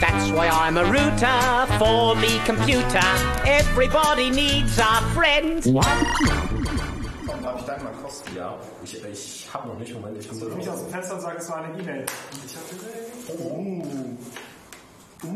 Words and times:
That's 0.00 0.30
why 0.30 0.48
I'm 0.48 0.76
a 0.76 0.84
router 0.84 1.66
for 1.78 2.14
me 2.16 2.38
computer. 2.44 3.02
Everybody 3.44 4.30
needs 4.30 4.78
a 4.78 5.02
friend. 5.14 5.62
Darf 7.42 7.60
ich 7.60 7.66
deinen 7.66 7.84
mal 7.84 7.92
kosten? 8.02 8.36
Ja, 8.36 8.58
ich, 8.84 9.04
ich 9.04 9.48
habe 9.52 9.68
noch 9.68 9.78
nicht, 9.78 9.94
Moment, 9.94 10.18
ich 10.18 10.28
bin 10.28 10.38
Ich 10.38 10.56
mich 10.56 10.68
aus 10.68 10.82
dem 10.82 10.90
Fenster 10.90 11.14
und 11.14 11.20
sage, 11.20 11.38
es 11.38 11.48
war 11.50 11.64
eine 11.64 11.80
E-Mail. 11.80 12.04
Ich 12.46 12.56
hab 12.56 13.40
Uh. 13.40 13.82
Uh. 15.24 15.28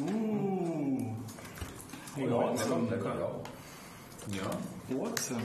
Uh. 0.00 1.06
Hey, 2.14 2.30
Watson. 2.30 2.90
Lecker, 2.90 3.14
ja. 3.18 4.38
Ja. 4.38 4.98
Watson. 4.98 5.42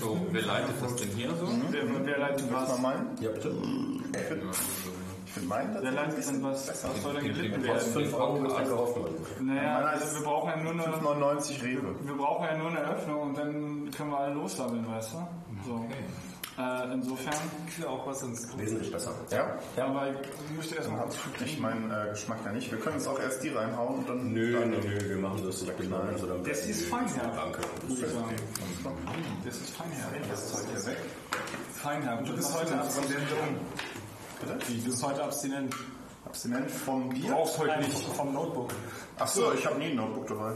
So, 0.00 0.26
wer 0.30 0.42
leitet 0.42 0.74
das 0.82 0.96
denn 0.96 1.10
hier 1.10 1.30
so? 1.36 1.46
Wer, 1.70 2.06
wer 2.06 2.18
leitet 2.18 2.52
was? 2.52 2.68
mal 2.68 2.78
meinen? 2.78 3.16
Ja, 3.20 3.30
bitte. 3.30 3.48
Ich 3.48 4.18
finde 4.22 4.52
find 4.52 5.05
meinen 5.42 5.76
Wer 5.80 5.90
leitet 5.92 6.28
denn 6.28 6.42
was? 6.42 6.68
Was 6.68 7.02
soll 7.02 7.14
denn 7.14 7.24
gelitten 7.24 7.62
werden? 7.62 7.92
5 7.92 8.14
Euro 8.14 8.34
Getränke 8.40 8.76
Hoffmann. 8.76 9.14
Naja, 9.40 9.74
Meiner 9.74 9.88
also 9.88 10.04
ist 10.04 10.14
wir 10.14 10.24
brauchen 10.24 10.50
ja 10.50 10.56
nur 10.56 10.72
eine, 10.72 10.82
5,99 10.82 11.62
Rewe. 11.62 11.94
wir 12.02 12.14
brauchen 12.16 12.44
ja 12.44 12.56
nur 12.56 12.68
eine 12.70 12.80
Öffnung 12.80 13.20
und 13.22 13.38
dann 13.38 13.90
können 13.96 14.10
wir 14.10 14.18
alle 14.18 14.34
lossammeln, 14.34 14.86
weißt 14.88 15.12
du? 15.14 15.18
So. 15.66 15.86
Äh, 16.58 16.94
insofern. 16.94 17.34
Ich 17.68 17.78
will 17.78 17.86
auch 17.86 18.06
was 18.06 18.22
ins 18.22 18.56
Wesentlich 18.56 18.90
besser. 18.90 19.12
Ja? 19.30 19.58
Aber 19.84 20.08
ich 20.08 20.56
möchte 20.56 20.74
Dann 20.76 20.84
erstmal 20.84 21.44
ich 21.44 21.60
meinen 21.60 21.90
äh, 21.90 22.10
Geschmack 22.10 22.38
ja 22.46 22.52
nicht. 22.52 22.70
Wir 22.70 22.78
können 22.78 22.96
jetzt 22.96 23.06
auch 23.06 23.20
erst 23.20 23.42
die 23.44 23.50
reinhauen 23.50 23.98
und 23.98 24.08
dann... 24.08 24.32
Nö, 24.32 24.58
dann 24.58 24.70
nö, 24.70 24.78
nö, 24.78 25.08
wir 25.08 25.16
machen 25.18 25.42
das 25.44 25.60
so 25.60 25.66
genau. 25.78 25.98
Also 25.98 26.26
dann 26.26 26.42
Das 26.44 26.64
ist 26.64 26.86
Feinherb. 26.86 27.36
Danke. 27.36 27.60
Das 29.44 29.56
ist 29.56 29.70
Feinherb. 29.76 30.30
Das 30.30 30.52
Zeug 30.52 30.66
hier 30.72 30.86
weg. 30.86 30.98
Feinherb. 31.74 32.24
Du 32.24 32.34
bist 32.34 32.58
heute 32.58 32.78
abstinent. 32.78 33.10
Bitte? 33.10 33.95
Wie, 34.68 34.78
du 34.78 34.84
bist 34.90 35.02
heute 35.02 35.22
abstinent. 35.24 35.74
Abstinent 36.24 36.70
vom 36.70 37.08
Du 37.10 37.16
Bier? 37.20 37.30
brauchst 37.32 37.58
heute 37.58 37.78
nicht 37.78 37.98
vom 37.98 38.32
Notebook. 38.32 38.70
Ach 39.18 39.28
so, 39.28 39.52
ich 39.52 39.64
habe 39.64 39.78
nie 39.78 39.86
ein 39.86 39.96
Notebook 39.96 40.26
dabei. 40.26 40.54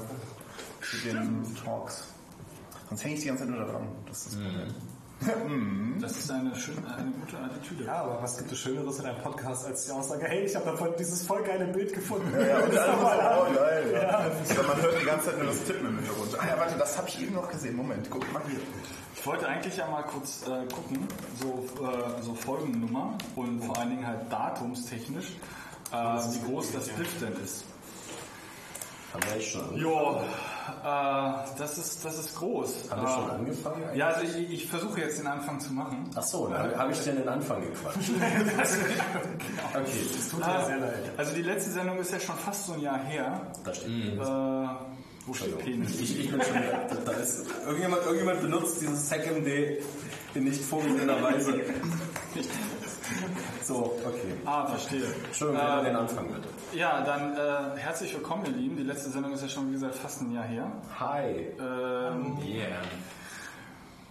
Für 0.80 1.08
den 1.08 1.56
Talks. 1.64 2.04
Sonst 2.88 3.04
hänge 3.04 3.14
ich 3.14 3.20
die 3.20 3.26
ganze 3.28 3.44
Zeit 3.44 3.50
nur 3.54 3.64
da 3.64 3.72
dran. 3.72 3.88
Das 4.06 4.26
ist 4.26 4.34
das 4.34 4.42
Problem. 4.42 4.74
Das 6.00 6.16
ist 6.16 6.30
eine, 6.30 6.54
schöne, 6.56 6.78
eine 6.96 7.10
gute 7.10 7.38
Attitüde. 7.38 7.84
Ja, 7.84 8.02
aber 8.04 8.22
was 8.22 8.38
gibt 8.38 8.52
es 8.52 8.58
Schöneres 8.58 9.00
in 9.00 9.06
einem 9.06 9.22
Podcast 9.22 9.66
als 9.66 9.84
die 9.84 9.92
Aussage, 9.92 10.24
hey, 10.26 10.44
ich 10.44 10.56
habe 10.56 10.64
davon 10.64 10.94
dieses 10.98 11.26
voll 11.26 11.42
geile 11.42 11.66
Bild 11.66 11.92
gefunden. 11.92 12.32
Ja, 12.40 12.58
und 12.60 12.74
Das 12.74 12.88
alle 12.88 13.44
so, 13.44 13.50
oh 13.50 13.54
geil. 13.54 13.90
Ja. 13.92 14.00
Ja, 14.00 14.62
man 14.66 14.80
hört 14.80 15.00
die 15.00 15.04
ganze 15.04 15.26
Zeit 15.26 15.38
nur 15.38 15.46
das 15.48 15.64
Tippen 15.64 15.86
im 15.88 15.98
Hintergrund. 15.98 16.40
Ah 16.40 16.46
ja, 16.46 16.58
warte, 16.58 16.78
das 16.78 16.96
habe 16.96 17.08
ich 17.08 17.20
eben 17.20 17.34
noch 17.34 17.50
gesehen. 17.50 17.76
Moment, 17.76 18.08
guck 18.10 18.32
mal 18.32 18.42
hier. 18.48 18.60
Ich 19.14 19.26
wollte 19.26 19.46
eigentlich 19.46 19.76
ja 19.76 19.86
mal 19.88 20.02
kurz 20.04 20.42
äh, 20.46 20.66
gucken, 20.72 21.06
so, 21.38 21.84
äh, 21.84 22.22
so 22.22 22.34
Folgennummer 22.34 23.18
und 23.36 23.62
vor 23.62 23.76
allen 23.78 23.90
Dingen 23.90 24.06
halt 24.06 24.32
datumstechnisch, 24.32 25.36
äh, 25.92 25.96
wie 25.96 26.50
groß 26.50 26.72
das 26.72 26.88
Spliff 26.88 27.20
denn 27.20 27.34
ist. 27.44 27.64
Haben 29.12 29.22
wir 29.24 29.36
echt 29.36 29.50
schon, 29.52 29.76
Jo, 29.76 30.20
äh, 30.84 31.32
das 31.58 31.78
ist 31.78 32.04
das 32.04 32.16
ist 32.18 32.36
groß. 32.36 32.74
haben 32.90 33.02
wir 33.02 33.08
schon 33.08 33.28
Äh, 33.28 33.32
angefangen? 33.32 33.82
ja, 33.96 34.06
also 34.08 34.22
ich, 34.38 34.52
ich 34.52 34.66
versuche 34.68 35.00
jetzt 35.00 35.18
den 35.18 35.26
Anfang 35.26 35.58
zu 35.58 35.72
machen. 35.72 36.08
Ach 36.14 36.22
so, 36.22 36.46
dann 36.46 36.76
habe 36.78 36.92
ich 36.92 37.00
dir 37.02 37.12
den 37.14 37.28
Anfang 37.28 37.60
gequatscht. 37.60 38.10
Okay, 39.74 40.06
Tut 40.30 40.40
mir 40.40 40.64
sehr 40.66 40.78
leid. 40.78 41.10
Also 41.16 41.34
die 41.34 41.42
letzte 41.42 41.70
Sendung 41.72 41.98
ist 41.98 42.12
ja 42.12 42.20
schon 42.20 42.36
fast 42.36 42.66
so 42.66 42.74
ein 42.74 42.80
Jahr 42.80 42.98
her. 43.04 43.40
da 43.64 43.74
steht 43.74 43.88
Äh, 43.88 44.68
wo 45.26 45.34
steht 45.34 45.58
Penis? 45.58 46.00
Ich, 46.00 46.18
ich 46.20 46.30
bin 46.30 46.40
schon 46.42 46.54
wieder, 46.54 46.88
da 47.04 47.12
ist, 47.12 47.44
irgendjemand, 47.66 48.02
irgendjemand 48.04 48.40
benutzt 48.42 48.80
dieses 48.80 49.08
SecMD 49.08 49.82
in 50.34 50.44
nicht 50.44 50.62
vorgesehener 50.64 51.20
Weise. 51.22 51.60
So, 53.70 53.94
okay. 54.04 54.34
Ah, 54.44 54.66
verstehe. 54.66 55.04
Entschuldigung, 55.26 55.64
Äh, 55.64 55.84
den 55.84 55.94
Anfang 55.94 56.26
bitte. 56.26 56.48
Ja, 56.76 57.02
dann 57.02 57.34
äh, 57.36 57.78
herzlich 57.78 58.12
willkommen, 58.12 58.44
ihr 58.46 58.50
Lieben. 58.50 58.76
Die 58.76 58.82
letzte 58.82 59.10
Sendung 59.10 59.32
ist 59.32 59.42
ja 59.42 59.48
schon, 59.48 59.68
wie 59.68 59.74
gesagt, 59.74 59.94
fast 59.94 60.22
ein 60.22 60.32
Jahr 60.32 60.42
her. 60.44 60.66
Hi. 60.98 61.46
Ähm, 61.60 62.36
Yeah. 62.44 62.66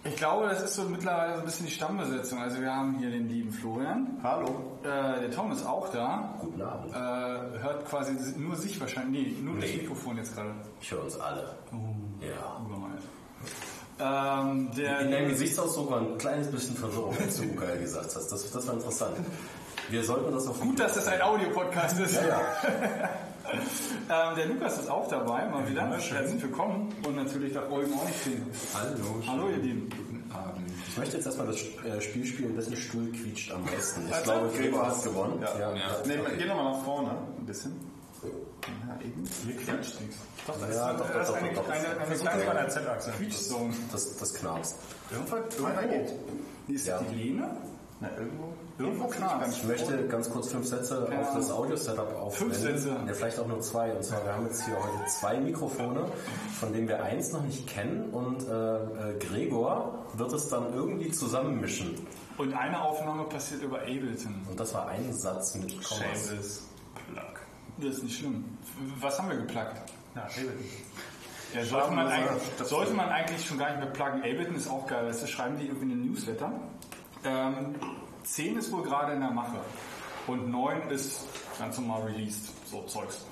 ich 0.04 0.16
glaube, 0.16 0.48
das 0.48 0.62
ist 0.62 0.76
so 0.76 0.84
mittlerweile 0.84 1.34
so 1.34 1.40
ein 1.40 1.44
bisschen 1.44 1.66
die 1.66 1.72
Stammbesetzung. 1.72 2.38
Also 2.40 2.58
wir 2.58 2.74
haben 2.74 2.96
hier 2.98 3.10
den 3.10 3.28
lieben 3.28 3.52
Florian. 3.52 4.18
Hallo. 4.22 4.78
Äh, 4.82 5.20
der 5.20 5.30
Tom 5.30 5.52
ist 5.52 5.66
auch 5.66 5.90
da. 5.92 6.36
Guten 6.40 6.62
Abend. 6.62 6.94
Äh, 6.94 7.58
hört 7.62 7.84
quasi 7.84 8.12
nur 8.38 8.56
sich 8.56 8.80
wahrscheinlich. 8.80 9.36
Nee, 9.36 9.42
nur 9.42 9.56
das 9.60 9.68
Nee. 9.68 9.76
Mikrofon 9.82 10.16
jetzt 10.16 10.34
gerade. 10.34 10.52
Ich 10.80 10.90
höre 10.90 11.04
uns 11.04 11.20
alle. 11.20 11.54
Ja. 12.22 12.62
Ähm, 14.00 14.70
der, 14.76 15.00
In 15.00 15.10
deinem 15.10 15.28
Gesichtsausdruck 15.28 15.90
war 15.90 16.00
ein 16.00 16.16
kleines 16.16 16.50
bisschen 16.50 16.76
Verwirrung, 16.76 17.14
als 17.20 17.36
du 17.36 17.54
geil 17.54 17.78
gesagt 17.78 18.14
hast. 18.16 18.32
Das, 18.32 18.50
das 18.50 18.66
war 18.66 18.74
interessant. 18.74 19.16
Wir 19.90 20.04
sollten 20.04 20.32
das 20.32 20.46
auf 20.46 20.60
Gut, 20.60 20.78
dass 20.78 20.94
das 20.94 21.06
ein 21.08 21.20
Audiopodcast 21.20 21.98
ist. 21.98 22.14
Ja, 22.14 22.26
ja. 22.28 22.40
ähm, 24.30 24.36
der 24.36 24.46
Lukas 24.46 24.78
ist 24.78 24.88
auch 24.88 25.08
dabei, 25.08 25.46
mal 25.46 25.68
wieder. 25.68 25.86
Herzlich 25.90 26.42
willkommen. 26.42 26.94
Und 27.06 27.16
natürlich 27.16 27.52
darf 27.52 27.70
Eugen 27.70 27.92
auch 27.94 28.06
nicht 28.06 28.18
fehlen. 28.18 28.46
Hallo. 28.72 29.22
Hallo, 29.26 29.48
ihr 29.50 29.56
Lieben. 29.56 29.90
Guten 29.90 30.30
Abend. 30.32 30.70
Ich 30.88 30.96
möchte 30.96 31.16
jetzt 31.16 31.26
erstmal 31.26 31.48
das 31.48 31.58
Spiel 32.04 32.24
spielen, 32.24 32.56
wessen 32.56 32.76
Stuhl 32.76 33.10
quietscht 33.12 33.52
am 33.52 33.64
meisten. 33.64 34.08
Ich 34.08 34.22
glaube, 34.22 34.48
Gregor 34.56 34.86
hat 34.86 35.02
gewonnen. 35.02 35.42
Ja. 35.42 35.74
ja. 35.74 35.74
Nee, 36.06 36.18
geh 36.38 36.46
nochmal 36.46 36.72
nach 36.72 36.84
vorne. 36.84 37.10
Ein 37.38 37.46
bisschen. 37.46 37.72
Ja, 38.22 39.04
eben. 39.04 39.28
Hier 39.44 39.56
quietscht 39.56 40.00
nichts. 40.00 40.16
Doch, 40.52 40.66
das 40.66 40.76
Ja, 40.76 40.90
ist, 40.90 41.00
doch, 41.00 41.06
doch, 41.10 41.26
doch, 41.26 41.34
eine, 41.36 41.54
doch, 41.54 41.62
doch. 41.64 41.70
eine, 41.72 41.86
eine 42.00 42.16
kleine 42.16 42.44
der 42.54 42.68
Z-Achse. 42.68 43.10
Quietschzone. 43.12 43.72
Das, 43.92 44.16
das 44.18 44.34
knarzt. 44.34 44.76
Irgendwann 45.10 45.88
geht. 45.90 46.12
Wie 46.66 46.74
ist 46.74 46.86
Ja. 46.86 47.00
die 47.10 47.14
Lehne? 47.14 47.56
Na, 48.00 48.08
irgendwo. 48.16 48.52
Irgendwo 48.78 49.08
knarzt. 49.08 49.58
Ich 49.58 49.64
möchte 49.64 50.06
ganz 50.08 50.30
kurz 50.30 50.48
fünf 50.48 50.66
Sätze 50.66 51.06
Ja. 51.12 51.20
auf 51.20 51.34
das 51.34 51.50
Audio-Setup 51.50 52.14
aufnehmen. 52.16 52.52
Fünf 52.52 52.56
Sätze. 52.56 52.88
Ja, 53.06 53.12
vielleicht 53.12 53.38
auch 53.38 53.46
nur 53.46 53.60
zwei. 53.60 53.92
Und 53.92 54.02
zwar, 54.02 54.24
wir 54.24 54.32
haben 54.34 54.46
jetzt 54.46 54.64
hier 54.64 54.74
heute 54.74 55.06
zwei 55.06 55.38
Mikrofone, 55.38 56.06
von 56.58 56.72
denen 56.72 56.88
wir 56.88 57.02
eins 57.02 57.30
noch 57.32 57.42
nicht 57.42 57.66
kennen. 57.66 58.08
Und 58.10 58.48
äh, 58.48 58.76
äh, 58.76 59.18
Gregor 59.18 60.06
wird 60.14 60.32
es 60.32 60.48
dann 60.48 60.72
irgendwie 60.72 61.10
zusammenmischen. 61.12 61.94
Und 62.38 62.54
eine 62.54 62.80
Aufnahme 62.80 63.24
passiert 63.24 63.62
über 63.62 63.80
Ableton. 63.80 64.46
Und 64.48 64.58
das 64.58 64.72
war 64.72 64.88
ein 64.88 65.12
Satz 65.12 65.54
mit 65.56 65.68
Kommas. 65.84 65.98
Shameless 66.26 66.62
Plug. 67.12 67.22
Das 67.86 67.96
ist 67.96 68.02
nicht 68.04 68.18
schlimm. 68.18 68.44
Was 68.98 69.18
haben 69.18 69.28
wir 69.28 69.36
geplagt? 69.36 69.89
Ja, 70.14 70.22
Ableton. 70.24 70.64
Ja, 71.54 71.64
sollte, 71.64 71.90
man 71.92 72.08
das- 72.58 72.68
sollte 72.68 72.92
man 72.94 73.08
eigentlich 73.08 73.44
schon 73.46 73.58
gar 73.58 73.70
nicht 73.70 73.80
mehr 73.80 73.90
pluggen. 73.90 74.20
Ableton 74.22 74.54
ist 74.54 74.68
auch 74.68 74.86
geil. 74.86 75.10
Du, 75.10 75.26
schreiben 75.26 75.58
die 75.58 75.66
irgendwie 75.66 75.92
einen 75.92 76.06
Newsletter. 76.06 76.52
Ähm, 77.24 77.74
10 78.24 78.56
ist 78.56 78.70
wohl 78.72 78.82
gerade 78.82 79.12
in 79.14 79.20
der 79.20 79.30
Mache. 79.30 79.58
Und 80.26 80.50
9 80.50 80.88
ist 80.90 81.26
ganz 81.58 81.78
normal 81.78 82.02
released. 82.02 82.50
So 82.68 82.82
Zeugs. 82.82 83.24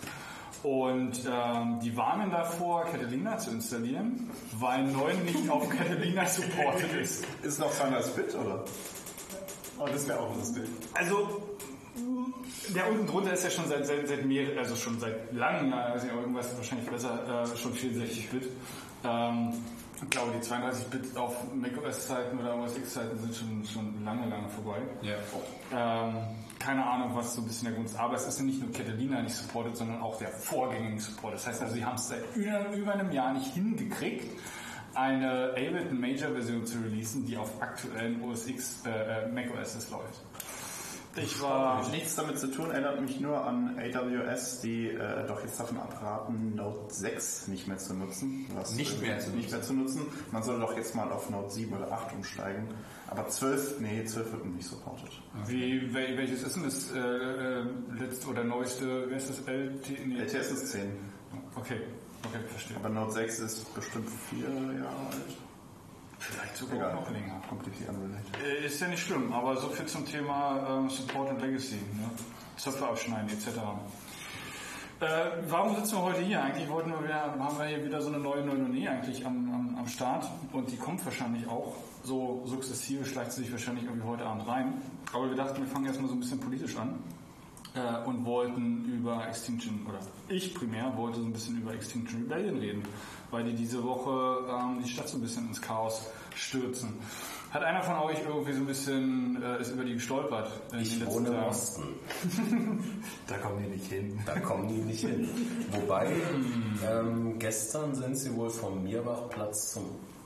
Und 0.65 1.21
ähm, 1.31 1.79
die 1.81 1.97
warnen 1.97 2.33
davor, 2.33 2.85
Catalina 2.87 3.39
zu 3.39 3.51
installieren, 3.51 4.29
weil 4.59 4.83
9 4.89 5.25
nicht 5.25 5.49
auf 5.49 5.69
Catalina 5.71 6.27
supported 6.27 6.93
ist. 6.95 7.25
Ist 7.43 7.61
noch 7.61 7.71
Final 7.71 8.03
Spit, 8.03 8.35
oder? 8.35 8.65
Oh, 9.79 9.87
das 9.87 10.09
wäre 10.09 10.19
auch 10.19 10.35
lustig. 10.35 10.65
Also, 10.95 11.41
der 12.75 12.91
unten 12.91 13.07
drunter 13.07 13.33
ist 13.33 13.45
ja 13.45 13.51
schon 13.51 13.67
seit, 13.69 13.87
seit, 13.87 14.09
seit 14.09 14.25
mehreren, 14.25 14.59
also 14.59 14.77
schon 14.77 14.99
seit 14.99 15.33
langem, 15.33 15.73
also 15.73 16.07
irgendwas 16.09 16.57
wahrscheinlich 16.57 16.89
besser, 16.89 17.45
äh, 17.45 17.57
schon 17.57 17.73
64-Bit. 17.73 18.49
Ähm, 19.05 19.53
ich 20.03 20.11
glaube, 20.11 20.33
die 20.33 20.47
32-Bit 20.47 21.17
auf 21.17 21.35
macOS-Zeiten 21.55 22.39
oder 22.39 22.57
OS 22.57 22.77
X-Zeiten 22.77 23.19
sind 23.19 23.35
schon, 23.35 23.65
schon 23.65 24.05
lange, 24.05 24.29
lange 24.29 24.49
vorbei. 24.49 24.79
Ja. 25.03 25.17
Ähm, 25.73 26.17
keine 26.59 26.85
Ahnung, 26.85 27.11
was 27.15 27.35
so 27.35 27.41
ein 27.41 27.47
bisschen 27.47 27.67
der 27.67 27.75
Grund 27.75 27.89
ist. 27.89 27.99
Aber 27.99 28.15
es 28.15 28.27
ist 28.27 28.39
ja 28.39 28.45
nicht 28.45 28.61
nur 28.61 28.73
Catalina 28.73 29.23
nicht 29.23 29.35
supported, 29.35 29.77
sondern 29.77 30.01
auch 30.01 30.19
der 30.19 30.29
vorgängige 30.29 31.01
Support. 31.01 31.35
Das 31.35 31.47
heißt 31.47 31.63
also, 31.63 31.75
sie 31.75 31.85
haben 31.85 31.97
es 31.97 32.09
seit 32.09 32.23
über, 32.37 32.71
über 32.77 32.93
einem 32.93 33.11
Jahr 33.11 33.33
nicht 33.33 33.53
hingekriegt, 33.55 34.27
eine 34.95 35.51
Ableton 35.51 36.01
Major 36.01 36.31
Version 36.33 36.65
zu 36.67 36.79
releasen, 36.79 37.27
die 37.27 37.37
auf 37.37 37.61
aktuellen 37.61 38.23
OS 38.23 38.47
X, 38.49 38.83
äh, 38.87 38.91
äh, 38.91 39.29
macOS 39.29 39.91
läuft. 39.91 40.21
Ich 41.23 41.41
war, 41.41 41.89
Nichts 41.91 42.17
damit 42.17 42.39
zu 42.39 42.49
tun, 42.49 42.71
erinnert 42.71 43.01
mich 43.01 43.21
nur 43.21 43.45
an 43.45 43.79
AWS, 43.79 44.61
die 44.61 44.89
äh, 44.89 45.27
doch 45.27 45.43
jetzt 45.43 45.59
davon 45.59 45.79
abraten, 45.79 46.55
Node 46.55 46.93
6 46.93 47.49
nicht 47.49 47.67
mehr 47.67 47.79
zu 47.79 47.95
nutzen. 47.95 48.47
Nicht 48.77 49.01
mehr 49.01 49.19
zu 49.19 49.31
nicht 49.31 49.51
mehr 49.51 49.63
zu 49.63 49.73
nutzen. 49.75 50.03
Man 50.33 50.43
soll 50.43 50.61
doch 50.61 50.77
jetzt 50.77 50.95
mal 50.95 51.11
auf 51.11 51.31
Node 51.31 51.51
7 51.51 51.77
oder 51.77 51.91
8 51.93 52.15
umsteigen. 52.15 52.69
Aber 53.09 53.27
12, 53.29 53.81
nee, 53.81 54.05
12 54.05 54.33
wird 54.33 54.47
nicht 54.47 54.69
supported. 54.69 55.11
wie, 55.47 55.93
wel, 55.95 56.17
welches 56.17 56.43
ist 56.43 56.57
denn 56.57 56.65
das 56.65 56.93
äh, 56.93 56.99
äh, 56.99 57.65
letzte 57.99 58.29
oder 58.29 58.45
neueste, 58.45 59.09
wer 59.09 59.17
ist 59.17 59.31
das? 59.31 59.39
LT? 59.47 60.07
Nee. 60.07 60.21
LTS 60.21 60.51
ist 60.51 60.73
10. 60.73 60.91
Okay, 61.57 61.81
Okay, 62.25 62.39
verstehe. 62.49 62.77
Aber 62.77 62.89
Note 62.89 63.13
6 63.13 63.39
ist 63.41 63.75
bestimmt 63.75 64.09
vier 64.29 64.49
Jahre 64.49 65.07
alt. 65.11 65.48
Vielleicht 66.19 66.57
sogar 66.57 66.77
Egal. 66.77 66.95
noch 66.95 67.11
länger. 67.11 67.41
Completely 67.49 67.87
unrelated. 67.89 68.63
Äh, 68.63 68.67
Ist 68.67 68.81
ja 68.81 68.89
nicht 68.89 69.03
schlimm, 69.03 69.33
aber 69.33 69.57
so 69.57 69.69
viel 69.69 69.87
zum 69.87 70.05
Thema 70.05 70.67
ähm, 70.69 70.91
Support 70.91 71.31
und 71.31 71.41
Legacy. 71.41 71.77
Ne? 71.77 72.11
Zöpfe 72.57 72.87
abschneiden 72.87 73.29
etc. 73.31 73.47
Äh, 75.01 75.07
warum 75.49 75.77
sitzen 75.77 75.97
wir 75.97 76.03
heute 76.03 76.21
hier? 76.23 76.43
Eigentlich 76.43 76.69
wollten 76.69 76.91
wir 76.91 77.15
haben 77.15 77.59
wir 77.59 77.67
hier 77.67 77.85
wieder 77.85 78.03
so 78.03 78.09
eine 78.09 78.19
neue 78.19 78.45
Neunonie 78.45 78.89
eigentlich 78.89 79.25
am, 79.25 79.55
am, 79.55 79.77
am 79.79 79.87
Start 79.87 80.29
und 80.53 80.71
die 80.73 80.77
kommt 80.77 81.05
wahrscheinlich 81.05 81.47
auch 81.47 81.77
so 82.03 82.43
sukzessive, 82.47 83.05
schleicht 83.05 83.33
sie 83.33 83.43
sich 83.43 83.53
wahrscheinlich 83.53 83.85
irgendwie 83.85 84.09
heute 84.09 84.25
Abend 84.25 84.49
rein. 84.49 84.75
Aber 85.13 85.29
wir 85.29 85.37
dachten, 85.37 85.61
wir 85.61 85.69
fangen 85.69 85.87
erstmal 85.87 86.09
so 86.09 86.15
ein 86.15 86.21
bisschen 86.21 86.41
politisch 86.41 86.77
an 86.77 86.99
äh, 87.75 88.05
und 88.09 88.25
wollten 88.25 88.87
über 88.87 89.25
Extinction, 89.29 89.87
oder 89.89 90.01
ich 90.29 90.53
primär 90.55 90.93
wollte 90.97 91.21
so 91.21 91.27
ein 91.27 91.33
bisschen 91.33 91.59
über 91.61 91.75
Extinction 91.75 92.23
Rebellion 92.23 92.59
reden, 92.59 92.83
weil 93.31 93.45
die 93.45 93.55
diese 93.55 93.83
Woche 93.85 94.47
ähm, 94.51 94.83
die 94.83 94.89
Stadt 94.89 95.09
so 95.09 95.19
ein 95.19 95.23
bisschen 95.23 95.49
ins 95.49 95.61
Chaos 95.61 96.03
stürzen. 96.35 96.95
Hat 97.51 97.63
einer 97.63 97.83
von 97.83 97.97
euch 98.01 98.19
irgendwie 98.27 98.53
so 98.53 98.61
ein 98.61 98.67
bisschen 98.67 99.43
äh, 99.43 99.61
ist 99.61 99.73
über 99.73 99.85
die 99.85 99.95
gestolpert? 99.95 100.51
in 100.73 100.81
Ich 100.81 101.05
wohne 101.07 101.31
im? 101.31 101.45
Osten. 101.45 101.83
Da 103.27 103.37
kommen 103.39 103.63
die 103.63 103.71
nicht 103.71 103.87
hin. 103.87 104.19
Da 104.27 104.39
kommen 104.41 104.69
die 104.69 104.75
nicht 104.75 105.01
hin. 105.01 105.29
Wobei, 105.73 106.13
ähm, 106.87 107.39
gestern 107.39 107.95
sind 107.95 108.17
sie 108.17 108.35
wohl 108.35 108.51
vom 108.51 108.85
Mierbachplatz 108.85 109.73
zum, 109.75 109.85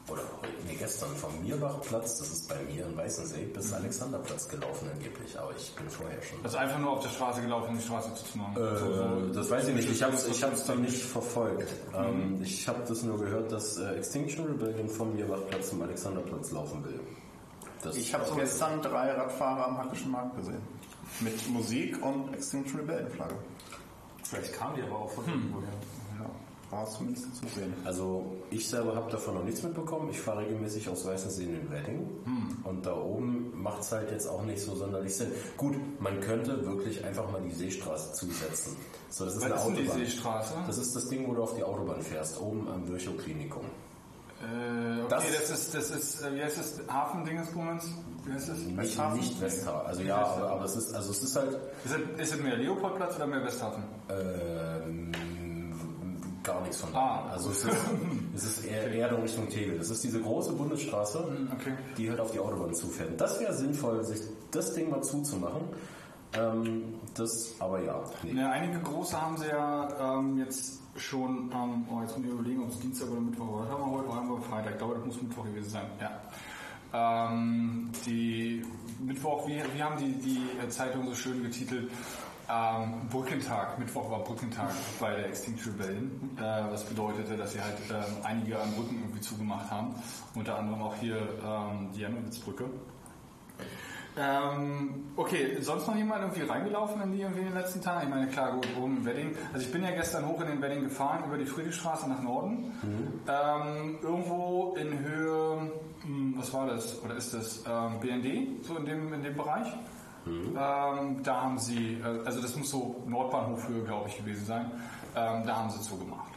oder 0.09 0.23
nee, 0.67 0.75
gestern 0.75 1.15
vom 1.17 1.31
Mierbachplatz, 1.43 2.19
das 2.19 2.31
ist 2.31 2.49
bei 2.49 2.57
mir 2.65 2.87
in 2.87 2.97
Weißensee, 2.97 3.47
bis 3.47 3.73
Alexanderplatz 3.73 4.49
gelaufen 4.49 4.89
angeblich, 4.93 5.39
aber 5.39 5.53
ich 5.57 5.73
bin 5.77 5.89
vorher 5.89 6.21
schon. 6.23 6.39
Also 6.43 6.57
einfach 6.57 6.79
nur 6.79 6.93
auf 6.93 7.03
der 7.03 7.11
Straße 7.11 7.41
gelaufen, 7.41 7.71
um 7.71 7.79
die 7.79 7.85
Straße 7.85 8.13
zuzumachen. 8.15 8.55
So, 8.57 8.93
so. 8.95 9.03
Äh, 9.03 9.33
das 9.33 9.51
weiß 9.51 9.69
ich 9.69 9.75
nicht, 9.77 9.91
ich 9.91 10.03
habe 10.03 10.15
es 10.15 10.27
ich 10.27 10.43
hab's 10.43 10.65
dann 10.67 10.83
nicht 10.83 11.03
verfolgt. 11.03 11.73
Ähm, 11.95 12.41
ich 12.43 12.67
habe 12.67 12.83
das 12.87 13.03
nur 13.05 13.19
gehört, 13.19 13.53
dass 13.53 13.79
äh, 13.79 13.95
Extinction 13.95 14.47
Rebellion 14.47 14.89
vom 14.89 15.15
Mierbachplatz 15.15 15.71
zum 15.71 15.83
Alexanderplatz 15.83 16.51
laufen 16.51 16.85
will. 16.85 17.01
Das 17.83 17.97
Ich 17.97 18.13
habe 18.13 18.25
gestern 18.37 18.83
drei 18.83 19.13
Radfahrer 19.13 19.69
am 19.69 19.79
Hackischen 19.79 20.11
Markt 20.11 20.37
gesehen. 20.37 20.63
Mit 21.21 21.49
Musik 21.51 22.05
und 22.05 22.35
Extinction 22.35 22.81
Rebellion 22.81 23.11
Flagge. 23.11 23.37
Vielleicht 24.25 24.53
kam 24.55 24.75
die 24.75 24.83
aber 24.83 24.99
auch 24.99 25.11
von 25.11 25.27
irgendwoher. 25.27 25.69
War 26.73 26.87
zumindest 26.87 27.37
zu 27.37 27.47
sehen. 27.55 27.73
Also 27.85 28.25
ich 28.51 28.67
selber 28.67 28.97
habe 28.97 29.11
davon 29.13 29.35
noch 29.35 29.45
nichts 29.45 29.63
mitbekommen. 29.63 30.09
Ich 30.11 30.19
fahre 30.19 30.41
regelmäßig 30.41 30.89
aus 30.89 31.05
Weißensee 31.07 31.45
in 31.45 31.53
den 31.53 31.71
Wedding 31.71 32.09
und 32.65 32.87
da 32.87 32.97
oben 32.97 33.53
macht 33.63 33.83
es 33.83 33.93
halt 33.93 34.11
jetzt 34.11 34.27
auch 34.27 34.43
nicht 34.43 34.61
so 34.63 34.75
sonderlich 34.75 35.15
Sinn. 35.15 35.31
Gut, 35.59 35.75
man 36.01 36.19
könnte 36.21 36.65
wirklich 36.67 37.05
einfach 37.05 37.31
mal 37.31 37.43
die 37.43 37.51
Seestraße 37.53 38.15
zusetzen. 38.15 38.75
So, 39.11 39.27
das 39.27 39.35
ist 39.37 39.43
Was 39.43 39.53
eine 39.53 39.55
ist 39.57 39.67
denn 39.67 39.75
die 39.75 39.81
Autobahn. 39.83 39.99
Seestraße? 40.07 40.55
Das 40.67 40.79
ist 40.79 40.97
das 40.97 41.09
Ding, 41.09 41.29
wo 41.29 41.35
du 41.35 41.43
auf 41.43 41.55
die 41.55 41.63
Autobahn 41.63 42.01
fährst, 42.01 42.41
oben 42.41 42.67
am 42.69 42.89
Virchow-Klinikum. 42.89 43.65
Äh, 44.43 45.03
okay, 45.03 45.07
Das- 45.11 45.25
das, 45.25 45.51
ist, 45.51 45.75
das 45.75 45.91
ist, 45.91 46.23
äh, 46.23 46.35
wie 46.35 46.43
heißt 46.43 46.59
das, 46.59 46.81
Hafendingensbummens? 46.89 47.85
Wie 48.25 48.33
heißt 48.33 48.49
das? 48.49 48.59
Nicht, 48.59 48.77
Westhafen? 48.79 49.19
nicht 49.21 49.41
Westhafen. 49.41 49.87
Also 49.87 50.03
ja, 50.03 50.17
aber, 50.25 50.51
aber 50.51 50.65
es 50.65 50.75
ist, 50.77 50.95
also 50.95 51.11
es 51.11 51.23
ist 51.23 51.37
halt 51.37 51.53
Ist 51.85 51.95
es, 52.19 52.21
ist 52.29 52.35
es 52.35 52.43
mehr 52.43 52.57
Leopoldplatz 52.57 53.17
oder 53.17 53.27
mehr 53.27 53.45
Westhafen? 53.45 53.85
ähm, 54.09 55.13
gar 56.43 56.61
nichts 56.63 56.79
von 56.79 56.93
da. 56.93 56.99
Ah. 56.99 57.31
Also 57.33 57.51
es 57.51 57.65
ist, 57.65 57.77
es 58.35 58.45
ist 58.45 58.65
eher, 58.65 58.91
eher 58.91 59.11
in 59.11 59.23
Richtung 59.23 59.49
Tegel. 59.49 59.79
Das 59.79 59.91
ist 59.91 60.05
diese 60.05 60.21
große 60.21 60.53
Bundesstraße, 60.53 61.49
okay. 61.53 61.75
die 61.97 62.11
halt 62.11 62.21
auf 62.21 62.31
die 62.33 62.39
Autobahn 62.39 62.75
zufährt. 62.75 63.21
Das 63.21 63.41
wäre 63.41 63.55
sinnvoll, 63.55 64.05
sich 64.05 64.21
das 64.51 64.75
Ding 64.75 64.91
mal 64.91 65.03
zuzumachen. 65.03 65.63
Ähm, 66.35 66.95
das, 67.15 67.55
aber 67.59 67.83
ja, 67.83 68.03
nee. 68.23 68.33
Ja, 68.33 68.51
einige 68.51 68.81
große 68.81 69.21
haben 69.21 69.37
sie 69.37 69.49
ja 69.49 70.19
ähm, 70.19 70.39
jetzt 70.39 70.81
schon, 70.97 71.51
ähm, 71.53 71.87
oh, 71.91 72.01
jetzt 72.01 72.17
muss 72.17 72.27
ich 72.27 72.33
überlegen, 72.33 72.63
ob 72.63 72.71
es 72.71 72.79
Dienstag 72.81 73.11
oder 73.11 73.21
Mittwoch 73.21 73.53
war. 73.53 73.69
Haben 73.69 73.81
wir 73.81 73.99
heute? 73.99 74.09
Oh, 74.09 74.15
haben 74.15 74.29
wir 74.31 74.41
Freitag. 74.41 74.73
Ich 74.73 74.79
glaube, 74.79 74.95
das 74.95 75.05
muss 75.05 75.23
Mittwoch 75.23 75.45
gewesen 75.45 75.71
sein. 75.71 75.87
Ja. 76.01 76.21
Ähm, 76.95 77.91
die 78.07 78.63
Mittwoch, 79.01 79.47
wie, 79.47 79.63
wie 79.75 79.83
haben 79.83 79.99
die, 79.99 80.13
die 80.15 80.41
äh, 80.63 80.69
Zeitung 80.69 81.07
so 81.07 81.15
schön 81.15 81.43
getitelt? 81.43 81.91
Ähm, 82.51 83.09
Brückentag. 83.11 83.79
Mittwoch 83.79 84.11
war 84.11 84.21
Brückentag 84.21 84.71
bei 85.01 85.15
der 85.15 85.27
Extinction 85.29 85.73
Rebellion. 85.73 86.37
Äh, 86.37 86.41
was 86.71 86.85
bedeutete, 86.85 87.37
dass 87.37 87.53
sie 87.53 87.61
halt 87.61 87.77
ähm, 87.91 88.17
einige 88.25 88.61
an 88.61 88.73
Brücken 88.75 88.99
irgendwie 89.01 89.21
zugemacht 89.21 89.71
haben. 89.71 89.95
Unter 90.35 90.59
anderem 90.59 90.83
auch 90.83 90.95
hier 90.97 91.17
ähm, 91.17 91.91
die 91.95 92.01
Janowitz-Brücke. 92.01 92.65
Ähm, 94.15 95.13
okay, 95.17 95.57
sonst 95.61 95.87
noch 95.87 95.97
jemand 95.97 96.21
irgendwie 96.21 96.43
reingelaufen 96.43 97.01
in 97.01 97.13
die 97.13 97.23
irgendwie 97.23 97.41
in 97.41 97.47
den 97.47 97.55
letzten 97.55 97.81
Tagen? 97.81 98.09
Ich 98.09 98.11
meine, 98.11 98.27
klar, 98.27 98.53
gut, 98.53 98.69
oben 98.79 98.99
im 98.99 99.05
Wedding. 99.07 99.35
Also 99.53 99.65
ich 99.65 99.73
bin 99.73 99.83
ja 99.83 99.91
gestern 99.93 100.27
hoch 100.27 100.41
in 100.43 100.49
den 100.49 100.61
Wedding 100.61 100.85
gefahren, 100.85 101.25
über 101.27 101.39
die 101.39 101.47
Friedrichstraße 101.47 102.09
nach 102.11 102.21
Norden. 102.21 102.73
Ähm, 103.27 103.99
irgendwo 104.03 104.77
in 104.79 104.99
Höhe, 104.99 105.73
hm, 106.03 106.35
was 106.37 106.53
war 106.53 106.67
das? 106.67 107.03
Oder 107.03 107.17
ist 107.17 107.33
das 107.33 107.65
ähm, 107.67 108.01
BND, 108.01 108.65
so 108.67 108.77
in 108.77 108.85
dem, 108.85 109.15
in 109.15 109.23
dem 109.23 109.35
Bereich? 109.35 109.69
Ähm, 110.27 111.23
da 111.23 111.43
haben 111.43 111.59
sie, 111.59 111.95
äh, 111.95 112.25
also 112.25 112.41
das 112.41 112.57
muss 112.57 112.71
so 112.71 113.03
Nordbahnhofhöhe, 113.07 113.85
glaube 113.85 114.09
ich, 114.09 114.17
gewesen 114.19 114.47
sein. 114.47 114.71
Ähm, 115.17 115.45
da 115.47 115.57
haben 115.57 115.71
sie 115.71 115.81
zugemacht. 115.81 116.33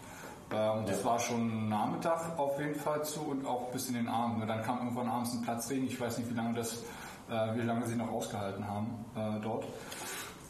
Ähm, 0.52 0.86
das 0.86 1.04
war 1.04 1.20
schon 1.20 1.70
Nachmittag 1.70 2.38
auf 2.38 2.60
jeden 2.60 2.76
Fall 2.76 3.04
zu 3.04 3.22
und 3.22 3.46
auch 3.46 3.72
bis 3.72 3.88
in 3.90 3.96
den 3.96 4.08
Abend. 4.08 4.48
Dann 4.50 4.64
kam 4.64 4.80
irgendwann 4.80 5.10
abends 5.10 5.34
ein 5.34 5.42
Platzregen. 5.42 5.86
Ich 5.86 6.00
weiß 6.00 6.18
nicht, 6.18 6.30
wie 6.30 6.36
lange 6.36 6.54
das, 6.54 6.84
äh, 7.30 7.56
wie 7.56 7.62
lange 7.62 7.86
sie 7.86 7.96
noch 7.96 8.12
ausgehalten 8.12 8.68
haben 8.68 8.88
äh, 9.16 9.42
dort. 9.42 9.66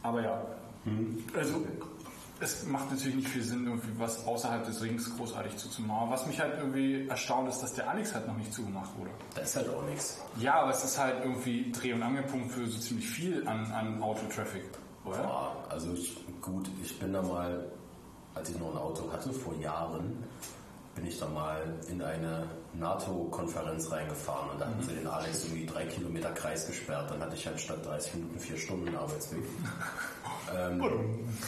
Aber 0.03 0.21
ja, 0.21 0.41
also 1.35 1.65
es 2.39 2.65
macht 2.65 2.91
natürlich 2.91 3.15
nicht 3.15 3.27
viel 3.29 3.43
Sinn, 3.43 3.65
irgendwie 3.65 3.97
was 3.97 4.25
außerhalb 4.25 4.65
des 4.65 4.81
Rings 4.81 5.15
großartig 5.15 5.55
zuzumachen. 5.55 6.09
Was 6.09 6.25
mich 6.25 6.39
halt 6.39 6.57
irgendwie 6.57 7.07
erstaunt 7.07 7.47
ist, 7.47 7.59
dass 7.59 7.73
der 7.73 7.89
Alex 7.89 8.13
halt 8.13 8.27
noch 8.27 8.35
nicht 8.35 8.53
zugemacht 8.53 8.89
wurde. 8.97 9.11
Da 9.33 9.41
ist 9.41 9.55
halt 9.55 9.69
auch 9.69 9.83
nichts. 9.83 10.19
Ja, 10.37 10.55
aber 10.55 10.71
es 10.71 10.83
ist 10.83 10.99
halt 10.99 11.23
irgendwie 11.23 11.71
Dreh- 11.71 11.93
und 11.93 12.03
Angelpunkt 12.03 12.51
für 12.51 12.67
so 12.67 12.77
ziemlich 12.77 13.07
viel 13.07 13.47
an, 13.47 13.71
an 13.71 14.01
Autotraffic, 14.01 14.63
oder? 15.05 15.21
Ja, 15.21 15.55
also 15.69 15.93
ich, 15.93 16.17
gut, 16.41 16.69
ich 16.83 16.99
bin 16.99 17.13
da 17.13 17.21
mal, 17.21 17.71
als 18.33 18.49
ich 18.49 18.59
noch 18.59 18.71
ein 18.71 18.77
Auto 18.77 19.11
hatte, 19.11 19.31
vor 19.31 19.55
Jahren, 19.55 20.23
bin 20.95 21.05
ich 21.05 21.19
da 21.19 21.27
mal 21.27 21.61
in 21.89 22.01
eine 22.01 22.47
NATO-Konferenz 22.73 23.91
reingefahren 23.91 24.51
und 24.51 24.61
da 24.61 24.67
hatten 24.67 24.81
sie 24.81 24.93
den 24.93 25.07
Alex 25.07 25.45
irgendwie 25.45 25.65
drei 25.65 25.85
Kilometer 25.85 26.31
Kreis 26.31 26.67
gesperrt. 26.67 27.11
Dann 27.11 27.19
hatte 27.21 27.35
ich 27.35 27.45
halt 27.45 27.59
statt 27.59 27.85
30 27.85 28.15
Minuten 28.15 28.39
vier 28.39 28.57
Stunden 28.57 28.95
Arbeitsweg. 28.95 29.43
ähm, 30.57 30.81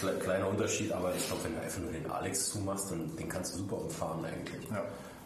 kle- 0.01 0.17
kleiner 0.19 0.47
Unterschied, 0.49 0.91
aber 0.91 1.13
ich 1.15 1.25
glaube, 1.27 1.43
wenn 1.45 1.55
du 1.55 1.61
einfach 1.61 1.79
nur 1.81 1.91
den 1.91 2.09
Alex 2.11 2.51
zumachst, 2.51 2.91
dann 2.91 3.15
den 3.15 3.29
kannst 3.29 3.53
du 3.53 3.59
super 3.59 3.77
umfahren 3.81 4.23
eigentlich. 4.25 4.69
Ja. 4.69 4.83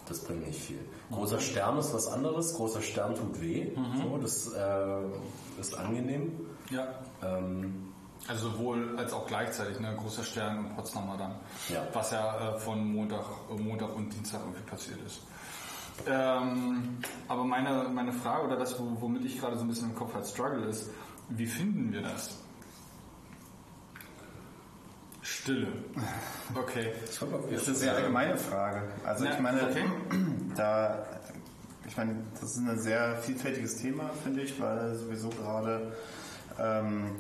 Das 0.08 0.20
bringt 0.24 0.46
nicht 0.48 0.60
viel. 0.60 0.80
Großer 1.12 1.40
Stern 1.40 1.78
ist 1.78 1.94
was 1.94 2.08
anderes. 2.08 2.54
Großer 2.56 2.82
Stern 2.82 3.16
tut 3.16 3.40
weh. 3.42 3.72
So, 4.02 4.18
das 4.18 4.52
äh, 4.54 5.60
ist 5.60 5.78
angenehm. 5.78 6.32
Ja. 6.70 6.88
Ähm, 7.24 7.88
Also 8.28 8.50
sowohl 8.50 8.98
als 8.98 9.14
auch 9.14 9.26
gleichzeitig, 9.28 9.80
ne? 9.80 9.96
Großer 9.96 10.24
Stern 10.24 10.60
und 10.60 10.76
Potsdamer 10.76 11.18
dann. 11.18 11.36
Ja. 11.70 11.88
Was 11.94 12.12
ja 12.12 12.56
äh, 12.56 12.60
von 12.60 12.92
Montag, 12.94 13.26
Montag 13.58 13.96
und 13.96 14.12
Dienstag 14.14 14.42
irgendwie 14.42 14.62
passiert 14.70 15.00
ist. 15.06 15.22
Ähm, 16.08 16.98
aber 17.28 17.44
meine, 17.44 17.88
meine 17.94 18.12
Frage 18.14 18.48
oder 18.48 18.58
das, 18.58 18.80
wo- 18.80 18.98
womit 19.00 19.24
ich 19.26 19.40
gerade 19.40 19.56
so 19.56 19.62
ein 19.64 19.68
bisschen 19.68 19.90
im 19.92 19.96
Kopf 19.96 20.14
halt 20.14 20.26
struggle, 20.26 20.66
ist, 20.66 20.90
wie 21.30 21.46
finden 21.46 21.92
wir 21.94 22.02
das? 22.02 22.38
Stille. 25.22 25.68
Okay. 26.56 26.94
Das 27.06 27.62
ist 27.62 27.68
eine 27.68 27.78
sehr 27.78 27.96
allgemeine 27.96 28.38
Frage. 28.38 28.84
Also 29.06 29.26
ich 29.26 29.40
meine, 29.40 29.64
okay. 29.64 29.86
da, 30.56 31.06
ich 31.88 31.96
meine, 31.96 32.16
das 32.34 32.56
ist 32.56 32.58
ein 32.58 32.80
sehr 32.80 33.18
vielfältiges 33.18 33.78
Thema, 33.78 34.10
finde 34.24 34.42
ich, 34.42 34.60
weil 34.60 34.96
sowieso 34.96 35.30
gerade 35.30 35.94
ähm, 36.60 37.12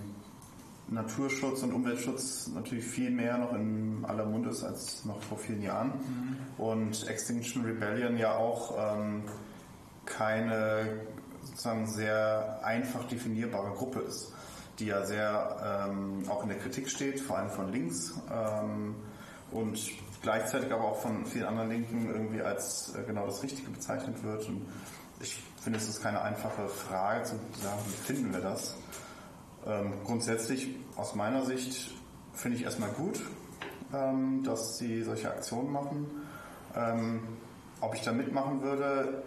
Naturschutz 0.87 1.63
und 1.63 1.73
Umweltschutz 1.73 2.49
natürlich 2.53 2.85
viel 2.85 3.11
mehr 3.11 3.37
noch 3.37 3.53
in 3.53 4.03
aller 4.03 4.25
Mund 4.25 4.47
ist 4.47 4.63
als 4.63 5.05
noch 5.05 5.21
vor 5.21 5.37
vielen 5.37 5.61
Jahren. 5.61 5.93
Und 6.57 7.07
Extinction 7.07 7.63
Rebellion 7.63 8.17
ja 8.17 8.35
auch 8.35 8.97
ähm, 8.97 9.23
keine 10.05 11.01
sozusagen 11.43 11.87
sehr 11.87 12.59
einfach 12.63 13.05
definierbare 13.05 13.71
Gruppe 13.71 14.01
ist, 14.01 14.33
die 14.81 14.87
ja 14.87 15.05
sehr 15.05 15.87
ähm, 15.87 16.23
auch 16.27 16.41
in 16.43 16.49
der 16.49 16.57
Kritik 16.57 16.89
steht, 16.89 17.19
vor 17.19 17.37
allem 17.37 17.49
von 17.49 17.71
links 17.71 18.19
ähm, 18.33 18.95
und 19.51 19.79
gleichzeitig 20.21 20.71
aber 20.73 20.83
auch 20.85 21.01
von 21.01 21.25
vielen 21.25 21.45
anderen 21.45 21.69
Linken 21.69 22.07
irgendwie 22.07 22.41
als 22.41 22.93
äh, 22.95 23.03
genau 23.03 23.27
das 23.27 23.43
Richtige 23.43 23.69
bezeichnet 23.69 24.23
wird. 24.23 24.47
Und 24.47 24.65
ich 25.19 25.41
finde, 25.61 25.77
es 25.77 25.87
ist 25.87 26.01
keine 26.01 26.21
einfache 26.21 26.67
Frage 26.67 27.23
zu 27.23 27.35
sagen, 27.61 27.79
wie 27.85 28.13
finden 28.13 28.33
wir 28.33 28.41
das? 28.41 28.75
Ähm, 29.67 29.93
grundsätzlich 30.03 30.75
aus 30.95 31.13
meiner 31.13 31.45
Sicht 31.45 31.91
finde 32.33 32.57
ich 32.57 32.63
erstmal 32.63 32.89
gut, 32.89 33.21
ähm, 33.93 34.43
dass 34.43 34.79
sie 34.79 35.03
solche 35.03 35.29
Aktionen 35.29 35.71
machen. 35.71 36.07
Ähm, 36.75 37.19
ob 37.81 37.93
ich 37.93 38.01
da 38.01 38.11
mitmachen 38.11 38.63
würde, 38.63 39.21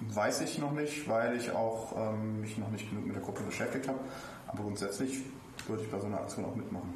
weiß 0.00 0.42
ich 0.42 0.58
noch 0.58 0.72
nicht, 0.72 1.08
weil 1.08 1.36
ich 1.36 1.50
auch 1.50 1.94
ähm, 1.96 2.40
mich 2.40 2.58
noch 2.58 2.70
nicht 2.70 2.88
genug 2.88 3.06
mit 3.06 3.16
der 3.16 3.22
Gruppe 3.22 3.42
beschäftigt 3.42 3.88
habe. 3.88 3.98
Aber 4.52 4.62
grundsätzlich 4.64 5.20
würde 5.66 5.82
ich 5.82 5.90
bei 5.90 5.98
so 5.98 6.06
einer 6.06 6.20
Aktion 6.20 6.44
auch 6.44 6.54
mitmachen. 6.54 6.92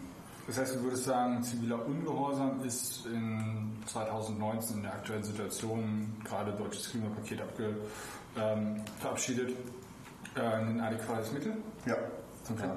Das 0.47 0.59
heißt, 0.59 0.77
du 0.77 0.83
würdest 0.85 1.05
sagen, 1.05 1.43
ziviler 1.43 1.85
Ungehorsam 1.85 2.65
ist 2.65 3.05
in 3.07 3.73
2019 3.87 4.77
in 4.77 4.83
der 4.85 4.93
aktuellen 4.93 5.25
Situation, 5.25 6.17
gerade 6.25 6.53
deutsches 6.53 6.91
Klimapaket 6.91 7.41
abge, 7.41 7.77
ähm, 8.39 8.81
verabschiedet, 9.01 9.57
äh, 10.37 10.41
ein 10.41 10.81
adäquates 10.81 11.33
Mittel? 11.33 11.57
Ja. 11.85 11.97
Okay. 12.49 12.71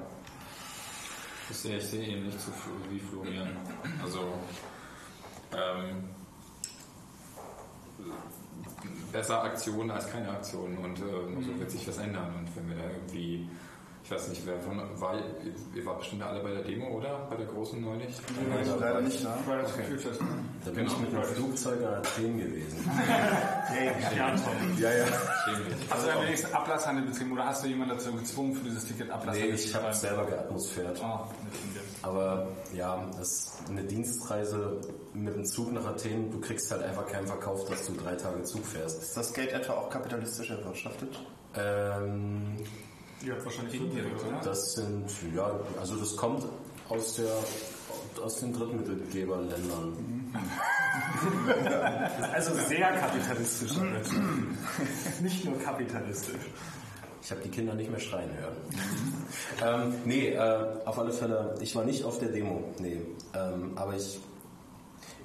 Ich 1.48 1.56
sehe, 1.56 1.78
ich 1.78 1.86
sehe 1.86 2.06
ihn 2.06 2.24
nicht 2.26 2.40
so 2.40 2.50
wie 2.90 2.98
Florian. 2.98 3.56
Also, 4.02 4.20
ähm, 5.52 6.08
besser 9.12 9.42
Aktion 9.42 9.90
als 9.90 10.10
keine 10.10 10.30
Aktion 10.30 10.76
und 10.78 10.98
äh, 10.98 11.42
so 11.42 11.58
wird 11.58 11.70
sich 11.70 11.86
was 11.86 11.98
ändern. 11.98 12.34
Und 12.38 12.56
wenn 12.56 12.68
wir 12.68 12.76
da 12.76 12.90
irgendwie, 12.90 13.48
ich 14.10 14.16
weiß 14.16 14.28
nicht, 14.30 14.44
wer 14.44 14.58
von, 14.58 14.76
war, 15.00 15.14
ihr 15.72 15.86
wart 15.86 16.00
bestimmt 16.00 16.24
alle 16.24 16.42
bei 16.42 16.50
der 16.50 16.64
Demo, 16.64 16.88
oder? 16.88 17.28
Bei 17.30 17.36
der 17.36 17.46
großen 17.46 17.80
neulich? 17.80 18.12
Also 18.58 18.76
leider 18.80 19.02
nicht 19.02 19.24
da. 19.24 19.38
Weil 19.46 19.62
das 19.62 19.76
Gefühl 19.76 19.98
fest, 20.00 20.20
ne? 20.20 20.28
Da 20.64 20.72
bin 20.72 20.86
ich 20.86 20.98
mit 20.98 21.12
dem 21.12 21.22
Flugzeug 21.22 21.78
an 21.86 21.94
Athen 21.94 22.38
gewesen. 22.38 22.90
Ja, 24.16 24.30
Tom. 24.30 24.78
Ja, 24.80 24.90
ja. 24.92 25.06
Schämlich. 25.44 25.76
Hast 25.88 26.04
du 26.04 26.08
ja 26.08 26.22
wenigstens 26.22 26.52
Ablasshandel 26.52 27.04
betrieben 27.04 27.32
oder 27.32 27.46
hast 27.46 27.62
du 27.62 27.68
jemanden 27.68 27.96
dazu 27.96 28.12
gezwungen, 28.12 28.56
für 28.56 28.64
dieses 28.64 28.84
Ticket 28.84 29.06
Nee, 29.06 29.12
Ablasshandel 29.12 29.54
ich 29.54 29.74
habe 29.76 29.94
selber 29.94 30.26
geatmosphärt. 30.26 30.98
Dem. 30.98 31.06
Aber 32.02 32.48
ja, 32.74 33.08
das 33.16 33.30
ist 33.30 33.62
eine 33.68 33.84
Dienstreise 33.84 34.80
mit 35.14 35.36
dem 35.36 35.44
Zug 35.44 35.72
nach 35.72 35.86
Athen. 35.86 36.32
Du 36.32 36.40
kriegst 36.40 36.68
halt 36.72 36.82
einfach 36.82 37.06
keinen 37.06 37.28
Verkauf, 37.28 37.64
dass 37.66 37.86
du 37.86 37.92
drei 37.92 38.16
Tage 38.16 38.42
Zug 38.42 38.66
fährst. 38.66 39.00
Ist 39.00 39.16
das 39.16 39.32
Geld 39.32 39.52
etwa 39.52 39.74
auch 39.74 39.88
kapitalistisch 39.88 40.50
erwirtschaftet? 40.50 41.16
Ähm, 41.54 42.56
Ihr 43.24 43.32
habt 43.32 43.44
wahrscheinlich 43.44 43.74
Indirekt, 43.74 44.24
oder? 44.26 44.40
das 44.42 44.74
sind, 44.74 45.04
ja, 45.34 45.60
also 45.78 45.96
das 45.96 46.16
kommt 46.16 46.44
aus 46.88 47.16
der 47.16 47.32
aus 48.22 48.40
den 48.40 48.52
Drittmittelgeberländern. 48.52 49.96
Also 52.32 52.54
sehr 52.68 52.92
kapitalistisch. 52.92 53.72
Nicht 55.22 55.44
nur 55.44 55.58
kapitalistisch. 55.58 56.40
Ich 57.22 57.30
habe 57.30 57.40
die 57.42 57.48
Kinder 57.48 57.74
nicht 57.74 57.90
mehr 57.90 58.00
schreien 58.00 58.30
hören. 58.38 58.56
ähm, 59.90 59.94
nee, 60.04 60.28
äh, 60.30 60.66
auf 60.84 60.98
alle 60.98 61.12
Fälle, 61.12 61.54
ich 61.60 61.74
war 61.76 61.84
nicht 61.84 62.04
auf 62.04 62.18
der 62.18 62.28
Demo, 62.30 62.64
nee. 62.78 63.00
Ähm, 63.34 63.72
aber 63.76 63.94
ich, 63.94 64.18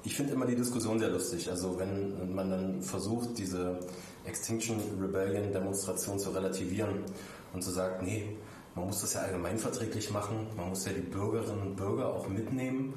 ich 0.04 0.14
finde 0.14 0.34
immer 0.34 0.46
die 0.46 0.56
Diskussion 0.56 0.98
sehr 0.98 1.10
lustig. 1.10 1.50
Also 1.50 1.78
wenn 1.78 2.34
man 2.34 2.50
dann 2.50 2.82
versucht, 2.82 3.38
diese 3.38 3.78
Extinction 4.24 4.80
Rebellion 5.00 5.52
Demonstration 5.52 6.18
zu 6.18 6.30
relativieren 6.30 7.04
und 7.52 7.62
zu 7.62 7.70
sagen, 7.70 8.04
nee, 8.04 8.36
man 8.74 8.86
muss 8.86 9.00
das 9.00 9.14
ja 9.14 9.20
allgemeinverträglich 9.20 10.10
machen, 10.10 10.46
man 10.56 10.68
muss 10.68 10.84
ja 10.84 10.92
die 10.92 11.00
Bürgerinnen 11.00 11.62
und 11.62 11.76
Bürger 11.76 12.14
auch 12.14 12.28
mitnehmen. 12.28 12.94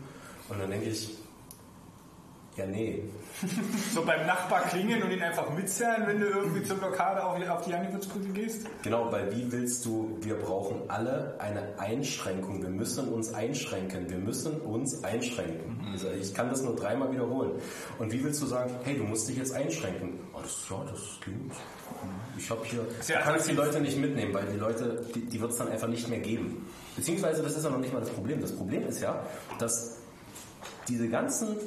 Und 0.50 0.60
dann 0.60 0.70
denke 0.70 0.90
ich, 0.90 1.16
ja 2.58 2.66
nee, 2.66 3.04
So 3.94 4.04
beim 4.04 4.26
Nachbar 4.26 4.64
klingeln 4.64 5.04
und 5.04 5.12
ihn 5.12 5.22
einfach 5.22 5.50
mitzerren, 5.52 6.06
wenn 6.06 6.20
du 6.20 6.28
irgendwie 6.28 6.64
zur 6.64 6.78
Blockade 6.78 7.24
auf, 7.24 7.50
auf 7.50 7.66
die 7.66 7.72
Janiwitzbrücke 7.72 8.30
gehst? 8.30 8.68
Genau, 8.84 9.12
weil 9.12 9.32
wie 9.36 9.52
willst 9.52 9.86
du, 9.86 10.18
wir 10.22 10.36
brauchen 10.36 10.90
alle 10.90 11.36
eine 11.40 11.80
Einschränkung. 11.80 12.62
Wir 12.62 12.70
müssen 12.70 13.08
uns 13.10 13.34
einschränken. 13.34 14.10
Wir 14.10 14.18
müssen 14.18 14.60
uns 14.62 15.04
einschränken. 15.04 15.88
Also 15.92 16.10
ich 16.12 16.34
kann 16.34 16.50
das 16.50 16.62
nur 16.62 16.76
dreimal 16.76 17.12
wiederholen. 17.12 17.54
Und 17.98 18.12
wie 18.12 18.24
willst 18.24 18.42
du 18.42 18.46
sagen, 18.46 18.72
hey, 18.84 18.98
du 18.98 19.04
musst 19.04 19.30
dich 19.30 19.38
jetzt 19.38 19.54
einschränken? 19.54 20.20
Oh, 20.34 20.40
das, 20.42 20.66
ja, 20.70 20.84
das 20.90 21.20
klingt. 21.22 21.54
Ich 22.38 22.50
habe 22.50 22.64
hier, 22.66 22.86
Sehr 23.02 23.20
du 23.20 23.24
kannst 23.24 23.50
die 23.50 23.54
Leute 23.54 23.82
nicht 23.82 23.98
mitnehmen, 23.98 24.34
weil 24.34 24.46
die 24.46 24.58
Leute, 24.58 25.06
die, 25.14 25.22
die 25.22 25.42
wird 25.42 25.52
es 25.52 25.58
dann 25.58 25.68
einfach 25.68 25.88
nicht 25.88 26.08
mehr 26.08 26.20
geben. 26.20 26.66
Beziehungsweise, 26.96 27.44
das 27.44 27.58
ist 27.58 27.64
ja 27.64 27.70
noch 27.70 27.80
nicht 27.80 27.94
mal 27.94 28.00
das 28.00 28.10
Problem. 28.10 28.42
Das 28.42 28.56
Problem 28.56 28.88
ist 28.88 29.02
ja, 29.02 29.26
dass 29.60 29.98
diese 30.88 31.10
ganzen 31.10 31.58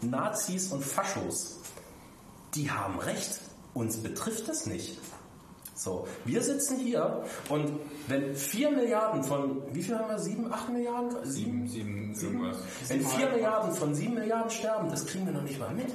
Nazis 0.00 0.72
und 0.72 0.84
Faschos, 0.84 1.58
die 2.54 2.70
haben 2.70 2.98
recht. 2.98 3.40
Uns 3.74 3.96
betrifft 3.98 4.48
das 4.48 4.66
nicht. 4.66 4.98
So, 5.74 6.06
wir 6.24 6.42
sitzen 6.42 6.76
hier 6.76 7.24
und 7.48 7.72
wenn 8.06 8.36
4 8.36 8.70
Milliarden 8.70 9.24
von, 9.24 9.62
wie 9.72 9.82
viel 9.82 9.98
haben 9.98 10.10
wir? 10.10 10.18
7, 10.18 10.52
8 10.52 10.68
Milliarden? 10.68 11.24
Sieben, 11.24 11.66
sieben, 11.66 12.14
irgendwas. 12.14 12.58
Wenn 12.88 13.00
4 13.00 13.30
Milliarden 13.30 13.72
von 13.72 13.94
7 13.94 14.14
Milliarden 14.14 14.50
sterben, 14.50 14.88
das 14.90 15.06
kriegen 15.06 15.26
wir 15.26 15.32
noch 15.32 15.42
nicht 15.42 15.58
mal 15.58 15.70
mit. 15.74 15.88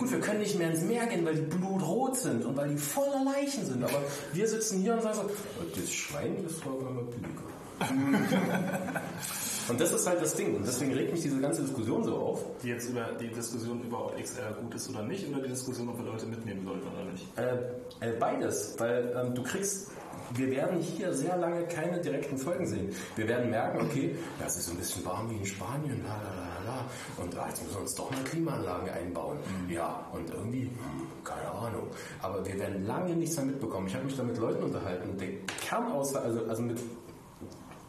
Gut, 0.00 0.12
wir 0.12 0.20
können 0.20 0.38
nicht 0.38 0.58
mehr 0.58 0.70
ins 0.70 0.80
Meer 0.80 1.04
gehen, 1.08 1.26
weil 1.26 1.34
die 1.34 1.42
blutrot 1.42 2.16
sind 2.16 2.42
und 2.46 2.56
weil 2.56 2.70
die 2.70 2.78
voller 2.78 3.22
Leichen 3.22 3.66
sind. 3.66 3.84
Aber 3.84 4.02
wir 4.32 4.48
sitzen 4.48 4.80
hier 4.80 4.94
und 4.94 5.02
sagen 5.02 5.16
so, 5.16 5.24
"Oh, 5.24 5.78
das 5.78 5.92
Schwein 5.92 6.42
ist 6.42 6.62
voll 6.62 6.80
immer 6.80 7.02
billiger. 7.02 7.42
und 9.68 9.78
das 9.78 9.92
ist 9.92 10.06
halt 10.06 10.22
das 10.22 10.34
Ding. 10.34 10.56
Und 10.56 10.66
deswegen 10.66 10.94
regt 10.94 11.12
mich 11.12 11.20
diese 11.20 11.38
ganze 11.38 11.60
Diskussion 11.60 12.02
so 12.02 12.16
auf. 12.16 12.42
Die 12.62 12.68
jetzt 12.68 12.88
über 12.88 13.10
die 13.20 13.28
Diskussion 13.28 13.82
über 13.82 14.06
ob 14.06 14.16
XR 14.18 14.52
gut 14.62 14.74
ist 14.74 14.88
oder 14.88 15.02
nicht 15.02 15.28
oder 15.28 15.42
die 15.42 15.50
Diskussion, 15.50 15.90
ob 15.90 15.98
wir 15.98 16.06
Leute 16.06 16.24
mitnehmen 16.24 16.64
sollten 16.64 16.88
oder 16.88 17.04
nicht. 17.04 17.26
Äh, 17.36 18.08
äh, 18.08 18.12
beides, 18.18 18.76
weil 18.78 19.14
ähm, 19.14 19.34
du 19.34 19.42
kriegst, 19.42 19.90
wir 20.34 20.50
werden 20.50 20.80
hier 20.80 21.12
sehr 21.12 21.36
lange 21.36 21.64
keine 21.66 22.00
direkten 22.00 22.38
Folgen 22.38 22.66
sehen. 22.66 22.94
Wir 23.16 23.28
werden 23.28 23.50
merken, 23.50 23.80
okay, 23.82 24.16
ja, 24.38 24.46
es 24.46 24.56
ist 24.56 24.70
ein 24.70 24.76
bisschen 24.76 25.04
warm 25.04 25.30
wie 25.30 25.36
in 25.36 25.46
Spanien, 25.46 26.02
la 26.04 26.16
la 26.16 26.34
la 26.34 26.64
la, 26.64 26.84
und 27.22 27.36
ah, 27.36 27.46
jetzt 27.48 27.62
müssen 27.62 27.74
wir 27.74 27.80
uns 27.82 27.94
doch 27.94 28.10
mal 28.10 28.22
Klimaanlagen 28.24 28.90
einbauen. 28.90 29.38
Ja, 29.68 30.06
und 30.12 30.30
irgendwie, 30.30 30.62
hm, 30.62 31.24
keine 31.24 31.50
Ahnung. 31.50 31.88
Aber 32.22 32.44
wir 32.44 32.58
werden 32.58 32.86
lange 32.86 33.14
nichts 33.14 33.36
mehr 33.36 33.46
mitbekommen. 33.46 33.86
Ich 33.86 33.94
habe 33.94 34.04
mich 34.04 34.16
da 34.16 34.22
mit 34.22 34.38
Leuten 34.38 34.62
unterhalten 34.62 35.16
der 35.18 35.28
Kernaussage, 35.60 36.24
also, 36.24 36.44
also 36.46 36.62
mit 36.62 36.78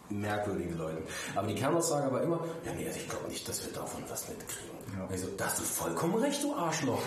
merkwürdigen 0.09 0.77
Leuten. 0.77 1.03
Aber 1.35 1.47
die 1.47 1.55
Kernaussage 1.55 2.11
war 2.11 2.21
immer, 2.21 2.43
ja 2.65 2.73
nee, 2.73 2.85
also 2.85 2.99
ich 2.99 3.09
glaube 3.09 3.27
nicht, 3.27 3.47
dass 3.47 3.65
wir 3.65 3.73
davon 3.73 4.03
was 4.09 4.27
mitkriegen. 4.27 4.71
Und 5.07 5.15
ich 5.15 5.21
so, 5.21 5.27
da 5.37 5.45
hast 5.45 5.59
du 5.59 5.63
vollkommen 5.63 6.15
recht, 6.15 6.43
du 6.43 6.53
Arschloch. 6.53 7.01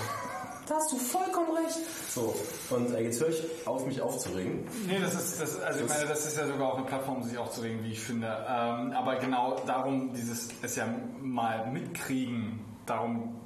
Da 0.67 0.77
hast 0.77 0.93
du 0.93 0.97
vollkommen 0.97 1.57
recht. 1.57 1.79
So, 2.09 2.35
und 2.71 2.95
äh, 2.95 3.03
jetzt 3.03 3.21
höre 3.21 3.29
ich 3.29 3.43
auf, 3.67 3.85
mich 3.87 4.01
aufzuregen. 4.01 4.67
Nee, 4.87 4.99
das 4.99 5.15
ist, 5.15 5.41
das, 5.41 5.61
also 5.61 5.81
ich 5.81 5.89
meine, 5.89 6.07
das 6.07 6.27
ist 6.27 6.39
ja 6.39 6.47
sogar 6.47 6.73
auch 6.73 6.79
eine 6.79 6.87
Plattform, 6.87 7.17
um 7.17 7.23
sich 7.23 7.37
aufzuregen, 7.37 7.85
wie 7.85 7.93
ich 7.93 8.01
finde. 8.01 8.27
Ähm, 8.27 8.93
aber 8.93 9.17
genau 9.17 9.61
darum, 9.67 10.15
dieses, 10.15 10.49
es 10.63 10.77
ja 10.77 10.87
mal 11.21 11.71
mitkriegen, 11.71 12.65
darum 12.87 13.41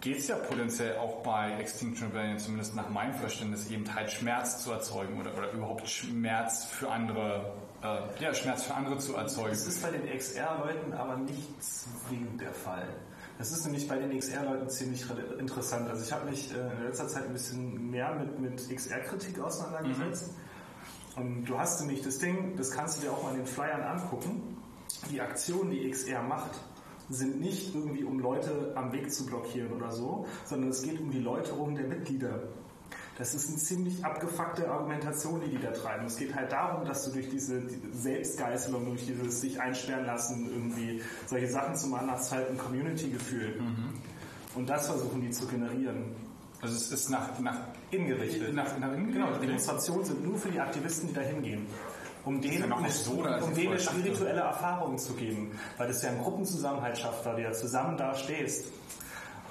geht 0.00 0.18
es 0.18 0.26
ja 0.26 0.36
potenziell 0.36 0.96
auch 0.98 1.22
bei 1.22 1.52
Extinction 1.60 2.08
Rebellion, 2.08 2.38
zumindest 2.38 2.74
nach 2.74 2.88
meinem 2.88 3.14
Verständnis, 3.14 3.70
eben 3.70 3.94
halt 3.94 4.10
Schmerz 4.10 4.64
zu 4.64 4.72
erzeugen 4.72 5.20
oder, 5.20 5.32
oder 5.38 5.52
überhaupt 5.52 5.88
Schmerz 5.88 6.64
für 6.64 6.90
andere, 6.90 7.52
äh, 7.84 8.22
ja, 8.22 8.34
Schmerz 8.34 8.64
für 8.64 8.74
andere 8.74 8.98
zu 8.98 9.14
erzeugen. 9.14 9.50
Das 9.50 9.66
ist 9.66 9.80
bei 9.80 9.92
den 9.92 10.06
XR-Leuten 10.06 10.92
aber 10.92 11.16
nicht 11.18 11.62
zwingend 11.62 12.40
der 12.40 12.52
Fall. 12.52 12.88
Das 13.42 13.50
ist 13.50 13.64
nämlich 13.64 13.88
bei 13.88 13.98
den 13.98 14.16
XR-Leuten 14.16 14.68
ziemlich 14.70 15.10
re- 15.10 15.34
interessant. 15.40 15.88
Also 15.90 16.04
ich 16.04 16.12
habe 16.12 16.30
mich 16.30 16.54
äh, 16.54 16.58
in 16.78 16.84
letzter 16.84 17.08
Zeit 17.08 17.26
ein 17.26 17.32
bisschen 17.32 17.90
mehr 17.90 18.14
mit, 18.14 18.38
mit 18.38 18.68
XR-Kritik 18.72 19.40
auseinandergesetzt. 19.40 20.30
Und 21.16 21.44
du 21.46 21.58
hast 21.58 21.80
nämlich 21.80 22.02
das 22.02 22.18
Ding, 22.18 22.54
das 22.56 22.70
kannst 22.70 22.98
du 22.98 23.00
dir 23.02 23.10
auch 23.12 23.20
mal 23.24 23.30
in 23.32 23.38
den 23.38 23.46
Flyern 23.46 23.82
angucken. 23.82 24.56
Die 25.10 25.20
Aktionen, 25.20 25.72
die 25.72 25.90
XR 25.90 26.22
macht, 26.22 26.52
sind 27.10 27.40
nicht 27.40 27.74
irgendwie, 27.74 28.04
um 28.04 28.20
Leute 28.20 28.74
am 28.76 28.92
Weg 28.92 29.12
zu 29.12 29.26
blockieren 29.26 29.72
oder 29.72 29.90
so, 29.90 30.24
sondern 30.44 30.70
es 30.70 30.82
geht 30.82 31.00
um 31.00 31.10
die 31.10 31.18
Läuterung 31.18 31.74
der 31.74 31.88
Mitglieder. 31.88 32.44
Das 33.18 33.34
ist 33.34 33.48
eine 33.48 33.58
ziemlich 33.58 34.04
abgefuckte 34.04 34.70
Argumentation, 34.70 35.40
die 35.44 35.50
die 35.50 35.62
da 35.62 35.70
treiben. 35.70 36.06
Es 36.06 36.16
geht 36.16 36.34
halt 36.34 36.50
darum, 36.50 36.84
dass 36.86 37.04
du 37.04 37.12
durch 37.12 37.28
diese 37.28 37.60
die 37.60 37.80
Selbstgeißelung, 37.92 38.86
durch 38.86 39.06
dieses 39.06 39.40
sich 39.40 39.60
einsperren 39.60 40.06
lassen, 40.06 40.48
irgendwie 40.50 41.02
solche 41.26 41.48
Sachen 41.48 41.76
zu 41.76 41.88
machen, 41.88 42.10
hast 42.10 42.32
halt 42.32 42.50
ein 42.50 42.56
Community-Gefühl. 42.56 43.60
Und 44.54 44.68
das 44.68 44.86
versuchen 44.86 45.20
die 45.20 45.30
zu 45.30 45.46
generieren. 45.46 46.14
Also 46.62 46.76
es 46.76 46.92
ist 46.92 47.10
nach, 47.10 47.38
nach 47.40 47.58
Innen 47.90 48.06
gerichtet. 48.06 48.54
Nach, 48.54 48.78
nach 48.78 48.92
innen 48.92 49.12
Genau, 49.12 49.32
die. 49.34 49.46
Demonstrationen 49.46 50.04
sind 50.04 50.24
nur 50.24 50.38
für 50.38 50.50
die 50.50 50.60
Aktivisten, 50.60 51.08
die 51.08 51.14
da 51.14 51.20
hingehen. 51.20 51.66
Um 52.24 52.40
denen, 52.40 52.70
ja 52.70 52.88
so, 52.88 53.14
um 53.14 53.54
denen 53.54 53.72
eine 53.72 53.80
spirituelle 53.80 54.42
Erfahrung 54.42 54.96
zu 54.96 55.12
geben. 55.14 55.50
Weil 55.76 55.88
das 55.88 56.02
ja 56.02 56.10
einen 56.10 56.22
Gruppenzusammenhalt 56.22 56.96
schafft, 56.96 57.26
weil 57.26 57.34
du 57.34 57.42
ja 57.42 57.52
zusammen 57.52 57.96
da 57.96 58.14
stehst. 58.14 58.66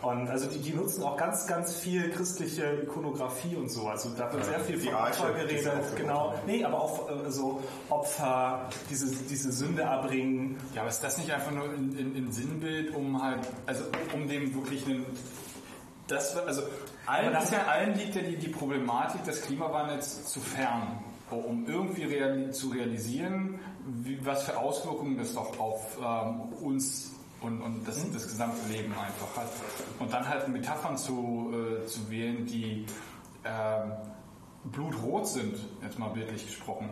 Und 0.01 0.29
also 0.29 0.47
die, 0.47 0.57
die 0.59 0.71
nutzen 0.73 1.03
auch 1.03 1.15
ganz, 1.15 1.45
ganz 1.45 1.75
viel 1.75 2.09
christliche 2.09 2.81
Ikonografie 2.83 3.55
und 3.55 3.69
so. 3.69 3.87
Also 3.87 4.09
da 4.17 4.33
wird 4.33 4.43
sehr 4.45 4.59
viel 4.59 4.79
von 4.79 4.95
Arche, 4.95 5.21
Opfer 5.21 5.33
geredet, 5.33 5.71
genau. 5.95 6.33
Nee, 6.47 6.63
aber 6.63 6.81
auch 6.81 7.07
äh, 7.09 7.29
so 7.31 7.61
Opfer, 7.89 8.67
diese, 8.89 9.13
diese 9.25 9.51
Sünde 9.51 9.83
erbringen. 9.83 10.57
Ja, 10.73 10.81
aber 10.81 10.89
ist 10.89 11.03
das 11.03 11.19
nicht 11.19 11.31
einfach 11.31 11.51
nur 11.51 11.65
ein, 11.65 11.95
ein, 11.97 12.15
ein 12.15 12.31
Sinnbild, 12.31 12.95
um 12.95 13.21
halt, 13.21 13.47
also 13.67 13.83
um 14.15 14.27
dem 14.27 14.55
wirklich 14.55 14.85
einen. 14.87 15.05
Das, 16.07 16.35
also 16.35 16.63
allen, 17.05 17.31
das- 17.31 17.51
ja, 17.51 17.63
allen 17.67 17.93
liegt 17.97 18.15
ja 18.15 18.21
die, 18.23 18.37
die 18.37 18.49
Problematik 18.49 19.23
des 19.23 19.43
Klimawandels 19.43 20.25
zu 20.25 20.39
fern, 20.39 20.99
um 21.29 21.65
irgendwie 21.67 22.05
reali 22.05 22.49
zu 22.51 22.69
realisieren, 22.69 23.59
wie, 23.85 24.17
was 24.25 24.43
für 24.43 24.57
Auswirkungen 24.57 25.17
das 25.17 25.33
doch 25.35 25.57
auf 25.59 25.97
ähm, 26.03 26.41
uns 26.59 27.11
und, 27.41 27.61
und 27.61 27.87
das, 27.87 28.09
das 28.11 28.27
gesamte 28.27 28.71
Leben 28.71 28.93
einfach 28.93 29.35
hat. 29.35 29.51
Und 29.99 30.13
dann 30.13 30.27
halt 30.27 30.47
Metaphern 30.47 30.97
zu, 30.97 31.51
äh, 31.53 31.85
zu 31.85 32.09
wählen, 32.09 32.45
die 32.45 32.85
ähm, 33.43 33.91
blutrot 34.65 35.27
sind, 35.27 35.55
jetzt 35.81 35.97
mal 35.97 36.09
bildlich 36.09 36.45
gesprochen, 36.45 36.89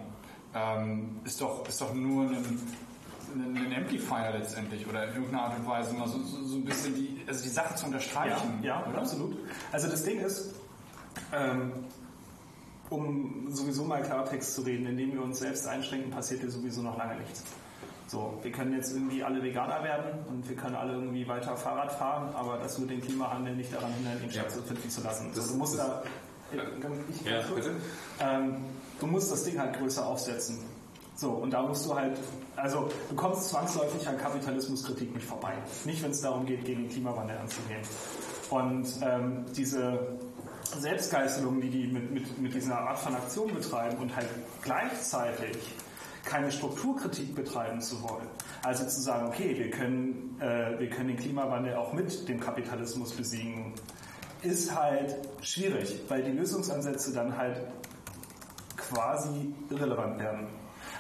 ähm, 0.56 1.20
ist, 1.24 1.40
doch, 1.42 1.68
ist 1.68 1.80
doch 1.80 1.94
nur 1.94 2.24
ein 2.24 2.60
einen 3.34 3.74
Amplifier 3.74 4.32
letztendlich 4.38 4.88
oder 4.88 5.08
in 5.08 5.16
irgendeiner 5.16 5.44
Art 5.44 5.60
und 5.60 5.68
Weise 5.68 5.94
mal 5.94 6.08
so, 6.08 6.20
so, 6.24 6.44
so 6.44 6.56
ein 6.56 6.66
bisschen 6.66 6.96
die, 6.96 7.22
also 7.28 7.44
die 7.44 7.50
Sache 7.50 7.76
zu 7.76 7.86
unterstreichen. 7.86 8.60
Ja, 8.64 8.84
ja 8.92 8.98
absolut. 8.98 9.38
Also 9.72 9.88
das 9.88 10.04
Ding 10.04 10.20
ist, 10.20 10.56
ähm, 11.34 11.72
um 12.90 13.46
sowieso 13.50 13.84
mal 13.84 14.02
Klartext 14.02 14.56
zu 14.56 14.62
reden, 14.62 14.88
indem 14.88 15.14
wir 15.14 15.22
uns 15.22 15.40
selbst 15.40 15.68
einschränken, 15.68 16.12
passiert 16.12 16.42
hier 16.42 16.50
sowieso 16.50 16.82
noch 16.82 16.98
lange 16.98 17.20
nichts. 17.20 17.44
So, 18.10 18.40
wir 18.42 18.52
können 18.52 18.74
jetzt 18.74 18.92
irgendwie 18.94 19.24
alle 19.24 19.42
Veganer 19.44 19.84
werden 19.84 20.26
und 20.28 20.50
wir 20.50 20.56
können 20.56 20.74
alle 20.76 20.94
irgendwie 20.94 21.28
weiter 21.28 21.56
Fahrrad 21.56 21.92
fahren, 21.92 22.34
aber 22.34 22.58
das 22.58 22.80
wird 22.80 22.90
den 22.90 23.02
Klimawandel 23.02 23.56
nicht 23.56 23.72
daran 23.72 23.94
hindern, 23.94 24.18
ihn 24.24 24.32
stattfinden 24.32 24.90
zu 24.90 25.02
lassen. 25.04 25.32
Das- 25.36 25.48
du 25.52 25.58
musst 25.58 25.78
das- 25.78 25.86
da, 25.88 26.04
Ja, 26.58 27.42
bitte. 27.54 27.76
ähm, 28.20 28.56
du 29.00 29.06
musst 29.06 29.32
das 29.32 29.44
Ding 29.44 29.60
halt 29.60 29.78
größer 29.78 30.04
aufsetzen. 30.06 30.58
So, 31.16 31.32
und 31.32 31.52
da 31.52 31.62
musst 31.62 31.86
du 31.86 31.94
halt, 31.94 32.18
also 32.56 32.90
du 33.10 33.16
kommst 33.16 33.50
zwangsläufig 33.50 34.08
an 34.08 34.18
Kapitalismuskritik 34.18 35.14
nicht 35.14 35.28
vorbei. 35.28 35.54
Nicht, 35.86 36.02
wenn 36.02 36.10
es 36.12 36.22
darum 36.22 36.46
geht, 36.48 36.66
gegen 36.66 36.84
den 36.84 36.90
Klimawandel 36.90 37.38
anzugehen. 37.38 37.82
Und 38.50 38.88
ähm, 39.04 39.46
diese 39.56 40.18
Selbstgeißelung, 40.80 41.62
die 41.62 41.70
die 41.70 41.88
mit, 41.88 42.10
mit, 42.12 42.40
mit 42.40 42.54
dieser 42.56 42.80
Art 42.80 42.98
von 42.98 43.14
Aktion 43.16 43.54
betreiben 43.54 43.98
und 43.98 44.16
halt 44.16 44.28
gleichzeitig 44.64 45.58
keine 46.26 46.52
Strukturkritik 46.52 47.36
betreiben 47.36 47.82
zu 47.82 48.02
wollen. 48.04 48.28
Also 48.64 48.86
zu 48.86 49.02
sagen, 49.02 49.28
okay, 49.28 49.58
wir 49.58 49.70
können, 49.70 50.38
äh, 50.40 50.80
wir 50.80 50.90
können 50.90 51.10
den 51.10 51.18
Klimawandel 51.18 51.76
auch 51.76 51.94
mit 51.94 52.28
dem 52.28 52.40
Kapitalismus 52.40 53.14
besiegen, 53.14 53.74
ist 54.42 54.76
halt 54.76 55.18
schwierig, 55.42 56.02
weil 56.08 56.24
die 56.24 56.32
Lösungsansätze 56.32 57.14
dann 57.14 57.38
halt 57.38 57.62
quasi 58.78 59.54
irrelevant 59.70 60.20
werden. 60.20 60.48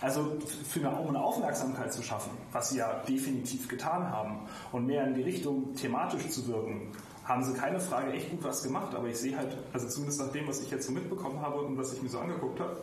Also 0.01 0.37
für 0.65 0.79
eine, 0.79 0.97
um 0.97 1.09
eine 1.09 1.21
Aufmerksamkeit 1.21 1.91
zu 1.91 2.01
schaffen, 2.03 2.31
was 2.51 2.69
sie 2.69 2.77
ja 2.77 3.01
definitiv 3.07 3.67
getan 3.67 4.09
haben, 4.09 4.47
und 4.71 4.85
mehr 4.85 5.05
in 5.05 5.13
die 5.13 5.23
Richtung 5.23 5.73
thematisch 5.73 6.29
zu 6.29 6.47
wirken, 6.47 6.91
haben 7.25 7.43
sie 7.43 7.53
keine 7.53 7.79
Frage 7.79 8.13
echt 8.13 8.31
gut 8.31 8.43
was 8.43 8.63
gemacht. 8.63 8.95
Aber 8.95 9.07
ich 9.07 9.17
sehe 9.17 9.37
halt, 9.37 9.57
also 9.73 9.87
zumindest 9.87 10.21
nach 10.21 10.31
dem, 10.31 10.47
was 10.47 10.61
ich 10.61 10.71
jetzt 10.71 10.87
so 10.87 10.91
mitbekommen 10.91 11.41
habe 11.41 11.61
und 11.61 11.77
was 11.77 11.93
ich 11.93 12.01
mir 12.01 12.09
so 12.09 12.19
angeguckt 12.19 12.59
habe, 12.59 12.77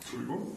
Entschuldigung, 0.00 0.48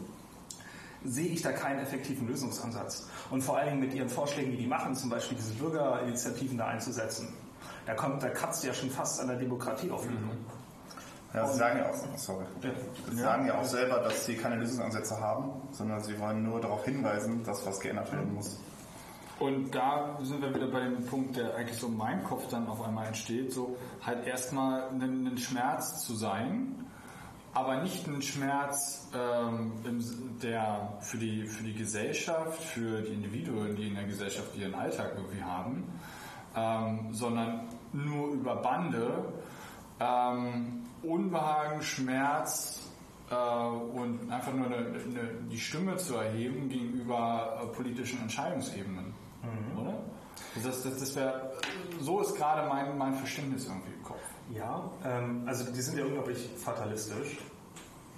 sehe 1.04 1.28
ich 1.28 1.42
da 1.42 1.52
keinen 1.52 1.80
effektiven 1.80 2.26
Lösungsansatz. 2.26 3.06
Und 3.30 3.42
vor 3.42 3.58
allen 3.58 3.68
Dingen 3.70 3.80
mit 3.80 3.94
ihren 3.94 4.08
Vorschlägen, 4.08 4.52
die 4.52 4.58
die 4.58 4.66
machen, 4.66 4.94
zum 4.94 5.10
Beispiel 5.10 5.36
diese 5.36 5.52
Bürgerinitiativen 5.54 6.58
da 6.58 6.66
einzusetzen, 6.66 7.34
da 7.86 7.94
kommt, 7.94 8.22
da 8.22 8.28
kratzt 8.28 8.64
ja 8.64 8.72
schon 8.72 8.90
fast 8.90 9.20
an 9.20 9.28
der 9.28 9.36
Demokratieauflösung. 9.36 10.30
Ja, 11.34 11.46
sie 11.48 11.58
sagen 11.58 11.78
ja 11.80 11.90
auch, 11.90 12.18
sorry. 12.18 12.44
Sie 13.10 13.16
sagen 13.16 13.46
ja 13.46 13.58
auch 13.58 13.64
selber, 13.64 13.98
dass 13.98 14.24
sie 14.24 14.36
keine 14.36 14.56
Lösungsansätze 14.56 15.20
haben, 15.20 15.50
sondern 15.72 16.00
sie 16.00 16.18
wollen 16.18 16.44
nur 16.44 16.60
darauf 16.60 16.84
hinweisen, 16.84 17.42
dass 17.42 17.66
was 17.66 17.80
geändert 17.80 18.12
werden 18.12 18.34
muss. 18.34 18.60
Und 19.40 19.74
da 19.74 20.16
sind 20.22 20.42
wir 20.42 20.54
wieder 20.54 20.68
bei 20.68 20.80
dem 20.84 21.04
Punkt, 21.06 21.36
der 21.36 21.56
eigentlich 21.56 21.78
so 21.78 21.88
in 21.88 21.96
meinem 21.96 22.22
Kopf 22.22 22.46
dann 22.48 22.68
auf 22.68 22.80
einmal 22.80 23.08
entsteht, 23.08 23.52
so 23.52 23.76
halt 24.00 24.24
erstmal 24.26 24.88
ein 24.90 25.36
Schmerz 25.36 26.04
zu 26.06 26.14
sein, 26.14 26.86
aber 27.54 27.82
nicht 27.82 28.06
ein 28.08 28.20
Schmerz, 28.20 29.08
ähm, 29.14 29.72
der 30.42 30.98
für 31.00 31.18
die, 31.18 31.46
für 31.46 31.62
die 31.62 31.74
Gesellschaft, 31.74 32.60
für 32.60 33.00
die 33.02 33.12
Individuen, 33.12 33.76
die 33.76 33.88
in 33.88 33.94
der 33.94 34.04
Gesellschaft 34.04 34.56
ihren 34.56 34.74
Alltag 34.74 35.12
irgendwie 35.16 35.42
haben, 35.42 35.84
ähm, 36.56 37.12
sondern 37.12 37.68
nur 37.92 38.32
über 38.32 38.56
Bande, 38.56 39.32
ähm, 40.00 40.82
Unbehagen, 41.02 41.80
Schmerz 41.82 42.90
äh, 43.30 43.34
und 43.34 44.30
einfach 44.32 44.52
nur 44.52 44.66
eine, 44.66 44.76
eine, 44.76 45.34
die 45.50 45.58
Stimme 45.58 45.96
zu 45.96 46.16
erheben 46.16 46.68
gegenüber 46.68 47.60
äh, 47.62 47.66
politischen 47.68 48.20
Entscheidungsebenen. 48.22 49.14
Oder? 49.80 49.94
Das, 50.64 50.82
das, 50.82 50.98
das 50.98 51.14
wäre, 51.14 51.52
so 52.00 52.20
ist 52.20 52.34
gerade 52.34 52.68
mein, 52.68 52.96
mein 52.98 53.14
Verständnis 53.14 53.66
irgendwie 53.66 53.92
im 53.92 54.02
Kopf. 54.02 54.33
Ja, 54.52 54.90
ähm, 55.04 55.44
also 55.46 55.70
die 55.72 55.80
sind 55.80 55.98
ja 55.98 56.04
unglaublich 56.04 56.50
fatalistisch. 56.56 57.38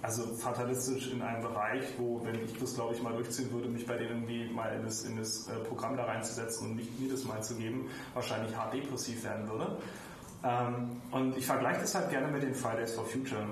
Also 0.01 0.35
fatalistisch 0.35 1.11
in 1.11 1.21
einem 1.21 1.41
Bereich, 1.41 1.83
wo, 1.97 2.23
wenn 2.23 2.35
ich 2.43 2.57
das 2.59 2.75
glaube 2.75 2.93
ich 2.93 3.01
mal 3.01 3.13
durchziehen 3.13 3.51
würde, 3.51 3.67
mich 3.67 3.87
bei 3.87 3.97
denen 3.97 4.27
irgendwie 4.27 4.53
mal 4.53 4.75
in 4.75 4.83
das, 4.83 5.03
in 5.03 5.17
das 5.17 5.47
äh, 5.47 5.55
Programm 5.67 5.97
da 5.97 6.03
reinzusetzen 6.03 6.69
und 6.69 6.75
nicht 6.75 6.99
mir 6.99 7.09
das 7.09 7.23
mal 7.23 7.41
zu 7.41 7.55
geben, 7.55 7.89
wahrscheinlich 8.13 8.55
hart 8.55 8.73
depressiv 8.73 9.23
werden 9.23 9.49
würde. 9.49 9.77
Ähm, 10.43 11.01
und 11.11 11.35
ich 11.35 11.45
vergleiche 11.45 11.81
das 11.81 11.95
halt 11.95 12.09
gerne 12.11 12.27
mit 12.27 12.43
den 12.43 12.53
Fridays 12.53 12.93
for 12.93 13.05
Future, 13.05 13.47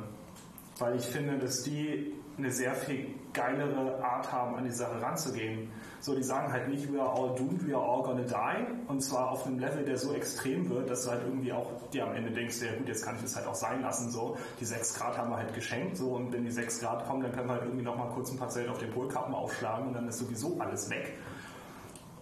weil 0.78 0.96
ich 0.98 1.06
finde, 1.06 1.40
dass 1.40 1.64
die 1.64 2.14
eine 2.38 2.52
sehr 2.52 2.76
viel 2.76 3.16
geilere 3.34 4.04
Art 4.04 4.32
haben, 4.32 4.56
an 4.56 4.66
die 4.66 4.72
Sache 4.72 5.02
ranzugehen. 5.02 5.72
So, 6.06 6.14
die 6.14 6.22
sagen 6.22 6.54
halt 6.54 6.70
nicht, 6.70 6.94
we 6.94 7.02
are 7.02 7.10
all 7.10 7.34
doomed, 7.34 7.68
we 7.68 7.76
are 7.76 7.84
all 7.84 8.04
gonna 8.04 8.22
die. 8.22 8.92
Und 8.92 9.02
zwar 9.02 9.32
auf 9.32 9.48
einem 9.48 9.58
Level, 9.58 9.84
der 9.84 9.98
so 9.98 10.14
extrem 10.14 10.70
wird, 10.70 10.88
dass 10.88 11.06
du 11.06 11.10
halt 11.10 11.24
irgendwie 11.24 11.52
auch 11.52 11.66
dir 11.92 12.06
am 12.06 12.14
Ende 12.14 12.30
denkst, 12.30 12.62
ja 12.62 12.76
gut, 12.78 12.88
jetzt 12.88 13.04
kann 13.04 13.16
ich 13.16 13.24
das 13.24 13.36
halt 13.36 13.48
auch 13.48 13.56
sein 13.56 13.82
lassen. 13.82 14.12
So, 14.12 14.38
die 14.60 14.66
6 14.66 15.00
Grad 15.00 15.18
haben 15.18 15.32
wir 15.32 15.38
halt 15.38 15.56
geschenkt. 15.56 15.98
So, 15.98 16.10
und 16.10 16.32
wenn 16.32 16.44
die 16.44 16.52
6 16.52 16.82
Grad 16.82 17.08
kommen, 17.08 17.24
dann 17.24 17.32
können 17.32 17.48
wir 17.48 17.54
halt 17.54 17.64
irgendwie 17.64 17.84
noch 17.84 17.98
mal 17.98 18.08
kurz 18.10 18.32
ein 18.32 18.38
paar 18.38 18.50
Zelt 18.50 18.70
auf 18.70 18.78
den 18.78 18.92
Polkappen 18.92 19.34
aufschlagen 19.34 19.88
und 19.88 19.94
dann 19.96 20.08
ist 20.08 20.20
sowieso 20.20 20.56
alles 20.60 20.92
weg. 20.92 21.18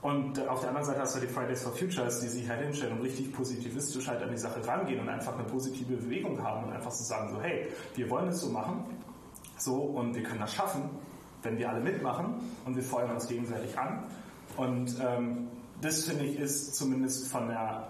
Und 0.02 0.38
äh, 0.38 0.48
auf 0.48 0.62
der 0.62 0.70
anderen 0.70 0.88
Seite 0.88 1.02
hast 1.02 1.18
du 1.18 1.20
die 1.20 1.28
Fridays 1.28 1.64
for 1.64 1.74
Futures, 1.74 2.22
die 2.22 2.30
sich 2.30 2.48
halt 2.48 2.62
hinstellen 2.62 2.98
und 2.98 3.02
richtig 3.02 3.34
positivistisch 3.34 4.08
halt 4.08 4.24
an 4.24 4.32
die 4.32 4.38
Sache 4.38 4.66
rangehen 4.66 5.02
und 5.02 5.10
einfach 5.10 5.34
eine 5.34 5.44
positive 5.44 5.98
Bewegung 5.98 6.42
haben 6.42 6.68
und 6.68 6.72
einfach 6.72 6.92
so 6.92 7.04
sagen, 7.04 7.34
so 7.34 7.42
hey, 7.42 7.68
wir 7.96 8.10
wollen 8.10 8.30
es 8.30 8.40
so 8.40 8.50
machen, 8.50 8.86
so 9.58 9.76
und 9.76 10.16
wir 10.16 10.24
können 10.24 10.40
das 10.40 10.54
schaffen, 10.54 10.90
wenn 11.44 11.58
wir 11.58 11.70
alle 11.70 11.82
mitmachen 11.82 12.36
und 12.66 12.76
wir 12.76 12.84
feuern 12.84 13.12
uns 13.12 13.28
gegenseitig 13.28 13.78
an. 13.78 14.04
Und 14.58 14.96
ähm, 15.00 15.48
das 15.82 16.06
finde 16.06 16.26
ich 16.26 16.40
ist 16.40 16.76
zumindest 16.76 17.32
von 17.32 17.48
der 17.48 17.88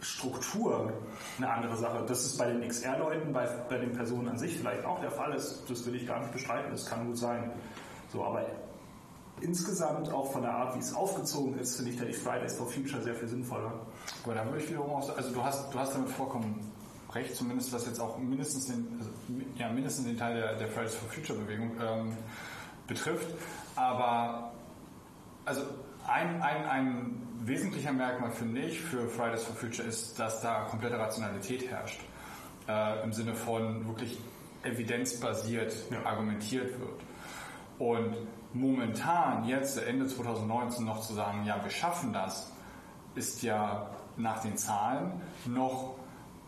Struktur 0.00 0.92
eine 1.38 1.50
andere 1.50 1.76
Sache. 1.76 2.04
Das 2.06 2.24
ist 2.24 2.38
bei 2.38 2.46
den 2.52 2.66
XR-Leuten, 2.66 3.32
bei, 3.32 3.46
bei 3.68 3.78
den 3.78 3.92
Personen 3.92 4.28
an 4.28 4.38
sich 4.38 4.56
vielleicht 4.58 4.84
auch 4.84 5.00
der 5.00 5.10
Fall 5.10 5.34
ist. 5.34 5.64
Das 5.68 5.84
will 5.86 5.94
ich 5.94 6.06
gar 6.06 6.20
nicht 6.20 6.32
bestreiten, 6.32 6.70
das 6.70 6.86
kann 6.86 7.06
gut 7.06 7.18
sein. 7.18 7.50
So, 8.12 8.24
aber 8.24 8.46
insgesamt 9.40 10.10
auch 10.10 10.32
von 10.32 10.42
der 10.42 10.52
Art, 10.52 10.74
wie 10.74 10.80
es 10.80 10.94
aufgezogen 10.94 11.58
ist, 11.58 11.76
finde 11.76 11.92
ich 11.92 11.98
da 11.98 12.04
die 12.04 12.12
Fridays 12.12 12.54
for 12.54 12.66
Future 12.66 13.02
sehr 13.02 13.14
viel 13.14 13.28
sinnvoller. 13.28 13.72
Aber 14.24 14.34
da 14.34 14.44
würde 14.46 14.58
ich 14.58 14.68
wiederum 14.68 14.90
auch 14.90 15.16
also 15.16 15.30
du 15.30 15.42
hast, 15.42 15.72
du 15.72 15.78
hast 15.78 15.94
damit 15.94 16.10
vollkommen 16.10 16.72
recht, 17.12 17.34
zumindest 17.34 17.72
was 17.72 17.86
jetzt 17.86 18.00
auch 18.00 18.18
mindestens 18.18 18.66
den, 18.66 18.86
also, 18.98 19.10
ja, 19.56 19.68
mindestens 19.70 20.06
den 20.06 20.18
Teil 20.18 20.34
der, 20.34 20.56
der 20.56 20.68
Fridays 20.68 20.94
for 20.94 21.08
Future 21.08 21.38
Bewegung 21.38 21.72
ähm, 21.80 22.16
betrifft. 22.88 23.28
Aber 23.76 24.52
also 25.44 25.62
ein, 26.08 26.42
ein, 26.42 26.66
ein 26.66 27.28
wesentlicher 27.44 27.92
Merkmal 27.92 28.32
finde 28.32 28.62
ich 28.62 28.80
für 28.80 29.08
Fridays 29.08 29.44
for 29.44 29.54
Future 29.54 29.86
ist, 29.86 30.18
dass 30.18 30.40
da 30.40 30.62
komplette 30.64 30.98
Rationalität 30.98 31.70
herrscht. 31.70 32.00
Äh, 32.68 33.04
Im 33.04 33.12
Sinne 33.12 33.34
von 33.34 33.86
wirklich 33.86 34.18
evidenzbasiert 34.64 35.74
argumentiert 36.04 36.78
wird. 36.80 37.00
Und 37.78 38.16
momentan, 38.52 39.44
jetzt 39.44 39.78
Ende 39.78 40.06
2019 40.06 40.84
noch 40.84 41.00
zu 41.00 41.14
sagen, 41.14 41.44
ja, 41.44 41.62
wir 41.62 41.70
schaffen 41.70 42.12
das, 42.12 42.52
ist 43.14 43.42
ja 43.42 43.88
nach 44.16 44.42
den 44.42 44.56
Zahlen 44.56 45.12
noch 45.46 45.97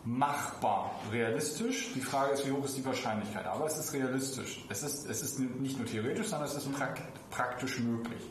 machbar, 0.03 0.91
realistisch. 1.11 1.93
Die 1.93 2.01
Frage 2.01 2.33
ist, 2.33 2.47
wie 2.47 2.51
hoch 2.51 2.65
ist 2.65 2.77
die 2.77 2.85
Wahrscheinlichkeit? 2.85 3.45
Aber 3.45 3.65
es 3.65 3.77
ist 3.77 3.93
realistisch. 3.93 4.65
Es 4.69 4.83
ist, 4.83 5.09
es 5.09 5.21
ist 5.21 5.39
nicht 5.39 5.77
nur 5.77 5.87
theoretisch, 5.87 6.27
sondern 6.27 6.47
es 6.47 6.55
ist 6.55 6.71
prak 6.73 7.01
praktisch 7.29 7.79
möglich. 7.79 8.21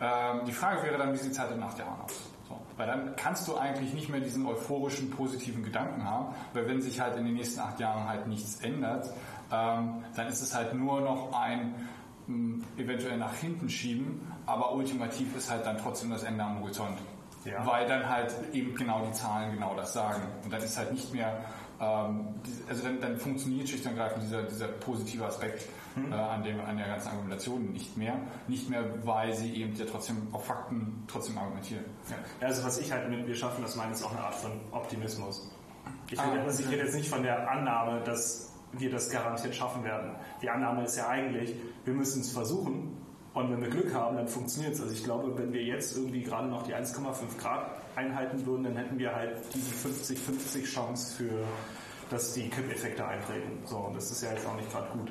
Ähm, 0.00 0.44
die 0.46 0.52
Frage 0.52 0.82
wäre 0.82 0.98
dann, 0.98 1.12
wie 1.12 1.18
sieht 1.18 1.32
es 1.32 1.38
halt 1.38 1.52
in 1.52 1.62
acht 1.62 1.78
Jahren 1.78 2.00
aus? 2.00 2.12
So. 2.48 2.60
Weil 2.76 2.86
dann 2.86 3.16
kannst 3.16 3.48
du 3.48 3.56
eigentlich 3.56 3.92
nicht 3.94 4.08
mehr 4.08 4.20
diesen 4.20 4.46
euphorischen, 4.46 5.10
positiven 5.10 5.62
Gedanken 5.64 6.04
haben, 6.04 6.34
weil 6.52 6.66
wenn 6.68 6.80
sich 6.80 7.00
halt 7.00 7.16
in 7.16 7.24
den 7.24 7.34
nächsten 7.34 7.60
acht 7.60 7.80
Jahren 7.80 8.08
halt 8.08 8.26
nichts 8.26 8.60
ändert, 8.60 9.10
ähm, 9.52 10.04
dann 10.14 10.26
ist 10.28 10.42
es 10.42 10.54
halt 10.54 10.74
nur 10.74 11.00
noch 11.00 11.32
ein 11.32 11.74
eventuell 12.76 13.18
nach 13.18 13.34
hinten 13.34 13.68
schieben, 13.68 14.20
aber 14.46 14.74
ultimativ 14.74 15.36
ist 15.36 15.48
halt 15.48 15.64
dann 15.64 15.78
trotzdem 15.78 16.10
das 16.10 16.24
Ende 16.24 16.42
am 16.42 16.60
Horizont. 16.60 16.98
Ja. 17.46 17.64
Weil 17.66 17.86
dann 17.86 18.08
halt 18.08 18.34
eben 18.52 18.74
genau 18.74 19.04
die 19.06 19.12
Zahlen 19.12 19.52
genau 19.52 19.74
das 19.74 19.92
sagen. 19.92 20.22
Und 20.44 20.52
dann 20.52 20.62
ist 20.62 20.76
halt 20.76 20.92
nicht 20.92 21.12
mehr, 21.14 21.44
ähm, 21.80 22.34
also 22.68 22.82
dann, 22.82 23.00
dann 23.00 23.16
funktioniert 23.16 23.68
schlicht 23.68 23.86
und 23.86 23.96
ergreifend 23.96 24.24
dieser, 24.24 24.42
dieser 24.42 24.68
positive 24.68 25.24
Aspekt 25.24 25.66
äh, 25.96 26.14
an, 26.14 26.42
dem, 26.42 26.60
an 26.60 26.76
der 26.76 26.88
ganzen 26.88 27.08
Argumentation 27.08 27.72
nicht 27.72 27.96
mehr. 27.96 28.18
Nicht 28.48 28.68
mehr, 28.68 28.84
weil 29.04 29.32
sie 29.32 29.54
eben 29.54 29.74
ja 29.76 29.84
trotzdem 29.90 30.28
auf 30.32 30.44
Fakten 30.46 31.04
trotzdem 31.06 31.38
argumentieren. 31.38 31.84
Ja, 32.10 32.46
also 32.46 32.64
was 32.64 32.78
ich 32.78 32.90
halt 32.92 33.08
mit 33.08 33.26
wir 33.26 33.34
schaffen 33.34 33.62
das 33.62 33.76
meine, 33.76 33.92
ist 33.92 34.02
auch 34.02 34.12
eine 34.12 34.20
Art 34.20 34.34
von 34.34 34.52
Optimismus. 34.72 35.50
Ich 36.10 36.20
rede, 36.20 36.40
Ah, 36.40 36.44
also 36.44 36.62
ich 36.62 36.68
rede 36.68 36.84
jetzt 36.84 36.94
nicht 36.94 37.08
von 37.08 37.22
der 37.22 37.50
Annahme, 37.50 38.00
dass 38.02 38.52
wir 38.72 38.90
das 38.90 39.10
garantiert 39.10 39.54
schaffen 39.54 39.84
werden. 39.84 40.16
Die 40.42 40.50
Annahme 40.50 40.84
ist 40.84 40.96
ja 40.96 41.08
eigentlich, 41.08 41.54
wir 41.84 41.94
müssen 41.94 42.20
es 42.20 42.32
versuchen 42.32 42.96
und 43.36 43.50
wenn 43.50 43.60
wir 43.60 43.68
Glück 43.68 43.92
haben, 43.92 44.16
dann 44.16 44.28
funktioniert 44.28 44.72
es. 44.72 44.80
Also 44.80 44.94
ich 44.94 45.04
glaube, 45.04 45.36
wenn 45.36 45.52
wir 45.52 45.62
jetzt 45.62 45.94
irgendwie 45.94 46.22
gerade 46.22 46.48
noch 46.48 46.62
die 46.62 46.74
1,5 46.74 47.38
Grad 47.38 47.70
einhalten 47.94 48.46
würden, 48.46 48.64
dann 48.64 48.76
hätten 48.76 48.98
wir 48.98 49.14
halt 49.14 49.36
diese 49.54 49.72
50-50 50.14 50.64
Chance 50.64 51.14
für 51.16 51.44
dass 52.08 52.34
die 52.34 52.48
Kippeffekte 52.48 53.04
eintreten. 53.04 53.58
So, 53.64 53.78
und 53.78 53.94
das 53.94 54.12
ist 54.12 54.22
ja 54.22 54.30
jetzt 54.30 54.46
auch 54.46 54.54
nicht 54.54 54.70
gerade 54.70 54.86
gut. 54.96 55.10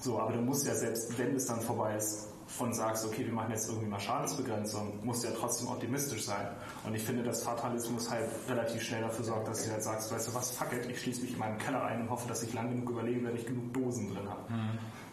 So, 0.00 0.18
aber 0.18 0.32
du 0.32 0.40
musst 0.40 0.66
ja 0.66 0.74
selbst, 0.74 1.16
wenn 1.16 1.36
es 1.36 1.46
dann 1.46 1.60
vorbei 1.60 1.96
ist, 1.96 2.28
und 2.58 2.74
sagst, 2.74 3.04
okay, 3.04 3.24
wir 3.26 3.32
machen 3.32 3.50
jetzt 3.52 3.68
irgendwie 3.68 3.88
mal 3.88 4.00
Schadensbegrenzung, 4.00 5.04
musst 5.04 5.22
du 5.22 5.28
ja 5.28 5.34
trotzdem 5.38 5.68
optimistisch 5.68 6.24
sein. 6.24 6.48
Und 6.84 6.94
ich 6.94 7.02
finde, 7.02 7.22
dass 7.22 7.42
Fatalismus 7.42 8.10
halt 8.10 8.28
relativ 8.48 8.82
schnell 8.82 9.02
dafür 9.02 9.24
sorgt, 9.24 9.48
dass 9.48 9.64
du 9.64 9.70
halt 9.70 9.82
sagst, 9.82 10.10
weißt 10.10 10.28
du 10.28 10.34
was, 10.34 10.50
fuck 10.52 10.72
it, 10.72 10.90
ich 10.90 11.00
schließe 11.00 11.22
mich 11.22 11.34
in 11.34 11.38
meinen 11.38 11.58
Keller 11.58 11.84
ein 11.84 12.00
und 12.00 12.10
hoffe, 12.10 12.26
dass 12.26 12.42
ich 12.42 12.52
lang 12.54 12.70
genug 12.70 12.90
überlebe, 12.90 13.28
wenn 13.28 13.36
ich 13.36 13.46
genug 13.46 13.72
Dosen 13.74 14.14
drin 14.14 14.28
habe. 14.28 14.42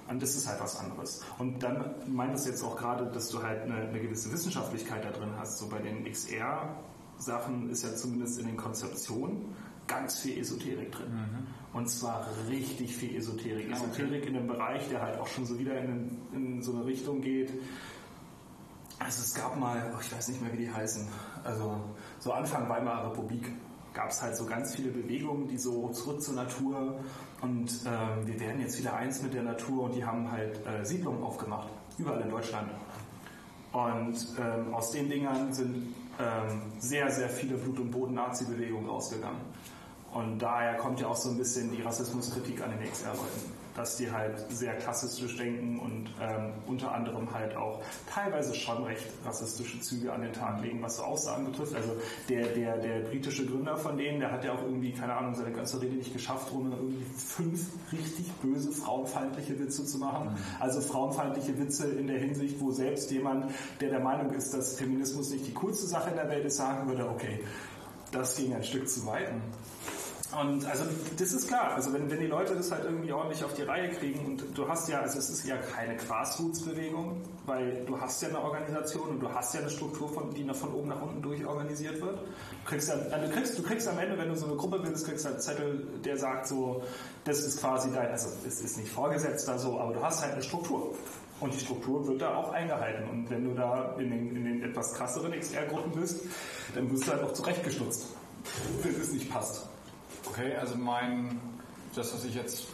Und 0.08 0.22
das 0.22 0.36
ist 0.36 0.48
halt 0.48 0.62
was 0.62 0.80
anderes. 0.80 1.22
Und 1.40 1.64
dann 1.64 1.96
meintest 2.08 2.46
du 2.46 2.52
jetzt 2.52 2.64
auch 2.64 2.78
gerade, 2.78 3.06
dass 3.08 3.30
du 3.30 3.42
halt 3.42 3.64
eine, 3.64 3.76
eine 3.76 4.00
gewisse 4.00 4.32
Wissenschaftlichkeit 4.32 5.04
da 5.04 5.10
drin 5.10 5.32
hast. 5.38 5.58
So 5.58 5.68
bei 5.68 5.80
den 5.80 6.06
XR-Sachen 6.06 7.70
ist 7.70 7.84
ja 7.84 7.96
zumindest 7.96 8.40
in 8.40 8.46
den 8.46 8.58
Konzeptionen 8.58 9.56
ganz 9.88 10.20
viel 10.20 10.40
Esoterik 10.40 10.92
drin. 10.92 11.48
Und 11.74 11.90
zwar 11.90 12.28
richtig 12.50 12.96
viel 12.96 13.16
Esoterik. 13.18 13.72
Esoterik 13.72 14.26
in 14.26 14.36
einem 14.36 14.48
Bereich, 14.48 14.88
der 14.90 15.02
halt 15.02 15.20
auch 15.20 15.28
schon 15.28 15.46
so 15.46 15.58
wieder 15.58 15.78
in, 15.80 16.18
in 16.34 16.62
so 16.62 16.74
eine 16.74 16.86
Richtung 16.86 17.22
geht. 17.22 17.52
Also 19.00 19.22
es 19.22 19.34
gab 19.34 19.60
mal, 19.60 19.92
oh, 19.94 20.00
ich 20.02 20.12
weiß 20.12 20.30
nicht 20.30 20.42
mehr, 20.42 20.54
wie 20.54 20.58
die 20.58 20.72
heißen, 20.72 21.08
also 21.44 21.82
so 22.20 22.32
Anfang 22.32 22.70
Weimarer 22.70 23.12
Republik 23.12 23.52
gab 23.94 24.10
es 24.10 24.22
halt 24.22 24.38
so 24.38 24.46
ganz 24.46 24.76
viele 24.76 24.92
Bewegungen, 24.92 25.48
die 25.48 25.58
so 25.58 25.90
zurück 25.90 26.22
zur 26.22 26.36
Natur 26.36 27.00
und 27.42 27.70
ähm, 27.86 28.26
wir 28.26 28.40
werden 28.40 28.62
jetzt 28.62 28.80
wieder 28.80 28.96
eins 28.96 29.22
mit 29.22 29.34
der 29.34 29.44
Natur 29.44 29.84
und 29.84 29.96
die 29.96 30.06
haben 30.06 30.32
halt 30.32 30.60
äh, 30.66 30.84
Siedlungen 30.86 31.22
aufgemacht, 31.24 31.68
überall 31.98 32.22
in 32.22 32.30
Deutschland. 32.30 32.70
Und 33.72 34.16
ähm, 34.40 34.74
aus 34.74 34.92
den 34.92 35.10
Dingern 35.10 35.54
sind 35.54 35.94
ähm, 36.18 36.62
sehr, 36.80 37.12
sehr 37.12 37.30
viele 37.30 37.58
Blut- 37.58 37.80
und 37.80 37.92
Boden-Nazi-Bewegungen 37.92 38.88
rausgegangen. 38.88 39.42
Und 40.14 40.40
daher 40.40 40.78
kommt 40.78 41.02
ja 41.02 41.08
auch 41.08 41.16
so 41.18 41.30
ein 41.30 41.38
bisschen 41.38 41.76
die 41.76 41.82
Rassismuskritik 41.82 42.62
an 42.62 42.72
den 42.72 42.90
XR-Leuten, 42.90 43.52
dass 43.76 43.98
die 43.98 44.10
halt 44.10 44.40
sehr 44.50 44.76
klassistisch 44.78 45.38
denken 45.38 45.80
und 45.80 46.10
ähm, 46.22 46.54
unter 46.66 46.94
anderem 46.94 47.32
halt 47.34 47.56
auch 47.56 47.82
teilweise 48.10 48.56
schon 48.56 48.84
recht 48.84 49.06
rassistische 49.26 49.80
Züge 49.82 50.14
an 50.14 50.22
den 50.22 50.34
Tag 50.34 50.62
legen, 50.62 50.82
was 50.82 50.98
so 50.98 51.04
Aussagen 51.04 51.46
betrifft. 51.46 51.76
Also 51.76 51.96
der, 52.30 52.48
der, 52.48 52.78
der 52.78 53.00
britische 53.02 53.46
Gründer 53.46 53.76
von 53.78 53.98
denen, 53.98 54.20
der 54.20 54.32
hat 54.32 54.44
ja 54.46 54.54
auch 54.54 54.62
irgendwie, 54.62 54.94
keine 54.94 55.16
Ahnung, 55.16 55.36
seine 55.36 55.52
ganze 55.52 55.82
Rede 55.82 55.96
nicht 55.96 56.14
geschafft, 56.14 56.52
ohne 56.54 56.76
irgendwie 56.76 57.04
fünf 57.18 57.68
richtig 57.92 58.32
böse 58.42 58.72
frauenfeindliche 58.72 59.60
Witze 59.60 59.86
zu 59.86 59.98
machen. 59.98 60.38
Also 60.60 60.80
frauenfeindliche 60.82 61.58
Witze 61.60 61.88
in 61.90 62.08
der 62.08 62.20
Hinsicht, 62.20 62.60
wo 62.60 62.72
selbst 62.72 63.12
jemand, 63.12 63.52
der 63.82 63.90
der 63.90 64.00
Meinung 64.00 64.32
ist, 64.34 64.54
dass 64.54 64.78
Feminismus 64.78 65.32
nicht 65.32 65.48
die 65.48 65.54
coolste 65.54 65.88
Sache 65.88 66.12
in 66.12 66.16
der 66.16 66.30
Welt 66.30 66.46
ist, 66.46 66.58
sagen 66.58 66.88
würde, 66.88 67.10
okay, 67.10 67.40
das 68.12 68.38
ging 68.38 68.54
ein 68.54 68.64
Stück 68.64 68.88
zu 68.88 69.06
weit. 69.06 69.30
Und 70.42 70.66
also 70.66 70.84
das 71.18 71.32
ist 71.32 71.48
klar, 71.48 71.74
also 71.76 71.94
wenn, 71.94 72.10
wenn 72.12 72.20
die 72.20 72.28
Leute 72.28 72.56
das 72.56 72.70
halt 72.72 72.84
irgendwie 72.84 73.12
ordentlich 73.12 73.44
auf 73.44 73.54
die 73.54 73.62
Reihe 73.62 73.90
kriegen 73.92 74.26
und 74.26 74.58
du 74.58 74.68
hast 74.68 74.90
ja, 74.90 75.00
also 75.00 75.18
es 75.18 75.30
ist 75.30 75.46
ja 75.46 75.56
keine 75.56 75.96
Grassroots-Bewegung, 75.96 77.22
weil 77.46 77.86
du 77.86 78.00
hast 78.00 78.22
ja 78.22 78.30
eine 78.30 78.42
Organisation 78.42 79.10
und 79.10 79.20
du 79.22 79.30
hast 79.32 79.54
ja 79.54 79.62
eine 79.62 79.70
Struktur, 79.70 80.10
von, 80.10 80.34
die 80.34 80.44
von 80.54 80.74
oben 80.74 80.90
nach 80.90 81.02
unten 81.02 81.22
durchorganisiert 81.22 82.02
wird. 82.02 82.18
Du 82.18 82.70
kriegst, 82.70 82.90
dann, 82.90 83.00
also 83.14 83.28
du, 83.28 83.34
kriegst, 83.34 83.58
du 83.58 83.64
kriegst 83.64 83.88
am 83.88 83.98
Ende, 83.98 84.18
wenn 84.18 84.28
du 84.28 84.36
so 84.36 84.48
eine 84.48 84.56
Gruppe 84.56 84.80
bildest, 84.80 85.06
kriegst 85.06 85.24
du 85.24 85.30
einen 85.30 85.40
Zettel, 85.40 85.88
der 86.04 86.18
sagt 86.18 86.48
so, 86.48 86.84
das 87.24 87.40
ist 87.40 87.62
quasi 87.62 87.90
dein, 87.94 88.12
also 88.12 88.30
es 88.46 88.60
ist 88.60 88.78
nicht 88.78 88.92
Vorgesetzter 88.92 89.58
so, 89.58 89.80
aber 89.80 89.94
du 89.94 90.02
hast 90.02 90.22
halt 90.22 90.34
eine 90.34 90.44
Struktur. 90.44 90.96
Und 91.40 91.54
die 91.54 91.60
Struktur 91.60 92.06
wird 92.08 92.22
da 92.22 92.36
auch 92.36 92.52
eingehalten. 92.52 93.10
Und 93.10 93.30
wenn 93.30 93.44
du 93.44 93.54
da 93.54 93.94
in 94.00 94.10
den, 94.10 94.36
in 94.36 94.46
den 94.46 94.64
etwas 94.64 94.94
krasseren 94.94 95.32
XR-Gruppen 95.32 95.92
bist, 95.94 96.22
dann 96.74 96.90
wirst 96.92 97.08
du 97.08 97.12
halt 97.12 97.24
auch 97.24 97.34
zurechtgestutzt, 97.34 98.08
wenn 98.82 99.02
es 99.02 99.12
nicht 99.12 99.30
passt. 99.30 99.68
Okay, 100.28 100.56
also 100.56 100.76
mein, 100.76 101.40
das, 101.96 102.14
was 102.14 102.26
ich 102.26 102.36
jetzt 102.36 102.68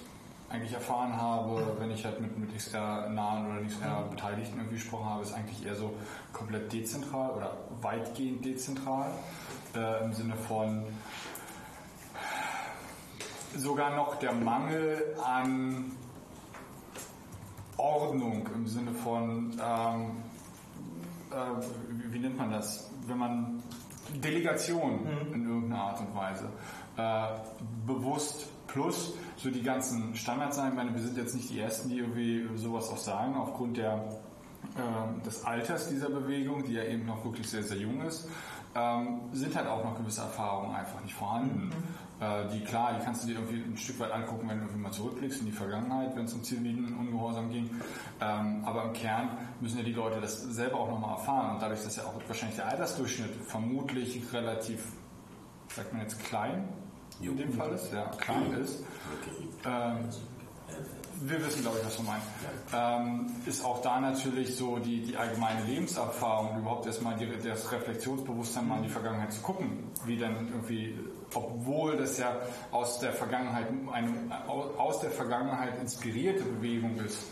eigentlich 0.49 0.73
erfahren 0.73 1.15
habe, 1.15 1.75
wenn 1.79 1.91
ich 1.91 2.03
halt 2.05 2.19
mit, 2.19 2.37
mit 2.37 2.55
XR-nahen 2.55 3.45
oder 3.45 3.65
XR-Beteiligten 3.65 4.57
irgendwie 4.57 4.75
gesprochen 4.75 5.05
habe, 5.05 5.23
ist 5.23 5.33
eigentlich 5.33 5.65
eher 5.65 5.75
so 5.75 5.93
komplett 6.33 6.71
dezentral 6.73 7.31
oder 7.31 7.57
weitgehend 7.81 8.43
dezentral 8.43 9.11
äh, 9.75 10.03
im 10.03 10.13
Sinne 10.13 10.35
von 10.35 10.85
sogar 13.55 13.95
noch 13.95 14.15
der 14.15 14.33
Mangel 14.33 15.15
an 15.23 15.91
Ordnung 17.77 18.47
im 18.53 18.67
Sinne 18.67 18.91
von, 18.91 19.53
ähm, 19.53 20.11
äh, 21.31 21.35
wie, 21.89 22.13
wie 22.13 22.19
nennt 22.19 22.37
man 22.37 22.51
das, 22.51 22.91
wenn 23.07 23.17
man 23.17 23.63
Delegation 24.15 25.07
in 25.33 25.47
irgendeiner 25.47 25.83
Art 25.83 25.99
und 26.01 26.13
Weise 26.13 26.49
äh, 26.97 27.27
bewusst 27.86 28.47
plus 28.67 29.13
so 29.38 29.49
die 29.49 29.63
ganzen 29.63 30.15
Standards 30.15 30.56
sein. 30.56 30.69
Ich 30.69 30.75
meine, 30.75 30.93
wir 30.93 31.01
sind 31.01 31.17
jetzt 31.17 31.36
nicht 31.36 31.49
die 31.49 31.60
Ersten, 31.60 31.89
die 31.89 31.99
irgendwie 31.99 32.47
sowas 32.58 32.89
auch 32.89 32.97
sagen, 32.97 33.36
aufgrund 33.36 33.77
der, 33.77 34.04
ähm, 34.77 35.21
des 35.25 35.43
Alters 35.45 35.89
dieser 35.89 36.10
Bewegung, 36.10 36.63
die 36.63 36.73
ja 36.73 36.84
eben 36.84 37.06
noch 37.06 37.23
wirklich 37.25 37.49
sehr, 37.49 37.63
sehr 37.63 37.77
jung 37.77 38.01
ist, 38.01 38.27
ähm, 38.73 39.21
sind 39.34 39.56
halt 39.56 39.67
auch 39.67 39.84
noch 39.84 39.97
gewisse 39.97 40.21
Erfahrungen 40.21 40.73
einfach 40.75 41.01
nicht 41.01 41.13
vorhanden. 41.13 41.71
Äh, 42.21 42.47
die 42.54 42.63
klar, 42.63 42.93
die 42.97 43.04
kannst 43.04 43.23
du 43.23 43.27
dir 43.27 43.34
irgendwie 43.34 43.63
ein 43.63 43.77
Stück 43.77 43.99
weit 43.99 44.12
angucken, 44.12 44.47
wenn 44.47 44.60
du 44.60 44.65
irgendwie 44.65 44.84
mal 44.84 44.91
zurückblickst 44.91 45.39
in 45.41 45.47
die 45.47 45.51
Vergangenheit, 45.51 46.15
wenn 46.15 46.25
es 46.25 46.34
um 46.34 46.43
zivilen 46.43 46.95
Ungehorsam 46.97 47.49
ging. 47.49 47.69
Ähm, 48.21 48.63
aber 48.63 48.86
im 48.86 48.93
Kern 48.93 49.30
müssen 49.60 49.80
ja 49.80 49.84
die 49.84 49.93
Leute 49.93 50.21
das 50.21 50.43
selber 50.43 50.80
auch 50.80 50.89
nochmal 50.89 51.17
erfahren. 51.17 51.56
Und 51.56 51.62
dadurch, 51.62 51.84
dass 51.84 51.95
ja 51.95 52.04
auch 52.04 52.13
wahrscheinlich 52.27 52.58
der 52.58 52.67
Altersdurchschnitt 52.67 53.32
vermutlich 53.47 54.21
relativ, 54.32 54.84
sagt 55.67 55.91
man 55.93 56.04
jetzt 56.04 56.23
klein, 56.23 56.69
in 57.27 57.38
dem 57.38 57.53
Fall 57.53 57.71
ist, 57.73 57.91
ja, 57.93 58.05
klein 58.17 58.53
ist, 58.53 58.84
ähm, 59.65 60.10
wir 61.23 61.45
wissen, 61.45 61.62
glaube 61.62 61.77
ich, 61.79 61.86
was 61.86 61.97
du 61.97 62.03
meinst. 62.03 62.27
Ähm, 62.73 63.31
ist 63.45 63.63
auch 63.63 63.81
da 63.81 63.99
natürlich 63.99 64.55
so 64.55 64.79
die, 64.79 65.01
die 65.03 65.15
allgemeine 65.15 65.63
Lebenserfahrung, 65.65 66.60
überhaupt 66.60 66.88
erstmal 66.88 67.15
die, 67.15 67.27
das 67.43 67.71
Reflexionsbewusstsein 67.71 68.67
mal 68.67 68.77
in 68.77 68.84
die 68.84 68.89
Vergangenheit 68.89 69.31
zu 69.31 69.41
gucken, 69.41 69.91
wie 70.05 70.17
dann 70.17 70.47
irgendwie, 70.47 70.97
obwohl 71.34 71.97
das 71.97 72.17
ja 72.17 72.36
aus 72.71 72.99
der 72.99 73.13
Vergangenheit 73.13 73.67
eine 73.91 74.12
aus 74.47 74.99
der 75.01 75.12
Vergangenheit 75.12 75.79
inspirierte 75.79 76.43
Bewegung 76.43 76.97
ist, 76.97 77.23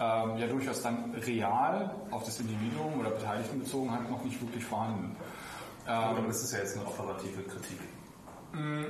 ähm, 0.00 0.38
ja 0.38 0.46
durchaus 0.48 0.82
dann 0.82 1.14
real 1.26 1.94
auf 2.10 2.24
das 2.24 2.40
Individuum 2.40 2.98
oder 2.98 3.10
Beteiligten 3.10 3.60
bezogen 3.60 3.92
hat, 3.92 4.10
noch 4.10 4.24
nicht 4.24 4.40
wirklich 4.40 4.64
vorhanden. 4.64 5.16
Aber 5.86 6.20
das 6.26 6.42
ist 6.42 6.52
ja 6.52 6.58
jetzt 6.58 6.76
eine 6.76 6.84
operative 6.84 7.42
Kritik. 7.42 7.78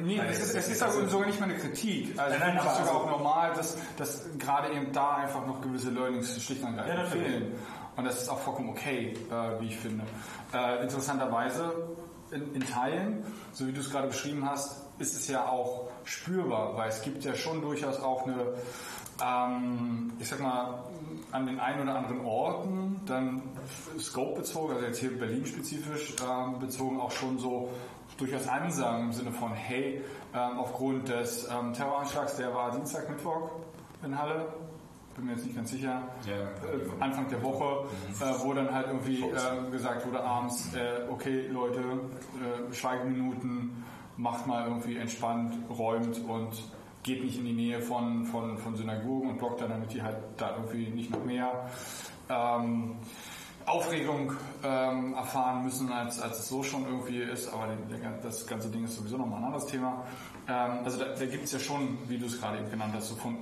Nee, 0.02 0.16
Nein, 0.16 0.26
es 0.30 0.40
ist, 0.40 0.54
es 0.54 0.68
ist 0.68 0.82
also- 0.82 1.06
sogar 1.08 1.26
nicht 1.26 1.40
mal 1.40 1.48
eine 1.48 1.58
Kritik. 1.58 2.18
Also 2.18 2.38
Nein, 2.38 2.54
nein, 2.56 2.64
es 2.66 2.72
ist 2.72 2.78
sogar 2.78 2.92
also- 2.94 3.00
auch 3.00 3.10
normal, 3.18 3.52
dass, 3.54 3.76
dass 3.96 4.24
gerade 4.38 4.72
eben 4.72 4.92
da 4.92 5.16
einfach 5.16 5.44
noch 5.46 5.60
gewisse 5.60 5.90
Learnings 5.90 6.40
schlicht 6.42 6.62
und 6.62 6.74
Ja, 6.76 6.82
ergreifend 6.82 7.04
natürlich. 7.14 7.26
fehlen. 7.26 7.52
Und 7.96 8.04
das 8.04 8.22
ist 8.22 8.28
auch 8.28 8.38
vollkommen 8.38 8.68
okay, 8.70 9.14
äh, 9.30 9.60
wie 9.60 9.66
ich 9.68 9.76
finde. 9.76 10.04
Äh, 10.52 10.82
interessanterweise 10.82 11.72
in, 12.30 12.54
in 12.54 12.60
Teilen, 12.66 13.24
so 13.52 13.66
wie 13.66 13.72
du 13.72 13.80
es 13.80 13.90
gerade 13.90 14.08
beschrieben 14.08 14.48
hast, 14.48 14.82
ist 14.98 15.14
es 15.16 15.28
ja 15.28 15.46
auch 15.46 15.88
spürbar, 16.04 16.76
weil 16.76 16.88
es 16.88 17.00
gibt 17.02 17.24
ja 17.24 17.34
schon 17.34 17.60
durchaus 17.62 18.00
auch 18.00 18.26
eine, 18.26 18.54
ähm, 19.24 20.12
ich 20.18 20.28
sag 20.28 20.40
mal, 20.40 20.84
an 21.32 21.46
den 21.46 21.58
einen 21.58 21.82
oder 21.82 21.96
anderen 21.96 22.24
Orten, 22.24 23.00
dann 23.06 23.42
Scope 23.98 24.40
bezogen, 24.40 24.74
also 24.74 24.86
jetzt 24.86 24.98
hier 25.00 25.18
Berlin 25.18 25.44
spezifisch 25.46 26.14
ähm, 26.22 26.58
bezogen, 26.58 27.00
auch 27.00 27.10
schon 27.10 27.38
so 27.38 27.70
durchaus 28.16 28.48
Ansagen 28.48 29.04
im 29.06 29.12
Sinne 29.12 29.32
von, 29.32 29.52
hey, 29.52 30.02
ähm, 30.34 30.58
aufgrund 30.58 31.08
des 31.08 31.48
ähm, 31.50 31.72
Terroranschlags, 31.72 32.36
der 32.36 32.54
war 32.54 32.70
Dienstag, 32.70 33.08
Mittwoch 33.10 33.50
in 34.04 34.18
Halle, 34.18 34.46
bin 35.16 35.26
mir 35.26 35.32
jetzt 35.32 35.44
nicht 35.44 35.56
ganz 35.56 35.70
sicher, 35.70 36.02
Ja. 36.26 36.32
äh, 36.34 37.00
Anfang 37.00 37.28
der 37.28 37.42
Woche, 37.42 37.86
äh, 38.20 38.34
wo 38.44 38.52
dann 38.52 38.72
halt 38.72 38.88
irgendwie 38.88 39.22
äh, 39.22 39.70
gesagt 39.70 40.06
wurde 40.06 40.22
abends, 40.22 40.74
äh, 40.74 41.10
okay 41.10 41.46
Leute, 41.48 41.80
äh, 41.80 42.72
Schweigeminuten, 42.74 43.84
macht 44.18 44.46
mal 44.46 44.66
irgendwie 44.66 44.96
entspannt, 44.96 45.54
räumt 45.70 46.18
und 46.26 46.50
geht 47.02 47.22
nicht 47.22 47.38
in 47.38 47.44
die 47.44 47.52
Nähe 47.52 47.80
von, 47.80 48.24
von, 48.24 48.58
von 48.58 48.74
Synagogen 48.76 49.30
und 49.30 49.38
blockt 49.38 49.60
dann, 49.60 49.70
damit 49.70 49.92
die 49.92 50.02
halt 50.02 50.16
da 50.38 50.56
irgendwie 50.56 50.88
nicht 50.88 51.10
noch 51.10 51.24
mehr 51.24 51.68
ähm, 52.28 52.96
Aufregung 53.66 54.32
ähm, 54.62 55.14
erfahren 55.14 55.64
müssen, 55.64 55.90
als, 55.90 56.20
als 56.20 56.38
es 56.38 56.48
so 56.48 56.62
schon 56.62 56.86
irgendwie 56.86 57.18
ist, 57.18 57.52
aber 57.52 57.66
der, 57.66 57.98
der, 57.98 58.10
das 58.22 58.46
ganze 58.46 58.68
Ding 58.68 58.84
ist 58.84 58.96
sowieso 58.96 59.16
nochmal 59.16 59.40
ein 59.40 59.46
anderes 59.46 59.66
Thema. 59.66 60.04
Ähm, 60.48 60.84
also 60.84 60.98
da, 60.98 61.06
da 61.06 61.26
gibt 61.26 61.44
es 61.44 61.52
ja 61.52 61.58
schon, 61.58 61.98
wie 62.08 62.18
du 62.18 62.26
es 62.26 62.40
gerade 62.40 62.58
eben 62.58 62.70
genannt 62.70 62.94
hast, 62.94 63.08
so 63.08 63.16
von 63.16 63.36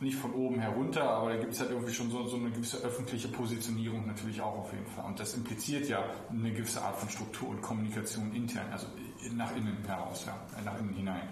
nicht 0.00 0.18
von 0.18 0.32
oben 0.34 0.58
herunter, 0.60 1.08
aber 1.08 1.30
da 1.30 1.36
gibt 1.36 1.52
es 1.52 1.60
halt 1.60 1.70
irgendwie 1.70 1.92
schon 1.92 2.10
so, 2.10 2.26
so 2.26 2.36
eine 2.36 2.50
gewisse 2.50 2.78
öffentliche 2.78 3.28
Positionierung 3.28 4.06
natürlich 4.06 4.40
auch 4.40 4.58
auf 4.58 4.72
jeden 4.72 4.86
Fall. 4.86 5.04
Und 5.04 5.18
das 5.18 5.34
impliziert 5.34 5.88
ja 5.88 6.04
eine 6.30 6.52
gewisse 6.52 6.82
Art 6.82 6.96
von 6.96 7.08
Struktur 7.08 7.48
und 7.50 7.62
Kommunikation 7.62 8.32
intern, 8.34 8.66
also 8.72 8.86
nach 9.32 9.54
innen 9.56 9.78
heraus, 9.86 10.26
ja, 10.26 10.36
nach 10.64 10.78
innen 10.78 10.94
hinein. 10.94 11.28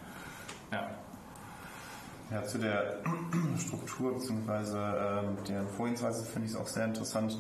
Ja. 0.71 0.91
Ja, 2.31 2.45
zu 2.45 2.59
der 2.59 3.01
Struktur 3.59 4.15
bzw. 4.15 4.79
Ähm, 4.79 5.37
der 5.47 5.67
Vorgehensweise 5.67 6.25
finde 6.25 6.47
ich 6.47 6.55
es 6.55 6.59
auch 6.59 6.67
sehr 6.67 6.87
interessant. 6.87 7.39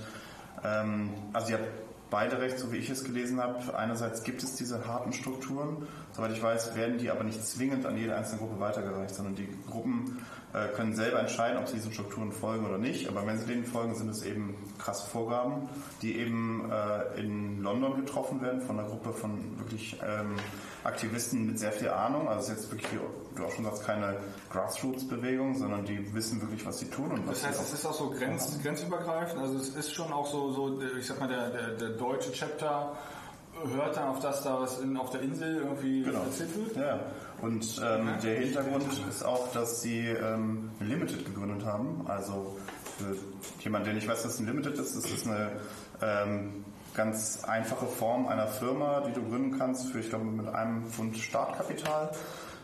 Ähm, 0.64 1.10
also 1.32 1.50
ihr 1.50 1.58
habt 1.58 1.68
beide 2.10 2.40
recht, 2.40 2.58
so 2.58 2.72
wie 2.72 2.76
ich 2.76 2.90
es 2.90 3.04
gelesen 3.04 3.40
habe. 3.40 3.76
Einerseits 3.76 4.22
gibt 4.22 4.42
es 4.42 4.54
diese 4.56 4.86
harten 4.86 5.12
Strukturen, 5.12 5.88
soweit 6.12 6.32
ich 6.32 6.42
weiß, 6.42 6.76
werden 6.76 6.98
die 6.98 7.10
aber 7.10 7.24
nicht 7.24 7.44
zwingend 7.44 7.86
an 7.86 7.96
jede 7.96 8.14
einzelne 8.14 8.38
Gruppe 8.38 8.60
weitergereicht, 8.60 9.14
sondern 9.14 9.34
die 9.34 9.48
Gruppen 9.70 10.24
äh, 10.52 10.68
können 10.68 10.94
selber 10.94 11.20
entscheiden, 11.20 11.58
ob 11.58 11.66
sie 11.66 11.76
diesen 11.76 11.92
Strukturen 11.92 12.30
folgen 12.30 12.66
oder 12.66 12.76
nicht. 12.76 13.08
Aber 13.08 13.26
wenn 13.26 13.38
sie 13.38 13.46
denen 13.46 13.64
folgen, 13.64 13.94
sind 13.94 14.10
es 14.10 14.22
eben 14.22 14.54
krasse 14.78 15.08
Vorgaben, 15.08 15.68
die 16.02 16.18
eben 16.18 16.70
äh, 16.70 17.18
in 17.18 17.62
London 17.62 17.96
getroffen 17.96 18.42
werden 18.42 18.60
von 18.60 18.78
einer 18.78 18.88
Gruppe 18.88 19.14
von 19.14 19.58
wirklich 19.58 19.98
ähm, 20.06 20.36
Aktivisten 20.84 21.46
mit 21.46 21.58
sehr 21.58 21.72
viel 21.72 21.88
Ahnung. 21.88 22.28
Also 22.28 22.40
es 22.40 22.48
ist 22.48 22.64
jetzt 22.64 22.72
wirklich, 22.72 22.92
wie 22.92 22.98
du 23.36 23.46
auch 23.46 23.52
schon 23.52 23.64
sagst, 23.64 23.84
keine 23.84 24.18
Grassroots-Bewegung, 24.50 25.56
sondern 25.56 25.86
die 25.86 26.12
wissen 26.14 26.42
wirklich, 26.42 26.66
was 26.66 26.80
sie 26.80 26.90
tun. 26.90 27.12
Und 27.12 27.26
was 27.26 27.40
Das 27.40 27.50
heißt, 27.50 27.62
es 27.62 27.72
ist 27.72 27.86
auch 27.86 27.94
so 27.94 28.10
grenz, 28.10 28.60
grenzübergreifend. 28.62 29.40
Also 29.40 29.56
es 29.56 29.70
ist 29.70 29.94
schon 29.94 30.12
auch 30.12 30.26
so, 30.26 30.52
so 30.52 30.82
ich 30.98 31.06
sag 31.06 31.18
mal, 31.18 31.28
der, 31.28 31.48
der, 31.48 31.68
der 31.78 31.90
deutsche 31.90 32.30
Chapter 32.32 32.94
hört 33.68 33.96
dann 33.96 34.08
auf 34.08 34.20
das 34.20 34.42
da, 34.42 34.60
was 34.60 34.80
in, 34.80 34.96
auf 34.96 35.10
der 35.10 35.22
Insel 35.22 35.56
irgendwie 35.56 36.02
Genau. 36.02 36.22
erzählt 36.24 36.56
wird. 36.56 36.76
Ja, 36.76 37.00
und 37.40 37.80
ähm, 37.84 38.08
der 38.22 38.40
Hintergrund 38.40 38.86
ist 39.08 39.24
auch, 39.24 39.50
dass 39.52 39.82
sie 39.82 40.06
ähm, 40.08 40.70
Limited 40.80 41.24
gegründet 41.24 41.64
haben. 41.66 42.04
Also 42.06 42.56
für 42.98 43.16
jemand, 43.62 43.86
der 43.86 43.94
nicht 43.94 44.08
weiß, 44.08 44.24
was 44.24 44.38
ein 44.38 44.46
Limited 44.46 44.74
ist, 44.78 44.96
das 44.96 45.10
ist 45.10 45.26
eine 45.26 45.50
ähm, 46.00 46.64
ganz 46.94 47.42
einfache 47.44 47.86
Form 47.86 48.28
einer 48.28 48.46
Firma, 48.46 49.00
die 49.00 49.12
du 49.12 49.22
gründen 49.22 49.58
kannst 49.58 49.90
für, 49.90 50.00
ich 50.00 50.10
glaube, 50.10 50.24
mit 50.24 50.46
einem 50.48 50.86
Pfund 50.86 51.16
Startkapital. 51.16 52.10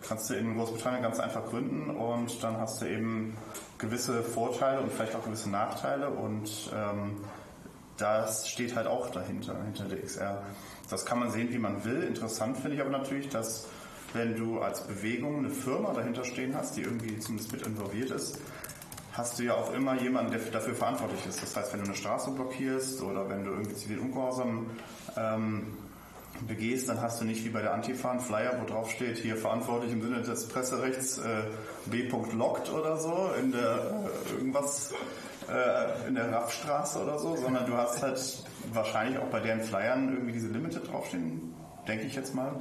Kannst 0.07 0.31
du 0.31 0.35
in 0.35 0.57
Großbritannien 0.57 1.03
ganz 1.03 1.19
einfach 1.19 1.47
gründen 1.47 1.91
und 1.91 2.43
dann 2.45 2.57
hast 2.59 2.81
du 2.81 2.87
eben 2.87 3.37
gewisse 3.79 4.23
Vorteile 4.23 4.81
und 4.81 4.93
vielleicht 4.93 5.17
auch 5.17 5.25
gewisse 5.25 5.51
Nachteile 5.51 6.11
und 6.11 6.49
ähm, 6.73 7.17
das 7.97 8.49
steht 8.49 8.77
halt 8.77 8.87
auch 8.87 9.11
dahinter, 9.11 9.57
hinter 9.65 9.85
der 9.87 10.01
XR. 10.01 10.43
Das 10.90 11.05
kann 11.05 11.18
man 11.18 11.31
sehen, 11.31 11.48
wie 11.51 11.59
man 11.59 11.85
will. 11.85 12.03
Interessant 12.03 12.57
finde 12.57 12.77
ich 12.77 12.81
aber 12.81 12.90
natürlich, 12.90 13.29
dass 13.29 13.66
wenn 14.14 14.37
du 14.37 14.61
als 14.61 14.87
Bewegung 14.87 15.38
eine 15.38 15.51
Firma 15.51 15.92
dahinter 15.92 16.24
stehen 16.24 16.55
hast, 16.55 16.77
die 16.77 16.83
irgendwie 16.83 17.18
zumindest 17.18 17.53
mit 17.53 17.66
involviert 17.66 18.11
ist, 18.11 18.38
hast 19.12 19.38
du 19.38 19.42
ja 19.42 19.55
auch 19.55 19.74
immer 19.74 20.01
jemanden, 20.01 20.31
der 20.31 20.40
dafür 20.40 20.74
verantwortlich 20.74 21.27
ist. 21.27 21.42
Das 21.42 21.57
heißt, 21.57 21.72
wenn 21.72 21.81
du 21.81 21.87
eine 21.87 21.96
Straße 21.96 22.31
blockierst 22.31 23.03
oder 23.03 23.29
wenn 23.29 23.44
du 23.44 23.51
irgendwie 23.51 23.74
zivil 23.74 23.98
Ungehorsam 23.98 24.70
ähm, 25.16 25.66
begehst, 26.46 26.88
dann 26.88 27.03
hast 27.03 27.20
du 27.20 27.24
nicht 27.24 27.44
wie 27.44 27.48
bei 27.48 27.61
der 27.61 27.74
Antifa 27.74 28.12
einen 28.12 28.20
Flyer, 28.20 28.61
wo 28.61 28.66
drauf 28.66 28.90
steht, 28.90 29.18
hier 29.18 29.37
verantwortlich 29.37 29.92
im 29.92 30.03
Sinne 30.03 30.22
des 30.22 30.46
Presserechts 30.48 31.18
äh, 31.18 31.42
B.locked 31.87 32.72
oder 32.72 32.96
so 32.96 33.31
in 33.40 33.53
der 33.53 34.09
äh, 34.31 34.35
irgendwas 34.35 34.94
äh, 35.49 36.09
in 36.09 36.15
der 36.15 36.33
Raffstraße 36.33 37.03
oder 37.03 37.19
so, 37.19 37.37
sondern 37.37 37.67
du 37.67 37.75
hast 37.75 38.03
halt 38.03 38.21
wahrscheinlich 38.73 39.19
auch 39.19 39.29
bei 39.29 39.41
deren 39.41 39.63
Flyern 39.63 40.13
irgendwie 40.13 40.33
diese 40.33 40.49
Limited 40.49 40.91
draufstehen, 40.91 41.55
denke 41.87 42.05
ich 42.05 42.15
jetzt 42.15 42.35
mal. 42.35 42.61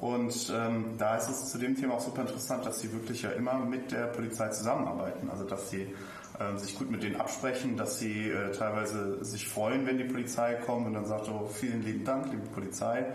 Und 0.00 0.50
ähm, 0.54 0.94
da 0.96 1.16
ist 1.16 1.28
es 1.28 1.50
zu 1.50 1.58
dem 1.58 1.76
Thema 1.76 1.94
auch 1.94 2.00
super 2.00 2.22
interessant, 2.22 2.64
dass 2.64 2.80
sie 2.80 2.92
wirklich 2.92 3.22
ja 3.22 3.30
immer 3.30 3.54
mit 3.58 3.92
der 3.92 4.06
Polizei 4.06 4.48
zusammenarbeiten. 4.48 5.28
Also 5.28 5.44
dass 5.44 5.68
sie 5.68 5.94
ähm, 6.40 6.56
sich 6.58 6.76
gut 6.78 6.90
mit 6.90 7.02
denen 7.02 7.20
absprechen, 7.20 7.76
dass 7.76 7.98
sie 7.98 8.30
äh, 8.30 8.50
teilweise 8.52 9.22
sich 9.22 9.46
freuen, 9.46 9.86
wenn 9.86 9.98
die 9.98 10.04
Polizei 10.04 10.54
kommt 10.54 10.86
und 10.86 10.94
dann 10.94 11.04
sagt, 11.04 11.28
oh, 11.28 11.50
vielen 11.52 11.82
lieben 11.82 12.04
Dank, 12.04 12.30
liebe 12.30 12.46
Polizei. 12.54 13.12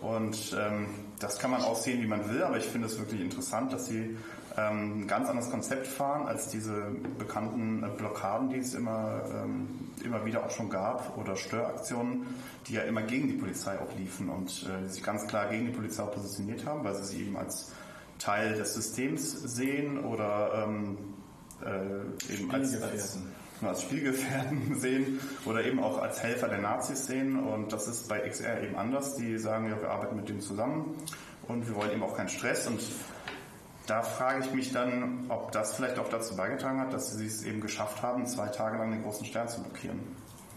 Und 0.00 0.56
ähm, 0.56 0.86
das 1.18 1.40
kann 1.40 1.50
man 1.50 1.62
auch 1.62 1.76
sehen, 1.76 2.00
wie 2.02 2.06
man 2.06 2.32
will, 2.32 2.42
aber 2.44 2.56
ich 2.56 2.66
finde 2.66 2.86
es 2.86 2.98
wirklich 2.98 3.20
interessant, 3.20 3.72
dass 3.72 3.86
sie 3.86 4.16
ähm, 4.58 5.00
ein 5.00 5.06
ganz 5.06 5.28
anderes 5.28 5.50
Konzept 5.50 5.86
fahren 5.86 6.26
als 6.26 6.48
diese 6.48 6.90
bekannten 7.18 7.84
äh, 7.84 7.88
Blockaden, 7.96 8.48
die 8.48 8.58
es 8.58 8.74
immer, 8.74 9.22
ähm, 9.32 9.68
immer 10.04 10.24
wieder 10.24 10.44
auch 10.44 10.50
schon 10.50 10.70
gab 10.70 11.16
oder 11.16 11.36
Störaktionen, 11.36 12.26
die 12.66 12.74
ja 12.74 12.82
immer 12.82 13.02
gegen 13.02 13.28
die 13.28 13.34
Polizei 13.34 13.78
auch 13.78 13.94
liefen 13.96 14.28
und 14.28 14.66
äh, 14.68 14.88
sich 14.88 15.02
ganz 15.02 15.26
klar 15.26 15.48
gegen 15.48 15.66
die 15.66 15.72
Polizei 15.72 16.04
positioniert 16.04 16.66
haben, 16.66 16.84
weil 16.84 16.94
sie 16.96 17.04
sie 17.04 17.22
eben 17.24 17.36
als 17.36 17.72
Teil 18.18 18.54
des 18.54 18.74
Systems 18.74 19.32
sehen 19.32 20.04
oder 20.04 20.64
ähm, 20.66 20.98
äh, 21.64 22.32
eben 22.32 22.50
als, 22.50 22.80
als, 22.82 23.18
als 23.62 23.82
Spielgefährten 23.82 24.74
sehen 24.78 25.20
oder 25.44 25.64
eben 25.64 25.80
auch 25.80 26.02
als 26.02 26.22
Helfer 26.22 26.48
der 26.48 26.58
Nazis 26.58 27.06
sehen. 27.06 27.38
Und 27.38 27.72
das 27.72 27.86
ist 27.86 28.08
bei 28.08 28.20
XR 28.20 28.62
eben 28.62 28.76
anders. 28.76 29.16
Die 29.16 29.38
sagen 29.38 29.68
ja, 29.68 29.80
wir 29.80 29.90
arbeiten 29.90 30.16
mit 30.16 30.28
denen 30.28 30.40
zusammen 30.40 30.96
und 31.46 31.66
wir 31.68 31.74
wollen 31.76 31.92
eben 31.92 32.02
auch 32.02 32.16
keinen 32.16 32.28
Stress. 32.28 32.66
Und 32.66 32.80
da 33.88 34.02
frage 34.02 34.44
ich 34.44 34.52
mich 34.52 34.72
dann, 34.72 35.24
ob 35.30 35.50
das 35.50 35.74
vielleicht 35.74 35.98
auch 35.98 36.10
dazu 36.10 36.36
beigetragen 36.36 36.78
hat, 36.78 36.92
dass 36.92 37.12
sie 37.12 37.26
es 37.26 37.42
eben 37.44 37.60
geschafft 37.60 38.02
haben, 38.02 38.26
zwei 38.26 38.48
Tage 38.48 38.76
lang 38.76 38.90
den 38.90 39.02
großen 39.02 39.24
Stern 39.24 39.48
zu 39.48 39.62
blockieren. 39.62 39.98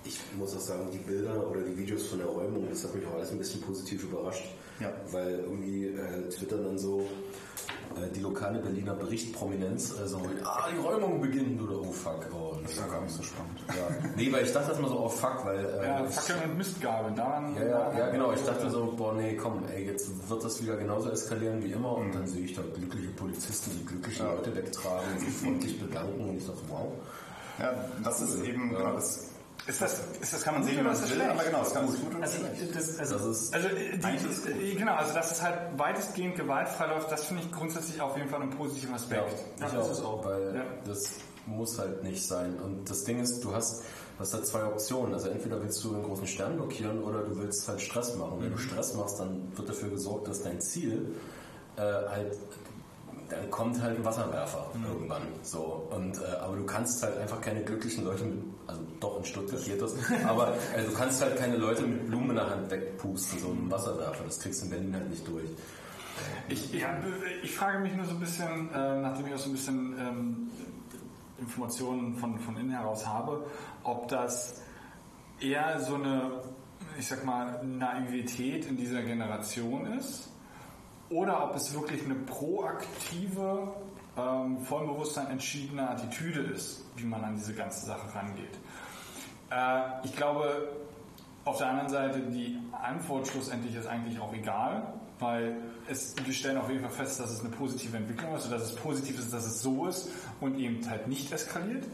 Ich 0.04 0.20
muss 0.38 0.56
auch 0.56 0.60
sagen, 0.60 0.90
die 0.92 0.98
Bilder 0.98 1.48
oder 1.50 1.62
die 1.62 1.78
Videos 1.78 2.08
von 2.08 2.20
der 2.20 2.28
Räumung, 2.28 2.68
das 2.70 2.84
hat 2.84 2.94
mich 2.94 3.06
auch 3.08 3.14
alles 3.14 3.32
ein 3.32 3.38
bisschen 3.38 3.62
positiv 3.62 4.04
überrascht. 4.04 4.44
Ja. 4.82 4.92
Weil 5.12 5.40
irgendwie 5.40 5.88
äh, 5.88 6.28
Twitter 6.30 6.58
dann 6.58 6.78
so 6.78 7.08
die 8.16 8.20
lokale 8.20 8.60
Berliner 8.60 8.94
Berichtprominenz, 8.94 9.96
also 10.00 10.22
ah, 10.44 10.68
die 10.72 10.78
Räumung 10.80 11.22
beginnt 11.22 11.62
oder 11.62 11.80
oh 11.80 11.92
fuck. 11.92 12.26
Oh, 12.34 12.58
das 12.64 12.80
war 12.80 12.88
gar 12.90 13.02
nicht 13.02 13.14
so 13.16 13.24
spannend. 13.24 13.60
Ja. 13.70 14.10
Nee, 14.16 14.32
weil 14.32 14.46
ich 14.46 14.52
dachte 14.54 14.70
erstmal 14.70 14.90
so, 14.90 15.00
oh 15.00 15.10
fuck, 15.10 15.46
weil. 15.46 15.66
Äh, 15.66 15.86
Ja, 15.86 16.04
Fackeln 16.06 16.52
und 16.52 16.58
Mistgabeln, 16.58 17.16
daran. 17.16 17.56
ja, 17.56 17.66
ja, 17.66 17.98
ja, 17.98 18.10
genau. 18.10 18.32
Ich 18.34 18.42
dachte 18.44 18.70
so, 18.70 18.94
boah, 18.98 19.14
nee, 19.14 19.36
komm, 19.36 19.64
ey, 19.74 19.86
jetzt 19.86 20.30
wird 20.30 20.44
das 20.44 20.62
wieder 20.62 20.78
genauso 20.78 21.10
eskalieren 21.10 21.64
wie 21.64 21.72
immer. 21.72 21.96
Und 21.98 22.14
dann 22.14 22.28
sehe 22.28 22.46
ich 22.46 22.54
da 22.54 22.62
glückliche 22.62 23.10
Polizisten, 23.10 23.72
die 23.80 23.86
glückliche 23.86 24.24
Leute 24.24 24.56
wegtragen, 24.56 25.20
sich 25.20 25.30
freundlich 25.34 25.80
bedanken. 25.80 26.30
Und 26.30 26.38
ich 26.38 26.46
dachte, 26.46 26.62
wow. 26.70 26.88
Ja, 27.60 27.74
das 28.04 28.22
ist 28.22 28.44
eben, 28.44 28.70
genau, 28.70 28.94
das 28.94 29.31
Ist 29.68 29.80
das, 29.82 30.02
ist 30.20 30.34
das 30.34 30.42
kann 30.44 30.56
man 30.56 30.64
sehen, 30.64 30.78
wie 30.80 30.82
man 30.82 30.94
das 30.94 31.10
will, 31.10 31.22
aber 31.22 31.44
genau, 31.44 31.60
das 31.60 31.74
kann 31.74 31.86
gut 31.86 31.98
und 32.16 32.22
Also, 32.24 32.38
schlecht. 32.40 32.76
das, 32.76 32.98
also, 33.00 33.18
Das 33.18 33.26
ist 33.42 33.54
Also 33.54 33.68
äh, 33.68 33.98
die, 33.98 34.72
äh, 34.72 34.76
genau, 34.76 34.96
also 34.96 35.14
dass 35.14 35.32
es 35.32 35.42
halt 35.42 35.78
weitestgehend 35.78 36.36
gewaltfrei 36.36 36.88
läuft, 36.88 37.12
das 37.12 37.26
finde 37.26 37.44
ich 37.44 37.52
grundsätzlich 37.52 38.02
auf 38.02 38.18
jeden 38.18 38.30
Fall 38.30 38.42
einen 38.42 38.50
positiven 38.52 38.96
Aspekt. 38.96 39.32
Ja, 39.60 39.68
ich 39.68 39.74
das 39.74 40.02
auch, 40.04 40.26
weil 40.26 40.56
Ja. 40.56 40.64
das 40.86 41.12
muss 41.46 41.78
halt 41.78 42.04
nicht 42.04 42.26
sein. 42.26 42.60
Und 42.60 42.90
das 42.90 43.04
Ding 43.04 43.20
ist, 43.20 43.44
du 43.44 43.54
hast, 43.54 43.84
hast 44.20 44.34
da 44.34 44.44
zwei 44.44 44.64
Optionen. 44.66 45.14
Also 45.14 45.30
entweder 45.30 45.62
willst 45.62 45.84
du 45.84 45.94
einen 45.94 46.04
großen 46.04 46.28
Stern 46.28 46.56
blockieren 46.56 47.04
oder 47.04 47.22
du 47.24 47.38
willst 47.38 47.68
halt 47.68 47.82
Stress 47.82 48.16
machen. 48.16 48.38
Wenn 48.40 48.52
du 48.52 48.58
Stress 48.58 48.94
machst, 48.96 49.20
dann 49.20 49.52
wird 49.56 49.70
dafür 49.70 49.90
gesorgt, 49.90 50.28
dass 50.28 50.42
dein 50.44 50.60
Ziel 50.62 51.16
äh, 51.78 51.82
halt 51.82 52.38
dann 53.32 53.50
kommt 53.50 53.82
halt 53.82 53.98
ein 53.98 54.06
Wasserwerfer 54.06 54.72
irgendwann. 54.88 55.24
So. 55.42 55.88
Und, 55.92 56.18
äh, 56.18 56.36
aber 56.42 56.58
du 56.58 56.66
kannst 56.66 57.02
halt 57.02 57.18
einfach 57.18 57.40
keine 57.40 57.64
glücklichen 57.64 58.04
Leute 58.04 58.26
mit, 58.26 58.44
also 58.68 58.82
doch 59.00 59.18
in 59.18 59.26
Stuttgart 59.26 59.64
geht 59.64 59.82
das, 59.82 59.96
aber 60.28 60.54
äh, 60.76 60.84
du 60.84 60.94
kannst 60.94 61.22
halt 61.22 61.38
keine 61.38 61.58
Leute 61.58 61.84
mit 61.84 62.08
Blumen 62.08 62.32
in 62.32 62.36
der 62.36 62.50
Hand 62.50 62.70
wegpusten, 62.70 63.40
so 63.40 63.50
ein 63.50 63.72
Wasserwerfer. 63.72 64.24
Das 64.26 64.40
kriegst 64.40 64.62
du 64.62 64.66
in 64.66 64.72
Berlin 64.72 64.96
halt 64.96 65.10
nicht 65.10 65.28
durch. 65.28 65.50
Ich, 66.50 66.74
ja, 66.74 66.90
ich 67.42 67.56
frage 67.56 67.80
mich 67.80 67.94
nur 67.94 68.06
so 68.06 68.12
ein 68.12 68.20
bisschen, 68.20 68.70
äh, 68.74 69.02
nachdem 69.02 69.28
ich 69.28 69.34
auch 69.34 69.40
so 69.40 69.50
ein 69.50 69.54
bisschen 69.54 69.96
ähm, 69.98 70.52
Informationen 71.40 72.16
von, 72.18 72.38
von 72.40 72.58
innen 72.58 72.72
heraus 72.72 73.08
habe, 73.08 73.46
ob 73.84 74.08
das 74.10 74.62
eher 75.40 75.80
so 75.80 75.96
eine, 75.96 76.42
ich 77.00 77.08
sag 77.08 77.26
mal, 77.26 77.64
Naivität 77.66 78.66
in 78.66 78.78
dieser 78.78 79.02
Generation 79.02 79.88
ist 79.94 80.31
oder 81.12 81.44
ob 81.44 81.56
es 81.56 81.74
wirklich 81.74 82.04
eine 82.06 82.16
proaktive, 82.16 83.74
ähm, 84.18 84.60
voll 84.62 84.88
Bewusstsein 84.88 85.28
entschiedene 85.28 85.90
Attitüde 85.90 86.42
ist, 86.42 86.84
wie 86.96 87.06
man 87.06 87.24
an 87.24 87.36
diese 87.36 87.54
ganze 87.54 87.86
Sache 87.86 88.14
rangeht. 88.16 88.58
Äh, 89.52 90.06
ich 90.06 90.16
glaube, 90.16 90.70
auf 91.44 91.58
der 91.58 91.68
anderen 91.68 91.90
Seite, 91.90 92.20
die 92.20 92.58
Antwort 92.72 93.28
schlussendlich 93.28 93.76
ist 93.76 93.88
eigentlich 93.88 94.20
auch 94.20 94.34
egal, 94.34 94.94
weil 95.20 95.58
es, 95.88 96.16
wir 96.24 96.34
stellen 96.34 96.58
auf 96.58 96.70
jeden 96.70 96.82
Fall 96.82 96.92
fest, 96.92 97.20
dass 97.20 97.32
es 97.32 97.42
eine 97.42 97.50
positive 97.50 97.96
Entwicklung 97.98 98.36
ist, 98.36 98.52
dass 98.52 98.64
es 98.64 98.76
positiv 98.76 99.20
ist, 99.20 99.34
dass 99.34 99.46
es 99.46 99.62
so 99.62 99.88
ist 99.88 100.10
und 100.40 100.58
eben 100.58 100.88
halt 100.90 101.08
nicht 101.08 101.32
eskaliert. 101.32 101.86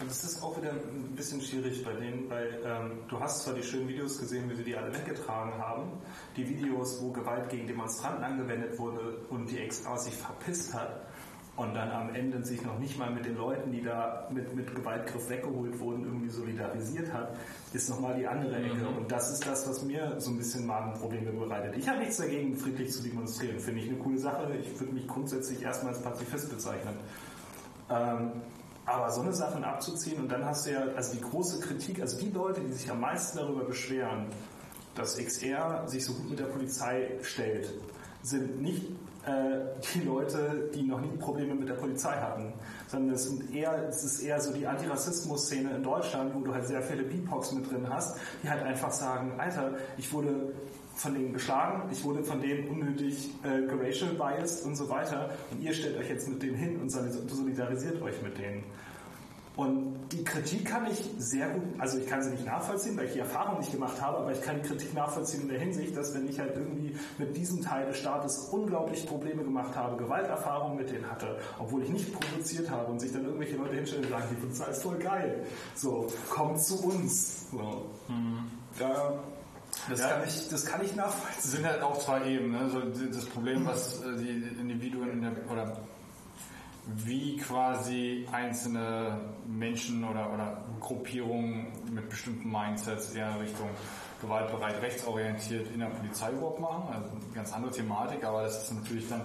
Das 0.00 0.24
ist 0.24 0.42
auch 0.42 0.56
wieder 0.56 0.72
ein 0.72 1.14
bisschen 1.14 1.40
schwierig 1.40 1.84
bei 1.84 1.92
denen, 1.92 2.28
weil 2.28 2.60
ähm, 2.64 2.98
du 3.08 3.20
hast 3.20 3.44
zwar 3.44 3.54
die 3.54 3.62
schönen 3.62 3.88
Videos 3.88 4.18
gesehen, 4.18 4.50
wie 4.50 4.56
sie 4.56 4.64
die 4.64 4.76
alle 4.76 4.92
weggetragen 4.92 5.54
haben, 5.58 5.84
die 6.36 6.48
Videos, 6.48 7.00
wo 7.00 7.10
Gewalt 7.12 7.48
gegen 7.48 7.66
Demonstranten 7.66 8.24
angewendet 8.24 8.78
wurde 8.78 9.18
und 9.30 9.50
die 9.50 9.66
XA 9.66 9.96
sich 9.96 10.14
verpisst 10.14 10.74
hat 10.74 11.06
und 11.56 11.74
dann 11.74 11.90
am 11.92 12.14
Ende 12.14 12.44
sich 12.44 12.62
noch 12.62 12.78
nicht 12.80 12.98
mal 12.98 13.10
mit 13.10 13.24
den 13.24 13.36
Leuten, 13.36 13.70
die 13.70 13.82
da 13.82 14.28
mit, 14.32 14.54
mit 14.56 14.74
Gewaltgriff 14.74 15.28
weggeholt 15.28 15.78
wurden, 15.78 16.04
irgendwie 16.04 16.28
solidarisiert 16.28 17.12
hat, 17.12 17.36
ist 17.72 17.88
nochmal 17.88 18.16
die 18.18 18.26
andere 18.26 18.56
Ecke. 18.56 18.88
Und 18.88 19.10
das 19.12 19.30
ist 19.30 19.46
das, 19.46 19.68
was 19.68 19.84
mir 19.84 20.16
so 20.20 20.30
ein 20.30 20.38
bisschen 20.38 20.66
Magenprobleme 20.66 21.30
bereitet. 21.30 21.76
Ich 21.76 21.88
habe 21.88 22.00
nichts 22.00 22.16
dagegen, 22.16 22.56
friedlich 22.56 22.90
zu 22.90 23.02
demonstrieren. 23.04 23.60
Finde 23.60 23.80
ich 23.80 23.88
eine 23.88 23.98
coole 23.98 24.18
Sache. 24.18 24.52
Ich 24.56 24.80
würde 24.80 24.92
mich 24.94 25.06
grundsätzlich 25.06 25.62
erstmal 25.62 25.94
als 25.94 26.02
Pazifist 26.02 26.50
bezeichnen. 26.50 26.96
Ähm, 27.88 28.32
aber 28.86 29.10
so 29.10 29.22
eine 29.22 29.32
Sachen 29.32 29.64
abzuziehen 29.64 30.20
und 30.20 30.30
dann 30.30 30.44
hast 30.44 30.66
du 30.66 30.72
ja, 30.72 30.84
also 30.94 31.14
die 31.14 31.20
große 31.20 31.60
Kritik, 31.60 32.00
also 32.00 32.18
die 32.18 32.30
Leute, 32.30 32.60
die 32.60 32.72
sich 32.72 32.90
am 32.90 33.00
meisten 33.00 33.38
darüber 33.38 33.64
beschweren, 33.64 34.26
dass 34.94 35.16
XR 35.16 35.84
sich 35.86 36.04
so 36.04 36.12
gut 36.12 36.30
mit 36.30 36.38
der 36.38 36.46
Polizei 36.46 37.18
stellt, 37.22 37.72
sind 38.22 38.60
nicht 38.60 38.84
äh, 39.26 39.60
die 39.94 40.00
Leute, 40.00 40.70
die 40.74 40.82
noch 40.82 41.00
nie 41.00 41.16
Probleme 41.16 41.54
mit 41.54 41.68
der 41.68 41.74
Polizei 41.74 42.12
hatten, 42.12 42.52
sondern 42.88 43.14
es, 43.14 43.24
sind 43.24 43.54
eher, 43.54 43.88
es 43.88 44.04
ist 44.04 44.20
eher 44.20 44.40
so 44.40 44.52
die 44.52 44.66
Antirassismus-Szene 44.66 45.76
in 45.76 45.82
Deutschland, 45.82 46.34
wo 46.34 46.40
du 46.40 46.52
halt 46.52 46.66
sehr 46.66 46.82
viele 46.82 47.04
BIPOX 47.04 47.52
mit 47.52 47.70
drin 47.70 47.88
hast, 47.88 48.18
die 48.42 48.50
halt 48.50 48.62
einfach 48.62 48.92
sagen, 48.92 49.32
Alter, 49.38 49.72
ich 49.96 50.12
wurde 50.12 50.52
von 50.94 51.14
denen 51.14 51.32
geschlagen, 51.32 51.88
ich 51.90 52.04
wurde 52.04 52.22
von 52.22 52.40
denen 52.40 52.68
unnötig 52.68 53.30
äh, 53.42 53.66
geracial 53.66 54.14
biased 54.14 54.64
und 54.64 54.76
so 54.76 54.88
weiter 54.88 55.30
und 55.50 55.62
ihr 55.62 55.74
stellt 55.74 55.98
euch 55.98 56.08
jetzt 56.08 56.28
mit 56.28 56.42
denen 56.42 56.56
hin 56.56 56.80
und 56.80 56.90
solidarisiert 56.90 58.00
euch 58.02 58.22
mit 58.22 58.38
denen. 58.38 58.64
Und 59.56 60.08
die 60.10 60.24
Kritik 60.24 60.64
kann 60.64 60.90
ich 60.90 61.10
sehr 61.18 61.48
gut, 61.50 61.62
also 61.78 61.98
ich 61.98 62.08
kann 62.08 62.20
sie 62.24 62.30
nicht 62.30 62.44
nachvollziehen, 62.44 62.96
weil 62.96 63.06
ich 63.06 63.12
die 63.12 63.20
Erfahrung 63.20 63.60
nicht 63.60 63.70
gemacht 63.70 64.00
habe, 64.02 64.18
aber 64.18 64.32
ich 64.32 64.42
kann 64.42 64.56
die 64.60 64.68
Kritik 64.68 64.92
nachvollziehen 64.94 65.42
in 65.42 65.48
der 65.48 65.60
Hinsicht, 65.60 65.96
dass 65.96 66.12
wenn 66.12 66.28
ich 66.28 66.40
halt 66.40 66.56
irgendwie 66.56 66.96
mit 67.18 67.36
diesem 67.36 67.62
Teil 67.62 67.86
des 67.86 67.98
Staates 67.98 68.48
unglaublich 68.50 69.06
Probleme 69.06 69.44
gemacht 69.44 69.76
habe, 69.76 69.96
Gewalterfahrung 69.96 70.76
mit 70.76 70.90
denen 70.90 71.08
hatte, 71.08 71.38
obwohl 71.60 71.84
ich 71.84 71.88
nicht 71.88 72.12
provoziert 72.12 72.68
habe 72.68 72.90
und 72.90 72.98
sich 72.98 73.12
dann 73.12 73.24
irgendwelche 73.24 73.56
Leute 73.56 73.76
hinstellen 73.76 74.04
und 74.04 74.10
sagen, 74.10 74.24
die 74.28 74.40
Polizei 74.40 74.70
ist 74.72 74.82
voll 74.82 74.98
geil. 74.98 75.46
So, 75.76 76.08
kommt 76.30 76.60
zu 76.60 76.82
uns. 76.82 77.48
So. 77.52 77.86
Mhm. 78.08 78.50
Ja, 78.80 79.12
das, 79.88 80.00
Ja. 80.00 80.08
kann 80.08 80.24
ich, 80.26 80.48
das 80.48 80.64
kann 80.66 80.84
ich 80.84 80.94
nachvollziehen. 80.94 81.38
Es 81.38 81.50
sind 81.52 81.66
halt 81.66 81.82
auch 81.82 81.98
zwei 81.98 82.24
Ebenen. 82.26 82.52
Ne? 82.52 82.70
So 82.70 82.80
das 82.80 83.24
Problem, 83.26 83.66
was 83.66 84.00
äh, 84.02 84.16
die 84.16 84.28
Individuen 84.60 85.10
in 85.10 85.20
der, 85.22 85.32
oder 85.50 85.76
wie 86.86 87.38
quasi 87.38 88.28
einzelne 88.30 89.18
Menschen 89.46 90.04
oder, 90.04 90.32
oder 90.32 90.64
Gruppierungen 90.80 91.72
mit 91.90 92.08
bestimmten 92.10 92.50
Mindsets 92.50 93.14
eher 93.14 93.40
Richtung 93.40 93.70
gewaltbereit, 94.20 94.80
rechtsorientiert 94.82 95.70
in 95.72 95.80
der 95.80 95.86
Polizei 95.86 96.30
überhaupt 96.32 96.60
machen. 96.60 96.88
Also 96.92 97.08
eine 97.10 97.34
ganz 97.34 97.52
andere 97.54 97.72
Thematik, 97.72 98.22
aber 98.24 98.42
das 98.42 98.64
ist 98.64 98.72
natürlich 98.74 99.08
dann 99.08 99.22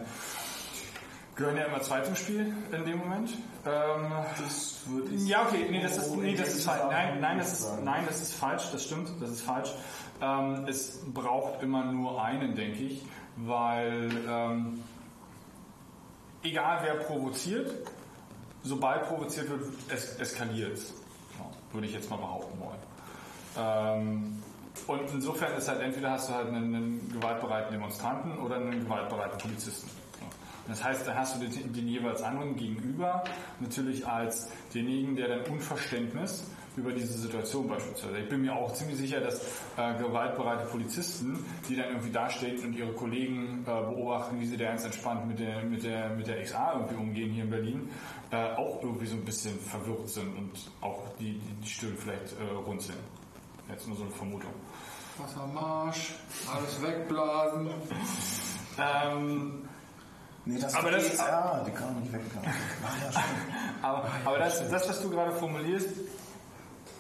gehören 1.36 1.56
ja 1.56 1.66
immer 1.66 1.82
zwei 1.82 2.02
zum 2.02 2.16
Spiel 2.18 2.54
in 2.72 2.86
dem 2.86 2.98
Moment. 2.98 3.32
Ähm, 3.66 4.12
Das 4.42 4.82
würde 4.88 5.16
ich 5.16 5.26
ja, 5.26 5.44
okay, 5.44 5.68
nee, 5.72 5.82
das 5.82 5.98
ist, 5.98 6.14
nee, 6.16 6.32
in 6.32 6.38
das 6.38 6.50
ist 6.54 6.66
falsch. 6.66 6.82
Nein, 6.92 7.22
nein, 7.22 7.38
das 7.38 7.60
ist, 7.60 7.84
nein, 7.84 8.04
das 8.06 8.22
ist 8.22 8.34
falsch, 8.34 8.64
das 8.74 8.84
stimmt, 8.84 9.10
das 9.22 9.30
ist 9.30 9.42
falsch. 9.42 9.70
Ähm, 10.22 10.66
es 10.68 11.00
braucht 11.14 11.64
immer 11.64 11.86
nur 11.86 12.22
einen, 12.22 12.56
denke 12.56 12.84
ich, 12.84 13.06
weil 13.38 14.10
ähm, 14.28 14.84
egal 16.44 16.80
wer 16.84 16.96
provoziert, 16.96 17.72
sobald 18.64 19.04
provoziert 19.04 19.50
wird, 19.50 19.62
es 19.90 20.16
eskaliert 20.18 20.74
es. 20.74 20.94
Ja, 21.38 21.46
würde 21.74 21.88
ich 21.88 21.94
jetzt 21.94 22.10
mal 22.10 22.18
behaupten 22.18 22.60
wollen. 22.60 22.80
Ähm, 23.58 24.44
und 24.88 25.10
insofern 25.14 25.58
ist 25.58 25.68
halt 25.68 25.82
entweder 25.82 26.12
hast 26.12 26.30
du 26.30 26.34
halt 26.34 26.48
einen, 26.48 26.76
einen 26.76 27.12
gewaltbereiten 27.14 27.72
Demonstranten 27.72 28.38
oder 28.40 28.56
einen 28.56 28.84
gewaltbereiten 28.84 29.38
Polizisten. 29.38 29.90
Das 30.68 30.84
heißt, 30.84 31.08
da 31.08 31.16
hast 31.16 31.36
du 31.36 31.40
den, 31.40 31.74
den 31.74 31.88
jeweils 31.88 32.22
anderen 32.22 32.56
gegenüber 32.56 33.24
natürlich 33.60 34.06
als 34.06 34.50
denjenigen, 34.74 35.16
der 35.16 35.28
dann 35.28 35.52
Unverständnis 35.52 36.46
über 36.78 36.92
diese 36.92 37.14
Situation 37.18 37.68
beispielsweise. 37.68 38.20
Ich 38.20 38.30
bin 38.30 38.42
mir 38.42 38.54
auch 38.56 38.74
ziemlich 38.74 38.98
sicher, 38.98 39.20
dass 39.20 39.42
äh, 39.78 39.98
gewaltbereite 39.98 40.66
Polizisten, 40.68 41.44
die 41.68 41.76
dann 41.76 41.90
irgendwie 41.90 42.12
dastehen 42.12 42.64
und 42.64 42.74
ihre 42.74 42.94
Kollegen 42.94 43.64
äh, 43.64 43.66
beobachten, 43.66 44.40
wie 44.40 44.46
sie 44.46 44.58
da 44.58 44.66
ganz 44.66 44.86
entspannt 44.86 45.28
mit 45.28 45.40
der, 45.40 45.64
mit 45.64 45.84
der, 45.84 46.10
mit 46.10 46.28
der 46.28 46.44
XA 46.44 46.74
irgendwie 46.74 46.96
umgehen 46.96 47.32
hier 47.32 47.44
in 47.44 47.50
Berlin, 47.50 47.90
äh, 48.32 48.54
auch 48.56 48.82
irgendwie 48.84 49.08
so 49.08 49.16
ein 49.16 49.26
bisschen 49.26 49.60
verwirrt 49.60 50.08
sind 50.10 50.36
und 50.38 50.52
auch 50.82 51.02
die, 51.20 51.34
die, 51.40 51.54
die 51.64 51.70
Stirn 51.70 51.96
vielleicht 51.98 52.34
äh, 52.40 52.54
runzeln. 52.66 52.98
Jetzt 53.70 53.88
nur 53.88 53.98
so 53.98 54.04
eine 54.04 54.12
Vermutung. 54.12 54.52
Wassermarsch, 55.18 56.14
alles 56.54 56.82
wegblasen. 56.82 57.70
Ähm, 58.82 59.68
Nee, 60.46 60.60
das 60.60 60.74
Aber 60.74 60.90
das- 60.90 61.18
ja, 61.18 61.64
die 61.68 61.72
kann 61.72 61.94
man 61.94 62.02
nicht 62.02 62.14
weglassen. 62.14 62.50
Ach 62.82 63.14
ja, 63.14 63.22
aber 63.88 64.10
aber 64.26 64.40
das, 64.40 64.68
das, 64.70 64.90
was 64.90 65.02
du 65.02 65.10
gerade 65.10 65.32
formulierst, 65.34 65.90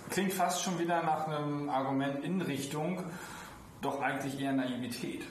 klingt 0.09 0.33
fast 0.33 0.63
schon 0.63 0.79
wieder 0.79 1.03
nach 1.03 1.27
einem 1.27 1.69
Argument 1.69 2.23
in 2.23 2.41
Richtung 2.41 3.03
doch 3.81 4.01
eigentlich 4.01 4.39
eher 4.39 4.51
Naivität. 4.53 5.23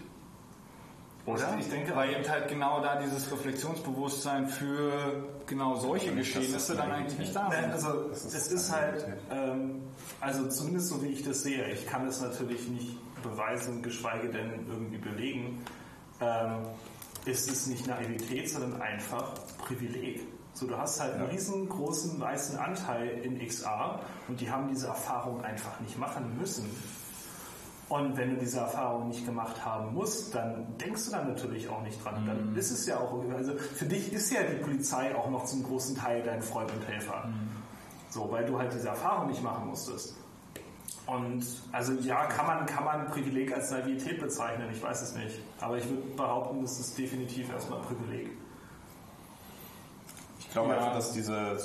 Oder? 1.26 1.56
Ich 1.58 1.68
denke- 1.68 1.94
Weil 1.94 2.14
eben 2.14 2.26
halt 2.28 2.48
genau 2.48 2.80
da 2.80 2.96
dieses 3.02 3.30
Reflexionsbewusstsein 3.30 4.48
für 4.48 5.28
genau 5.46 5.74
solche 5.74 6.14
Geschehnisse 6.14 6.74
dann 6.74 6.90
eigentlich 6.90 7.18
nicht 7.18 7.36
da 7.36 7.48
Nein, 7.50 7.64
sind. 7.64 7.72
also 7.72 8.08
es 8.10 8.24
ist 8.50 8.72
halt, 8.72 9.06
ähm, 9.30 9.82
also 10.22 10.48
zumindest 10.48 10.88
so 10.88 11.02
wie 11.02 11.08
ich 11.08 11.22
das 11.24 11.42
sehe, 11.42 11.68
ich 11.70 11.86
kann 11.86 12.06
es 12.06 12.22
natürlich 12.22 12.66
nicht 12.68 12.96
beweisen, 13.22 13.82
geschweige 13.82 14.30
denn 14.30 14.66
irgendwie 14.68 14.96
belegen, 14.96 15.62
ähm, 16.22 16.62
ist 17.26 17.50
es 17.50 17.66
nicht 17.66 17.86
Naivität, 17.86 18.48
sondern 18.48 18.80
einfach 18.80 19.34
Privileg. 19.58 20.22
So, 20.58 20.66
du 20.66 20.76
hast 20.76 21.00
halt 21.00 21.14
einen 21.14 21.26
riesengroßen 21.26 22.18
weißen 22.18 22.58
Anteil 22.58 23.06
in 23.22 23.38
XA 23.38 24.00
und 24.26 24.40
die 24.40 24.50
haben 24.50 24.66
diese 24.66 24.88
Erfahrung 24.88 25.40
einfach 25.44 25.78
nicht 25.78 25.96
machen 25.96 26.36
müssen. 26.36 26.68
Und 27.88 28.16
wenn 28.16 28.30
du 28.30 28.38
diese 28.38 28.58
Erfahrung 28.58 29.06
nicht 29.06 29.24
gemacht 29.24 29.64
haben 29.64 29.94
musst, 29.94 30.34
dann 30.34 30.76
denkst 30.78 31.04
du 31.04 31.10
dann 31.12 31.28
natürlich 31.28 31.68
auch 31.68 31.80
nicht 31.82 32.04
dran. 32.04 32.26
Dann 32.26 32.56
ist 32.56 32.72
es 32.72 32.86
ja 32.86 32.98
auch, 32.98 33.22
also 33.32 33.56
für 33.56 33.84
dich 33.84 34.12
ist 34.12 34.32
ja 34.32 34.42
die 34.42 34.56
Polizei 34.56 35.14
auch 35.14 35.30
noch 35.30 35.44
zum 35.44 35.62
großen 35.62 35.96
Teil 35.96 36.24
dein 36.24 36.42
Freund 36.42 36.72
und 36.72 36.88
Helfer. 36.88 37.28
So, 38.10 38.28
weil 38.32 38.44
du 38.44 38.58
halt 38.58 38.74
diese 38.74 38.88
Erfahrung 38.88 39.28
nicht 39.28 39.44
machen 39.44 39.68
musstest. 39.68 40.16
Und 41.06 41.46
also 41.70 41.92
ja, 41.92 42.26
kann 42.26 42.46
man, 42.48 42.66
kann 42.66 42.84
man 42.84 43.06
Privileg 43.06 43.54
als 43.54 43.70
Naivität 43.70 44.20
bezeichnen, 44.20 44.68
ich 44.72 44.82
weiß 44.82 45.02
es 45.02 45.14
nicht. 45.14 45.38
Aber 45.60 45.78
ich 45.78 45.88
würde 45.88 46.02
behaupten, 46.16 46.62
das 46.62 46.80
ist 46.80 46.98
definitiv 46.98 47.48
erstmal 47.48 47.80
Privileg. 47.82 48.32
Ich 50.48 50.52
glaube 50.54 50.70
Ja. 50.70 50.78
einfach, 50.78 50.94
dass 50.94 51.12
diese 51.12 51.56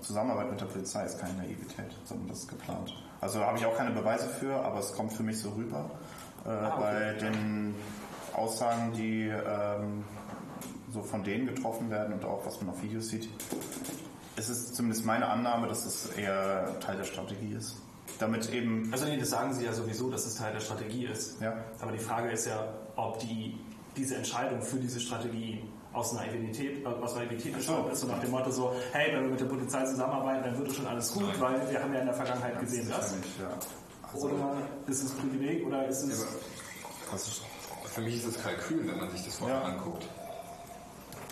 Zusammenarbeit, 0.00 0.50
mit 0.50 0.60
der 0.60 0.66
Polizei 0.66 1.04
ist 1.04 1.20
keine 1.20 1.34
Naivität, 1.34 1.92
sondern 2.04 2.28
das 2.28 2.38
ist 2.40 2.48
geplant. 2.48 2.94
Also 3.20 3.40
habe 3.44 3.58
ich 3.58 3.66
auch 3.66 3.76
keine 3.76 3.90
Beweise 3.90 4.28
für, 4.28 4.54
aber 4.56 4.80
es 4.80 4.92
kommt 4.94 5.12
für 5.12 5.22
mich 5.22 5.38
so 5.38 5.50
rüber. 5.50 5.90
Äh, 6.44 6.48
Bei 6.48 7.12
den 7.20 7.74
Aussagen, 8.34 8.92
die 8.92 9.28
ähm, 9.28 10.04
so 10.92 11.02
von 11.02 11.22
denen 11.22 11.46
getroffen 11.46 11.90
werden 11.90 12.14
und 12.14 12.24
auch 12.24 12.44
was 12.46 12.60
man 12.60 12.70
auf 12.70 12.82
Videos 12.82 13.08
sieht, 13.08 13.28
ist 14.36 14.48
es 14.48 14.72
zumindest 14.72 15.04
meine 15.04 15.28
Annahme, 15.28 15.68
dass 15.68 15.84
es 15.84 16.06
eher 16.16 16.78
Teil 16.80 16.96
der 16.96 17.04
Strategie 17.04 17.52
ist. 17.54 17.76
Damit 18.18 18.50
eben, 18.52 18.90
Also 18.92 19.04
nee, 19.06 19.16
das 19.18 19.30
sagen 19.30 19.52
sie 19.54 19.64
ja 19.64 19.72
sowieso, 19.72 20.10
dass 20.10 20.26
es 20.26 20.34
Teil 20.36 20.52
der 20.52 20.60
Strategie 20.60 21.06
ist. 21.06 21.40
ja, 21.40 21.54
Aber 21.80 21.92
die 21.92 21.98
Frage 21.98 22.30
ist 22.30 22.46
ja, 22.46 22.66
ob 22.96 23.18
die, 23.20 23.58
diese 23.96 24.16
Entscheidung 24.16 24.60
für 24.62 24.76
diese 24.76 25.00
Strategie 25.00 25.62
aus 25.94 26.12
Naivität, 26.12 26.84
aus 26.84 27.14
Naivität 27.14 27.54
entstanden 27.54 27.90
ist 27.92 28.02
und 28.02 28.10
nach 28.10 28.20
dem 28.20 28.30
Motto 28.30 28.50
so, 28.50 28.74
hey, 28.92 29.14
wenn 29.14 29.22
wir 29.22 29.30
mit 29.30 29.40
der 29.40 29.46
Polizei 29.46 29.84
zusammenarbeiten, 29.84 30.44
dann 30.44 30.58
wird 30.58 30.68
es 30.68 30.76
schon 30.76 30.86
alles 30.86 31.12
gut, 31.12 31.40
weil 31.40 31.70
wir 31.70 31.82
haben 31.82 31.94
ja 31.94 32.00
in 32.00 32.06
der 32.06 32.14
Vergangenheit 32.14 32.60
gesehen, 32.60 32.88
das. 32.88 33.14
ja. 33.40 34.18
Oder 34.18 34.56
ist 34.86 35.02
es 35.02 35.12
Privileg 35.12 35.66
oder 35.66 35.86
ist 35.86 36.02
es... 36.02 36.20
Ist, 36.20 37.42
Für 37.84 38.00
mich 38.00 38.16
ist 38.16 38.26
es 38.26 38.42
Kalkül, 38.42 38.86
wenn 38.86 38.96
man 38.98 39.10
sich 39.10 39.24
das 39.24 39.36
vorher 39.36 39.64
anguckt. 39.64 40.04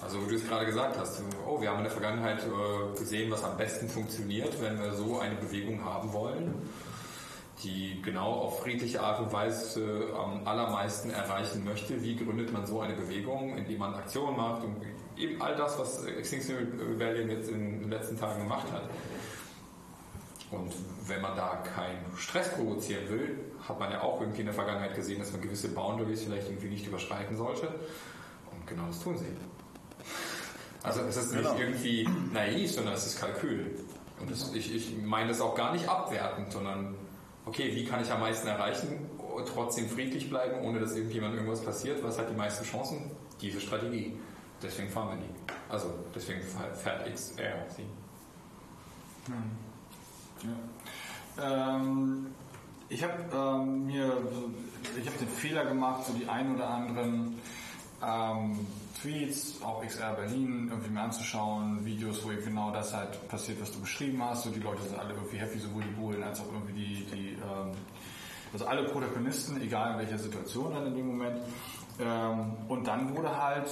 Also 0.03 0.25
wie 0.25 0.31
du 0.31 0.37
es 0.37 0.49
gerade 0.49 0.67
gesagt 0.67 0.99
hast, 0.99 1.23
oh, 1.47 1.61
wir 1.61 1.71
haben 1.71 1.79
in 1.79 1.85
der 1.85 1.93
Vergangenheit 1.93 2.43
äh, 2.43 2.99
gesehen, 2.99 3.31
was 3.31 3.45
am 3.45 3.57
besten 3.57 3.89
funktioniert, 3.89 4.61
wenn 4.61 4.81
wir 4.81 4.93
so 4.95 5.21
eine 5.21 5.37
Bewegung 5.37 5.85
haben 5.85 6.13
wollen, 6.13 6.55
die 7.63 8.01
genau 8.03 8.33
auf 8.33 8.61
friedliche 8.61 9.01
Art 9.01 9.21
und 9.21 9.33
Weise 9.33 10.09
am 10.17 10.47
allermeisten 10.47 11.11
erreichen 11.11 11.65
möchte. 11.65 12.03
Wie 12.03 12.17
gründet 12.17 12.53
man 12.53 12.67
so 12.67 12.81
eine 12.81 12.95
Bewegung, 12.95 13.57
indem 13.57 13.79
man 13.79 13.95
Aktionen 13.95 14.37
macht 14.37 14.65
und 14.65 14.77
eben 15.17 15.41
all 15.41 15.55
das, 15.57 15.79
was 15.79 16.05
Extinction 16.05 16.57
Rebellion 16.81 17.29
jetzt 17.31 17.49
in 17.51 17.81
den 17.81 17.91
letzten 17.91 18.19
Tagen 18.19 18.43
gemacht 18.43 18.67
hat. 18.73 18.89
Und 20.51 20.73
wenn 21.07 21.23
man 21.23 21.35
da 21.37 21.63
keinen 21.75 22.05
Stress 22.17 22.51
provozieren 22.51 23.09
will, 23.09 23.39
hat 23.67 23.79
man 23.81 23.91
ja 23.91 24.03
auch 24.03 24.21
irgendwie 24.21 24.41
in 24.41 24.47
der 24.47 24.55
Vergangenheit 24.55 24.95
gesehen, 24.95 25.19
dass 25.19 25.33
man 25.33 25.41
gewisse 25.41 25.69
Boundaries 25.69 26.25
vielleicht 26.25 26.49
irgendwie 26.49 26.69
nicht 26.69 26.87
überschreiten 26.87 27.37
sollte. 27.37 27.69
Und 28.51 28.67
genau 28.67 28.87
das 28.87 29.01
tun 29.01 29.17
sie. 29.17 29.27
Also 30.83 31.01
es 31.03 31.17
ist 31.17 31.33
nicht 31.33 31.43
Genau. 31.45 31.59
irgendwie 31.59 32.09
naiv, 32.33 32.73
sondern 32.73 32.95
es 32.95 33.07
ist 33.07 33.21
Kalkül. 33.21 33.79
Und 34.21 34.31
das, 34.31 34.53
ich, 34.55 34.75
ich 34.75 34.97
meine 35.03 35.29
das 35.29 35.41
auch 35.41 35.55
gar 35.55 35.73
nicht 35.73 35.89
abwertend, 35.89 36.53
sondern 36.53 36.95
okay, 37.47 37.75
wie 37.75 37.85
kann 37.85 38.03
ich 38.03 38.11
am 38.11 38.21
meisten 38.21 38.47
erreichen, 38.49 39.11
trotzdem 39.53 39.89
friedlich 39.89 40.29
bleiben, 40.29 40.65
ohne 40.65 40.81
dass 40.81 40.95
irgendjemand 40.95 41.35
irgendwas 41.35 41.65
passiert? 41.65 42.03
Was 42.03 42.19
hat 42.19 42.31
die 42.31 42.35
meisten 42.35 42.65
Chancen? 42.65 43.11
Diese 43.41 43.61
Strategie. 43.61 44.17
Deswegen 44.63 44.89
fahren 44.89 45.19
wir 45.19 45.27
die. 45.27 45.53
Also 45.73 45.93
deswegen 46.15 46.41
fährt 46.75 47.13
XR 47.13 47.67
sie. 47.69 47.85
Ähm, 51.41 52.27
ich 52.89 53.03
habe 53.03 53.15
ähm, 53.35 53.87
mir, 53.87 54.17
ich 55.01 55.07
habe 55.07 55.19
den 55.19 55.29
Fehler 55.29 55.65
gemacht, 55.65 56.07
so 56.07 56.13
die 56.13 56.29
ein 56.29 56.55
oder 56.55 56.69
anderen 56.69 57.41
ähm, 58.05 58.67
Tweets, 59.03 59.61
auch 59.63 59.85
XR 59.85 60.15
Berlin, 60.15 60.69
irgendwie 60.71 60.91
mir 60.91 61.01
anzuschauen, 61.01 61.85
Videos, 61.85 62.25
wo 62.25 62.31
eben 62.31 62.45
genau 62.45 62.71
das 62.71 62.95
halt 62.95 63.29
passiert, 63.29 63.61
was 63.61 63.73
du 63.73 63.81
beschrieben 63.81 64.23
hast. 64.23 64.45
So 64.45 64.51
die 64.51 64.61
Leute 64.61 64.83
sind 64.83 64.99
alle 64.99 65.15
irgendwie 65.15 65.39
happy, 65.39 65.59
sowohl 65.59 65.83
die 65.83 66.01
Bullen 66.01 66.23
als 66.23 66.41
auch 66.41 66.53
irgendwie 66.53 66.73
die, 66.73 67.05
die 67.13 67.29
ähm, 67.33 67.73
also 68.53 68.67
alle 68.67 68.85
Protagonisten, 68.85 69.61
egal 69.61 69.93
in 69.93 69.99
welcher 69.99 70.19
Situation 70.19 70.73
dann 70.73 70.87
in 70.87 70.95
dem 70.95 71.07
Moment. 71.09 71.41
Ähm, 71.99 72.53
und 72.69 72.87
dann 72.87 73.17
wurde 73.17 73.43
halt 73.43 73.69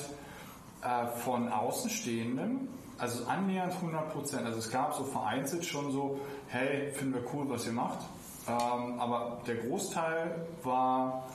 äh, 0.83 1.07
von 1.19 1.49
Außenstehenden, 1.49 2.69
also 2.99 3.25
annähernd 3.27 3.75
100 3.75 4.13
Prozent. 4.13 4.47
Also 4.47 4.59
es 4.59 4.71
gab 4.71 4.95
so 4.95 5.05
vereinzelt 5.05 5.65
schon 5.65 5.93
so, 5.93 6.21
hey, 6.49 6.91
finden 6.93 7.15
wir 7.15 7.23
cool, 7.33 7.49
was 7.49 7.67
ihr 7.67 7.73
macht. 7.73 8.01
Ähm, 8.49 8.99
aber 8.99 9.43
der 9.47 9.57
Großteil 9.57 10.47
war, 10.65 11.29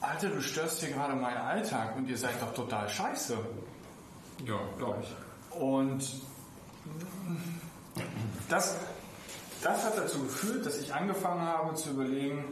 Alter, 0.00 0.28
du 0.28 0.40
störst 0.40 0.80
hier 0.80 0.90
gerade 0.90 1.14
meinen 1.14 1.38
Alltag 1.38 1.96
und 1.96 2.08
ihr 2.08 2.16
seid 2.16 2.40
doch 2.40 2.54
total 2.54 2.88
scheiße. 2.88 3.36
Ja, 4.46 4.58
glaube 4.78 5.02
ich. 5.02 5.60
Und 5.60 6.20
das, 8.48 8.76
das 9.62 9.84
hat 9.84 9.98
dazu 9.98 10.22
geführt, 10.22 10.64
dass 10.64 10.78
ich 10.78 10.94
angefangen 10.94 11.42
habe 11.42 11.74
zu 11.74 11.90
überlegen, 11.90 12.44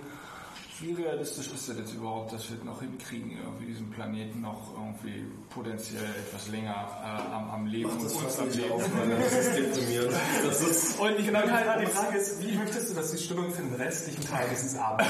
wie 0.80 0.92
realistisch 0.92 1.46
ist 1.52 1.68
das 1.68 1.78
jetzt 1.78 1.94
überhaupt, 1.94 2.32
dass 2.32 2.50
wir 2.50 2.62
noch 2.64 2.80
hinkriegen, 2.80 3.38
irgendwie 3.42 3.66
diesen 3.66 3.90
Planeten 3.90 4.42
noch 4.42 4.72
irgendwie 4.74 5.24
potenziell 5.50 6.04
etwas 6.04 6.48
länger 6.48 6.88
äh, 7.02 7.34
am, 7.34 7.50
am 7.50 7.66
Leben 7.66 7.90
und 7.90 8.00
uns 8.00 8.38
am 8.38 8.50
Leben. 8.50 8.74
Das 9.20 9.32
ist 9.32 9.56
deprimierend. 9.56 10.12
Das 10.44 10.60
ist 10.60 11.00
Und 11.06 11.18
ich 11.18 11.26
genau, 11.26 11.42
die 11.42 11.86
Frage 11.86 12.18
ist, 12.18 12.42
wie 12.42 12.56
möchtest 12.56 12.90
du, 12.90 12.94
dass 12.94 13.10
die 13.10 13.18
Stimmung 13.18 13.52
für 13.52 13.62
den 13.62 13.74
restlichen 13.74 14.24
Teil 14.26 14.46
dieses 14.50 14.76
Abends? 14.76 15.06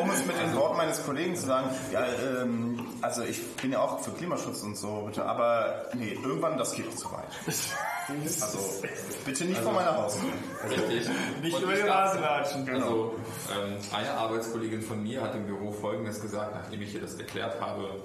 Um 0.00 0.10
es 0.10 0.26
mit 0.26 0.36
den 0.38 0.54
Worten 0.54 0.76
meines 0.76 1.04
Kollegen 1.04 1.36
zu 1.36 1.46
sagen, 1.46 1.70
ja, 1.92 2.04
ähm, 2.06 2.86
also 3.00 3.22
ich 3.22 3.44
bin 3.56 3.72
ja 3.72 3.80
auch 3.80 4.00
für 4.00 4.12
Klimaschutz 4.12 4.62
und 4.62 4.76
so, 4.76 5.02
bitte, 5.06 5.24
aber 5.24 5.86
nee, 5.94 6.18
irgendwann, 6.22 6.58
das 6.58 6.74
geht 6.74 6.96
zu 6.96 7.10
weit. 7.10 7.28
Also 8.08 8.58
bitte 9.24 9.44
nicht 9.44 9.60
vor 9.60 9.72
meiner 9.72 9.96
Haustür. 9.96 10.30
Richtig. 10.68 11.08
Nicht 11.40 11.60
über 11.60 11.74
die 11.74 11.82
Nase 11.82 12.20
latschen. 12.20 12.68
Also 12.68 13.14
ähm, 13.50 13.76
eine 13.92 14.10
Arbeitskollegin 14.12 14.82
von 14.82 14.91
mir 14.94 15.22
hat 15.22 15.34
im 15.34 15.46
Büro 15.46 15.70
Folgendes 15.72 16.20
gesagt, 16.20 16.54
nachdem 16.54 16.82
ich 16.82 16.94
ihr 16.94 17.00
das 17.00 17.14
erklärt 17.14 17.60
habe, 17.60 18.02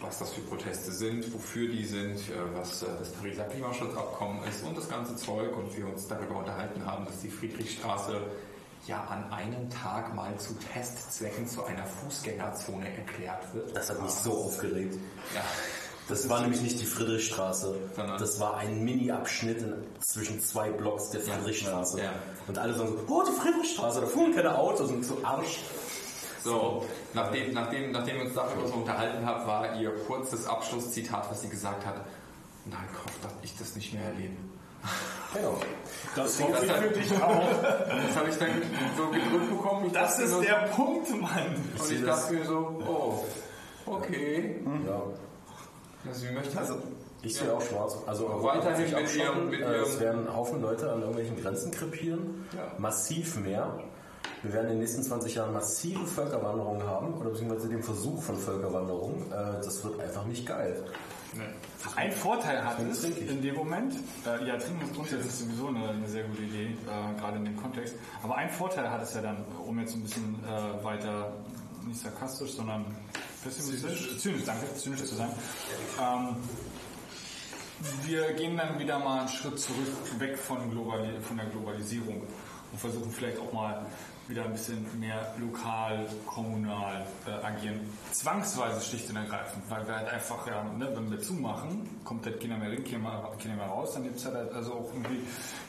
was 0.00 0.18
das 0.18 0.32
für 0.32 0.42
Proteste 0.42 0.92
sind, 0.92 1.32
wofür 1.32 1.68
die 1.68 1.84
sind, 1.84 2.16
äh, 2.16 2.32
was 2.54 2.82
äh, 2.82 2.86
das 2.98 3.10
Pariser 3.12 3.44
Klimaschutzabkommen 3.44 4.42
ist 4.44 4.62
und 4.64 4.76
das 4.76 4.88
ganze 4.88 5.16
Zeug 5.16 5.56
und 5.56 5.74
wir 5.76 5.86
uns 5.86 6.06
darüber 6.06 6.36
unterhalten 6.40 6.84
haben, 6.84 7.06
dass 7.06 7.20
die 7.20 7.30
Friedrichstraße 7.30 8.20
ja 8.86 9.02
an 9.04 9.32
einem 9.32 9.68
Tag 9.70 10.14
mal 10.14 10.36
zu 10.38 10.54
Testzwecken 10.72 11.46
zu 11.48 11.64
einer 11.64 11.86
Fußgängerzone 11.86 12.94
erklärt 12.96 13.52
wird. 13.54 13.74
Das 13.76 13.90
hat 13.90 14.00
mich 14.02 14.10
so 14.12 14.32
aufgeregt. 14.32 14.94
Ja. 15.34 15.40
Das 16.08 16.28
war 16.28 16.40
nämlich 16.42 16.60
nicht 16.60 16.80
die 16.80 16.84
Friedrichstraße. 16.84 17.74
Sondern- 17.96 18.18
Das 18.20 18.38
war 18.38 18.58
ein 18.58 18.84
Mini-Abschnitt 18.84 19.58
in- 19.62 19.74
zwischen 19.98 20.40
zwei 20.40 20.70
Blocks 20.70 21.10
der 21.10 21.20
Friedrichstraße. 21.22 22.00
Ja. 22.00 22.12
Und 22.46 22.58
alle 22.58 22.74
sagen 22.74 22.90
so, 22.90 23.12
oh, 23.12 23.24
die 23.28 23.32
Friedrichstraße, 23.40 24.02
da 24.02 24.06
fuhren 24.06 24.32
keine 24.32 24.56
Autos 24.56 24.90
und 24.90 25.04
so 25.04 25.18
Arsch. 25.24 25.58
So, 26.46 26.84
nachdem, 27.14 27.52
nachdem, 27.52 27.92
nachdem 27.92 28.16
wir 28.16 28.24
uns 28.24 28.34
darüber 28.34 28.66
so 28.66 28.74
unterhalten 28.74 29.24
haben, 29.26 29.46
war 29.46 29.74
ihr 29.80 29.90
kurzes 30.06 30.46
Abschlusszitat, 30.46 31.30
was 31.30 31.42
sie 31.42 31.48
gesagt 31.48 31.84
hat, 31.84 31.96
nein, 32.64 32.78
Gott, 32.92 33.12
darf 33.22 33.32
ich 33.42 33.56
das 33.58 33.74
nicht 33.76 33.92
mehr 33.94 34.04
erleben. 34.04 34.52
Genau. 35.34 35.58
Das 36.14 36.40
hoffe 36.40 36.64
ich 36.64 36.70
für 36.72 36.88
dich 36.90 37.12
auch. 37.22 37.62
Das 37.62 38.16
habe 38.16 38.28
ich 38.30 38.36
dann 38.38 38.48
so 38.96 39.08
gedrückt 39.08 39.50
bekommen. 39.50 39.86
Ich 39.86 39.92
Das 39.92 40.18
ist 40.20 40.30
nur 40.32 40.42
der 40.42 40.68
Punkt, 40.74 41.10
Mann. 41.20 41.56
so, 41.76 41.84
Und 41.84 41.92
ich 41.92 42.04
dachte 42.04 42.32
mir 42.34 42.44
so, 42.44 42.82
oh, 42.86 43.24
okay. 43.90 44.60
Ja. 44.86 45.02
Also, 46.08 46.26
wie 46.28 46.32
möchte 46.32 46.56
Also, 46.58 46.78
Ich 47.22 47.34
sehe 47.34 47.52
auch 47.52 47.60
schwarz. 47.60 47.96
Also 48.06 48.28
weiterhin 48.44 48.94
mit 48.94 49.16
ihrem- 49.16 49.50
mit 49.50 49.60
Äh, 49.60 49.64
Es 49.80 49.88
ihrem- 49.94 50.00
werden 50.00 50.28
ein 50.28 50.36
Haufen 50.36 50.62
Leute 50.62 50.92
an 50.92 51.00
irgendwelchen 51.00 51.42
Grenzen 51.42 51.72
krepieren. 51.72 52.46
Ja. 52.56 52.72
Massiv 52.78 53.36
mehr. 53.40 53.80
Wir 54.46 54.52
werden 54.52 54.66
in 54.66 54.72
den 54.74 54.78
nächsten 54.78 55.02
20 55.02 55.34
Jahren 55.34 55.52
massive 55.52 56.06
Völkerwanderung 56.06 56.80
haben 56.84 57.14
oder 57.14 57.30
beziehungsweise 57.30 57.68
den 57.68 57.82
Versuch 57.82 58.22
von 58.22 58.36
Völkerwanderung. 58.36 59.20
Äh, 59.32 59.60
Das 59.64 59.82
wird 59.82 59.98
einfach 59.98 60.24
nicht 60.24 60.46
geil. 60.46 60.84
Ein 61.96 62.12
Vorteil 62.12 62.64
hat 62.64 62.78
es 62.80 63.02
in 63.02 63.42
dem 63.42 63.56
Moment, 63.56 63.94
äh, 64.24 64.46
ja, 64.46 64.56
trinken 64.56 64.84
ist 64.84 64.94
grundsätzlich 64.94 65.32
sowieso 65.32 65.66
eine, 65.66 65.88
eine 65.88 66.08
sehr 66.08 66.22
gute 66.28 66.42
Idee, 66.42 66.76
äh, 66.86 67.20
gerade 67.20 67.38
in 67.38 67.44
dem 67.44 67.56
Kontext. 67.56 67.96
Aber 68.22 68.36
ein 68.36 68.48
Vorteil 68.48 68.88
hat 68.88 69.02
es 69.02 69.14
ja 69.14 69.20
dann, 69.20 69.44
um 69.66 69.78
jetzt 69.80 69.96
ein 69.96 70.02
bisschen 70.02 70.36
äh, 70.44 70.84
weiter, 70.84 71.32
nicht 71.84 72.00
sarkastisch, 72.00 72.52
sondern 72.52 72.84
pessimistisch, 73.42 74.16
zynisch, 74.18 74.44
danke, 74.44 74.72
zynisch 74.76 75.04
zu 75.04 75.16
sein. 75.16 75.30
Ähm, 76.00 76.36
wir 78.04 78.32
gehen 78.34 78.56
dann 78.56 78.78
wieder 78.78 79.00
mal 79.00 79.20
einen 79.20 79.28
Schritt 79.28 79.58
zurück, 79.58 80.20
weg 80.20 80.38
von, 80.38 80.70
Globali 80.70 81.20
von 81.20 81.36
der 81.36 81.46
Globalisierung 81.46 82.22
und 82.72 82.78
versuchen 82.80 83.10
vielleicht 83.10 83.38
auch 83.40 83.52
mal 83.52 83.84
wieder 84.28 84.44
ein 84.44 84.52
bisschen 84.52 84.84
mehr 84.98 85.34
lokal, 85.38 86.06
kommunal 86.26 87.06
äh, 87.26 87.44
agieren. 87.44 87.80
Zwangsweise 88.12 88.80
schlicht 88.80 89.08
und 89.10 89.16
ergreifend, 89.16 89.62
weil 89.68 89.86
wir 89.86 89.96
halt 89.96 90.08
einfach, 90.08 90.46
ja, 90.46 90.64
ne, 90.64 90.90
wenn 90.94 91.10
wir 91.10 91.20
zumachen, 91.20 91.88
kommt 92.04 92.26
halt 92.26 92.40
keiner 92.40 92.58
mehr 92.58 92.70
rein, 92.70 92.84
keiner 92.84 92.98
mehr, 92.98 93.30
keiner 93.40 93.56
mehr 93.56 93.66
raus, 93.66 93.92
dann 93.94 94.04
gibt 94.04 94.16
es 94.16 94.24
halt 94.24 94.52
also 94.52 94.74
auch 94.74 94.92
irgendwie 94.92 95.20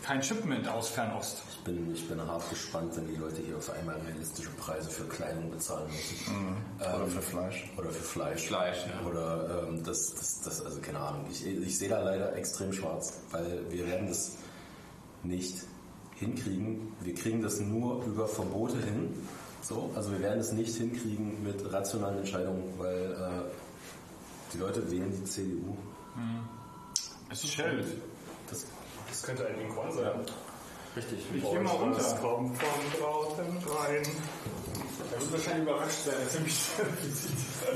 kein 0.04 0.24
Shipment 0.24 0.68
aus 0.68 0.90
Fernost. 0.90 1.44
Ich 1.52 1.64
bin, 1.64 1.94
ich 1.94 2.08
bin 2.08 2.20
hart 2.22 2.50
gespannt, 2.50 2.96
wenn 2.96 3.08
die 3.08 3.16
Leute 3.16 3.42
hier 3.42 3.58
auf 3.58 3.70
einmal 3.72 3.96
realistische 4.08 4.50
Preise 4.52 4.90
für 4.90 5.04
Kleidung 5.06 5.52
bezahlen 5.52 5.88
müssen. 5.88 6.58
Oder 6.80 7.08
für 7.08 7.22
Fleisch. 7.22 7.70
Oder 7.78 7.90
für 7.90 8.04
Fleisch. 8.04 8.48
Fleisch, 8.48 8.86
ja. 8.86 9.08
Oder 9.08 9.68
ähm, 9.68 9.84
das, 9.84 10.16
das, 10.16 10.42
das, 10.42 10.66
also 10.66 10.80
keine 10.82 11.00
Ahnung. 11.00 11.26
Ich, 11.30 11.46
ich 11.46 11.78
sehe 11.78 11.90
da 11.90 12.02
leider 12.02 12.36
extrem 12.36 12.74
schwarz, 12.74 13.20
weil 13.32 13.66
wir 13.70 13.86
werden 13.88 14.08
das 14.08 14.38
nicht 15.24 15.64
hinkriegen. 16.20 16.94
Wir 17.02 17.14
kriegen 17.14 17.42
das 17.42 17.60
nur 17.60 18.04
über 18.06 18.28
Verbote 18.28 18.78
hin. 18.78 19.14
So, 19.62 19.90
also 19.96 20.12
wir 20.12 20.20
werden 20.20 20.40
es 20.40 20.52
nicht 20.52 20.76
hinkriegen 20.76 21.44
mit 21.44 21.72
rationalen 21.72 22.20
Entscheidungen, 22.20 22.74
weil 22.78 23.12
äh, 23.14 24.54
die 24.54 24.60
Leute 24.60 24.90
wählen 24.90 25.12
die 25.12 25.26
CDU. 25.26 25.76
Es 27.30 27.44
ist 27.44 27.54
Schild. 27.54 27.86
Das, 28.50 28.66
Das 29.10 29.24
könnte 29.24 29.46
ein 29.48 29.60
Inquan 29.60 29.92
sein. 29.92 30.12
Richtig. 30.96 31.20
Ich 31.36 31.44
geh 31.44 31.60
mal 31.60 31.72
runter. 31.72 31.98
Das 31.98 32.20
kommt 32.20 32.58
von 32.58 33.00
draußen 33.00 33.46
rein. 33.46 34.04
Er 35.14 35.22
wird 35.22 35.32
wahrscheinlich 35.32 35.64
überrascht 35.64 36.06
sein, 36.06 36.16
dass 36.24 36.36
er 36.36 36.42
mich 36.42 36.70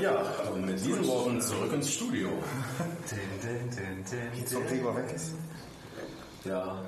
ja, 0.00 0.22
und 0.52 0.66
mit 0.66 0.78
diesen 0.78 1.06
Worten 1.06 1.40
zurück 1.40 1.72
ins 1.72 1.92
Studio. 1.92 2.28
Jetzt 4.34 4.52
vom 4.52 4.66
Gregor 4.66 4.96
weg 4.96 5.12
ist. 5.14 5.32
Ja, 6.44 6.82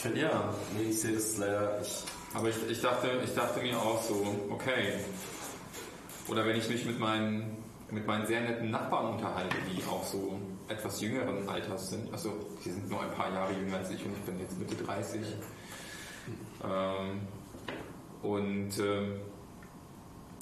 finde, 0.00 0.20
Ja. 0.20 0.54
nee, 0.76 0.90
ich 0.90 1.00
sehe 1.00 1.12
das 1.14 1.36
leider, 1.38 1.80
ich, 1.80 2.04
Aber 2.34 2.48
ich, 2.48 2.56
ich, 2.68 2.80
dachte, 2.80 3.08
ich 3.24 3.34
dachte 3.34 3.60
mir 3.60 3.76
auch 3.78 4.00
so, 4.02 4.14
okay. 4.50 4.94
Oder 6.28 6.44
wenn 6.46 6.56
ich 6.56 6.68
mich 6.68 6.84
mit 6.84 6.98
meinen, 6.98 7.56
mit 7.90 8.06
meinen 8.06 8.26
sehr 8.26 8.40
netten 8.40 8.70
Nachbarn 8.70 9.14
unterhalte, 9.14 9.56
die 9.68 9.82
auch 9.84 10.04
so 10.06 10.38
etwas 10.68 11.00
jüngeren 11.00 11.48
Alters 11.48 11.90
sind, 11.90 12.12
also 12.12 12.32
die 12.64 12.70
sind 12.70 12.88
nur 12.88 13.02
ein 13.02 13.10
paar 13.10 13.32
Jahre 13.32 13.52
jünger 13.52 13.78
als 13.78 13.90
ich 13.90 14.04
und 14.04 14.12
ich 14.12 14.22
bin 14.22 14.38
jetzt 14.38 14.58
Mitte 14.58 14.76
30. 14.76 15.20
Ähm, 16.62 17.20
und 18.22 18.78
ähm, 18.78 19.20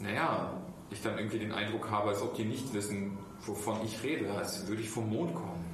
naja, 0.00 0.52
ich 0.90 1.00
dann 1.02 1.16
irgendwie 1.16 1.38
den 1.38 1.52
Eindruck 1.52 1.90
habe, 1.90 2.10
als 2.10 2.22
ob 2.22 2.34
die 2.34 2.44
nicht 2.44 2.72
wissen, 2.74 3.16
wovon 3.46 3.78
ich 3.84 4.02
rede, 4.02 4.30
als 4.32 4.66
würde 4.68 4.82
ich 4.82 4.90
vom 4.90 5.08
Mond 5.08 5.34
kommen. 5.34 5.64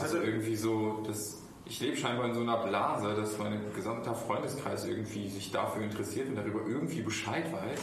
Also 0.00 0.18
irgendwie 0.18 0.56
so, 0.56 1.02
das, 1.06 1.39
ich 1.70 1.78
lebe 1.78 1.96
scheinbar 1.96 2.26
in 2.26 2.34
so 2.34 2.40
einer 2.40 2.56
Blase, 2.56 3.14
dass 3.14 3.38
mein 3.38 3.60
gesamter 3.72 4.12
Freundeskreis 4.12 4.84
irgendwie 4.86 5.28
sich 5.28 5.52
dafür 5.52 5.84
interessiert 5.84 6.28
und 6.28 6.34
darüber 6.34 6.66
irgendwie 6.66 7.00
Bescheid 7.00 7.44
weiß. 7.52 7.78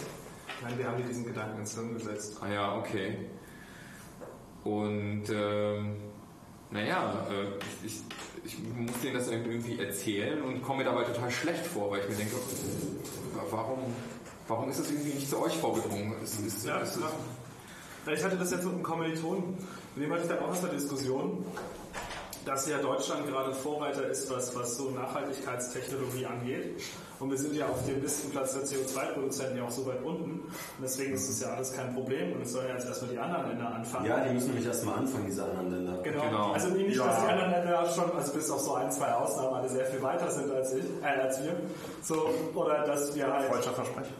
Nein, 0.61 0.77
wir 0.77 0.87
haben 0.87 0.97
dir 0.97 1.07
diesen 1.07 1.25
Gedanken 1.25 1.59
ins 1.59 1.73
Hirn 1.73 1.93
gesetzt. 1.93 2.37
Ah 2.41 2.51
ja, 2.51 2.75
okay. 2.77 3.17
Und 4.65 5.23
ähm, 5.29 5.95
naja, 6.69 7.25
äh, 7.31 7.85
ich, 7.85 8.01
ich, 8.43 8.59
muss 8.59 8.99
denen 9.01 9.13
das 9.13 9.29
irgendwie 9.29 9.79
erzählen 9.79 10.41
und 10.41 10.61
komme 10.61 10.79
mir 10.79 10.83
dabei 10.83 11.03
total 11.05 11.31
schlecht 11.31 11.65
vor, 11.65 11.89
weil 11.89 12.01
ich 12.01 12.09
mir 12.09 12.15
denke, 12.15 12.35
warum, 13.49 13.79
warum 14.49 14.69
ist 14.69 14.79
es 14.79 14.91
irgendwie 14.91 15.13
nicht 15.13 15.29
zu 15.29 15.39
euch 15.39 15.55
vorgedrungen? 15.55 16.13
Es 16.21 16.37
ist, 16.41 16.65
Ja, 16.65 16.81
es 16.81 16.99
Ich 18.13 18.23
hatte 18.23 18.35
das 18.35 18.51
jetzt 18.51 18.65
mit 18.65 18.73
einem 18.73 18.83
Kommilitonen, 18.83 19.57
mit 19.95 20.03
dem 20.03 20.11
hatte 20.11 20.23
ich 20.23 20.27
dann 20.27 20.39
auch 20.39 20.49
aus 20.49 20.59
der 20.59 20.71
Diskussion, 20.71 21.45
dass 22.47 22.67
ja 22.67 22.77
Deutschland 22.77 23.27
gerade 23.27 23.53
Vorreiter 23.53 24.07
ist, 24.07 24.31
was, 24.31 24.55
was 24.55 24.77
so 24.77 24.89
Nachhaltigkeitstechnologie 24.91 26.25
angeht. 26.25 26.81
Und 27.19 27.31
wir 27.31 27.37
sind 27.37 27.55
ja 27.55 27.67
auf 27.67 27.83
dem 27.85 28.01
Listenplatz 28.01 28.53
der 28.53 28.61
CO2-Produzenten 28.63 29.57
ja 29.57 29.63
auch 29.65 29.71
so 29.71 29.85
weit 29.87 30.03
unten. 30.03 30.39
Und 30.41 30.51
deswegen 30.81 31.13
ist 31.13 31.27
das 31.29 31.41
ja 31.41 31.55
alles 31.55 31.73
kein 31.73 31.93
Problem. 31.93 32.33
Und 32.33 32.43
es 32.43 32.51
sollen 32.53 32.67
ja 32.67 32.75
jetzt 32.75 32.87
erstmal 32.87 33.11
die 33.11 33.17
anderen 33.19 33.49
Länder 33.49 33.73
anfangen. 33.73 34.05
ja, 34.05 34.19
die 34.23 34.33
müssen 34.33 34.47
nämlich 34.49 34.65
erstmal 34.67 34.99
anfangen, 34.99 35.25
diese 35.25 35.43
anderen 35.43 35.71
Länder. 35.71 36.01
Genau. 36.03 36.21
Genau. 36.23 36.51
Also 36.53 36.67
nicht, 36.69 36.95
Ja. 36.95 37.07
dass 37.07 37.21
die 37.23 37.27
anderen 37.29 37.51
Länder 37.51 37.91
schon, 37.91 38.11
also 38.15 38.33
bis 38.33 38.49
auf 38.51 38.59
so 38.61 38.73
ein, 38.75 38.91
zwei 38.91 39.11
Ausnahmen, 39.13 39.55
alle 39.55 39.69
sehr 39.69 39.85
viel 39.87 40.01
weiter 40.01 40.29
sind 40.29 40.51
als 40.51 40.73
ich, 40.73 40.85
äh, 41.01 41.05
als 41.21 41.43
wir. 41.43 41.55
So, 42.03 42.29
oder 42.53 42.85
dass 42.85 43.13
wir 43.15 43.33
halt. 43.33 43.49
Falscher 43.51 43.73
Versprecher. 43.73 44.13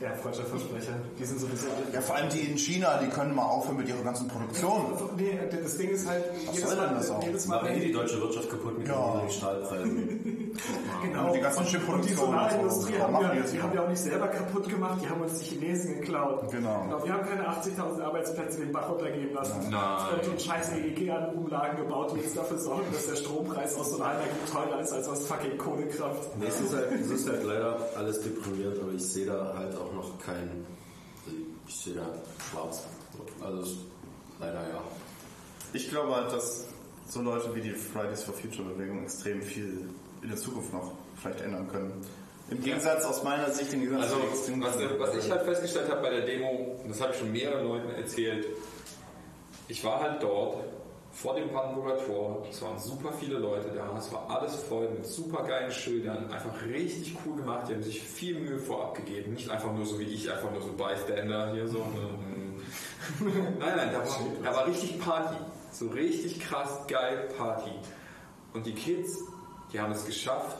Ja, 0.00 0.10
falscher 0.14 0.44
Versprecher. 0.44 0.92
Die 1.18 1.24
sind 1.24 1.38
sowieso 1.40 1.66
alle. 1.68 1.92
Ja, 1.94 2.00
vor 2.00 2.16
allem 2.16 2.30
die 2.30 2.40
in 2.40 2.56
China, 2.56 2.98
die 2.98 3.08
können 3.10 3.34
mal 3.34 3.44
aufhören 3.44 3.76
mit 3.76 3.88
ihrer 3.88 4.02
ganzen 4.02 4.26
Produktion. 4.26 4.86
Nee, 5.16 5.38
das 5.50 5.76
Ding 5.76 5.90
ist 5.90 6.08
halt, 6.08 6.24
jedes 6.52 6.60
soll 6.68 6.76
denn 6.76 6.86
Mal, 6.86 6.94
das 6.94 7.10
auch? 7.10 7.22
jedes 7.22 7.46
Mal, 7.46 7.62
Machen 7.62 7.74
die 7.74 7.86
die 7.88 7.92
deutsche 7.92 8.18
Wirtschaft 8.20 8.48
kaputt 8.50 8.78
mit 8.78 8.88
Ja. 8.88 9.20
den 9.20 10.29
niedrigen 10.68 10.90
Stahlpreisen. 10.90 11.12
Genau. 11.12 11.26
Und 11.26 11.34
die 11.34 11.40
ganzen 11.40 11.94
und 11.94 12.04
die 12.04 12.14
Solarindustrie 12.14 12.92
und 12.92 12.98
so. 12.98 13.04
haben, 13.04 13.36
wir, 13.36 13.42
die 13.42 13.62
haben 13.62 13.72
wir 13.72 13.82
auch 13.82 13.88
nicht 13.88 14.00
selber 14.00 14.28
kaputt 14.28 14.68
gemacht, 14.68 15.00
die 15.02 15.08
haben 15.08 15.20
uns 15.20 15.38
die 15.38 15.44
Chinesen 15.46 16.00
geklaut. 16.00 16.50
Genau. 16.50 17.00
Wir 17.04 17.12
haben 17.12 17.26
keine 17.26 17.48
80.000 17.48 18.02
Arbeitsplätze 18.02 18.60
den 18.60 18.72
Bach 18.72 18.88
runtergehen 18.88 19.32
lassen. 19.34 19.70
Nein. 19.70 20.20
Und 20.30 20.40
scheiß 20.40 20.72
EEG-Umlagen 20.72 21.76
gebaut, 21.78 22.12
die 22.14 22.20
jetzt 22.20 22.36
dafür 22.36 22.58
sorgen, 22.58 22.86
dass 22.92 23.06
der 23.06 23.16
Strompreis 23.16 23.78
aus 23.78 23.90
Solarenergie 23.90 24.52
teurer 24.52 24.80
ist 24.80 24.92
als 24.92 25.08
aus 25.08 25.26
fucking 25.26 25.58
Kohlekraft. 25.58 26.36
Nee, 26.38 26.46
es 26.46 26.60
ist, 26.60 26.74
halt, 26.74 26.92
es 26.92 27.10
ist 27.10 27.28
halt 27.28 27.44
leider 27.44 27.78
alles 27.96 28.20
deprimierend, 28.20 28.80
aber 28.80 28.92
ich 28.92 29.06
sehe 29.06 29.26
da 29.26 29.54
halt 29.56 29.76
auch 29.76 29.92
noch 29.92 30.18
kein. 30.18 30.66
Ich 31.66 31.76
sehe 31.76 31.94
da 31.94 32.06
schwarz. 32.50 32.84
Also, 33.44 33.62
es 33.62 33.68
ist 33.68 33.78
leider 34.40 34.60
ja. 34.60 34.82
Ich 35.72 35.88
glaube 35.88 36.16
halt, 36.16 36.32
dass 36.32 36.66
so 37.08 37.22
Leute 37.22 37.54
wie 37.54 37.60
die 37.60 37.70
Fridays 37.70 38.22
for 38.22 38.34
Future 38.34 38.68
Bewegung 38.68 39.02
extrem 39.02 39.42
viel 39.42 39.88
in 40.22 40.28
der 40.28 40.38
Zukunft 40.38 40.72
noch 40.72 40.92
vielleicht 41.16 41.40
ändern 41.40 41.68
können. 41.68 42.04
Im 42.50 42.60
Gegensatz 42.62 43.04
aus 43.04 43.22
meiner 43.22 43.50
Sicht, 43.50 43.72
im 43.72 43.80
Gegensatz 43.80 44.12
Also, 44.12 44.16
was, 44.60 44.78
was 44.98 45.24
ich 45.24 45.30
halt 45.30 45.42
festgestellt 45.42 45.88
habe 45.88 46.02
bei 46.02 46.10
der 46.10 46.22
Demo, 46.22 46.76
und 46.82 46.88
das 46.88 47.00
habe 47.00 47.12
ich 47.12 47.18
schon 47.18 47.30
mehreren 47.30 47.66
Leuten 47.66 47.90
erzählt, 47.90 48.46
ich 49.68 49.84
war 49.84 50.00
halt 50.00 50.20
dort 50.22 50.64
vor 51.12 51.34
dem 51.34 51.48
Brandenburger 51.48 52.04
Tor, 52.04 52.46
es 52.50 52.60
waren 52.62 52.78
super 52.78 53.12
viele 53.12 53.38
Leute 53.38 53.68
da, 53.74 53.96
es 53.96 54.12
war 54.12 54.28
alles 54.30 54.56
voll 54.56 54.88
mit 54.90 55.06
super 55.06 55.44
geilen 55.44 55.70
Schildern, 55.70 56.30
einfach 56.32 56.54
richtig 56.66 57.16
cool 57.24 57.36
gemacht, 57.36 57.68
die 57.68 57.74
haben 57.74 57.82
sich 57.82 58.00
viel 58.00 58.38
Mühe 58.38 58.58
vorab 58.58 58.94
gegeben, 58.94 59.34
nicht 59.34 59.48
einfach 59.48 59.72
nur 59.72 59.86
so 59.86 59.98
wie 59.98 60.04
ich, 60.04 60.30
einfach 60.30 60.50
nur 60.50 60.62
so 60.62 60.72
Bystander 60.72 61.52
hier 61.52 61.68
so. 61.68 61.78
mm. 61.78 62.60
nein, 63.58 63.76
nein, 63.76 63.90
da 63.92 63.98
war, 63.98 64.20
da 64.42 64.56
war 64.56 64.66
richtig 64.66 65.00
Party, 65.00 65.36
so 65.72 65.88
richtig 65.88 66.40
krass 66.40 66.86
geil 66.88 67.28
Party. 67.36 67.72
Und 68.52 68.66
die 68.66 68.74
Kids, 68.74 69.18
die 69.72 69.80
haben 69.80 69.92
es 69.92 70.04
geschafft, 70.04 70.56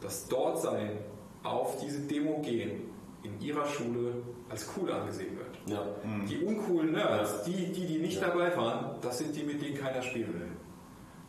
das 0.00 0.28
Dortsein 0.28 0.98
auf 1.42 1.78
diese 1.80 2.00
Demo 2.00 2.40
gehen 2.40 2.90
in 3.22 3.40
ihrer 3.40 3.66
Schule 3.66 4.22
als 4.48 4.68
cool 4.76 4.90
angesehen 4.92 5.36
wird. 5.36 5.58
Ja. 5.66 5.84
Die 6.28 6.38
uncoolen 6.38 6.92
Nerds, 6.92 7.42
die, 7.44 7.72
die, 7.72 7.86
die 7.86 7.98
nicht 7.98 8.22
dabei 8.22 8.56
waren, 8.56 8.96
das 9.02 9.18
sind 9.18 9.34
die, 9.36 9.42
mit 9.42 9.60
denen 9.60 9.76
keiner 9.76 10.02
spielen 10.02 10.32
will. 10.34 10.48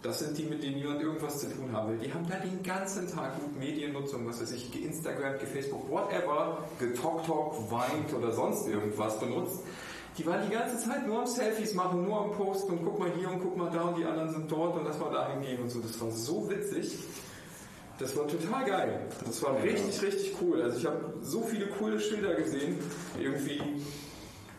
Das 0.02 0.20
sind 0.20 0.38
die, 0.38 0.44
mit 0.44 0.64
denen 0.64 0.78
niemand 0.78 1.02
irgendwas 1.02 1.40
zu 1.40 1.54
tun 1.54 1.74
haben 1.74 1.90
will. 1.90 1.98
Die 1.98 2.14
haben 2.14 2.26
da 2.30 2.38
den 2.38 2.64
ganzen 2.64 3.12
Tag 3.12 3.38
gut 3.38 3.60
Mediennutzung, 3.60 4.26
was 4.26 4.42
weiß 4.42 4.54
ich, 4.54 4.72
geinstagrammt, 4.72 5.40
gefacebook, 5.42 5.90
whatever, 5.90 6.64
getalkt, 6.80 7.28
weint 7.70 8.14
oder 8.14 8.32
sonst 8.32 8.68
irgendwas 8.70 9.20
benutzt. 9.20 9.62
Die 10.20 10.26
waren 10.26 10.42
die 10.50 10.54
ganze 10.54 10.78
Zeit 10.78 11.08
nur 11.08 11.20
am 11.20 11.28
Selfies 11.28 11.74
machen, 11.74 12.04
nur 12.04 12.20
am 12.20 12.32
Posten 12.32 12.74
und 12.74 12.84
guck 12.84 13.00
mal 13.00 13.10
hier 13.18 13.30
und 13.30 13.40
guck 13.40 13.56
mal 13.56 13.72
da 13.72 13.84
und 13.84 13.98
die 13.98 14.04
anderen 14.04 14.30
sind 14.30 14.52
dort 14.52 14.76
und 14.76 14.86
lass 14.86 15.00
mal 15.00 15.12
dahin 15.12 15.42
gehen 15.42 15.62
und 15.62 15.70
so. 15.70 15.80
Das 15.80 16.00
war 16.02 16.12
so 16.12 16.50
witzig. 16.50 16.98
Das 18.00 18.18
war 18.18 18.28
total 18.28 18.66
geil. 18.66 19.00
Das 19.26 19.42
war 19.42 19.62
richtig, 19.64 20.02
richtig 20.02 20.36
cool. 20.42 20.62
Also 20.62 20.78
ich 20.78 20.86
habe 20.86 21.14
so 21.22 21.44
viele 21.44 21.68
coole 21.68 22.02
Schilder 22.02 22.36
gesehen. 22.36 22.80
Irgendwie 23.18 23.62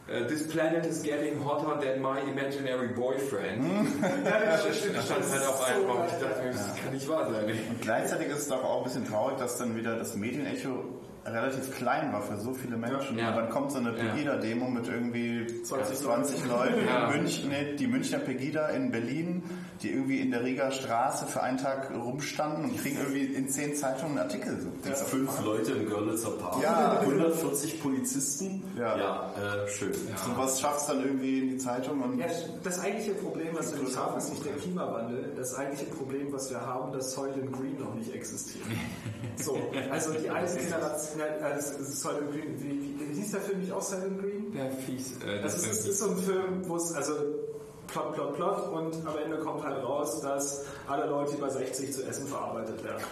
äh, 0.08 0.26
This 0.26 0.48
planet 0.48 0.86
is 0.86 1.02
getting 1.02 1.44
hotter 1.44 1.78
than 1.78 2.00
my 2.00 2.20
imaginary 2.20 2.88
boyfriend. 2.88 3.62
das 4.02 5.04
stand 5.04 5.30
halt 5.30 5.46
auf 5.46 5.62
einem 5.62 5.84
Raum. 5.90 6.04
Ich 6.06 6.26
dachte 6.26 6.42
mir, 6.42 6.52
das 6.52 6.74
kann 6.82 6.94
nicht 6.94 7.08
wahr 7.08 7.30
sein. 7.30 7.44
Und 7.44 7.82
gleichzeitig 7.82 8.28
ist 8.28 8.38
es 8.38 8.48
doch 8.48 8.64
auch 8.64 8.78
ein 8.78 8.84
bisschen 8.84 9.06
traurig, 9.06 9.36
dass 9.36 9.58
dann 9.58 9.76
wieder 9.76 9.96
das 9.96 10.14
Medienecho 10.16 10.84
relativ 11.26 11.76
klein 11.76 12.12
war 12.12 12.22
für 12.22 12.36
so 12.38 12.52
viele 12.54 12.76
Menschen. 12.76 13.18
Ja. 13.18 13.30
Und 13.30 13.36
dann 13.36 13.50
kommt 13.50 13.72
so 13.72 13.78
eine 13.78 13.96
Ja. 13.96 14.04
Pegida-Demo 14.14 14.68
mit 14.68 14.88
irgendwie 14.88 15.62
20, 15.62 15.98
20 15.98 16.46
Leuten 16.46 16.86
Ja. 16.86 17.10
in 17.10 17.20
München, 17.22 17.50
die 17.78 17.86
Münchner 17.86 18.18
Pegida 18.18 18.68
in 18.68 18.90
Berlin, 18.90 19.42
die 19.82 19.90
irgendwie 19.90 20.20
in 20.20 20.30
der 20.30 20.44
Riga 20.44 20.70
Straße 20.70 21.26
für 21.26 21.42
einen 21.42 21.58
Tag 21.58 21.90
rumstanden 21.94 22.64
und 22.64 22.78
kriegen 22.78 22.98
irgendwie 22.98 23.24
in 23.34 23.48
zehn 23.48 23.74
Zeitungen 23.74 24.18
einen 24.18 24.26
Artikel. 24.28 24.58
So. 24.60 24.68
Du, 24.88 24.94
Fünf 24.96 25.42
Leute 25.44 25.72
im 25.72 25.88
Görlitzer 25.88 26.30
Park. 26.32 26.62
Ja. 26.62 27.00
140 27.00 27.82
Polizisten. 27.82 28.62
Ja. 28.78 28.96
ja 28.98 29.30
äh, 29.64 29.68
schön. 29.68 29.92
So 29.94 30.36
was 30.36 30.60
schafft 30.60 30.80
es 30.80 30.86
dann 30.86 31.00
irgendwie 31.02 31.38
in 31.40 31.48
die 31.50 31.58
Zeitung 31.58 32.02
und 32.02 32.18
Ja, 32.18 32.26
das 32.62 32.80
eigentliche 32.80 33.12
Problem, 33.14 33.48
was 33.54 33.74
wir 33.74 33.82
nicht 33.82 33.96
haben, 33.96 34.18
ist 34.18 34.30
nicht 34.30 34.44
der 34.44 34.52
Klimawandel. 34.54 35.32
Das 35.36 35.54
eigentliche 35.54 35.86
Problem, 35.90 36.32
was 36.32 36.50
wir 36.50 36.60
haben, 36.60 36.92
dass 36.92 37.12
Soylent 37.12 37.50
Green 37.52 37.78
noch 37.78 37.94
nicht 37.94 38.14
existiert. 38.14 38.64
So, 39.36 39.56
also 39.90 40.12
die 40.12 40.28
eine 40.28 40.46
Generation, 40.46 41.09
ja, 41.18 41.50
das 41.50 41.70
ist 41.72 42.00
Soylent 42.00 42.30
Green, 42.32 42.60
wie, 42.62 42.70
wie, 42.70 43.10
wie 43.10 43.14
hieß 43.20 43.32
der 43.32 43.40
Film 43.40 43.60
nicht 43.60 43.72
auch 43.72 43.82
Soylent 43.82 44.20
Green? 44.20 44.52
Der 44.52 44.70
fies. 44.72 45.12
Äh, 45.24 45.42
Das 45.42 45.56
ist, 45.56 45.66
ist, 45.66 45.86
ist 45.88 45.98
so 45.98 46.10
ein 46.10 46.16
Film, 46.18 46.68
wo 46.68 46.76
es, 46.76 46.92
also 46.94 47.12
plot, 47.88 48.14
plot, 48.14 48.34
plot 48.36 48.68
und 48.72 49.06
am 49.06 49.18
Ende 49.22 49.38
kommt 49.38 49.64
halt 49.64 49.82
raus, 49.84 50.20
dass 50.20 50.64
alle 50.88 51.06
Leute 51.06 51.36
über 51.36 51.50
60 51.50 51.92
zu 51.92 52.02
Essen 52.04 52.26
verarbeitet 52.28 52.82
werden. 52.84 53.02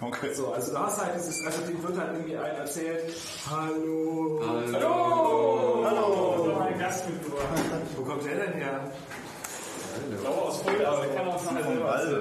okay. 0.00 0.32
So, 0.34 0.52
also 0.52 0.72
da 0.72 0.86
hast 0.86 1.04
halt 1.04 1.16
dieses, 1.16 1.44
also 1.44 1.60
dem 1.62 1.82
wird 1.82 1.98
halt 1.98 2.12
irgendwie 2.14 2.36
ein 2.36 2.56
erzählt, 2.56 3.14
hallo, 3.50 4.40
Hallo. 4.72 5.84
hallo, 5.84 6.54
mein 6.58 6.78
Gast 6.78 7.08
mitgebracht. 7.08 7.44
Wo 7.96 8.02
kommt 8.04 8.24
der 8.24 8.36
denn 8.46 8.52
her? 8.54 8.90
Dauer 10.24 10.48
aus 10.48 10.62
Fulda, 10.62 10.92
aber 10.92 11.06
der 11.06 11.14
kann 11.16 11.28
auch 11.28 11.44
nachher 11.44 11.64
selber. 11.64 11.92
Also, 11.92 12.16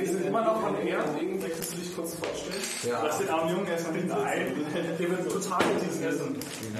wir 0.00 0.08
sind 0.08 0.26
immer 0.26 0.42
noch 0.44 0.60
von 0.60 0.76
er. 0.86 0.98
Möchtest 1.40 1.72
du 1.72 1.76
dich 1.78 1.94
kurz 1.94 2.14
vorstellen? 2.14 2.62
Lass 3.02 3.18
den 3.18 3.28
armen 3.28 3.50
Jungen 3.50 3.66
erstmal 3.66 3.94
hinten 3.94 4.12
ein. 4.12 4.66
Der 4.98 5.10
wird 5.10 5.30
total 5.30 5.62
diesem 5.86 6.04
Essen. 6.08 6.36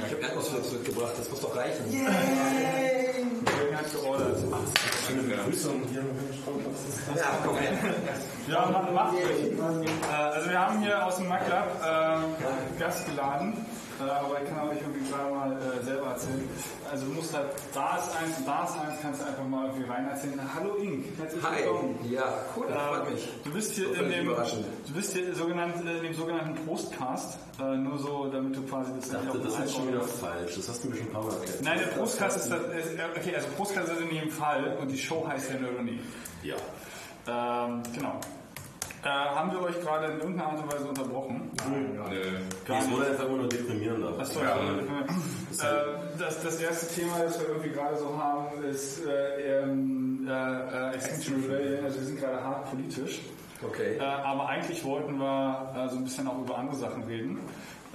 Ich 0.07 0.13
habe 0.13 0.23
Erdnussflips 0.23 0.73
mitgebracht, 0.73 1.13
das 1.19 1.31
muss 1.31 1.41
doch 1.41 1.57
reichen. 1.57 1.85
Jürgen 1.93 3.77
hat 3.77 3.93
geordert. 3.93 4.39
Ja, 7.17 7.39
komm 7.45 7.57
her. 7.59 7.73
Ja, 8.49 8.69
mach, 8.73 8.91
mach. 8.93 9.13
Äh, 9.15 9.19
also 10.13 10.51
wir 10.51 10.59
haben 10.59 10.81
hier 10.81 11.07
aus 11.07 11.17
dem 11.17 11.29
MacLab 11.29 11.67
äh, 11.83 12.81
Gast 12.81 13.07
geladen, 13.07 13.67
aber 14.01 14.43
ich 14.43 14.49
kann 14.51 14.69
euch 14.69 14.79
irgendwie 14.81 15.09
gerade 15.11 15.31
mal 15.35 15.53
äh, 15.53 15.85
selber 15.85 16.09
erzählen. 16.09 16.49
Also 16.91 17.07
du 17.07 17.13
musst 17.13 17.35
halt, 17.35 17.47
da 17.73 17.97
ist 17.99 18.11
eins 18.17 18.39
und 18.39 18.47
da 18.49 18.65
ist 18.65 18.73
eins, 18.79 19.01
kannst 19.01 19.21
du 19.21 19.27
einfach 19.27 19.45
mal 19.45 19.67
irgendwie 19.69 19.89
rein 19.91 20.09
erzählen. 20.09 20.41
Hallo 20.55 20.77
Ink, 20.77 21.07
herzlich 21.19 21.43
Hi. 21.45 21.59
willkommen. 21.65 21.99
Ja, 22.11 22.25
cool, 22.57 22.67
das 22.69 22.83
freut 22.83 23.07
Äh, 23.07 23.11
mich. 23.13 23.29
Du 23.45 23.51
bist 23.53 23.73
hier 23.75 23.95
in 24.01 24.11
dem, 24.11 24.27
du 24.27 24.93
bist 24.95 25.13
hier 25.13 25.35
sogenannt, 25.35 25.75
äh, 25.87 25.97
in 25.99 26.03
dem 26.03 26.15
sogenannten 26.15 26.67
Prostcast, 26.67 27.39
äh, 27.61 27.77
nur 27.77 27.99
so, 27.99 28.29
damit 28.31 28.57
du 28.57 28.63
quasi 28.63 28.91
das 28.97 29.07
Ich 29.07 29.13
dachte, 29.13 29.39
das 29.39 29.59
ist 29.61 29.75
schon 29.75 29.89
wieder 29.89 30.03
falsch. 30.03 30.57
Das 30.57 30.69
hast 30.69 30.85
du 30.85 30.89
mir 30.89 30.97
schon 30.97 31.07
ein 31.07 31.13
paar 31.13 31.25
Mal 31.25 31.35
erklärt. 31.35 31.63
Nein, 31.63 31.79
der 31.79 31.87
Prostcast 31.99 32.37
ist 32.39 32.51
das, 32.51 32.61
äh, 32.61 32.99
okay, 33.17 33.35
also 33.37 33.49
Prostcast 33.57 33.93
ist 33.93 34.01
in 34.01 34.11
jedem 34.11 34.31
Fall 34.31 34.77
und 34.81 34.89
die 34.89 34.99
Show 34.99 35.27
heißt 35.27 35.51
ja 35.53 35.59
Nerd 35.61 35.79
und 35.79 35.85
Nie. 35.85 36.01
Ja. 36.43 36.57
Ähm, 37.27 37.83
genau. 37.95 38.21
Äh, 39.05 39.09
haben 39.09 39.53
wir 39.53 39.61
euch 39.61 39.79
gerade 39.83 40.13
in 40.13 40.19
irgendeiner 40.19 40.51
Art 40.53 40.63
und 40.63 40.73
Weise 40.73 40.85
unterbrochen? 40.87 41.51
Nö. 41.69 41.77
Nee, 42.09 42.75
es 42.75 42.91
wurde 42.91 43.07
einfach 43.09 43.27
immer 43.27 43.37
nur 43.37 43.49
deprimierender. 43.49 44.19
Achso, 44.19 44.41
ja. 44.41 44.57
äh, 44.57 46.19
das, 46.19 46.43
das 46.43 46.59
erste 46.59 47.01
Thema, 47.01 47.19
das 47.19 47.39
wir 47.39 47.49
irgendwie 47.49 47.71
gerade 47.71 47.99
so 47.99 48.17
haben, 48.17 48.65
ist 48.65 49.05
äh, 49.05 49.61
äh, 49.61 49.67
äh, 50.27 50.95
Extinction 50.95 51.43
Rebellion. 51.43 51.85
Also 51.85 51.99
wir 51.99 52.07
sind 52.07 52.19
gerade 52.19 52.43
hart 52.43 52.71
politisch. 52.71 53.21
Okay. 53.63 53.99
Äh, 53.99 54.03
aber 54.03 54.49
eigentlich 54.49 54.83
wollten 54.85 55.19
wir 55.19 55.73
äh, 55.77 55.89
so 55.91 55.97
ein 55.97 56.05
bisschen 56.05 56.27
auch 56.27 56.39
über 56.39 56.57
andere 56.57 56.77
Sachen 56.77 57.03
reden. 57.05 57.41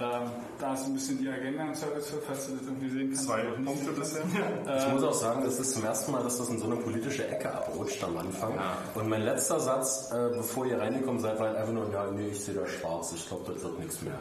Ähm, 0.00 0.30
da 0.58 0.72
ist 0.72 0.86
ein 0.86 0.94
bisschen 0.94 1.18
die 1.18 1.28
Agenda 1.28 1.62
im 1.64 1.74
Service, 1.74 2.10
falls 2.26 2.46
du 2.46 2.52
das 2.56 2.62
irgendwie 2.62 2.88
sehen 2.88 3.08
kannst. 3.08 3.26
Zwei. 3.26 3.42
Punkte 3.42 3.92
bisher. 3.92 4.22
Ich 4.78 4.92
muss 4.92 5.02
auch 5.02 5.12
sagen, 5.12 5.42
das 5.44 5.58
ist 5.58 5.72
zum 5.74 5.84
ersten 5.84 6.12
Mal, 6.12 6.22
dass 6.22 6.38
das 6.38 6.48
in 6.48 6.58
so 6.58 6.64
eine 6.64 6.76
politische 6.76 7.28
Ecke 7.28 7.52
abrutscht 7.52 8.02
am 8.02 8.16
Anfang. 8.16 8.54
Und 8.94 9.08
mein 9.08 9.22
letzter 9.22 9.60
Satz, 9.60 10.10
äh, 10.10 10.36
bevor 10.36 10.64
ihr 10.64 10.78
reingekommen 10.78 11.20
seid, 11.20 11.38
war 11.38 11.48
halt 11.48 11.58
einfach 11.58 11.72
nur, 11.72 11.90
ja, 11.92 12.10
nee, 12.10 12.28
ich 12.28 12.40
sehe 12.40 12.54
da 12.54 12.66
schwarz, 12.66 13.12
ich 13.14 13.28
glaube, 13.28 13.52
das 13.52 13.62
wird 13.62 13.78
nichts 13.78 14.00
mehr. 14.00 14.18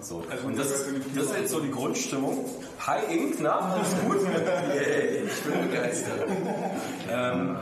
So. 0.00 0.22
Also 0.30 0.46
Und 0.46 0.58
das, 0.58 0.68
das 0.68 0.84
das 1.14 1.24
ist 1.24 1.36
jetzt 1.36 1.50
so 1.50 1.60
die 1.60 1.70
Grundstimmung. 1.72 2.44
Hi 2.86 3.00
Ink, 3.12 3.36
na, 3.40 3.58
alles 3.58 3.96
gut? 4.06 4.18
Yay, 4.74 5.24
ich 5.24 5.42
bin 5.42 5.68
begeistert. 5.68 6.28
ähm, 7.10 7.56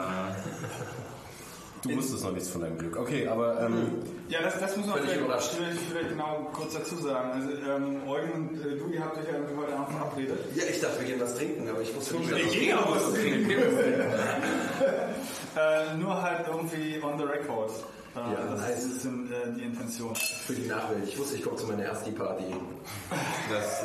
du 1.83 1.97
wusstest 1.97 2.25
noch 2.25 2.33
nichts 2.33 2.51
von 2.51 2.61
deinem 2.61 2.77
Glück. 2.77 2.99
Okay, 2.99 3.27
aber 3.27 3.61
ähm, 3.63 4.03
Ja, 4.29 4.43
das, 4.43 4.59
das 4.59 4.77
muss 4.77 4.87
man 4.87 5.01
vielleicht, 5.01 5.21
überrascht. 5.21 5.53
vielleicht, 5.55 5.79
vielleicht 5.81 6.09
genau 6.09 6.49
kurz 6.53 6.73
dazu 6.75 6.97
sagen. 6.97 7.31
Also 7.33 7.51
ähm, 7.51 8.09
Eugen 8.09 8.33
und 8.33 8.61
äh, 8.61 8.77
du, 8.79 8.89
ihr 8.89 9.05
habt 9.05 9.19
euch 9.19 9.27
ja 9.27 9.35
irgendwie 9.35 9.57
heute 9.57 9.75
Abend 9.77 9.97
verabredet. 9.97 10.39
Ja, 10.55 10.65
ich 10.65 10.81
dachte, 10.81 11.01
wir 11.01 11.07
gehen 11.07 11.21
was 11.21 11.35
trinken, 11.37 11.69
aber 11.69 11.81
ich 11.83 11.95
wusste 11.95 12.17
nicht, 12.17 12.33
Ich 12.33 12.59
gehe 12.61 12.79
auch 12.79 12.97
was 12.97 13.13
trinken. 13.13 13.51
äh, 15.57 15.95
nur 15.99 16.23
halt 16.23 16.47
irgendwie 16.49 17.01
on 17.03 17.19
the 17.19 17.25
record. 17.25 17.71
Äh, 18.17 18.19
Ja, 18.19 18.37
das 18.51 18.61
nice. 18.61 18.79
ist 18.79 19.05
ein 19.05 19.29
bisschen 19.29 19.33
äh, 19.33 19.53
die 19.59 19.65
Intention. 19.65 20.15
für 20.15 20.55
die 20.55 20.67
Nachwelt. 20.69 21.07
Ich 21.07 21.19
wusste, 21.19 21.37
ich 21.37 21.43
komme 21.43 21.57
zu 21.57 21.67
meiner 21.67 21.85
ersten 21.85 22.15
Party. 22.15 22.45
Das, 23.51 23.83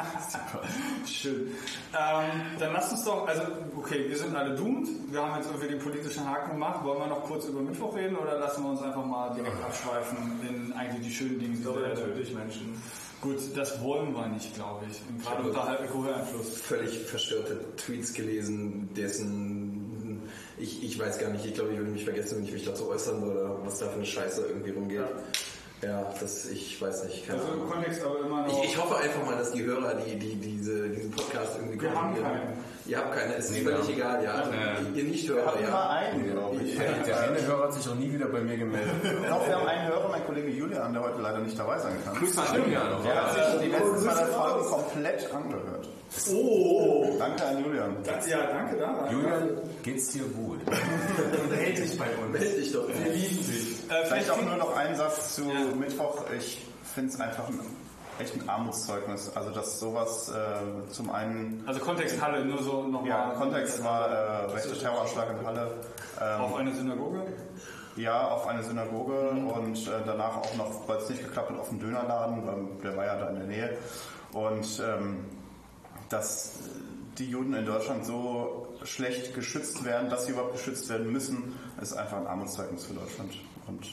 äh, 0.00 1.06
Schön. 1.06 1.48
Ähm, 1.92 2.58
dann 2.58 2.72
lasst 2.72 2.92
uns 2.92 3.04
doch, 3.04 3.26
also 3.26 3.42
okay, 3.76 4.08
wir 4.08 4.16
sind 4.16 4.34
alle 4.34 4.54
doomed. 4.54 4.88
Wir 5.12 5.22
haben 5.22 5.36
jetzt 5.36 5.48
irgendwie 5.48 5.68
den 5.68 5.78
politischen 5.78 6.28
Haken 6.28 6.52
gemacht. 6.52 6.84
Wollen 6.84 6.98
wir 6.98 7.06
noch 7.06 7.24
kurz 7.24 7.46
über 7.46 7.60
Mittwoch 7.60 7.94
reden 7.96 8.16
oder 8.16 8.38
lassen 8.38 8.62
wir 8.62 8.70
uns 8.70 8.82
einfach 8.82 9.04
mal 9.04 9.34
direkt 9.34 9.62
abschweifen 9.62 10.40
in 10.48 10.72
eigentlich 10.72 11.06
die 11.06 11.12
schönen 11.12 11.38
Dinge, 11.38 11.56
die 11.56 11.64
wir 11.64 11.88
Natürlich 11.88 12.34
Menschen. 12.34 12.80
Gut, 13.20 13.38
das 13.54 13.82
wollen 13.82 14.14
wir 14.14 14.28
nicht, 14.28 14.54
glaube 14.54 14.86
ich. 14.90 15.00
Und 15.08 15.22
gerade 15.22 15.42
unter 15.42 15.68
Alkoholeinfluss. 15.68 16.60
Völlig 16.60 16.98
verstörte 17.00 17.76
Tweets 17.76 18.14
gelesen, 18.14 18.88
dessen 18.96 20.22
Ich, 20.58 20.82
ich 20.82 20.98
weiß 20.98 21.18
gar 21.18 21.30
nicht, 21.30 21.44
ich 21.44 21.54
glaube, 21.54 21.72
ich 21.72 21.78
würde 21.78 21.90
mich 21.90 22.04
vergessen, 22.04 22.38
wenn 22.38 22.44
ich 22.44 22.52
mich 22.52 22.64
dazu 22.64 22.88
äußern 22.88 23.22
oder 23.22 23.58
was 23.64 23.78
da 23.78 23.88
für 23.88 23.96
eine 23.96 24.06
Scheiße 24.06 24.46
irgendwie 24.46 24.70
rumgeht. 24.70 25.00
Ja, 25.00 25.08
das, 25.80 26.46
ich 26.46 26.80
weiß 26.80 27.04
nicht, 27.04 27.26
keine 27.26 27.40
Also 27.40 27.52
im 27.52 27.60
Ahnung. 27.60 27.72
Kontext 27.72 28.04
aber 28.04 28.20
immer 28.20 28.42
noch. 28.46 28.62
Ich, 28.62 28.70
ich 28.70 28.76
hoffe 28.82 28.96
einfach 28.96 29.24
mal, 29.24 29.36
dass 29.38 29.52
die 29.52 29.64
Hörer, 29.64 29.94
die, 29.94 30.18
die 30.18 30.36
diese, 30.36 30.88
diesen 30.90 31.10
Podcast 31.10 31.56
irgendwie 31.58 31.80
Wir 31.80 31.94
haben 31.94 32.14
keinen. 32.14 32.58
Ihr 32.86 32.98
habt 32.98 33.14
keine, 33.14 33.34
es 33.36 33.50
ist 33.50 33.56
Nee, 33.56 33.62
völlig 33.62 33.88
egal, 33.88 34.24
ja. 34.24 34.32
Also, 34.32 34.50
ihr 34.94 35.04
Nicht-Hörer, 35.04 35.46
hatten 35.46 35.62
ja. 35.62 35.70
mal 35.70 35.88
einen, 35.90 36.32
glaube 36.32 36.56
ich. 36.62 36.76
Der, 36.76 36.92
der 36.92 37.20
eine 37.20 37.46
Hörer 37.46 37.64
hat 37.64 37.74
sich 37.74 37.88
auch 37.88 37.94
nie 37.94 38.12
wieder 38.12 38.26
bei 38.26 38.40
mir 38.40 38.56
gemeldet. 38.56 38.94
Doch, 39.28 39.46
wir 39.46 39.56
haben 39.56 39.66
einen 39.66 39.88
Hörer, 39.88 40.08
mein 40.08 40.26
Kollege 40.26 40.48
Julian, 40.48 40.92
der 40.92 41.02
heute 41.02 41.20
leider 41.20 41.38
nicht 41.38 41.58
dabei 41.58 41.78
sein 41.78 41.92
kann. 42.04 42.16
Grüße 42.16 42.42
an 42.42 42.56
Julian. 42.56 43.02
Der 43.04 43.14
hat 43.14 43.34
sich 43.34 43.60
die 43.62 43.68
letzten 43.68 43.98
zwei 43.98 44.24
Folgen 44.26 44.66
komplett 44.66 45.32
angehört. 45.32 45.88
Oh! 46.32 47.06
Danke 47.18 47.44
an 47.46 47.64
Julian. 47.64 47.96
ja, 48.28 48.38
danke 48.46 48.76
da. 48.76 49.08
Julian, 49.10 49.50
geht's 49.82 50.08
dir 50.12 50.24
gut? 50.24 50.58
Meld 51.50 51.78
dich 51.78 51.98
bei 51.98 52.06
uns. 52.16 52.32
Meld 52.32 52.56
dich 52.58 52.72
doch. 52.72 52.88
Wir 52.88 53.12
lieben 53.12 53.36
dich. 53.46 53.90
Äh, 53.90 54.04
Vielleicht 54.06 54.30
auch 54.30 54.42
nur 54.42 54.56
noch 54.56 54.76
einen 54.76 54.96
Satz 54.96 55.36
zu 55.36 55.42
Mittwoch. 55.78 56.24
Ich 56.36 56.66
finde 56.94 57.10
es 57.12 57.20
einfach 57.20 57.48
ein, 57.48 57.60
echt 58.18 58.34
ein 58.34 58.48
Armutszeugnis. 58.48 59.30
Also, 59.36 59.50
dass 59.50 59.78
sowas 59.78 60.30
äh, 60.30 60.90
zum 60.90 61.10
einen, 61.10 61.62
Also 61.66 61.80
Kontext 61.80 62.20
Halle, 62.20 62.44
nur 62.44 62.62
so 62.62 62.82
nochmal. 62.82 63.08
ja, 63.08 63.30
Kontext 63.38 63.82
war 63.84 64.08
äh, 64.10 64.44
rechter 64.52 64.78
Terroranschlag 64.78 65.30
in 65.38 65.46
Halle. 65.46 65.70
Ähm, 66.20 66.40
Auf 66.40 66.56
eine 66.56 66.74
Synagoge? 66.74 67.22
Ja, 67.96 68.28
auf 68.28 68.46
eine 68.46 68.62
Synagoge 68.62 69.30
und 69.30 69.76
äh, 69.86 69.90
danach 70.06 70.36
auch 70.38 70.54
noch, 70.56 70.88
weil 70.88 70.98
es 70.98 71.08
nicht 71.10 71.22
geklappt 71.24 71.50
hat, 71.50 71.58
auf 71.58 71.70
einen 71.70 71.80
Dönerladen, 71.80 72.46
weil 72.46 72.56
der 72.82 72.96
war 72.96 73.04
ja 73.04 73.16
da 73.16 73.28
in 73.30 73.34
der 73.36 73.44
Nähe. 73.46 73.76
Und 74.32 74.80
ähm, 74.86 75.24
dass 76.10 76.52
die 77.18 77.30
Juden 77.30 77.54
in 77.54 77.64
Deutschland 77.64 78.04
so 78.04 78.66
schlecht 78.84 79.34
geschützt 79.34 79.84
werden, 79.84 80.10
dass 80.10 80.26
sie 80.26 80.32
überhaupt 80.32 80.52
geschützt 80.52 80.88
werden 80.88 81.10
müssen, 81.10 81.54
ist 81.80 81.94
einfach 81.94 82.18
ein 82.18 82.26
Armutszeugnis 82.26 82.84
für 82.84 82.94
Deutschland. 82.94 83.32
Und 83.66 83.86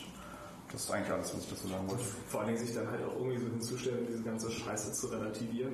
das 0.72 0.84
ist 0.84 0.92
eigentlich 0.92 1.12
alles, 1.12 1.34
was 1.34 1.44
ich 1.44 1.50
dazu 1.50 1.68
sagen 1.68 1.88
wollte. 1.88 2.04
Vor 2.28 2.42
allen 2.42 2.54
Dingen 2.54 2.66
sich 2.66 2.76
dann 2.76 2.90
halt 2.90 3.06
auch 3.06 3.16
irgendwie 3.16 3.38
so 3.38 3.46
hinzustellen, 3.48 4.08
diese 4.10 4.24
ganze 4.24 4.52
Scheiße 4.52 4.92
zu 4.94 5.08
relativieren. 5.08 5.74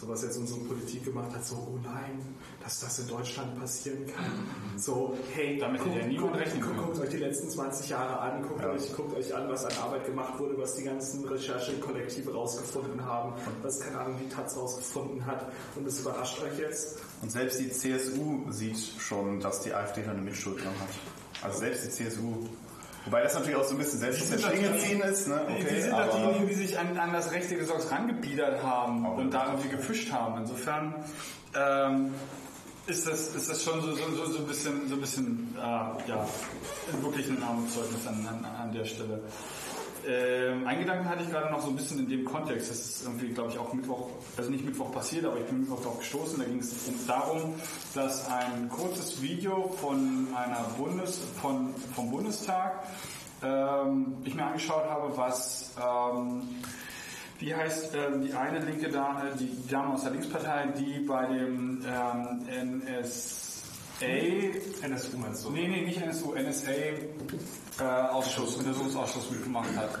So 0.00 0.06
was 0.08 0.22
jetzt 0.22 0.36
unsere 0.38 0.60
Politik 0.60 1.04
gemacht 1.04 1.34
hat, 1.34 1.44
so, 1.44 1.56
oh 1.56 1.78
nein, 1.82 2.20
dass 2.62 2.78
das 2.80 3.00
in 3.00 3.08
Deutschland 3.08 3.58
passieren 3.58 4.06
kann. 4.06 4.30
So, 4.76 5.16
hey, 5.34 5.58
Damit 5.58 5.84
hätte 5.84 5.98
ja 5.98 6.06
niemand 6.06 6.32
guckt, 6.34 6.44
rechnen 6.44 6.62
guckt, 6.62 6.78
guckt 6.78 7.00
euch 7.00 7.08
die 7.08 7.16
letzten 7.16 7.50
20 7.50 7.88
Jahre 7.88 8.20
an, 8.20 8.42
guckt, 8.42 8.62
Ja. 8.62 8.70
euch, 8.70 8.94
guckt 8.94 9.16
euch 9.16 9.34
an, 9.34 9.48
was 9.48 9.64
an 9.64 9.72
Arbeit 9.82 10.06
gemacht 10.06 10.38
wurde, 10.38 10.56
was 10.56 10.76
die 10.76 10.84
ganzen 10.84 11.24
Recherchekollektive 11.24 12.32
rausgefunden 12.32 13.04
haben, 13.04 13.32
was, 13.62 13.80
keine 13.80 13.98
Ahnung, 13.98 14.20
die 14.24 14.28
Taz 14.28 14.56
rausgefunden 14.56 15.26
hat. 15.26 15.50
Und 15.74 15.84
das 15.84 15.98
überrascht 15.98 16.40
euch 16.42 16.58
jetzt. 16.60 16.98
Und 17.20 17.32
selbst 17.32 17.58
die 17.58 17.70
CSU 17.70 18.44
sieht 18.52 18.78
schon, 18.98 19.40
dass 19.40 19.62
die 19.62 19.74
AfD 19.74 20.02
da 20.04 20.12
eine 20.12 20.20
Mitschuld 20.22 20.58
dran 20.62 20.74
hat. 20.80 20.90
Also 21.42 21.58
selbst 21.58 21.84
die 21.86 21.90
CSU. 21.90 22.46
Wobei 23.04 23.22
das 23.22 23.34
natürlich 23.34 23.56
auch 23.56 23.64
so 23.64 23.70
ein 23.74 23.78
bisschen 23.78 24.00
selbst 24.00 24.28
sind 24.28 24.40
Schlinge 24.40 24.68
doch 24.68 24.74
die- 24.74 24.80
ziehen 24.80 25.00
ist, 25.00 25.28
ne? 25.28 25.40
die 25.48 25.64
Okay, 25.64 25.80
sind 25.80 25.92
doch 25.92 26.14
diejenigen, 26.16 26.48
die 26.48 26.54
sich 26.54 26.78
an, 26.78 26.98
an 26.98 27.12
das 27.12 27.32
rechte 27.32 27.56
Gesocks 27.56 27.90
rangebiedert 27.90 28.62
haben 28.62 29.06
und 29.06 29.30
da 29.32 29.46
irgendwie 29.46 29.68
gefischt 29.70 30.12
haben. 30.12 30.38
Insofern 30.38 30.94
ähm, 31.56 32.12
ist, 32.86 33.06
das, 33.06 33.34
ist 33.34 33.48
das 33.48 33.62
schon 33.62 33.80
so, 33.82 33.92
so, 33.92 34.10
so, 34.14 34.26
so 34.32 34.38
ein 34.38 34.46
bisschen, 34.46 34.88
so 34.88 34.94
ein 34.96 35.00
bisschen 35.00 35.54
äh, 35.56 35.60
ja, 35.60 36.26
wirklich 37.00 37.28
ein 37.28 37.42
Armutszeugnis 37.42 38.06
an, 38.06 38.26
an, 38.26 38.44
an 38.44 38.72
der 38.72 38.84
Stelle. 38.84 39.20
Ähm, 40.08 40.66
einen 40.66 40.80
Gedanken 40.80 41.06
hatte 41.06 41.22
ich 41.22 41.30
gerade 41.30 41.50
noch 41.50 41.60
so 41.60 41.68
ein 41.68 41.76
bisschen 41.76 41.98
in 41.98 42.08
dem 42.08 42.24
Kontext. 42.24 42.70
Das 42.70 42.78
ist 42.78 43.04
irgendwie, 43.04 43.28
glaube 43.28 43.50
ich, 43.50 43.58
auch 43.58 43.74
Mittwoch, 43.74 44.08
also 44.38 44.50
nicht 44.50 44.64
Mittwoch 44.64 44.90
passiert, 44.90 45.26
aber 45.26 45.36
ich 45.36 45.44
bin 45.44 45.60
Mittwoch 45.60 45.80
darauf 45.80 45.98
gestoßen. 45.98 46.38
Da 46.38 46.44
ging 46.44 46.60
es 46.60 46.74
darum, 47.06 47.54
dass 47.94 48.26
ein 48.30 48.70
kurzes 48.70 49.20
Video 49.20 49.68
von 49.68 50.28
einer 50.34 50.64
Bundes, 50.78 51.20
von, 51.42 51.74
vom 51.94 52.10
Bundestag 52.10 52.84
ähm, 53.42 54.16
ich 54.24 54.34
mir 54.34 54.44
angeschaut 54.44 54.88
habe, 54.88 55.14
was 55.14 55.74
ähm, 55.78 56.42
wie 57.38 57.54
heißt 57.54 57.94
ähm, 57.94 58.22
die 58.22 58.32
eine 58.32 58.60
linke 58.60 58.88
Dame, 58.88 59.30
die 59.38 59.68
Dame 59.68 59.92
aus 59.92 60.02
der 60.02 60.12
Linkspartei, 60.12 60.68
die 60.78 61.00
bei 61.00 61.26
dem 61.26 61.84
ähm, 61.86 62.80
NSA 62.86 63.47
NSU 64.00 65.18
meinst 65.18 65.44
du? 65.44 65.50
Nee, 65.50 65.68
nee, 65.68 65.82
nicht 65.82 66.00
NSU, 66.00 66.34
NSA 66.34 66.70
äh, 66.70 68.08
Ausschuss, 68.10 68.56
Untersuchungsausschuss 68.56 69.30
mitgemacht 69.30 69.76
hat. 69.76 69.98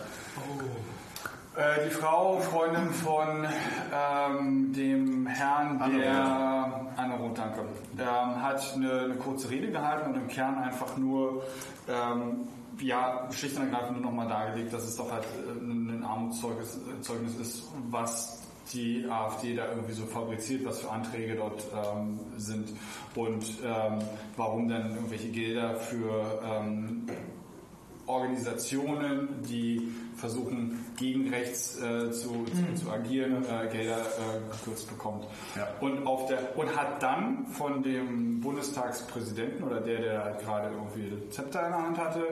Äh, 1.56 1.88
die 1.88 1.90
Frau, 1.90 2.38
Freundin 2.38 2.90
von 2.90 3.46
ähm, 3.92 4.72
dem 4.72 5.26
Herrn, 5.26 5.78
der 5.98 6.88
Anne 6.96 7.14
Roth, 7.16 7.38
danke, 7.38 7.62
ähm, 7.98 8.42
hat 8.42 8.74
eine, 8.74 9.00
eine 9.00 9.14
kurze 9.16 9.50
Rede 9.50 9.70
gehalten 9.72 10.10
und 10.10 10.16
im 10.16 10.28
Kern 10.28 10.58
einfach 10.58 10.96
nur 10.96 11.42
ähm, 11.88 12.46
ja, 12.80 13.28
schlicht 13.32 13.56
und 13.56 13.64
ergreifend 13.64 14.00
nur 14.00 14.10
nochmal 14.10 14.28
dargelegt, 14.28 14.72
dass 14.72 14.84
es 14.84 14.96
doch 14.96 15.10
halt 15.10 15.24
äh, 15.24 15.50
ein 15.50 16.04
Armutszeugnis 16.04 16.78
äh, 16.78 17.42
ist, 17.42 17.64
was 17.90 18.47
die 18.72 19.06
AfD 19.08 19.54
da 19.54 19.68
irgendwie 19.68 19.92
so 19.92 20.06
fabriziert, 20.06 20.64
was 20.64 20.80
für 20.80 20.90
Anträge 20.90 21.36
dort 21.36 21.64
ähm, 21.74 22.18
sind 22.36 22.68
und 23.14 23.44
ähm, 23.64 23.98
warum 24.36 24.68
dann 24.68 24.94
irgendwelche 24.94 25.28
Gelder 25.28 25.74
für 25.76 26.40
ähm, 26.44 27.06
Organisationen, 28.08 29.42
die 29.48 29.92
versuchen, 30.16 30.84
gegen 30.96 31.28
rechts 31.28 31.78
äh, 31.80 32.10
zu, 32.10 32.44
zu, 32.46 32.82
zu 32.82 32.90
agieren, 32.90 33.44
äh, 33.44 33.68
Gelder 33.70 33.98
äh, 33.98 34.50
gekürzt 34.50 34.88
bekommt. 34.88 35.26
Ja. 35.54 35.68
Und, 35.80 36.06
auf 36.06 36.26
der, 36.26 36.56
und 36.56 36.74
hat 36.74 37.02
dann 37.02 37.46
von 37.46 37.82
dem 37.82 38.40
Bundestagspräsidenten 38.40 39.62
oder 39.62 39.80
der, 39.80 40.00
der 40.00 40.24
halt 40.24 40.40
gerade 40.40 40.70
irgendwie 40.70 41.30
Zepter 41.30 41.66
in 41.66 41.72
der 41.72 41.82
Hand 41.82 41.98
hatte, 41.98 42.22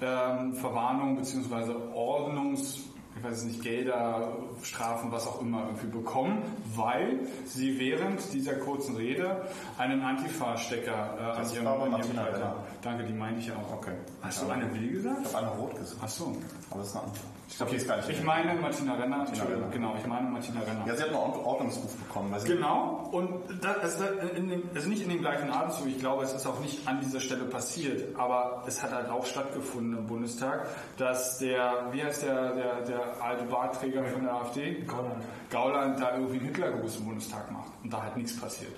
ähm, 0.00 0.54
Verwarnung 0.54 1.16
bzw. 1.16 1.72
Ordnungs 1.94 2.82
ich 3.24 3.30
weiß 3.30 3.38
es 3.38 3.44
nicht, 3.44 3.62
Gelder, 3.62 4.36
Strafen, 4.62 5.10
was 5.10 5.26
auch 5.26 5.40
immer 5.40 5.64
irgendwie 5.64 5.86
bekommen, 5.86 6.42
weil 6.74 7.20
sie 7.46 7.78
während 7.78 8.20
dieser 8.34 8.54
kurzen 8.54 8.96
Rede 8.96 9.48
einen 9.78 10.02
Antifa-Stecker 10.02 11.16
äh, 11.18 11.40
an 11.40 11.50
ihrem 11.50 11.66
an 11.66 12.00
ihrem. 12.00 12.52
Danke, 12.82 13.04
die 13.04 13.14
meine 13.14 13.38
ich 13.38 13.50
auch. 13.50 13.72
Okay. 13.72 13.94
Hast 14.20 14.42
du 14.42 14.48
eine 14.50 14.72
Will 14.74 14.90
gesagt? 14.92 15.20
Ich 15.26 15.34
habe 15.34 15.46
eine 15.46 15.56
rot 15.56 15.74
gesagt. 15.76 16.00
Ach 16.04 16.08
so. 16.08 16.36
Aber 16.70 16.80
das 16.80 16.88
ist 16.88 16.96
eine 16.96 17.04
andere. 17.04 17.24
Ich 17.48 17.56
glaube, 17.56 17.70
die 17.70 17.76
ist 17.76 17.86
gar 17.86 17.96
nicht. 17.98 18.08
Ich 18.08 18.22
meine 18.24 18.54
Martina 18.60 18.94
Renner. 18.94 19.26
Entschuldigung, 19.28 19.62
Renner. 19.64 19.72
Genau, 19.72 19.94
ich 20.00 20.06
meine 20.06 20.28
Martina 20.28 20.60
Renner. 20.60 20.84
Ja, 20.86 20.96
sie 20.96 21.02
hat 21.02 21.08
einen 21.10 21.18
Ord- 21.18 21.44
Ordnungsruf 21.44 21.94
bekommen. 21.96 22.32
Weil 22.32 22.40
sie 22.40 22.48
Genau, 22.48 23.08
und 23.12 23.28
das, 23.62 23.76
also, 24.00 24.04
dem, 24.36 24.62
also 24.74 24.88
nicht 24.88 25.02
in 25.02 25.10
dem 25.10 25.20
gleichen 25.20 25.50
Atemzug, 25.50 25.86
ich 25.88 25.98
glaube, 25.98 26.24
es 26.24 26.32
ist 26.32 26.46
auch 26.46 26.58
nicht 26.60 26.86
an 26.88 27.00
dieser 27.00 27.20
Stelle 27.20 27.44
passiert, 27.44 28.16
aber 28.18 28.64
es 28.66 28.82
hat 28.82 28.92
halt 28.92 29.08
auch 29.10 29.24
stattgefunden 29.26 29.96
im 29.98 30.06
Bundestag, 30.06 30.66
dass 30.96 31.38
der, 31.38 31.88
wie 31.92 32.02
heißt 32.02 32.22
der, 32.22 32.54
der, 32.54 32.80
der 32.82 33.00
alte 33.22 33.44
Bartträger 33.44 34.04
von 34.04 34.22
der 34.22 34.32
AfD? 34.34 34.82
Gauland. 34.86 35.22
Gauland 35.50 36.00
da 36.00 36.12
irgendwie 36.16 36.38
einen 36.38 36.46
Hitlergruß 36.46 36.96
im 36.96 37.04
Bundestag 37.04 37.50
macht 37.52 37.70
und 37.84 37.92
da 37.92 38.02
halt 38.02 38.16
nichts 38.16 38.38
passiert. 38.40 38.72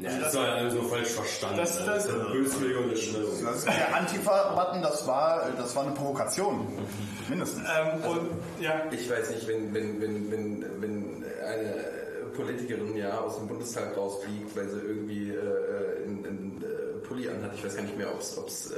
Ja, 0.00 0.10
das 0.20 0.34
war 0.36 0.46
ja 0.46 0.54
alles 0.54 0.74
nur 0.74 0.88
falsch 0.88 1.08
verstanden. 1.08 1.56
Das- 1.56 1.84
das- 1.84 2.06
ist 2.06 2.14
eine 2.14 2.24
böswillige 2.30 2.78
Unterstellung. 2.80 3.30
Das 3.44 3.56
ist 3.56 3.66
der 3.66 3.96
Antifa-Button, 3.96 4.82
das 4.82 5.06
war, 5.06 5.50
das 5.56 5.74
war 5.74 5.82
eine 5.84 5.92
Provokation. 5.94 6.68
Mindestens. 7.28 7.62
Ähm, 7.64 8.04
und 8.10 8.30
ja, 8.60 8.82
Ich 8.92 9.10
weiß 9.10 9.30
nicht, 9.30 9.48
wenn, 9.48 9.74
wenn, 9.74 10.00
wenn, 10.00 10.30
wenn, 10.30 10.64
wenn 10.80 11.24
eine 11.44 11.74
Politikerin 12.36 12.96
ja 12.96 13.18
aus 13.18 13.38
dem 13.38 13.48
Bundestag 13.48 13.96
rausfliegt, 13.96 14.54
weil 14.56 14.68
sie 14.68 14.78
irgendwie 14.78 15.30
äh, 15.32 16.04
einen, 16.04 16.24
einen 16.26 16.62
äh, 16.64 16.98
Pulli 17.06 17.28
anhat, 17.28 17.52
ich 17.54 17.64
weiß 17.64 17.74
gar 17.76 17.82
nicht 17.82 17.98
mehr, 17.98 18.12
ob 18.12 18.20
es 18.20 18.70
äh, 18.70 18.74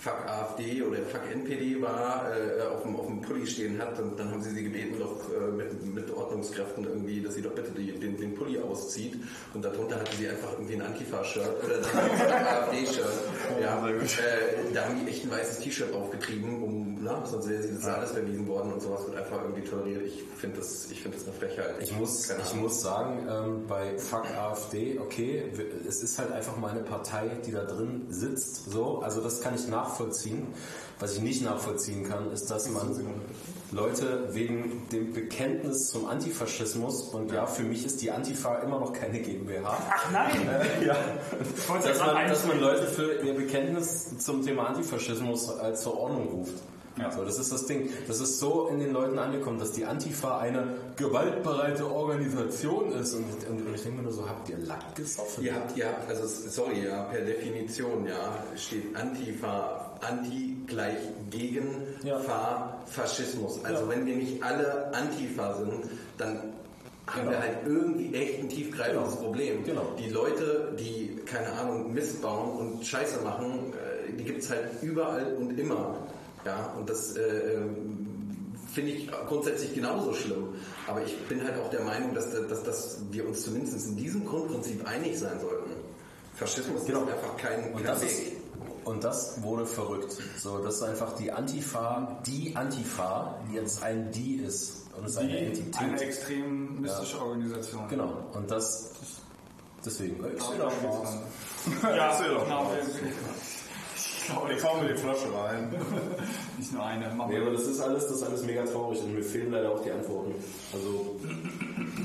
Fuck 0.00 0.26
AfD 0.26 0.80
oder 0.82 0.98
Fuck 0.98 1.22
NPD 1.32 1.82
war, 1.82 2.26
äh, 2.30 2.62
auf, 2.68 2.82
dem, 2.82 2.94
auf 2.94 3.06
dem 3.06 3.20
Pulli 3.20 3.44
stehen 3.46 3.80
hat 3.82 3.98
und 3.98 4.16
dann 4.16 4.30
haben 4.30 4.40
sie 4.42 4.50
sie 4.50 4.62
gebeten, 4.62 4.96
doch 5.00 5.16
äh, 5.32 5.50
mit, 5.50 5.84
mit 5.84 6.10
Ordnungskräften 6.16 6.84
irgendwie, 6.84 7.20
dass 7.20 7.34
sie 7.34 7.42
doch 7.42 7.50
bitte 7.50 7.72
die, 7.72 7.90
den, 7.98 8.16
den 8.16 8.34
Pulli 8.36 8.60
auszieht 8.60 9.16
und 9.54 9.64
darunter 9.64 9.96
hatte 9.96 10.16
sie 10.16 10.28
einfach 10.28 10.52
irgendwie 10.52 10.74
ein 10.74 10.82
Antifa-Shirt 10.82 11.64
oder 11.64 11.76
ein 11.76 12.46
AfD-Shirt. 12.46 13.06
Ja, 13.60 13.88
äh, 13.88 13.98
da 14.74 14.84
haben 14.84 15.00
die 15.04 15.10
echt 15.10 15.24
ein 15.24 15.30
weißes 15.30 15.60
T-Shirt 15.60 15.92
aufgetrieben, 15.92 16.62
um, 16.62 16.98
na, 17.02 17.24
sonst 17.24 17.48
wäre 17.48 17.62
sie 17.62 17.74
das 17.74 17.86
alles 17.86 18.12
verwiesen 18.12 18.46
worden 18.46 18.72
und 18.72 18.82
sowas 18.82 19.06
wird 19.06 19.16
einfach 19.16 19.42
irgendwie 19.42 19.62
toleriert. 19.62 20.02
Ich 20.06 20.22
finde 20.36 20.58
das, 20.58 20.90
ich 20.90 21.00
finde 21.00 21.16
das 21.16 21.26
eine 21.26 21.36
Frechheit. 21.36 21.74
Ich 21.80 21.96
muss, 21.96 22.30
ich 22.30 22.54
muss 22.54 22.80
sagen, 22.80 23.26
ähm, 23.28 23.66
bei 23.66 23.96
Fuck 23.98 24.26
AfD, 24.26 24.98
okay, 24.98 25.44
es 25.88 26.02
ist 26.02 26.18
halt 26.18 26.30
einfach 26.32 26.56
mal 26.56 26.70
eine 26.70 26.82
Partei, 26.82 27.30
die 27.46 27.52
da 27.52 27.64
drin 27.64 28.06
sitzt. 28.10 28.70
So, 28.70 29.00
also 29.00 29.20
das 29.20 29.40
kann 29.40 29.54
ich 29.54 29.66
nachvollziehen. 29.88 30.46
Was 31.00 31.14
ich 31.14 31.22
nicht 31.22 31.42
nachvollziehen 31.42 32.08
kann, 32.08 32.32
ist, 32.32 32.50
dass 32.50 32.68
man 32.70 32.98
Leute 33.70 34.28
wegen 34.32 34.88
dem 34.90 35.12
Bekenntnis 35.12 35.90
zum 35.90 36.06
Antifaschismus 36.06 37.02
und 37.14 37.30
ja, 37.30 37.46
für 37.46 37.62
mich 37.62 37.86
ist 37.86 38.02
die 38.02 38.10
Antifa 38.10 38.56
immer 38.56 38.80
noch 38.80 38.92
keine 38.92 39.20
GmbH. 39.20 39.78
ach 39.90 40.10
nein! 40.10 40.48
Ja. 40.84 40.96
wollte 41.68 41.88
Dass 41.88 42.00
man, 42.00 42.28
dass 42.28 42.46
man. 42.46 42.60
Leute 42.60 42.86
für 42.88 43.12
ihr 43.24 43.34
Bekenntnis 43.34 44.18
zum 44.18 44.44
Thema 44.44 44.68
Antifaschismus 44.68 45.50
als 45.50 45.82
zur 45.82 45.96
Ordnung 45.96 46.28
ruft. 46.28 46.54
So, 47.14 47.24
das 47.24 47.38
ist 47.38 47.52
das 47.52 47.66
Ding. 47.66 47.90
Das 48.06 48.20
ist 48.20 48.38
so 48.38 48.68
in 48.68 48.80
den 48.80 48.92
Leuten 48.92 49.18
angekommen, 49.18 49.58
dass 49.58 49.72
die 49.72 49.84
Antifa 49.84 50.38
eine 50.38 50.74
gewaltbereite 50.96 51.90
Organisation 51.90 52.92
ist. 52.92 53.14
Und, 53.14 53.24
und, 53.48 53.74
ich 53.74 53.82
denke 53.82 53.98
mir 53.98 54.02
nur 54.04 54.12
so, 54.12 54.28
habt 54.28 54.48
ihr 54.48 54.58
Lack 54.58 54.94
gesoffen? 54.94 55.44
Ihr 55.44 55.54
habt, 55.54 55.76
ihr 55.76 55.86
habt, 55.86 56.08
also 56.08 56.26
sorry, 56.26 56.84
ja, 56.84 57.04
per 57.04 57.20
Definition, 57.20 58.06
ja, 58.06 58.42
steht 58.56 58.94
Antifa, 58.96 59.98
Anti 60.00 60.56
gleich 60.66 60.98
gegen 61.30 61.82
Ja. 62.02 62.18
Fa 62.18 62.78
Faschismus. 62.86 63.64
Also 63.64 63.88
wenn 63.88 64.06
wir 64.06 64.16
nicht 64.16 64.42
alle 64.42 64.92
Antifa 64.94 65.54
sind, 65.54 65.84
dann 66.16 66.52
haben 67.06 67.30
wir 67.30 67.40
halt 67.40 67.58
irgendwie 67.66 68.14
echt 68.14 68.40
ein 68.40 68.48
tiefgreifendes 68.48 69.12
Genau. 69.14 69.22
Problem. 69.22 69.64
Genau. 69.64 69.94
Die 69.98 70.10
Leute, 70.10 70.76
die, 70.78 71.16
keine 71.24 71.52
Ahnung, 71.52 71.92
Mist 71.92 72.20
bauen 72.22 72.58
und 72.58 72.86
Scheiße 72.86 73.22
machen, 73.22 73.72
äh, 73.72 74.12
die 74.12 74.24
gibt 74.24 74.42
es 74.42 74.50
halt 74.50 74.82
überall 74.82 75.34
und 75.38 75.58
immer. 75.58 75.96
Ja, 76.48 76.72
und 76.78 76.88
das 76.88 77.14
äh, 77.16 77.20
ähm, 77.56 78.06
finde 78.72 78.92
ich 78.92 79.10
grundsätzlich 79.28 79.74
genauso 79.74 80.14
schlimm. 80.14 80.48
Aber 80.86 81.02
ich 81.04 81.14
bin 81.28 81.42
halt 81.44 81.58
auch 81.58 81.68
der 81.68 81.82
Meinung, 81.84 82.14
dass, 82.14 82.30
dass, 82.30 82.62
dass 82.62 82.98
wir 83.10 83.26
uns 83.28 83.42
zumindest 83.42 83.86
in 83.86 83.96
diesem 83.96 84.24
Grundprinzip 84.24 84.86
einig 84.88 85.18
sein 85.18 85.38
sollten. 85.40 85.70
Faschismus 86.36 86.86
Genau. 86.86 87.02
ist 87.02 87.12
einfach 87.12 87.36
kein, 87.36 87.64
Und 87.74 87.84
kein 87.84 87.84
das, 87.84 88.02
ist, 88.02 88.18
Weg. 88.26 88.36
und 88.84 89.04
das 89.04 89.42
wurde 89.42 89.66
verrückt. 89.66 90.16
So, 90.38 90.58
dass 90.58 90.80
einfach 90.82 91.14
die 91.16 91.30
Antifa, 91.32 92.18
die 92.26 92.56
Antifa, 92.56 93.38
jetzt 93.52 93.82
ein 93.82 94.10
Die 94.12 94.36
ist. 94.36 94.86
Und 94.96 95.04
es 95.04 95.12
ist 95.12 95.18
eine 95.18 95.38
Entität. 95.38 95.78
Eine 95.80 96.00
extremistische 96.00 97.20
Organisation. 97.20 97.88
Genau. 97.88 98.12
Und 98.32 98.50
das, 98.50 98.90
deswegen. 99.84 100.16
Ich 100.36 100.42
sehe 100.42 100.58
da 100.58 100.70
Spaß. 100.70 101.16
Ja, 101.82 102.10
Erzähl 102.12 102.30
doch 102.34 102.44
genau. 102.44 102.64
mal. 102.64 102.78
Ich 102.80 103.57
glaube, 104.28 104.52
Ich 104.54 104.64
hau 104.64 104.80
mir 104.80 104.88
die 104.88 104.98
Flasche 104.98 105.26
rein. 105.34 105.74
nicht 106.58 106.72
nur 106.72 106.84
eine. 106.84 107.14
Machen 107.14 107.30
Nee, 107.30 107.36
wir. 107.36 107.42
aber 107.42 107.52
das 107.52 107.66
ist 107.66 107.80
alles, 107.80 108.04
das 108.06 108.16
ist 108.16 108.22
alles 108.22 108.44
mega 108.44 108.64
traurig 108.64 109.00
und 109.02 109.14
mir 109.14 109.22
fehlen 109.22 109.50
leider 109.52 109.70
auch 109.72 109.82
die 109.82 109.90
Antworten. 109.90 110.34
Also, 110.72 111.16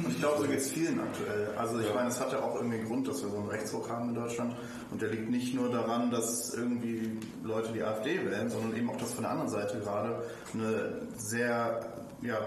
ich 0.09 0.19
glaube, 0.19 0.41
so 0.41 0.47
geht 0.47 0.59
es 0.59 0.71
vielen 0.71 0.99
aktuell. 0.99 1.49
Also 1.57 1.80
ich 1.80 1.93
meine, 1.93 2.09
es 2.09 2.19
hat 2.19 2.32
ja 2.32 2.39
auch 2.41 2.55
irgendwie 2.55 2.78
einen 2.80 2.88
Grund, 2.88 3.07
dass 3.07 3.21
wir 3.24 3.30
so 3.30 3.38
einen 3.38 3.47
Rechtsruck 3.49 3.89
haben 3.89 4.09
in 4.09 4.15
Deutschland. 4.15 4.55
Und 4.91 5.01
der 5.01 5.09
liegt 5.09 5.30
nicht 5.30 5.53
nur 5.55 5.69
daran, 5.69 6.11
dass 6.11 6.53
irgendwie 6.53 7.17
Leute 7.43 7.71
die 7.74 7.84
AfD 7.84 8.19
wählen, 8.26 8.49
sondern 8.49 8.76
eben 8.78 8.89
auch, 8.89 8.97
dass 8.97 9.13
von 9.13 9.24
der 9.24 9.32
anderen 9.32 9.49
Seite 9.51 9.80
gerade 9.80 10.24
eine 10.53 11.01
sehr, 11.17 11.80
ja, 12.21 12.38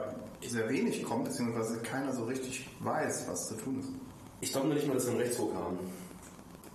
sehr 0.46 0.68
wenig 0.68 1.02
kommt, 1.02 1.24
beziehungsweise 1.24 1.78
keiner 1.78 2.12
so 2.12 2.24
richtig 2.24 2.68
weiß, 2.80 3.26
was 3.28 3.48
zu 3.48 3.54
tun 3.56 3.80
ist. 3.80 3.88
ich 4.40 4.52
glaube 4.52 4.68
nicht 4.68 4.86
mal, 4.86 4.94
dass 4.94 5.04
wir 5.06 5.12
einen 5.12 5.20
Rechtsruck 5.22 5.54
haben. 5.54 5.78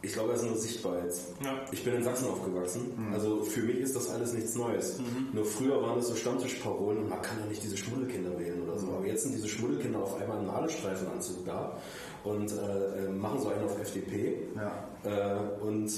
Ich 0.04 0.14
glaube, 0.14 0.32
das 0.32 0.41
ist 0.41 0.47
nur 0.47 0.58
sichtbar 0.58 1.04
jetzt. 1.04 1.28
Ja. 1.43 1.64
Ich 1.72 1.84
bin 1.84 1.93
in 1.93 2.04
Sachsen 2.04 2.28
aufgewachsen. 2.28 2.91
Also 3.14 3.43
für 3.43 3.62
mich 3.62 3.78
ist 3.78 3.95
das 3.95 4.10
alles 4.10 4.34
nichts 4.34 4.56
Neues. 4.56 4.99
Nur 5.32 5.45
früher 5.45 5.82
waren 5.82 5.97
das 5.97 6.08
so 6.08 6.16
Stammtischparolen 6.16 6.99
und 6.99 7.10
man 7.10 7.22
kann 7.22 7.39
ja 7.39 7.45
nicht 7.45 7.64
diese 7.64 7.78
Schmuddelkinder 7.78 8.38
wählen 8.39 8.64
oder 8.64 8.80
so. 8.80 8.88
Aber 8.88 9.06
jetzt 9.06 9.24
sind 9.24 9.36
diese 9.36 9.47
Schmuddelkinder 9.47 9.99
auf 9.99 10.20
einmal 10.20 10.39
im 10.39 10.47
Nadelstreifenanzug 10.47 11.45
da 11.45 11.78
und 12.24 12.52
äh, 12.52 13.06
äh, 13.06 13.10
machen 13.10 13.41
so 13.41 13.49
einen 13.49 13.64
auf 13.64 13.80
FDP. 13.80 14.47
Ja. 14.56 14.89
Äh, 15.04 15.64
und 15.64 15.91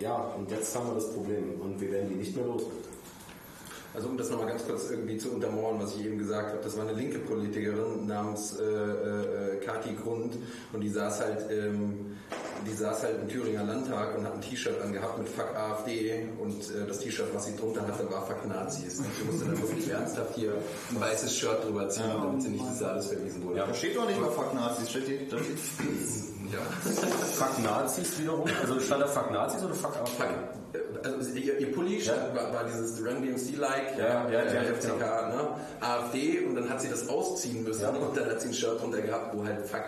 ja, 0.00 0.16
und 0.36 0.50
jetzt 0.50 0.76
haben 0.76 0.88
wir 0.88 0.94
das 0.94 1.10
Problem 1.12 1.58
und 1.60 1.80
wir 1.80 1.90
werden 1.90 2.10
die 2.10 2.16
nicht 2.16 2.36
mehr 2.36 2.44
los. 2.44 2.62
Also 3.96 4.08
um 4.08 4.18
das 4.18 4.28
nochmal 4.28 4.48
ganz 4.48 4.66
kurz 4.66 4.90
irgendwie 4.90 5.16
zu 5.16 5.30
untermauern, 5.30 5.78
was 5.80 5.94
ich 5.96 6.04
eben 6.04 6.18
gesagt 6.18 6.50
habe, 6.50 6.58
das 6.62 6.76
war 6.76 6.84
eine 6.86 6.92
linke 6.92 7.18
Politikerin 7.18 8.06
namens 8.06 8.54
äh, 8.60 8.62
äh, 8.62 9.56
Kati 9.64 9.94
Grund 9.94 10.34
und 10.74 10.80
die 10.82 10.90
saß 10.90 11.20
halt, 11.22 11.50
ähm, 11.50 12.14
die 12.66 12.74
saß 12.74 13.04
halt 13.04 13.22
im 13.22 13.28
Thüringer 13.30 13.64
Landtag 13.64 14.18
und 14.18 14.26
hat 14.26 14.34
ein 14.34 14.42
T-Shirt 14.42 14.82
angehabt 14.82 15.16
mit 15.18 15.28
Fuck 15.30 15.56
AfD 15.56 16.26
und 16.38 16.60
äh, 16.70 16.86
das 16.86 16.98
T-Shirt, 16.98 17.28
was 17.32 17.46
sie 17.46 17.56
drunter 17.56 17.86
hatte, 17.88 18.10
war 18.12 18.26
Fuck 18.26 18.46
Nazis. 18.46 18.98
Und 18.98 19.06
sie 19.18 19.24
musste 19.24 19.44
dann 19.46 19.62
wirklich 19.62 19.88
ernsthaft 19.88 20.34
hier 20.34 20.52
ein 20.90 21.00
weißes 21.00 21.34
Shirt 21.34 21.64
drüber 21.64 21.88
ziehen, 21.88 22.04
damit 22.22 22.42
sie 22.42 22.48
nicht 22.50 22.68
des 22.68 22.78
Saales 22.78 23.06
verwiesen 23.06 23.44
wurde. 23.44 23.60
Da 23.66 23.72
steht 23.74 23.96
doch 23.96 24.06
nicht 24.06 24.20
mal 24.20 24.30
Fuck 24.30 24.52
Nazis, 24.52 24.90
steht, 24.90 25.06
hier- 25.06 25.20
da 25.30 25.38
steht 25.38 25.56
Ja. 26.52 26.58
Fuck 27.32 27.62
Nazis 27.64 28.18
wiederum? 28.20 28.44
Also 28.60 28.78
stand 28.78 29.02
da 29.02 29.06
Fuck 29.06 29.30
Nazis 29.30 29.64
oder 29.64 29.74
Fuck 29.74 29.96
AfD? 29.96 30.22
Fuck. 30.22 30.28
Also 31.14 31.30
ihr, 31.32 31.58
ihr 31.58 31.72
Pulli 31.72 32.00
stand, 32.00 32.34
war, 32.34 32.52
war 32.52 32.64
dieses 32.64 32.98
Run 33.00 33.22
DMC-like, 33.22 33.98
Ja, 33.98 34.28
ja, 34.28 34.30
ja, 34.30 34.40
äh, 34.40 34.54
ja, 34.68 34.74
FCK, 34.74 35.00
ne? 35.00 35.48
AfD 35.80 36.40
und 36.46 36.54
dann 36.54 36.68
hat 36.68 36.80
sie 36.80 36.88
das 36.88 37.08
ausziehen 37.08 37.62
müssen 37.64 37.82
Ja. 37.82 37.90
und 37.90 38.16
dann 38.16 38.26
hat 38.30 38.40
sie 38.40 38.48
ein 38.48 38.54
Shirt 38.54 38.80
drunter 38.80 39.00
gehabt, 39.00 39.36
wo 39.36 39.44
halt 39.44 39.66
Fuck 39.66 39.82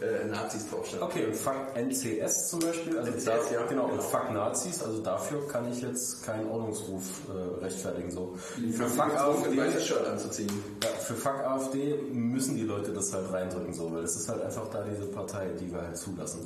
äh, 0.00 0.26
Nazis 0.26 0.68
drauf 0.68 0.84
stand. 0.86 1.02
Okay, 1.02 1.26
und 1.26 1.36
Fuck 1.36 1.54
NCS 1.76 2.48
zum 2.48 2.58
Beispiel, 2.60 2.98
also 2.98 3.12
NCS, 3.12 3.24
da, 3.24 3.36
ja, 3.52 3.66
genau, 3.68 3.84
und 3.84 3.90
genau. 3.92 4.02
Fuck 4.02 4.32
Nazis, 4.32 4.82
also 4.82 5.00
dafür 5.00 5.46
kann 5.48 5.70
ich 5.70 5.80
jetzt 5.82 6.24
keinen 6.24 6.48
Ordnungsruf 6.50 7.02
äh, 7.28 7.64
rechtfertigen. 7.64 8.10
So. 8.10 8.34
Für 8.72 8.86
Fuck 8.88 9.12
ein 9.12 9.16
AfD, 9.18 9.56
weißes 9.56 9.86
Shirt 9.86 10.06
anzuziehen. 10.08 10.50
ja, 10.82 10.88
für 10.88 11.14
Fuck 11.14 11.44
AfD 11.44 11.96
müssen 12.12 12.56
die 12.56 12.64
Leute 12.64 12.92
das 12.92 13.12
halt 13.12 13.30
reindrücken, 13.32 13.72
so, 13.74 13.92
weil 13.92 14.02
das 14.02 14.16
ist 14.16 14.28
halt 14.28 14.42
einfach 14.42 14.68
da 14.72 14.82
diese 14.82 15.06
Partei, 15.06 15.46
die 15.60 15.70
wir 15.72 15.82
halt 15.82 15.96
zulassen. 15.96 16.40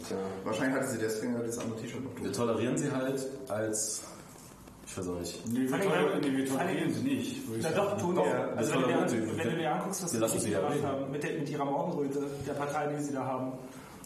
Wahrscheinlich 0.45 0.77
hatte 0.79 0.91
sie 0.91 0.99
deswegen 0.99 1.35
ja 1.35 1.41
das 1.41 1.59
andere 1.59 1.81
T-Shirt 1.81 2.05
noch 2.05 2.23
Wir 2.23 2.33
tolerieren 2.33 2.77
sie 2.77 2.91
halt 2.93 3.27
als, 3.49 4.03
auch 4.99 5.19
nicht. 5.19 5.47
Nee, 5.49 5.61
wir 5.61 5.71
tolerieren, 5.71 6.21
nee, 6.21 6.85
wir 6.87 6.95
sie 6.95 7.03
nicht. 7.03 7.43
Na 7.49 7.63
sagen. 7.63 7.77
doch, 7.77 7.99
tun 7.99 8.17
wir. 8.17 8.25
wir 8.25 8.57
Also 8.57 8.73
wenn 8.75 8.81
du, 8.81 8.87
dir, 8.87 8.95
tolerieren 8.95 9.09
sie. 9.09 9.39
wenn 9.39 9.51
du 9.51 9.57
dir 9.57 9.73
anguckst, 9.75 10.03
was 10.05 10.13
Wir 10.21 10.29
sie 10.29 10.51
ja 10.51 10.59
gemacht 10.61 10.75
reden. 10.75 10.87
haben, 10.87 11.11
mit, 11.11 11.23
der, 11.23 11.39
mit 11.39 11.49
ihrer 11.51 11.65
Morgenröte, 11.65 12.23
der 12.47 12.53
Partei, 12.55 12.87
die 12.87 13.03
sie 13.03 13.13
da 13.13 13.25
haben. 13.25 13.53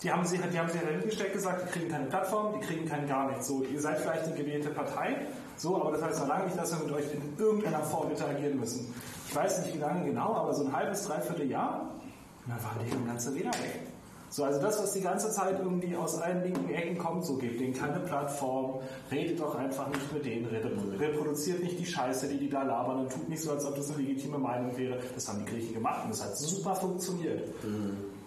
Die 0.03 0.11
haben 0.11 0.25
sie, 0.25 0.39
die 0.39 0.59
haben 0.59 0.69
sie 0.71 0.79
ja 0.79 0.89
hingestellt 0.99 1.33
gesagt, 1.35 1.63
die 1.69 1.79
kriegen 1.79 1.91
keine 1.91 2.07
Plattform, 2.07 2.55
die 2.59 2.67
kriegen 2.67 2.89
kein 2.89 3.07
gar 3.07 3.29
nichts. 3.29 3.47
So, 3.47 3.63
ihr 3.65 3.81
seid 3.81 3.99
vielleicht 3.99 4.25
eine 4.25 4.35
gewählte 4.35 4.71
Partei, 4.71 5.27
so, 5.57 5.77
aber 5.81 5.93
das 5.93 6.03
heißt 6.03 6.21
noch 6.21 6.29
lange 6.29 6.47
nicht, 6.47 6.57
dass 6.59 6.73
wir 6.73 6.87
mit 6.87 6.95
euch 6.95 7.05
in 7.13 7.21
irgendeiner 7.39 7.83
Form 7.83 8.11
interagieren 8.11 8.59
müssen. 8.59 8.95
Ich 9.29 9.37
weiß 9.37 9.65
nicht, 9.65 9.75
wie 9.75 9.79
lange 9.79 10.05
genau, 10.07 10.35
aber 10.35 10.55
so 10.55 10.65
ein 10.65 10.73
halbes, 10.73 11.07
dreiviertel 11.07 11.51
Jahr, 11.51 11.91
dann 12.47 12.57
waren 12.65 12.79
die 12.85 13.07
ganze 13.07 13.35
Wähler 13.35 13.51
weg. 13.53 13.90
So, 14.33 14.45
also 14.45 14.61
das, 14.63 14.81
was 14.81 14.93
die 14.93 15.01
ganze 15.01 15.29
Zeit 15.31 15.59
irgendwie 15.59 15.97
aus 15.97 16.21
allen 16.21 16.45
linken 16.45 16.71
Ecken 16.71 16.97
kommt, 16.99 17.27
so 17.27 17.37
gebt 17.37 17.59
denen 17.61 17.75
keine 17.75 17.99
Plattform, 17.99 18.81
redet 19.11 19.41
doch 19.41 19.57
einfach 19.57 19.89
nicht 19.89 20.13
mit 20.13 20.25
denen, 20.25 20.47
reprodu- 20.47 20.99
reproduziert 21.01 21.63
nicht 21.65 21.79
die 21.81 21.87
Scheiße, 21.87 22.29
die 22.29 22.39
die 22.39 22.49
da 22.49 22.63
labern 22.63 23.01
und 23.01 23.11
tut 23.13 23.29
nicht 23.29 23.43
so, 23.43 23.51
als 23.51 23.65
ob 23.67 23.75
das 23.75 23.91
eine 23.91 23.99
legitime 24.03 24.39
Meinung 24.39 24.77
wäre. 24.79 24.99
Das 25.17 25.27
haben 25.29 25.41
die 25.45 25.51
Griechen 25.51 25.75
gemacht 25.75 26.03
und 26.05 26.11
das 26.13 26.23
hat 26.25 26.37
super 26.39 26.77
funktioniert. 26.77 27.49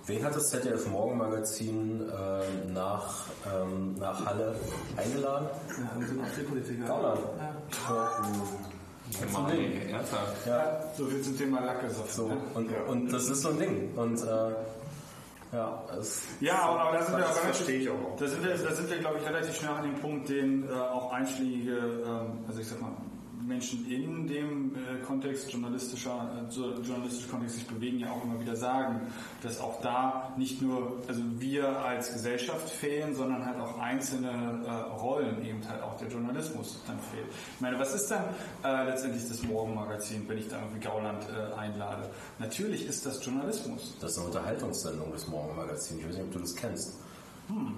Wen 0.05 0.25
hat 0.25 0.35
das 0.35 0.49
ZDF 0.49 0.85
Morgenmagazin 0.91 2.01
äh, 2.09 2.71
nach, 2.73 3.27
ähm, 3.55 3.95
nach 3.97 4.25
Halle 4.25 4.53
eingeladen? 4.97 5.47
Ja, 5.79 5.97
wir 5.99 6.05
sind 6.07 6.19
auch 6.21 6.25
die 6.37 6.43
Politiker. 6.43 6.85
Gauland. 6.85 7.19
Mann, 9.31 9.51
ey, 9.51 9.91
ernsthaft. 9.91 10.45
Ja, 10.47 10.81
So 10.97 11.05
viel 11.05 11.21
zum 11.21 11.37
Thema 11.37 11.61
Lackgesoffen. 11.61 12.09
so. 12.13 12.31
Und, 12.55 12.69
und 12.89 13.13
das 13.13 13.29
ist 13.29 13.41
so 13.41 13.49
ein 13.49 13.59
Ding. 13.59 13.89
Und 13.95 14.21
äh, 14.21 14.25
ja, 15.53 15.85
es 15.99 16.27
Ja, 16.39 16.59
aber, 16.61 16.97
da 16.97 17.03
sind 17.03 17.17
wir 17.17 17.23
Das 17.23 17.31
auch 17.31 17.43
relativ, 17.43 17.55
verstehe 17.55 17.79
ich 17.81 17.89
auch. 17.89 18.15
Da 18.17 18.27
sind 18.27 18.43
wir, 18.43 18.57
da 18.57 18.71
sind 18.71 18.89
wir, 18.89 18.97
glaube 18.99 19.17
ich, 19.19 19.27
relativ 19.27 19.55
schnell 19.55 19.71
an 19.71 19.83
dem 19.83 19.95
Punkt, 19.95 20.29
den 20.29 20.67
äh, 20.67 20.71
auch 20.73 21.11
einschlägige, 21.11 21.77
ähm, 21.77 22.43
also 22.47 22.59
ich 22.59 22.67
sag 22.67 22.81
mal, 22.81 22.91
Menschen 23.47 23.89
in 23.89 24.27
dem 24.27 24.75
äh, 24.75 25.01
Kontext 25.05 25.51
journalistischer, 25.51 26.47
äh, 26.49 26.53
journalistischer 26.53 27.29
Kontext 27.29 27.55
sich 27.55 27.67
bewegen, 27.67 27.99
ja 27.99 28.11
auch 28.11 28.23
immer 28.23 28.39
wieder 28.39 28.55
sagen, 28.55 29.01
dass 29.41 29.59
auch 29.59 29.81
da 29.81 30.33
nicht 30.37 30.61
nur, 30.61 31.01
also 31.07 31.21
wir 31.37 31.67
als 31.79 32.13
Gesellschaft 32.13 32.69
fehlen, 32.69 33.15
sondern 33.15 33.45
halt 33.45 33.59
auch 33.59 33.79
einzelne 33.79 34.63
äh, 34.65 34.71
Rollen, 34.93 35.43
eben 35.45 35.67
halt 35.67 35.81
auch 35.81 35.97
der 35.97 36.07
Journalismus 36.07 36.81
dann 36.87 36.99
fehlt. 36.99 37.27
Ich 37.55 37.61
meine, 37.61 37.79
was 37.79 37.93
ist 37.93 38.09
dann 38.09 38.23
äh, 38.63 38.89
letztendlich 38.89 39.27
das 39.27 39.43
Morgenmagazin, 39.43 40.27
wenn 40.27 40.37
ich 40.37 40.47
da 40.47 40.59
irgendwie 40.59 40.79
Gauland 40.79 41.23
äh, 41.29 41.53
einlade? 41.55 42.09
Natürlich 42.39 42.87
ist 42.87 43.05
das 43.05 43.23
Journalismus. 43.25 43.97
Das 43.99 44.11
ist 44.11 44.17
eine 44.17 44.27
Unterhaltungssendung 44.27 45.11
des 45.11 45.27
Morgenmagazins. 45.27 45.99
Ich 45.99 46.07
weiß 46.07 46.15
nicht, 46.15 46.25
ob 46.25 46.31
du 46.31 46.39
das 46.39 46.55
kennst. 46.55 46.99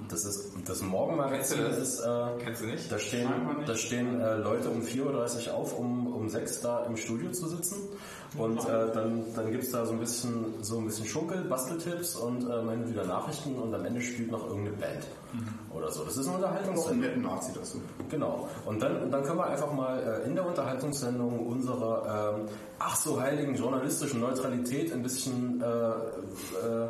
Das 0.09 0.23
ist 0.25 0.51
das 0.67 0.81
Morgenmagazin 0.83 1.57
Kennst 1.57 1.57
du 1.57 1.63
das? 1.63 1.77
ist 1.77 1.99
äh, 2.01 2.43
Kennst 2.43 2.61
du 2.61 2.65
nicht? 2.67 2.91
da 2.91 2.99
stehen, 2.99 3.29
da 3.65 3.75
stehen 3.75 4.21
äh, 4.21 4.37
Leute 4.37 4.69
um 4.69 4.81
4.30 4.81 5.47
Uhr 5.49 5.55
auf, 5.55 5.77
um 5.77 6.05
um 6.25 6.29
6 6.29 6.61
da 6.61 6.85
im 6.85 6.97
Studio 6.97 7.31
zu 7.31 7.47
sitzen. 7.47 7.77
Und 8.37 8.59
äh, 8.59 8.91
dann, 8.93 9.23
dann 9.35 9.51
gibt 9.51 9.63
es 9.63 9.71
da 9.71 9.85
so 9.85 9.93
ein 9.93 9.99
bisschen 9.99 10.61
so 10.61 10.77
ein 10.77 10.85
bisschen 10.85 11.05
Schunkel, 11.05 11.43
Basteltipps 11.45 12.15
und 12.15 12.47
äh, 12.47 12.53
am 12.53 12.69
Ende 12.69 12.89
wieder 12.89 13.05
Nachrichten 13.05 13.55
und 13.55 13.73
am 13.73 13.85
Ende 13.85 14.01
spielt 14.01 14.31
noch 14.31 14.45
irgendeine 14.47 14.77
Band 14.77 15.07
oder 15.73 15.91
so. 15.91 16.03
Das 16.03 16.17
ist 16.17 16.27
eine 16.27 16.35
einen 16.37 16.43
Unterhaltungssendung. 16.45 16.99
netten 17.01 17.21
Nazi 17.21 17.51
dazu. 17.53 17.81
Genau. 18.09 18.49
Und 18.65 18.81
dann, 18.81 19.09
dann 19.11 19.23
können 19.23 19.37
wir 19.37 19.47
einfach 19.47 19.71
mal 19.71 19.99
äh, 19.99 20.27
in 20.27 20.35
der 20.35 20.45
Unterhaltungssendung 20.45 21.47
unsere 21.47 22.35
ähm, 22.37 22.47
ach 22.79 22.95
so 22.95 23.19
heiligen 23.19 23.55
journalistischen 23.55 24.19
Neutralität 24.19 24.91
ein 24.91 25.01
bisschen 25.03 25.61
äh, 25.61 25.65
äh, 25.65 26.89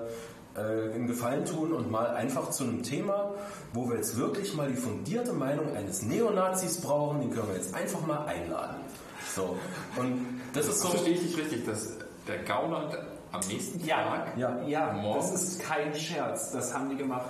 einen 0.61 1.07
Gefallen 1.07 1.45
tun 1.45 1.73
und 1.73 1.91
mal 1.91 2.07
einfach 2.15 2.49
zu 2.49 2.63
einem 2.63 2.81
Thema, 2.83 3.31
wo 3.73 3.89
wir 3.89 3.97
jetzt 3.97 4.17
wirklich 4.17 4.53
mal 4.55 4.69
die 4.69 4.77
fundierte 4.77 5.33
Meinung 5.33 5.75
eines 5.75 6.01
Neonazis 6.01 6.79
brauchen, 6.81 7.21
den 7.21 7.31
können 7.31 7.49
wir 7.49 7.55
jetzt 7.55 7.73
einfach 7.75 8.05
mal 8.05 8.25
einladen. 8.25 8.77
So. 9.35 9.57
Und 9.97 10.25
das 10.53 10.67
ist 10.67 10.79
so. 10.81 10.89
Verstehe 10.89 11.15
ich 11.15 11.21
nicht 11.23 11.37
richtig, 11.37 11.65
dass 11.65 11.97
der 12.27 12.39
Gauland 12.43 12.97
Am 13.31 13.41
nächsten 13.49 13.85
Ja, 13.85 13.97
Tag? 14.03 14.37
ja, 14.37 14.61
ja. 14.65 14.93
Morgens? 14.93 15.31
Das 15.33 15.43
ist 15.43 15.59
kein 15.61 15.93
Scherz. 15.95 16.51
Das 16.51 16.73
haben 16.73 16.89
die 16.89 16.95
gemacht. 16.95 17.27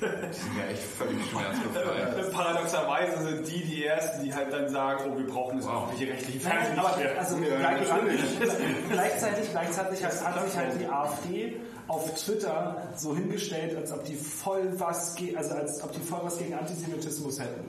Die 0.00 0.06
sind 0.38 0.56
ja 0.56 0.64
echt 0.70 0.82
völlig 0.82 1.18
schmerzbefreit. 1.30 2.30
Paradoxerweise 2.32 3.22
sind 3.28 3.48
die 3.48 3.64
die 3.64 3.84
Ersten, 3.84 4.24
die 4.24 4.32
halt 4.34 4.52
dann 4.52 4.68
sagen, 4.68 5.10
oh, 5.12 5.18
wir 5.18 5.26
brauchen 5.26 5.58
das 5.58 5.66
Wow. 5.66 5.84
öffentliche 5.84 6.12
rechtliche 6.12 6.40
Fernsehen. 6.40 6.78
aber 6.78 6.94
also 7.18 7.36
Ja, 7.38 7.56
gleich, 7.58 7.88
natürlich. 7.88 8.20
gleichzeitig, 8.90 9.50
gleichzeitig 9.50 10.04
hat, 10.04 10.24
hat 10.24 10.48
sich 10.48 10.56
halt 10.58 10.80
die 10.80 10.86
AfD 10.86 11.56
auf 11.88 12.14
Twitter 12.14 12.76
so 12.96 13.16
hingestellt, 13.16 13.76
als 13.76 13.92
ob 13.92 14.04
die 14.04 14.14
voll 14.14 14.72
was, 14.78 15.14
ge 15.16 15.34
also 15.36 15.54
als 15.54 15.82
ob 15.82 15.92
die 15.92 16.00
voll 16.00 16.20
was 16.22 16.38
gegen 16.38 16.54
Antisemitismus 16.54 17.40
hätten. 17.40 17.68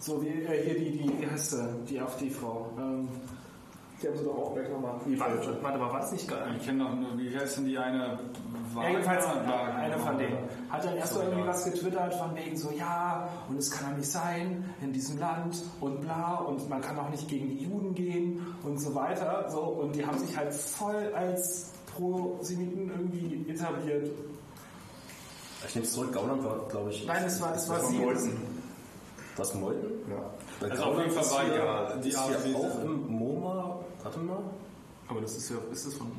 So 0.00 0.20
wie 0.22 0.28
äh, 0.30 0.64
hier 0.64 0.74
die, 0.78 0.98
die, 0.98 1.20
wie 1.20 1.26
heißt 1.30 1.50
sie, 1.52 1.68
die 1.88 2.00
AfD-Frau. 2.00 2.70
Ähm, 2.78 3.08
die 4.02 4.08
haben 4.08 4.16
sie 4.18 4.24
doch 4.24 4.36
auch 4.36 4.54
gleich 4.54 4.68
nochmal. 4.68 4.94
Warte, 5.06 5.58
warte 5.62 5.78
mal, 5.78 5.92
war 5.92 6.00
das 6.00 6.10
nicht 6.10 6.26
geil? 6.26 6.42
Ich 6.58 6.66
kenne 6.66 6.82
noch, 6.82 6.92
nur- 6.96 7.16
wie 7.18 7.38
heißt 7.38 7.58
denn 7.58 7.66
die 7.66 7.78
eine? 7.78 8.18
Ja, 8.74 8.88
jedenfalls 8.88 9.26
Wagner- 9.26 9.74
eine 9.76 9.98
von 9.98 10.18
denen. 10.18 10.30
genau. 10.30 10.72
Hat 10.72 10.84
dann 10.84 10.96
erst 10.96 11.12
so 11.14 11.20
irgendwie 11.20 11.46
was 11.46 11.64
getwittert 11.64 12.14
von 12.14 12.34
wegen 12.36 12.56
so, 12.56 12.70
ja, 12.70 13.28
und 13.48 13.58
es 13.58 13.70
kann 13.70 13.90
doch 13.90 13.96
nicht 13.98 14.10
sein 14.10 14.64
in 14.80 14.92
diesem 14.92 15.18
Land 15.18 15.62
und 15.80 16.00
bla 16.00 16.36
und 16.36 16.68
man 16.68 16.80
kann 16.80 16.98
auch 16.98 17.10
nicht 17.10 17.28
gegen 17.28 17.48
die 17.48 17.64
Juden 17.64 17.94
gehen 17.94 18.46
und 18.62 18.78
so 18.78 18.94
weiter. 18.94 19.46
So, 19.50 19.60
und 19.60 19.94
die 19.94 20.04
haben 20.06 20.18
sich 20.18 20.36
halt 20.36 20.52
voll 20.54 21.12
als 21.14 21.70
Pro-Semiten 21.94 22.90
irgendwie 22.90 23.50
etabliert. 23.50 24.08
Ich 25.66 25.74
nehme 25.74 25.86
es 25.86 25.92
zurück, 25.92 26.12
Gauland 26.12 26.42
war, 26.44 26.58
glaube 26.68 26.90
ich. 26.90 27.06
Nein, 27.06 27.24
es 27.26 27.40
war, 27.40 27.54
es 27.54 27.68
war 27.68 27.80
sie. 27.80 27.98
Was 29.36 29.54
Meuthen? 29.54 29.90
Ja. 30.10 30.16
Bei 30.60 30.70
Also 30.70 30.82
auf 30.84 30.98
jeden 30.98 31.10
Fall 31.12 31.24
war 31.30 31.44
hier- 31.44 31.54
ja 31.56 31.96
die 31.96 32.16
AfD 32.16 32.48
hier 32.50 32.56
auch 32.58 32.84
im 32.84 33.06
MoMA. 33.18 33.78
Warte 34.02 34.18
mal. 34.20 34.42
Aber 35.08 35.20
das 35.20 35.36
ist 35.36 35.48
ja, 35.50 35.56
ist 35.70 35.86
das 35.86 35.94
von 35.94 36.10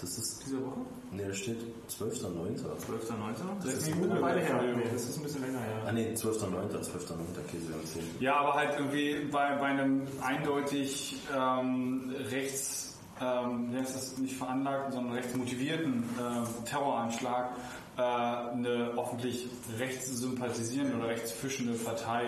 Das 0.00 0.16
ist. 0.18 0.46
dieser 0.46 0.58
Woche? 0.58 0.80
Ne, 1.16 1.28
da 1.28 1.32
steht 1.34 1.58
12.09. 1.88 2.58
12.9.? 2.58 3.62
Das 3.62 3.72
ist 3.74 3.88
ist 3.88 3.94
eine 3.94 4.20
Weile 4.20 4.40
her. 4.40 4.62
Nee, 4.62 4.82
das 4.92 5.02
ist 5.04 5.16
ein 5.18 5.22
bisschen 5.22 5.42
länger 5.42 5.58
Ah 5.60 5.86
her. 5.86 5.92
ne, 5.92 6.14
12.09. 6.14 6.16
12.09. 6.16 7.12
Okay, 7.46 7.58
Sie 7.60 7.72
haben 7.72 7.84
10. 7.86 8.02
Ja, 8.20 8.36
aber 8.36 8.54
halt 8.54 8.74
irgendwie 8.78 9.24
bei, 9.30 9.56
bei 9.56 9.66
einem 9.66 10.06
eindeutig 10.22 11.16
ähm, 11.36 12.12
rechts, 12.30 12.98
ähm, 13.20 13.72
heißt 13.76 13.94
das, 13.94 14.18
nicht 14.18 14.36
veranlagten, 14.36 14.92
sondern 14.92 15.12
rechtsmotivierten 15.14 16.02
äh, 16.18 16.64
Terroranschlag 16.68 17.50
äh, 17.96 18.00
eine 18.02 18.92
offentlich 18.96 19.46
rechtssympathisierende 19.78 20.96
oder 20.96 21.08
rechtsfischende 21.08 21.74
Partei 21.74 22.26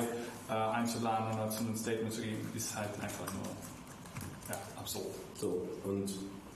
äh, 0.48 0.52
einzuladen 0.52 1.34
oder 1.34 1.48
zu 1.50 1.64
einem 1.64 1.74
Statement 1.76 2.12
zu 2.12 2.22
geben, 2.22 2.48
ist 2.54 2.76
halt 2.76 2.90
einfach 3.02 3.26
nur 3.32 3.42
ja, 4.48 4.56
absurd. 4.78 5.06
So, 5.34 5.66
und 5.84 6.08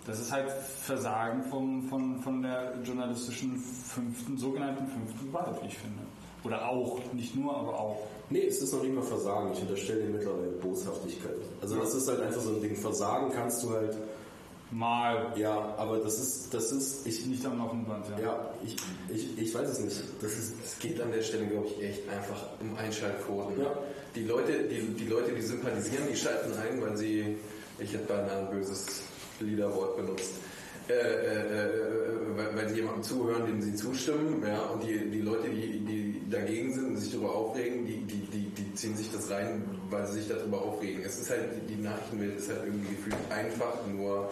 Das 0.06 0.18
ist 0.20 0.32
halt 0.32 0.50
Versagen 0.50 1.42
vom, 1.44 1.88
von, 1.88 2.20
von 2.20 2.42
der 2.42 2.74
journalistischen 2.82 3.56
fünften, 3.58 4.38
sogenannten 4.38 4.86
fünften 4.86 5.32
Wahl, 5.32 5.56
wie 5.62 5.66
ich 5.66 5.78
finde. 5.78 6.02
Oder 6.42 6.66
auch, 6.68 7.00
nicht 7.12 7.36
nur, 7.36 7.54
aber 7.54 7.78
auch. 7.78 7.98
Nee, 8.30 8.46
es 8.46 8.62
ist 8.62 8.72
noch 8.72 8.82
nicht 8.82 8.94
mal 8.94 9.02
Versagen. 9.02 9.52
Ich 9.52 9.60
unterstelle 9.60 10.02
dir 10.04 10.08
mittlerweile 10.08 10.52
Boshaftigkeit. 10.52 11.36
Also 11.60 11.76
das 11.76 11.94
ist 11.94 12.08
halt 12.08 12.20
einfach 12.20 12.40
so 12.40 12.54
ein 12.54 12.62
Ding. 12.62 12.76
Versagen 12.76 13.30
kannst 13.30 13.62
du 13.62 13.70
halt, 13.70 13.94
Mal 14.72 15.32
ja, 15.34 15.74
aber 15.78 15.98
das 15.98 16.20
ist, 16.20 16.54
das 16.54 16.70
ist, 16.70 17.04
ich, 17.04 17.26
nicht 17.26 17.44
am 17.44 17.58
laufenden 17.58 17.88
Band, 17.88 18.06
ja. 18.10 18.20
ja, 18.20 18.54
ich, 18.64 18.76
ich, 19.12 19.36
ich 19.36 19.52
weiß 19.52 19.68
es 19.68 19.80
nicht. 19.80 19.96
Das 20.22 20.32
ist, 20.32 20.54
Es 20.64 20.78
geht 20.78 21.00
an 21.00 21.10
der 21.10 21.22
Stelle, 21.22 21.46
glaube 21.48 21.66
ich, 21.66 21.82
echt 21.82 22.08
einfach 22.08 22.46
um 22.60 22.76
Einschaltquoten. 22.76 23.60
Ja. 23.60 23.76
Die, 24.14 24.22
Leute, 24.22 24.68
die, 24.68 24.94
die 24.94 25.06
Leute, 25.06 25.32
die 25.32 25.42
sympathisieren, 25.42 26.04
die 26.08 26.16
schalten 26.16 26.52
ein, 26.56 26.80
weil 26.80 26.96
sie, 26.96 27.36
ich 27.80 27.92
hätte 27.92 28.06
beinahe 28.06 28.46
ein 28.46 28.50
böses 28.50 29.02
Liederwort 29.44 29.96
benutzt, 29.96 30.32
äh, 30.88 30.92
äh, 30.92 30.96
äh, 30.96 31.70
weil, 32.36 32.56
weil 32.56 32.68
sie 32.68 32.76
jemandem 32.76 33.02
zuhören, 33.02 33.46
dem 33.46 33.60
sie 33.62 33.74
zustimmen. 33.74 34.42
Ja, 34.46 34.60
und 34.66 34.82
die, 34.82 35.10
die 35.10 35.20
Leute, 35.20 35.48
die, 35.48 35.80
die 35.80 36.30
dagegen 36.30 36.74
sind 36.74 36.88
und 36.88 36.96
sich 36.96 37.12
darüber 37.12 37.34
aufregen, 37.34 37.86
die, 37.86 38.02
die, 38.02 38.26
die, 38.26 38.50
die 38.50 38.74
ziehen 38.74 38.96
sich 38.96 39.10
das 39.12 39.30
rein, 39.30 39.62
weil 39.90 40.06
sie 40.06 40.20
sich 40.20 40.28
darüber 40.28 40.62
aufregen. 40.62 41.02
Es 41.04 41.18
ist 41.18 41.30
halt, 41.30 41.48
die 41.68 41.76
Nachrichtenwelt 41.76 42.38
ist 42.38 42.48
halt 42.48 42.64
irgendwie 42.64 42.94
gefühlt 42.94 43.16
einfach 43.30 43.86
nur 43.86 44.30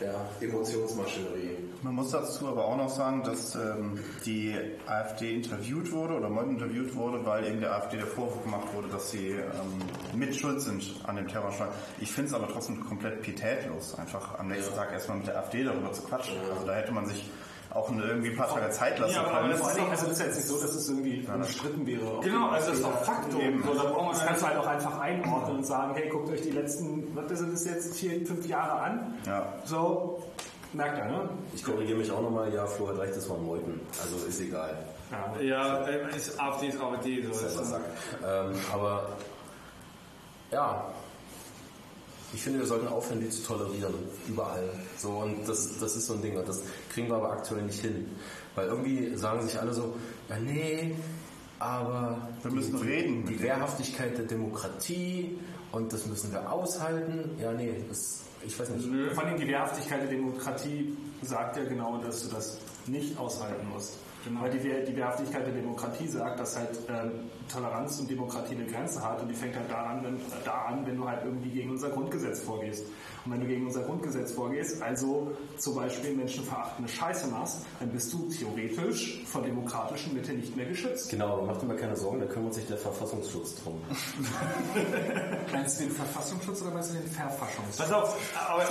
ja, 0.00 0.28
Emotionsmaschinerie. 0.40 1.56
Man 1.84 1.96
muss 1.96 2.12
dazu 2.12 2.48
aber 2.48 2.64
auch 2.64 2.78
noch 2.78 2.88
sagen, 2.88 3.22
dass 3.24 3.54
ähm, 3.56 3.98
die 4.24 4.56
AfD 4.86 5.34
interviewt 5.34 5.92
wurde 5.92 6.14
oder 6.14 6.30
mal 6.30 6.44
interviewt 6.48 6.94
wurde, 6.96 7.26
weil 7.26 7.46
eben 7.46 7.60
der 7.60 7.74
AfD 7.74 7.98
der 7.98 8.06
Vorwurf 8.06 8.42
gemacht 8.42 8.68
wurde, 8.74 8.88
dass 8.88 9.10
sie 9.10 9.32
ähm, 9.32 10.18
mit 10.18 10.34
schuld 10.34 10.62
sind 10.62 10.82
an 11.06 11.16
dem 11.16 11.28
Terroranschlag. 11.28 11.68
Ich 12.00 12.10
finde 12.10 12.28
es 12.30 12.34
aber 12.34 12.48
trotzdem 12.48 12.82
komplett 12.86 13.20
pietätlos, 13.20 13.98
einfach 13.98 14.38
am 14.38 14.48
nächsten 14.48 14.74
Tag 14.74 14.92
erstmal 14.92 15.18
mit 15.18 15.26
der 15.26 15.36
AfD 15.38 15.62
darüber 15.62 15.92
zu 15.92 16.00
quatschen. 16.04 16.36
Also 16.54 16.66
da 16.66 16.72
hätte 16.72 16.90
man 16.92 17.04
sich 17.04 17.30
auch 17.68 17.90
eine, 17.90 18.02
irgendwie 18.04 18.30
ein 18.30 18.36
paar 18.36 18.48
Tage 18.54 18.70
Zeit 18.70 18.98
lassen 18.98 19.14
Ja, 19.16 19.20
aber 19.26 19.38
können. 19.40 19.50
das 19.50 19.60
Vor 19.60 19.68
ist 19.68 19.74
allen 19.74 19.84
Dingen, 19.84 19.96
doch- 19.96 20.00
also 20.00 20.06
das 20.06 20.12
ist 20.14 20.20
ja 20.20 20.26
jetzt 20.26 20.36
nicht 20.36 20.48
so, 20.48 20.60
dass 20.62 20.74
es 20.74 20.88
irgendwie 20.88 21.28
umstritten 21.34 21.86
wäre. 21.86 22.20
Genau, 22.22 22.48
also 22.48 22.68
das 22.70 22.78
ist 22.78 22.84
doch 22.86 23.04
Faktum. 23.04 23.40
Eben. 23.42 23.62
So, 23.62 23.74
da 23.74 23.82
braucht 23.82 24.02
man 24.06 24.10
das 24.14 24.24
kannst 24.24 24.40
du 24.42 24.46
halt 24.46 24.56
auch 24.56 24.66
einfach 24.68 25.00
einordnen 25.00 25.56
und 25.58 25.66
sagen, 25.66 25.92
hey, 25.96 26.08
guckt 26.08 26.30
euch 26.30 26.40
die 26.40 26.50
letzten, 26.52 27.14
was 27.14 27.38
sind 27.38 27.52
das 27.52 27.66
jetzt, 27.66 27.98
vier, 27.98 28.24
fünf 28.26 28.46
Jahre 28.46 28.80
an. 28.80 29.14
Ja. 29.26 29.52
So, 29.64 30.22
merkt 30.74 30.98
ihr, 30.98 31.04
ne? 31.04 31.28
ich 31.54 31.64
korrigiere 31.64 31.98
mich 31.98 32.10
auch 32.10 32.22
nochmal, 32.22 32.52
ja, 32.52 32.66
Flo 32.66 32.88
hat 32.88 32.98
recht, 32.98 33.16
das 33.16 33.28
war 33.28 33.38
Meuthen. 33.38 33.80
Also 34.02 34.26
ist 34.26 34.40
egal. 34.40 34.76
Ja. 35.10 35.40
Ja, 35.40 35.86
äh, 35.86 36.16
ist 36.16 36.40
AfD 36.40 36.68
ist 36.68 36.80
AfD. 36.80 37.22
So 37.22 37.30
ist 37.30 37.70
sagt. 37.70 37.84
Ähm, 38.24 38.54
aber 38.72 39.08
ja, 40.50 40.92
ich 42.32 42.42
finde, 42.42 42.60
wir 42.60 42.66
sollten 42.66 42.88
aufhören, 42.88 43.20
die 43.20 43.30
zu 43.30 43.42
tolerieren. 43.46 43.94
Überall. 44.28 44.68
So, 44.98 45.10
und 45.10 45.48
das, 45.48 45.78
das 45.78 45.94
ist 45.94 46.06
so 46.06 46.14
ein 46.14 46.22
Ding. 46.22 46.36
Und 46.36 46.48
das 46.48 46.62
kriegen 46.92 47.08
wir 47.08 47.16
aber 47.16 47.30
aktuell 47.30 47.62
nicht 47.62 47.80
hin. 47.80 48.10
Weil 48.54 48.66
irgendwie 48.66 49.16
sagen 49.16 49.42
sich 49.46 49.58
alle 49.58 49.72
so, 49.72 49.94
ja, 50.28 50.38
nee, 50.38 50.94
aber 51.58 52.28
Wir 52.42 52.50
müssen 52.50 52.76
die, 52.76 52.86
reden 52.86 53.26
Die 53.26 53.40
Wehrhaftigkeit 53.40 54.18
der 54.18 54.24
Demokratie 54.24 55.38
und 55.72 55.92
das 55.92 56.06
müssen 56.06 56.32
wir 56.32 56.50
aushalten. 56.50 57.30
Ja, 57.40 57.52
nee, 57.52 57.84
das, 57.88 58.24
ich 58.46 58.58
weiß 58.58 58.70
nicht. 58.70 59.14
Vor 59.14 59.24
allem 59.24 59.36
die 59.38 59.46
Wehrhaftigkeit 59.46 60.02
der 60.02 60.08
Demokratie 60.08 60.96
sagt 61.22 61.56
ja 61.56 61.64
genau, 61.64 61.98
dass 61.98 62.28
du 62.28 62.34
das 62.34 62.58
nicht 62.86 63.18
aushalten 63.18 63.68
musst. 63.68 63.98
Weil 64.26 64.50
die, 64.50 64.58
die 64.58 64.96
Wehrhaftigkeit 64.96 65.46
der 65.46 65.54
Demokratie 65.54 66.08
sagt, 66.08 66.40
dass 66.40 66.56
halt 66.56 66.70
ähm, 66.88 67.30
Toleranz 67.48 67.98
und 68.00 68.10
Demokratie 68.10 68.54
eine 68.54 68.66
Grenze 68.66 69.02
hat 69.06 69.20
und 69.20 69.28
die 69.28 69.34
fängt 69.34 69.56
halt 69.56 69.70
daran, 69.70 70.02
wenn, 70.04 70.20
da 70.44 70.52
an, 70.68 70.86
wenn 70.86 70.96
du 70.96 71.08
halt 71.08 71.24
irgendwie 71.24 71.50
gegen 71.50 71.70
unser 71.70 71.90
Grundgesetz 71.90 72.40
vorgehst. 72.40 72.84
Und 73.24 73.32
wenn 73.32 73.40
du 73.40 73.46
gegen 73.46 73.66
unser 73.66 73.80
Grundgesetz 73.82 74.32
vorgehst, 74.32 74.82
also 74.82 75.32
zum 75.56 75.74
Beispiel 75.76 76.14
menschenverachtende 76.14 76.90
Scheiße 76.90 77.28
machst, 77.28 77.64
dann 77.80 77.88
bist 77.90 78.12
du 78.12 78.28
theoretisch 78.28 79.24
von 79.26 79.42
demokratischen 79.42 80.12
Mitte 80.14 80.32
nicht 80.32 80.54
mehr 80.56 80.66
geschützt. 80.66 81.08
Genau, 81.10 81.32
aber 81.34 81.42
macht 81.46 81.62
dir 81.62 81.66
mal 81.66 81.76
keine 81.76 81.96
Sorgen, 81.96 82.20
da 82.20 82.26
kümmert 82.26 82.52
sich 82.54 82.66
der 82.66 82.76
Verfassungsschutz 82.76 83.62
drum. 83.62 83.80
Meinst 85.52 85.80
du 85.80 85.84
den 85.84 85.92
Verfassungsschutz 85.92 86.62
oder 86.62 86.70
meinst 86.72 86.90
du 86.90 86.94
den 86.94 87.08
Verfassungsschutz? 87.10 87.76
Pass 87.78 87.92
auf, 87.92 88.16
aber 88.48 88.62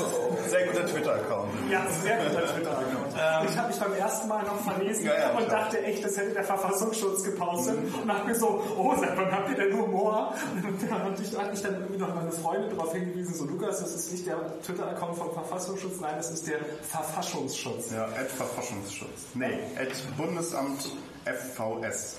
Sehr 0.50 0.68
guter 0.68 0.86
Twitter-Account. 0.86 1.50
Ja, 1.72 1.86
sehr 2.02 2.18
guter 2.18 2.46
Twitter-Account. 2.54 3.50
ich 3.50 3.58
habe 3.58 3.68
mich 3.70 3.80
beim 3.80 3.94
ersten 3.94 4.28
Mal 4.28 4.44
noch 4.44 4.60
verlesen 4.62 5.06
Ja, 5.06 5.18
ja, 5.18 5.32
und 5.32 5.48
klar. 5.48 5.62
dachte 5.62 5.84
echt, 5.84 6.04
das 6.04 6.18
hätte 6.18 6.34
der 6.34 6.44
Verfassungsschutz 6.44 7.24
gepostet 7.24 7.78
und 8.02 8.08
dachte 8.08 8.28
mir 8.28 8.36
so, 8.36 8.63
oh, 8.78 8.96
seit 9.00 9.18
wann 9.18 9.32
habt 9.32 9.50
ihr 9.50 9.56
denn 9.56 9.78
Humor? 9.78 10.34
Und 10.56 10.90
da 10.90 11.00
hat 11.00 11.20
ich, 11.20 11.38
hat 11.38 11.52
mich 11.52 11.62
dann 11.62 11.76
irgendwie 11.76 11.98
noch 11.98 12.14
meine 12.14 12.32
Freundin 12.32 12.76
darauf 12.76 12.94
hingewiesen, 12.94 13.34
so 13.36 13.46
Lukas, 13.46 13.80
das 13.80 13.94
ist 13.94 14.12
nicht 14.12 14.28
der 14.28 14.62
Twitter-Account 14.62 15.18
vom 15.18 15.34
Verfassungsschutz, 15.34 16.00
nein, 16.00 16.16
das 16.18 16.32
ist 16.32 16.48
der 16.48 16.60
Verfassungsschutz. 16.82 17.92
Ja, 17.92 18.06
Ad 18.06 18.26
Verfassungsschutz. 18.26 19.28
Nee, 19.34 19.60
Ad 19.78 19.92
Bundesamt 20.18 20.92
FVS. 21.26 22.18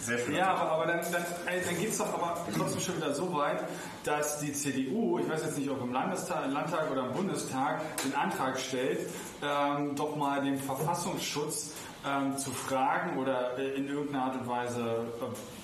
Sehr 0.00 0.18
schön. 0.18 0.34
Ja, 0.34 0.54
aber, 0.54 0.72
aber 0.72 0.86
dann, 0.86 1.00
dann, 1.12 1.24
dann 1.46 1.78
geht 1.78 1.90
es 1.90 1.98
doch 1.98 2.12
aber 2.12 2.44
trotzdem 2.56 2.80
schon 2.80 2.96
wieder 2.96 3.14
so 3.14 3.32
weit, 3.34 3.62
dass 4.02 4.40
die 4.40 4.52
CDU, 4.52 5.20
ich 5.20 5.28
weiß 5.28 5.44
jetzt 5.44 5.58
nicht, 5.58 5.70
ob 5.70 5.80
im 5.80 5.92
Landestag, 5.92 6.44
im 6.44 6.52
Landtag 6.52 6.90
oder 6.90 7.06
im 7.06 7.12
Bundestag, 7.12 7.80
den 8.04 8.14
Antrag 8.14 8.58
stellt, 8.58 8.98
ähm, 9.42 9.94
doch 9.94 10.16
mal 10.16 10.42
den 10.42 10.58
Verfassungsschutz 10.58 11.72
ähm, 12.04 12.36
zu 12.36 12.50
fragen 12.50 13.18
oder 13.18 13.56
äh, 13.58 13.74
in 13.76 13.88
irgendeiner 13.88 14.24
Art 14.24 14.40
und 14.40 14.48
Weise 14.48 14.80
äh, 14.80 15.61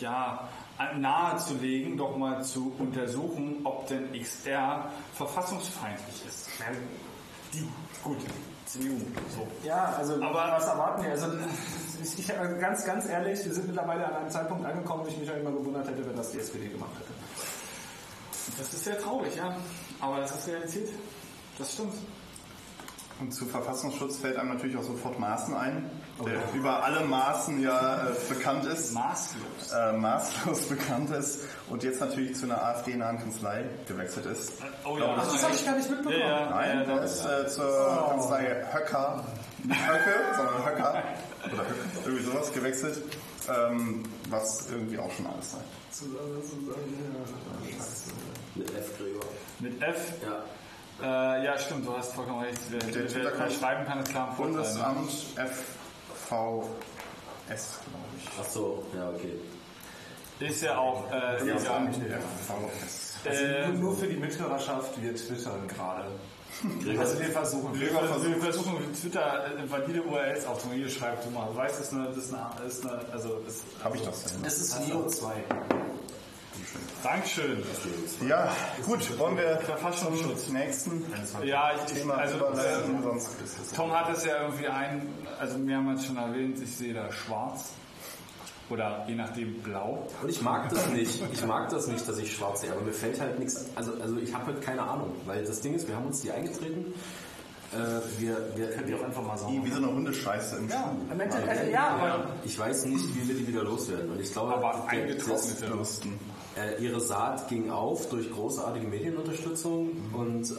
ja, 0.00 0.48
nahezulegen, 0.96 1.96
doch 1.96 2.16
mal 2.16 2.42
zu 2.44 2.72
untersuchen, 2.78 3.60
ob 3.64 3.86
denn 3.88 4.12
XR 4.12 4.90
verfassungsfeindlich 5.14 6.26
ist. 6.26 6.48
Die, 7.52 7.66
gut, 8.04 8.18
CDU, 8.66 8.98
so. 9.34 9.46
Ja, 9.66 9.94
also 9.96 10.14
Aber- 10.16 10.34
was 10.34 10.66
erwarten 10.66 11.02
wir? 11.02 11.10
Also 11.12 11.26
ich, 12.02 12.18
ich, 12.18 12.38
also 12.38 12.56
ganz, 12.60 12.84
ganz 12.84 13.06
ehrlich, 13.06 13.44
wir 13.44 13.54
sind 13.54 13.66
mittlerweile 13.66 14.06
an 14.06 14.14
einem 14.16 14.30
Zeitpunkt 14.30 14.64
angekommen, 14.66 15.04
wo 15.04 15.08
ich 15.08 15.16
mich 15.18 15.30
auch 15.30 15.36
immer 15.36 15.52
gewundert 15.52 15.88
hätte, 15.88 16.06
wenn 16.06 16.16
das 16.16 16.30
die 16.32 16.38
SPD 16.38 16.68
gemacht 16.68 16.90
hätte. 16.98 17.12
Das 18.58 18.72
ist 18.72 18.84
sehr 18.84 18.98
traurig, 18.98 19.34
ja. 19.36 19.56
Aber 20.00 20.20
das 20.20 20.34
ist 20.36 20.48
Realität. 20.48 20.88
Das 21.58 21.72
stimmt. 21.72 21.94
Und 23.20 23.32
zu 23.32 23.46
Verfassungsschutz 23.46 24.18
fällt 24.18 24.36
einem 24.36 24.50
natürlich 24.54 24.76
auch 24.76 24.82
sofort 24.84 25.18
Maaßen 25.18 25.54
ein, 25.54 25.90
der 26.24 26.52
über 26.54 26.82
alle 26.82 27.04
Maßen 27.04 27.60
ja 27.62 28.08
äh, 28.08 28.10
bekannt 28.28 28.64
ist. 28.66 28.92
Maßlos. 28.92 29.72
Äh, 29.72 29.92
maßlos 29.92 30.62
bekannt 30.68 31.10
ist 31.10 31.40
und 31.68 31.82
jetzt 31.82 32.00
natürlich 32.00 32.36
zu 32.36 32.46
einer 32.46 32.62
AfD-nahen 32.62 33.18
Kanzlei 33.18 33.64
gewechselt 33.86 34.26
ist. 34.26 34.52
Oh 34.84 34.94
Glaub 34.94 35.16
ja, 35.16 35.22
ich. 35.22 35.32
Das 35.32 35.44
habe 35.44 35.54
ich 35.54 35.64
gar 35.64 35.76
nicht 35.76 35.90
mitbekommen. 35.90 36.18
Ja, 36.18 36.40
ja. 36.40 36.50
Nein, 36.50 36.86
der 36.86 37.02
ist 37.02 37.24
äh, 37.24 37.46
zur 37.48 38.06
Kanzlei 38.08 38.66
Höcker, 38.72 39.24
nicht 39.64 39.88
Höcke, 39.88 40.14
sondern 40.36 40.66
Höcker, 40.66 41.02
oder 41.52 41.62
Höcke, 41.62 41.74
irgendwie 42.04 42.24
sowas 42.24 42.52
gewechselt, 42.52 43.02
ähm, 43.48 44.02
was 44.28 44.70
irgendwie 44.70 44.98
auch 44.98 45.10
schon 45.12 45.26
alles 45.26 45.52
sagt. 45.52 45.64
Mit 48.54 48.74
F, 48.74 48.98
Gregor. 48.98 49.24
Mit 49.60 49.82
F. 49.82 50.12
Ja. 50.22 50.42
Äh, 51.00 51.44
ja, 51.44 51.58
stimmt, 51.58 51.86
du 51.86 51.96
hast 51.96 52.12
vollkommen 52.12 52.42
recht. 52.42 52.58
Wer, 52.70 52.80
Der 52.80 53.14
wer, 53.14 53.38
wer 53.38 53.50
schreiben 53.50 53.86
kann, 53.86 54.00
ist 54.00 54.10
klar 54.10 54.34
Vorteil. 54.34 54.52
Ne? 54.52 54.58
Bundesamt 54.58 55.10
FVS, 56.28 57.80
glaube 57.84 58.06
ich. 58.18 58.28
Ach 58.40 58.44
so, 58.44 58.84
ja, 58.94 59.08
okay. 59.10 59.34
Ist 60.40 60.62
ja 60.62 60.78
auch, 60.78 61.10
äh, 61.10 61.38
Bundesamt 61.38 61.96
egal. 61.96 62.20
FVS. 62.46 63.16
Also 63.24 63.44
Äh, 63.44 63.68
nur 63.68 63.96
für 63.96 64.06
die 64.06 64.16
Mithörerschaft, 64.16 65.02
wir 65.02 65.14
twittern 65.16 65.66
gerade. 65.66 66.08
Also 66.98 67.18
wir 67.20 67.28
versuchen. 67.28 67.78
Wir 67.78 67.88
versuchen, 67.88 68.30
wir 68.34 68.42
versuchen 68.42 68.74
mit 68.74 69.00
Twitter 69.00 69.46
äh, 69.46 69.70
valide 69.70 70.02
URLs 70.02 70.46
aufzunehmen. 70.46 70.80
Hier 70.80 70.88
schreibt 70.90 71.24
du 71.24 71.30
mal. 71.30 71.48
Du 71.48 71.56
weißt, 71.56 71.78
das 71.78 71.88
ist 71.88 71.92
eine, 71.92 72.06
das 72.08 72.16
ist 72.16 72.34
eine, 72.34 72.50
das 72.62 72.74
ist 72.74 72.86
eine 72.86 73.00
also 73.12 73.40
das, 73.44 73.62
Habe 73.82 73.96
ich 73.96 74.02
das 74.02 74.24
denn? 74.24 74.42
Das 74.42 74.58
ist 74.58 74.88
Neo 74.88 75.06
2. 75.06 75.34
Dankeschön. 77.02 77.62
Ja, 78.28 78.52
gut, 78.84 79.18
wollen 79.18 79.36
wir 79.36 79.56
Verfassungsschutz. 79.58 80.46
zum 80.46 80.54
nächsten 80.54 81.04
Ja, 81.44 81.70
ich, 81.74 81.92
ich 81.92 81.98
Thema 82.00 82.14
also 82.14 82.36
überleiten? 82.36 83.02
Sonst 83.02 83.30
Tom 83.76 83.92
hat 83.92 84.10
es 84.16 84.24
ja 84.24 84.42
irgendwie 84.42 84.66
ein, 84.68 85.08
also 85.38 85.58
mehrmals 85.58 86.04
schon 86.04 86.16
erwähnt, 86.16 86.58
ich 86.62 86.74
sehe 86.76 86.94
da 86.94 87.10
schwarz. 87.12 87.70
Oder 88.70 89.04
je 89.08 89.14
nachdem 89.14 89.62
blau. 89.62 90.06
Und 90.22 90.28
ich 90.28 90.42
mag 90.42 90.68
das 90.68 90.88
nicht. 90.90 91.22
Ich 91.32 91.46
mag 91.46 91.70
das 91.70 91.86
nicht, 91.86 92.06
dass 92.06 92.18
ich 92.18 92.36
schwarz 92.36 92.60
sehe, 92.60 92.70
aber 92.72 92.82
mir 92.82 92.92
fällt 92.92 93.18
halt 93.18 93.38
nichts. 93.38 93.64
Also, 93.74 93.92
also 94.02 94.18
ich 94.18 94.34
habe 94.34 94.46
halt 94.46 94.60
keine 94.60 94.82
Ahnung, 94.82 95.12
weil 95.24 95.42
das 95.44 95.60
Ding 95.60 95.72
ist, 95.74 95.88
wir 95.88 95.96
haben 95.96 96.06
uns 96.06 96.20
die 96.20 96.30
eingetreten. 96.30 96.92
Äh, 97.72 97.76
wir, 98.20 98.36
wir, 98.56 98.70
Könnt 98.72 98.88
ihr 98.90 98.98
auch 98.98 99.04
einfach 99.04 99.22
mal 99.22 99.38
sagen. 99.38 99.64
wie 99.64 99.70
so 99.70 99.76
eine 99.78 99.86
Hundescheiße 99.88 100.56
im 100.56 100.68
Ja, 100.68 100.84
Schuh. 100.84 101.12
im 101.12 101.20
Endeffekt, 101.20 101.70
ja, 101.72 101.88
aber 101.88 102.26
ich 102.44 102.58
weiß 102.58 102.86
nicht, 102.86 103.04
wie 103.14 103.28
wir 103.28 103.34
die 103.36 103.46
wieder 103.46 103.62
loswerden. 103.62 104.10
Und 104.10 104.20
ich 104.20 104.32
glaube, 104.32 104.54
Aber 104.54 104.86
eingetrocknete. 104.88 105.66
Lusten. 105.68 106.18
Äh, 106.56 106.82
ihre 106.82 107.00
Saat 107.00 107.48
ging 107.48 107.70
auf 107.70 108.08
durch 108.08 108.30
großartige 108.32 108.86
Medienunterstützung 108.86 109.90
und 110.12 110.50
äh, 110.50 110.54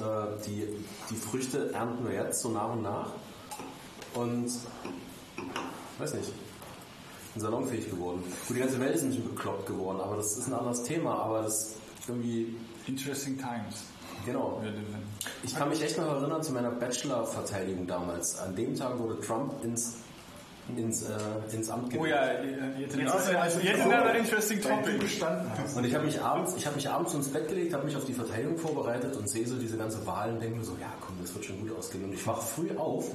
die, 0.46 0.68
die 1.10 1.16
Früchte 1.16 1.74
ernten 1.74 2.08
wir 2.08 2.14
jetzt 2.14 2.42
so 2.42 2.50
nach 2.50 2.72
und 2.72 2.84
nach. 2.84 3.12
Und 4.14 4.52
weiß 5.98 6.14
nicht, 6.14 6.32
sind 7.34 7.42
salonfähig 7.42 7.90
geworden. 7.90 8.24
Gut, 8.48 8.58
die 8.58 8.62
ganze 8.62 8.80
Welt 8.80 8.96
ist 8.96 9.04
ein 9.04 9.10
bisschen 9.10 9.30
bekloppt 9.30 9.68
geworden, 9.68 10.00
aber 10.02 10.16
das 10.18 10.38
ist 10.38 10.48
ein 10.48 10.54
anderes 10.54 10.84
Thema, 10.84 11.16
aber 11.20 11.44
das 11.44 11.76
irgendwie, 12.08 12.56
Interesting 12.88 13.38
times. 13.38 13.84
genau. 14.26 14.62
Ich 15.44 15.54
kann 15.54 15.70
mich 15.70 15.82
echt 15.82 15.98
noch 15.98 16.08
erinnern 16.08 16.42
zu 16.42 16.54
meiner 16.54 16.72
Bachelor-Verteidigung 16.72 17.86
damals. 17.86 18.40
An 18.40 18.56
dem 18.56 18.76
Tag 18.76 18.98
wurde 18.98 19.20
Trump 19.20 19.64
ins, 19.64 19.98
ins, 20.78 21.04
äh, 21.04 21.08
ins 21.52 21.70
Amt 21.70 21.86
Oh 21.96 22.00
gewählt. 22.04 22.10
ja, 22.16 22.80
jetzt, 22.80 22.96
jetzt, 22.96 23.16
ist 23.16 23.30
er 23.30 23.42
also 23.42 23.60
jetzt 23.60 23.84
so- 23.84 23.90
another 23.90 24.16
interesting 24.16 24.62
topic. 24.62 24.98
bestanden 25.00 25.52
hast. 25.58 25.76
Und 25.78 25.86
ich 25.86 25.96
habe 25.96 26.06
mich 26.06 26.22
abends, 26.22 26.54
ich 26.58 26.66
habe 26.66 26.76
mich 26.76 26.90
abends 26.90 27.14
ins 27.14 27.30
Bett 27.30 27.48
gelegt, 27.48 27.74
habe 27.74 27.86
mich 27.86 27.96
auf 27.96 28.06
die 28.06 28.14
Verteidigung 28.14 28.58
vorbereitet 28.58 29.16
und 29.16 29.30
sehe 29.30 29.48
so 29.48 29.56
diese 29.58 29.78
ganze 29.78 30.06
Wahl 30.06 30.32
und 30.34 30.42
denke 30.42 30.58
mir 30.60 30.64
so, 30.66 30.74
ja 30.80 30.92
komm, 31.02 31.16
das 31.22 31.34
wird 31.34 31.46
schon 31.46 31.60
gut 31.60 31.78
ausgehen. 31.78 32.04
Und 32.06 32.14
ich 32.14 32.26
wach 32.28 32.42
früh 32.42 32.70
auf, 32.78 33.12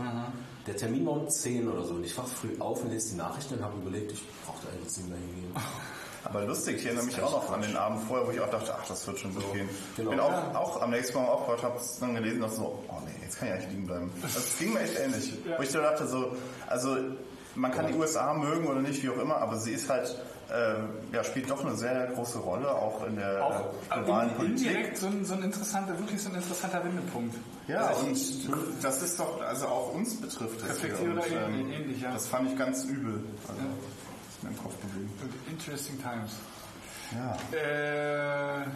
der 0.66 0.76
Termin 0.76 1.04
war 1.06 1.12
um 1.14 1.28
10 1.28 1.68
oder 1.68 1.84
so, 1.84 1.94
und 1.94 2.04
ich 2.04 2.16
wach 2.16 2.26
früh 2.26 2.50
auf 2.58 2.82
und 2.82 2.90
lese 2.90 3.10
die 3.10 3.16
Nachrichten 3.16 3.54
und 3.54 3.62
habe 3.64 3.76
überlegt, 3.78 4.12
ich 4.12 4.22
brauche 4.46 4.58
da 4.66 4.72
eigentlich 4.72 4.96
nicht 4.96 5.08
mehr 5.08 5.18
hingehen. 5.18 5.52
Aber 6.26 6.42
lustig, 6.46 6.76
ich 6.78 6.86
erinnere 6.86 7.04
mich 7.04 7.20
auch 7.20 7.32
noch 7.32 7.52
an 7.52 7.60
den 7.60 7.76
Abend 7.76 8.02
vorher, 8.08 8.26
wo 8.26 8.30
ich 8.30 8.40
auch 8.40 8.48
dachte, 8.48 8.74
ach, 8.74 8.86
das 8.88 9.06
wird 9.06 9.18
schon 9.18 9.34
gut 9.34 9.44
gehen. 9.52 9.68
Genau. 9.98 10.08
Bin 10.08 10.20
auch, 10.20 10.54
auch 10.54 10.80
am 10.80 10.88
nächsten 10.88 11.18
Mal 11.18 11.26
aufgewacht, 11.28 11.62
habe 11.62 11.76
es 11.76 11.98
dann 12.00 12.14
gelesen 12.14 12.36
und 12.36 12.44
dachte 12.48 12.56
so, 12.56 12.82
oh 12.88 12.94
nee, 13.04 13.12
jetzt 13.22 13.38
kann 13.38 13.48
ich 13.48 13.54
eigentlich 13.54 13.70
liegen 13.72 13.86
bleiben. 13.86 14.10
Das 14.22 14.56
ging 14.58 14.72
mir 14.72 14.80
echt 14.80 14.98
ähnlich. 14.98 15.34
Wo 15.58 15.62
ich 15.62 15.70
so 15.70 15.80
dachte 15.82 16.06
so, 16.06 16.34
also 16.66 16.96
man 17.54 17.72
kann 17.72 17.86
die 17.86 17.94
USA 17.94 18.34
mögen 18.34 18.66
oder 18.66 18.80
nicht, 18.80 19.02
wie 19.02 19.10
auch 19.10 19.18
immer, 19.18 19.36
aber 19.36 19.56
sie 19.58 19.72
ist 19.72 19.88
halt, 19.88 20.14
äh, 20.50 21.14
ja, 21.14 21.24
spielt 21.24 21.50
doch 21.50 21.64
eine 21.64 21.74
sehr 21.76 22.06
große 22.08 22.38
Rolle, 22.38 22.70
auch 22.70 23.06
in 23.06 23.16
der 23.16 23.44
Auch 23.44 23.60
äh, 23.90 23.94
globalen 23.94 24.30
in, 24.30 24.36
Politik. 24.36 24.66
indirekt 24.66 24.98
so 24.98 25.06
ein, 25.06 25.24
so 25.24 25.34
ein 25.34 25.42
interessanter, 25.42 25.98
wirklich 25.98 26.20
so 26.22 26.28
ein 26.30 26.36
interessanter 26.36 26.84
Wendepunkt. 26.84 27.36
Ja, 27.68 27.90
und 27.90 28.18
das 28.82 29.02
ist 29.02 29.18
doch, 29.18 29.40
also 29.42 29.66
auch 29.66 29.94
uns 29.94 30.20
betrifft 30.20 30.60
das. 30.62 30.70
Reflektiert 30.70 31.12
oder 31.12 31.26
ähm, 31.26 31.70
ähnlich, 31.70 32.02
ja. 32.02 32.12
Das 32.12 32.28
fand 32.28 32.50
ich 32.50 32.58
ganz 32.58 32.84
übel. 32.84 33.22
Also, 33.48 33.60
ist 34.30 34.42
mir 34.42 34.50
im 34.50 34.58
Kopf 34.58 34.74
geblieben. 34.82 35.10
Interesting 35.50 35.96
times. 36.02 36.32
Ja. 37.12 37.36
Äh, 37.56 38.66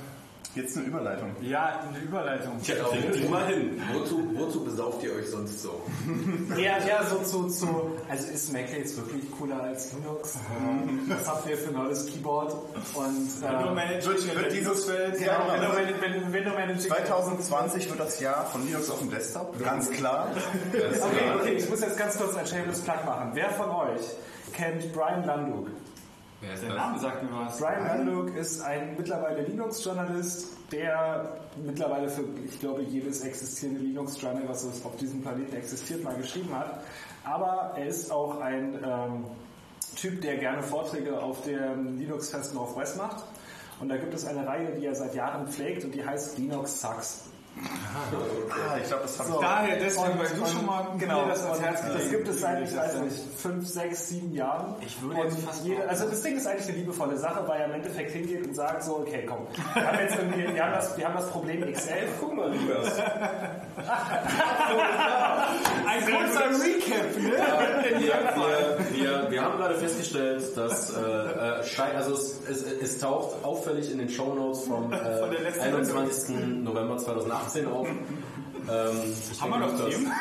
Jetzt 0.59 0.77
eine 0.77 0.87
Überleitung. 0.87 1.31
ja, 1.41 1.81
eine 1.89 1.99
Überleitung. 2.05 2.61
Tja, 2.63 2.75
krieg 2.91 3.31
mal 3.31 3.47
hin. 3.47 3.81
Wozu, 3.93 4.29
wozu 4.35 4.65
besauft 4.65 5.03
ihr 5.05 5.13
euch 5.15 5.29
sonst 5.31 5.63
so? 5.63 5.81
Ja, 6.57 6.79
ja, 6.85 7.05
so 7.05 7.19
zu, 7.19 7.49
zu, 7.49 7.93
also 8.09 8.27
ist 8.27 8.53
Mac 8.53 8.73
jetzt 8.77 8.97
wirklich 8.97 9.31
cooler 9.39 9.63
als 9.63 9.93
Linux? 9.93 10.37
Ähm, 10.61 11.03
Was 11.09 11.29
habt 11.29 11.49
ihr 11.49 11.57
für 11.57 11.69
ein 11.69 11.75
neues 11.75 12.07
Keyboard? 12.07 12.53
Und, 12.95 13.29
ähm, 13.45 13.77
Wird, 14.05 14.35
wird 14.35 14.53
dieses 14.53 14.85
Feld, 14.85 15.19
genau, 15.19 15.33
ja, 15.33 15.53
wenn 15.77 15.87
du, 15.87 16.01
wenn, 16.03 16.23
wenn, 16.25 16.33
wenn 16.33 16.45
du 16.45 16.51
Managing 16.51 16.81
2020 16.81 17.89
wird 17.91 18.01
das 18.01 18.19
Jahr 18.19 18.45
von 18.47 18.67
Linux 18.67 18.91
auf 18.91 18.99
dem 18.99 19.11
Desktop, 19.11 19.57
ganz 19.63 19.91
klar. 19.91 20.29
Okay, 20.73 21.31
okay, 21.41 21.53
ich 21.55 21.69
muss 21.71 21.81
jetzt 21.81 21.97
ganz 21.97 22.19
kurz 22.19 22.35
ein 22.37 22.47
Shameless 22.47 22.81
Plug 22.81 23.05
machen. 23.07 23.31
Wer 23.35 23.51
von 23.51 23.71
euch 23.71 24.03
kennt 24.55 24.93
Brian 24.93 25.25
Landuk? 25.25 25.69
Wer 26.41 26.55
ist 26.55 26.63
Der 26.63 26.71
das? 26.71 26.79
Name 26.79 26.99
sagt 26.99 27.23
mir 27.25 27.31
was. 27.33 27.59
Brian 27.59 27.85
Landuk 27.85 28.37
ist 28.37 28.61
ein 28.61 28.95
mittlerweile 28.97 29.43
Linux-Journalist, 29.43 30.57
der 30.71 31.41
mittlerweile 31.57 32.09
für, 32.09 32.25
ich 32.45 32.61
glaube, 32.61 32.83
jedes 32.83 33.23
existierende 33.23 33.81
Linux-Journal, 33.81 34.49
was 34.49 34.63
es 34.63 34.85
auf 34.85 34.97
diesem 34.97 35.21
Planeten 35.23 35.57
existiert, 35.57 36.05
mal 36.05 36.15
geschrieben 36.17 36.55
hat. 36.57 36.81
Aber 37.25 37.73
er 37.77 37.87
ist 37.87 38.13
auch 38.13 38.41
ein 38.41 38.79
ähm, 38.85 39.25
Typ, 39.97 40.21
der 40.23 40.37
gerne 40.37 40.63
Vorträge 40.63 41.21
auf 41.21 41.43
dem 41.43 41.99
Linux-Fest 41.99 42.55
Northwest 42.55 42.97
macht. 42.97 43.25
Und 43.81 43.89
da 43.89 43.97
gibt 43.97 44.15
es 44.15 44.25
eine 44.25 44.47
Reihe, 44.47 44.73
die 44.79 44.87
er 44.87 44.95
seit 44.95 45.15
Jahren 45.15 45.49
pflegt 45.49 45.85
und 45.85 45.93
die 45.95 46.05
heißt 46.05 46.39
Linux 46.39 46.81
Sucks. 46.81 47.25
Ah, 48.51 48.77
ich 48.81 48.87
glaube, 48.89 49.03
das 49.03 49.19
habe 49.19 49.29
So. 49.29 49.41
Daher, 49.41 49.77
deswegen, 49.77 50.19
weil 50.19 50.29
du 50.29 50.47
schon 50.47 50.67
mal 50.67 50.87
genau, 50.99 51.23
mir 51.23 51.29
das 51.31 51.45
ans 51.45 51.61
Herz 51.61 51.83
Das 51.83 51.93
gelegt 51.93 52.11
gibt 52.11 52.29
es 52.29 52.41
seit, 52.41 52.63
ich 52.63 52.77
weiß 52.77 52.95
nicht, 53.01 53.17
fünf, 53.37 53.67
sechs, 53.67 54.09
sieben 54.09 54.33
Jahren. 54.35 54.75
Ich 54.81 55.01
würde 55.03 55.21
und 55.21 55.25
jetzt 55.25 55.41
fast 55.45 55.65
jede, 55.65 55.89
Also 55.89 56.09
das 56.09 56.23
Ding 56.23 56.37
ist 56.37 56.47
eigentlich 56.47 56.69
eine 56.69 56.77
liebevolle 56.79 57.17
Sache, 57.17 57.47
weil 57.47 57.61
er 57.61 57.67
im 57.67 57.73
Endeffekt 57.73 58.13
hingeht 58.13 58.47
und 58.47 58.55
sagt 58.55 58.85
so, 58.85 58.99
okay, 58.99 59.25
komm, 59.27 59.47
wir 59.75 59.87
haben 59.87 59.99
jetzt 59.99 60.17
irgendwie, 60.17 60.55
wir 60.55 60.65
haben 60.65 60.73
das, 60.73 60.97
wir 60.97 61.05
haben 61.05 61.15
das 61.15 61.29
Problem 61.31 61.63
X11. 61.63 62.09
Guck 62.21 62.35
mal, 62.35 62.53
Lukas. 62.53 62.99
Ein 65.87 66.05
kurzer 66.05 66.51
Recap, 66.63 67.17
ne? 67.17 67.33
wir, 67.99 68.01
wir, 68.01 68.79
wir, 68.93 69.31
wir 69.31 69.43
haben 69.43 69.59
gerade 69.59 69.75
festgestellt, 69.77 70.57
dass 70.57 70.91
äh, 70.95 71.01
äh, 71.01 71.97
also 71.97 72.15
es, 72.15 72.41
es, 72.49 72.63
es 72.63 72.99
taucht 72.99 73.45
auffällig 73.45 73.91
in 73.91 73.99
den 73.99 74.09
Shownotes 74.09 74.63
vom 74.65 74.93
äh, 74.93 75.19
Von 75.19 75.31
der 75.31 75.41
letzten 75.41 75.61
21. 75.61 76.37
November 76.63 76.99
2018 77.49 77.67
auf. 77.67 77.89
Ähm, 78.71 79.15
ich 79.33 79.41
Haben 79.41 79.51
wir 79.51 79.59
noch 79.61 79.89
Themen? 79.89 80.13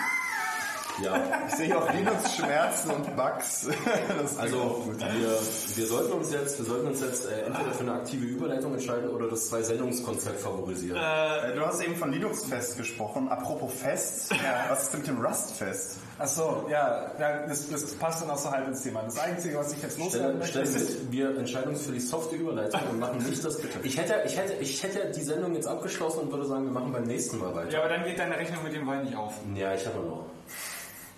Ja, 1.03 1.21
Ich 1.47 1.55
sehe 1.55 1.77
auch 1.77 1.91
Linux-Schmerzen 1.93 2.91
und 2.91 3.15
Bugs. 3.15 3.67
Das 4.21 4.37
also 4.37 4.83
wir, 4.97 5.37
wir 5.75 5.87
sollten 5.87 6.11
uns 6.13 6.31
jetzt, 6.31 6.57
wir 6.57 6.65
sollten 6.65 6.87
uns 6.87 7.01
jetzt 7.01 7.25
äh, 7.27 7.41
entweder 7.45 7.71
für 7.71 7.81
eine 7.81 7.93
aktive 7.93 8.25
Überleitung 8.25 8.73
entscheiden 8.73 9.09
oder 9.09 9.27
das 9.27 9.47
Zwei-Sendungskonzept 9.49 10.39
favorisieren. 10.39 10.97
Äh, 10.97 11.55
Du 11.55 11.65
hast 11.65 11.81
eben 11.81 11.95
von 11.95 12.11
Linux-Fest 12.11 12.77
gesprochen. 12.77 13.27
Apropos 13.29 13.71
Fest, 13.73 14.31
was 14.69 14.83
ist 14.83 14.93
denn 14.93 14.99
mit 15.01 15.09
dem 15.09 15.21
Rust-Fest? 15.25 15.97
Ach 16.19 16.27
so, 16.27 16.65
ja, 16.69 17.11
ja 17.19 17.45
das, 17.47 17.69
das 17.69 17.83
passt 17.95 18.23
dann 18.23 18.29
auch 18.31 18.37
so 18.37 18.49
halb 18.49 18.67
ins 18.67 18.81
Thema. 18.81 19.03
Das 19.03 19.19
Einzige, 19.19 19.57
was 19.59 19.71
ich 19.73 19.81
jetzt 19.81 19.99
loswerden 19.99 20.39
möchte, 20.39 20.59
ist, 20.61 21.11
wir 21.11 21.37
entscheiden 21.37 21.69
uns 21.69 21.83
für 21.85 21.91
die 21.91 21.99
softe 21.99 22.35
Überleitung 22.35 22.81
und 22.91 22.99
machen 22.99 23.17
nicht 23.23 23.43
das. 23.45 23.59
Ich 23.83 23.97
hätte, 23.97 24.23
ich 24.25 24.37
hätte, 24.37 24.53
ich 24.53 24.81
hätte 24.81 25.11
die 25.11 25.23
Sendung 25.23 25.53
jetzt 25.53 25.67
abgeschlossen 25.67 26.21
und 26.21 26.31
würde 26.31 26.45
sagen, 26.47 26.65
wir 26.65 26.71
machen 26.71 26.91
beim 26.91 27.03
nächsten 27.03 27.37
Mal 27.37 27.53
weiter. 27.53 27.71
Ja, 27.71 27.79
aber 27.81 27.89
dann 27.89 28.03
geht 28.03 28.17
deine 28.17 28.37
Rechnung 28.37 28.63
mit 28.63 28.73
dem 28.73 28.87
Wein 28.87 29.03
nicht 29.05 29.15
auf. 29.15 29.33
Ja, 29.55 29.73
ich 29.73 29.85
habe 29.85 29.99
noch. 29.99 30.25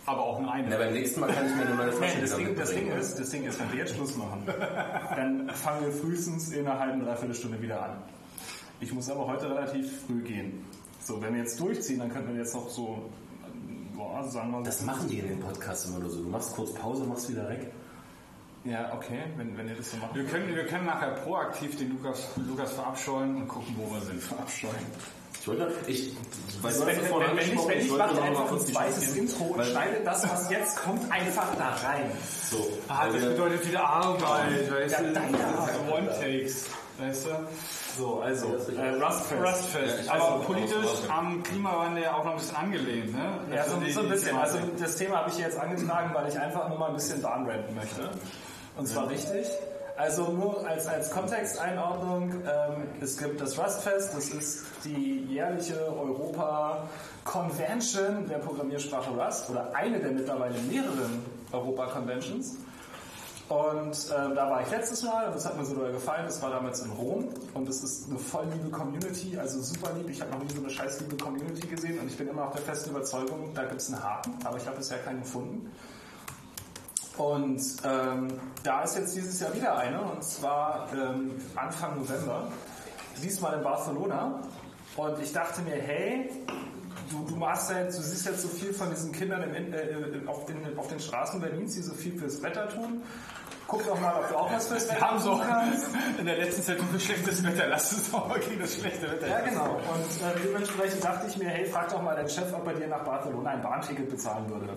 Aber 0.10 0.24
auch 0.24 0.40
nur 0.40 0.48
Na, 0.48 0.54
eine. 0.54 0.76
beim 0.76 0.94
nächsten 0.94 1.20
Mal 1.20 1.32
kann 1.32 1.46
ich 1.46 1.56
mir 1.56 1.68
eine 1.68 1.76
neue 1.76 1.92
Flasche 1.92 2.16
Nee, 2.16 2.22
das, 2.22 2.36
Ding, 2.36 2.56
das, 2.56 2.70
Ding 2.72 2.92
ist, 2.92 3.20
das 3.20 3.30
Ding 3.30 3.44
ist, 3.44 3.60
wenn 3.60 3.72
wir 3.72 3.80
jetzt 3.80 3.94
Schluss 3.96 4.18
machen, 4.18 4.44
dann 5.16 5.50
fangen 5.52 5.86
wir 5.86 5.92
frühestens 5.92 6.52
in 6.52 6.66
einer 6.68 6.80
halben, 6.80 7.06
dreiviertel 7.06 7.36
Stunde 7.36 7.62
wieder 7.62 7.84
an. 7.84 7.98
Ich 8.80 8.92
muss 8.92 9.08
aber 9.10 9.28
heute 9.28 9.50
relativ 9.52 10.02
früh 10.08 10.22
gehen. 10.24 10.66
So, 11.04 11.22
wenn 11.22 11.34
wir 11.36 11.42
jetzt 11.42 11.60
durchziehen, 11.60 12.00
dann 12.00 12.12
könnten 12.12 12.34
wir 12.34 12.40
jetzt 12.40 12.56
noch 12.56 12.70
so, 12.70 13.12
boah, 13.94 14.24
sagen 14.24 14.50
wir 14.50 14.58
mal, 14.60 14.64
Das 14.64 14.82
machen 14.84 15.08
die 15.10 15.20
in 15.20 15.28
den 15.28 15.40
Podcasts 15.42 15.86
immer 15.86 16.00
nur 16.00 16.10
so. 16.10 16.24
Du 16.24 16.30
machst 16.30 16.56
kurz 16.56 16.74
Pause, 16.74 17.04
machst 17.04 17.30
wieder 17.30 17.48
weg. 17.48 17.72
Ja, 18.64 18.92
okay, 18.96 19.20
wenn, 19.38 19.56
wenn 19.58 19.68
ihr 19.68 19.76
das 19.76 19.92
so 19.92 19.98
macht. 19.98 20.16
Wir 20.16 20.26
können, 20.26 20.56
wir 20.56 20.66
können 20.66 20.88
nachher 20.88 21.12
proaktiv 21.12 21.78
den 21.78 21.92
Lukas, 21.92 22.30
Lukas 22.36 22.74
verabscheuen 22.74 23.36
und 23.36 23.48
gucken, 23.48 23.76
wo 23.78 23.94
wir 23.94 24.02
sind. 24.02 24.22
Verabscheuen. 24.22 24.76
Ich 25.42 25.48
wollte, 25.48 25.72
ich 25.88 26.14
weiß 26.62 26.82
Also 26.82 26.88
wenn, 26.88 26.98
wenn, 26.98 27.38
wenn, 27.38 27.54
ich, 27.54 27.68
wenn 27.68 27.80
ich 27.80 27.92
mache 27.92 28.14
noch 28.14 28.20
mal 28.22 28.30
einfach 28.30 28.52
ein 28.52 28.60
zweites 28.60 29.16
Intro 29.16 29.44
und 29.46 29.66
schneide 29.66 30.02
das, 30.04 30.30
was 30.30 30.50
jetzt 30.52 30.76
kommt, 30.78 31.10
einfach 31.12 31.48
da 31.58 31.70
rein. 31.88 32.12
So, 32.52 32.70
Ah, 32.90 33.08
das 33.08 33.22
bedeutet 33.22 33.66
wieder 33.68 33.84
Arbeit, 33.84 34.70
weißt 34.72 34.92
Ja, 34.94 35.02
du? 35.02 35.14
deine 35.14 35.38
Arbeit. 35.46 35.76
One-Takes, 35.92 36.66
weißt 36.98 37.26
du? 37.26 37.30
So, 37.98 38.20
also, 38.20 38.48
äh, 38.48 38.90
Rustfest. 39.02 39.42
Rustfest. 39.42 40.06
Ja, 40.08 40.12
also, 40.14 40.44
politisch 40.46 40.90
am 41.10 41.42
Klimawandel 41.44 42.04
ja 42.04 42.16
auch 42.16 42.26
noch 42.26 42.32
ein 42.34 42.38
bisschen 42.38 42.56
angelehnt, 42.58 43.14
ne? 43.14 43.40
Ja, 43.56 43.62
Also 43.64 43.80
so, 43.80 43.92
so 43.92 44.00
ein 44.02 44.10
bisschen. 44.10 44.38
Also 44.38 44.58
das 44.78 44.96
Thema 44.98 45.18
habe 45.20 45.30
ich 45.30 45.38
jetzt 45.38 45.58
angetragen, 45.58 46.12
weil 46.14 46.28
ich 46.30 46.38
einfach 46.38 46.68
nur 46.70 46.78
mal 46.78 46.90
ein 46.90 46.96
bisschen 46.96 47.22
downrenten 47.22 47.76
möchte. 47.76 48.10
Und 48.78 48.88
zwar 48.88 49.10
richtig. 49.10 49.48
Also 50.00 50.32
nur 50.32 50.66
als, 50.66 50.88
als 50.88 51.12
Kontexteinordnung, 51.12 52.32
ähm, 52.32 52.88
es 53.02 53.18
gibt 53.18 53.42
das 53.42 53.60
Rustfest, 53.60 54.16
das 54.16 54.30
ist 54.30 54.64
die 54.86 55.26
jährliche 55.26 55.94
Europa-Convention 55.94 58.26
der 58.30 58.38
Programmiersprache 58.38 59.10
Rust 59.10 59.50
oder 59.50 59.76
eine 59.76 60.00
der 60.00 60.14
mittlerweile 60.14 60.58
mehreren 60.62 61.22
Europa-Conventions. 61.52 62.56
Und 63.50 64.10
ähm, 64.18 64.36
da 64.36 64.50
war 64.50 64.62
ich 64.62 64.72
letztes 64.72 65.04
Mal 65.04 65.28
und 65.28 65.36
das 65.36 65.46
hat 65.46 65.58
mir 65.58 65.66
so 65.66 65.76
doll 65.76 65.92
gefallen. 65.92 66.24
Das 66.28 66.42
war 66.42 66.52
damals 66.52 66.80
in 66.80 66.92
Rom 66.92 67.28
und 67.54 67.68
es 67.68 67.84
ist 67.84 68.10
eine 68.10 68.20
voll 68.20 68.48
liebe 68.54 68.70
Community, 68.70 69.38
also 69.38 69.62
super 69.62 69.92
lieb. 69.98 70.10
Ich 70.10 70.22
habe 70.22 70.32
noch 70.32 70.42
nie 70.42 70.50
so 70.50 70.62
eine 70.62 70.70
scheiß 70.70 71.02
liebe 71.02 71.18
Community 71.18 71.68
gesehen 71.68 72.00
und 72.00 72.08
ich 72.08 72.16
bin 72.16 72.30
immer 72.30 72.46
noch 72.46 72.54
der 72.54 72.62
festen 72.62 72.92
Überzeugung, 72.92 73.54
da 73.54 73.66
gibt 73.66 73.82
es 73.82 73.92
einen 73.92 74.02
Haken, 74.02 74.34
aber 74.46 74.56
ich 74.56 74.66
habe 74.66 74.78
bisher 74.78 75.00
keinen 75.00 75.24
gefunden. 75.24 75.70
Und 77.20 77.62
ähm, 77.84 78.30
da 78.64 78.84
ist 78.84 78.96
jetzt 78.96 79.14
dieses 79.14 79.42
Jahr 79.42 79.54
wieder 79.54 79.78
eine 79.78 80.02
und 80.02 80.24
zwar 80.24 80.88
ähm, 80.94 81.32
Anfang 81.54 81.98
November, 81.98 82.48
diesmal 83.22 83.58
in 83.58 83.62
Barcelona. 83.64 84.40
Und 84.96 85.22
ich 85.22 85.34
dachte 85.34 85.62
mir, 85.64 85.76
hey, 85.76 86.30
du, 87.12 87.26
du 87.28 87.36
machst 87.36 87.72
ja 87.72 87.82
jetzt, 87.82 88.00
du 88.00 88.04
siehst 88.04 88.26
jetzt 88.26 88.42
so 88.42 88.48
viel 88.48 88.74
von 88.74 88.90
diesen 88.90 89.12
Kindern 89.12 89.44
im, 89.44 89.74
äh, 89.74 90.28
auf, 90.28 90.46
den, 90.46 90.78
auf 90.78 90.88
den 90.88 91.02
Straßen 91.02 91.42
Berlins, 91.42 91.76
die 91.76 91.82
so 91.82 91.94
viel 91.94 92.18
fürs 92.18 92.42
Wetter 92.42 92.70
tun. 92.70 93.04
Guck 93.68 93.86
doch 93.86 94.00
mal, 94.00 94.14
ob 94.16 94.30
du 94.30 94.36
auch 94.38 94.54
was 94.54 94.70
fürs 94.70 94.88
Wir 94.88 94.96
Wetter 94.96 95.12
haben 95.12 95.20
so 95.20 95.42
in 96.20 96.26
der 96.26 96.38
letzten 96.38 96.64
Zeit 96.64 96.78
nur 96.90 97.00
schlechtes 97.02 97.44
Wetter. 97.44 97.68
Lass 97.68 97.92
uns 97.92 98.12
doch 98.12 98.30
mal 98.30 98.40
gegen 98.40 98.62
das 98.62 98.76
schlechte 98.76 99.12
Wetter. 99.12 99.28
Ja, 99.28 99.42
genau. 99.42 99.74
Und 99.74 99.82
äh, 99.82 100.48
dementsprechend 100.48 101.04
dachte 101.04 101.28
ich 101.28 101.36
mir, 101.36 101.50
hey, 101.50 101.66
frag 101.66 101.90
doch 101.90 102.02
mal 102.02 102.16
deinen 102.16 102.30
Chef, 102.30 102.54
ob 102.54 102.66
er 102.66 102.76
dir 102.76 102.88
nach 102.88 103.04
Barcelona 103.04 103.50
ein 103.50 103.62
Bahnticket 103.62 104.10
bezahlen 104.10 104.50
würde. 104.50 104.70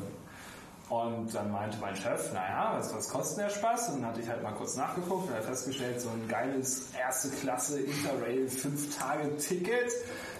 Und 0.93 1.35
dann 1.35 1.51
meinte 1.51 1.79
mein 1.81 1.97
Chef, 1.97 2.33
naja, 2.35 2.75
was, 2.77 2.95
was 2.95 3.09
kostet 3.09 3.45
der 3.45 3.49
Spaß? 3.49 3.89
Und 3.91 4.03
dann 4.03 4.11
hatte 4.11 4.21
ich 4.21 4.29
halt 4.29 4.43
mal 4.43 4.53
kurz 4.53 4.77
nachgeguckt 4.77 5.27
und 5.29 5.35
habe 5.35 5.43
festgestellt, 5.43 5.99
so 6.03 6.11
ein 6.11 6.29
geiles 6.29 6.93
erste 6.95 7.31
Klasse 7.31 7.81
Interrail 7.81 8.47
5 8.47 8.99
Tage 8.99 9.35
Ticket 9.39 9.91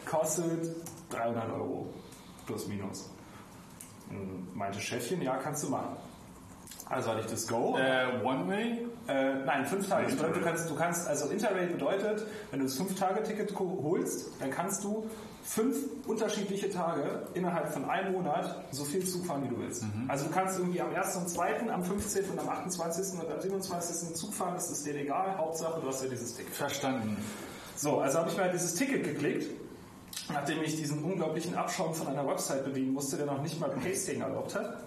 kostet 0.05 0.77
300 1.09 1.51
Euro. 1.53 1.87
Plus 2.45 2.69
minus. 2.69 3.09
Und 4.11 4.55
meinte 4.55 4.79
Chefchen, 4.79 5.23
ja, 5.23 5.39
kannst 5.39 5.63
du 5.65 5.71
machen. 5.71 5.97
Also 6.91 7.11
hatte 7.13 7.21
ich 7.21 7.27
das 7.29 7.49
Go. 7.49 7.79
Äh, 7.79 8.23
One-Way? 8.23 8.87
Äh, 9.09 9.35
nein, 9.47 9.65
fünf 9.65 9.89
Tage. 9.89 10.15
Du 10.15 10.41
kannst, 10.43 10.69
du 10.69 10.75
kannst, 10.75 11.09
also 11.09 11.31
Interrail 11.31 11.69
bedeutet, 11.69 12.27
wenn 12.51 12.59
du 12.61 12.67
das 12.67 12.77
Fünf-Tage-Ticket 12.77 13.55
ko- 13.55 13.81
holst, 13.83 14.39
dann 14.41 14.51
kannst 14.51 14.85
du 14.85 15.09
fünf 15.43 15.77
unterschiedliche 16.07 16.71
Tage 16.71 17.27
innerhalb 17.35 17.73
von 17.73 17.85
einem 17.89 18.13
Monat 18.13 18.65
so 18.71 18.85
viel 18.85 19.05
Zug 19.05 19.27
fahren, 19.27 19.45
wie 19.45 19.49
du 19.49 19.59
willst. 19.59 19.85
Also 20.09 20.27
du 20.27 20.31
kannst 20.31 20.59
irgendwie 20.59 20.81
am 20.81 20.95
1. 20.95 21.17
und 21.17 21.29
2., 21.29 21.71
am 21.71 21.83
15. 21.85 22.31
und 22.31 22.39
am 22.39 22.49
28. 22.49 23.21
und 23.21 23.31
am 23.31 23.41
27. 23.41 24.15
Zug 24.15 24.33
fahren, 24.33 24.55
das 24.55 24.71
ist 24.71 24.87
dir 24.87 24.95
egal. 24.95 25.37
Hauptsache, 25.37 25.81
du 25.81 25.89
hast 25.89 26.03
ja 26.03 26.09
dieses 26.09 26.37
Ticket. 26.37 26.55
Verstanden. 26.55 27.17
So, 27.77 27.99
also 27.99 28.19
habe 28.19 28.31
ich 28.31 28.37
mir 28.37 28.45
halt 28.45 28.55
dieses 28.55 28.75
Ticket 28.75 29.03
geklickt, 29.03 29.51
nachdem 30.33 30.63
ich 30.63 30.77
diesen 30.77 31.03
unglaublichen 31.03 31.55
Abschaum 31.57 31.93
von 31.95 32.07
einer 32.07 32.27
Website 32.27 32.65
bedienen 32.65 32.93
musste, 32.93 33.17
der 33.17 33.27
noch 33.27 33.43
nicht 33.43 33.59
mal 33.59 33.71
Pasting 33.71 34.21
erlaubt 34.21 34.55
hat. 34.55 34.85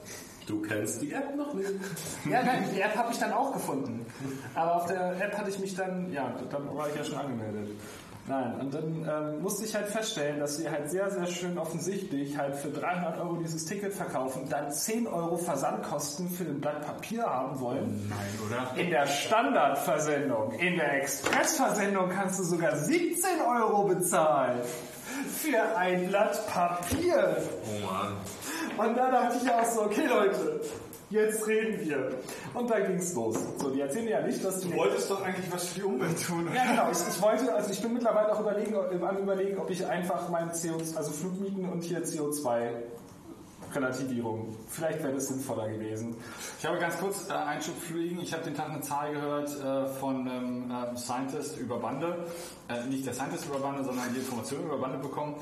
Du 0.48 0.62
kennst 0.62 1.02
die 1.02 1.12
App 1.12 1.36
noch 1.36 1.54
nicht. 1.54 1.72
Ja, 2.30 2.44
nein, 2.44 2.66
die 2.74 2.80
App 2.80 2.96
habe 2.96 3.12
ich 3.12 3.18
dann 3.18 3.34
auch 3.34 3.52
gefunden. 3.52 4.06
Aber 4.54 4.76
auf 4.76 4.86
der 4.86 5.20
App 5.22 5.38
hatte 5.38 5.50
ich 5.50 5.60
mich 5.60 5.76
dann, 5.76 6.12
ja, 6.12 6.34
dann 6.50 6.76
war 6.76 6.88
ich 6.90 6.96
ja 6.96 7.04
schon 7.04 7.18
angemeldet. 7.18 7.70
Nein, 8.28 8.56
und 8.60 8.74
dann 8.74 9.08
ähm, 9.08 9.42
musste 9.44 9.66
ich 9.66 9.76
halt 9.76 9.88
feststellen, 9.88 10.40
dass 10.40 10.58
sie 10.58 10.68
halt 10.68 10.90
sehr, 10.90 11.12
sehr 11.12 11.28
schön 11.28 11.60
offensichtlich 11.60 12.36
halt 12.36 12.56
für 12.56 12.70
300 12.70 13.20
Euro 13.20 13.36
dieses 13.36 13.66
Ticket 13.66 13.94
verkaufen, 13.94 14.48
dann 14.50 14.72
10 14.72 15.06
Euro 15.06 15.38
Versandkosten 15.38 16.30
für 16.30 16.46
ein 16.46 16.60
Blatt 16.60 16.84
Papier 16.84 17.24
haben 17.24 17.60
wollen. 17.60 18.10
Nein, 18.10 18.40
oder? 18.48 18.82
In 18.82 18.90
der 18.90 19.06
Standardversendung, 19.06 20.54
in 20.54 20.76
der 20.78 21.04
Expressversendung 21.04 22.10
kannst 22.10 22.40
du 22.40 22.44
sogar 22.44 22.76
17 22.76 23.42
Euro 23.42 23.84
bezahlen. 23.84 24.60
Für 25.30 25.78
ein 25.78 26.08
Blatt 26.08 26.48
Papier. 26.48 27.38
Oh 27.68 27.86
Mann. 27.86 28.18
Und 28.78 28.98
da 28.98 29.12
dachte 29.12 29.38
ich 29.44 29.52
auch 29.52 29.66
so, 29.66 29.84
okay 29.84 30.08
Leute, 30.08 30.62
jetzt 31.16 31.48
reden 31.48 31.80
wir. 31.80 32.12
Und 32.54 32.70
da 32.70 32.80
ging's 32.80 33.14
los. 33.14 33.38
So, 33.58 33.70
die 33.70 33.82
erzählen 33.82 34.08
ja 34.08 34.22
nicht, 34.22 34.44
dass 34.44 34.62
du... 34.62 34.70
Du 34.70 34.78
wolltest 34.78 35.10
doch 35.10 35.24
eigentlich 35.24 35.52
was 35.52 35.70
für 35.70 35.80
die 35.80 35.86
Umwelt 35.86 36.24
tun. 36.26 36.50
ja, 36.54 36.66
genau. 36.66 36.92
Ich, 36.92 36.98
ich 37.10 37.22
wollte, 37.22 37.54
also 37.54 37.72
ich 37.72 37.82
bin 37.82 37.94
mittlerweile 37.94 38.34
auch 38.34 38.40
überlegen, 38.40 38.76
am 38.76 39.18
überlegen, 39.18 39.58
ob 39.58 39.70
ich 39.70 39.86
einfach 39.86 40.30
mein 40.30 40.50
CO, 40.50 40.78
also 40.96 41.12
Flugmieten 41.12 41.68
und 41.70 41.84
hier 41.84 42.04
CO2 42.04 42.70
Relativierung. 43.76 44.56
Vielleicht 44.68 45.04
wäre 45.04 45.14
das 45.14 45.28
sinnvoller 45.28 45.70
gewesen. 45.70 46.16
Ich 46.60 46.66
habe 46.66 46.78
ganz 46.80 46.98
kurz 46.98 47.30
äh, 47.30 47.34
Einschub 47.34 47.78
fliegen. 47.80 48.20
Ich 48.22 48.34
habe 48.34 48.44
den 48.44 48.56
Tag 48.56 48.70
eine 48.70 48.82
Zahl 48.82 49.14
gehört 49.14 49.50
äh, 49.50 49.88
von 50.00 50.28
einem 50.28 50.72
äh, 50.72 50.98
Scientist 50.98 51.58
über 51.58 51.80
Bande. 51.80 52.26
Äh, 52.68 52.86
nicht 52.88 53.06
der 53.06 53.14
Scientist 53.14 53.46
über 53.46 53.60
Bande, 53.60 53.84
sondern 53.84 54.14
die 54.14 54.20
Information 54.20 54.64
über 54.64 54.78
Bande 54.78 54.98
bekommen. 54.98 55.36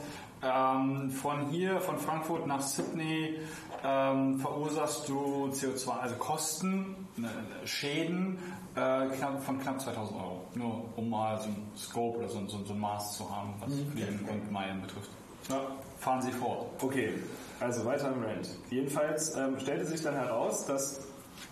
Ähm, 0.45 1.09
von 1.11 1.47
hier, 1.47 1.79
von 1.79 1.97
Frankfurt 1.97 2.45
nach 2.47 2.61
Sydney, 2.61 3.39
ähm, 3.85 4.39
verursachst 4.39 5.07
du 5.09 5.49
CO2, 5.51 5.89
also 5.99 6.15
Kosten, 6.15 7.07
äh, 7.17 7.67
Schäden 7.67 8.37
äh, 8.75 9.07
knapp, 9.07 9.43
von 9.43 9.59
knapp 9.59 9.79
2000 9.79 10.19
Euro. 10.19 10.41
Nur 10.55 10.83
um 10.95 11.09
mal 11.09 11.37
so 11.39 11.49
ein 11.49 11.55
Scope 11.77 12.17
oder 12.19 12.27
so, 12.29 12.39
ein- 12.39 12.47
so, 12.49 12.63
so 12.65 12.73
ein 12.73 12.79
Maß 12.79 13.17
zu 13.17 13.29
haben, 13.33 13.53
was 13.59 13.73
Fliegen 13.91 14.27
und 14.29 14.51
Meilen 14.51 14.81
betrifft. 14.81 15.09
Ja. 15.49 15.59
Fahren 15.99 16.21
Sie 16.21 16.31
fort. 16.31 16.65
Okay, 16.81 17.13
also 17.59 17.85
weiter 17.85 18.11
im 18.13 18.23
Rant. 18.23 18.49
Jedenfalls 18.69 19.35
ähm, 19.35 19.59
stellte 19.59 19.85
sich 19.85 20.01
dann 20.01 20.15
heraus, 20.15 20.65
dass 20.65 21.01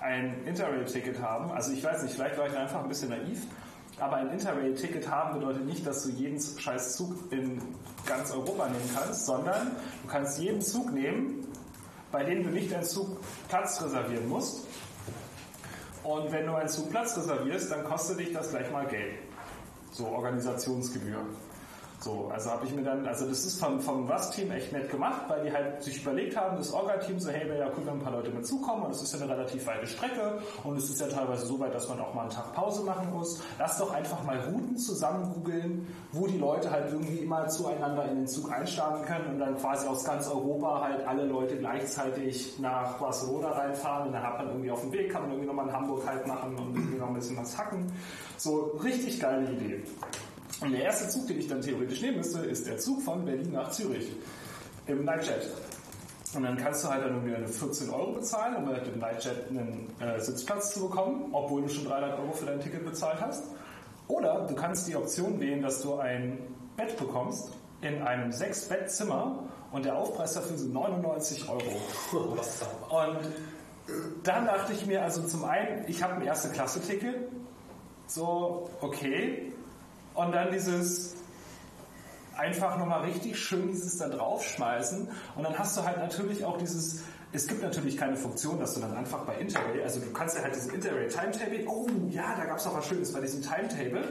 ein 0.02 0.44
Interrail-Ticket 0.46 1.22
haben, 1.22 1.52
also 1.52 1.72
ich 1.74 1.84
weiß 1.84 2.04
nicht, 2.04 2.16
vielleicht 2.16 2.38
war 2.38 2.48
ich 2.48 2.58
einfach 2.58 2.82
ein 2.82 2.88
bisschen 2.90 3.10
naiv, 3.10 3.46
aber 4.02 4.16
ein 4.16 4.32
Interrail-Ticket 4.32 5.10
haben 5.10 5.40
bedeutet 5.40 5.66
nicht, 5.66 5.86
dass 5.86 6.04
du 6.04 6.10
jeden 6.10 6.40
scheiß 6.42 6.98
Zug 6.98 7.14
in 7.32 7.62
ganz 8.08 8.32
Europa 8.32 8.68
nehmen 8.68 8.90
kannst, 8.96 9.28
sondern 9.28 9.72
du 10.02 10.08
kannst 10.08 10.40
jeden 10.40 10.62
Zug 10.62 10.92
nehmen, 10.92 11.48
bei 12.12 12.24
dem 12.24 12.44
du 12.44 12.50
nicht 12.50 12.74
einen 12.74 12.84
Zug 12.84 13.20
Platz 13.48 13.82
reservieren 13.82 14.28
musst. 14.28 14.66
Und 16.04 16.32
wenn 16.32 16.48
du 16.48 16.56
einen 16.56 16.68
Zug 16.68 16.90
Platz 16.90 17.16
reservierst, 17.16 17.72
dann 17.72 17.84
kostet 17.84 18.20
dich 18.20 18.34
das 18.34 18.50
gleich 18.50 18.72
mal 18.72 18.88
Geld. 18.88 19.20
So 19.92 20.08
Organisationsgebühr. 20.08 21.24
So, 22.04 22.32
also 22.34 22.50
habe 22.50 22.66
ich 22.66 22.74
mir 22.74 22.82
dann, 22.82 23.06
also 23.06 23.28
das 23.28 23.46
ist 23.46 23.60
vom, 23.60 23.80
vom 23.80 24.10
Rust-Team 24.10 24.50
echt 24.50 24.74
nett 24.74 24.90
gemacht, 24.90 25.22
weil 25.28 25.44
die 25.44 25.54
halt 25.54 25.84
sich 25.84 26.02
überlegt 26.02 26.36
haben, 26.36 26.58
das 26.58 26.74
Orga-Team 26.74 27.20
so, 27.20 27.30
hey, 27.30 27.48
wäre 27.48 27.60
ja 27.60 27.68
cool, 27.78 27.86
wenn 27.86 27.94
ein 27.94 28.00
paar 28.00 28.14
Leute 28.14 28.32
mitzukommen 28.32 28.86
und 28.86 28.92
es 28.92 29.04
ist 29.04 29.14
ja 29.14 29.22
eine 29.22 29.32
relativ 29.32 29.68
weite 29.68 29.86
Strecke 29.86 30.40
und 30.64 30.78
es 30.78 30.90
ist 30.90 31.00
ja 31.00 31.08
teilweise 31.08 31.46
so 31.46 31.60
weit, 31.60 31.76
dass 31.76 31.88
man 31.90 32.00
auch 32.00 32.12
mal 32.16 32.24
einen 32.24 32.32
Tag 32.32 32.54
Pause 32.54 32.82
machen 32.82 33.12
muss. 33.12 33.40
Lass 33.60 33.78
doch 33.78 33.94
einfach 33.94 34.24
mal 34.24 34.40
Routen 34.40 34.78
zusammen 34.78 35.32
googeln, 35.32 35.88
wo 36.12 36.26
die 36.26 36.40
Leute 36.40 36.72
halt 36.72 36.92
irgendwie 36.92 37.18
immer 37.18 37.48
zueinander 37.50 38.10
in 38.10 38.16
den 38.16 38.28
Zug 38.28 38.52
einsteigen 38.52 39.06
können 39.06 39.34
und 39.34 39.40
dann 39.40 39.56
quasi 39.58 39.88
aus 39.88 40.04
ganz 40.04 40.28
Europa 40.28 40.82
halt 40.82 41.08
alle 41.08 41.26
Leute 41.26 41.56
gleichzeitig 41.58 42.58
nach 42.58 42.98
Barcelona 42.98 43.52
reinfahren 43.52 44.08
und 44.08 44.14
dann 44.14 44.24
hat 44.24 44.40
man 44.40 44.48
irgendwie 44.48 44.72
auf 44.72 44.82
dem 44.82 44.92
Weg, 44.92 45.12
kann 45.12 45.22
man 45.22 45.32
irgendwie 45.34 45.50
nochmal 45.50 45.68
in 45.68 45.74
Hamburg 45.74 46.02
halt 46.08 46.26
machen 46.26 46.56
und 46.58 46.76
irgendwie 46.76 46.98
noch 46.98 47.10
ein 47.10 47.14
bisschen 47.14 47.38
was 47.38 47.56
hacken. 47.56 47.92
So, 48.38 48.76
richtig 48.84 49.20
geile 49.20 49.52
Idee. 49.52 49.84
Und 50.62 50.72
der 50.74 50.84
erste 50.84 51.10
Zug, 51.10 51.28
den 51.28 51.40
ich 51.40 51.48
dann 51.48 51.62
theoretisch 51.62 52.02
nehmen 52.02 52.18
müsste, 52.18 52.40
ist 52.40 52.68
der 52.68 52.78
Zug 52.78 53.02
von 53.02 53.26
Berlin 53.26 53.52
nach 53.52 53.72
Zürich 53.72 54.12
im 54.86 55.04
Nightjet. 55.04 55.50
Und 56.34 56.44
dann 56.44 56.56
kannst 56.56 56.84
du 56.84 56.90
halt 56.90 57.04
dann 57.04 57.16
irgendwie 57.16 57.36
eine 57.36 57.48
14 57.48 57.90
Euro 57.90 58.14
bezahlen, 58.14 58.56
um 58.56 58.72
mit 58.72 58.86
dem 58.86 59.00
Nightjet 59.00 59.50
einen 59.50 59.88
äh, 60.00 60.20
Sitzplatz 60.20 60.74
zu 60.74 60.88
bekommen, 60.88 61.30
obwohl 61.34 61.64
du 61.64 61.68
schon 61.68 61.86
300 61.86 62.20
Euro 62.20 62.32
für 62.32 62.46
dein 62.46 62.60
Ticket 62.60 62.86
bezahlt 62.86 63.20
hast. 63.20 63.44
Oder 64.08 64.46
du 64.48 64.56
kannst 64.56 64.88
die 64.88 64.96
Option 64.96 65.40
wählen, 65.40 65.62
dass 65.62 65.82
du 65.82 65.96
ein 65.96 66.38
Bett 66.78 66.96
bekommst 66.98 67.52
in 67.82 68.02
einem 68.02 68.30
6-Bett-Zimmer 68.30 69.44
und 69.72 69.86
der 69.86 69.98
Aufpreis 69.98 70.34
dafür 70.34 70.58
sind 70.58 70.74
99 70.74 71.50
Euro. 71.50 71.82
Und 72.90 73.20
dann 74.24 74.46
dachte 74.46 74.74
ich 74.74 74.86
mir, 74.86 75.02
also 75.02 75.24
zum 75.24 75.44
einen, 75.44 75.86
ich 75.88 76.04
habe 76.04 76.14
ein 76.14 76.22
Erste-Klasse-Ticket, 76.22 77.16
so, 78.08 78.70
okay. 78.82 79.51
Und 80.14 80.34
dann 80.34 80.52
dieses 80.52 81.16
einfach 82.38 82.78
nochmal 82.78 83.02
richtig 83.02 83.38
schön 83.38 83.68
dieses 83.68 83.98
da 83.98 84.10
draufschmeißen. 84.10 85.08
Und 85.36 85.44
dann 85.44 85.58
hast 85.58 85.78
du 85.78 85.84
halt 85.84 85.98
natürlich 85.98 86.44
auch 86.44 86.58
dieses, 86.58 87.04
es 87.34 87.48
gibt 87.48 87.62
natürlich 87.62 87.98
keine 87.98 88.16
Funktion, 88.16 88.60
dass 88.60 88.74
du 88.74 88.82
dann 88.82 88.96
einfach 88.96 89.26
bei 89.26 89.36
Interrail, 89.36 89.84
also 89.84 90.00
du 90.00 90.12
kannst 90.12 90.36
ja 90.36 90.44
halt 90.44 90.56
diesen 90.56 90.74
Interrail 90.74 91.08
Timetable, 91.08 91.66
oh 91.68 91.88
ja, 92.10 92.36
da 92.36 92.46
gab 92.46 92.58
es 92.58 92.68
auch 92.68 92.76
was 92.76 92.88
Schönes 92.88 93.14
bei 93.14 93.22
diesem 93.22 93.42
Timetable. 93.42 94.04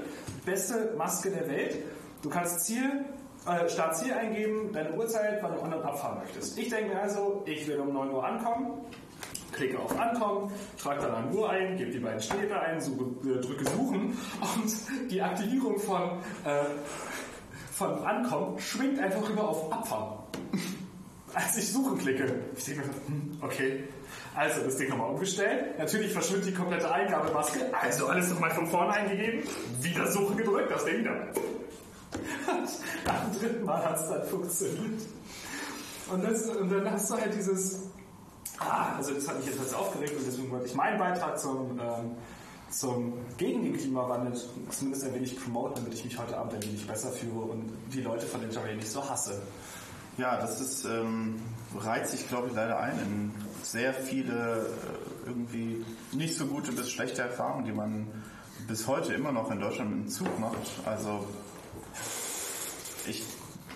Beste 0.44 0.94
Maske 0.96 1.30
der 1.30 1.48
Welt. 1.48 1.76
Du 2.22 2.30
kannst 2.30 2.60
Ziel, 2.60 3.04
äh, 3.46 3.68
Startziel 3.68 4.12
eingeben, 4.12 4.72
deine 4.72 4.92
Uhrzeit, 4.92 5.42
wann 5.42 5.54
du 5.54 5.60
on 5.60 5.72
und 5.72 5.82
abfahren 5.82 6.18
möchtest. 6.18 6.58
Ich 6.58 6.68
denke 6.68 6.94
mir 6.94 7.00
also, 7.00 7.42
ich 7.46 7.66
will 7.66 7.80
um 7.80 7.92
9 7.92 8.10
Uhr 8.10 8.24
ankommen, 8.24 8.84
klicke 9.52 9.78
auf 9.78 9.98
Ankommen, 9.98 10.52
trage 10.80 11.02
dann 11.02 11.14
eine 11.14 11.30
Uhr 11.32 11.50
ein, 11.50 11.76
gebe 11.76 11.90
die 11.90 11.98
beiden 11.98 12.20
Städte 12.20 12.60
ein, 12.60 12.80
suche, 12.80 13.04
äh, 13.28 13.40
drücke 13.40 13.64
Suchen 13.70 14.16
und 14.40 15.10
die 15.10 15.20
Aktivierung 15.20 15.78
von, 15.78 16.02
äh, 16.44 16.64
von 17.72 18.04
Ankommen 18.04 18.58
schwingt 18.58 18.98
einfach 18.98 19.28
rüber 19.28 19.48
auf 19.48 19.72
Abfahren. 19.72 20.18
Als 21.34 21.56
ich 21.56 21.72
Suchen 21.72 21.96
klicke, 21.98 22.40
ich 22.56 22.64
denke 22.64 22.86
mir, 22.86 22.94
hm, 23.06 23.38
okay, 23.40 23.84
also 24.34 24.62
das 24.62 24.76
Ding 24.76 24.88
nochmal 24.88 25.10
umgestellt. 25.10 25.78
Natürlich 25.78 26.12
verschwindet 26.12 26.48
die 26.48 26.54
komplette 26.54 26.90
Eingabemaske, 26.92 27.60
also 27.72 28.06
alles 28.06 28.30
nochmal 28.30 28.50
von 28.50 28.66
vorne 28.66 28.92
eingegeben, 28.92 29.42
wieder 29.80 30.10
Suche 30.10 30.34
gedrückt, 30.34 30.70
das 30.70 30.84
Ding 30.84 31.00
wieder. 31.00 31.28
Dem 32.12 33.40
dritten 33.40 33.64
Mal 33.64 33.84
hat 33.84 33.96
es 33.96 34.08
dann 34.08 34.24
funktioniert. 34.26 35.02
Und, 36.12 36.24
das, 36.24 36.46
und 36.46 36.70
dann 36.70 36.90
hast 36.90 37.10
du 37.10 37.14
halt 37.14 37.34
dieses, 37.34 37.89
ah, 38.60 38.94
also 38.96 39.14
das 39.14 39.26
hat 39.28 39.38
mich 39.38 39.46
jetzt 39.46 39.74
aufgeregt 39.74 40.14
und 40.16 40.26
deswegen 40.26 40.50
wollte 40.50 40.66
ich 40.66 40.74
meinen 40.74 40.98
Beitrag 40.98 41.38
zum, 41.38 41.78
ähm, 41.80 42.16
zum 42.70 43.14
gegen 43.36 43.64
den 43.64 43.76
Klimawandel 43.76 44.40
zumindest 44.70 45.04
ein 45.04 45.14
wenig 45.14 45.40
promoten, 45.40 45.76
damit 45.76 45.94
ich 45.94 46.04
mich 46.04 46.18
heute 46.18 46.36
Abend 46.36 46.54
ein 46.54 46.62
wenig 46.62 46.86
besser 46.86 47.10
fühle 47.10 47.40
und 47.40 47.72
die 47.92 48.02
Leute 48.02 48.26
von 48.26 48.42
Interrail 48.42 48.76
nicht 48.76 48.90
so 48.90 49.08
hasse. 49.08 49.42
Ja, 50.18 50.36
das 50.36 50.60
ist, 50.60 50.84
ähm, 50.84 51.40
reiht 51.76 52.06
sich, 52.06 52.28
glaube 52.28 52.48
ich, 52.48 52.54
leider 52.54 52.78
ein 52.78 52.98
in 52.98 53.32
sehr 53.62 53.94
viele 53.94 54.66
äh, 54.66 55.28
irgendwie 55.28 55.84
nicht 56.12 56.36
so 56.36 56.46
gute 56.46 56.72
bis 56.72 56.90
schlechte 56.90 57.22
Erfahrungen, 57.22 57.64
die 57.64 57.72
man 57.72 58.06
bis 58.68 58.86
heute 58.86 59.14
immer 59.14 59.32
noch 59.32 59.50
in 59.50 59.60
Deutschland 59.60 59.92
im 59.92 60.08
Zug 60.08 60.38
macht. 60.38 60.58
Also 60.84 61.26
ich 63.06 63.24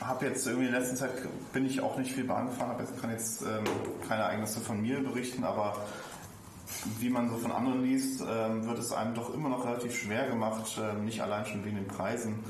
habe 0.06 0.26
jetzt 0.26 0.47
irgendwie 0.47 0.66
in 0.66 0.72
der 0.72 0.81
letzten 0.81 0.97
Zeit 0.97 1.10
bin 1.52 1.66
ich 1.66 1.81
auch 1.81 1.97
nicht 1.97 2.12
viel 2.12 2.24
Bahn 2.24 2.47
gefahren, 2.47 2.76
jetzt, 2.78 3.01
kann 3.01 3.10
jetzt 3.10 3.43
ähm, 3.43 3.64
keine 4.09 4.22
Ereignisse 4.22 4.60
von 4.60 4.81
mir 4.81 5.02
berichten, 5.02 5.44
aber 5.44 5.76
wie 6.98 7.10
man 7.10 7.31
so 7.31 7.36
von 7.36 7.52
anderen 7.52 7.82
liest, 7.82 8.22
ähm, 8.28 8.66
wird 8.66 8.78
es 8.78 8.93
einem 8.93 9.14
doch 9.14 9.32
immer 9.32 9.48
noch 9.48 9.64
relativ 9.64 9.97
schwer 9.97 10.28
gemacht, 10.28 10.78
ähm, 10.81 11.05
nicht 11.05 11.22
allein 11.22 11.47
schon 11.47 11.64
wegen 11.64 11.76
den 11.76 11.89
Preisen 11.89 12.40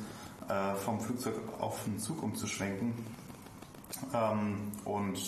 äh, 0.48 0.74
vom 0.76 1.00
Flugzeug 1.00 1.34
auf 1.60 1.84
den 1.84 1.98
Zug 1.98 2.22
umzuschwenken. 2.22 2.94
Ähm, 4.12 4.72
und 4.84 5.18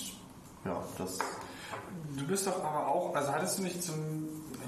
ja, 0.65 0.82
das. 0.98 1.19
Du 2.16 2.27
bist 2.27 2.47
doch 2.47 2.65
aber 2.65 2.86
auch, 2.89 3.15
also 3.15 3.32
hattest 3.32 3.59
du 3.59 3.62
nicht 3.62 3.82
zum, 3.82 3.94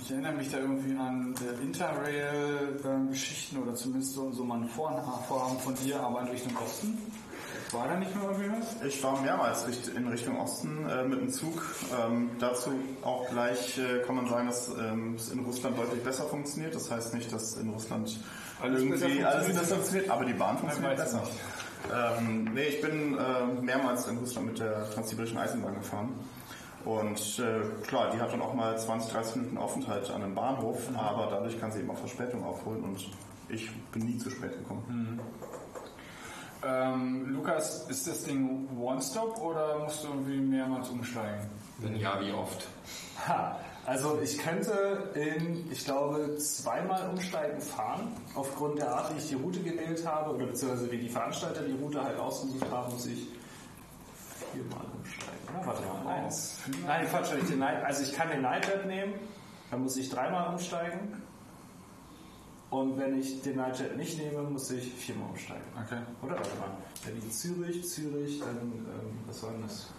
ich 0.01 0.11
erinnere 0.11 0.33
mich 0.33 0.51
da 0.51 0.59
irgendwie 0.59 0.97
an 0.97 1.35
äh, 1.37 1.63
Interrail-Geschichten 1.63 3.59
oder 3.59 3.75
zumindest 3.75 4.15
so, 4.15 4.31
so 4.33 4.45
mal 4.45 4.61
ein 4.61 4.69
Vorhaben 4.69 5.59
von 5.59 5.75
dir, 5.75 6.01
aber 6.01 6.23
in 6.23 6.29
Richtung 6.29 6.57
Osten? 6.65 6.99
War 7.73 7.87
da 7.87 7.97
nicht 7.97 8.15
mehr 8.15 8.31
irgendwie 8.31 8.51
was? 8.51 8.83
Ich 8.83 9.03
war 9.03 9.21
mehrmals 9.21 9.67
in 9.95 10.09
Richtung 10.09 10.41
Osten 10.41 10.89
äh, 10.89 11.05
mit 11.05 11.21
dem 11.21 11.31
Zug. 11.31 11.63
Ähm, 12.01 12.31
dazu 12.39 12.71
auch 13.03 13.29
gleich 13.29 13.79
äh, 13.79 14.03
kann 14.07 14.17
man 14.17 14.27
sagen, 14.27 14.47
dass 14.47 14.69
ähm, 14.69 15.15
es 15.17 15.31
in 15.31 15.41
Russland 15.41 15.79
deutlich 15.79 16.03
besser 16.03 16.25
funktioniert. 16.25 16.75
Das 16.75 16.91
heißt 16.91 17.15
nicht, 17.15 17.31
dass 17.33 17.57
in 17.57 17.69
Russland 17.71 18.19
Alles 18.61 18.81
irgendwie 18.81 19.19
besser 19.19 19.29
alles 19.29 19.49
besser 19.49 19.75
funktioniert, 19.75 20.11
aber 20.11 20.25
die 20.25 20.33
Bahn 20.33 20.57
funktioniert 20.57 20.97
besser. 20.97 21.23
Ähm, 21.93 22.51
nee, 22.55 22.65
ich 22.65 22.81
bin 22.81 23.19
äh, 23.19 23.61
mehrmals 23.61 24.07
in 24.07 24.17
Russland 24.19 24.49
mit 24.49 24.59
der 24.59 24.91
Transsibirischen 24.91 25.37
Eisenbahn 25.37 25.75
gefahren. 25.75 26.15
Und 26.85 27.39
äh, 27.39 27.87
klar, 27.87 28.11
die 28.15 28.21
hat 28.21 28.33
dann 28.33 28.41
auch 28.41 28.55
mal 28.55 28.79
20, 28.79 29.13
30 29.13 29.37
Minuten 29.37 29.59
Aufenthalt 29.59 30.11
an 30.11 30.23
einem 30.23 30.35
Bahnhof, 30.35 30.89
aber 30.97 31.29
dadurch 31.31 31.61
kann 31.61 31.71
sie 31.71 31.81
eben 31.81 31.91
auch 31.91 31.99
Verspätung 31.99 32.45
aufholen 32.45 32.83
und 32.83 33.11
ich 33.51 33.71
bin 33.93 34.07
nie 34.07 34.19
zu 34.19 34.31
spät 34.31 34.53
gekommen. 34.53 35.21
Ähm, 36.65 37.27
Lukas, 37.35 37.89
ist 37.89 38.07
das 38.07 38.25
Ding 38.25 38.69
One-Stop 38.77 39.41
oder 39.41 39.79
musst 39.79 40.03
du 40.03 40.09
irgendwie 40.09 40.39
mehrmals 40.39 40.89
umsteigen? 40.89 41.47
Wenn 41.79 41.97
ja, 41.97 42.21
wie 42.21 42.33
oft? 42.33 42.67
Ha, 43.27 43.59
also 43.87 44.21
ich 44.21 44.39
könnte 44.39 45.11
in, 45.15 45.71
ich 45.71 45.85
glaube, 45.85 46.37
zweimal 46.37 47.09
umsteigen 47.11 47.61
fahren. 47.61 48.09
Aufgrund 48.35 48.79
der 48.79 48.93
Art, 48.93 49.15
wie 49.15 49.19
ich 49.19 49.29
die 49.29 49.37
Route 49.37 49.61
gewählt 49.61 50.05
habe, 50.07 50.35
oder 50.35 50.47
beziehungsweise 50.47 50.91
wie 50.91 50.99
die 50.99 51.09
Veranstalter 51.09 51.63
die 51.63 51.73
Route 51.73 52.03
halt 52.03 52.19
ausgesucht 52.19 52.71
haben, 52.71 52.93
muss 52.93 53.07
ich 53.07 53.29
viermal 54.53 54.85
umsteigen. 54.97 55.39
Oder? 55.57 55.67
Warte 55.67 55.83
mal, 56.05 56.13
eins. 56.13 56.59
Nein, 56.87 57.07
Quatsch, 57.09 57.29
ich 57.41 57.49
den 57.49 57.61
Night, 57.61 57.85
also 57.85 58.03
ich 58.03 58.13
kann 58.13 58.29
den 58.31 58.43
Nightjet 58.43 58.85
nehmen, 58.87 59.15
dann 59.71 59.83
muss 59.83 59.97
ich 59.97 60.11
dreimal 60.11 60.49
umsteigen. 60.53 61.23
Und 62.71 62.99
wenn 62.99 63.19
ich 63.19 63.41
den 63.43 63.57
Nightjet 63.57 63.97
nicht 63.97 64.19
nehme, 64.19 64.43
muss 64.43 64.71
ich 64.71 64.93
viermal 64.93 65.31
umsteigen. 65.31 65.65
Okay. 65.87 66.01
Oder 66.23 66.35
warte 66.35 66.51
mal. 66.59 66.77
Berlin, 67.03 67.31
Zürich, 67.31 67.89
Zürich, 67.89 68.41
dann, 68.41 68.59
ähm, 68.59 69.19
was 69.27 69.43
war 69.43 69.53
denn 69.53 69.63
das? 69.63 69.91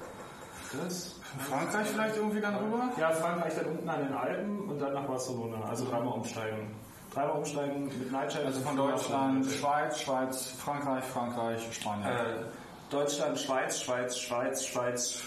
Das? 0.84 1.16
Frankreich 1.50 1.88
vielleicht 1.88 2.18
irgendwie 2.18 2.41
dann 2.41 2.56
rüber? 2.56 2.90
Ja, 2.98 3.10
Frankreich 3.12 3.56
dann 3.56 3.66
unten 3.66 3.90
an 3.90 4.06
den 4.06 4.14
Alpen 4.14 4.70
und 4.70 4.80
dann 4.80 4.94
nach 4.94 5.06
Barcelona. 5.06 5.64
Also 5.68 5.90
dreimal 5.90 6.14
umsteigen. 6.14 6.76
Dreimal 7.12 7.38
umsteigen 7.38 7.86
mit 7.86 8.12
Nightjet. 8.12 8.46
Also 8.46 8.60
von 8.60 8.78
Deutschland, 8.78 9.48
Schweiz, 9.48 10.00
Schweiz, 10.02 10.52
Frankreich, 10.52 11.04
Frankreich, 11.06 11.74
Spanien. 11.74 12.08
Äh, 12.08 12.44
Deutschland, 12.91 13.40
Schweiz, 13.40 13.82
Schweiz, 13.82 14.20
Schweiz, 14.20 14.64
Schweiz, 14.64 15.22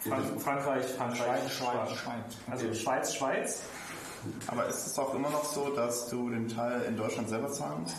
Frank 0.00 0.40
Frankreich, 0.40 0.84
Frankreich, 0.86 1.52
Schweiz, 1.52 1.52
Schweiz, 1.52 1.98
Schweiz. 1.98 2.36
Also 2.50 2.74
Schweiz, 2.74 3.14
Schweiz. 3.14 3.62
Aber 4.46 4.66
ist 4.66 4.86
es 4.86 4.98
auch 4.98 5.14
immer 5.14 5.30
noch 5.30 5.44
so, 5.44 5.70
dass 5.70 6.08
du 6.08 6.30
den 6.30 6.48
Teil 6.48 6.82
in 6.82 6.96
Deutschland 6.96 7.28
selber 7.28 7.50
zahlen 7.50 7.82
musst? 7.82 7.96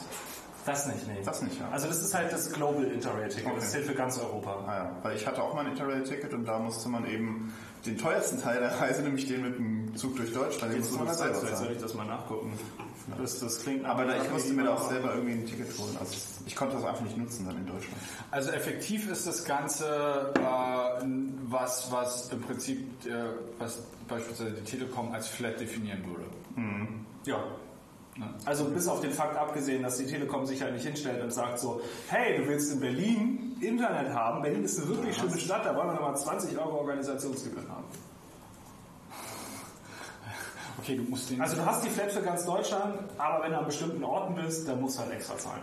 Das 0.66 0.86
nicht, 0.86 1.08
nee. 1.08 1.22
Das 1.26 1.42
nicht, 1.42 1.60
ja. 1.60 1.70
Also 1.72 1.88
das 1.88 2.02
ist 2.04 2.14
halt 2.14 2.32
das 2.32 2.52
Global 2.52 2.84
Interrail-Ticket. 2.84 3.48
Okay. 3.48 3.56
Das 3.60 3.72
zählt 3.72 3.86
für 3.86 3.96
ganz 3.96 4.20
Europa. 4.20 4.64
Ah 4.68 4.76
ja, 4.76 4.96
weil 5.02 5.16
ich 5.16 5.26
hatte 5.26 5.42
auch 5.42 5.56
mal 5.56 5.66
ein 5.66 5.72
Interrail-Ticket 5.72 6.34
und 6.34 6.46
da 6.46 6.60
musste 6.60 6.88
man 6.90 7.08
eben 7.08 7.52
den 7.86 7.98
teuersten 7.98 8.40
Teil 8.42 8.60
der 8.60 8.80
Reise, 8.80 9.02
nämlich 9.04 9.28
den 9.28 9.42
mit 9.42 9.58
dem 9.58 9.81
Zug 9.96 10.16
durch 10.16 10.34
Deutschland, 10.34 10.74
Jetzt 10.74 10.92
musste 10.92 11.06
man 11.06 11.16
selber 11.16 11.40
soll 11.40 11.50
zahlen. 11.50 11.72
ich 11.76 11.82
das 11.82 11.94
mal 11.94 12.06
nachgucken. 12.06 12.54
Das, 13.18 13.40
das 13.40 13.62
klingt 13.62 13.86
Aber 13.86 14.06
da, 14.06 14.22
ich 14.22 14.32
musste 14.32 14.54
mir 14.54 14.64
da 14.64 14.76
auch 14.76 14.90
selber 14.90 15.16
irgendwie 15.16 15.34
ein 15.34 15.46
Ticket 15.46 15.78
holen. 15.78 15.96
Also 16.00 16.16
ich 16.46 16.56
konnte 16.56 16.76
das 16.76 16.86
einfach 16.86 17.02
nicht 17.02 17.18
nutzen 17.18 17.46
dann 17.46 17.58
in 17.58 17.66
Deutschland. 17.66 17.98
Also 18.30 18.52
effektiv 18.52 19.10
ist 19.10 19.28
das 19.28 19.44
Ganze 19.44 20.32
äh, 20.36 21.06
was, 21.48 21.92
was 21.92 22.32
im 22.32 22.42
Prinzip, 22.42 22.80
äh, 23.06 23.12
was 23.60 23.80
beispielsweise 24.08 24.52
die 24.52 24.64
Telekom 24.64 25.12
als 25.12 25.28
Flat 25.28 25.60
definieren 25.60 26.04
würde. 26.06 26.26
Ja. 27.26 27.44
Also 28.46 28.66
bis 28.66 28.88
auf 28.88 29.02
den 29.02 29.12
Fakt 29.12 29.38
abgesehen, 29.38 29.84
dass 29.84 29.98
die 29.98 30.06
Telekom 30.06 30.46
sich 30.46 30.62
halt 30.62 30.74
nicht 30.74 30.86
hinstellt 30.86 31.24
und 31.24 31.32
sagt 31.32 31.60
so, 31.60 31.82
hey, 32.10 32.38
du 32.38 32.48
willst 32.48 32.72
in 32.74 32.80
Berlin 32.80 33.56
Internet 33.62 34.14
haben, 34.14 34.42
Berlin 34.42 34.64
ist 34.64 34.80
eine 34.80 34.90
wirklich 34.90 35.16
schöne 35.16 35.38
Stadt, 35.38 35.66
da 35.66 35.76
wollen 35.76 35.88
wir 35.88 35.94
nochmal 35.94 36.18
20 36.18 36.58
Euro 36.58 36.80
Organisationsgebühren 36.80 37.70
haben. 37.70 37.86
Okay, 40.82 40.96
du 40.98 41.04
musst 41.04 41.30
den. 41.30 41.40
Also 41.42 41.58
du 41.58 41.66
hast 41.66 41.86
die 41.86 41.90
Flat 41.90 42.12
für 42.12 42.22
ganz 42.22 42.46
Deutschland, 42.46 42.98
aber 43.18 43.44
wenn 43.44 43.52
du 43.52 43.60
an 43.60 43.66
bestimmten 43.66 44.04
Orten 44.04 44.36
bist, 44.36 44.68
dann 44.68 44.82
musst 44.82 44.98
du 44.98 45.04
halt 45.04 45.14
extra 45.14 45.38
zahlen. 45.38 45.62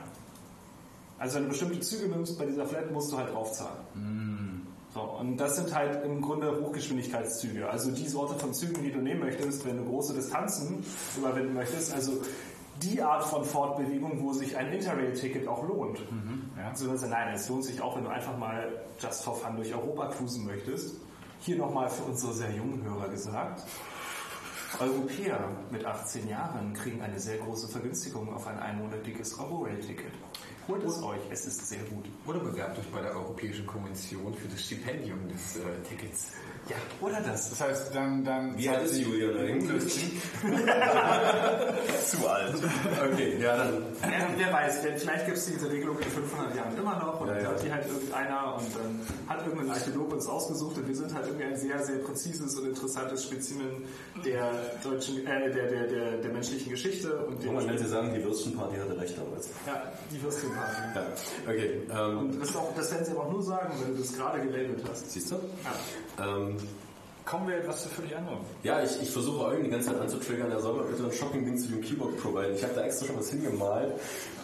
Also 1.18 1.36
wenn 1.36 1.44
du 1.44 1.48
bestimmte 1.48 1.80
Züge 1.80 2.08
nimmst, 2.08 2.38
bei 2.38 2.46
dieser 2.46 2.64
Flat 2.66 2.90
musst 2.92 3.10
du 3.10 3.18
halt 3.18 3.34
draufzahlen. 3.34 4.66
So, 4.94 5.00
und 5.00 5.36
das 5.36 5.56
sind 5.56 5.74
halt 5.74 6.04
im 6.04 6.22
Grunde 6.22 6.60
Hochgeschwindigkeitszüge. 6.64 7.68
Also 7.68 7.90
die 7.90 8.06
Sorte 8.08 8.38
von 8.38 8.54
Zügen, 8.54 8.82
die 8.82 8.92
du 8.92 9.00
nehmen 9.00 9.20
möchtest, 9.20 9.66
wenn 9.66 9.76
du 9.76 9.84
große 9.84 10.14
Distanzen 10.14 10.84
überwinden 11.16 11.54
möchtest. 11.54 11.92
Also 11.92 12.12
die 12.82 13.02
Art 13.02 13.24
von 13.24 13.44
Fortbewegung, 13.44 14.22
wo 14.22 14.32
sich 14.32 14.56
ein 14.56 14.72
Interrail-Ticket 14.72 15.48
auch 15.48 15.66
lohnt. 15.66 15.98
Ja, 16.56 16.74
so, 16.74 16.88
also 16.90 17.06
nein, 17.08 17.34
es 17.34 17.48
lohnt 17.48 17.64
sich 17.64 17.82
auch, 17.82 17.96
wenn 17.96 18.04
du 18.04 18.10
einfach 18.10 18.36
mal 18.38 18.70
just 19.00 19.24
for 19.24 19.34
fun 19.34 19.56
durch 19.56 19.74
Europa 19.74 20.06
cruisen 20.08 20.46
möchtest. 20.46 20.94
Hier 21.40 21.58
nochmal 21.58 21.90
für 21.90 22.04
unsere 22.04 22.32
sehr 22.32 22.52
jungen 22.52 22.82
Hörer 22.84 23.08
gesagt. 23.08 23.62
Europäer 24.80 25.50
mit 25.70 25.84
18 25.84 26.28
Jahren 26.28 26.72
kriegen 26.74 27.00
eine 27.00 27.18
sehr 27.18 27.38
große 27.38 27.68
Vergünstigung 27.68 28.32
auf 28.32 28.46
ein 28.46 28.58
einmonatiges 28.58 29.38
Eurorail-Ticket. 29.38 30.12
Holt 30.68 30.84
es 30.84 31.02
euch, 31.02 31.20
es 31.30 31.46
ist 31.46 31.66
sehr 31.66 31.82
gut. 31.84 32.04
Oder 32.26 32.40
bewerbt 32.40 32.78
euch 32.78 32.86
bei 32.92 33.00
der 33.00 33.12
Europäischen 33.12 33.66
Konvention 33.66 34.34
für 34.34 34.46
das 34.46 34.62
Stipendium 34.62 35.26
des 35.28 35.56
äh, 35.56 35.60
Tickets. 35.88 36.32
Ja, 36.68 36.76
oder 37.00 37.20
das. 37.22 37.50
Das 37.50 37.60
heißt, 37.60 37.94
dann, 37.94 38.24
dann 38.24 38.56
Wie 38.58 38.68
alt 38.68 38.84
ist 38.84 38.98
Julian 38.98 39.36
eigentlich? 39.38 39.94
Zu 42.06 42.28
alt. 42.28 42.54
Okay, 43.12 43.38
ja 43.40 43.56
dann. 43.56 43.82
Ja, 44.02 44.26
wer 44.36 44.52
weiß, 44.52 44.82
denn 44.82 44.98
vielleicht 44.98 45.26
gibt 45.26 45.38
es 45.38 45.46
diese 45.46 45.70
Regelung 45.70 45.98
in 45.98 46.04
500 46.10 46.54
Jahren 46.56 46.76
immer 46.76 46.96
noch 46.98 47.20
und 47.20 47.28
Ja, 47.28 47.34
dann 47.34 47.42
ja. 47.44 47.50
hat 47.50 47.62
die 47.64 47.72
halt 47.72 47.86
irgendeiner 47.86 48.56
und 48.56 48.66
dann 48.76 49.00
hat 49.28 49.46
irgendein 49.46 49.70
Archäologe 49.70 50.14
uns 50.16 50.26
ausgesucht 50.26 50.76
und 50.78 50.88
wir 50.88 50.94
sind 50.94 51.14
halt 51.14 51.26
irgendwie 51.26 51.44
ein 51.46 51.56
sehr, 51.56 51.82
sehr 51.82 51.98
präzises 51.98 52.54
und 52.58 52.66
interessantes 52.68 53.24
Spezimen 53.24 53.84
der 54.24 54.50
deutschen, 54.82 55.26
äh, 55.26 55.50
der, 55.52 55.66
der, 55.70 55.86
der, 55.86 56.16
der 56.18 56.32
menschlichen 56.32 56.70
Geschichte 56.70 57.16
und 57.26 57.42
Kann 57.42 57.54
man 57.54 57.66
nett 57.66 57.86
sagen, 57.88 58.12
die 58.14 58.22
Würstchenparty 58.24 58.76
hatte 58.76 59.00
recht 59.00 59.16
damals. 59.18 59.48
ja, 59.66 59.92
die 60.12 60.22
Würstchenparty. 60.22 60.76
Ja, 60.94 61.06
okay. 61.50 61.80
Ähm, 61.90 62.18
Und 62.18 62.40
das, 62.40 62.54
auch, 62.56 62.74
das 62.76 62.90
werden 62.92 63.04
sie 63.06 63.12
aber 63.12 63.22
auch 63.26 63.32
nur 63.32 63.42
sagen, 63.42 63.72
wenn 63.82 63.94
du 63.96 64.02
das 64.02 64.12
gerade 64.14 64.40
gelabelt 64.40 64.84
hast. 64.90 65.10
siehst 65.10 65.30
du? 65.30 65.36
Ja. 66.18 66.36
Ähm, 66.36 66.56
Amen. 66.58 66.87
Kommen 67.28 67.46
wir 67.48 67.56
etwas 67.58 67.82
zu 67.82 67.88
völlig 67.90 68.16
anderem. 68.16 68.38
Ja, 68.62 68.82
ich, 68.82 69.02
ich 69.02 69.10
versuche 69.10 69.44
Eugen 69.44 69.64
die 69.64 69.70
ganze 69.70 69.88
Zeit 69.92 70.00
anzutriggern, 70.00 70.50
er 70.50 70.60
soll 70.60 70.74
mal 70.76 70.84
bitte 70.84 71.04
ein 71.04 71.12
Shopping-Ding 71.12 71.58
zu 71.58 71.68
dem 71.68 71.82
Keyboard 71.82 72.16
providen. 72.16 72.54
Ich 72.56 72.62
habe 72.62 72.74
da 72.74 72.82
extra 72.82 73.06
schon 73.06 73.18
was 73.18 73.28
hingemalt. 73.30 73.92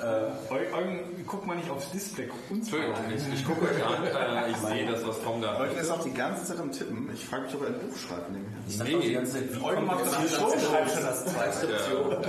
Äh, 0.03 0.53
Eu- 0.53 0.77
Eugen, 0.77 1.25
guck 1.27 1.47
mal 1.47 1.57
nicht 1.57 1.71
aufs 1.71 1.91
Display, 1.93 2.27
guck 2.29 2.51
uns 2.57 2.71
mal 2.71 2.79
Entschuldigung, 2.81 3.33
ich, 3.33 3.41
ich 3.41 3.47
gucke 3.47 3.63
euch 3.65 3.85
an, 3.85 4.05
äh, 4.05 4.51
ich 4.51 4.57
sehe 4.59 4.87
das, 4.91 5.07
was 5.07 5.23
Tom 5.23 5.41
da 5.41 5.59
Eugen 5.61 5.77
ist 5.79 5.91
auch 5.91 6.05
die 6.05 6.13
ganze 6.13 6.45
Zeit 6.45 6.59
am 6.61 6.71
Tippen. 6.73 7.09
Ich 7.15 7.25
frage 7.25 7.45
mich, 7.45 7.55
ob 7.55 7.63
er 7.63 7.69
ein 7.69 7.75
Buch 7.79 7.97
schreibt 7.97 8.31
nebenher. 8.31 8.95
doch 8.95 9.01
die 9.01 9.13
ganze 9.13 9.33
Zeit, 9.33 9.55
wie, 9.55 9.65
Eugen 9.65 9.87
macht 9.87 10.01
das 10.05 10.13
kompliziert, 10.13 10.41
schon, 10.41 10.61
schreibt 10.61 10.91
schon 10.91 11.03
das 11.03 11.25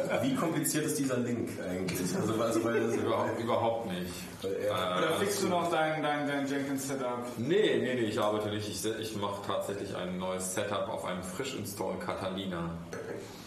Ja, 0.10 0.24
wie 0.24 0.36
kompliziert 0.36 0.86
ist 0.86 0.98
dieser 1.00 1.18
Link 1.18 1.50
eigentlich? 1.68 2.16
Also, 2.16 2.42
also 2.42 2.64
weil 2.64 2.80
das 2.82 2.96
überhaupt, 2.96 3.40
überhaupt 3.40 3.86
nicht. 3.88 4.14
Oder 4.44 5.10
Äh, 5.16 5.20
fixst 5.20 5.44
du 5.44 5.48
noch 5.48 5.70
dein, 5.72 6.02
dein, 6.02 6.28
dein 6.28 6.48
Jenkins-Setup? 6.48 7.26
nee, 7.38 7.80
nee, 7.82 7.96
nee, 7.96 8.02
ich 8.02 8.20
arbeite 8.20 8.50
nicht. 8.50 8.70
Ich, 8.70 8.86
ich 9.00 9.16
mache 9.18 9.42
tatsächlich 9.46 9.96
ein 9.96 10.18
neues 10.18 10.45
Setup 10.54 10.88
auf 10.90 11.06
einem 11.06 11.24
Frisch-Install 11.24 11.98
Catalina. 12.00 12.72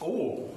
Oh! 0.01 0.51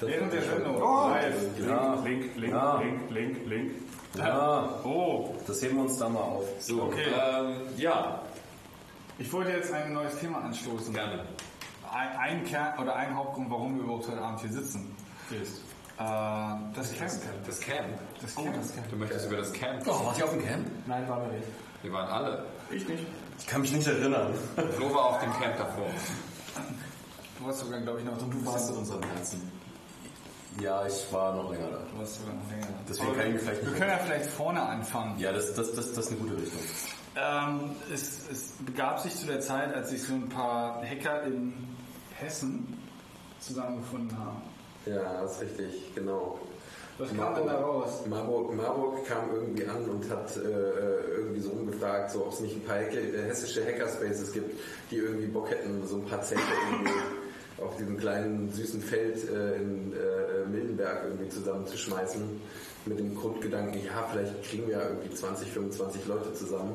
Während 0.00 0.32
der 0.32 0.42
Sendung. 0.42 0.78
Live. 0.80 1.34
Ja. 1.66 1.94
Link, 2.02 2.36
Link, 2.36 2.52
Ja. 2.52 2.78
Link, 2.80 3.10
Link, 3.10 3.46
Link. 3.46 3.72
Ja, 4.16 4.68
Oh, 4.82 5.34
das 5.46 5.62
heben 5.62 5.76
wir 5.76 5.82
uns 5.82 5.98
da 5.98 6.08
mal 6.08 6.20
auf. 6.20 6.44
So, 6.58 6.84
Okay. 6.84 7.04
ähm, 7.14 7.56
ja, 7.76 8.22
ich 9.18 9.30
wollte 9.32 9.50
jetzt 9.50 9.72
ein 9.72 9.92
neues 9.92 10.18
Thema 10.18 10.38
anstoßen. 10.42 10.94
gerne. 10.94 11.24
Ein, 11.92 12.16
ein 12.18 12.44
Kern 12.44 12.78
oder 12.78 12.96
ein 12.96 13.14
Hauptgrund, 13.14 13.50
warum 13.50 13.76
wir 13.76 13.82
überhaupt 13.84 14.08
heute 14.08 14.20
Abend 14.22 14.40
hier 14.40 14.50
sitzen, 14.52 14.94
ist 15.30 15.58
äh, 15.98 16.02
das 16.74 16.94
Camp. 16.96 17.10
Das 17.46 17.60
Camp. 17.60 17.86
Das 18.22 18.34
Camp. 18.34 18.90
Du 18.90 18.96
möchtest 18.96 19.26
über 19.26 19.36
das 19.36 19.52
Camp 19.52 19.82
Oh, 19.86 20.06
wart 20.06 20.16
ihr 20.18 20.24
auf 20.24 20.30
dem 20.32 20.44
Camp? 20.46 20.66
Nein, 20.86 21.06
war 21.08 21.18
mir 21.20 21.32
nicht. 21.34 21.48
Wir 21.82 21.92
waren 21.92 22.08
alle. 22.08 22.46
Ich 22.70 22.88
nicht. 22.88 23.04
Ich 23.40 23.46
kann 23.46 23.60
mich 23.62 23.72
nicht 23.72 23.86
erinnern. 23.86 24.32
Flo 24.76 24.94
war 24.94 25.06
auf 25.06 25.20
dem 25.20 25.32
Camp 25.32 25.56
davor. 25.58 25.86
Du 27.38 27.46
warst 27.46 27.60
sogar, 27.60 27.80
glaube 27.80 27.98
ich, 28.00 28.04
noch 28.04 28.18
Du 28.18 28.46
warst 28.46 28.70
in 28.70 28.76
unserem 28.76 29.02
Herzen. 29.02 29.50
Ja, 30.60 30.86
ich 30.86 31.12
war 31.12 31.34
noch 31.34 31.50
länger 31.50 31.70
da. 31.70 31.78
Du 31.92 31.98
warst 31.98 32.16
sogar 32.16 32.34
noch 32.34 32.50
länger. 32.50 32.66
da. 32.66 32.74
Deswegen 32.88 33.14
kann 33.16 33.34
ich 33.34 33.40
vielleicht 33.40 33.64
Wir 33.64 33.72
können 33.72 33.90
ja 33.90 33.98
vielleicht 33.98 34.30
vorne 34.30 34.62
anfangen. 34.62 35.18
Ja, 35.18 35.32
das, 35.32 35.54
das, 35.54 35.72
das, 35.74 35.92
das 35.92 36.06
ist 36.06 36.10
eine 36.12 36.20
gute 36.20 36.36
Richtung. 36.36 36.60
Ähm, 37.16 37.70
es, 37.92 38.28
es 38.30 38.52
begab 38.64 39.00
sich 39.00 39.16
zu 39.16 39.26
der 39.26 39.40
Zeit, 39.40 39.74
als 39.74 39.90
sich 39.90 40.02
so 40.02 40.14
ein 40.14 40.28
paar 40.28 40.82
Hacker 40.84 41.22
in 41.24 41.54
Hessen 42.14 42.76
zusammengefunden 43.40 44.16
haben. 44.18 44.42
Ja, 44.86 45.22
das 45.22 45.32
ist 45.36 45.42
richtig, 45.42 45.94
genau. 45.94 46.38
Was 47.00 47.16
kam 47.16 47.34
denn 47.34 47.46
da 47.46 47.60
raus? 47.60 48.02
Marburg, 48.08 48.54
Marburg 48.54 49.06
kam 49.06 49.30
irgendwie 49.34 49.64
an 49.66 49.88
und 49.88 50.10
hat 50.10 50.36
äh, 50.36 50.40
irgendwie 51.16 51.40
so 51.40 51.50
umgefragt, 51.50 52.12
so, 52.12 52.26
ob 52.26 52.32
es 52.32 52.40
nicht 52.40 52.56
ein 52.56 52.62
paar 52.62 52.80
äh, 52.80 53.22
hessische 53.26 53.64
Hackerspaces 53.64 54.32
gibt, 54.32 54.60
die 54.90 54.96
irgendwie 54.96 55.26
Bock 55.26 55.50
hätten, 55.50 55.86
so 55.86 55.96
ein 55.96 56.04
paar 56.04 56.20
Zelte 56.20 56.42
irgendwie 56.70 56.92
auf 57.62 57.76
diesem 57.76 57.96
kleinen 57.96 58.52
süßen 58.52 58.82
Feld 58.82 59.28
äh, 59.28 59.56
in 59.56 59.92
äh, 59.92 60.46
Mildenberg 60.50 61.04
irgendwie 61.04 61.28
zusammenzuschmeißen. 61.30 62.22
Mit 62.86 62.98
dem 62.98 63.14
Grundgedanken, 63.14 63.84
ja, 63.84 64.06
vielleicht 64.10 64.42
kriegen 64.44 64.66
wir 64.66 64.78
ja 64.78 64.88
irgendwie 64.88 65.14
20, 65.14 65.50
25 65.50 66.06
Leute 66.06 66.32
zusammen. 66.34 66.74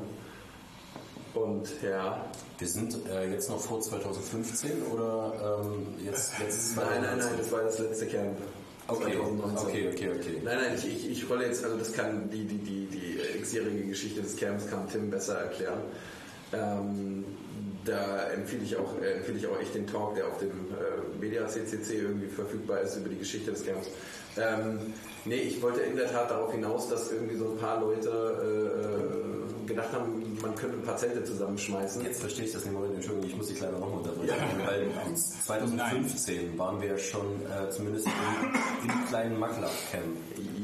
Und 1.34 1.68
ja, 1.82 2.24
Wir 2.58 2.68
sind 2.68 2.96
äh, 3.10 3.30
jetzt 3.30 3.50
noch 3.50 3.60
vor 3.60 3.80
2015 3.80 4.82
oder 4.84 5.60
ähm, 5.60 5.86
jetzt, 6.02 6.32
jetzt 6.40 6.76
nein, 6.76 7.02
nein, 7.02 7.18
nein, 7.18 7.34
das 7.36 7.52
war 7.52 7.62
das 7.62 7.78
letzte 7.78 8.06
Camp. 8.06 8.38
Okay, 8.88 9.16
2019. 9.16 9.66
okay, 9.66 9.88
okay, 9.88 10.10
okay. 10.10 10.40
Nein, 10.44 10.58
nein, 10.58 10.74
ich, 10.76 10.86
ich, 10.86 11.10
ich 11.10 11.30
rolle 11.30 11.46
jetzt, 11.46 11.64
also 11.64 11.76
das 11.76 11.92
kann 11.92 12.30
die, 12.30 12.44
die, 12.44 12.58
die, 12.58 12.86
die 12.86 13.38
x-jährige 13.38 13.84
Geschichte 13.88 14.22
des 14.22 14.36
Camps 14.36 14.68
kann 14.70 14.88
Tim 14.88 15.10
besser 15.10 15.38
erklären. 15.38 15.80
Ähm, 16.52 17.24
da 17.84 18.28
empfehle 18.30 18.62
ich, 18.62 18.76
auch, 18.76 19.00
äh, 19.00 19.14
empfehle 19.14 19.38
ich 19.38 19.46
auch 19.46 19.60
echt 19.60 19.74
den 19.74 19.86
Talk, 19.86 20.14
der 20.14 20.28
auf 20.28 20.38
dem 20.38 20.50
äh, 20.50 21.18
Media 21.20 21.46
CCC 21.48 21.98
irgendwie 21.98 22.28
verfügbar 22.28 22.80
ist 22.80 22.96
über 22.96 23.08
die 23.08 23.18
Geschichte 23.18 23.50
des 23.50 23.64
Camps. 23.64 23.88
Ähm, 24.36 24.94
nee, 25.26 25.34
ich 25.36 25.60
wollte 25.62 25.80
in 25.80 25.96
der 25.96 26.10
Tat 26.10 26.30
darauf 26.30 26.52
hinaus, 26.52 26.88
dass 26.88 27.10
irgendwie 27.12 27.36
so 27.36 27.50
ein 27.50 27.56
paar 27.58 27.80
Leute 27.80 28.08
äh, 28.10 29.62
äh, 29.64 29.66
gedacht 29.66 29.92
haben, 29.92 30.36
man 30.40 30.54
könnte 30.54 30.76
ein 30.76 30.82
paar 30.82 30.96
Zelte 30.96 31.24
zusammenschmeißen. 31.24 32.02
Jetzt 32.04 32.20
verstehe 32.20 32.44
ich 32.46 32.52
das 32.52 32.64
nicht. 32.64 32.72
Moment, 32.74 32.94
Entschuldigung, 32.94 33.28
ich 33.30 33.36
muss 33.36 33.48
die 33.48 33.54
Kleine 33.54 33.78
nochmal 33.78 33.98
unterbrechen. 33.98 34.34
Weil 34.64 34.86
2015 35.16 36.58
waren 36.58 36.80
wir 36.80 36.96
schon 36.98 37.26
äh, 37.46 37.68
zumindest 37.70 38.06
im, 38.06 38.90
im 38.90 39.06
kleinen 39.08 39.38
Makler-Camp. 39.38 40.04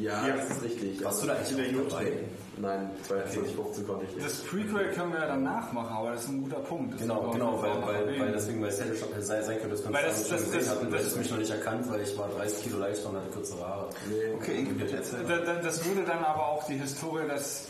Ja, 0.00 0.26
das 0.36 0.50
ist 0.50 0.62
richtig. 0.62 1.04
Warst 1.04 1.22
du 1.22 1.26
da 1.26 1.34
eigentlich 1.34 1.76
auch 1.80 1.88
dabei? 1.88 2.12
Nein, 2.58 2.90
2015 3.08 3.86
konnte 3.86 4.04
ich 4.04 4.14
nicht. 4.14 4.26
Das 4.26 4.34
Prequel 4.42 4.92
können 4.92 5.12
wir 5.12 5.20
ja 5.20 5.26
dann 5.26 5.42
nachmachen, 5.42 5.96
aber 5.96 6.12
das 6.12 6.24
ist 6.24 6.28
ein 6.28 6.42
guter 6.42 6.60
Punkt. 6.60 6.92
Das 6.94 7.00
Genau, 7.00 7.30
genau, 7.30 7.62
weil, 7.62 7.82
weil, 8.06 8.20
weil 8.20 8.32
deswegen, 8.32 8.60
weil 8.62 8.68
es 8.68 8.78
hätte 8.80 8.94
schon 8.94 9.08
sei, 9.20 9.40
sein 9.42 9.58
können, 9.58 9.70
dass 9.70 9.82
wir 9.84 9.90
das- 9.90 10.28
schon 10.28 10.36
das- 10.36 10.44
gesehen 10.44 10.60
das- 10.60 10.68
hatten, 10.68 10.92
weil 10.92 10.98
das- 10.98 11.06
es 11.08 11.16
mich 11.16 11.30
noch 11.30 11.38
nicht 11.38 11.50
erkannt, 11.50 11.90
weil 11.90 12.02
ich 12.02 12.16
war 12.18 12.28
30 12.28 12.62
Kilo 12.64 12.78
leichter 12.78 13.08
und 13.08 13.16
hatte 13.16 13.30
kürzere 13.30 13.66
Haare. 13.66 13.88
Okay, 14.36 14.51
Inge, 14.52 14.72
bitte 14.74 14.96
erzähl. 14.96 15.24
Da- 15.24 15.38
da- 15.38 15.54
Das 15.60 15.84
würde 15.84 16.02
dann 16.04 16.24
aber 16.24 16.46
auch 16.48 16.64
die 16.66 16.74
Historie 16.74 17.26
des 17.28 17.68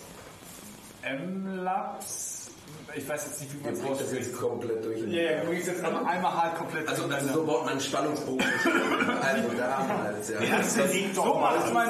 M-Labs, 1.02 2.50
ich 2.94 3.09
weiß 3.09 3.26
jetzt 3.26 3.40
nicht, 3.40 3.52
wie 3.54 3.64
man 3.64 3.72
es 3.74 3.80
bringt 3.80 3.94
das 3.94 4.02
ausspricht. 4.06 4.26
jetzt 4.28 4.38
komplett 4.40 4.84
durch. 4.84 5.00
Ja, 5.00 5.22
ja, 5.22 5.44
du 5.44 5.52
jetzt 5.66 5.82
aber 5.84 6.06
einmal 6.06 6.42
halt 6.42 6.54
komplett 6.56 6.88
Also, 6.88 7.02
also 7.04 7.09
durcheinander. 7.14 7.40
so 7.40 7.46
baut 7.46 7.62
man 7.64 7.72
einen 7.72 7.80
Spannungsbogen. 7.80 8.46
also 9.22 9.48
damals, 9.56 10.28
ja. 10.28 10.62
so 11.14 11.34
macht 11.34 11.72
man 11.72 11.88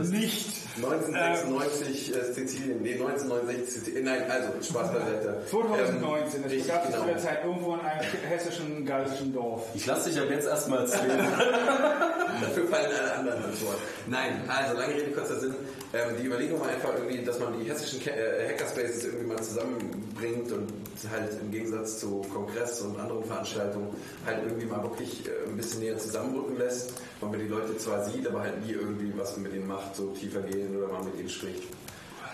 es 0.00 0.08
nicht. 0.10 0.61
1996 0.76 2.14
äh, 2.14 2.32
Sizilien, 2.32 2.82
nee, 2.82 2.94
1969 2.94 3.74
Sizilien, 3.74 4.04
nein, 4.04 4.22
also 4.30 4.48
Spaß 4.62 4.92
beiseite. 4.92 5.42
2019, 5.50 6.36
Ähm, 6.36 6.42
das 6.42 6.52
richtig, 6.52 6.66
begab 6.66 6.82
sich 6.86 6.94
zu 6.94 7.00
genau. 7.00 7.12
der 7.12 7.18
Zeit 7.22 7.44
irgendwo 7.44 7.74
in 7.74 7.80
einem 7.80 8.04
hessischen 8.28 8.86
gallischen 8.86 9.32
Dorf. 9.34 9.66
Ich 9.74 9.86
lasse 9.86 10.10
dich 10.10 10.18
ab 10.20 10.26
jetzt 10.30 10.46
erstmal 10.46 10.80
erzählen. 10.80 11.18
Dafür 12.40 12.68
fallen 12.68 12.86
alle 12.98 13.14
anderen 13.14 13.44
ins 13.50 13.62
Wort. 13.66 13.78
Nein, 14.06 14.42
also 14.48 14.78
lange 14.78 14.94
Rede, 14.94 15.10
kurzer 15.12 15.38
Sinn. 15.40 15.54
Ähm, 15.94 16.16
die 16.18 16.26
Überlegung 16.26 16.58
war 16.60 16.68
einfach 16.68 16.94
irgendwie, 16.96 17.22
dass 17.22 17.38
man 17.38 17.58
die 17.58 17.68
hessischen 17.68 18.00
äh, 18.06 18.48
Hackerspaces 18.48 19.04
irgendwie 19.04 19.26
mal 19.26 19.42
zusammenbringt 19.42 20.50
und 20.50 20.72
halt 21.10 21.38
im 21.38 21.50
Gegensatz 21.50 21.98
zu 21.98 22.22
Kongress 22.32 22.80
und 22.80 22.98
anderen 22.98 23.24
Veranstaltungen 23.24 23.88
halt 24.24 24.38
irgendwie 24.46 24.66
mal 24.66 24.82
wirklich 24.82 25.26
äh, 25.26 25.50
ein 25.50 25.56
bisschen 25.56 25.80
näher 25.80 25.98
zusammenrücken 25.98 26.56
lässt. 26.56 26.94
Man 27.20 27.30
mit 27.30 27.42
die 27.42 27.48
Leute 27.48 27.76
zwar 27.76 28.04
sieht, 28.04 28.26
aber 28.26 28.40
halt 28.40 28.64
nie 28.64 28.72
irgendwie 28.72 29.12
was 29.18 29.36
mit 29.36 29.52
ihnen 29.52 29.66
macht, 29.66 29.94
so 29.94 30.08
tiefer 30.12 30.40
gehen 30.40 30.74
oder 30.76 30.88
mal 30.88 31.04
mit 31.04 31.18
ihnen 31.18 31.28
spricht. 31.28 31.64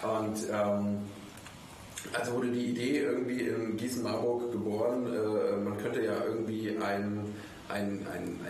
Und 0.03 0.39
ähm, 0.53 0.99
also 2.13 2.35
wurde 2.35 2.53
die 2.53 2.67
Idee 2.67 3.01
irgendwie 3.01 3.41
in 3.41 3.77
Gießen-Marburg 3.77 4.53
geboren, 4.53 5.13
äh, 5.13 5.57
man 5.57 5.77
könnte 5.79 6.05
ja 6.05 6.25
irgendwie 6.25 6.71
ein, 6.81 7.35
ein, 7.69 8.07
ein, 8.13 8.41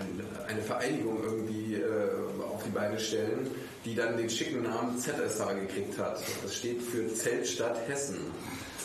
eine 0.47 0.61
Vereinigung 0.61 1.19
irgendwie 1.25 1.77
äh, 1.77 2.45
auf 2.53 2.63
die 2.63 2.71
Beine 2.71 2.99
stellen, 2.99 3.51
die 3.89 3.95
dann 3.95 4.19
den 4.19 4.29
schicken 4.29 4.63
Namen 4.63 4.99
ZSH 4.99 5.55
gekriegt 5.61 5.99
hat. 5.99 6.21
Das 6.43 6.55
steht 6.55 6.83
für 6.83 7.09
Zeltstadt 7.09 7.89
Hessen. 7.89 8.19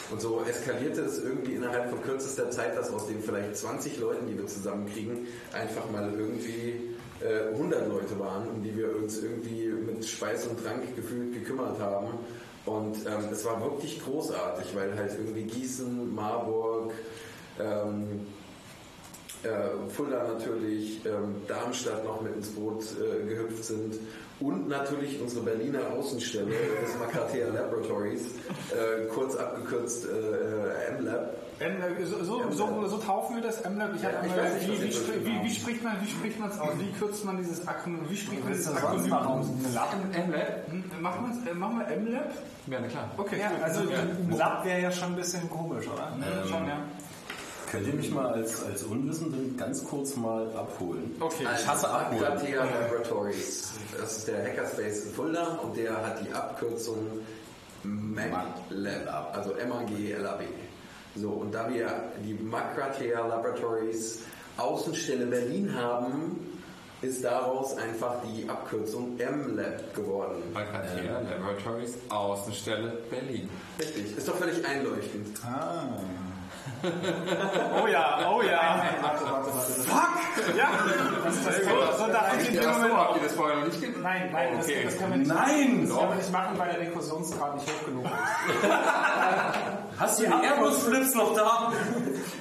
Und 0.09 0.21
so 0.21 0.41
eskalierte 0.43 1.01
es 1.01 1.19
irgendwie 1.19 1.55
innerhalb 1.55 1.89
von 1.89 2.01
kürzester 2.01 2.49
Zeit, 2.51 2.77
dass 2.77 2.89
aus 2.91 3.07
den 3.07 3.21
vielleicht 3.21 3.57
20 3.57 3.99
Leuten, 3.99 4.27
die 4.27 4.37
wir 4.37 4.47
zusammenkriegen, 4.47 5.27
einfach 5.51 5.89
mal 5.91 6.13
irgendwie 6.17 6.95
äh, 7.19 7.51
100 7.53 7.89
Leute 7.89 8.17
waren, 8.19 8.47
um 8.47 8.63
die 8.63 8.75
wir 8.77 8.95
uns 8.95 9.21
irgendwie 9.21 9.67
mit 9.67 10.05
Speis 10.05 10.45
und 10.47 10.63
Trank 10.63 10.95
gefühlt 10.95 11.33
gekümmert 11.33 11.79
haben. 11.79 12.09
Und 12.65 12.95
ähm, 13.05 13.29
es 13.31 13.43
war 13.43 13.61
wirklich 13.61 14.01
großartig, 14.01 14.73
weil 14.75 14.95
halt 14.95 15.11
irgendwie 15.17 15.43
Gießen, 15.43 16.13
Marburg, 16.15 16.93
ähm, 17.59 18.27
äh, 19.43 19.89
Fulda 19.89 20.23
natürlich, 20.27 21.05
ähm, 21.05 21.41
Darmstadt 21.47 22.05
noch 22.05 22.21
mit 22.21 22.35
ins 22.35 22.49
Boot 22.49 22.83
äh, 22.83 23.25
gehüpft 23.27 23.65
sind 23.65 23.95
und 24.39 24.67
natürlich 24.67 25.21
unsere 25.21 25.43
Berliner 25.45 25.79
Außenstelle 25.97 26.45
des 26.81 26.97
Makatea 26.99 27.47
Laboratories, 27.49 28.21
äh, 28.71 29.05
kurz 29.13 29.35
abgekürzt 29.35 30.05
äh, 30.05 30.95
M-Lab. 30.97 31.35
M-Lab, 31.59 31.89
so, 32.03 32.23
so, 32.23 32.51
so, 32.51 32.87
so 32.87 32.97
taufen 32.97 33.35
wir 33.37 33.43
das 33.43 33.61
M-Lab. 33.61 33.91
Ich 33.95 34.01
Ja, 34.01 34.09
ich 34.25 34.35
weiß 34.35 34.53
nicht, 34.67 34.81
wie, 34.81 34.83
wie, 34.83 35.25
wie, 35.25 35.29
genau. 35.31 35.43
wie 35.43 35.49
spricht 35.53 35.83
man, 35.83 36.01
wie 36.01 36.09
spricht 36.09 36.39
man 36.39 36.49
es 36.49 36.59
aus? 36.59 36.71
Wie 36.79 36.91
kürzt 36.99 37.23
man 37.25 37.37
dieses 37.37 37.67
Akronym? 37.67 38.09
Wie 38.09 38.17
spricht 38.17 38.43
man 38.43 38.53
dieses 38.53 38.75
Akronym 38.75 39.13
aus? 39.13 39.45
M-Lab? 39.47 39.93
Hm, 40.69 40.83
Machen 41.01 41.43
wir 41.45 41.51
äh, 41.51 41.55
machen 41.55 41.79
wir 41.79 41.87
M-Lab? 41.95 42.31
Ja, 42.67 42.79
na 42.81 42.87
klar. 42.87 43.11
Okay, 43.17 43.39
Ja, 43.39 43.51
also 43.61 43.81
ja. 43.83 43.99
Lab 44.35 44.65
wäre 44.65 44.81
ja 44.81 44.91
schon 44.91 45.09
ein 45.09 45.15
bisschen 45.15 45.49
komisch, 45.49 45.87
oder? 45.87 46.11
schon, 46.47 46.67
ja. 46.67 46.77
Könnt 47.73 47.87
ihr 47.87 47.93
mich 47.95 48.11
mal 48.11 48.27
als, 48.27 48.63
als 48.63 48.83
Unwissenden 48.83 49.57
ganz 49.57 49.83
kurz 49.83 50.15
mal 50.15 50.45
abholen? 50.55 51.15
Okay. 51.19 51.47
Ich 51.57 51.67
hasse 51.67 51.89
abholen. 51.89 52.21
Makatea 52.21 52.65
Laboratories. 52.65 53.71
Das 53.99 54.17
ist 54.17 54.27
der 54.27 54.43
Hackerspace 54.43 55.05
in 55.05 55.11
Fulda 55.13 55.59
und 55.63 55.75
der 55.75 55.97
hat 56.05 56.23
die 56.23 56.31
Abkürzung 56.31 56.99
MAGLab, 57.81 59.35
also 59.35 59.53
M-A-G-L-A-B. 59.53 60.43
So, 61.15 61.29
und 61.29 61.51
da 61.51 61.67
wir 61.67 62.11
die 62.23 62.35
Makatea 62.35 63.25
Laboratories 63.25 64.19
Außenstelle 64.57 65.25
Berlin 65.25 65.73
haben, 65.73 66.61
ist 67.01 67.23
daraus 67.23 67.75
einfach 67.77 68.17
die 68.21 68.47
Abkürzung 68.47 69.15
MLab 69.15 69.95
geworden. 69.95 70.43
Alcatea 70.53 71.21
Laboratories, 71.21 71.97
Außenstelle 72.09 72.99
Berlin. 73.09 73.49
Richtig, 73.79 74.15
ist 74.15 74.27
doch 74.27 74.35
völlig 74.35 74.63
einleuchtend. 74.63 75.39
Oh 76.83 77.87
ja, 77.87 78.29
oh 78.29 78.41
ja. 78.41 78.83
Warte, 79.01 79.25
warte, 79.25 79.53
warte. 79.55 79.71
Fuck! 79.83 80.55
Ja, 80.55 80.69
das, 81.23 81.43
das, 81.43 81.55
das, 81.55 81.97
so 81.99 82.07
dachte 82.07 82.37
ich 82.41 82.47
in 82.49 82.53
dem 82.55 82.69
Moment 82.71 82.93
auch. 82.93 82.97
Habt 83.07 83.15
ihr 83.17 83.23
das 83.23 83.33
vorher 83.33 83.57
noch 83.57 83.65
nicht 83.65 83.79
gesehen? 83.81 84.01
Nein, 84.01 84.29
nein, 84.31 84.57
das, 84.57 84.65
Okay. 84.65 84.81
das 84.83 84.97
können 84.97 85.11
wir 85.11 85.17
nicht 85.17 85.27
Nein! 85.33 85.87
Das 85.87 85.97
können 85.97 86.09
wir 86.09 86.15
nicht 86.15 86.31
machen, 86.31 86.57
weil 86.59 86.69
der 86.73 86.79
Rekursionsgrad 86.81 87.55
nicht 87.55 87.67
hoch 87.67 87.85
genug 87.85 88.05
ist. 88.05 88.11
Hast 89.97 90.19
du 90.19 90.25
die 90.25 90.31
Airbus-Flips 90.31 91.13
noch 91.15 91.33
da? 91.35 91.71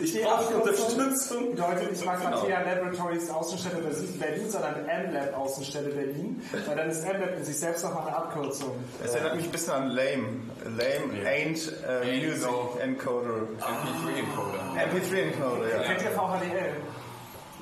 Ich 0.00 0.22
brauche 0.22 0.56
Unterstützung. 0.56 1.50
bedeutet 1.52 1.90
nicht 1.92 2.04
Magrathea 2.04 2.60
Laboratories 2.62 3.30
Außenstelle 3.30 3.76
Berlin, 4.18 4.50
sondern 4.50 4.88
M-Lab 4.88 5.36
Außenstelle 5.36 5.90
Berlin, 5.90 6.42
weil 6.66 6.76
dann 6.76 6.90
ist 6.90 7.04
M-Lab 7.04 7.36
in 7.36 7.44
sich 7.44 7.58
selbst 7.58 7.84
noch 7.84 8.06
eine 8.06 8.16
Abkürzung. 8.16 8.72
Es 9.04 9.14
erinnert 9.14 9.36
mich 9.36 9.44
ein 9.46 9.50
bisschen 9.52 9.72
an 9.74 9.88
Lame. 9.90 10.40
Lame 10.64 11.26
ain't 11.26 11.58
uh, 11.86 12.04
Ain't 12.04 12.24
music 12.26 12.50
no- 12.50 12.78
encoder. 12.80 13.34
MP3 13.58 14.18
Encoder. 14.18 14.62
MP3 14.76 15.16
encoder, 15.22 15.68
ja. 15.76 15.82
Kennt 15.82 16.02
ihr 16.02 16.10
VHDL? 16.10 16.72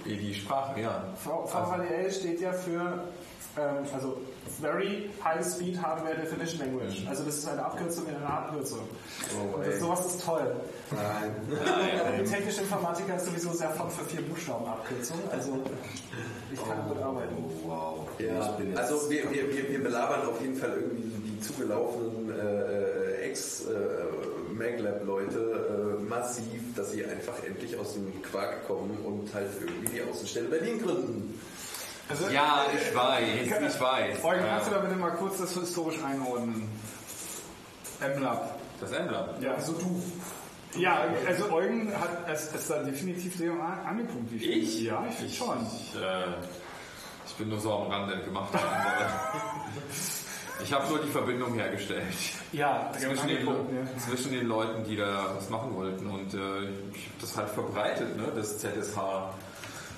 Die 0.07 0.35
Sprache, 0.35 0.81
ja. 0.81 1.05
VHDL 1.17 2.11
steht 2.11 2.41
ja 2.41 2.53
für 2.53 3.05
ähm, 3.57 3.85
also 3.93 4.19
Very 4.61 5.11
High 5.25 5.45
Speed 5.45 5.83
Hardware 5.83 6.15
Definition 6.15 6.61
Language. 6.61 7.05
Also 7.09 7.25
das 7.25 7.39
ist 7.39 7.49
eine 7.49 7.65
Abkürzung 7.65 8.07
in 8.09 8.15
einer 8.17 8.31
Abkürzung. 8.31 8.89
Und 9.55 9.67
das, 9.67 9.81
sowas 9.81 10.07
ist 10.07 10.25
toll. 10.25 10.55
Nein. 10.91 11.35
Die 12.21 12.25
technische 12.25 12.63
Informatiker 12.63 13.17
ist 13.17 13.27
sowieso 13.27 13.53
sehr 13.53 13.71
von 13.71 13.91
für 13.91 14.05
vier 14.05 14.23
Buchstaben 14.23 14.67
Abkürzung. 14.67 15.19
Also 15.31 15.59
ich 16.53 16.65
kann 16.65 16.89
gut 16.89 17.03
arbeiten. 17.03 17.45
Wow. 17.65 18.09
Ja, 18.19 18.57
also 18.77 19.11
wir, 19.11 19.31
wir, 19.31 19.55
wir, 19.55 19.69
wir 19.69 19.83
belabern 19.83 20.27
auf 20.29 20.41
jeden 20.41 20.57
Fall 20.57 20.73
irgendwie 20.75 21.31
die 21.31 21.41
zugelaufenen 21.41 22.33
äh, 22.39 23.11
Ex-MagLab-Leute 23.31 25.97
äh, 25.99 26.03
massiv, 26.03 26.75
dass 26.77 26.93
sie 26.93 27.05
einfach 27.05 27.43
endlich 27.45 27.77
aus 27.79 27.95
dem 27.95 28.23
Quark 28.23 28.67
kommen 28.67 28.97
und 29.05 29.33
halt 29.33 29.49
irgendwie 29.61 29.97
die 29.97 30.03
Außenstelle 30.03 30.49
Berlin 30.49 30.83
gründen. 30.83 31.41
Also, 32.11 32.29
Ja, 32.29 32.67
ich 32.75 32.95
weiß, 32.95 33.23
ich 33.47 33.81
weiß. 33.81 34.25
Eugen, 34.25 34.41
Ja. 34.45 34.49
kannst 34.49 34.67
du 34.69 34.71
da 34.73 34.79
bitte 34.79 34.97
mal 34.97 35.11
kurz 35.13 35.39
das 35.39 35.55
historisch 35.55 36.03
einordnen? 36.05 36.69
M-Lab. 38.01 38.59
Das 38.81 38.93
Emblem. 38.93 39.25
Ja, 39.41 39.55
also 39.55 39.73
du. 39.75 40.03
Ja, 40.75 41.05
also 41.27 41.53
Eugen 41.53 41.93
hat 42.01 42.29
es, 42.33 42.53
es 42.55 42.69
da 42.69 42.83
definitiv 42.83 43.37
sehr 43.37 43.53
an- 43.53 43.87
angepunkt. 43.87 44.31
wie 44.33 44.37
Ich? 44.45 44.83
Ja, 44.83 45.05
ich 45.09 45.17
finde 45.17 45.33
schon. 45.35 45.67
Ich, 45.67 45.95
äh, 46.01 46.25
ich 47.27 47.35
bin 47.35 47.49
nur 47.49 47.61
so 47.61 47.73
am 47.75 47.91
Rande 47.91 48.19
gemacht. 48.25 48.49
ich 50.63 50.73
habe 50.73 50.89
nur 50.89 50.99
die 51.01 51.11
Verbindung 51.11 51.55
hergestellt. 51.55 52.05
Ja, 52.53 52.91
Zwischen 52.99 53.29
den, 53.29 53.47
ja. 53.47 53.53
zwischen 53.99 54.33
den 54.33 54.47
Leuten, 54.47 54.85
die 54.85 54.97
da 54.97 55.27
was 55.37 55.49
machen 55.51 55.75
wollten. 55.75 56.07
Und 56.09 56.33
äh, 56.35 56.37
ich 56.95 57.07
habe 57.07 57.21
das 57.21 57.37
halt 57.37 57.49
verbreitet, 57.51 58.17
ne, 58.17 58.25
das 58.35 58.59
ZSH. 58.59 58.99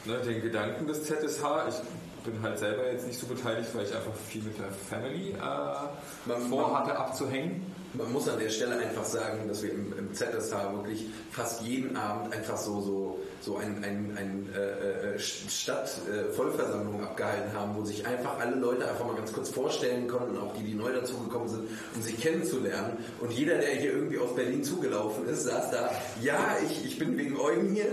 Ne, 0.05 0.19
den 0.19 0.43
Gedanken 0.43 0.87
des 0.87 1.05
ZSH. 1.05 1.45
Ich 1.69 2.25
bin 2.25 2.43
halt 2.43 2.59
selber 2.59 2.91
jetzt 2.91 3.07
nicht 3.07 3.19
so 3.19 3.27
beteiligt, 3.27 3.69
weil 3.75 3.85
ich 3.85 3.95
einfach 3.95 4.15
viel 4.29 4.43
mit 4.43 4.59
der 4.59 4.71
Family 4.73 5.33
äh, 5.33 6.41
vorhatte 6.49 6.97
abzuhängen. 6.97 7.73
Man 7.95 8.11
muss 8.11 8.27
an 8.29 8.39
der 8.39 8.49
Stelle 8.49 8.79
einfach 8.79 9.05
sagen, 9.05 9.49
dass 9.49 9.63
wir 9.63 9.73
im, 9.73 9.93
im 9.99 10.15
ZSH 10.15 10.53
wirklich 10.73 11.07
fast 11.31 11.61
jeden 11.63 11.95
Abend 11.97 12.35
einfach 12.35 12.57
so, 12.57 12.81
so, 12.81 13.19
so 13.43 13.59
ein, 13.59 13.85
ein, 13.85 14.17
ein 14.17 14.49
äh, 14.55 15.15
äh, 15.15 15.19
Stadt-Vollversammlung 15.19 17.01
äh, 17.01 17.05
abgehalten 17.05 17.53
haben, 17.53 17.77
wo 17.77 17.85
sich 17.85 18.07
einfach 18.07 18.39
alle 18.41 18.57
Leute 18.57 18.89
einfach 18.89 19.05
mal 19.07 19.17
ganz 19.17 19.33
kurz 19.35 19.51
vorstellen 19.51 20.09
konnten, 20.09 20.39
auch 20.39 20.55
die, 20.55 20.63
die 20.63 20.75
neu 20.75 20.91
dazugekommen 20.93 21.49
sind, 21.49 21.69
um 21.95 22.01
sich 22.01 22.19
kennenzulernen. 22.19 22.97
Und 23.21 23.31
jeder, 23.33 23.59
der 23.59 23.75
hier 23.75 23.93
irgendwie 23.93 24.19
aus 24.19 24.35
Berlin 24.35 24.65
zugelaufen 24.65 25.29
ist, 25.29 25.45
saß 25.45 25.71
da, 25.71 25.91
ja, 26.23 26.57
ich, 26.65 26.87
ich 26.87 26.99
bin 26.99 27.19
wegen 27.19 27.39
Eugen 27.39 27.75
hier. 27.75 27.93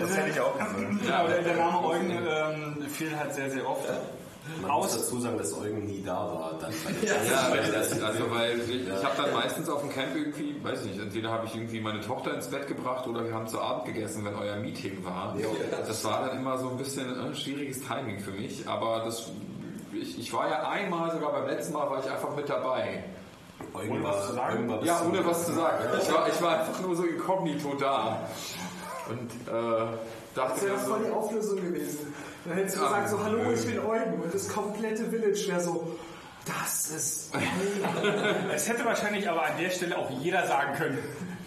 Das 0.00 0.16
hätte 0.16 0.30
ich 0.30 0.40
auch 0.40 0.58
gesagt. 0.58 0.74
Ja, 1.08 1.20
aber 1.20 1.28
der, 1.28 1.56
Name 1.56 1.86
Eugen 1.86 2.10
ähm, 2.10 2.82
fiel 2.88 3.16
halt 3.16 3.34
sehr, 3.34 3.50
sehr 3.50 3.68
oft. 3.68 3.88
Man 4.60 4.70
muss 4.72 4.92
dazu 4.92 5.20
sagen, 5.20 5.38
dass 5.38 5.58
Eugen 5.58 5.86
nie 5.86 6.02
da 6.04 6.16
war. 6.16 6.58
Dann 6.60 6.70
Ja, 7.02 7.50
weil 7.50 7.72
das, 7.72 8.00
also 8.02 8.30
weil 8.30 8.60
ich, 8.60 8.86
ich 8.86 9.04
habe 9.04 9.16
dann 9.16 9.32
meistens 9.32 9.68
auf 9.70 9.80
dem 9.80 9.90
Camp 9.90 10.14
irgendwie, 10.14 10.62
weiß 10.62 10.84
ich 10.84 10.92
nicht, 10.92 11.00
entweder 11.00 11.30
habe 11.30 11.46
ich 11.46 11.54
irgendwie 11.54 11.80
meine 11.80 12.00
Tochter 12.02 12.34
ins 12.34 12.48
Bett 12.48 12.66
gebracht 12.66 13.06
oder 13.06 13.24
wir 13.24 13.32
haben 13.32 13.46
zu 13.46 13.60
Abend 13.60 13.86
gegessen, 13.86 14.24
wenn 14.24 14.34
euer 14.34 14.56
Meeting 14.56 15.02
war. 15.04 15.34
Das 15.86 16.04
war 16.04 16.26
dann 16.26 16.38
immer 16.38 16.58
so 16.58 16.68
ein 16.68 16.76
bisschen 16.76 17.32
äh, 17.32 17.34
schwieriges 17.34 17.80
Timing 17.80 18.20
für 18.20 18.32
mich, 18.32 18.68
aber 18.68 19.04
das, 19.04 19.30
ich, 19.92 20.18
ich 20.18 20.32
war 20.32 20.48
ja 20.48 20.68
einmal, 20.68 21.10
sogar 21.10 21.32
beim 21.32 21.46
letzten 21.46 21.72
Mal 21.72 21.88
war 21.88 22.00
ich 22.04 22.10
einfach 22.10 22.36
mit 22.36 22.48
dabei. 22.48 23.04
Eugen 23.72 23.92
Ohne 23.92 24.04
was 24.04 24.26
zu 24.26 24.32
sagen? 24.34 24.68
War 24.68 24.84
Ja, 24.84 25.02
ohne 25.06 25.24
was 25.24 25.46
zu 25.46 25.52
sagen. 25.52 25.84
Ich 26.00 26.12
war, 26.12 26.28
ich 26.28 26.42
war 26.42 26.60
einfach 26.60 26.80
nur 26.80 26.96
so 26.96 27.04
inkognito 27.04 27.74
da. 27.78 28.28
Und 29.08 29.30
äh, 29.48 29.86
dachte 30.34 30.54
Das 30.54 30.62
wäre 30.62 30.78
so, 30.78 30.90
voll 30.90 31.04
die 31.04 31.10
Auflösung 31.10 31.56
gewesen. 31.56 32.14
Dann 32.44 32.54
hättest 32.54 32.76
du 32.76 32.80
Ja, 32.82 32.88
gesagt, 32.88 33.10
so, 33.10 33.22
hallo, 33.24 33.38
nö. 33.38 33.54
ich 33.54 33.66
bin 33.66 33.78
Eugen. 33.78 34.20
Und 34.22 34.34
das 34.34 34.48
komplette 34.48 35.04
Village 35.04 35.44
wäre 35.48 35.60
so, 35.60 35.96
das 36.44 36.90
ist 36.90 37.30
Es 38.54 38.68
hätte 38.68 38.84
wahrscheinlich 38.84 39.28
aber 39.28 39.44
an 39.44 39.52
der 39.58 39.70
Stelle 39.70 39.96
auch 39.96 40.10
jeder 40.10 40.46
sagen 40.46 40.74
können. 40.76 40.98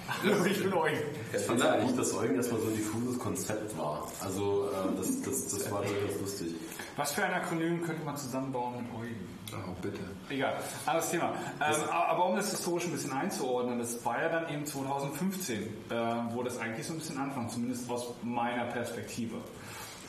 Hallo, 0.10 0.46
ich 0.46 0.64
bin 0.64 0.74
Eugen. 0.74 0.98
Ich 1.34 1.42
fand 1.42 1.60
ja 1.60 1.76
gut, 1.82 1.98
dass 2.00 2.16
Eugen 2.16 2.36
erstmal 2.36 2.62
so 2.62 2.68
ein 2.68 2.76
diffuses 2.76 3.20
Konzept 3.20 3.78
war. 3.78 4.08
Also 4.24 4.70
äh, 4.72 4.98
das, 4.98 5.22
das, 5.22 5.48
das 5.50 5.72
war 5.72 5.82
ganz 5.82 5.94
lustig. 6.22 6.56
Was 6.96 7.12
für 7.12 7.24
ein 7.26 7.34
Akronym 7.34 7.84
könnte 7.84 8.04
man 8.06 8.16
zusammenbauen 8.18 8.78
mit 8.78 8.86
Eugen? 9.00 9.38
oh, 9.54 9.76
bitte. 9.82 10.00
Egal, 10.30 10.56
anderes 10.86 11.12
Thema. 11.12 11.34
Ähm, 11.62 11.90
aber 11.92 12.26
um 12.26 12.36
das 12.36 12.50
historisch 12.52 12.86
ein 12.86 12.92
bisschen 12.94 13.12
einzuordnen, 13.14 13.80
das 13.80 14.04
war 14.04 14.22
ja 14.22 14.30
dann 14.30 14.50
eben 14.52 14.66
2015, 14.66 15.62
äh, 15.62 15.96
wo 16.32 16.42
das 16.42 16.58
eigentlich 16.58 16.88
so 16.88 16.94
ein 16.94 17.00
bisschen 17.00 17.18
anfängt, 17.18 17.52
zumindest 17.52 17.90
aus 17.90 18.14
meiner 18.24 18.66
Perspektive. 18.66 19.36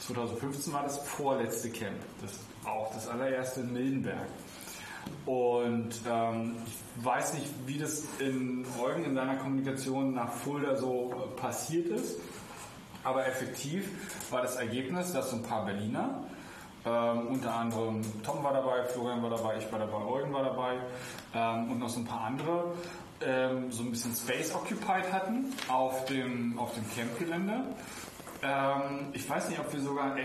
2015 0.09 0.73
war 0.73 0.83
das 0.85 0.99
vorletzte 0.99 1.71
Camp, 1.71 1.97
das 2.23 2.41
auch 2.65 2.93
das 2.95 3.09
allererste 3.09 3.61
in 3.61 3.73
Mildenberg. 3.73 4.29
Und 5.27 5.91
ähm, 6.09 6.57
ich 6.67 7.05
weiß 7.05 7.35
nicht, 7.35 7.47
wie 7.67 7.79
das 7.79 8.05
in 8.19 8.67
Eugen 8.83 9.05
in 9.05 9.15
deiner 9.15 9.37
Kommunikation 9.37 10.15
nach 10.15 10.33
Fulda 10.33 10.77
so 10.77 11.13
äh, 11.13 11.41
passiert 11.41 11.89
ist, 11.89 12.17
aber 13.05 13.27
effektiv 13.27 13.91
war 14.31 14.43
das 14.43 14.57
Ergebnis, 14.57 15.13
dass 15.13 15.31
so 15.31 15.37
ein 15.37 15.43
paar 15.43 15.65
Berliner, 15.65 16.25
ähm, 16.85 17.29
unter 17.29 17.55
anderem 17.55 18.03
Tom 18.23 18.43
war 18.43 18.53
dabei, 18.53 18.85
Florian 18.85 19.23
war 19.23 19.31
dabei, 19.31 19.59
ich 19.59 19.71
war 19.71 19.79
dabei, 19.79 20.05
Eugen 20.05 20.33
war 20.33 20.45
dabei 20.45 20.77
ähm, 21.35 21.73
und 21.73 21.79
noch 21.79 21.89
so 21.89 22.01
ein 22.01 22.07
paar 22.07 22.23
andere, 22.23 22.73
ähm, 23.21 23.71
so 23.71 23.83
ein 23.83 23.91
bisschen 23.91 24.15
Space 24.15 24.55
Occupied 24.55 25.13
hatten 25.13 25.53
auf 25.69 26.07
dem, 26.07 26.59
auf 26.59 26.75
dem 26.75 26.85
Campgelände. 26.95 27.65
Ähm, 28.43 29.09
ich 29.13 29.29
weiß 29.29 29.49
nicht, 29.49 29.59
ob 29.59 29.73
wir 29.73 29.81
sogar 29.81 30.17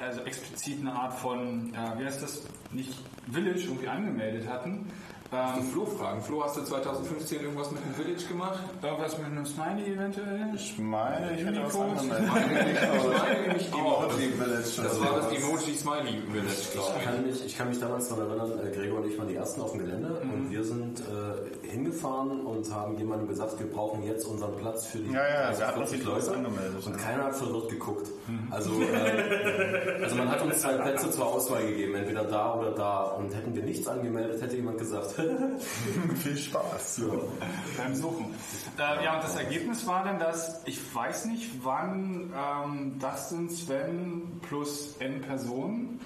also 0.00 0.22
explizit 0.22 0.80
eine 0.80 0.92
Art 0.92 1.14
von, 1.14 1.72
äh, 1.74 1.98
wie 1.98 2.04
heißt 2.04 2.22
das, 2.22 2.42
nicht 2.72 2.92
Village 3.30 3.64
irgendwie 3.64 3.88
angemeldet 3.88 4.48
hatten. 4.48 4.90
Ähm, 5.32 5.62
Flo 5.72 5.84
fragen. 5.86 6.22
Flo, 6.22 6.44
hast 6.44 6.56
du 6.56 6.62
2015 6.62 7.40
irgendwas 7.42 7.70
mit 7.72 7.84
dem 7.84 7.94
Village 7.94 8.26
gemacht? 8.28 8.60
irgendwas 8.82 9.18
mit 9.18 9.26
einem 9.26 9.44
Smiley 9.46 9.92
eventuell? 9.92 10.50
Ich 10.54 10.78
meine, 10.78 11.36
ich 11.38 11.44
hätte 11.44 11.64
was 11.64 11.74
angemeldet. 11.76 12.26
Ich 12.26 12.32
meine 12.32 13.40
nämlich 13.42 13.72
auch. 13.72 14.04
Emoji 14.04 14.28
Village. 14.32 14.82
Das 14.82 15.00
war 15.00 15.16
das 15.20 15.32
Emoji 15.32 15.74
Smiley 15.74 16.22
Village, 16.30 16.52
Ich 16.60 16.72
glaube 16.72 16.92
ich. 16.98 17.04
kann, 17.04 17.26
mich, 17.26 17.44
ich 17.46 17.58
kann 17.58 17.68
mich 17.68 17.80
damals 17.80 18.08
daran 18.08 18.28
erinnern, 18.28 18.52
äh, 18.66 18.70
Gregor 18.70 19.00
und 19.00 19.10
ich 19.10 19.18
waren 19.18 19.28
die 19.28 19.34
Ersten 19.34 19.60
auf 19.60 19.72
dem 19.72 19.80
Gelände 19.80 20.20
und 20.22 20.50
wir 20.50 20.64
sind 20.64 21.00
äh, 21.00 21.66
hingefahren 21.68 22.46
und 22.46 22.72
haben 22.72 22.96
jemandem 22.96 23.26
gesagt, 23.28 23.58
wir 23.58 23.68
brauchen 23.70 24.04
jetzt 24.04 24.26
unseren 24.26 24.54
Platz 24.56 24.86
für 24.86 24.98
die 24.98 25.12
Ja, 25.12 25.28
ja, 25.28 25.40
also 25.48 25.60
wir 25.60 25.66
hatten 25.68 25.78
40 25.86 25.98
uns 26.06 26.06
was 26.16 26.26
Leute 26.26 26.38
angemeldet, 26.38 26.86
und 26.86 26.92
ja. 26.92 26.98
keiner 27.02 27.24
hat 27.24 27.34
verwirrt 27.36 27.68
geguckt. 27.70 28.06
Also, 28.50 28.70
äh, 28.80 30.02
also 30.02 30.16
man 30.16 30.30
hat 30.30 30.42
uns 30.42 30.60
zwei 30.60 30.74
Plätze 30.74 31.10
zur 31.10 31.26
Auswahl 31.26 31.66
gegeben, 31.66 31.94
entweder 31.96 32.24
da 32.24 32.54
oder 32.54 32.70
da 32.72 33.02
und 33.10 33.34
hätten 33.34 33.54
wir 33.54 33.62
nichts 33.64 33.86
angemeldet, 33.88 34.40
hätte 34.40 34.56
jemand 34.56 34.78
gesagt, 34.78 35.15
Viel 36.22 36.36
Spaß. 36.36 37.02
beim 37.76 37.94
Suchen. 37.94 38.34
Äh, 38.78 39.04
ja, 39.04 39.16
und 39.16 39.24
das 39.24 39.36
Ergebnis 39.36 39.86
war 39.86 40.04
dann, 40.04 40.18
dass 40.18 40.62
ich 40.66 40.78
weiß 40.94 41.26
nicht, 41.26 41.64
wann 41.64 42.32
ähm, 42.34 42.98
Dustin, 42.98 43.48
Sven 43.48 44.40
plus 44.42 44.96
N 44.98 45.20
Personen 45.22 46.00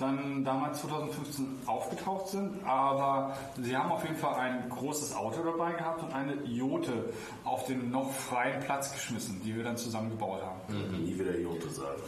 dann 0.00 0.44
damals 0.44 0.80
2015 0.80 1.46
aufgetaucht 1.66 2.28
sind, 2.28 2.64
aber 2.64 3.36
sie 3.60 3.76
haben 3.76 3.92
auf 3.92 4.02
jeden 4.02 4.16
Fall 4.16 4.34
ein 4.34 4.68
großes 4.68 5.14
Auto 5.14 5.42
dabei 5.42 5.72
gehabt 5.72 6.02
und 6.02 6.12
eine 6.12 6.34
Jote 6.44 7.12
auf 7.44 7.66
den 7.66 7.90
noch 7.90 8.10
freien 8.12 8.60
Platz 8.60 8.92
geschmissen, 8.92 9.40
die 9.44 9.54
wir 9.54 9.64
dann 9.64 9.76
zusammengebaut 9.76 10.42
haben. 10.42 10.60
Nie 11.04 11.18
wieder 11.18 11.38
Jote 11.38 11.68
sagen. 11.70 12.00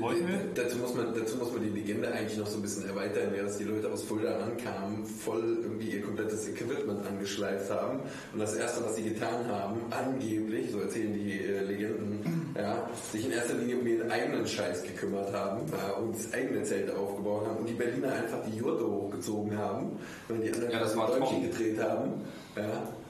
Wollten 0.00 0.28
wir? 0.28 0.38
Dazu 0.54 0.78
muss, 0.78 0.94
man, 0.94 1.14
dazu 1.14 1.36
muss 1.36 1.52
man 1.52 1.62
die 1.62 1.70
Legende 1.70 2.12
eigentlich 2.12 2.38
noch 2.38 2.46
so 2.46 2.58
ein 2.58 2.62
bisschen 2.62 2.86
erweitern, 2.86 3.30
während 3.32 3.58
die 3.58 3.64
Leute 3.64 3.90
aus 3.90 4.04
Fulda 4.04 4.38
ankamen, 4.38 5.04
voll 5.04 5.58
irgendwie 5.62 5.90
ihr 5.90 6.02
komplettes 6.02 6.48
Equipment 6.48 7.06
angeschleift 7.06 7.70
haben. 7.70 8.00
Und 8.32 8.38
das 8.38 8.54
erste, 8.54 8.84
was 8.84 8.96
sie 8.96 9.02
getan 9.02 9.46
haben, 9.48 9.80
angeblich, 9.90 10.70
so 10.70 10.80
erzählen 10.80 11.12
die 11.12 11.40
äh, 11.40 11.64
Legenden, 11.64 12.54
ja, 12.56 12.88
sich 13.10 13.26
in 13.26 13.32
erster 13.32 13.54
Linie 13.54 13.78
um 13.78 13.86
ihren 13.86 14.10
eigenen 14.10 14.46
Scheiß 14.46 14.82
gekümmert 14.82 15.32
haben 15.32 15.60
ja, 15.72 15.94
und 15.94 16.14
das 16.14 16.32
eigene 16.32 16.62
Zelte 16.62 16.96
aufgebaut 16.96 17.39
haben 17.46 17.56
und 17.58 17.68
die 17.68 17.74
Berliner 17.74 18.12
einfach 18.12 18.38
die 18.46 18.56
Jurte 18.56 18.84
hochgezogen 18.86 19.56
haben, 19.58 19.98
wenn 20.28 20.40
die 20.42 20.52
anderen 20.52 20.70
Ja, 20.72 20.80
das 20.80 20.96
war 20.96 21.06
Däumchen 21.08 21.42
gedreht 21.50 21.80
haben. 21.82 22.12
Ja. 22.56 22.62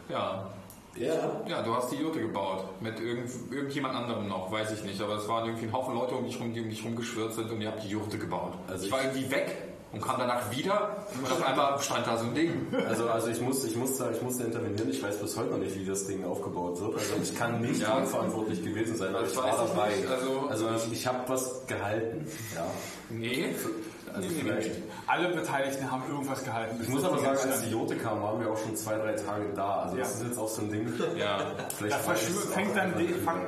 Ja. 0.08 0.50
Ja, 0.96 1.40
Ja, 1.46 1.62
du 1.62 1.72
hast 1.74 1.92
die 1.92 1.96
Jote 1.96 2.20
gebaut. 2.20 2.64
Mit 2.80 2.98
irgend, 2.98 3.30
irgendjemand 3.52 3.94
anderem 3.94 4.26
noch, 4.28 4.50
weiß 4.50 4.72
ich 4.72 4.82
nicht. 4.84 5.00
Aber 5.00 5.14
es 5.14 5.28
waren 5.28 5.46
irgendwie 5.46 5.66
ein 5.66 5.72
Haufen 5.72 5.94
Leute 5.94 6.14
um 6.16 6.24
dich 6.24 6.38
rum, 6.40 6.52
die 6.52 6.60
um 6.60 6.68
dich 6.68 6.84
rumgeschwirrt 6.84 7.32
sind 7.34 7.48
und 7.50 7.60
ihr 7.60 7.68
habt 7.68 7.84
die 7.84 7.88
Jote 7.90 8.18
gebaut. 8.18 8.54
Also 8.68 8.86
ich 8.86 8.92
war 8.92 8.98
ich- 9.00 9.06
irgendwie 9.06 9.30
weg 9.30 9.56
und 9.92 10.02
kam 10.02 10.18
danach 10.18 10.50
wieder 10.56 11.06
und 11.16 11.30
auf 11.30 11.44
einmal 11.46 11.78
stand 11.80 12.06
da 12.08 12.16
so 12.18 12.24
ein 12.26 12.34
Ding. 12.34 12.66
Also, 12.88 13.08
also 13.08 13.28
ich 13.28 13.40
muss, 13.40 13.62
ich 13.64 13.76
muss 13.76 13.98
da, 13.98 14.10
ich 14.10 14.20
muss 14.20 14.38
da 14.38 14.44
intervenieren. 14.44 14.90
Ich 14.90 15.00
weiß 15.02 15.16
bis 15.18 15.36
heute 15.38 15.50
noch 15.50 15.58
nicht, 15.58 15.76
wie 15.78 15.84
das 15.84 16.06
Ding 16.08 16.24
aufgebaut 16.24 16.80
wird. 16.80 16.94
Also 16.94 17.14
ich 17.22 17.36
kann 17.38 17.60
nicht 17.60 17.80
Ja. 17.80 17.96
unverantwortlich 17.96 18.62
gewesen 18.62 18.96
sein. 18.96 19.14
aber 19.14 19.24
ich 19.26 19.36
weiß 19.36 19.44
war 19.58 19.64
ich 19.64 19.70
dabei. 19.70 19.88
nicht. 19.96 20.08
Also, 20.08 20.48
Also, 20.48 20.68
ich, 20.88 20.92
ich 20.92 21.06
habe 21.06 21.18
was 21.28 21.66
gehalten. 21.68 22.26
Ja. 22.54 22.66
Nee. 23.10 23.54
Also 24.14 24.28
Nee, 24.28 24.34
nee, 24.34 24.40
vielleicht. 24.42 24.70
Alle 25.06 25.28
Beteiligten 25.34 25.90
haben 25.90 26.02
irgendwas 26.08 26.44
gehalten. 26.44 26.78
Ich 26.82 26.88
muss 26.88 27.04
aber 27.04 27.18
sagen, 27.18 27.38
als 27.50 27.62
die 27.62 27.70
Jote 27.70 27.96
kam, 27.96 28.22
waren 28.22 28.40
wir 28.40 28.50
auch 28.50 28.58
schon 28.58 28.76
zwei, 28.76 28.96
drei 28.96 29.12
Tage 29.12 29.46
da. 29.54 29.82
Also 29.82 29.96
das 29.96 30.08
Ja. 30.08 30.14
ist 30.20 30.26
jetzt 30.28 30.38
auch 30.38 30.48
so 30.48 30.62
ein 30.62 30.70
Ding. 30.70 30.92
Ja. 31.16 31.38
Vielleicht 31.76 31.96
Da 32.02 32.06
war 32.06 32.14
es 32.14 32.20
fängt, 32.52 32.76
dann, 32.76 32.94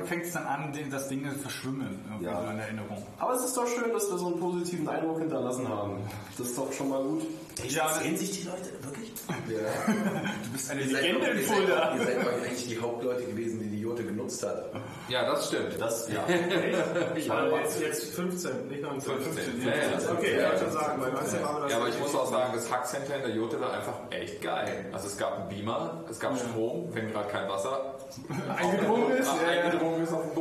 fängt 0.05 0.35
dann 0.35 0.45
an, 0.45 0.73
den- 0.73 0.89
das 0.89 1.07
Ding 1.07 1.29
zu 1.31 1.39
verschwimmen 1.39 1.99
Ja. 2.21 2.41
so 2.43 2.49
in 2.51 2.59
Erinnerung. 2.59 3.03
Aber 3.19 3.33
es 3.33 3.43
ist 3.45 3.55
doch 3.57 3.67
schön, 3.67 3.91
dass 3.93 4.09
wir 4.09 4.17
so 4.17 4.27
einen 4.27 4.39
positiven 4.39 4.87
Eindruck 4.87 5.19
hinterlassen 5.19 5.67
haben. 5.67 5.97
Das 6.37 6.47
ist 6.47 6.57
doch 6.57 6.71
schon 6.73 6.89
mal 6.89 7.03
gut. 7.03 7.23
Ja, 7.69 7.93
Sehen 7.93 8.17
sich 8.17 8.31
die 8.41 8.47
Leute 8.47 8.71
wirklich? 8.81 9.13
ja. 9.47 9.93
du 10.43 10.49
bist 10.51 10.71
eine 10.71 10.81
Ihr 10.81 10.89
seid 10.89 11.01
Legende 11.03 11.27
in 11.27 11.37
ihr 11.37 11.43
seid 11.45 11.55
Fulda. 11.55 11.95
Ihr 11.95 12.03
seid 12.05 12.17
eigentlich 12.27 12.67
die 12.67 12.79
Hauptleute 12.79 13.23
gewesen, 13.25 13.59
die 13.61 13.69
Jote 13.93 14.03
genutzt 14.05 14.43
hat. 14.43 14.71
ja, 15.07 15.25
das 15.29 15.47
stimmt. 15.47 15.79
Das, 15.79 16.09
ja. 16.09 16.23
Ich 17.15 17.29
war 17.29 17.47
jetzt, 17.59 17.79
jetzt 17.81 18.15
15, 18.15 18.67
nicht 18.67 18.81
19. 18.81 19.13
15. 19.21 19.33
15. 19.33 19.67
Ja, 19.67 19.75
ja. 19.75 20.11
Okay, 20.11 20.39
ja, 20.41 20.53
ich 20.53 20.59
schon 20.59 20.71
sagen, 20.71 21.01
weil 21.01 21.11
19 21.11 21.43
waren 21.43 21.55
wir 21.55 21.61
das 21.63 21.71
Ja, 21.71 21.77
aber 21.77 21.87
ich 21.89 21.99
muss 21.99 22.15
auch 22.15 22.25
sagen, 22.25 22.51
das 22.55 22.71
Hackcenter 22.71 23.15
in 23.17 23.21
der 23.21 23.31
Jote 23.35 23.61
war 23.61 23.73
einfach 23.73 23.93
echt 24.09 24.41
geil. 24.41 24.85
Also 24.91 25.07
es 25.07 25.17
gab 25.17 25.39
einen 25.39 25.49
Beamer, 25.49 26.03
es 26.09 26.19
gab 26.19 26.37
Strom, 26.37 26.89
wenn 26.93 27.11
gerade 27.11 27.29
kein 27.29 27.47
Wasser 27.49 27.95
Eingedrungen 28.57 29.11
ist, 29.17 29.27
Ah, 29.29 29.35
ja, 29.47 29.53
ja. 29.53 29.61
eingedrungen 29.63 30.03
ist 30.03 30.13
auf 30.13 30.33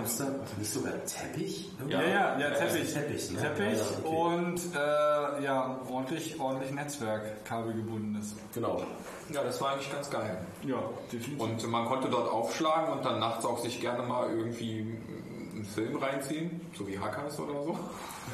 Gab's 0.00 0.16
da 0.16 0.24
nicht 0.56 0.72
sogar 0.72 0.92
Teppich? 1.04 1.70
Ja, 1.86 2.02
ja, 2.02 2.38
ja, 2.38 2.50
Teppich. 2.50 2.92
Teppich, 2.92 3.30
ne? 3.32 3.40
Teppich 3.40 3.78
Ja, 3.78 3.84
okay. 4.02 4.16
und 4.16 4.60
äh, 4.74 5.44
ja, 5.44 5.78
ordentlich, 5.90 6.40
ordentlich 6.40 6.70
Netzwerkkabel 6.72 7.74
gebundenes. 7.74 8.34
Genau. 8.54 8.82
ja, 9.30 9.42
das 9.42 9.60
war 9.60 9.72
eigentlich 9.72 9.92
ganz 9.92 10.08
geil. 10.08 10.38
Ja, 10.64 10.82
definitiv. 11.12 11.38
Und 11.38 11.70
man 11.70 11.84
konnte 11.84 12.08
dort 12.08 12.30
aufschlagen 12.30 12.92
und 12.94 13.04
dann 13.04 13.20
nachts 13.20 13.44
auch 13.44 13.58
sich 13.58 13.78
gerne 13.78 14.02
mal 14.02 14.30
irgendwie 14.30 14.98
einen 15.54 15.64
Film 15.64 15.96
reinziehen, 15.96 16.60
so 16.76 16.88
wie 16.88 16.98
Hackers 16.98 17.38
oder 17.38 17.62
so. 17.62 17.78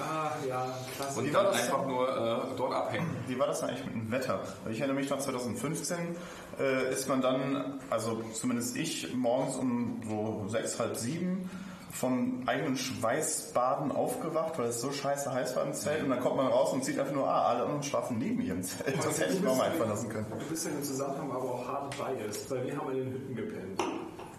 Ah, 0.01 0.30
ja, 0.47 0.66
klasse. 0.94 1.18
Und 1.18 1.34
war 1.34 1.44
dann 1.44 1.52
das 1.52 1.62
einfach 1.62 1.86
nur 1.86 2.09
äh, 2.09 2.56
dort 2.56 2.74
abhängen. 2.74 3.16
Wie 3.26 3.38
war 3.38 3.47
das 3.48 3.60
denn 3.60 3.70
eigentlich 3.70 3.84
mit 3.86 3.94
dem 3.94 4.10
Wetter? 4.12 4.40
Weil 4.62 4.72
ich 4.72 4.78
erinnere 4.78 5.01
mich 5.01 5.10
noch 5.10 5.18
2015 5.18 6.16
äh, 6.58 6.92
ist 6.92 7.08
man 7.08 7.20
dann, 7.20 7.80
also 7.90 8.22
zumindest 8.32 8.76
ich, 8.76 9.14
morgens 9.14 9.56
um 9.56 10.00
so 10.06 10.44
sechs, 10.48 10.78
halb 10.78 10.96
sieben 10.96 11.50
vom 11.96 12.42
eigenen 12.46 12.76
Schweißbaden 12.76 13.90
aufgewacht, 13.90 14.58
weil 14.58 14.66
es 14.66 14.80
so 14.80 14.92
scheiße 14.92 15.32
heiß 15.32 15.56
war 15.56 15.64
im 15.64 15.72
Zelt 15.72 16.02
und 16.02 16.10
dann 16.10 16.20
kommt 16.20 16.36
man 16.36 16.46
raus 16.46 16.72
und 16.72 16.84
sieht 16.84 16.98
einfach 16.98 17.14
nur, 17.14 17.26
ah, 17.26 17.48
alle 17.48 17.62
anderen 17.62 17.82
schlafen 17.82 18.18
neben 18.18 18.42
ihrem 18.42 18.62
Zelt. 18.62 18.98
Das 18.98 19.18
hätte 19.18 19.32
ich 19.32 19.40
mir 19.40 19.50
auch 19.50 19.56
mal 19.56 19.70
einfallen 19.70 19.90
lassen 19.90 20.08
können. 20.10 20.26
Du 20.28 20.46
bist 20.46 20.66
in 20.66 20.74
dem 20.74 20.84
Zusammenhang 20.84 21.30
aber 21.30 21.54
auch 21.54 21.66
hart 21.66 21.96
biased, 21.96 22.50
weil 22.50 22.66
wir 22.66 22.76
haben 22.76 22.90
in 22.90 22.98
den 22.98 23.12
Hütten 23.12 23.36
gepennt. 23.36 23.82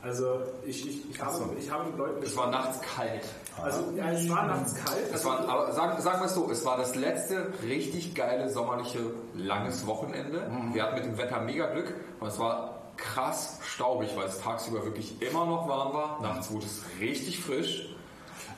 Also 0.03 0.41
ich, 0.65 0.88
ich, 0.88 1.10
ich, 1.10 1.22
habe, 1.22 1.56
ich 1.60 1.72
habe 1.72 1.89
mit 1.89 1.98
Leuten 1.98 2.23
Es 2.23 2.38
war 2.38 2.52
nachts 2.52 2.80
kalt. 2.81 3.23
Also 3.64 3.92
ja, 3.96 4.12
es 4.12 4.30
war 4.30 4.46
nachts 4.46 4.76
kalt. 4.76 5.12
Es 5.14 5.26
war, 5.26 5.48
aber 5.48 5.72
sagen, 5.72 6.02
sagen 6.02 6.20
wir 6.22 6.26
es 6.26 6.34
so, 6.36 6.50
es 6.52 6.64
war 6.66 6.78
das 6.78 6.96
letzte 6.96 7.52
richtig 7.64 8.14
geile 8.16 8.50
sommerliche 8.50 9.00
langes 9.36 9.86
Wochenende. 9.88 10.50
Wir 10.74 10.84
hatten 10.84 10.96
mit 10.96 11.06
dem 11.06 11.18
Wetter 11.18 11.42
mega 11.42 11.68
Glück 11.68 11.94
und 12.20 12.28
es 12.28 12.38
war 12.40 12.76
krass 12.98 13.60
staubig, 13.64 14.16
weil 14.16 14.28
es 14.28 14.40
tagsüber 14.40 14.84
wirklich 14.84 15.22
immer 15.22 15.46
noch 15.46 15.68
warm 15.68 15.94
war. 15.94 16.22
Nachts 16.22 16.52
wurde 16.52 16.66
es 16.66 16.82
richtig 17.00 17.40
frisch. 17.42 17.94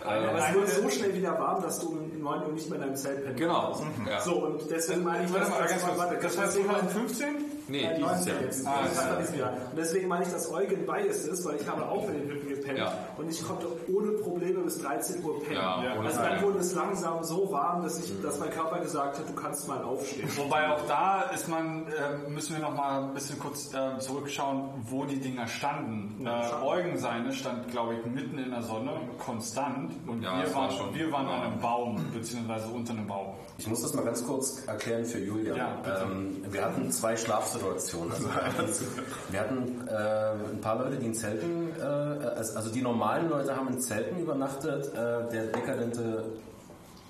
aber 0.02 0.34
es 0.38 0.54
wurde 0.56 0.68
so 0.68 0.90
schnell 0.90 1.14
wieder 1.14 1.38
warm, 1.40 1.62
dass 1.62 1.80
du 1.80 1.90
um 1.90 2.22
9 2.22 2.44
Uhr 2.46 2.52
nicht 2.54 2.70
mehr 2.70 2.76
in 2.80 2.86
deinem 2.86 2.96
Zelt 2.96 3.24
pennen 3.24 3.36
Genau. 3.36 3.72
konntest. 3.74 4.08
Ja. 4.10 4.22
So, 4.22 4.36
und 4.46 4.62
deswegen 4.72 5.04
meine 5.04 5.26
ich, 5.26 5.34
Warte 5.34 5.50
mal, 5.50 5.62
dass- 5.62 5.72
ganz 5.72 5.84
kurz. 5.86 5.98
warte, 5.98 6.16
Das 6.16 6.38
heißt 6.38 6.48
deswegen- 6.56 6.70
2015? 6.70 7.28
Nee, 7.70 7.84
Nein, 7.84 7.96
dieses 7.98 8.26
19 8.26 8.34
Jahr. 8.34 8.42
jetzt. 8.44 8.68
Ah, 8.68 8.80
Das 8.84 8.98
war 9.10 9.18
dieses 9.20 9.38
Jahr. 9.38 9.50
Und 9.54 9.78
deswegen 9.78 10.08
meine 10.08 10.26
ich, 10.26 10.32
dass 10.32 10.52
Eugen 10.52 10.86
biased 10.86 11.28
ist, 11.28 11.46
weil 11.46 11.56
ich 11.58 11.68
habe 11.68 11.88
auch 11.88 12.08
in 12.10 12.14
den 12.14 12.30
Hütten 12.30 12.50
gepennt 12.50 12.80
Ja. 12.80 12.94
und 13.18 13.30
ich 13.30 13.46
konnte 13.48 13.68
ohne 13.94 14.12
Probleme 14.14 14.60
bis 14.62 14.80
13 14.80 15.24
Uhr 15.24 15.42
pennen. 15.44 15.56
Ja, 15.56 15.96
ohne 15.98 16.08
also 16.08 16.20
dann 16.22 16.42
wurde 16.42 16.60
es 16.60 16.74
langsam 16.74 17.24
so 17.24 17.52
warm, 17.52 17.84
dass, 17.84 18.00
ich, 18.00 18.12
dass 18.22 18.40
mein 18.40 18.50
Körper 18.50 18.80
gesagt 18.80 19.18
hat, 19.20 19.30
du 19.30 19.34
kannst 19.34 19.68
mal 19.68 19.84
aufstehen. 19.84 20.28
Wobei 20.38 20.70
auch 20.70 20.86
da 20.88 21.24
ist 21.34 21.48
man, 21.48 21.86
äh, 21.88 22.30
müssen 22.30 22.56
wir 22.56 22.62
noch 22.62 22.76
mal 22.76 23.04
ein 23.04 23.14
bisschen 23.14 23.38
kurz 23.40 23.74
äh, 23.74 24.00
zurückschauen, 24.00 24.70
wo 24.90 25.06
die 25.06 25.20
Dinger 25.20 25.48
standen. 25.48 26.26
Äh, 26.26 26.64
Eugen 26.66 26.98
seine 26.98 27.32
stand, 27.34 27.70
glaube 27.72 27.96
ich, 27.96 28.06
mitten 28.06 28.38
in 28.40 28.52
der 28.52 28.64
Sonne, 28.64 28.92
konstant. 29.18 29.92
Und 30.08 30.22
Ja, 30.24 30.42
wir, 30.42 30.54
waren, 30.56 30.72
schon- 30.72 30.94
wir 30.96 31.12
waren 31.12 31.28
an 31.28 31.42
einem 31.42 31.60
Baum, 31.62 32.00
beziehungsweise 32.14 32.68
unter 32.70 32.94
einem 32.94 33.08
Baum. 33.08 33.36
Ich 33.58 33.68
muss 33.68 33.82
das 33.82 33.94
mal 33.94 34.04
ganz 34.06 34.26
kurz 34.26 34.64
erklären 34.66 35.06
für 35.06 35.20
Julia. 35.20 35.56
Ja, 35.56 35.78
ähm, 36.04 36.44
wir 36.50 36.64
hatten 36.64 36.92
zwei 36.92 37.16
Schlafsituationen. 37.60 38.14
Also 38.58 38.86
wir 39.30 39.40
hatten, 39.40 39.88
äh, 39.88 40.52
ein 40.52 40.62
paar 40.62 40.80
Leute, 40.80 40.98
die 40.98 41.08
in 41.08 41.14
Zelten, 41.14 41.70
äh, 41.78 41.84
also 41.84 42.70
die 42.72 42.82
normalen 42.82 43.30
Leute 43.30 43.56
haben 43.56 43.68
in 43.68 43.80
Zelten 43.82 44.20
übernachtet. 44.20 44.94
Äh, 44.94 45.30
der 45.32 45.48
dekadente, 45.48 46.26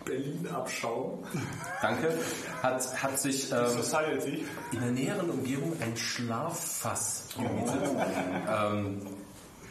Berlin-Abschaum. 0.06 1.24
danke, 1.82 2.18
hat, 2.64 3.04
hat 3.04 3.20
sich 3.20 3.52
ähm, 3.52 3.68
in 4.72 4.80
der 4.80 4.92
näheren 4.92 5.30
Umgebung 5.30 5.74
ein 5.82 5.96
Schlaffass 5.98 7.26
gemietet. 7.36 7.82
ähm, 8.50 9.02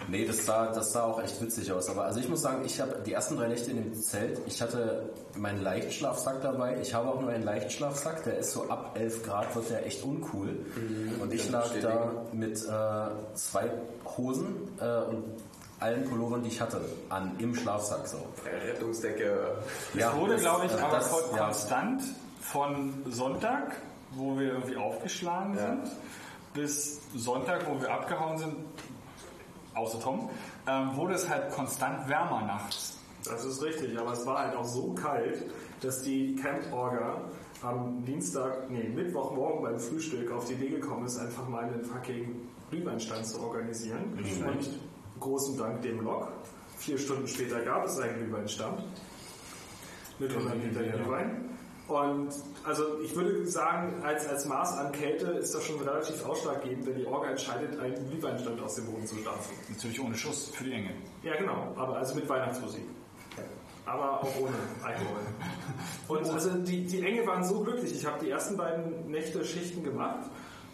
nee, 0.07 0.25
das 0.25 0.47
sah, 0.47 0.67
das 0.73 0.93
sah 0.93 1.05
auch 1.05 1.21
echt 1.23 1.41
witzig 1.43 1.73
aus. 1.73 1.89
Aber 1.89 2.05
also 2.05 2.21
ich 2.21 2.29
muss 2.29 2.41
sagen, 2.43 2.63
ich 2.65 2.81
habe 2.81 2.97
die 3.05 3.13
ersten 3.13 3.37
drei 3.37 3.49
Nächte 3.49 3.71
in 3.73 3.83
dem 3.83 3.95
Zelt, 3.95 4.41
ich 4.47 4.63
hatte 4.63 5.11
meinen 5.37 5.63
Leichtschlafsack 5.63 6.41
dabei. 6.43 6.79
Ich 6.81 6.95
habe 6.95 7.09
auch 7.09 7.21
nur 7.21 7.31
einen 7.31 7.45
Leichtschlafsack, 7.45 8.25
der 8.25 8.39
ist 8.39 8.53
so 8.53 8.69
ab 8.71 8.93
11 8.99 9.23
Grad, 9.25 9.55
wird 9.57 9.71
der 9.71 9.87
echt 9.87 10.03
uncool. 10.05 10.57
Und 11.21 11.33
ich 11.33 11.51
lag 11.51 11.67
da 11.83 12.13
mit 12.33 12.57
äh, 12.65 13.35
zwei 13.35 13.71
Hosen 14.17 14.69
äh, 14.81 15.03
und 15.11 15.25
allen 15.81 16.05
Pullovern, 16.09 16.43
die 16.43 16.49
ich 16.49 16.61
hatte, 16.61 16.81
an 17.09 17.33
im 17.39 17.55
Schlafsack 17.55 18.07
so. 18.09 18.19
Rettungsdecke. 18.67 19.57
Ja, 19.95 20.11
Es 20.11 20.17
wurde, 20.17 20.33
das- 20.35 20.43
glaube 20.43 20.67
ich, 20.67 20.73
also 20.73 20.85
aber 20.85 20.97
das- 20.97 21.11
kon- 21.11 21.37
ja. 21.37 21.45
konstant 21.45 22.03
von 22.41 22.95
Sonntag, 23.11 23.77
wo 24.13 24.39
wir 24.39 24.53
irgendwie 24.55 24.77
aufgeschlagen 24.77 25.57
sind, 25.57 25.91
bis 26.55 26.99
Sonntag, 27.15 27.67
wo 27.69 27.81
wir 27.81 27.93
abgehauen 27.93 28.39
sind, 28.39 28.57
außer 29.79 30.01
Tom, 30.01 30.29
ähm, 30.67 30.97
wurde 30.97 31.15
es 31.15 31.29
halt 31.29 31.51
konstant 31.53 32.09
wärmer 32.09 32.43
nachts. 32.43 32.99
Das 33.25 33.45
ist 33.45 33.63
richtig, 33.63 33.99
aber 33.99 34.13
es 34.13 34.25
war 34.27 34.39
halt 34.39 34.57
auch 34.57 34.65
so 34.65 34.95
kalt, 34.95 35.45
dass 35.81 36.03
die 36.03 36.37
Camp 36.37 36.73
Orga 36.73 37.23
am 37.63 38.05
Dienstag, 38.05 38.71
nee, 38.71 38.89
Mittwochmorgen 38.89 39.63
beim 39.63 39.79
Frühstück 39.79 40.31
auf 40.31 40.47
die 40.47 40.55
Idee 40.55 40.69
gekommen 40.69 41.07
ist, 41.07 41.19
einfach 41.19 41.49
mal 41.49 41.65
einen 41.65 41.85
fucking 41.85 42.49
Glühweinstand 42.71 43.27
zu 43.27 43.41
organisieren. 43.41 44.17
Und 44.47 44.81
großen 45.21 45.57
Dank 45.59 45.83
dem 45.83 46.01
Lok. 46.01 46.33
Vier 46.77 46.97
Stunden 46.97 47.27
später 47.27 47.61
gab 47.63 47.85
es 47.87 47.99
einen 47.99 48.19
Glühweinstand 48.19 48.85
mit 50.19 50.31
100 50.31 50.63
Liter 50.63 50.83
Glühwein. 50.85 51.58
Und 51.89 52.29
also 52.65 53.01
ich 53.03 53.17
würde 53.17 53.47
sagen, 53.47 54.03
als, 54.05 54.29
als 54.29 54.45
Maß 54.45 54.77
an 54.77 54.93
Kälte 54.93 55.27
ist 55.29 55.55
das 55.55 55.65
schon 55.65 55.81
relativ 55.81 56.25
ausschlaggebend, 56.27 56.87
wenn 56.87 56.97
die 56.97 57.07
Orga 57.07 57.31
entscheidet, 57.31 57.81
einen 57.81 58.11
Glühweinstand 58.11 58.61
aus 58.61 58.75
dem 58.75 58.87
Boden 58.87 59.07
zu 59.07 59.17
stampfen. 59.17 59.57
Natürlich 59.71 60.01
ohne 60.01 60.15
Schuss 60.15 60.51
für 60.51 60.65
die 60.65 60.73
Enge. 60.73 60.91
Ja, 61.23 61.37
genau, 61.37 61.73
aber 61.77 61.97
also 61.97 62.15
mit 62.15 62.29
Weihnachtsmusik. 62.29 62.83
Aber 63.87 64.21
auch 64.21 64.37
ohne 64.39 64.55
Alkohol. 64.83 65.21
Und 66.09 66.31
also 66.31 66.51
die, 66.59 66.85
die 66.85 67.01
Enge 67.01 67.27
waren 67.27 67.43
so 67.43 67.61
glücklich. 67.61 67.95
Ich 67.95 68.05
habe 68.05 68.23
die 68.23 68.29
ersten 68.29 68.59
beiden 68.59 69.11
Nächte 69.11 69.43
Schichten 69.47 69.83
gemacht 69.83 70.29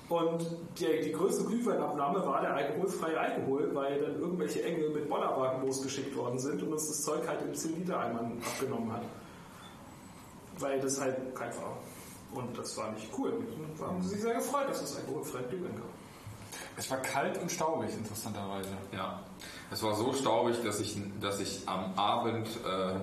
und 0.08 0.44
die, 0.80 1.00
die 1.00 1.12
größte 1.12 1.44
Glühweinabnahme 1.44 2.26
war 2.26 2.40
der 2.40 2.54
alkoholfreie 2.54 3.18
Alkohol, 3.18 3.72
weil 3.72 4.00
dann 4.00 4.18
irgendwelche 4.18 4.64
Engel 4.64 4.90
mit 4.90 5.08
Bollerwagen 5.08 5.64
losgeschickt 5.64 6.16
worden 6.16 6.40
sind 6.40 6.60
und 6.64 6.72
uns 6.72 6.88
das 6.88 7.02
Zeug 7.02 7.26
halt 7.28 7.40
in 7.42 7.54
10 7.54 7.76
Liter 7.76 8.00
Eimern 8.00 8.42
abgenommen 8.44 8.92
hat. 8.92 9.02
Weil 10.58 10.80
das 10.80 11.00
halt 11.00 11.34
kalt 11.34 11.56
war. 11.56 11.76
Und 12.32 12.56
das 12.58 12.76
war 12.76 12.90
nicht 12.92 13.08
cool. 13.16 13.30
Und 13.30 13.80
da 13.80 13.86
haben 13.86 14.02
sie 14.02 14.10
sich 14.10 14.22
sehr 14.22 14.34
gefreut, 14.34 14.68
dass 14.68 14.82
es 14.82 14.96
ein 14.96 15.04
Friend 15.24 15.48
Glühwein 15.48 15.76
gab. 15.76 15.88
Es 16.76 16.90
war 16.90 16.98
kalt 16.98 17.38
und 17.38 17.50
staubig, 17.50 17.90
interessanterweise. 17.92 18.70
Ja, 18.92 19.22
es 19.70 19.82
war 19.82 19.94
so 19.94 20.12
staubig, 20.12 20.62
dass 20.64 20.80
ich, 20.80 20.96
dass 21.20 21.40
ich 21.40 21.68
am 21.68 21.94
Abend 21.96 22.48
äh, 22.48 22.94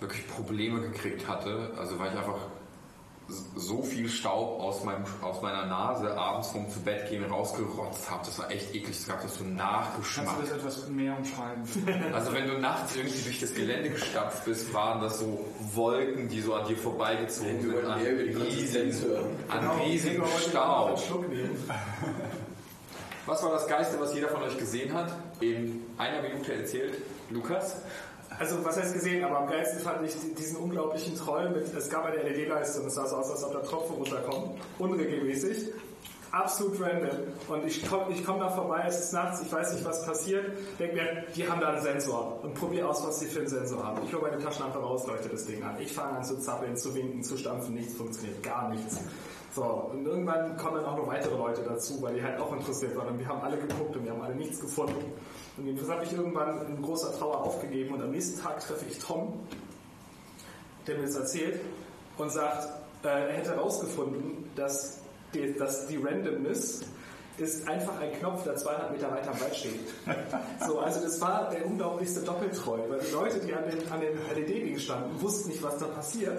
wirklich 0.00 0.26
Probleme 0.28 0.80
gekriegt 0.80 1.26
hatte. 1.26 1.72
Also 1.78 1.98
weil 1.98 2.12
ich 2.12 2.18
einfach 2.18 2.38
so 3.56 3.82
viel 3.82 4.08
Staub 4.08 4.60
aus, 4.60 4.84
meinem, 4.84 5.04
aus 5.22 5.40
meiner 5.40 5.66
Nase 5.66 6.16
abends 6.16 6.50
vom 6.50 6.68
zu 6.68 6.80
Bett 6.80 7.08
gehen 7.08 7.24
rausgerotzt 7.24 8.10
habe. 8.10 8.24
Das 8.26 8.38
war 8.38 8.50
echt 8.50 8.74
eklig. 8.74 8.90
Es 8.90 9.06
gab 9.06 9.22
das 9.22 9.36
so 9.36 9.44
einen 9.44 9.56
Nachgeschmack. 9.56 10.26
Kannst 10.26 10.52
du 10.52 10.56
das 10.56 10.58
etwas 10.58 10.88
mehr 10.88 11.16
umschreiben? 11.16 11.64
Also 12.14 12.32
wenn 12.32 12.46
du 12.46 12.58
nachts 12.58 12.96
irgendwie 12.96 13.22
durch 13.22 13.40
das 13.40 13.54
Gelände 13.54 13.90
gestapft 13.90 14.44
bist, 14.44 14.72
waren 14.74 15.00
das 15.00 15.18
so 15.18 15.44
Wolken, 15.74 16.28
die 16.28 16.40
so 16.40 16.54
an 16.54 16.66
dir 16.66 16.76
vorbeigezogen 16.76 17.60
sind. 17.62 17.84
An 17.86 18.00
an 19.48 19.70
Genau, 20.50 20.62
auch 20.64 20.98
Staub. 20.98 21.24
Was 23.26 23.42
war 23.42 23.52
das 23.52 23.66
Geiste, 23.66 23.98
was 23.98 24.14
jeder 24.14 24.28
von 24.28 24.42
euch 24.42 24.58
gesehen 24.58 24.92
hat? 24.92 25.10
In 25.40 25.82
einer 25.96 26.20
Minute 26.20 26.52
erzählt. 26.52 26.98
Lukas? 27.30 27.76
Also 28.38 28.64
was 28.64 28.76
heißt 28.76 28.94
gesehen, 28.94 29.24
aber 29.24 29.38
am 29.38 29.46
geilsten 29.46 29.80
fand 29.80 30.06
ich 30.06 30.14
diesen 30.36 30.56
unglaublichen 30.56 31.16
Troll 31.16 31.50
mit, 31.50 31.72
es 31.74 31.88
gab 31.88 32.04
eine 32.06 32.16
LED-Leiste 32.16 32.80
und 32.80 32.88
es 32.88 32.94
sah 32.94 33.06
so 33.06 33.16
aus, 33.16 33.30
als 33.30 33.44
ob 33.44 33.52
da 33.52 33.60
Tropfen 33.60 33.96
runterkommen, 33.96 34.50
unregelmäßig, 34.78 35.72
absolut 36.32 36.80
random. 36.80 37.18
Und 37.48 37.64
ich 37.64 37.88
komme 37.88 38.12
ich 38.12 38.24
komm 38.24 38.40
da 38.40 38.50
vorbei, 38.50 38.84
es 38.88 38.98
ist 38.98 39.12
nachts, 39.12 39.40
ich 39.40 39.52
weiß 39.52 39.74
nicht, 39.74 39.84
was 39.84 40.04
passiert, 40.04 40.46
denke 40.78 40.96
mir, 40.96 41.24
die 41.34 41.48
haben 41.48 41.60
da 41.60 41.68
einen 41.70 41.82
Sensor. 41.82 42.40
Und 42.42 42.54
probiere 42.54 42.88
aus, 42.88 43.06
was 43.06 43.20
sie 43.20 43.26
für 43.26 43.40
einen 43.40 43.48
Sensor 43.48 43.84
haben. 43.84 44.00
Ich 44.04 44.12
hole 44.12 44.22
meine 44.22 44.42
Taschenlampe 44.42 44.78
raus, 44.78 45.06
leuchte 45.06 45.28
das 45.28 45.46
Ding 45.46 45.62
an. 45.62 45.76
Ich 45.80 45.92
fange 45.92 46.18
an 46.18 46.24
zu 46.24 46.38
zappeln, 46.38 46.76
zu 46.76 46.94
winken, 46.94 47.22
zu 47.22 47.36
stampfen, 47.36 47.74
nichts 47.74 47.94
funktioniert, 47.94 48.42
gar 48.42 48.68
nichts. 48.70 48.98
So, 49.54 49.62
und 49.62 50.04
irgendwann 50.04 50.56
kommen 50.56 50.78
dann 50.78 50.86
auch 50.86 50.96
noch 50.96 51.06
weitere 51.06 51.36
Leute 51.36 51.62
dazu, 51.62 52.02
weil 52.02 52.14
die 52.14 52.22
halt 52.24 52.40
auch 52.40 52.52
interessiert 52.52 52.96
waren 52.96 53.10
und 53.10 53.20
wir 53.20 53.28
haben 53.28 53.40
alle 53.40 53.56
geguckt 53.56 53.94
und 53.94 54.04
wir 54.04 54.10
haben 54.10 54.22
alle 54.22 54.34
nichts 54.34 54.58
gefunden. 54.60 55.12
Und 55.56 55.64
jedenfalls 55.64 55.92
habe 55.92 56.04
ich 56.04 56.12
irgendwann 56.12 56.66
in 56.66 56.82
großer 56.82 57.16
Trauer 57.16 57.40
aufgegeben 57.42 57.94
und 57.94 58.02
am 58.02 58.10
nächsten 58.10 58.42
Tag 58.42 58.58
treffe 58.58 58.84
ich 58.90 58.98
Tom, 58.98 59.38
der 60.88 60.96
mir 60.96 61.04
das 61.04 61.14
erzählt 61.14 61.60
und 62.18 62.32
sagt, 62.32 62.68
äh, 63.04 63.08
er 63.08 63.32
hätte 63.32 63.50
herausgefunden, 63.50 64.50
dass 64.56 65.02
die, 65.32 65.54
dass 65.54 65.86
die 65.86 65.98
Randomness 65.98 66.82
ist 67.38 67.68
einfach 67.68 68.00
ein 68.00 68.12
Knopf, 68.18 68.44
der 68.44 68.56
200 68.56 68.92
Meter 68.92 69.10
weiter 69.10 69.30
am 69.30 69.40
Wald 69.40 69.56
steht. 69.56 69.80
So, 70.66 70.78
also 70.78 71.00
das 71.00 71.20
war 71.20 71.50
der 71.50 71.66
unglaublichste 71.66 72.20
Doppeltreu, 72.20 72.78
weil 72.88 73.00
die 73.00 73.12
Leute, 73.12 73.40
die 73.40 73.52
an 73.52 73.64
den, 73.68 73.90
an 73.90 74.00
den 74.00 74.16
LED-Dingen 74.34 74.78
standen, 74.78 75.20
wussten 75.20 75.50
nicht, 75.50 75.62
was 75.62 75.78
da 75.78 75.86
passiert. 75.86 76.38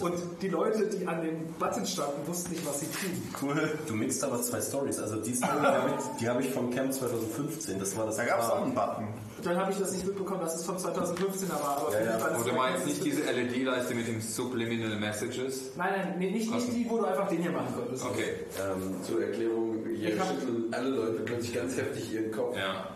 Und 0.00 0.14
die 0.42 0.48
Leute, 0.48 0.86
die 0.86 1.06
an 1.06 1.22
den 1.22 1.52
Button 1.58 1.86
standen, 1.86 2.26
wussten 2.26 2.52
nicht, 2.52 2.66
was 2.66 2.80
sie 2.80 2.86
tun. 2.86 3.22
Cool. 3.42 3.78
Du 3.86 3.94
mixt 3.94 4.24
aber 4.24 4.40
zwei 4.42 4.60
Stories. 4.60 4.98
Also 4.98 5.16
die 5.16 5.34
Story, 5.34 5.52
die 5.60 5.66
habe 5.66 5.94
ich, 6.20 6.26
hab 6.28 6.40
ich 6.40 6.50
vom 6.50 6.70
Camp 6.70 6.92
2015. 6.92 7.78
Das 7.78 7.96
war 7.96 8.06
das. 8.06 8.16
Da 8.16 8.24
gab 8.24 8.40
es 8.40 8.46
auch 8.46 8.62
einen 8.62 8.74
Button. 8.74 9.08
Dann 9.44 9.58
habe 9.58 9.70
ich 9.72 9.78
das 9.78 9.92
nicht 9.92 10.06
mitbekommen, 10.06 10.40
dass 10.40 10.54
es 10.56 10.64
von 10.64 10.76
2015er 10.78 11.50
war. 11.50 11.76
Aber 11.76 11.92
Ja, 11.92 12.18
ja. 12.18 12.26
Aber 12.26 12.42
du 12.42 12.52
meinst 12.52 12.86
nicht 12.86 13.04
diese 13.04 13.22
LED-Leiste 13.22 13.94
mit 13.94 14.08
den 14.08 14.20
Subliminal 14.20 14.98
Messages? 14.98 15.76
Nein, 15.76 15.92
nein, 15.96 16.14
nee, 16.18 16.30
nicht, 16.30 16.50
nicht 16.50 16.72
die, 16.72 16.86
wo 16.88 16.98
du 16.98 17.04
einfach 17.04 17.28
den 17.28 17.42
hier 17.42 17.52
machen 17.52 17.74
konntest. 17.76 18.04
Okay. 18.04 18.34
Ähm, 18.58 19.02
Zur 19.02 19.22
Erklärung, 19.22 19.84
hier 19.94 20.10
schütteln 20.12 20.72
alle 20.72 20.88
Leute 20.88 21.22
plötzlich 21.24 21.54
ganz 21.54 21.76
heftig 21.76 22.12
ihren 22.12 22.32
Kopf. 22.32 22.56
Ja. 22.56 22.88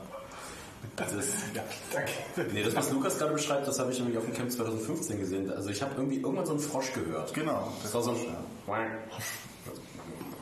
das, 0.97 1.11
Ja, 1.55 1.62
danke. 1.93 2.55
nee, 2.55 2.62
das, 2.62 2.75
was 2.75 2.91
Lukas 2.93 3.19
gerade 3.19 3.35
beschreibt, 3.35 3.69
das 3.69 3.79
habe 3.79 3.93
ich 3.93 3.99
nämlich 3.99 4.16
auf 4.16 4.25
dem 4.25 4.33
Camp 4.35 4.51
2015 4.51 5.20
gesehen. 5.20 5.53
Also 5.53 5.69
ich 5.69 5.83
habe 5.83 5.93
irgendwie 5.97 6.16
irgendwann 6.16 6.47
so 6.47 6.53
einen 6.53 6.61
Frosch 6.61 6.93
gehört. 6.95 7.35
Genau. 7.35 7.73
Das 7.83 7.93
war 7.95 8.03
so 8.03 8.12
ein 8.12 8.16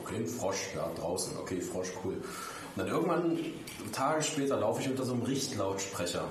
Okay, 0.03 0.15
ein 0.19 0.25
Frosch, 0.27 0.69
ja, 0.73 0.89
draußen. 0.97 1.37
Okay, 1.37 1.59
Frosch, 1.59 1.89
cool. 2.05 2.15
Und 2.77 2.83
dann 2.83 2.93
irgendwann, 2.93 3.39
Tage 3.91 4.21
später, 4.21 4.59
laufe 4.59 4.81
ich 4.81 4.87
unter 4.87 5.03
so 5.03 5.13
einem 5.13 5.23
Richtlautsprecher 5.23 6.25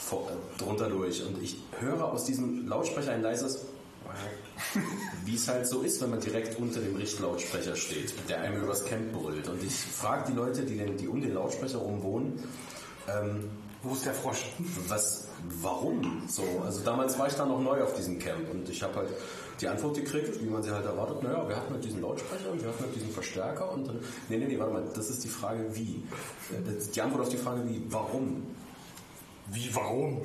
vor, 0.00 0.30
äh, 0.30 0.58
drunter 0.58 0.88
durch 0.88 1.22
und 1.22 1.42
ich 1.42 1.56
höre 1.78 2.10
aus 2.10 2.24
diesem 2.24 2.66
Lautsprecher 2.66 3.12
ein 3.12 3.20
leises 3.20 3.66
wie 5.26 5.34
es 5.34 5.46
halt 5.46 5.66
so 5.66 5.82
ist, 5.82 6.00
wenn 6.00 6.08
man 6.08 6.20
direkt 6.20 6.58
unter 6.58 6.80
dem 6.80 6.96
Richtlautsprecher 6.96 7.76
steht, 7.76 8.14
der 8.30 8.40
einem 8.40 8.62
übers 8.62 8.82
Camp 8.86 9.12
brüllt. 9.12 9.46
Und 9.46 9.62
ich 9.62 9.74
frage 9.74 10.30
die 10.30 10.36
Leute, 10.36 10.62
die, 10.62 10.78
den, 10.78 10.96
die 10.96 11.06
um 11.06 11.20
den 11.20 11.34
Lautsprecher 11.34 11.76
rum 11.76 12.02
wohnen, 12.02 12.42
ähm, 13.06 13.50
Wo 13.82 13.92
ist 13.92 14.06
der 14.06 14.14
Frosch? 14.14 14.46
was, 14.88 15.28
warum? 15.60 16.22
So, 16.26 16.42
also 16.64 16.80
damals 16.80 17.18
war 17.18 17.28
ich 17.28 17.34
da 17.34 17.44
noch 17.44 17.60
neu 17.60 17.82
auf 17.82 17.94
diesem 17.94 18.18
Camp 18.18 18.50
und 18.50 18.70
ich 18.70 18.82
habe 18.82 18.94
halt 18.96 19.10
die 19.60 19.68
Antwort 19.68 19.96
gekriegt, 19.96 20.40
wie 20.42 20.46
man 20.46 20.62
sie 20.62 20.70
halt 20.70 20.86
erwartet. 20.86 21.22
Naja, 21.22 21.48
wir 21.48 21.56
hatten 21.56 21.72
halt 21.74 21.84
diesen 21.84 22.00
Lautsprecher 22.00 22.50
und 22.52 22.62
wir 22.62 22.68
hatten 22.68 22.82
halt 22.84 22.94
diesen 22.94 23.10
Verstärker 23.10 23.72
und 23.72 23.88
dann, 23.88 23.98
nee, 24.28 24.36
nee, 24.38 24.46
nee, 24.46 24.58
warte 24.58 24.72
mal, 24.72 24.84
das 24.94 25.10
ist 25.10 25.24
die 25.24 25.28
Frage 25.28 25.64
wie. 25.74 26.02
Äh, 26.52 26.92
Die 26.94 27.00
Antwort 27.02 27.22
auf 27.22 27.28
die 27.28 27.36
Frage 27.36 27.68
wie, 27.68 27.82
warum? 27.90 28.46
Wie, 29.50 29.74
warum? 29.74 30.22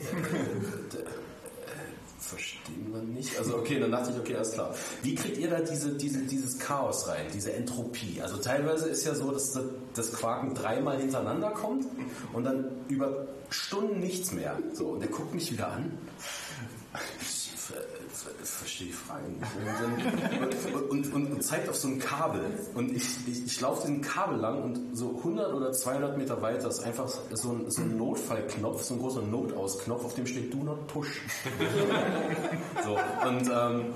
Verstehen 2.20 2.92
wir 2.94 3.02
nicht. 3.02 3.38
Also 3.38 3.58
okay, 3.58 3.80
dann 3.80 3.92
dachte 3.92 4.12
ich, 4.12 4.18
okay, 4.20 4.36
alles 4.36 4.54
klar. 4.54 4.74
Wie 5.02 5.14
kriegt 5.14 5.38
ihr 5.38 5.50
da 5.50 5.60
diese, 5.60 5.94
diese, 5.94 6.20
dieses 6.24 6.58
Chaos 6.58 7.08
rein, 7.08 7.26
diese 7.34 7.52
Entropie? 7.54 8.22
Also 8.22 8.38
teilweise 8.38 8.88
ist 8.90 9.06
ja 9.06 9.14
so, 9.14 9.32
dass 9.32 9.58
das- 9.94 10.12
Quaken 10.14 10.54
dreimal 10.56 10.98
hintereinander 10.98 11.52
kommt 11.52 11.86
und 12.32 12.44
dann 12.46 12.66
über 12.88 13.28
Stunden 13.50 14.00
nichts 14.00 14.32
mehr. 14.32 14.58
So, 14.74 14.90
und 14.90 15.02
der 15.02 15.10
guckt 15.10 15.34
mich 15.34 15.52
wieder 15.52 15.68
an. 15.70 15.98
Ich 17.22 17.52
verstehe 18.44 18.88
die 18.88 18.94
Frage 18.94 19.24
nicht. 19.30 20.90
Und, 20.90 21.14
und, 21.14 21.32
und, 21.32 21.44
zeigt 21.44 21.70
auf 21.70 21.76
so 21.76 21.88
ein 21.88 22.00
Kabel. 22.00 22.42
Und 22.76 22.96
ich, 22.96 23.04
ich, 23.28 23.46
ich 23.46 23.62
laufe 23.62 23.82
diesen 23.82 24.02
Kabel 24.02 24.40
lang 24.40 24.64
und 24.64 24.98
so 24.98 25.18
100 25.18 25.54
oder 25.54 25.72
200 25.72 26.18
Meter 26.18 26.42
weiter 26.42 26.70
ist 26.70 26.82
einfach 26.82 27.08
so 27.08 27.52
ein, 27.52 27.70
so 27.70 27.82
ein 27.82 27.98
Notfallknopf, 27.98 28.84
so 28.84 28.96
ein 28.96 29.00
großer 29.00 29.22
Notausknopf, 29.22 30.06
auf 30.06 30.16
dem 30.16 30.28
steht 30.28 30.54
Do 30.54 30.58
not 30.64 30.88
push. 30.88 31.22
So, 32.84 32.98
und 33.28 33.50
ähm, 33.50 33.94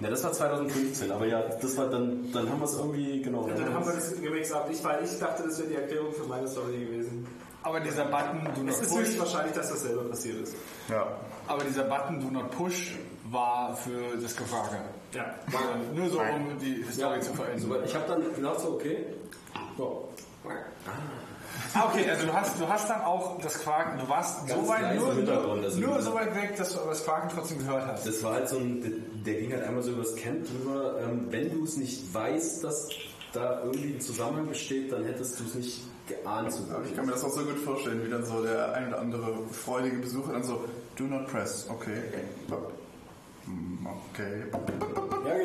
ja, 0.00 0.10
das 0.10 0.24
war 0.24 0.32
2015, 0.32 1.12
aber 1.12 1.26
ja, 1.26 1.42
das 1.42 1.76
war 1.76 1.88
dann, 1.88 2.32
dann 2.32 2.50
haben 2.50 2.60
wir 2.60 2.64
es 2.64 2.74
irgendwie, 2.74 3.22
genau. 3.22 3.46
Dann 3.48 3.72
haben 3.72 3.86
wir 3.86 3.92
das 3.92 4.20
gemixt 4.20 4.52
ab. 4.52 4.68
Ich, 4.70 4.82
weil 4.82 5.04
ich 5.04 5.18
dachte, 5.18 5.44
das 5.44 5.58
wäre 5.58 5.68
die 5.68 5.74
Erklärung 5.76 6.12
für 6.12 6.24
meine 6.24 6.48
Story 6.48 6.84
gewesen. 6.84 7.26
Aber 7.62 7.80
dieser 7.80 8.04
Button 8.06 8.44
Do 8.44 8.50
Es 8.68 8.76
Not 8.76 8.82
ist 8.82 8.90
Push, 8.90 8.98
höchstwahrscheinlich, 9.00 9.54
dass 9.54 9.68
dasselbe 9.70 10.04
passiert 10.04 10.42
ist. 10.42 10.54
Ja. 10.88 11.06
aber 11.46 11.64
dieser 11.64 11.84
Button 11.84 12.20
Do 12.20 12.30
Not 12.30 12.50
Push 12.50 12.96
war 13.30 13.76
für 13.76 14.16
das 14.20 14.36
Gefrage. 14.36 14.78
Ja. 15.12 15.34
Nur 15.94 16.08
so, 16.08 16.20
um 16.20 16.58
die 16.58 16.84
Story 16.92 17.20
zu 17.20 17.32
verändern. 17.34 17.82
ich 17.84 17.94
habe 17.94 18.04
dann 18.08 18.34
gedacht, 18.34 18.60
so, 18.60 18.72
okay, 18.74 19.06
so. 19.76 20.08
Ah, 21.74 21.86
okay, 21.86 22.08
also 22.10 22.26
du 22.26 22.32
hast, 22.32 22.60
du 22.60 22.68
hast 22.68 22.90
dann 22.90 23.02
auch 23.02 23.40
das 23.40 23.58
Quaken, 23.60 23.98
du 23.98 24.08
warst 24.08 24.46
Ganz 24.46 24.60
so 24.60 24.68
weit, 24.68 24.96
nur, 24.96 25.62
also 25.62 25.80
nur 25.80 26.02
so 26.02 26.14
weit 26.14 26.34
weg, 26.34 26.56
dass 26.56 26.72
du 26.72 26.80
aber 26.80 26.90
das 26.90 27.04
Quaken 27.04 27.30
trotzdem 27.34 27.58
gehört 27.58 27.86
hast. 27.86 28.06
Das 28.06 28.22
war 28.22 28.34
halt 28.34 28.48
so 28.48 28.58
ein, 28.58 28.80
der, 28.82 28.90
der 29.34 29.40
ging 29.40 29.52
halt 29.52 29.64
einmal 29.64 29.82
so 29.82 29.92
übers 29.92 30.14
Camp 30.16 30.46
drüber. 30.46 31.00
Ähm, 31.00 31.26
wenn 31.30 31.50
du 31.50 31.64
es 31.64 31.76
nicht 31.76 32.12
weißt, 32.12 32.64
dass 32.64 32.88
da 33.32 33.60
irgendwie 33.62 33.94
ein 33.94 34.00
Zusammenhang 34.00 34.48
besteht, 34.48 34.92
dann 34.92 35.04
hättest 35.04 35.40
du 35.40 35.44
es 35.44 35.54
nicht 35.54 35.82
geahnt 36.06 36.52
zu 36.52 36.62
Aber 36.72 36.84
ich 36.84 36.94
kann 36.94 37.06
mir 37.06 37.12
das 37.12 37.24
auch 37.24 37.32
so 37.32 37.44
gut 37.44 37.58
vorstellen, 37.58 38.04
wie 38.04 38.10
dann 38.10 38.24
so 38.24 38.42
der 38.42 38.72
ein 38.74 38.88
oder 38.88 39.00
andere 39.00 39.34
freudige 39.50 39.98
Besucher 39.98 40.32
dann 40.32 40.44
so, 40.44 40.64
do 40.96 41.04
not 41.04 41.26
press, 41.28 41.66
okay. 41.68 42.02
Hm, 43.44 43.86
Okay. 44.14 44.44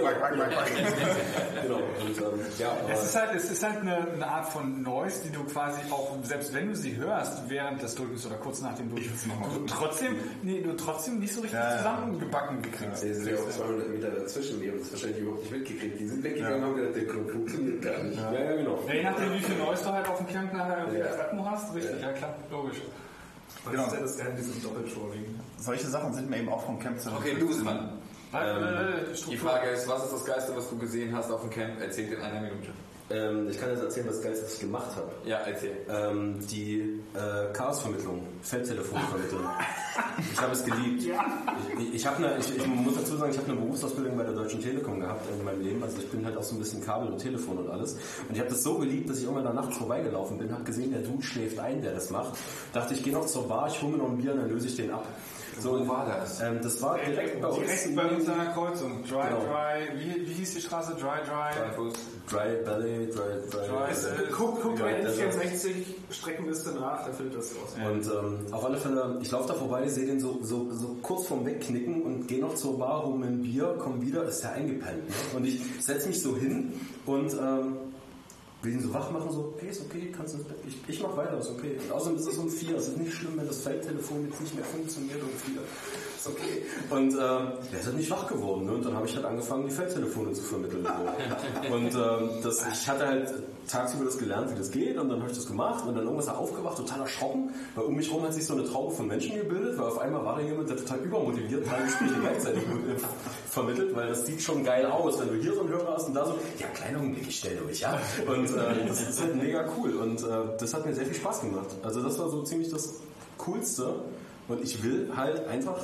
Ja, 0.01 0.30
genau. 0.30 0.43
genau. 1.61 1.76
Und, 1.77 2.18
ähm, 2.18 2.45
ja, 2.57 2.72
Es 2.91 3.03
ist 3.05 3.15
halt, 3.15 3.35
es 3.35 3.49
ist 3.51 3.64
halt 3.64 3.81
eine, 3.81 4.11
eine 4.11 4.27
Art 4.27 4.49
von 4.49 4.81
Noise, 4.84 5.22
die 5.26 5.31
du 5.31 5.43
quasi 5.45 5.80
auch, 5.91 6.15
selbst 6.23 6.53
wenn 6.53 6.68
du 6.69 6.76
sie 6.76 6.95
hörst, 6.97 7.49
während 7.49 7.81
des 7.81 7.95
Drückens 7.95 8.26
oder 8.26 8.35
kurz 8.35 8.61
nach 8.61 8.76
dem 8.76 8.89
Drücken, 8.89 9.11
du 9.55 9.65
trotzdem, 9.65 10.15
nee, 10.43 10.61
du 10.61 10.76
trotzdem 10.76 11.19
nicht 11.19 11.34
so 11.34 11.41
richtig 11.41 11.59
Ja, 11.59 11.72
ja. 11.72 11.77
zusammengebacken 11.77 12.61
gekriegt. 12.61 12.97
Sie 12.97 13.14
sind 13.14 13.27
ja 13.27 13.38
auch 13.38 13.49
200 13.49 13.89
Meter 13.89 14.09
dazwischen, 14.11 14.61
die 14.61 14.69
haben 14.69 14.80
das 14.80 14.91
wahrscheinlich 14.91 15.19
überhaupt 15.19 15.41
nicht 15.43 15.51
mitgekriegt. 15.51 15.99
Die 15.99 16.07
sind 16.07 16.23
weggegangen 16.23 16.57
und 16.59 16.64
haben 16.69 16.76
gedacht, 16.76 16.95
der 16.95 17.05
Club 17.07 17.31
funktioniert 17.31 17.81
gar 17.81 18.03
nicht. 18.03 18.18
ja, 18.19 18.34
ja, 18.34 18.55
genau. 18.55 18.80
Ja, 18.88 18.93
je 18.93 19.03
nachdem, 19.03 19.34
wie 19.34 19.39
viel 19.39 19.55
Noise 19.57 19.84
du 19.84 19.91
halt 19.91 20.07
auf 20.09 20.18
dem 20.18 20.27
Camp 20.27 20.53
nachher 20.53 20.77
irgendwie 20.80 20.99
Ja. 20.99 21.05
Treppen 21.07 21.49
hast, 21.51 21.73
richtig, 21.76 22.01
ja 22.01 22.11
klar, 22.14 22.35
logisch. 22.51 22.81
Was 23.65 23.73
ist 23.85 23.91
denn 23.93 24.01
das 24.01 24.18
Geheimnis 24.18 24.47
im 24.55 24.61
Doppeltrolling? 24.64 25.39
Solche 25.57 25.88
Sachen 25.88 26.14
sind 26.14 26.30
mir 26.30 26.38
eben 26.38 26.49
auch 26.49 26.64
vom 26.65 26.80
Camp 26.80 26.99
zu 26.99 27.09
Okay, 27.11 27.35
du 27.39 27.47
bist 28.32 28.34
dran. 28.34 28.64
Äh, 28.64 29.32
Die. 29.32 29.38
Frage 29.38 29.70
ist, 29.70 29.88
was 29.88 30.06
ist 30.06 30.14
das 30.14 30.26
Geiste, 30.26 30.56
was 30.56 30.70
du 30.70 30.78
gesehen 30.78 31.16
hast 31.16 31.32
auf 31.32 31.41
dem 31.41 31.49
Camp? 31.49 31.80
Erzähl 31.82 32.12
in 32.12 32.22
einer 32.22 32.41
Minute. 32.41 32.72
Ähm, 33.10 33.48
ich 33.49 33.58
kann 33.58 33.70
jetzt 33.70 33.82
erzählen, 33.82 34.08
was 34.10 34.22
Geilste 34.22 34.45
ich 34.52 34.60
gemacht 34.60 34.94
habe. 34.98 35.10
Ja, 35.24 35.38
erzähl. 35.38 35.78
Ähm, 35.90 36.40
die 36.52 36.99
äh, 37.14 37.54
Chaosvermittlung, 37.54 38.22
Feldtelefonvermittlung. 38.41 39.44
ich 40.34 40.41
habe 40.41 40.52
es 40.52 40.66
geliebt. 40.66 41.04
Ich, 41.80 41.94
ich, 41.94 42.06
hab 42.06 42.18
eine, 42.18 42.38
ich, 42.38 42.54
ich 42.54 42.68
muss 42.68 42.95
dazu 42.95 43.16
sagen, 43.16 43.32
ich 43.32 43.38
habe 43.38 43.49
eine 43.49 43.62
Berufsausbildung 43.62 44.18
bei 44.18 44.24
der 44.24 44.34
Deutschen 44.34 44.62
Telekom 44.62 44.99
gehabt 44.99 45.26
in 45.32 45.45
meinem 45.45 45.62
Leben. 45.62 45.82
Also 45.82 45.99
ich 45.99 46.10
bin 46.10 46.26
halt 46.26 46.36
auch 46.36 46.44
so 46.44 46.56
ein 46.56 46.60
bisschen 46.60 46.84
Kabel 46.84 47.08
und 47.08 47.20
Telefon 47.20 47.60
und 47.60 47.70
alles. 47.70 47.94
Und 47.94 48.34
ich 48.34 48.40
habe 48.40 48.49
das 48.49 48.62
so 48.62 48.78
geliebt, 48.78 49.10
dass 49.10 49.20
ich 49.20 49.24
irgendwann 49.24 49.45
da 49.45 49.54
nachts 49.54 49.78
vorbeigelaufen 49.78 50.38
bin, 50.38 50.52
habe 50.52 50.66
gesehen, 50.66 50.91
der 50.91 51.02
Dude 51.02 51.24
schläft 51.24 51.60
ein, 51.60 51.82
der 51.82 51.94
das 51.94 52.10
macht. 52.10 52.38
Dachte 52.74 52.94
ich, 52.94 53.04
gehe 53.04 53.14
noch 53.14 53.26
zur 53.26 53.48
Bar, 53.48 53.70
ich 53.70 53.82
hole 53.82 53.94
mir 53.94 53.99
noch 53.99 54.10
ein 54.10 54.18
Bier 54.18 54.34
und 54.34 54.40
dann 54.40 54.49
löse 54.49 54.68
ich 54.68 54.76
den 54.76 54.91
ab. 54.91 55.06
So, 55.59 55.79
Wo 55.79 55.88
war 55.88 56.05
das? 56.05 56.39
Ähm, 56.41 56.59
das 56.61 56.81
war 56.81 56.97
direkt 56.99 57.41
bei 57.41 57.47
uns. 57.47 57.57
Direkt 57.59 57.95
bei 57.95 58.05
uns 58.05 58.29
an 58.29 58.38
der 58.38 58.53
Kreuzung. 58.53 59.03
Dry, 59.03 59.27
Genau. 59.27 59.41
dry, 59.41 59.88
wie, 59.97 60.27
wie 60.27 60.34
hieß 60.34 60.53
die 60.55 60.61
Straße? 60.61 60.91
Dry, 60.93 61.19
dry. 61.25 61.53
Dry 62.29 62.65
Valley, 62.65 63.07
Dry, 63.07 63.13
Dry. 63.49 63.67
Dry, 63.67 63.69
Valley. 63.69 64.31
Guck, 64.31 64.61
guck 64.61 64.79
bei 64.79 64.99
Ja, 65.01 65.07
N64 65.09 65.73
Streckenliste 66.11 66.71
nach, 66.71 67.05
da 67.05 67.11
findet 67.11 67.38
das 67.39 67.51
raus. 67.55 67.75
Und 67.89 68.05
ähm, 68.05 68.53
auf 68.53 68.65
alle 68.65 68.77
Fälle, 68.77 69.17
ich 69.21 69.31
laufe 69.31 69.47
da 69.47 69.53
vorbei, 69.53 69.88
sehe 69.88 70.05
den 70.05 70.19
so, 70.19 70.39
so, 70.41 70.71
so 70.71 70.97
kurz 71.01 71.27
vorm 71.27 71.45
Wegknicken 71.45 72.03
und 72.03 72.27
gehe 72.27 72.39
noch 72.41 72.55
zur 72.55 72.77
Bar, 72.77 73.05
hole 73.05 73.17
mir 73.17 73.27
ein 73.27 73.41
Bier, 73.41 73.75
komm 73.79 74.01
wieder, 74.01 74.23
ist 74.25 74.41
der 74.43 74.53
eingepennt. 74.53 75.07
Ne? 75.07 75.15
Und 75.35 75.45
ich 75.45 75.61
setze 75.79 76.09
mich 76.09 76.21
so 76.21 76.35
hin 76.35 76.73
und 77.05 77.34
ähm, 77.34 77.77
will 78.61 78.73
ihn 78.73 78.81
so 78.81 78.93
wach 78.93 79.11
machen, 79.11 79.31
so, 79.31 79.53
okay, 79.55 79.69
ist 79.69 79.81
okay, 79.81 80.11
kannst 80.15 80.35
Bett. 80.47 80.57
Ich, 80.67 80.77
ich 80.88 81.01
mach 81.01 81.15
weiter, 81.15 81.38
ist 81.38 81.49
okay. 81.49 81.77
Und 81.77 81.91
außerdem 81.91 82.17
ist 82.17 82.27
es 82.27 82.38
um 82.38 82.49
vier, 82.49 82.77
es 82.77 82.88
ist 82.89 82.97
nicht 82.97 83.13
schlimm, 83.13 83.38
wenn 83.38 83.47
das 83.47 83.61
Feldtelefon 83.61 84.27
jetzt 84.29 84.41
nicht 84.41 84.55
mehr 84.55 84.65
funktioniert 84.65 85.21
um 85.21 85.29
vier. 85.29 85.61
Ist 86.28 86.34
okay. 86.34 86.64
Und 86.90 87.14
ähm, 87.14 87.52
der 87.72 87.80
ist 87.80 87.86
halt 87.86 87.98
nicht 87.98 88.10
wach 88.10 88.28
geworden. 88.28 88.66
Ne? 88.66 88.74
Und 88.74 88.86
dann 88.86 88.95
habe 88.95 89.08
ich 89.08 89.16
halt 89.16 89.26
angefangen, 89.26 89.68
die 89.68 89.74
Feldtelefone 89.74 90.34
zu 90.34 90.44
vermitteln. 90.44 90.86
So. 90.86 91.74
Und 91.74 91.95
ähm, 91.95 92.30
das, 92.44 92.66
ich 92.72 92.88
hatte 92.88 93.08
halt 93.08 93.34
tagsüber 93.68 94.06
das 94.06 94.18
gelernt, 94.18 94.52
wie 94.52 94.58
das 94.58 94.72
geht, 94.72 94.98
und 94.98 95.10
dann 95.10 95.20
habe 95.20 95.30
ich 95.30 95.38
das 95.38 95.48
gemacht 95.48 95.86
und 95.86 95.95
dann 95.95 96.06
irgendwas 96.06 96.28
er 96.28 96.38
aufgewacht, 96.38 96.78
total 96.78 97.02
erschrocken, 97.02 97.54
weil 97.76 97.86
um 97.86 97.95
mich 97.95 98.10
herum 98.10 98.24
hat 98.24 98.34
sich 98.34 98.45
so 98.45 98.54
eine 98.54 98.64
Traube 98.64 98.95
von 98.95 99.08
Menschen 99.08 99.36
gebildet, 99.36 99.78
weil 99.78 99.88
auf 99.88 99.99
einmal 99.99 100.24
war 100.26 100.36
da 100.38 100.41
jemand, 100.41 100.70
der 100.70 100.78
total 100.78 100.99
übermotiviert 100.99 101.68
drei 101.70 101.82
Gespräche 101.82 102.14
gleichzeitig 102.22 102.64
vermittelt, 103.49 103.95
weil 103.95 104.08
das 104.08 104.26
sieht 104.26 104.41
schon 104.41 104.64
geil 104.64 104.86
aus, 104.86 105.20
wenn 105.20 105.28
du 105.30 105.36
hier 105.36 105.54
so 105.54 105.62
einen 105.62 105.70
Hörer 105.70 105.95
hast 105.95 106.08
und 106.08 106.14
da 106.14 106.26
so, 106.26 106.36
ja, 106.60 106.68
kleiner 106.68 106.99
Augenblick, 106.99 107.28
ich 107.28 107.38
stelle 107.38 107.58
durch, 107.58 107.80
ja. 107.80 107.99
Und 108.26 108.45
äh, 108.45 108.88
das 108.88 109.10
ist 109.10 109.22
halt 109.22 109.36
mega 109.36 109.66
cool 109.78 109.95
und 109.98 110.24
äh, 110.24 110.58
das 110.60 110.74
hat 110.74 110.86
mir 110.86 110.94
sehr 110.94 111.06
viel 111.06 111.16
Spaß 111.16 111.41
gemacht. 111.41 111.68
Also 111.84 112.02
das 112.02 112.18
war 112.20 112.30
so 112.30 112.44
ziemlich 112.44 112.70
das 112.72 112.95
Coolste 113.38 113.95
und 114.48 114.64
ich 114.64 114.82
will 114.84 115.12
halt 115.16 115.45
einfach 115.48 115.78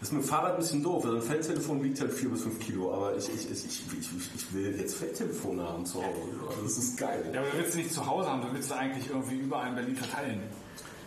ist 0.00 0.12
mit 0.12 0.22
dem 0.22 0.28
Fahrrad 0.28 0.52
ein 0.52 0.58
bisschen 0.58 0.82
doof. 0.82 1.04
Also 1.04 1.16
ein 1.16 1.22
Feldtelefon 1.22 1.82
wiegt 1.82 2.00
halt 2.00 2.12
4 2.12 2.28
bis 2.30 2.42
5 2.42 2.60
Kilo, 2.60 2.94
aber 2.94 3.16
ich, 3.16 3.28
ich, 3.28 3.50
ich, 3.50 3.64
ich, 3.64 3.82
ich, 3.98 4.34
ich 4.36 4.54
will 4.54 4.78
jetzt 4.78 4.96
Feldtelefone 4.96 5.62
haben 5.62 5.84
zu 5.84 5.98
Hause. 5.98 6.48
Also 6.48 6.62
das 6.62 6.78
ist 6.78 6.96
geil. 6.96 7.30
Ja, 7.32 7.40
aber 7.40 7.50
du 7.50 7.58
willst 7.58 7.72
sie 7.72 7.78
nicht 7.78 7.92
zu 7.92 8.06
Hause 8.06 8.30
haben, 8.30 8.42
du 8.42 8.52
willst 8.52 8.68
sie 8.68 8.76
eigentlich 8.76 9.10
irgendwie 9.10 9.36
überall 9.36 9.68
in 9.68 9.74
Berlin 9.74 9.96
verteilen. 9.96 10.42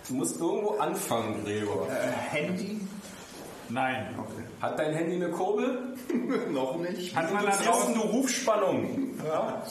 Du 0.07 0.15
musst 0.15 0.39
irgendwo 0.39 0.71
anfangen, 0.71 1.43
Gregor. 1.45 1.87
Handy? 1.89 2.81
Nein. 3.69 4.13
Hat 4.61 4.77
dein 4.77 4.93
Handy 4.93 5.15
eine 5.15 5.29
Kurbel? 5.29 5.95
Noch 6.51 6.77
nicht. 6.77 7.15
Hat 7.15 7.31
man 7.33 7.45
da 7.45 7.51
Draußen 7.51 7.93
du 7.93 8.01
Rufspannung. 8.01 9.11
Ja. 9.25 9.63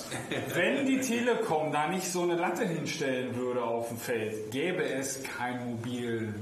wenn 0.55 0.86
die 0.86 1.01
Telekom 1.01 1.70
da 1.72 1.88
nicht 1.88 2.10
so 2.10 2.22
eine 2.22 2.36
Latte 2.36 2.66
hinstellen 2.66 3.36
würde 3.36 3.62
auf 3.62 3.88
dem 3.88 3.98
Feld, 3.98 4.51
gäbe 4.51 4.82
es 4.82 5.22
kein 5.22 5.68
Mobilnetz. 5.68 6.32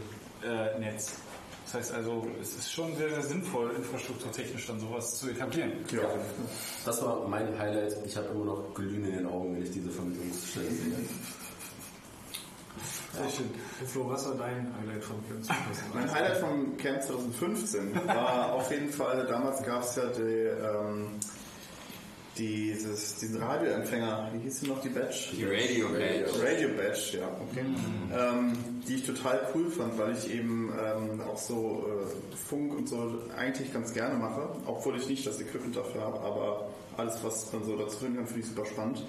Das 1.69 1.75
heißt 1.75 1.95
also, 1.97 2.27
es 2.41 2.57
ist 2.57 2.73
schon 2.73 2.97
sehr, 2.97 3.11
sehr 3.11 3.23
sinnvoll, 3.23 3.71
infrastrukturtechnisch 3.77 4.69
dann 4.69 4.81
sowas 4.81 5.19
zu 5.19 5.29
etablieren. 5.29 5.73
Ja. 5.93 6.01
Das 6.87 7.03
war 7.03 7.29
mein 7.29 7.59
Highlight. 7.59 7.95
Ich 8.07 8.17
habe 8.17 8.29
immer 8.29 8.47
noch 8.47 8.73
Glühen 8.73 9.05
in 9.05 9.17
den 9.17 9.27
Augen, 9.27 9.55
wenn 9.55 9.63
ich 9.63 9.73
diese 9.73 9.91
Vermittlungsstelle 9.91 10.71
sehe. 10.71 10.97
Sehr 13.13 13.29
schön. 13.29 13.51
Flo, 13.87 14.09
was 14.09 14.27
war 14.27 14.37
dein 14.37 14.75
Highlight 14.81 15.05
vom 15.05 15.23
Film 15.25 15.43
2019? 15.43 15.85
Mein 15.93 16.11
Highlight 16.11 16.37
vom 16.39 16.77
Camp 16.79 17.03
2015 17.03 18.07
war 18.07 18.53
auf 18.55 18.71
jeden 18.71 18.91
Fall, 18.91 19.27
damals 19.27 19.63
gab 19.63 19.83
es 19.83 19.97
ja 19.97 20.07
die, 20.07 20.23
ähm, 20.23 21.21
dieses, 22.39 23.17
diesen 23.17 23.43
Radioempfänger, 23.43 24.31
wie 24.33 24.39
hieß 24.41 24.61
die 24.61 24.69
noch, 24.69 24.81
die 24.81 24.89
Badge? 24.89 25.31
Die 25.33 25.45
Radio 25.45 25.89
Badge. 25.89 26.43
Radio 26.43 26.69
Badge, 26.71 27.19
ja, 27.19 27.29
okay. 27.41 27.65
Ähm, 28.17 28.53
die 28.87 28.95
ich 28.95 29.07
total 29.07 29.41
cool 29.55 29.71
fand, 29.71 29.99
weil 29.99 30.17
ich 30.17 30.33
eben 30.33 30.73
ähm, 30.73 31.21
auch 31.21 31.39
so 31.39 31.85
äh, 31.87 32.37
Funk 32.37 32.77
und 32.77 32.89
so 32.89 33.19
eigentlich 33.37 33.73
ganz 33.73 33.93
gerne 33.93 34.19
mache, 34.19 34.49
obwohl 34.67 34.97
ich 34.97 35.09
nicht 35.09 35.27
das 35.27 35.41
Equipment 35.41 35.77
dafür 35.77 36.03
habe, 36.03 36.21
aber 36.21 36.69
alles, 36.97 37.19
was 37.23 37.53
man 37.53 37.65
so 37.65 37.77
dazu 37.77 37.99
finden 37.99 38.17
kann, 38.17 38.27
finde 38.27 38.41
ich 38.41 38.47
super 38.47 38.67
spannend. 38.67 39.05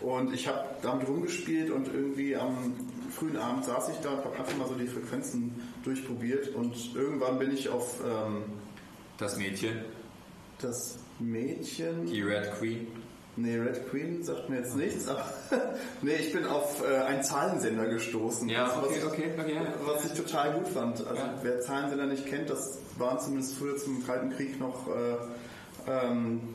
Und 0.00 0.34
ich 0.34 0.48
habe 0.48 0.64
damit 0.82 1.06
rumgespielt 1.06 1.70
und 1.70 1.86
irgendwie 1.86 2.34
am 2.34 2.74
frühen 3.10 3.36
Abend 3.36 3.64
saß 3.64 3.90
ich 3.90 3.96
da 3.98 4.10
und 4.10 4.24
habe 4.24 4.36
einfach 4.36 4.56
mal 4.56 4.66
so 4.66 4.74
die 4.74 4.88
Frequenzen 4.88 5.54
durchprobiert 5.84 6.48
und 6.54 6.74
irgendwann 6.94 7.38
bin 7.38 7.52
ich 7.52 7.68
auf 7.68 8.00
ähm, 8.00 8.44
Das 9.18 9.36
Mädchen, 9.36 9.84
das 10.60 10.98
Mädchen. 11.22 12.06
die 12.06 12.22
Red 12.22 12.52
Queen. 12.58 12.86
Nee, 13.34 13.56
Red 13.56 13.88
Queen 13.88 14.22
sagt 14.22 14.50
mir 14.50 14.56
jetzt 14.58 14.76
nichts, 14.76 15.08
aber 15.08 15.24
nee, 16.02 16.16
ich 16.16 16.32
bin 16.34 16.44
auf 16.44 16.82
äh, 16.86 16.96
einen 16.96 17.22
Zahlensender 17.22 17.86
gestoßen. 17.86 18.46
Ja, 18.50 18.66
was, 18.66 18.84
okay, 18.84 19.00
okay, 19.06 19.30
okay. 19.38 19.56
was 19.86 20.04
ich 20.04 20.12
total 20.12 20.52
gut 20.52 20.68
fand. 20.68 21.06
Also 21.06 21.22
Ja. 21.22 21.34
wer 21.42 21.60
Zahlensender 21.62 22.06
nicht 22.06 22.26
kennt, 22.26 22.50
das 22.50 22.78
waren 22.98 23.18
zumindest 23.18 23.56
früher 23.56 23.76
zum 23.78 24.04
Kalten 24.06 24.30
Krieg 24.30 24.60
noch 24.60 24.86
äh, 24.88 25.16
ähm, 25.90 26.54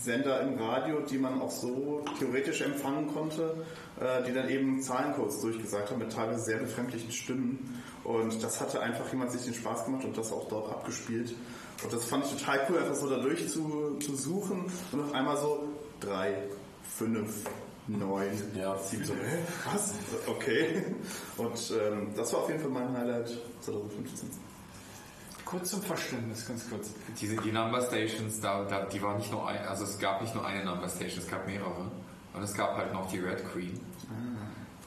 Sender 0.00 0.40
im 0.42 0.58
Radio, 0.58 1.00
die 1.00 1.18
man 1.18 1.40
auch 1.40 1.50
so 1.50 2.04
theoretisch 2.20 2.60
empfangen 2.60 3.12
konnte, 3.12 3.56
äh, 4.00 4.22
die 4.24 4.32
dann 4.32 4.48
eben 4.48 4.80
Zahlencodes 4.80 5.40
durchgesagt 5.40 5.90
haben 5.90 5.98
mit 5.98 6.12
teilweise 6.12 6.40
sehr 6.44 6.58
befremdlichen 6.58 7.10
Stimmen. 7.10 7.82
Und 8.04 8.42
das 8.42 8.60
hatte 8.60 8.80
einfach 8.80 9.10
jemand 9.10 9.32
sich 9.32 9.42
den 9.44 9.54
Spaß 9.54 9.86
gemacht 9.86 10.04
und 10.04 10.16
das 10.16 10.32
auch 10.32 10.48
dort 10.48 10.70
abgespielt. 10.70 11.34
Und 11.84 11.92
das 11.92 12.04
fand 12.04 12.24
ich 12.24 12.32
total 12.38 12.66
cool, 12.68 12.78
einfach 12.78 12.94
so 12.94 13.08
da 13.10 13.18
durch 13.18 13.48
zu, 13.48 13.96
zu 14.00 14.16
suchen 14.16 14.64
und 14.92 15.00
auf 15.00 15.12
einmal 15.12 15.36
so 15.36 15.64
drei, 16.00 16.44
fünf, 16.96 17.44
neun, 17.88 18.28
Ja. 18.54 18.76
sieben, 18.78 19.04
so, 19.04 19.14
hä, 19.14 19.38
was? 19.72 19.94
Okay. 20.28 20.84
Und 21.36 21.72
ähm, 21.80 22.08
das 22.16 22.32
war 22.32 22.40
auf 22.40 22.48
jeden 22.48 22.60
Fall 22.60 22.70
mein 22.70 22.96
Highlight 22.96 23.30
2015. 23.62 24.28
Kurz 25.44 25.70
zum 25.70 25.82
Verständnis, 25.82 26.46
ganz 26.46 26.68
kurz. 26.70 26.90
Diese, 27.20 27.36
die 27.36 27.52
Number 27.52 27.82
Stations, 27.82 28.40
da, 28.40 28.64
da, 28.64 28.84
die 28.86 29.02
war 29.02 29.16
nicht 29.18 29.30
nur 29.32 29.46
ein, 29.46 29.58
also 29.66 29.84
es 29.84 29.98
gab 29.98 30.22
nicht 30.22 30.34
nur 30.34 30.46
eine 30.46 30.64
Number 30.64 30.88
Station, 30.88 31.18
es 31.22 31.28
gab 31.28 31.46
mehrere. 31.46 31.90
Und 32.32 32.42
es 32.42 32.54
gab 32.54 32.76
halt 32.76 32.92
noch 32.94 33.10
die 33.10 33.18
Red 33.18 33.44
Queen, 33.52 33.78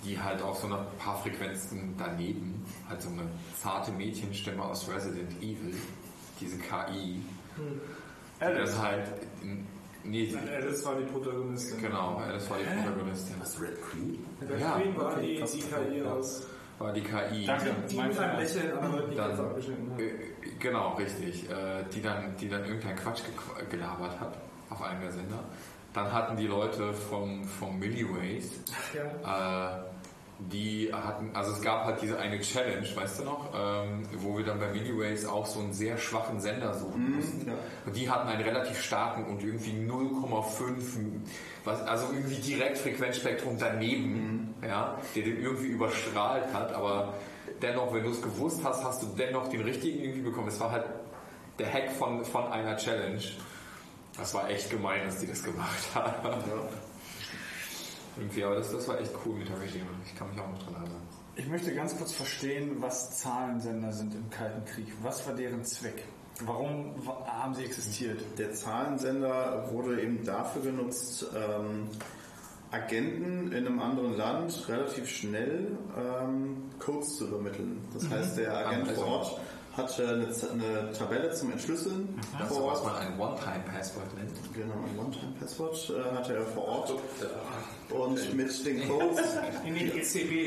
die 0.04 0.20
halt 0.20 0.42
auch 0.42 0.56
so 0.60 0.66
ein 0.68 0.76
paar 0.98 1.22
Frequenzen 1.22 1.94
daneben, 1.98 2.66
halt 2.90 3.02
so 3.04 3.10
eine 3.10 3.30
zarte 3.62 3.92
Mädchenstimme 3.92 4.64
aus 4.64 4.90
Resident 4.90 5.32
Evil, 5.44 5.76
diese 6.40 6.58
KI, 6.58 7.22
die 7.58 8.58
das 8.58 8.78
halt, 8.82 9.06
nee, 10.04 10.26
die, 10.28 10.38
Alice 10.38 10.86
war 10.86 10.96
die 10.96 11.06
Protagonistin. 11.06 11.82
genau, 11.82 12.22
das 12.32 12.50
war 12.50 12.58
die 12.58 12.66
Protagonistin. 12.82 13.36
Was, 13.40 13.62
Red 13.62 13.82
Queen? 13.82 14.26
Der 14.42 14.58
Ja, 14.60 14.72
Queen 14.80 14.96
war 14.98 15.14
okay, 15.14 15.44
die, 15.46 15.58
die 15.60 15.64
KI 15.64 16.02
aus. 16.04 16.48
War 16.78 16.92
die 16.92 17.02
KI. 17.02 17.46
Danke. 17.46 17.74
Die 17.90 17.96
mit 18.02 18.20
einem. 18.20 18.40
Lächeln 18.40 18.78
aber 18.78 19.08
nicht 19.08 19.18
Dann-. 19.18 20.00
Äh, 20.00 20.12
Genau, 20.60 20.94
richtig. 20.96 21.50
Äh, 21.50 21.84
Die 21.94 22.02
dann, 22.02 22.36
die 22.38 22.50
dann 22.50 22.66
irgendeinen 22.66 22.98
Quatsch 22.98 23.22
ge- 23.24 23.66
gelabert 23.70 24.20
hat 24.20 24.38
auf 24.70 24.82
einem 24.82 25.00
der 25.02 25.12
Sender. 25.12 25.40
Dann 25.94 26.12
hatten 26.12 26.36
die 26.36 26.48
Leute 26.48 26.94
vom, 26.94 27.46
vom 27.46 27.80
Milliways, 27.80 28.60
Ja. 29.24 29.78
äh, 29.78 29.84
die 30.38 30.92
hatten, 30.94 31.34
also 31.34 31.54
es 31.54 31.62
gab 31.62 31.86
halt 31.86 32.02
diese 32.02 32.20
eine 32.20 32.42
Challenge, 32.42 32.86
weißt 32.94 33.20
du 33.20 33.24
noch, 33.24 33.54
ähm, 33.56 34.04
wo 34.18 34.38
wir 34.38 34.44
dann 34.44 34.60
bei 34.60 34.68
Milliways 34.68 35.26
auch 35.26 35.46
so 35.46 35.60
einen 35.60 35.72
sehr 35.74 35.98
schwachen 35.98 36.42
Sender 36.42 36.74
suchen 36.74 37.16
mussten. 37.16 37.48
ja. 37.48 37.54
Und 37.86 37.96
die 37.96 38.10
hatten 38.10 38.28
einen 38.28 38.42
relativ 38.42 38.82
starken 38.82 39.26
und 39.26 39.42
irgendwie 39.42 39.72
0,5, 39.72 41.22
was, 41.64 41.82
also 41.84 42.08
irgendwie 42.14 42.36
direkt 42.36 42.78
Frequenzspektrum 42.78 43.58
daneben, 43.58 44.56
ja, 44.62 44.98
der 45.16 45.24
den 45.24 45.42
irgendwie 45.42 45.68
überstrahlt 45.68 46.54
hat, 46.54 46.74
aber 46.74 47.14
dennoch, 47.62 47.94
wenn 47.94 48.04
du 48.04 48.10
es 48.10 48.22
gewusst 48.22 48.62
hast, 48.64 48.84
hast 48.84 49.04
du 49.04 49.08
dennoch 49.18 49.48
den 49.48 49.62
richtigen 49.62 50.00
irgendwie 50.00 50.22
bekommen. 50.22 50.50
Es 50.50 50.60
war 50.60 50.72
halt 50.72 50.86
der 51.60 51.72
Hack 51.72 51.92
von, 51.92 52.26
von 52.26 52.52
einer 52.52 52.76
Challenge. 52.76 53.24
Das 54.18 54.34
war 54.34 54.50
echt 54.50 54.70
gemein, 54.70 55.06
dass 55.06 55.20
die 55.20 55.28
das 55.28 55.44
gemacht 55.44 55.84
haben. 55.94 56.42
Irgendwie, 58.18 58.44
aber 58.44 58.56
das, 58.56 58.72
das 58.72 58.88
war 58.88 59.00
echt 59.00 59.12
cool 59.26 59.36
mit 59.36 59.50
der 59.50 59.56
Radio. 59.58 59.82
Ich 60.06 60.16
kann 60.16 60.30
mich 60.30 60.40
auch 60.40 60.50
noch 60.50 60.64
dran 60.64 60.76
erinnern. 60.76 61.02
Ich 61.36 61.48
möchte 61.48 61.74
ganz 61.76 61.98
kurz 61.98 62.14
verstehen, 62.14 62.78
was 62.80 63.20
Zahlensender 63.20 63.92
sind 63.92 64.16
im 64.16 64.30
Kalten 64.30 64.64
Krieg. 64.66 64.88
Was 65.02 65.28
war 65.28 65.34
deren 65.34 65.64
Zweck? 65.66 66.04
Warum 66.46 66.94
wa- 67.06 67.26
haben 67.28 67.54
sie 67.54 67.66
existiert? 67.66 68.22
Der 68.38 68.54
Zahlensender 68.54 69.70
wurde 69.72 70.02
eben 70.02 70.24
dafür 70.24 70.62
genutzt, 70.62 71.26
ähm, 71.36 71.88
Agenten 72.72 73.52
in 73.52 73.66
einem 73.68 73.80
anderen 73.80 74.18
Land 74.18 74.68
relativ 74.68 75.08
schnell 75.10 75.78
ähm, 75.98 76.64
Codes 76.80 77.18
zu 77.18 77.28
übermitteln. 77.28 77.82
Das 77.94 78.10
heißt, 78.10 78.38
der 78.38 78.56
Agent 78.68 78.88
vor 78.92 79.06
Ort 79.06 79.40
hatte 79.78 80.08
eine, 80.08 80.32
Z- 80.32 80.52
eine 80.52 80.92
Tabelle 80.94 81.32
zum 81.34 81.52
Entschlüsseln. 81.52 82.20
Das 82.40 82.50
ist 82.50 82.58
vor 82.58 82.72
was 82.72 82.80
Ort. 82.82 82.94
man 82.94 82.96
ein 83.08 83.20
One-Time-Password 83.20 84.16
nennt. 84.18 84.32
Genau, 84.54 84.74
ein 84.74 84.98
One-Time-Passwort 85.00 85.92
äh, 85.98 86.16
hatte 86.16 86.34
er 86.36 86.46
vor 86.46 86.64
Ort. 86.66 86.94
Und 87.90 88.34
mit 88.36 88.66
den 88.66 88.88
Codes, 88.88 89.18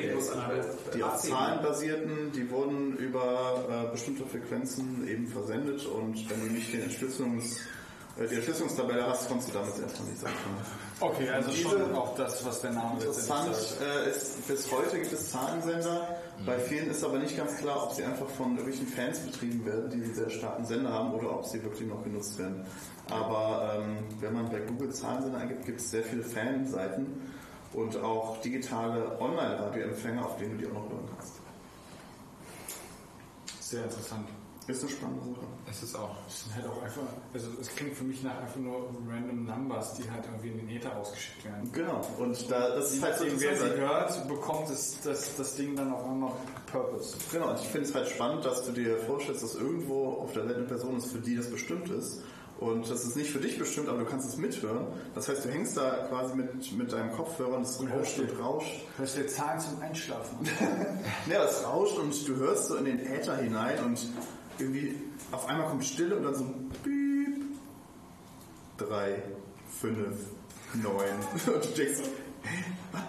der 0.02 0.94
die 0.94 1.02
auf 1.02 1.18
Zahlen 1.18 1.62
basierten, 1.62 2.32
die 2.34 2.50
wurden 2.50 2.96
über 2.96 3.64
äh, 3.88 3.92
bestimmte 3.92 4.24
Frequenzen 4.26 5.06
eben 5.06 5.26
versendet. 5.28 5.84
Und 5.86 6.28
wenn 6.30 6.42
die 6.48 6.54
nicht 6.54 6.72
den 6.72 6.82
Entschlüsselungscode 6.82 7.58
äh, 7.58 7.77
die 8.26 8.34
Erschließungstabelle 8.34 9.06
hast, 9.06 9.28
kommst 9.28 9.48
du 9.48 9.52
damit 9.52 9.78
erstmal 9.78 10.08
nicht 10.08 10.24
anfangen. 10.24 10.56
Okay, 11.00 11.28
also 11.28 11.52
schon 11.52 11.94
auch 11.94 12.16
das, 12.16 12.44
was 12.44 12.60
der 12.60 12.72
Name 12.72 13.00
Interessant 13.00 13.56
äh, 13.80 14.10
ist, 14.10 14.48
bis 14.48 14.70
heute 14.72 14.98
gibt 14.98 15.12
es 15.12 15.30
Zahlensender. 15.30 16.16
Bei 16.44 16.58
vielen 16.58 16.90
ist 16.90 17.04
aber 17.04 17.18
nicht 17.18 17.36
ganz 17.36 17.56
klar, 17.58 17.84
ob 17.84 17.92
sie 17.92 18.02
einfach 18.02 18.28
von 18.28 18.56
irgendwelchen 18.56 18.88
Fans 18.88 19.20
betrieben 19.20 19.64
werden, 19.64 19.90
die 19.90 20.04
sehr 20.12 20.30
starken 20.30 20.64
Sender 20.64 20.92
haben, 20.92 21.14
oder 21.14 21.30
ob 21.30 21.46
sie 21.46 21.62
wirklich 21.62 21.88
noch 21.88 22.02
genutzt 22.02 22.38
werden. 22.38 22.66
Aber 23.10 23.76
ähm, 23.76 23.98
wenn 24.20 24.34
man 24.34 24.50
bei 24.50 24.60
Google 24.60 24.90
Zahlensender 24.90 25.38
eingibt, 25.38 25.64
gibt 25.66 25.80
es 25.80 25.90
sehr 25.90 26.02
viele 26.02 26.24
Fanseiten 26.24 27.06
und 27.72 27.96
auch 28.02 28.40
digitale 28.40 29.20
Online-Radioempfänger, 29.20 30.26
auf 30.26 30.36
denen 30.38 30.58
du 30.58 30.64
die 30.64 30.66
auch 30.66 30.74
noch 30.74 30.90
hören 30.90 31.08
kannst. 31.16 31.34
Sehr 33.60 33.84
interessant. 33.84 34.28
Ist 34.68 34.82
eine 34.82 34.92
spannende 34.92 35.24
Sache. 35.24 35.46
Es 35.70 35.82
ist 35.82 35.96
auch. 35.96 36.14
Das 36.26 36.44
sind 36.44 36.54
halt 36.54 36.66
auch 36.66 36.82
einfach, 36.82 37.02
also 37.32 37.48
es 37.58 37.74
klingt 37.74 37.94
für 37.94 38.04
mich 38.04 38.22
nach 38.22 38.38
einfach 38.38 38.56
nur 38.56 38.90
random 39.08 39.46
Numbers, 39.46 39.94
die 39.94 40.10
halt 40.10 40.26
irgendwie 40.26 40.48
in 40.48 40.58
den 40.58 40.68
Ether 40.68 40.94
ausgeschickt 40.94 41.42
werden. 41.46 41.72
Genau. 41.72 42.06
Und 42.18 42.50
da, 42.50 42.76
das 42.76 42.92
ist 42.92 43.02
halt 43.02 43.16
so 43.16 43.24
Wer 43.24 43.56
sie 43.56 43.80
hört, 43.80 44.28
bekommt 44.28 44.68
das, 44.68 45.00
das, 45.02 45.36
das 45.36 45.56
Ding 45.56 45.74
dann 45.74 45.90
auf 45.90 46.04
einmal 46.04 46.32
Purpose. 46.70 47.16
Genau, 47.32 47.50
und 47.50 47.60
ich 47.60 47.66
finde 47.68 47.88
es 47.88 47.94
halt 47.94 48.08
spannend, 48.08 48.44
dass 48.44 48.66
du 48.66 48.72
dir 48.72 48.98
vorstellst, 48.98 49.42
dass 49.42 49.54
irgendwo 49.54 50.18
auf 50.20 50.34
der 50.34 50.46
Welt 50.46 50.58
eine 50.58 50.66
Person 50.66 50.98
ist, 50.98 51.12
für 51.12 51.18
die 51.18 51.36
das 51.36 51.50
bestimmt 51.50 51.88
ist. 51.88 52.22
Und 52.60 52.90
das 52.90 53.04
ist 53.04 53.16
nicht 53.16 53.30
für 53.30 53.38
dich 53.38 53.56
bestimmt, 53.56 53.88
aber 53.88 53.98
du 53.98 54.04
kannst 54.04 54.28
es 54.28 54.36
mithören. 54.36 54.88
Das 55.14 55.28
heißt, 55.28 55.44
du 55.44 55.48
hängst 55.48 55.76
da 55.76 56.08
quasi 56.08 56.34
mit, 56.34 56.72
mit 56.76 56.92
deinem 56.92 57.12
Kopfhörer 57.12 57.56
und 57.56 57.62
es 57.62 57.80
rauscht 57.80 58.18
und 58.18 58.40
rauscht. 58.40 58.84
Hörst 58.96 59.16
du 59.16 59.26
Zahlen 59.28 59.60
zum 59.60 59.80
Einschlafen? 59.80 60.38
Ja, 61.30 61.44
es 61.44 61.64
rauscht 61.64 61.96
und 61.98 62.28
du 62.28 62.36
hörst 62.36 62.66
so 62.66 62.76
in 62.76 62.86
den 62.86 62.98
Äther 62.98 63.36
hinein 63.36 63.84
und 63.84 64.00
irgendwie 64.60 64.94
auf 65.32 65.46
einmal 65.46 65.68
kommt 65.68 65.84
Stille 65.84 66.16
und 66.16 66.24
dann 66.24 66.34
so 66.34 66.44
ein 66.44 66.70
Piep. 66.82 67.44
Drei, 68.76 69.22
fünf, 69.80 70.16
neun. 70.74 70.94
Und 71.54 71.64
du 71.64 71.68
denkst, 71.76 71.98
hä, 72.50 72.64
was? 72.92 73.02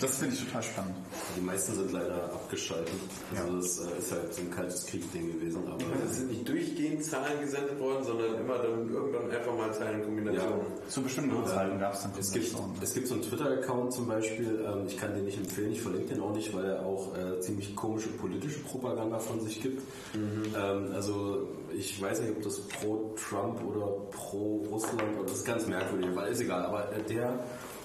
Das 0.00 0.16
finde 0.18 0.34
ich 0.34 0.44
total 0.44 0.62
spannend. 0.62 0.94
Die 1.36 1.40
meisten 1.40 1.74
sind 1.74 1.92
leider 1.92 2.24
abgeschaltet. 2.24 2.94
Also 3.36 3.56
das 3.56 3.78
äh, 3.78 3.98
ist 3.98 4.12
halt 4.12 4.34
so 4.34 4.42
ein 4.42 4.50
kaltes 4.50 4.86
Kriegsding 4.86 5.32
gewesen. 5.32 5.62
Aber 5.66 5.78
Es 6.04 6.16
sind 6.16 6.30
nicht 6.30 6.48
durchgehend 6.48 7.04
Zahlen 7.04 7.40
gesendet 7.40 7.78
worden, 7.80 8.04
sondern 8.04 8.34
immer 8.34 8.58
dann 8.58 8.88
irgendwann 8.92 9.30
einfach 9.30 9.56
mal 9.56 9.72
Zeilenkombinationen. 9.72 10.66
Zu 10.88 11.02
bestimmten 11.02 11.36
Uhrzeiten 11.36 11.78
gab 11.78 11.94
es 11.94 12.02
dann 12.02 12.12
Es 12.18 12.32
gibt, 12.32 12.54
es 12.82 12.94
gibt 12.94 13.08
so 13.08 13.14
einen 13.14 13.22
Twitter-Account 13.22 13.92
zum 13.92 14.06
Beispiel, 14.08 14.64
ähm, 14.66 14.86
ich 14.86 14.96
kann 14.96 15.14
den 15.14 15.24
nicht 15.24 15.38
empfehlen, 15.38 15.72
ich 15.72 15.80
verlinke 15.80 16.14
den 16.14 16.22
auch 16.22 16.34
nicht, 16.34 16.54
weil 16.54 16.64
er 16.64 16.84
auch 16.84 17.16
äh, 17.16 17.40
ziemlich 17.40 17.74
komische 17.74 18.08
politische 18.10 18.60
Propaganda 18.60 19.18
von 19.18 19.40
sich 19.40 19.60
gibt. 19.62 19.82
Ähm, 20.14 20.92
also 20.94 21.48
ich 21.72 22.00
weiß 22.00 22.20
nicht, 22.20 22.36
ob 22.36 22.42
das 22.42 22.60
pro 22.60 23.14
Trump 23.16 23.62
oder 23.64 23.86
pro 24.10 24.64
Russland 24.70 25.02
oder 25.16 25.24
das 25.24 25.38
ist 25.38 25.44
ganz 25.46 25.66
merkwürdig, 25.66 26.10
weil 26.14 26.32
ist 26.32 26.40
egal, 26.40 26.64
aber 26.64 26.92
äh, 26.92 27.02
der 27.02 27.38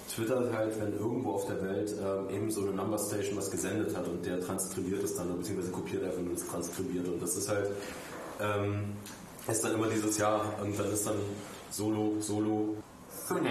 twittert 0.10 0.54
halt, 0.54 0.80
wenn 0.80 0.94
irgendwo 0.98 1.34
auf 1.34 1.46
der 1.48 1.62
Welt 1.64 1.94
ähm, 2.02 2.30
eben 2.30 2.52
so 2.52 2.62
eine 2.62 2.72
Number 2.72 2.98
Station 2.98 3.38
was 3.38 3.50
gesendet 3.50 3.96
hat 3.96 4.08
und 4.08 4.26
der 4.26 4.40
transkribiert 4.40 5.04
es 5.04 5.16
dann, 5.16 5.36
beziehungsweise 5.38 5.72
kopiert 5.72 6.04
einfach 6.04 6.20
nur 6.22 6.34
das 6.34 6.48
transkribiert 6.48 7.08
und 7.08 7.22
das 7.22 7.36
ist 7.36 7.50
halt 7.50 7.70
ähm, 8.42 8.94
ist 9.48 9.64
dann 9.64 9.74
immer 9.74 9.88
dieses 9.88 10.18
Jahr 10.18 10.46
und 10.62 10.78
dann 10.80 10.92
ist 10.92 11.06
dann 11.06 11.18
Solo, 11.70 12.14
Solo, 12.20 12.76
Fünf, 13.28 13.48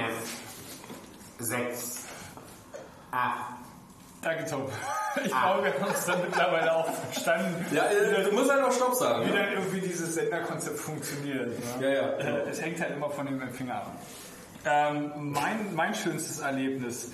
sechs, 1.39 2.05
acht. 3.11 3.55
Danke, 4.23 4.45
Tom. 4.49 4.63
Ich 5.17 5.31
glaube, 5.31 5.65
wir 5.65 5.75
haben 5.75 5.91
uns 5.91 6.07
dann 6.07 6.21
mittlerweile 6.23 6.75
auch 6.75 6.89
verstanden, 6.91 7.67
Ja, 7.71 7.85
äh, 7.85 8.25
du 8.25 8.33
musst 8.35 8.51
halt 8.51 8.63
auch 8.65 8.73
Stopp 8.73 8.95
sagen. 8.95 9.27
wie 9.27 9.31
ne? 9.31 9.37
dann 9.41 9.53
irgendwie 9.53 9.81
dieses 9.83 10.15
Senderkonzept 10.15 10.79
funktioniert. 10.79 11.49
Ne? 11.49 11.83
Ja, 11.83 11.89
ja. 11.91 12.09
Äh, 12.13 12.49
Es 12.49 12.63
hängt 12.63 12.81
halt 12.81 12.97
immer 12.97 13.11
von 13.11 13.27
dem 13.27 13.39
Empfänger 13.43 13.75
ab. 13.75 13.93
Ähm, 14.65 15.33
mein, 15.33 15.75
mein 15.75 15.95
schönstes 15.95 16.39
Erlebnis. 16.41 17.11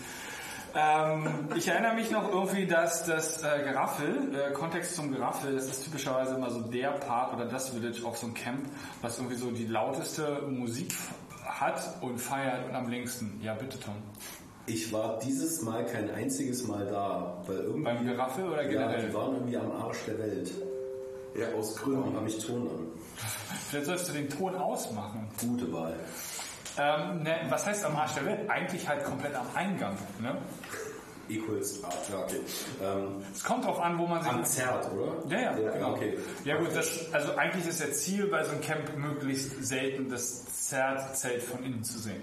Ähm, 0.75 1.49
ich 1.57 1.67
erinnere 1.69 1.95
mich 1.95 2.11
noch 2.11 2.31
irgendwie, 2.31 2.67
dass 2.67 3.05
das 3.05 3.43
äh, 3.43 3.63
Geraffel, 3.65 4.35
äh, 4.35 4.53
Kontext 4.53 4.95
zum 4.95 5.11
Geraffel, 5.13 5.55
das 5.55 5.67
ist 5.67 5.85
typischerweise 5.85 6.35
immer 6.35 6.51
so 6.51 6.61
der 6.61 6.91
Part 6.91 7.35
oder 7.35 7.47
das 7.47 7.71
Village 7.71 8.05
auf 8.05 8.19
so 8.19 8.27
einem 8.27 8.35
Camp, 8.35 8.69
was 9.01 9.19
irgendwie 9.19 9.37
so 9.37 9.51
die 9.51 9.67
lauteste 9.67 10.43
Musik 10.43 10.95
hat 11.45 11.81
und 12.03 12.19
feiert 12.19 12.69
und 12.69 12.75
am 12.75 12.89
längsten. 12.89 13.41
Ja, 13.43 13.55
bitte, 13.55 13.81
Tom. 13.81 13.95
Ich 14.67 14.93
war 14.93 15.19
dieses 15.19 15.63
Mal 15.63 15.87
kein 15.87 16.11
einziges 16.11 16.67
Mal 16.67 16.87
da, 16.87 17.43
weil 17.47 17.57
irgendwie. 17.57 17.85
Beim 17.85 18.07
Geraffel 18.07 18.47
oder 18.49 18.63
ja, 18.65 18.69
generell? 18.69 19.09
die 19.09 19.15
waren 19.15 19.35
irgendwie 19.35 19.57
am 19.57 19.73
Arsch 19.73 20.05
der 20.07 20.19
Welt. 20.19 20.53
Ja, 21.35 21.47
aus 21.59 21.77
Gründen 21.77 22.03
Gründen. 22.03 22.17
habe 22.19 22.29
ich 22.29 22.39
Ton 22.45 22.69
an. 22.69 22.87
Vielleicht 23.71 23.87
sollst 23.87 24.09
du 24.09 24.13
den 24.13 24.29
Ton 24.29 24.55
ausmachen. 24.55 25.29
Gute 25.41 25.73
Wahl. 25.73 25.95
Ähm, 26.79 27.23
ne, 27.23 27.37
was 27.49 27.67
heißt 27.67 27.85
am 27.85 27.97
Arsch 27.97 28.15
der 28.15 28.27
Welt? 28.27 28.49
Eigentlich 28.49 28.89
halt 28.89 29.05
komplett 29.05 29.35
am 29.35 29.47
Eingang. 29.55 29.97
Ne? 30.21 30.37
Equals. 31.29 31.83
Ah, 31.85 31.91
ja, 32.11 32.19
okay. 32.21 32.41
Ähm, 32.83 33.23
Es 33.35 33.45
kommt 33.45 33.65
drauf 33.65 33.79
an, 33.81 33.99
wo 33.99 34.07
man 34.07 34.23
sich... 34.23 34.33
am 34.33 34.45
Zert, 34.45 34.91
oder? 34.93 35.13
Ja, 35.29 35.41
ja, 35.53 35.59
Ja, 35.59 35.71
genau. 35.73 35.93
okay. 35.93 36.19
Ja 36.45 36.57
gut, 36.57 36.75
das, 36.75 37.13
also 37.13 37.37
eigentlich 37.37 37.67
ist 37.67 37.81
der 37.81 37.93
Ziel 37.93 38.29
bei 38.29 38.43
so 38.45 38.53
einem 38.53 38.61
Camp 38.63 38.97
möglichst 38.97 39.63
selten 39.65 40.09
das 40.09 40.45
Zelt 40.47 41.43
von 41.43 41.63
innen 41.65 41.85
zu 41.85 41.99
sehen. 41.99 42.23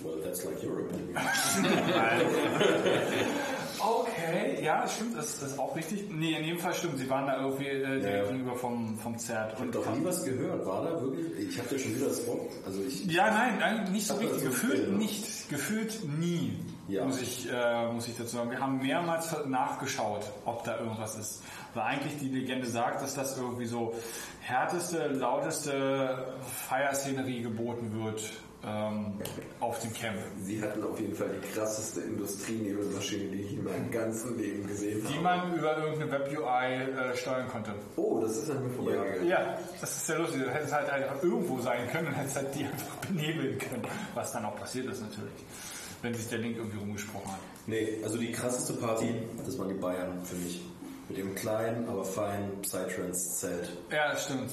Well, 0.00 0.20
that's 0.22 0.44
like 0.44 0.62
your 0.62 0.80
opinion. 0.80 1.16
Okay, 3.84 4.62
ja, 4.64 4.82
das 4.82 4.94
stimmt, 4.94 5.16
das, 5.16 5.40
das 5.40 5.52
ist 5.52 5.58
auch 5.58 5.74
richtig. 5.74 6.08
Nee, 6.10 6.36
in 6.38 6.44
jedem 6.44 6.58
Fall 6.58 6.72
stimmt, 6.74 6.98
sie 6.98 7.10
waren 7.10 7.26
da 7.26 7.40
irgendwie 7.40 7.66
äh, 7.66 8.00
direkt 8.00 8.04
Ja. 8.26 8.30
gegenüber 8.30 8.54
vom, 8.56 8.98
vom 8.98 9.18
Zert. 9.18 9.54
Ich 9.54 9.58
habe 9.60 9.70
doch 9.70 9.96
nie 9.96 10.04
was 10.04 10.24
gehört. 10.24 10.64
War 10.66 10.84
da 10.84 11.00
wirklich? 11.02 11.48
Ich 11.50 11.58
habe 11.58 11.68
ja 11.74 11.78
schon 11.78 11.94
wieder 11.96 12.06
das 12.08 12.26
Wort. 12.26 12.50
Also 12.64 12.80
ich. 12.86 13.04
Ja, 13.06 13.30
nein, 13.58 13.90
nicht 13.92 14.06
so 14.06 14.14
richtig. 14.14 14.42
Gefühlt 14.44 14.90
ne? 14.90 14.96
nicht. 14.98 15.48
Gefühlt 15.50 15.98
nie, 16.18 16.58
Ja. 16.88 17.04
muss, 17.04 17.20
ich, 17.20 17.48
äh, 17.52 17.92
muss 17.92 18.06
ich 18.08 18.16
dazu 18.16 18.36
sagen. 18.36 18.50
Wir 18.50 18.60
haben 18.60 18.78
mehrmals 18.78 19.34
nachgeschaut, 19.46 20.24
ob 20.44 20.62
da 20.64 20.78
irgendwas 20.78 21.16
ist. 21.18 21.42
Weil 21.74 21.82
eigentlich 21.84 22.18
die 22.18 22.28
Legende 22.28 22.66
sagt, 22.66 23.02
dass 23.02 23.14
das 23.14 23.36
irgendwie 23.36 23.66
so 23.66 23.94
härteste, 24.40 25.08
lauteste 25.08 26.34
Feierszenerie 26.68 27.42
geboten 27.42 27.92
wird 28.04 28.22
ähm, 28.64 29.14
auf 29.60 29.80
dem 29.80 29.92
Camp. 29.92 30.16
Sie 30.42 30.62
hatten 30.62 30.82
auf 30.84 30.98
jeden 31.00 31.14
Fall 31.14 31.28
die 31.42 31.48
krasseste 31.52 32.00
Industrienebelmaschine, 32.02 33.30
die 33.36 33.42
ich 33.42 33.52
in 33.54 33.64
meinem 33.64 33.90
ganzen 33.90 34.38
Leben 34.38 34.66
gesehen 34.66 35.04
Die 35.08 35.14
habe. 35.14 35.22
man 35.22 35.54
über 35.58 35.76
irgendeine 35.78 36.12
Web-UI 36.12 36.74
äh, 37.10 37.16
steuern 37.16 37.48
konnte. 37.48 37.72
Oh, 37.96 38.20
das 38.20 38.36
ist 38.36 38.50
an 38.50 38.62
mir 38.62 38.70
vorbeigegangen. 38.74 39.26
Ja, 39.26 39.58
das 39.80 39.90
ist 39.96 40.06
sehr 40.06 40.18
lustig. 40.18 40.42
Du 40.44 40.50
hättest 40.50 40.72
halt 40.72 40.90
einfach 40.90 41.22
irgendwo 41.22 41.60
sein 41.60 41.88
können 41.90 42.08
und 42.08 42.14
hättest 42.14 42.36
halt 42.36 42.54
die 42.54 42.64
einfach 42.64 42.96
benebeln 43.06 43.58
können. 43.58 43.82
Was 44.14 44.32
dann 44.32 44.44
auch 44.44 44.56
passiert 44.56 44.86
ist 44.86 45.00
natürlich. 45.02 45.32
Wenn 46.02 46.14
sich 46.14 46.28
der 46.28 46.38
Link 46.38 46.56
irgendwie 46.56 46.78
rumgesprochen 46.78 47.30
hat. 47.32 47.38
Nee, 47.66 47.98
also 48.02 48.18
die 48.18 48.32
krasseste 48.32 48.72
Party, 48.74 49.14
das 49.44 49.58
waren 49.58 49.68
die 49.68 49.74
Bayern 49.74 50.24
für 50.24 50.34
mich. 50.36 50.60
Mit 51.08 51.18
dem 51.18 51.34
kleinen, 51.34 51.88
aber 51.88 52.04
feinen 52.04 52.62
Psytrance-Zelt. 52.62 53.70
Ja, 53.90 54.12
das 54.12 54.24
stimmt. 54.24 54.50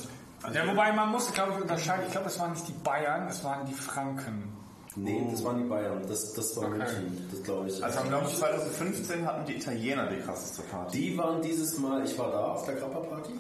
Ja, 0.53 0.67
wobei 0.67 0.91
man 0.93 1.09
muss, 1.09 1.31
glaube 1.33 1.53
ich, 1.55 1.61
unterscheiden. 1.61 2.05
Ich 2.07 2.11
glaube, 2.11 2.27
es 2.27 2.39
waren 2.39 2.51
nicht 2.53 2.67
die 2.67 2.73
Bayern, 2.83 3.27
es 3.27 3.43
waren 3.43 3.65
die 3.65 3.73
Franken. 3.73 4.55
Nee, 4.95 5.27
das 5.31 5.43
waren 5.43 5.57
die 5.63 5.69
Bayern. 5.69 6.01
Das, 6.07 6.33
das 6.33 6.57
war 6.57 6.63
Okay. 6.65 6.77
München. 6.79 7.27
Das 7.31 7.43
glaube 7.43 7.67
ich. 7.69 7.83
Also, 7.83 7.99
glaube 8.01 8.27
ich, 8.27 8.35
2015 8.37 9.25
hatten 9.25 9.45
die 9.45 9.55
Italiener 9.57 10.07
die 10.07 10.19
krasseste 10.19 10.63
Party. 10.63 10.97
die 10.97 11.17
waren 11.17 11.41
dieses 11.41 11.77
Mal, 11.77 12.03
ich 12.03 12.17
war 12.17 12.31
da 12.31 12.39
auf 12.53 12.65
der 12.65 12.75
Grappa-Party. 12.75 13.31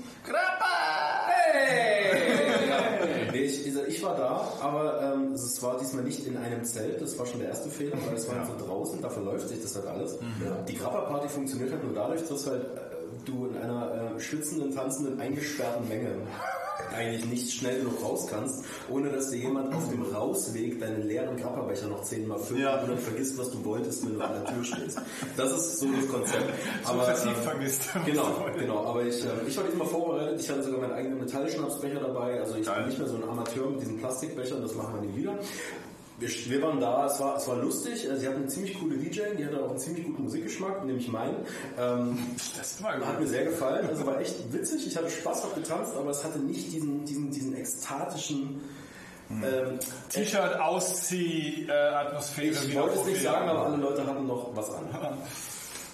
Nee, 3.31 3.39
ich, 3.45 3.67
ich- 3.67 3.75
ich 3.87 4.03
war 4.03 4.15
da, 4.15 4.47
aber 4.61 5.01
ähm, 5.13 5.33
es 5.33 5.61
war 5.63 5.77
diesmal 5.79 6.03
nicht 6.03 6.25
in 6.25 6.37
einem 6.37 6.63
Zelt, 6.63 7.01
das 7.01 7.17
war 7.17 7.25
schon 7.25 7.39
der 7.39 7.49
erste 7.49 7.69
Fehler, 7.69 7.97
weil 8.07 8.15
es 8.15 8.27
war 8.27 8.45
so 8.45 8.65
draußen, 8.65 9.01
da 9.01 9.09
verläuft 9.09 9.47
sich 9.49 9.61
das 9.61 9.75
halt 9.75 9.87
alles. 9.87 10.17
Die 10.67 10.77
Grappa-Party 10.77 11.27
funktioniert 11.29 11.71
halt 11.71 11.83
nur 11.83 11.93
dadurch, 11.93 12.27
dass 12.27 12.45
halt 12.47 12.63
äh, 12.63 13.25
du 13.25 13.47
in 13.47 13.57
einer 13.57 14.15
äh, 14.15 14.19
schwitzenden, 14.19 14.73
tanzenden, 14.73 15.19
eingesperrten 15.19 15.87
Menge 15.87 16.11
eigentlich 16.95 17.25
nicht 17.25 17.51
schnell 17.53 17.79
genug 17.79 18.03
raus 18.03 18.27
kannst, 18.29 18.63
ohne 18.89 19.09
dass 19.09 19.29
dir 19.29 19.37
jemand 19.37 19.73
auf 19.73 19.89
dem 19.89 20.01
Rausweg 20.03 20.79
deinen 20.79 21.07
leeren 21.07 21.37
Grappa-Becher 21.37 21.87
noch 21.87 22.03
zehnmal 22.03 22.39
füllt 22.39 22.61
Ja. 22.61 22.81
und 22.81 22.89
dann 22.89 22.97
vergisst, 22.97 23.37
was 23.37 23.51
du 23.51 23.63
wolltest, 23.65 24.05
wenn 24.05 24.15
du 24.15 24.21
an 24.21 24.33
der 24.33 24.45
Tür 24.53 24.63
stehst. 24.63 25.01
Das 25.37 25.51
ist 25.51 25.77
so 25.79 25.87
das 25.91 26.07
Konzept. 26.07 26.53
Sukzessiv 26.85 27.31
ähm, 27.37 27.43
vergisst. 27.43 27.81
Genau, 28.05 28.45
genau. 28.57 28.85
Aber 28.85 29.03
ich, 29.03 29.21
ähm, 29.23 29.29
ich 29.47 29.57
war 29.57 29.63
diesmal 29.63 29.87
vorbereitet. 29.87 30.41
Ich 30.41 30.49
hatte 30.49 30.63
sogar 30.63 30.81
meinen 30.81 30.93
eigenen 30.93 31.19
Metallschnapsbecher 31.19 31.99
dabei. 31.99 32.39
Also 32.39 32.55
ich 32.55 32.65
bin 32.71 32.85
nicht 32.87 32.99
mehr 32.99 33.07
so 33.07 33.15
ein 33.15 33.23
Amateur 33.23 33.69
mit 33.69 33.81
diesen 33.81 33.97
Plastikbechern. 33.97 34.61
Das 34.61 34.75
machen 34.75 34.95
wir 35.01 35.09
nie 35.09 35.15
wieder. 35.17 35.37
Wir, 36.19 36.29
wir 36.29 36.61
waren 36.61 36.79
da, 36.79 37.05
es 37.05 37.19
war, 37.19 37.37
es 37.37 37.47
war 37.47 37.55
lustig. 37.57 38.07
Also 38.09 38.21
Sie 38.21 38.27
hatten 38.27 38.39
eine 38.41 38.47
ziemlich 38.47 38.77
coole 38.79 38.97
DJ, 38.97 39.21
die 39.37 39.45
hatte 39.45 39.63
auch 39.63 39.69
einen 39.69 39.79
ziemlich 39.79 40.05
guten 40.05 40.23
Musikgeschmack, 40.23 40.83
nämlich 40.85 41.07
meinen. 41.07 41.37
Ähm, 41.79 42.17
Das 42.57 42.83
war 42.83 42.93
hat 42.93 43.19
mir 43.19 43.27
sehr 43.27 43.45
gefallen. 43.45 43.87
Also 43.87 44.05
war 44.05 44.19
echt 44.19 44.51
witzig. 44.51 44.85
Ich 44.85 44.97
hatte 44.97 45.09
Spaß, 45.09 45.43
hab 45.45 45.55
getanzt, 45.55 45.95
aber 45.95 46.11
es 46.11 46.23
hatte 46.23 46.39
nicht 46.39 46.73
diesen, 46.73 47.05
diesen, 47.05 47.31
diesen 47.31 47.55
ekstatischen 47.55 48.61
ähm, 49.31 49.79
T-Shirt 50.09 50.59
auszieh 50.59 51.67
äh, 51.69 51.71
Atmosphäre. 51.71 52.55
ich 52.65 52.75
wollte 52.75 52.99
es 52.99 53.05
nicht 53.05 53.21
sagen, 53.21 53.47
aber 53.47 53.67
alle 53.67 53.77
Leute 53.77 54.05
hatten 54.05 54.25
noch 54.27 54.49
was 54.55 54.71
an. 54.71 54.85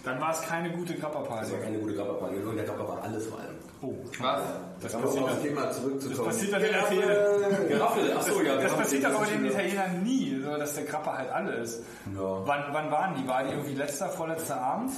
Dann 0.06 0.22
war 0.22 0.31
es 0.34 0.41
keine 0.41 0.72
gute 0.72 0.93
Das 0.93 1.02
Grappa-Party. 1.02 1.52
war 1.52 1.60
keine 1.60 1.80
gute 1.80 1.95
Grappa-Party. 1.95 2.38
Und 2.38 2.56
der 2.56 2.65
Grappa 2.65 2.88
war 2.88 3.03
alles 3.03 3.27
vor 3.27 3.39
allem. 3.39 3.56
Oh, 3.81 3.93
Was? 4.19 4.41
das 4.81 4.93
Um 4.95 5.02
passiert, 5.02 5.23
auf 5.23 5.30
das 5.31 5.41
Thema 5.41 5.61
das 5.61 5.76
zurückzukommen. 5.81 6.27
passiert 6.27 6.52
bei 6.52 6.60
den 6.60 6.69
Italienern. 6.69 7.68
Geraffel, 7.68 8.14
achso, 8.18 8.41
ja. 8.41 8.53
Das 8.56 8.64
Geraffel, 8.64 8.77
passiert 8.84 9.03
das 9.03 9.15
aber 9.15 9.26
den 9.26 9.45
Italienern 9.45 10.03
nie, 10.03 10.41
so 10.43 10.57
dass 10.57 10.73
der 10.76 10.84
Grappa 10.85 11.18
halt 11.18 11.31
alle 11.31 11.52
ist. 11.56 11.84
Ja. 12.15 12.22
Wann, 12.47 12.64
wann 12.72 12.91
waren 12.91 13.15
die? 13.15 13.27
War 13.27 13.43
die 13.43 13.52
irgendwie 13.52 13.76
letzter, 13.76 14.10
vorletzter 14.10 14.60
Abend? 14.61 14.91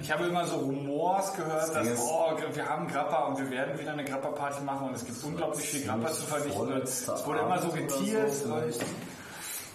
Ich 0.00 0.12
habe 0.12 0.26
immer 0.26 0.46
so 0.46 0.56
Rumors 0.58 1.34
gehört, 1.34 1.74
dass 1.74 1.88
oh, 2.00 2.30
wir 2.54 2.66
haben 2.68 2.86
Grappa 2.86 3.24
und 3.26 3.38
wir 3.38 3.50
werden 3.50 3.78
wieder 3.78 3.92
eine 3.92 4.04
Grappa-Party 4.04 4.62
machen 4.62 4.88
und 4.88 4.94
es 4.94 5.04
gibt 5.04 5.22
unglaublich 5.24 5.68
viel 5.68 5.84
Grappa 5.84 6.08
zu 6.12 6.22
verdichten. 6.24 6.60
Und 6.60 6.82
Es 6.84 7.26
wurde 7.26 7.40
immer 7.40 7.60
so 7.60 7.68
geteased. 7.70 8.44
so 8.44 8.54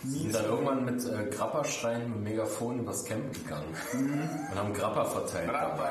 vielleicht. 0.04 0.22
sind 0.24 0.36
dann 0.36 0.46
irgendwann 0.46 0.86
mit 0.86 1.06
äh, 1.06 1.26
Grappa-Schreien 1.36 2.10
mit 2.10 2.24
Megafon 2.34 2.80
übers 2.80 3.04
Camp 3.06 3.34
gegangen 3.34 3.76
und 4.52 4.58
haben 4.60 4.74
Grappa 4.74 5.06
verteilt 5.06 5.50
dabei. 5.50 5.90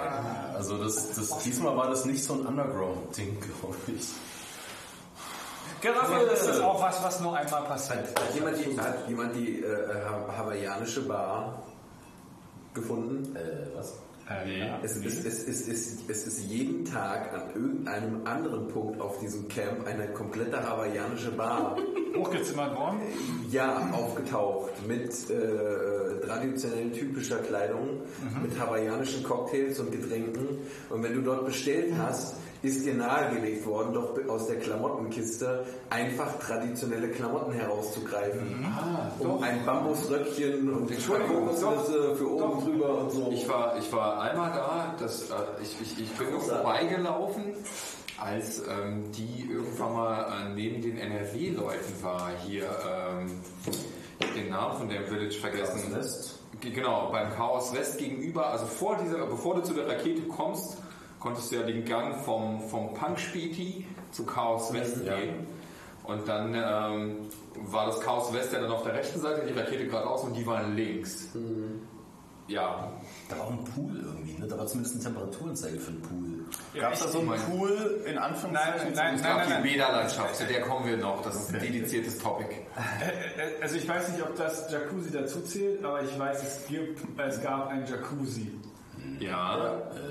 Also 0.55 0.79
das, 0.83 1.15
das, 1.15 1.39
diesmal 1.41 1.77
war 1.77 1.89
das 1.91 2.05
nicht 2.05 2.23
so 2.23 2.35
ein 2.35 2.47
Underground-Ding, 2.47 3.39
glaube 3.41 3.77
ich. 3.89 4.09
Geraffel 5.81 6.29
ist 6.29 6.47
das 6.47 6.61
auch 6.61 6.81
was, 6.81 7.03
was 7.03 7.21
nur 7.21 7.37
einmal 7.37 7.63
passiert. 7.65 8.07
Hat 8.19 8.35
jemand 8.35 8.57
die, 8.59 8.79
hat 8.81 9.09
jemand 9.09 9.35
die 9.35 9.61
äh, 9.63 10.05
ha- 10.05 10.37
hawaiianische 10.39 11.03
Bar 11.09 11.63
gefunden? 12.75 13.35
Äh, 13.35 13.77
was? 13.77 13.95
Äh. 14.29 14.69
Es, 14.83 14.97
ist, 14.97 15.25
es, 15.25 15.25
ist, 15.25 15.49
es, 15.49 15.69
ist, 15.69 16.11
es 16.11 16.27
ist 16.27 16.41
jeden 16.45 16.85
Tag 16.85 17.33
an 17.35 17.55
irgendeinem 17.55 18.27
anderen 18.27 18.69
Punkt 18.69 19.01
auf 19.01 19.19
diesem 19.19 19.49
Camp 19.49 19.87
eine 19.87 20.09
komplette 20.09 20.63
hawaiianische 20.69 21.33
Bar 21.33 21.77
Hochgezimmert 22.17 22.77
worden. 22.77 23.01
ja, 23.51 23.91
aufgetaucht 23.93 24.87
mit 24.87 25.11
äh, 25.31 26.27
traditionell 26.27 26.93
typischer 26.93 27.39
Kleidung, 27.39 28.03
mit 28.43 28.59
hawaiianischen 28.59 29.23
Cocktails 29.23 29.81
und 29.81 29.91
Getränken. 29.91 30.59
Und 30.91 31.03
wenn 31.03 31.15
du 31.15 31.23
dort 31.23 31.47
bestellt 31.47 31.95
hast, 31.99 32.37
ist 32.63 32.87
dir 32.87 32.95
nahegelegt 32.95 33.67
worden, 33.67 33.93
doch 33.93 34.17
aus 34.29 34.47
der 34.47 34.61
Klamottenkiste 34.61 35.65
einfach 35.91 36.39
traditionelle 36.39 37.09
Klamotten 37.09 37.53
herauszugreifen. 37.53 38.65
um 39.19 39.43
ein 39.43 39.67
Bambusröckchen 39.67 40.73
und 40.73 40.89
Kokosnüsse 40.89 42.15
für 42.17 42.31
oben 42.31 42.65
drüber 42.65 42.99
und 42.99 43.11
so. 43.11 43.31
Ich 43.33 43.49
war, 43.49 43.77
ich 43.77 43.93
war 43.93 44.21
einmal 44.23 44.53
da, 44.53 44.95
das, 44.99 45.31
äh, 45.31 45.35
ich, 45.61 45.77
ich, 45.81 46.01
ich 46.03 46.11
bin 46.13 46.29
vorbeigelaufen, 46.41 47.55
als 48.17 48.63
ähm, 48.69 49.11
die 49.11 49.49
irgendwann 49.51 49.93
mal 49.93 50.23
äh, 50.23 50.55
neben 50.55 50.81
den 50.81 50.99
NRW-Leuten 50.99 52.03
war, 52.03 52.31
hier 52.47 52.65
ähm, 52.65 53.41
den 54.37 54.51
Namen 54.51 54.79
von 54.79 54.89
dem 54.89 55.05
Village 55.05 55.39
vergessen. 55.41 55.81
Chaos 55.91 55.97
West? 55.97 56.39
Genau, 56.61 57.11
beim 57.11 57.33
Chaos 57.33 57.75
West 57.75 57.99
gegenüber, 57.99 58.47
also 58.47 58.67
vor 58.67 58.97
dieser, 59.03 59.27
bevor 59.27 59.57
du 59.57 59.63
zu 59.63 59.75
der 59.75 59.89
Rakete 59.89 60.23
kommst, 60.29 60.79
konntest 61.23 61.53
du 61.53 61.57
ja 61.57 61.63
den 61.63 61.85
Gang 61.85 62.17
vom, 62.25 62.61
vom 62.69 62.95
Punk-Späti 62.95 63.87
zu 64.11 64.27
Chaos 64.27 64.73
West 64.73 65.05
ja. 65.05 65.17
gehen. 65.17 65.47
Und 66.03 66.27
dann 66.27 66.53
ähm, 66.53 67.29
war 67.71 67.87
das 67.87 68.01
Chaos 68.01 68.33
West 68.33 68.53
ja 68.53 68.61
dann 68.61 68.73
auf 68.73 68.83
der 68.83 68.95
rechten 68.95 69.21
Seite, 69.21 69.47
die 69.47 69.57
Rakete 69.57 69.87
geradeaus 69.87 70.25
und 70.25 70.35
die 70.35 70.45
waren 70.45 70.75
links. 70.75 71.29
Ja, 72.49 72.93
Da 73.29 73.39
war 73.39 73.51
ein 73.51 73.63
Pool 73.65 74.01
irgendwie, 74.03 74.37
ne? 74.37 74.49
Da 74.49 74.59
war 74.59 74.67
zumindest 74.67 74.97
ein 74.97 75.01
Temperaturanzeige 75.01 75.79
für 75.79 75.93
den 75.93 76.03
Pool. 76.03 76.45
Gab 76.75 76.93
es 76.93 77.01
da 77.01 77.09
so 77.09 77.21
einen 77.21 77.41
Pool 77.49 78.03
in 78.05 78.19
Anführungszeichen? 78.19 78.93
Nein, 78.93 78.95
nein, 78.97 79.15
Es 79.15 79.23
gab 79.23 79.47
die 79.47 79.69
Bäderlandschaft, 79.69 80.35
zu 80.35 80.45
der 80.45 80.63
kommen 80.63 80.87
wir 80.87 80.97
noch. 80.97 81.23
Das 81.23 81.37
ist 81.37 81.55
ein 81.55 81.61
dediziertes 81.61 82.19
Topic. 82.19 82.49
Äh, 82.51 83.63
Also 83.63 83.77
ich 83.77 83.89
weiß 83.89 84.09
nicht, 84.09 84.23
ob 84.23 84.35
das 84.35 84.73
Jacuzzi 84.73 85.13
dazu 85.13 85.41
zählt, 85.43 85.85
aber 85.85 86.03
ich 86.03 86.19
weiß, 86.19 86.43
es 86.43 86.67
gibt, 86.67 87.01
es 87.17 87.41
gab 87.41 87.69
ein 87.69 87.87
Jacuzzi. 87.87 88.51
Ja, 89.23 89.57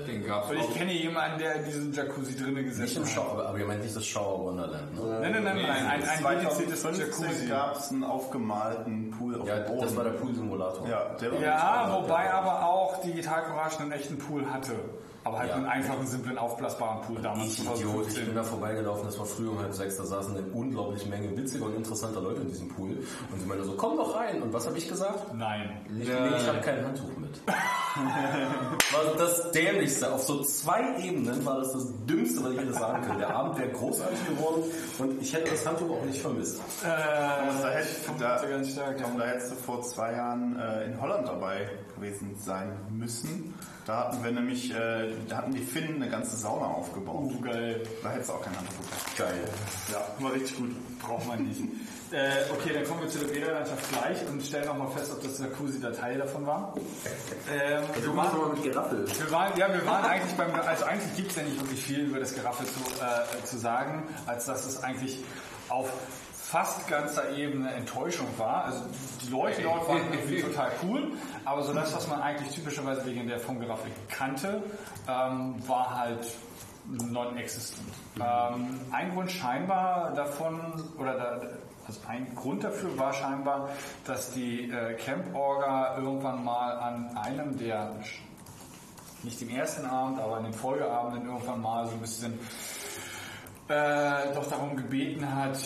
den 0.06 0.24
gab 0.26 0.48
Und 0.50 0.56
es 0.58 0.68
ich 0.68 0.74
kenne 0.74 0.92
jemanden, 0.92 1.38
der 1.38 1.56
in 1.56 1.64
diesem 1.64 1.92
Jacuzzi 1.92 2.36
drinnen 2.36 2.54
Nicht 2.54 2.68
gesessen 2.68 2.98
im 2.98 3.02
hat. 3.04 3.10
Shower, 3.12 3.46
aber, 3.46 3.58
ihr 3.58 3.66
meint 3.66 3.82
nicht 3.82 3.94
das 3.96 4.06
Shower 4.06 4.44
Wonderland, 4.46 4.94
ne? 4.94 5.18
Nein, 5.20 5.32
nein, 5.32 5.44
nein, 5.44 5.56
nein, 5.62 5.86
ein, 5.86 6.02
ein 6.02 6.38
dediziertes 6.40 6.80
2015 6.82 7.24
Jacuzzi. 7.26 7.46
gab 7.48 7.76
es 7.76 7.90
einen 7.90 8.04
aufgemalten 8.04 9.10
Pool 9.10 9.40
auf 9.40 9.46
Ja, 9.48 9.56
dem 9.58 9.66
Boden. 9.66 9.80
das 9.82 9.96
war 9.96 10.04
der 10.04 10.10
Pool-Simulator. 10.12 10.88
ja, 10.88 11.14
der 11.20 11.32
war 11.32 11.40
Ja, 11.40 11.88
wobei 12.02 12.32
aber 12.32 12.66
auch 12.66 13.00
Digital 13.02 13.42
Courage 13.44 13.80
einen 13.80 13.92
echten 13.92 14.18
Pool 14.18 14.50
hatte. 14.50 14.72
Aber 15.24 15.38
halt 15.38 15.50
Ja. 15.50 15.56
einen 15.56 15.66
einfachen, 15.66 16.06
simplen, 16.06 16.36
aufblasbaren 16.38 17.02
Pool 17.02 17.22
damals. 17.22 17.52
Ich 17.52 17.60
Idiot, 17.60 17.74
ich 17.76 18.14
bin 18.14 18.34
2015. 18.34 18.34
da 18.34 18.42
vorbeigelaufen, 18.42 19.04
das 19.06 19.18
war 19.18 19.26
früh 19.26 19.48
um 19.48 19.58
halb 19.58 19.72
sechs, 19.72 19.96
da 19.96 20.04
saßen 20.04 20.36
eine 20.36 20.46
unglaubliche 20.48 21.08
Menge 21.08 21.36
witziger 21.36 21.66
und 21.66 21.76
interessanter 21.76 22.20
Leute 22.20 22.40
in 22.40 22.48
diesem 22.48 22.68
Pool. 22.68 22.90
Und 23.30 23.40
sie 23.40 23.46
meinte 23.46 23.64
so, 23.64 23.72
komm 23.76 23.96
doch 23.96 24.16
rein. 24.16 24.42
Und 24.42 24.52
was 24.52 24.66
habe 24.66 24.76
ich 24.78 24.88
gesagt? 24.88 25.32
Nein. 25.34 25.80
Ich, 25.88 26.08
nee, 26.08 26.36
ich 26.36 26.48
habe 26.48 26.60
kein 26.60 26.84
Handtuch 26.84 27.16
mit. 27.18 27.40
war 27.46 29.16
das 29.18 29.50
Dämlichste. 29.52 30.12
Auf 30.12 30.22
so 30.22 30.42
zwei 30.42 30.98
Ebenen 30.98 31.44
war 31.44 31.58
das 31.58 31.72
das 31.72 31.86
Dümmste, 32.06 32.42
was 32.44 32.52
ich 32.52 32.58
hätte 32.58 32.72
sagen 32.72 33.02
können. 33.04 33.18
Der 33.18 33.34
Abend 33.34 33.58
wäre 33.58 33.70
großartig 33.70 34.26
geworden 34.26 34.64
und 34.98 35.22
ich 35.22 35.32
hätte 35.32 35.50
das 35.50 35.66
Handtuch 35.66 35.90
auch 35.90 36.04
nicht 36.04 36.20
vermisst. 36.20 36.58
Äh, 36.82 36.86
da, 36.86 37.70
hätte, 37.70 37.88
da, 38.18 38.42
ja 38.42 38.48
ganz 38.48 38.70
stark. 38.70 38.98
Tom, 38.98 39.18
da 39.18 39.26
hättest 39.26 39.52
du 39.52 39.56
vor 39.56 39.82
zwei 39.82 40.12
Jahren 40.12 40.58
äh, 40.58 40.86
in 40.86 41.00
Holland 41.00 41.26
dabei 41.28 41.68
gewesen 41.94 42.36
sein 42.38 42.72
müssen. 42.90 43.54
Da 43.84 43.98
hatten 43.98 44.22
wir 44.22 44.30
nämlich, 44.30 44.72
äh, 44.72 45.10
da 45.28 45.38
hatten 45.38 45.52
die 45.52 45.62
Finnen 45.62 45.96
eine 45.96 46.08
ganze 46.08 46.36
Sauna 46.36 46.66
aufgebaut. 46.66 47.32
Uh, 47.32 47.40
geil. 47.40 47.82
Da 48.02 48.10
hättest 48.10 48.30
du 48.30 48.34
auch 48.34 48.42
kein 48.42 48.56
Handtuch 48.56 48.78
gehabt. 48.78 49.16
Geil. 49.16 49.48
Ja, 49.90 50.24
war 50.24 50.32
richtig 50.32 50.56
gut. 50.56 50.98
Braucht 51.00 51.26
man 51.26 51.42
nicht. 51.42 51.60
Äh, 52.12 52.44
okay, 52.52 52.74
dann 52.74 52.84
kommen 52.84 53.00
wir 53.00 53.08
zu 53.08 53.18
der 53.18 53.28
Bäderlandschaft 53.28 53.90
gleich 53.90 54.18
und 54.28 54.42
stellen 54.42 54.66
nochmal 54.66 54.90
fest, 54.90 55.10
ob 55.12 55.22
das 55.22 55.38
Jacuzzi 55.38 55.80
der 55.80 55.92
Teil 55.94 56.18
davon 56.18 56.46
war. 56.46 56.74
Ähm, 57.50 57.82
wir, 58.00 58.16
waren, 58.16 58.38
mal 58.38 58.48
mit 58.54 58.62
Geraffel. 58.62 59.06
wir, 59.06 59.30
waren, 59.30 59.58
ja, 59.58 59.72
wir 59.72 59.84
waren 59.86 60.04
eigentlich 60.04 60.36
beim, 60.36 60.54
also 60.54 60.84
eigentlich 60.84 61.16
gibt 61.16 61.30
es 61.30 61.36
ja 61.36 61.42
nicht 61.42 61.58
wirklich 61.58 61.82
viel 61.82 62.00
über 62.00 62.20
das 62.20 62.34
Geraffel 62.34 62.66
zu, 62.66 62.80
äh, 63.02 63.44
zu 63.44 63.56
sagen, 63.56 64.04
als 64.26 64.44
dass 64.44 64.66
es 64.66 64.82
eigentlich 64.82 65.24
auf 65.70 65.90
fast 66.52 66.86
ganzer 66.86 67.34
Ebene 67.34 67.72
Enttäuschung 67.72 68.26
war. 68.36 68.66
Also 68.66 68.84
die 69.24 69.30
Leute 69.30 69.62
dort 69.62 69.88
waren 69.88 70.02
irgendwie 70.12 70.42
total 70.42 70.70
cool, 70.82 71.12
aber 71.46 71.62
so 71.62 71.72
das, 71.72 71.94
was 71.94 72.06
man 72.08 72.20
eigentlich 72.20 72.54
typischerweise 72.54 73.06
wegen 73.06 73.26
der 73.26 73.38
Geraffel 73.38 73.90
kannte, 74.10 74.62
ähm, 75.08 75.56
war 75.66 75.98
halt 75.98 76.26
non-existent. 76.86 77.88
Ähm, 78.20 78.80
ein 78.90 79.14
Grund 79.14 79.30
scheinbar 79.30 80.12
davon, 80.12 80.74
oder 80.98 81.14
da, 81.14 81.40
also 81.86 82.00
ein 82.06 82.34
Grund 82.34 82.64
dafür 82.64 82.98
war 82.98 83.14
scheinbar, 83.14 83.70
dass 84.04 84.32
die 84.32 84.70
äh, 84.70 84.92
Camp-Orga 84.94 85.96
irgendwann 85.96 86.44
mal 86.44 86.76
an 86.76 87.16
einem 87.16 87.56
der, 87.56 87.96
nicht 89.22 89.40
dem 89.40 89.48
ersten 89.48 89.86
Abend, 89.86 90.20
aber 90.20 90.36
an 90.36 90.44
den 90.44 90.52
Folgeabenden 90.52 91.28
irgendwann 91.28 91.62
mal 91.62 91.86
so 91.86 91.92
ein 91.92 92.00
bisschen 92.00 92.38
äh, 93.68 94.34
doch 94.34 94.48
darum 94.48 94.76
gebeten 94.76 95.34
hat, 95.34 95.58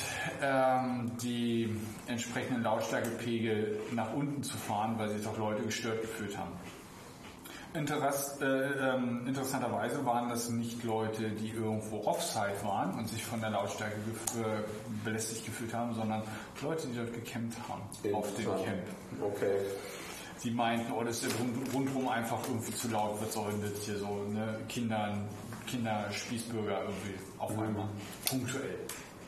ähm, 0.42 1.12
die 1.22 1.74
entsprechenden 2.06 2.62
Lautstärkepegel 2.62 3.80
nach 3.92 4.12
unten 4.12 4.42
zu 4.42 4.56
fahren, 4.56 4.98
weil 4.98 5.08
sich 5.08 5.24
doch 5.24 5.38
Leute 5.38 5.62
gestört 5.62 6.02
gefühlt 6.02 6.36
haben. 6.36 6.52
Interess, 7.76 8.38
äh, 8.40 8.46
ähm, 8.46 9.26
interessanterweise 9.26 10.04
waren 10.06 10.28
das 10.28 10.48
nicht 10.48 10.82
Leute, 10.82 11.30
die 11.30 11.50
irgendwo 11.50 12.04
offside 12.04 12.56
waren 12.62 12.98
und 12.98 13.08
sich 13.08 13.22
von 13.22 13.40
der 13.40 13.50
Lautstärke 13.50 13.96
gef 14.00 14.40
äh, 14.40 14.62
belästigt 15.04 15.44
gefühlt 15.44 15.74
haben, 15.74 15.94
sondern 15.94 16.22
Leute, 16.62 16.86
die 16.88 16.96
dort 16.96 17.12
gecampt 17.12 17.56
haben 17.68 17.82
auf 18.14 18.34
dem 18.34 18.46
Camp. 18.46 18.82
Okay. 19.20 19.58
Die 20.42 20.50
meinten, 20.50 20.92
oh, 20.92 21.02
das 21.02 21.22
ist 21.22 21.32
ja 21.32 21.38
rund, 21.38 21.74
rundherum 21.74 22.08
einfach 22.08 22.38
irgendwie 22.46 22.72
zu 22.72 22.88
laut, 22.88 23.20
was 23.20 23.32
soll 23.32 23.50
denn 23.52 23.62
das 23.62 23.82
hier 23.84 23.98
so, 23.98 24.22
ne? 24.32 24.58
Kinder, 24.68 25.18
Kinder, 25.66 26.06
Spießbürger 26.10 26.82
irgendwie 26.82 27.14
auf 27.38 27.50
einmal, 27.58 27.88
punktuell. 28.28 28.78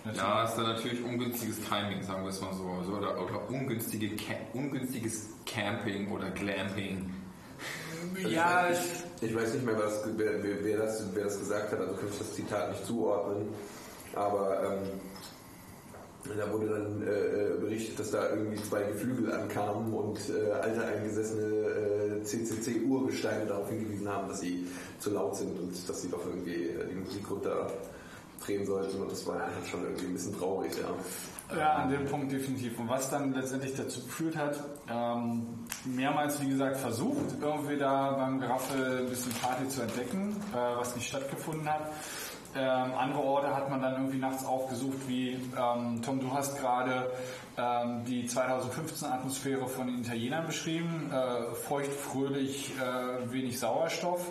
Natürlich. 0.05 0.23
Ja, 0.23 0.45
ist 0.45 0.55
dann 0.55 0.65
natürlich 0.65 1.05
ungünstiges 1.05 1.61
Timing, 1.69 2.03
sagen 2.03 2.23
wir 2.23 2.31
es 2.31 2.41
mal 2.41 2.53
so. 2.55 2.83
so 2.85 2.93
oder, 2.93 3.21
oder 3.21 3.49
ungünstige 3.51 4.11
ungünstiges 4.55 5.29
Camping 5.45 6.11
oder 6.11 6.31
Glamping. 6.31 7.13
Ja, 8.27 8.69
ich, 8.71 9.29
Ich 9.29 9.35
weiß 9.35 9.55
nicht 9.55 9.67
mehr, 9.67 9.77
was, 9.77 10.05
wer, 10.17 10.43
wer, 10.43 10.65
wer, 10.65 10.77
das, 10.79 11.05
wer 11.13 11.25
das 11.25 11.39
gesagt 11.39 11.73
hat, 11.73 11.81
also 11.81 11.95
kann 11.95 12.09
ich 12.11 12.19
das 12.19 12.35
Zitat 12.35 12.71
nicht 12.71 12.87
zuordnen. 12.87 13.49
Aber 14.15 14.63
ähm, 14.63 15.01
da 16.37 16.53
wurde 16.53 16.69
dann 16.69 17.03
äh, 17.03 17.59
berichtet, 17.61 17.99
dass 17.99 18.11
da 18.11 18.31
irgendwie 18.31 18.63
zwei 18.63 18.83
Geflügel 18.83 19.33
ankamen 19.33 19.93
und 19.93 20.19
äh, 20.29 20.53
alte 20.53 20.85
eingesessene 20.85 21.43
äh, 21.43 22.23
CCC-Urgesteine 22.23 23.47
darauf 23.47 23.69
hingewiesen 23.69 24.09
haben, 24.09 24.29
dass 24.29 24.41
sie 24.41 24.67
zu 24.99 25.11
laut 25.11 25.37
sind 25.37 25.59
und 25.59 25.89
dass 25.89 26.03
sie 26.03 26.09
doch 26.09 26.25
irgendwie 26.27 26.69
äh, 26.69 26.87
die 26.89 26.97
Musik 26.97 27.31
runterdrehen 27.31 28.67
sollten. 28.67 29.01
Und 29.01 29.11
das 29.11 29.27
war 29.27 29.41
halt 29.41 29.67
schon 29.71 29.83
irgendwie 29.85 30.07
ein 30.07 30.13
bisschen 30.13 30.39
traurig, 30.39 30.73
ja. 30.77 30.95
Ja, 31.57 31.73
an 31.77 31.91
dem 31.91 32.05
Punkt 32.05 32.31
definitiv. 32.31 32.79
Und 32.79 32.91
was 32.91 33.09
dann 33.09 33.33
letztendlich 33.33 33.75
dazu 33.75 34.03
geführt 34.05 34.37
hat, 34.37 34.63
ähm, 34.91 35.47
mehrmals, 35.87 36.43
wie 36.43 36.51
gesagt, 36.51 36.77
versucht, 36.77 37.41
irgendwie 37.41 37.79
da 37.79 38.13
beim 38.13 38.39
Geraffel 38.39 38.99
ein 38.99 39.09
bisschen 39.09 39.33
Party 39.33 39.67
zu 39.69 39.81
entdecken, 39.81 40.37
äh, 40.53 40.57
was 40.77 40.95
nicht 40.95 41.09
stattgefunden 41.09 41.67
hat. 41.67 41.91
Ähm, 42.57 42.93
andere 42.97 43.23
Orte 43.23 43.55
hat 43.55 43.69
man 43.71 43.83
dann 43.83 43.95
irgendwie 43.95 44.19
nachts 44.19 44.45
aufgesucht, 44.45 44.99
wie 45.07 45.33
ähm, 45.33 46.01
Tom, 46.03 46.21
du 46.21 46.33
hast 46.33 46.59
gerade 46.59 47.11
ähm, 47.57 48.05
die 48.05 48.27
2015 48.27 49.09
Atmosphäre 49.09 49.67
von 49.67 49.87
den 49.87 50.01
Italienern 50.01 50.47
beschrieben. 50.47 51.13
Äh, 51.13 51.55
feucht, 51.55 51.93
fröhlich, 51.93 52.73
äh, 52.79 53.31
wenig 53.31 53.59
Sauerstoff 53.59 54.27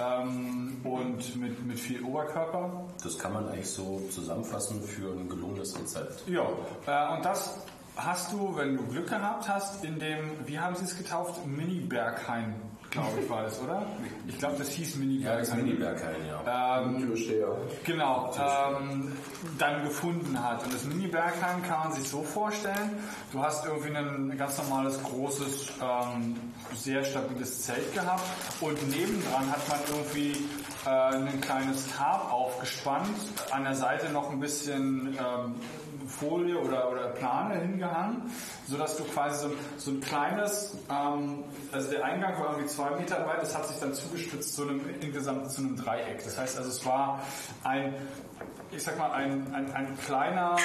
ähm, 0.00 0.80
und 0.84 1.36
mit, 1.36 1.64
mit 1.66 1.78
viel 1.78 2.02
Oberkörper. 2.02 2.84
Das 3.02 3.18
kann 3.18 3.34
man 3.34 3.48
eigentlich 3.48 3.70
so 3.70 4.00
zusammenfassen 4.10 4.82
für 4.82 5.12
ein 5.12 5.28
gelungenes 5.28 5.78
Rezept. 5.78 6.26
Ja, 6.28 6.46
äh, 6.86 7.16
und 7.16 7.24
das 7.24 7.58
hast 7.96 8.32
du, 8.32 8.56
wenn 8.56 8.76
du 8.76 8.86
Glück 8.86 9.08
gehabt 9.08 9.48
hast, 9.48 9.84
in 9.84 9.98
dem, 9.98 10.30
wie 10.46 10.58
haben 10.58 10.74
sie 10.74 10.84
es 10.84 10.96
getauft? 10.96 11.44
Mini-Berghain, 11.46 12.54
glaube 12.92 13.20
ich, 13.20 13.28
war 13.28 13.42
das, 13.42 13.60
oder? 13.60 13.86
Ich 14.28 14.38
glaube, 14.38 14.56
das 14.58 14.68
hieß 14.68 14.96
Ja, 15.20 15.36
das 15.36 15.54
Mini-Berghain. 15.54 15.64
Mini-Berghain, 15.64 16.26
ja. 16.28 16.82
Ähm, 16.82 17.00
Türsteher. 17.00 17.56
Genau, 17.84 18.32
ähm, 18.38 19.12
dann 19.58 19.82
gefunden 19.82 20.42
hat. 20.42 20.62
Und 20.64 20.74
das 20.74 20.84
Mini-Bergheim 20.84 21.62
kann 21.62 21.80
man 21.80 21.92
sich 21.92 22.08
so 22.08 22.22
vorstellen, 22.22 22.98
du 23.32 23.42
hast 23.42 23.66
irgendwie 23.66 23.96
ein 23.96 24.36
ganz 24.36 24.58
normales, 24.58 25.02
großes, 25.02 25.72
ähm, 25.82 26.36
sehr 26.74 27.02
stabiles 27.04 27.62
Zelt 27.62 27.92
gehabt 27.94 28.22
und 28.60 28.88
nebendran 28.90 29.50
hat 29.50 29.68
man 29.68 29.78
irgendwie 29.90 30.46
äh, 30.86 30.88
ein 30.88 31.40
kleines 31.40 31.88
Tarp 31.96 32.30
aufgespannt, 32.32 33.08
an 33.50 33.64
der 33.64 33.74
Seite 33.74 34.10
noch 34.12 34.30
ein 34.30 34.40
bisschen 34.40 35.16
ähm, 35.18 35.54
Folie 36.18 36.58
oder, 36.58 36.90
oder 36.90 37.08
Plane 37.08 37.60
hingehangen, 37.60 38.30
sodass 38.66 38.96
du 38.96 39.04
quasi 39.04 39.48
so, 39.48 39.54
so 39.78 39.90
ein 39.92 40.00
kleines, 40.00 40.76
ähm, 40.90 41.44
also 41.72 41.90
der 41.90 42.04
Eingang 42.04 42.38
war 42.38 42.50
irgendwie 42.50 42.68
zwei 42.68 42.90
Meter 42.90 43.26
weit, 43.26 43.42
das 43.42 43.56
hat 43.56 43.66
sich 43.66 43.78
dann 43.78 43.94
zugespitzt 43.94 44.54
zu 44.54 44.62
einem, 44.62 44.80
insgesamt 45.00 45.50
zu 45.50 45.62
einem 45.62 45.76
Dreieck. 45.76 46.22
Das 46.24 46.38
heißt 46.38 46.58
also, 46.58 46.70
es 46.70 46.84
war 46.86 47.20
ein, 47.64 47.94
ich 48.70 48.82
sag 48.82 48.98
mal, 48.98 49.10
ein, 49.12 49.52
ein, 49.54 49.72
ein 49.72 49.98
kleiner 49.98 50.56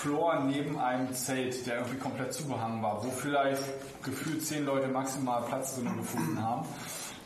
Floor 0.00 0.40
neben 0.40 0.78
einem 0.78 1.12
Zelt, 1.12 1.66
der 1.66 1.76
irgendwie 1.78 1.98
komplett 1.98 2.32
zugehangen 2.32 2.82
war, 2.82 3.04
wo 3.04 3.10
vielleicht 3.10 3.62
gefühlt 4.02 4.44
zehn 4.44 4.64
Leute 4.64 4.88
maximal 4.88 5.42
Platz 5.42 5.76
drin 5.76 5.96
gefunden 5.96 6.42
haben. 6.42 6.66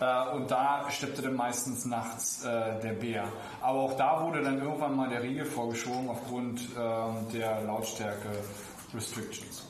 Äh, 0.03 0.35
Und 0.35 0.51
da 0.51 0.91
steppte 0.91 1.23
dann 1.23 1.37
meistens 1.37 1.85
nachts 1.85 2.45
äh, 2.45 2.81
der 2.81 2.93
Bär. 2.95 3.25
Aber 3.61 3.81
auch 3.81 3.97
da 3.97 4.21
wurde 4.25 4.43
dann 4.43 4.61
irgendwann 4.61 4.97
mal 4.97 5.09
der 5.09 5.23
Riegel 5.23 5.45
vorgeschoben 5.45 6.09
aufgrund 6.09 6.61
ähm, 6.77 7.29
der 7.33 7.63
Lautstärke 7.63 8.29
Restrictions. 8.93 9.65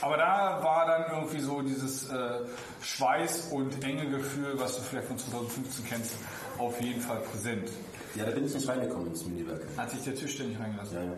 Aber 0.00 0.16
da 0.16 0.60
war 0.62 0.86
dann 0.86 1.10
irgendwie 1.12 1.40
so 1.40 1.60
dieses 1.62 2.08
äh, 2.10 2.40
Schweiß- 2.82 3.50
und 3.52 3.82
enge 3.84 4.08
Gefühl, 4.10 4.54
was 4.58 4.76
du 4.76 4.82
vielleicht 4.82 5.08
von 5.08 5.18
2015 5.18 5.86
kennst, 5.86 6.14
auf 6.58 6.80
jeden 6.80 7.00
Fall 7.00 7.18
präsent. 7.18 7.70
Ja, 8.14 8.24
da 8.24 8.32
bin 8.32 8.44
ich 8.44 8.54
nicht 8.54 8.68
reingekommen 8.68 9.08
ins 9.08 9.24
Mini-Berghain. 9.24 9.76
Hat 9.76 9.90
sich 9.90 10.02
der 10.02 10.14
Tisch 10.14 10.36
denn 10.38 10.48
nicht 10.48 10.60
reingelassen? 10.60 10.96
Ja, 10.96 11.04
ja. 11.04 11.12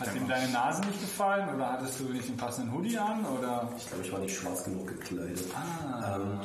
Hat 0.00 0.14
ihm 0.14 0.28
deine 0.28 0.48
Nase 0.48 0.80
nicht 0.82 1.00
gefallen 1.00 1.54
oder 1.54 1.72
hattest 1.72 2.00
du 2.00 2.04
nicht 2.04 2.28
den 2.28 2.36
passenden 2.36 2.72
Hoodie 2.72 2.98
an? 2.98 3.24
Oder? 3.26 3.68
Ich 3.76 3.86
glaube, 3.88 4.04
ich 4.04 4.12
war 4.12 4.18
nicht 4.20 4.36
schwarz 4.36 4.64
genug 4.64 4.86
gekleidet. 4.86 5.44
Ah. 5.54 6.16
Ähm, 6.16 6.40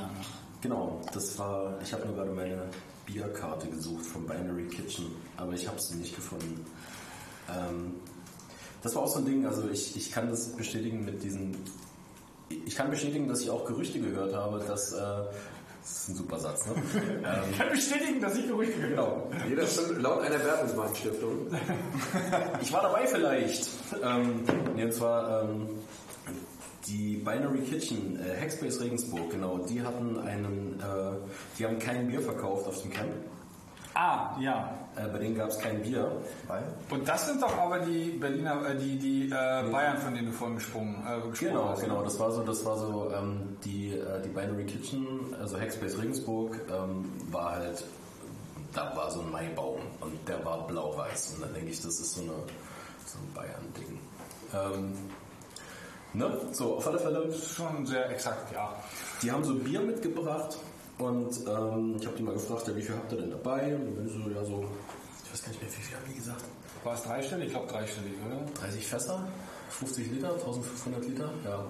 genau, 0.64 1.02
das 1.14 1.38
war, 1.38 1.78
ich 1.84 1.94
habe 1.94 2.08
nur 2.08 2.16
gerade 2.16 2.32
meine 2.32 2.64
Bierkarte 3.06 3.68
gesucht 3.68 4.06
vom 4.06 4.26
Binary 4.26 4.68
Kitchen, 4.68 5.06
aber 5.38 5.54
ich 5.54 5.68
habe 5.68 5.80
sie 5.80 5.98
nicht 5.98 6.16
gefunden. 6.16 6.66
Ähm, 7.54 7.96
das 8.82 8.96
war 8.96 9.04
auch 9.04 9.08
so 9.08 9.20
ein 9.20 9.26
Ding, 9.26 9.46
also 9.46 9.70
ich, 9.70 9.96
ich 9.96 10.12
kann 10.12 10.30
das 10.30 10.48
bestätigen 10.56 11.06
mit 11.06 11.22
diesen, 11.22 11.56
ich 12.50 12.76
kann 12.76 12.90
bestätigen, 12.90 13.28
dass 13.28 13.42
ich 13.42 13.50
auch 13.50 13.66
Gerüchte 13.66 14.00
gehört 14.00 14.34
habe, 14.34 14.60
dass, 14.60 14.94
äh, 14.94 14.98
das 15.82 15.92
ist 15.92 16.10
ein 16.10 16.16
super 16.16 16.40
Satz, 16.40 16.66
ne? 16.66 16.74
ähm, 16.96 17.24
Ich 17.52 17.58
kann 17.58 17.70
bestätigen, 17.70 18.22
dass 18.22 18.38
ich 18.38 18.48
Gerüchte 18.48 18.80
gehört 18.80 18.98
habe. 19.00 19.28
genau, 19.30 19.48
Jeder 19.50 19.68
stimmt 19.68 20.02
laut 20.02 20.22
einer 20.22 20.38
Bertelsmann 20.38 20.96
Stiftung. 20.96 21.48
Ich 22.62 22.72
war 22.72 22.82
dabei 22.84 23.06
vielleicht. 23.06 23.70
Ähm, 24.02 24.44
nee, 24.76 24.86
und 24.86 24.94
zwar 24.94 25.44
ähm, 25.44 25.68
die 26.88 27.16
Binary 27.18 27.60
Kitchen, 27.60 28.20
äh, 28.20 28.40
Hackspace 28.42 28.82
Regensburg, 28.82 29.32
genau, 29.32 29.60
die 29.60 29.82
hatten 29.82 30.20
einen, 30.20 30.80
äh, 30.80 31.18
die 31.58 31.66
haben 31.66 31.80
kein 31.80 32.08
Bier 32.08 32.22
verkauft 32.22 32.68
auf 32.68 32.82
dem 32.82 32.92
Camp. 32.92 33.12
Ah, 33.96 34.36
ja. 34.40 34.74
Äh, 34.96 35.08
bei 35.08 35.20
denen 35.20 35.36
gab 35.36 35.50
es 35.50 35.60
kein 35.60 35.82
Bier. 35.84 36.12
Weil? 36.48 36.64
Und 36.90 37.08
das 37.08 37.28
sind 37.28 37.42
doch 37.42 37.56
aber 37.58 37.80
die 37.80 38.10
Berliner, 38.10 38.68
äh, 38.70 38.76
die, 38.76 38.98
die 38.98 39.26
äh, 39.28 39.30
Bayern, 39.72 39.98
von 40.00 40.16
denen 40.16 40.28
du 40.28 40.34
vorhin 40.34 40.56
gesprungen, 40.58 40.96
äh, 41.08 41.30
gesprochen 41.30 41.48
Genau, 41.54 41.70
hast. 41.70 41.82
genau, 41.82 42.04
das 42.04 42.20
war 42.20 42.32
so, 42.32 42.44
das 42.44 42.66
war 42.66 42.78
so 42.78 43.12
ähm, 43.16 43.58
die, 43.64 43.92
äh, 43.94 44.22
die 44.24 44.30
Binary 44.30 44.66
Kitchen, 44.66 45.36
also 45.40 45.60
Hackspace 45.60 46.00
Regensburg, 46.00 46.60
ähm, 46.72 47.06
war 47.32 47.52
halt, 47.52 47.84
da 48.74 48.96
war 48.96 49.12
so 49.12 49.22
ein 49.22 49.32
Maibaum 49.32 49.80
und 50.02 50.28
der 50.28 50.44
war 50.44 50.66
blau-weiß 50.66 51.36
und 51.36 51.44
dann 51.44 51.54
denke 51.54 51.70
ich, 51.70 51.78
das 51.82 52.00
ist 52.00 52.14
so, 52.16 52.22
eine, 52.22 52.32
so 53.06 53.20
ein 53.20 53.34
Bayern-Ding. 53.36 54.00
Ähm, 54.56 54.94
ne? 56.14 56.38
So, 56.52 56.78
auf 56.78 56.88
alle 56.88 57.00
Fälle, 57.00 57.34
Schon 57.34 57.86
sehr 57.86 58.10
exakt, 58.10 58.52
ja. 58.54 58.76
Die 59.22 59.32
haben 59.32 59.44
so 59.44 59.56
Bier 59.56 59.82
mitgebracht 59.82 60.58
und 60.98 61.32
ähm, 61.48 61.96
ich 62.00 62.06
habe 62.06 62.18
die 62.18 62.24
mal 62.24 62.34
gefragt, 62.34 62.68
ja, 62.68 62.76
wie 62.76 62.82
viel 62.82 62.96
habt 62.96 63.12
ihr 63.12 63.20
denn 63.20 63.32
dabei? 63.32 63.76
Und 63.76 63.96
dann 63.98 64.10
so, 64.10 64.30
ja, 64.30 64.44
so, 64.44 64.66
ich 65.26 65.34
weiß 65.34 65.42
gar 65.42 65.50
nicht 65.50 65.62
mehr, 65.62 65.72
wie 65.72 65.82
viel 65.82 65.98
haben 65.98 66.06
die 66.10 66.16
gesagt? 66.16 66.44
War 66.84 66.94
es 66.96 67.04
dreistellig? 67.04 67.48
Ich 67.48 67.54
glaube 67.54 67.68
dreistellig, 67.68 68.14
oder? 68.28 68.46
30 68.60 68.86
Fässer, 68.86 69.26
50 69.70 70.12
Liter, 70.12 70.34
1500 70.34 71.06
Liter, 71.06 71.30
ja, 71.46 71.66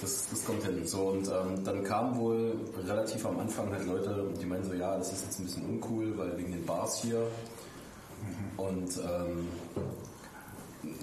das, 0.00 0.28
das 0.30 0.44
kommt 0.44 0.64
hin. 0.64 0.86
So, 0.86 1.08
und 1.08 1.28
ähm, 1.28 1.64
dann 1.64 1.84
kamen 1.84 2.18
wohl 2.18 2.56
relativ 2.84 3.24
am 3.24 3.38
Anfang 3.38 3.72
halt 3.72 3.86
Leute, 3.86 4.26
die 4.40 4.46
meinen 4.46 4.64
so, 4.64 4.74
ja, 4.74 4.96
das 4.98 5.12
ist 5.12 5.24
jetzt 5.24 5.38
ein 5.38 5.44
bisschen 5.44 5.64
uncool, 5.66 6.18
weil 6.18 6.36
wegen 6.36 6.52
den 6.52 6.66
Bars 6.66 7.02
hier. 7.02 7.26
Und 8.56 8.96
ähm, 8.98 9.48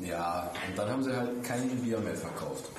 ja, 0.01 0.51
und 0.69 0.77
dann 0.77 0.89
haben 0.89 1.03
sie 1.03 1.15
halt 1.15 1.43
kein 1.43 1.67
Bier 1.69 1.99
mehr 1.99 2.15
verkauft. 2.15 2.69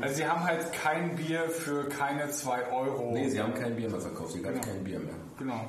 Also 0.00 0.16
sie 0.16 0.26
haben 0.26 0.44
halt 0.44 0.72
kein 0.72 1.16
Bier 1.16 1.48
für 1.48 1.88
keine 1.88 2.30
2 2.30 2.72
Euro. 2.72 3.12
Nee, 3.12 3.28
sie 3.28 3.40
haben 3.40 3.54
kein 3.54 3.76
Bier 3.76 3.90
mehr 3.90 4.00
verkauft, 4.00 4.32
sie 4.32 4.42
gab 4.42 4.60
kein 4.62 4.82
Bier 4.84 5.00
mehr. 5.00 5.14
Genau. 5.38 5.68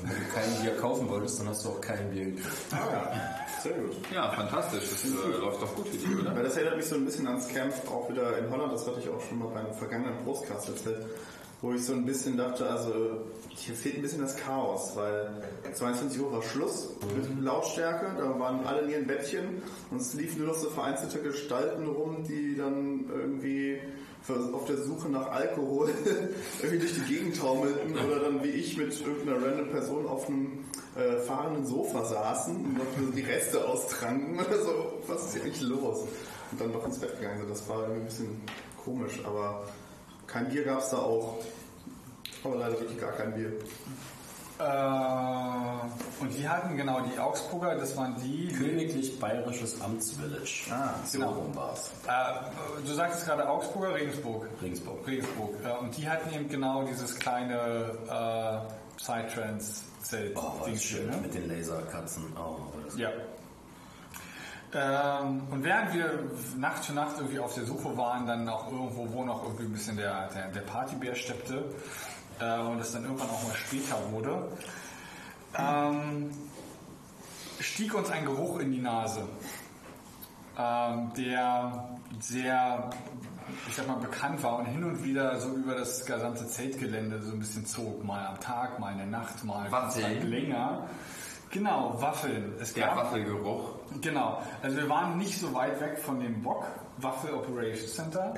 Und 0.00 0.10
wenn 0.10 0.16
du 0.16 0.24
kein 0.34 0.62
Bier 0.62 0.76
kaufen 0.76 1.08
wolltest, 1.08 1.40
dann 1.40 1.48
hast 1.48 1.64
du 1.64 1.70
auch 1.70 1.80
kein 1.80 2.10
Bier 2.10 2.26
gekriegt. 2.26 2.48
Sehr 3.62 3.72
gut. 3.72 3.96
Ja, 4.12 4.30
fantastisch. 4.32 4.84
Das 4.90 5.04
äh, 5.04 5.38
läuft 5.38 5.62
doch 5.62 5.74
gut 5.76 5.88
für 5.88 5.96
die, 5.96 6.14
oder? 6.16 6.34
Weil 6.34 6.42
das 6.44 6.56
erinnert 6.56 6.76
mich 6.76 6.86
so 6.86 6.96
ein 6.96 7.04
bisschen 7.04 7.26
ans 7.28 7.48
Camp 7.48 7.72
auch 7.88 8.10
wieder 8.10 8.38
in 8.38 8.50
Holland, 8.50 8.72
das 8.72 8.86
hatte 8.86 9.00
ich 9.00 9.08
auch 9.08 9.20
schon 9.20 9.38
mal 9.38 9.48
beim 9.48 9.72
vergangenen 9.74 10.24
Brustcast 10.24 10.68
erzählt, 10.68 11.06
wo 11.62 11.72
ich 11.72 11.84
so 11.84 11.92
ein 11.92 12.04
bisschen 12.04 12.36
dachte, 12.36 12.68
also 12.68 12.92
hier 13.50 13.74
fehlt 13.74 13.96
ein 13.96 14.02
bisschen 14.02 14.20
das 14.20 14.36
Chaos, 14.36 14.92
weil 14.96 15.30
22 15.72 16.20
Uhr 16.20 16.32
war 16.32 16.42
Schluss 16.42 16.90
mit 17.16 17.40
Lautstärke, 17.40 18.06
da 18.18 18.38
waren 18.38 18.66
alle 18.66 18.82
in 18.82 18.90
ihren 18.90 19.06
Bettchen 19.06 19.62
und 19.92 20.00
es 20.00 20.12
liefen 20.14 20.40
nur 20.40 20.48
noch 20.48 20.58
so 20.58 20.70
vereinzelte 20.70 21.20
Gestalten 21.20 21.86
rum, 21.86 22.24
die 22.24 22.56
dann 22.56 23.08
irgendwie 23.08 23.78
auf 24.52 24.66
der 24.66 24.76
Suche 24.78 25.08
nach 25.08 25.30
Alkohol 25.30 25.90
irgendwie 26.62 26.78
durch 26.78 26.94
die 26.94 27.14
Gegend 27.14 27.38
taumelten 27.38 27.96
oder 27.98 28.20
dann 28.20 28.42
wie 28.42 28.50
ich 28.50 28.76
mit 28.76 29.00
irgendeiner 29.00 29.44
random 29.44 29.70
Person 29.70 30.06
auf 30.06 30.28
einem 30.28 30.64
äh, 30.96 31.20
fahrenden 31.22 31.66
Sofa 31.66 32.04
saßen 32.04 32.54
und 32.54 32.78
noch 32.78 33.14
die 33.16 33.22
Reste 33.22 33.66
austranken 33.66 34.38
oder 34.38 34.62
so. 34.62 34.92
Was 35.06 35.26
ist 35.26 35.34
hier 35.34 35.42
eigentlich 35.42 35.62
los? 35.62 36.06
Und 36.50 36.60
dann 36.60 36.72
doch 36.72 36.86
ins 36.86 36.98
Bett 36.98 37.18
gegangen 37.18 37.38
sind. 37.40 37.50
Das 37.50 37.68
war 37.68 37.82
irgendwie 37.82 38.00
ein 38.00 38.06
bisschen 38.06 38.40
komisch, 38.84 39.20
aber 39.24 39.64
kein 40.26 40.48
Bier 40.48 40.64
gab 40.64 40.80
es 40.80 40.90
da 40.90 40.98
auch. 40.98 41.38
Aber 42.44 42.56
leider 42.56 42.80
wirklich 42.80 43.00
gar 43.00 43.12
kein 43.12 43.34
Bier. 43.34 43.52
Äh, 44.58 46.22
und 46.22 46.36
die 46.36 46.48
hatten 46.48 46.76
genau 46.76 47.00
die 47.00 47.18
Augsburger, 47.18 47.74
das 47.76 47.96
waren 47.96 48.16
die. 48.22 48.52
Königlich 48.52 49.18
Bayerisches 49.18 49.80
Amtsvillage. 49.80 50.70
Ah, 50.70 50.94
so 51.04 51.18
genau. 51.18 51.32
rum 51.32 51.56
war's. 51.56 51.90
Äh, 52.06 52.82
du 52.86 52.92
sagtest 52.92 53.26
gerade 53.26 53.48
Augsburger, 53.48 53.94
Regensburg. 53.94 54.46
Regensburg. 54.60 55.06
Regensburg. 55.06 55.54
Ja, 55.64 55.76
und 55.76 55.96
die 55.96 56.08
hatten 56.08 56.32
eben 56.32 56.48
genau 56.48 56.84
dieses 56.84 57.18
kleine 57.18 57.96
äh, 58.08 58.98
Psytrance-Zelt. 58.98 60.36
Oh, 60.36 60.60
war 60.60 60.76
schön 60.76 61.10
ne? 61.10 61.16
mit 61.16 61.34
den 61.34 61.48
Laserkatzen. 61.48 62.24
Oh, 62.36 62.56
Ja. 62.96 63.10
Ähm, 64.74 65.42
und 65.50 65.64
während 65.64 65.92
wir 65.92 66.30
Nacht 66.56 66.84
für 66.84 66.94
Nacht 66.94 67.16
irgendwie 67.18 67.38
auf 67.38 67.54
der 67.54 67.64
Suche 67.64 67.94
waren, 67.96 68.26
dann 68.26 68.48
auch 68.48 68.70
irgendwo, 68.72 69.12
wo 69.12 69.24
noch 69.24 69.42
irgendwie 69.42 69.64
ein 69.64 69.72
bisschen 69.72 69.96
der, 69.96 70.28
der, 70.28 70.48
der 70.48 70.60
Partybär 70.62 71.14
steppte 71.14 71.64
äh, 72.40 72.58
und 72.58 72.80
es 72.80 72.92
dann 72.92 73.04
irgendwann 73.04 73.28
auch 73.28 73.46
mal 73.46 73.54
später 73.54 73.96
wurde, 74.10 74.48
ähm, 75.58 76.30
stieg 77.60 77.94
uns 77.94 78.10
ein 78.10 78.24
Geruch 78.24 78.60
in 78.60 78.72
die 78.72 78.80
Nase, 78.80 79.28
ähm, 80.58 81.12
der 81.18 81.88
sehr, 82.20 82.90
ich 83.68 83.74
sag 83.74 83.86
mal, 83.86 83.96
bekannt 83.96 84.42
war 84.42 84.58
und 84.58 84.66
hin 84.66 84.84
und 84.84 85.04
wieder 85.04 85.38
so 85.38 85.50
über 85.50 85.74
das 85.74 86.06
gesamte 86.06 86.46
Zeltgelände 86.46 87.20
so 87.20 87.32
ein 87.32 87.38
bisschen 87.38 87.66
zog, 87.66 88.02
mal 88.04 88.26
am 88.26 88.40
Tag, 88.40 88.78
mal 88.78 88.92
in 88.92 88.98
der 88.98 89.06
Nacht, 89.06 89.44
mal 89.44 89.70
länger. 90.22 90.88
Genau, 91.50 92.00
Waffeln. 92.00 92.54
Es 92.58 92.72
Der 92.72 92.96
Waffelgeruch. 92.96 93.81
Genau, 94.00 94.42
also 94.62 94.76
wir 94.76 94.88
waren 94.88 95.18
nicht 95.18 95.38
so 95.38 95.52
weit 95.54 95.80
weg 95.80 95.98
von 95.98 96.20
dem 96.20 96.42
Bock, 96.42 96.64
Waffel 96.98 97.34
Operations 97.34 97.94
Center. 97.94 98.34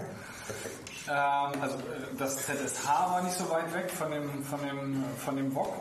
Ähm, 1.08 1.62
also 1.62 1.76
äh, 1.76 2.16
das 2.18 2.36
ZSH 2.38 2.86
war 2.86 3.22
nicht 3.22 3.36
so 3.36 3.48
weit 3.50 3.72
weg 3.74 3.90
von 3.90 4.10
dem, 4.10 4.42
von 4.42 4.60
dem, 4.60 5.04
von 5.18 5.36
dem 5.36 5.52
Bock. 5.52 5.72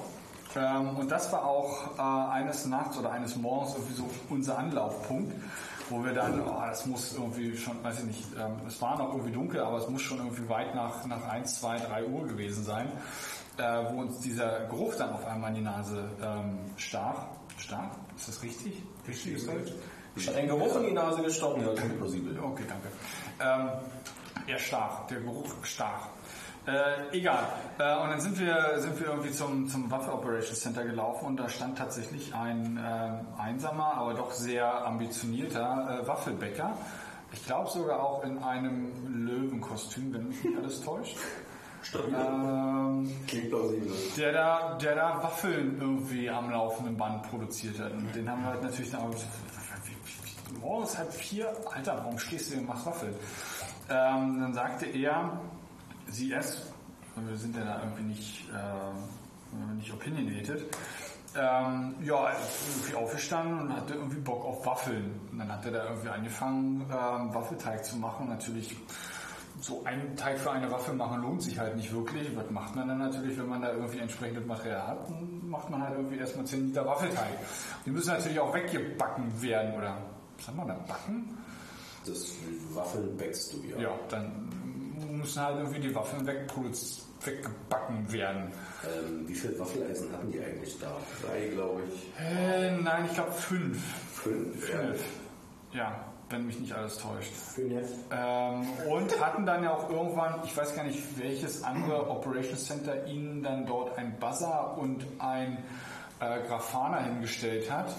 Ähm, 0.56 0.98
und 0.98 1.12
das 1.12 1.32
war 1.32 1.46
auch 1.46 1.98
äh, 1.98 2.32
eines 2.34 2.66
Nachts 2.66 2.98
oder 2.98 3.12
eines 3.12 3.36
Morgens 3.36 3.74
irgendwie 3.74 3.94
so 3.94 4.10
unser 4.30 4.58
Anlaufpunkt, 4.58 5.34
wo 5.90 6.04
wir 6.04 6.14
dann, 6.14 6.42
oh, 6.42 6.62
das 6.62 6.86
muss 6.86 7.14
irgendwie 7.14 7.58
schon, 7.58 7.84
weiß 7.84 8.00
ich 8.00 8.06
nicht, 8.06 8.24
ähm, 8.40 8.58
es 8.68 8.82
war 8.82 8.98
noch 8.98 9.10
irgendwie 9.10 9.32
dunkel, 9.32 9.62
aber 9.62 9.78
es 9.78 9.88
muss 9.90 10.02
schon 10.02 10.20
irgendwie 10.20 10.48
weit 10.50 10.76
nach, 10.76 11.06
nach 11.06 11.28
1, 11.30 11.60
2, 11.60 11.80
3 11.80 12.06
Uhr 12.06 12.28
gewesen 12.28 12.64
sein, 12.64 12.92
äh, 13.58 13.64
wo 13.92 14.02
uns 14.02 14.20
dieser 14.20 14.66
Geruch 14.66 14.96
dann 14.96 15.12
auf 15.12 15.26
einmal 15.26 15.50
in 15.50 15.56
die 15.56 15.62
Nase 15.62 16.10
ähm, 16.22 16.60
stach. 16.78 17.26
Stach? 17.58 17.92
Ist 18.16 18.28
das 18.28 18.44
richtig? 18.44 18.84
Richtig 19.08 19.34
ist? 19.34 19.50
Hat 19.50 20.36
ein 20.36 20.48
Geruch 20.48 20.76
in 20.78 20.88
die 20.88 20.92
Nase 20.92 21.24
gestochen, 21.24 21.66
ja, 21.66 21.74
klingt 21.74 21.98
plausibel. 21.98 22.40
Okay, 22.40 22.64
danke. 22.68 22.88
Ähm, 23.40 23.70
er 24.48 24.60
stach, 24.60 25.08
der 25.08 25.22
Geruch 25.22 25.50
stach. 25.64 26.08
Äh, 26.66 27.18
egal. 27.18 27.46
Äh, 27.78 27.98
und 27.98 28.10
dann 28.10 28.22
sind 28.22 28.40
wir, 28.40 28.80
sind 28.80 28.98
wir 29.00 29.08
irgendwie 29.08 29.32
zum, 29.32 29.68
zum 29.68 29.92
Waffe 29.92 30.14
Operations 30.14 30.62
Center 30.62 30.86
gelaufen 30.86 31.26
und 31.26 31.38
da 31.38 31.50
stand 31.50 31.78
tatsächlich 31.78 32.34
ein 32.34 32.78
äh, 32.78 33.42
einsamer, 33.42 33.96
aber 33.96 34.14
doch 34.14 34.32
sehr 34.32 34.86
ambitionierter 34.86 36.04
äh, 36.04 36.08
Waffelbäcker. 36.08 36.78
Ich 37.34 37.46
glaube 37.46 37.70
sogar 37.70 38.02
auch 38.02 38.24
in 38.24 38.38
einem 38.38 39.26
Löwenkostüm, 39.26 40.14
wenn 40.14 40.30
mich 40.30 40.44
nicht 40.44 40.58
alles 40.58 40.82
täuscht. 40.82 41.18
Ähm, 41.96 43.12
Klingt 43.28 43.50
plausibel. 43.50 43.92
der 44.18 44.32
da, 44.32 44.78
der 44.78 44.96
da 44.96 45.24
Waffeln 45.24 45.80
irgendwie 45.80 46.30
am 46.30 46.50
laufenden 46.50 46.96
Band 46.96 47.24
produziert 47.24 47.80
hat. 47.80 47.92
Und 47.92 48.14
den 48.16 48.30
haben 48.30 48.42
wir 48.44 48.52
halt 48.52 48.64
natürlich 48.64 48.92
dann 48.92 49.02
auch 49.02 49.12
gesagt, 49.12 49.34
morgens 50.62 50.98
halb 50.98 51.14
vier, 51.14 51.54
Alter, 51.72 51.98
warum 51.98 52.18
stehst 52.18 52.48
du 52.48 52.52
hier 52.54 52.62
und 52.62 52.68
machst 52.68 52.86
Waffeln? 52.86 53.14
Ähm, 53.90 54.40
dann 54.40 54.54
sagte 54.54 54.86
er, 54.86 55.40
sie 56.08 56.32
es, 56.32 56.72
wir 57.16 57.38
sind 57.38 57.56
ja 57.56 57.64
da 57.64 57.80
irgendwie 57.82 58.04
nicht, 58.04 58.50
äh, 58.50 59.74
nicht 59.76 59.94
opinionated, 59.94 60.64
ähm, 61.36 61.96
ja, 62.04 62.32
irgendwie 62.32 62.96
aufgestanden 62.96 63.62
und 63.62 63.76
hatte 63.76 63.96
irgendwie 63.96 64.20
Bock 64.20 64.46
auf 64.46 64.66
Waffeln. 64.66 65.20
Und 65.32 65.40
dann 65.40 65.52
hat 65.52 65.66
er 65.66 65.72
da 65.72 65.84
irgendwie 65.90 66.10
angefangen, 66.10 66.82
ähm, 66.82 67.34
Waffelteig 67.34 67.84
zu 67.84 67.98
machen. 67.98 68.30
Natürlich 68.30 68.76
so 69.60 69.84
einen 69.86 70.16
Teig 70.16 70.38
für 70.40 70.52
eine 70.52 70.70
Waffe 70.72 70.94
machen 70.94 71.22
lohnt 71.22 71.42
sich 71.42 71.58
halt 71.58 71.76
nicht 71.76 71.94
wirklich. 71.94 72.36
Was 72.36 72.50
macht 72.50 72.76
man 72.76 72.88
dann 72.88 73.00
natürlich, 73.00 73.38
wenn 73.38 73.48
man 73.50 73.62
da 73.62 73.72
irgendwie 73.72 74.00
entsprechendes 74.00 74.46
Material 74.46 74.88
hat? 74.88 75.10
Dann 75.10 75.50
macht 75.50 75.70
man 75.70 75.82
halt 75.82 75.96
irgendwie 75.96 76.18
erstmal 76.18 76.46
10 76.46 76.68
Liter 76.68 76.86
Waffelteig. 76.86 77.38
Die 77.86 77.92
müssen 77.92 78.10
natürlich 78.10 78.40
auch 78.40 78.54
weggebacken 78.54 79.42
werden, 79.42 79.74
oder 79.76 79.98
was 80.38 80.48
haben 80.48 80.58
wir 80.58 80.66
da, 80.66 80.74
backen? 80.74 81.38
Das 82.06 82.34
Waffeln 82.74 83.16
backst 83.18 83.54
du 83.54 83.64
ja. 83.70 83.78
Ja, 83.78 84.00
dann 84.10 84.50
müssen 85.12 85.42
halt 85.42 85.60
irgendwie 85.60 85.80
die 85.80 85.96
Waffeln 85.96 86.28
weggebacken 86.28 88.12
werden. 88.12 88.52
Ähm, 88.84 89.28
wie 89.28 89.34
viele 89.34 89.58
Waffeleisen 89.60 90.12
hatten 90.12 90.32
die 90.32 90.42
eigentlich 90.42 90.78
da? 90.80 90.98
Drei, 91.22 91.48
glaube 91.48 91.82
ich. 91.88 92.12
Äh, 92.20 92.72
nein, 92.82 93.06
ich 93.06 93.14
glaube 93.14 93.32
fünf. 93.32 93.78
Fünf? 94.12 94.66
Fünf. 94.66 95.04
Ja, 95.72 96.13
wenn 96.34 96.48
mich 96.48 96.60
nicht 96.60 96.74
alles 96.74 96.98
täuscht. 96.98 97.32
Ähm, 98.12 98.68
und 98.90 99.22
hatten 99.22 99.46
dann 99.46 99.64
ja 99.64 99.74
auch 99.74 99.90
irgendwann, 99.90 100.42
ich 100.44 100.58
weiß 100.58 100.76
gar 100.76 100.84
nicht, 100.84 101.00
welches 101.18 101.64
andere 101.64 102.10
Operations 102.10 102.66
Center 102.66 103.06
ihnen 103.06 103.44
dann 103.44 103.66
dort 103.66 103.98
ein 103.98 104.18
Buzzer 104.20 104.76
und 104.78 105.06
ein 105.20 105.64
äh, 106.20 106.46
Grafana 106.48 107.04
hingestellt 107.04 107.72
hat. 107.72 107.96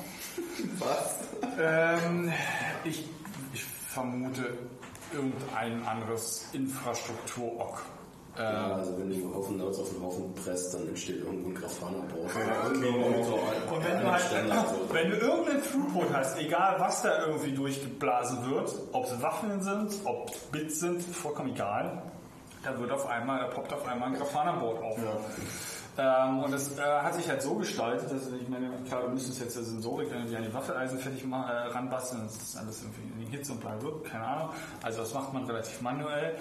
Was? 0.79 1.17
Ähm, 1.59 2.33
ich, 2.83 3.09
ich 3.53 3.65
vermute 3.65 4.59
irgendein 5.13 5.87
anderes 5.87 6.49
Infrastruktur-Ock. 6.53 7.83
Ja, 8.37 8.75
also 8.75 8.99
wenn 8.99 9.11
du 9.11 9.15
einen 9.15 9.35
Haufen 9.35 9.59
Notes 9.59 9.79
auf 9.79 9.91
den 9.91 10.03
Haufen 10.03 10.35
presst, 10.35 10.75
dann 10.75 10.89
entsteht 10.89 11.23
irgendwo 11.23 11.51
ein 11.51 11.55
Grafana-Brauch. 11.55 12.25
Und 12.25 13.85
wenn 13.85 14.01
du 14.01 14.11
halt, 14.11 14.25
wenn 14.93 15.11
du 15.11 15.17
irgendeinen 15.17 15.63
Throughput 15.63 16.13
hast, 16.13 16.39
egal 16.41 16.77
was 16.81 17.03
da 17.03 17.27
irgendwie 17.27 17.53
durchgeblasen 17.53 18.51
wird, 18.51 18.75
ob 18.93 19.05
es 19.05 19.23
Waffeln 19.23 19.63
sind, 19.63 19.95
ob 20.05 20.33
Bits 20.51 20.81
sind, 20.81 21.03
vollkommen 21.03 21.51
egal, 21.51 22.03
da 22.65 22.77
wird 22.79 22.91
auf 22.91 23.07
einmal, 23.07 23.41
da 23.41 23.47
poppt 23.49 23.73
auf 23.73 23.87
einmal 23.87 24.09
ein 24.09 24.15
Grafana-Board 24.15 24.83
auf. 24.83 24.99
Ähm, 25.97 26.41
und 26.43 26.53
das 26.53 26.77
äh, 26.77 26.83
hat 26.83 27.15
sich 27.15 27.29
halt 27.29 27.41
so 27.43 27.55
gestaltet, 27.55 28.11
dass 28.11 28.23
ich 28.33 28.49
meine, 28.49 28.69
klar, 28.89 29.03
wir 29.03 29.11
müssen 29.11 29.31
es 29.31 29.39
jetzt 29.39 29.55
der 29.57 29.63
Sensorik 29.63 30.09
irgendwie 30.13 30.37
an 30.37 30.43
die 30.43 30.53
Waffeleisen 30.53 30.99
fertig 30.99 31.25
machen, 31.25 31.49
äh, 31.51 31.69
ranbasteln, 31.69 32.23
das 32.25 32.35
ist 32.37 32.57
alles 32.57 32.83
irgendwie 32.83 33.03
in 33.13 33.21
den 33.21 33.29
Hits 33.31 33.49
und 33.51 33.61
bla, 33.61 33.75
keine 34.11 34.25
Ahnung. 34.27 34.49
Also 34.83 35.01
das 35.03 35.15
macht 35.15 35.33
man 35.33 35.45
relativ 35.45 35.81
manuell. 35.83 36.35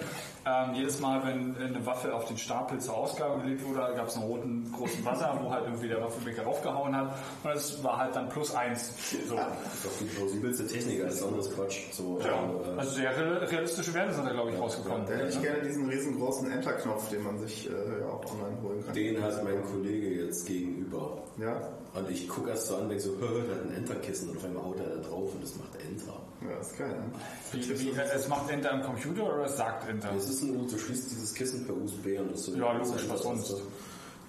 Ähm, 0.44 0.74
jedes 0.74 0.98
Mal, 1.00 1.22
wenn 1.24 1.56
eine 1.56 1.86
Waffe 1.86 2.12
auf 2.14 2.24
den 2.26 2.36
Stapel 2.36 2.78
zur 2.80 2.96
Ausgabe 2.96 3.40
gelegt 3.42 3.64
wurde, 3.64 3.94
gab 3.94 4.08
es 4.08 4.16
einen 4.16 4.24
roten 4.24 4.72
großen 4.76 5.04
Buzzer, 5.04 5.38
wo 5.40 5.50
halt 5.50 5.64
irgendwie 5.66 5.88
der 5.88 6.02
Waffenbäcker 6.02 6.42
raufgehauen 6.42 6.96
hat. 6.96 7.14
Und 7.44 7.54
das 7.54 7.82
war 7.84 7.96
halt 7.98 8.16
dann 8.16 8.28
plus 8.28 8.52
eins. 8.54 8.92
So. 9.28 9.36
Das 9.36 9.46
ist 9.74 9.84
doch 9.84 9.90
die 10.00 10.04
plausibelste 10.06 10.66
Technik, 10.66 11.02
alles 11.04 11.22
anderes 11.22 11.54
Quatsch. 11.54 11.78
So, 11.92 12.18
Ja. 12.20 12.26
äh, 12.74 12.78
Also 12.78 12.90
sehr 12.90 13.16
real- 13.16 13.36
realistische 13.44 13.94
Werte 13.94 14.14
sind 14.14 14.26
da, 14.26 14.32
glaube 14.32 14.50
ich, 14.50 14.58
rausgekommen. 14.58 15.06
Da 15.06 15.12
hätte 15.14 15.28
ich 15.28 15.40
gerne 15.40 15.62
diesen 15.62 15.88
riesengroßen 15.88 16.50
Enter-Knopf, 16.50 17.08
den 17.10 17.22
man 17.22 17.38
sich 17.38 17.70
äh, 17.70 17.72
ja 18.00 18.06
auch 18.08 18.24
online 18.32 18.58
holen 18.62 18.84
kann. 18.84 18.94
den 18.94 19.22
hat 19.22 19.43
mein 19.44 19.62
Kollege 19.64 20.24
jetzt 20.26 20.46
gegenüber. 20.46 21.18
Ja, 21.38 21.68
Und 21.94 22.10
ich 22.10 22.28
gucke 22.28 22.50
erst 22.50 22.66
so 22.68 22.76
an 22.76 22.82
und 22.82 22.88
denke 22.90 23.04
so, 23.04 23.10
"Hö, 23.20 23.42
der 23.46 23.56
hat 23.56 23.66
ein 23.66 23.74
Enterkissen 23.74 24.30
und 24.30 24.36
auf 24.38 24.44
einmal 24.44 24.64
haut 24.64 24.78
er 24.80 24.96
da 24.96 25.08
drauf 25.08 25.32
und 25.34 25.42
das 25.42 25.54
macht 25.56 25.74
Enter. 25.76 26.20
ja, 26.48 26.58
ist 26.60 26.76
geil. 26.78 26.90
Ne? 26.90 27.04
Wie, 27.52 27.80
wie, 27.80 27.90
es 27.90 28.28
macht 28.28 28.50
Enter 28.50 28.70
im 28.72 28.82
Computer 28.82 29.24
oder 29.34 29.44
es 29.46 29.56
sagt 29.56 29.88
Enter? 29.88 30.12
Es 30.16 30.28
ist 30.28 30.42
ein, 30.42 30.66
du 30.68 30.78
schließt 30.78 31.10
dieses 31.10 31.34
Kissen 31.34 31.64
per 31.66 31.76
USB 31.76 32.18
und 32.18 32.30
das 32.32 32.40
ist 32.40 32.46
so 32.46 32.54
Ja, 32.56 32.72
logisch, 32.72 33.04
was 33.08 33.22
sonst? 33.22 33.50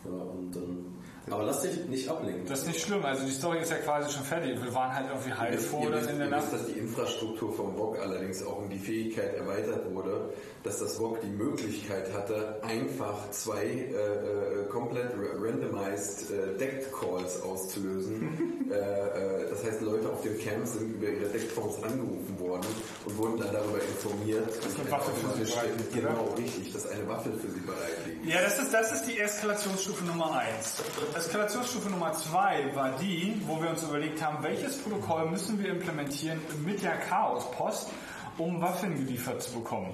Ja, 0.06 0.12
und 0.12 0.56
dann, 0.56 0.95
aber 1.30 1.44
lass 1.44 1.62
dich 1.62 1.86
nicht 1.88 2.08
ablenken. 2.10 2.46
Das 2.48 2.60
ist 2.62 2.68
nicht 2.68 2.82
schlimm, 2.82 3.04
also 3.04 3.26
die 3.26 3.32
Story 3.32 3.60
ist 3.60 3.72
ja 3.72 3.78
quasi 3.78 4.12
schon 4.14 4.24
fertig. 4.24 4.62
Wir 4.64 4.74
waren 4.74 4.94
halt 4.94 5.08
irgendwie 5.10 5.34
halb 5.34 5.60
vor 5.60 5.82
oder 5.88 6.00
in 6.10 6.18
der 6.20 6.28
ihr 6.28 6.32
wisst, 6.38 6.52
Nacht. 6.52 6.54
dass 6.54 6.66
die 6.68 6.80
Infrastruktur 6.80 7.54
vom 7.54 7.76
VOG 7.76 8.00
allerdings 8.00 8.46
auch 8.46 8.58
um 8.60 8.70
die 8.70 8.80
Fähigkeit 8.80 9.34
erweitert 9.36 9.92
wurde, 9.94 10.34
dass 10.64 10.80
das 10.80 10.98
VOG 10.98 11.22
die 11.22 11.30
Möglichkeit 11.30 12.14
hatte, 12.14 12.60
einfach 12.64 13.30
zwei 13.32 13.64
äh, 13.64 13.92
äh, 13.92 14.66
komplett 14.70 15.12
ra- 15.14 15.40
randomized 15.40 16.30
äh, 16.32 16.58
Decked 16.58 16.92
Calls 16.94 17.42
auszulösen. 17.44 18.68
äh, 18.72 18.76
äh, 18.76 19.50
das 19.50 19.64
heißt, 19.64 19.82
Leute 19.82 20.10
auf 20.10 20.22
dem 20.22 20.38
Camp 20.40 20.66
sind 20.68 20.94
über 20.96 21.08
ihre 21.08 21.30
Decked 21.30 21.52
Phones 21.52 21.82
angerufen 21.84 22.40
worden 22.40 22.66
und 23.06 23.18
wurden 23.18 23.38
dann 23.40 23.54
darüber 23.54 23.80
informiert, 23.82 24.48
dass 24.64 24.80
eine 24.80 24.92
Waffe 24.92 25.12
für 25.12 25.38
sie 25.46 25.52
bereit 25.52 25.70
liegt? 25.78 25.94
Genau, 25.94 26.34
richtig, 26.38 26.74
dass 26.74 26.88
eine 26.90 27.08
Waffe 27.08 27.32
für 27.34 27.50
sie 27.50 27.60
bereit 27.62 27.98
liegt. 28.08 28.26
Ja, 28.26 28.42
das 28.42 28.60
ist, 28.60 28.74
das 28.74 28.92
ist 28.92 29.04
die 29.06 29.20
Eskalationsstufe 29.20 30.04
Nummer 30.06 30.38
1. 30.40 30.84
Eskalationsstufe 31.16 31.90
Nummer 31.90 32.12
2 32.12 32.76
war 32.76 32.92
die, 33.00 33.42
wo 33.46 33.62
wir 33.62 33.70
uns 33.70 33.84
überlegt 33.84 34.22
haben, 34.22 34.44
welches 34.44 34.78
Protokoll 34.80 35.30
müssen 35.30 35.64
wir 35.64 35.70
implementieren 35.70 36.42
mit 36.66 36.84
der 36.84 36.98
Chaospost, 36.98 37.90
um 38.38 38.62
Waffen 38.62 38.96
geliefert 38.96 39.42
zu 39.42 39.54
bekommen. 39.54 39.94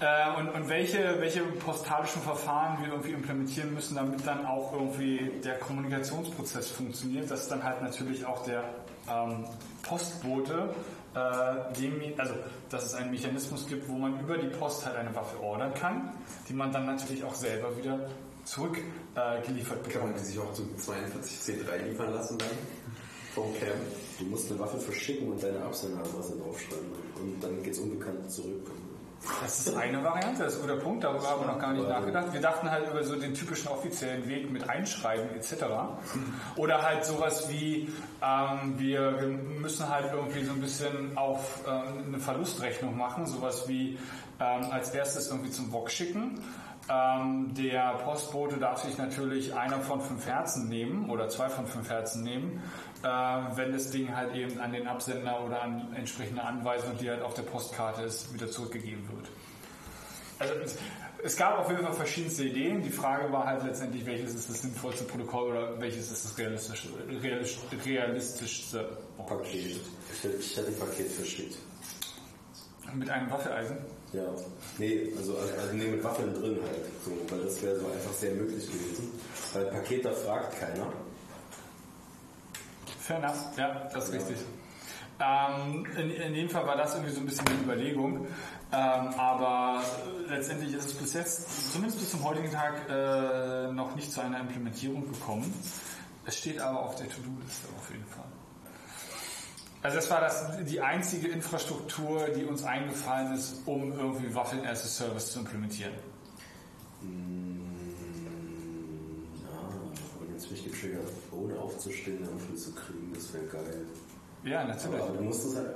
Äh, 0.00 0.38
und, 0.38 0.48
und 0.50 0.68
welche, 0.68 1.18
welche 1.18 1.40
postalischen 1.40 2.20
Verfahren 2.20 2.82
wir 2.82 2.88
irgendwie 2.88 3.12
implementieren 3.12 3.72
müssen, 3.72 3.94
damit 3.94 4.26
dann 4.26 4.44
auch 4.44 4.72
irgendwie 4.74 5.30
der 5.42 5.58
Kommunikationsprozess 5.58 6.70
funktioniert, 6.70 7.30
dass 7.30 7.48
dann 7.48 7.62
halt 7.62 7.80
natürlich 7.80 8.26
auch 8.26 8.44
der 8.44 8.64
ähm, 9.08 9.44
Postbote, 9.82 10.74
äh, 11.14 11.80
dem, 11.80 12.02
also 12.18 12.34
dass 12.68 12.84
es 12.84 12.94
einen 12.94 13.12
Mechanismus 13.12 13.66
gibt, 13.66 13.88
wo 13.88 13.94
man 13.94 14.20
über 14.20 14.36
die 14.36 14.48
Post 14.48 14.84
halt 14.84 14.96
eine 14.96 15.14
Waffe 15.14 15.42
ordern 15.42 15.72
kann, 15.72 16.12
die 16.48 16.52
man 16.54 16.70
dann 16.70 16.84
natürlich 16.84 17.24
auch 17.24 17.34
selber 17.34 17.74
wieder 17.78 18.00
zurückgeliefert 18.44 19.42
äh, 19.42 19.46
geliefert 19.46 19.90
Kann 19.90 20.02
man 20.02 20.14
die 20.14 20.20
sich 20.24 20.38
auch 20.38 20.52
zum 20.52 20.68
42C3 20.76 21.88
liefern 21.88 22.12
lassen 22.12 22.38
dann? 22.38 22.48
Vom 23.34 23.52
Camp? 23.58 23.72
Du 24.18 24.24
musst 24.26 24.50
eine 24.50 24.60
Waffe 24.60 24.78
verschicken 24.78 25.32
und 25.32 25.42
deine 25.42 25.60
Absenderadresse 25.62 26.36
draufschreiben. 26.38 26.86
Und 27.20 27.42
dann 27.42 27.62
geht's 27.62 27.78
unbekannt 27.78 28.30
zurück. 28.30 28.70
Das 29.42 29.66
ist 29.66 29.74
eine 29.74 30.04
Variante, 30.04 30.42
das 30.42 30.54
ist 30.54 30.60
ein 30.60 30.68
guter 30.68 30.80
Punkt, 30.80 31.02
darüber 31.02 31.30
haben 31.30 31.40
wir 31.40 31.52
noch 31.52 31.58
gar 31.58 31.72
nicht 31.72 31.88
nachgedacht. 31.88 32.32
Wir 32.32 32.40
dachten 32.40 32.70
halt 32.70 32.90
über 32.90 33.02
so 33.02 33.16
den 33.16 33.32
typischen 33.32 33.68
offiziellen 33.68 34.28
Weg 34.28 34.50
mit 34.50 34.68
Einschreiben 34.68 35.30
etc. 35.34 35.64
Oder 36.56 36.82
halt 36.82 37.04
sowas 37.04 37.48
wie, 37.48 37.88
ähm, 38.22 38.74
wir, 38.78 39.20
wir 39.20 39.28
müssen 39.28 39.88
halt 39.88 40.12
irgendwie 40.12 40.44
so 40.44 40.52
ein 40.52 40.60
bisschen 40.60 41.16
auf 41.16 41.66
äh, 41.66 41.70
eine 41.70 42.18
Verlustrechnung 42.18 42.96
machen, 42.96 43.26
sowas 43.26 43.66
wie 43.66 43.98
ähm, 44.40 44.70
als 44.70 44.90
erstes 44.90 45.30
irgendwie 45.30 45.50
zum 45.50 45.70
Bock 45.70 45.90
schicken. 45.90 46.40
Ähm, 46.86 47.54
der 47.54 47.94
Postbote 48.04 48.58
darf 48.58 48.82
sich 48.84 48.98
natürlich 48.98 49.54
einer 49.54 49.80
von 49.80 50.02
fünf 50.02 50.26
Herzen 50.26 50.68
nehmen 50.68 51.08
oder 51.08 51.28
zwei 51.30 51.48
von 51.48 51.66
fünf 51.66 51.88
Herzen 51.88 52.22
nehmen, 52.22 52.62
äh, 53.02 53.06
wenn 53.08 53.72
das 53.72 53.90
Ding 53.90 54.14
halt 54.14 54.34
eben 54.34 54.60
an 54.60 54.72
den 54.72 54.86
Absender 54.86 55.42
oder 55.44 55.62
an 55.62 55.94
entsprechende 55.94 56.42
Anweisung, 56.42 56.98
die 56.98 57.08
halt 57.08 57.22
auf 57.22 57.32
der 57.32 57.42
Postkarte 57.42 58.02
ist, 58.02 58.34
wieder 58.34 58.50
zurückgegeben 58.50 59.08
wird. 59.08 59.30
Also 60.38 60.52
es, 60.62 60.76
es 61.22 61.36
gab 61.38 61.58
auf 61.58 61.70
jeden 61.70 61.82
Fall 61.84 61.94
verschiedenste 61.94 62.44
Ideen. 62.44 62.82
Die 62.82 62.90
Frage 62.90 63.32
war 63.32 63.46
halt 63.46 63.64
letztendlich, 63.64 64.04
welches 64.04 64.34
ist 64.34 64.50
das 64.50 64.60
sinnvollste 64.60 65.04
Protokoll 65.04 65.52
oder 65.52 65.80
welches 65.80 66.10
ist 66.10 66.24
das 66.26 66.36
realistische, 66.36 66.88
realis- 67.22 67.56
realistischste 67.86 68.98
Paket. 69.26 69.80
Ich 70.38 70.54
hätte 70.56 70.68
ein 70.68 70.78
Paket 70.78 71.10
verschickt. 71.10 71.56
mit 72.92 73.08
einem 73.08 73.30
Waffeleisen. 73.30 73.78
Ja, 74.14 74.22
nee, 74.78 75.12
also, 75.18 75.36
also 75.36 75.72
nee, 75.72 75.88
mit 75.88 76.04
Waffeln 76.04 76.32
drin 76.34 76.58
halt. 76.62 76.84
So, 77.04 77.10
weil 77.34 77.44
das 77.44 77.60
wäre 77.62 77.80
so 77.80 77.86
einfach 77.86 78.12
sehr 78.12 78.32
möglich 78.32 78.64
gewesen. 78.66 79.10
Weil 79.52 79.66
Paket, 79.66 80.04
da 80.04 80.12
fragt 80.12 80.60
keiner. 80.60 80.86
Fair 83.00 83.18
enough, 83.18 83.58
ja, 83.58 83.88
das 83.92 84.08
ist 84.08 84.14
richtig. 84.14 84.36
Ähm, 85.20 85.86
in, 85.96 86.10
in 86.10 86.34
dem 86.34 86.48
Fall 86.48 86.66
war 86.66 86.76
das 86.76 86.94
irgendwie 86.94 87.12
so 87.12 87.20
ein 87.20 87.26
bisschen 87.26 87.44
die 87.46 87.64
Überlegung. 87.64 88.26
Ähm, 88.72 89.08
aber 89.18 89.82
letztendlich 90.28 90.74
ist 90.74 90.86
es 90.86 90.94
bis 90.94 91.12
jetzt, 91.14 91.72
zumindest 91.72 92.00
bis 92.00 92.10
zum 92.10 92.24
heutigen 92.24 92.50
Tag, 92.50 92.88
äh, 92.88 93.72
noch 93.72 93.94
nicht 93.94 94.12
zu 94.12 94.20
einer 94.20 94.40
Implementierung 94.40 95.10
gekommen. 95.12 95.52
Es 96.26 96.38
steht 96.38 96.60
aber 96.60 96.80
auf 96.80 96.94
der 96.96 97.08
To-Do-Liste 97.08 97.68
auf 97.76 97.90
jeden 97.90 98.06
Fall. 98.06 98.33
Also 99.84 99.98
das 99.98 100.10
war 100.10 100.22
das, 100.22 100.46
die 100.64 100.80
einzige 100.80 101.28
Infrastruktur, 101.28 102.28
die 102.34 102.46
uns 102.46 102.64
eingefallen 102.64 103.34
ist, 103.34 103.56
um 103.66 103.92
irgendwie 103.92 104.34
Waffeln 104.34 104.64
as 104.64 104.82
a 104.82 104.88
Service 104.88 105.32
zu 105.32 105.40
implementieren. 105.40 105.92
Ja, 109.42 109.50
aber 109.50 110.32
jetzt 110.32 110.50
ich 110.50 110.64
getriggert, 110.64 111.06
ohne 111.32 111.58
aufzustehen, 111.58 112.24
einen 112.24 112.32
Anschluss 112.32 112.64
zu 112.64 112.72
kriegen, 112.72 113.12
das 113.12 113.34
wäre 113.34 113.44
geil. 113.44 113.84
Ja, 114.42 114.64
natürlich. 114.64 115.02
Aber 115.02 115.18
du 115.18 115.22
musst 115.22 115.44
es 115.44 115.56
halt. 115.56 115.74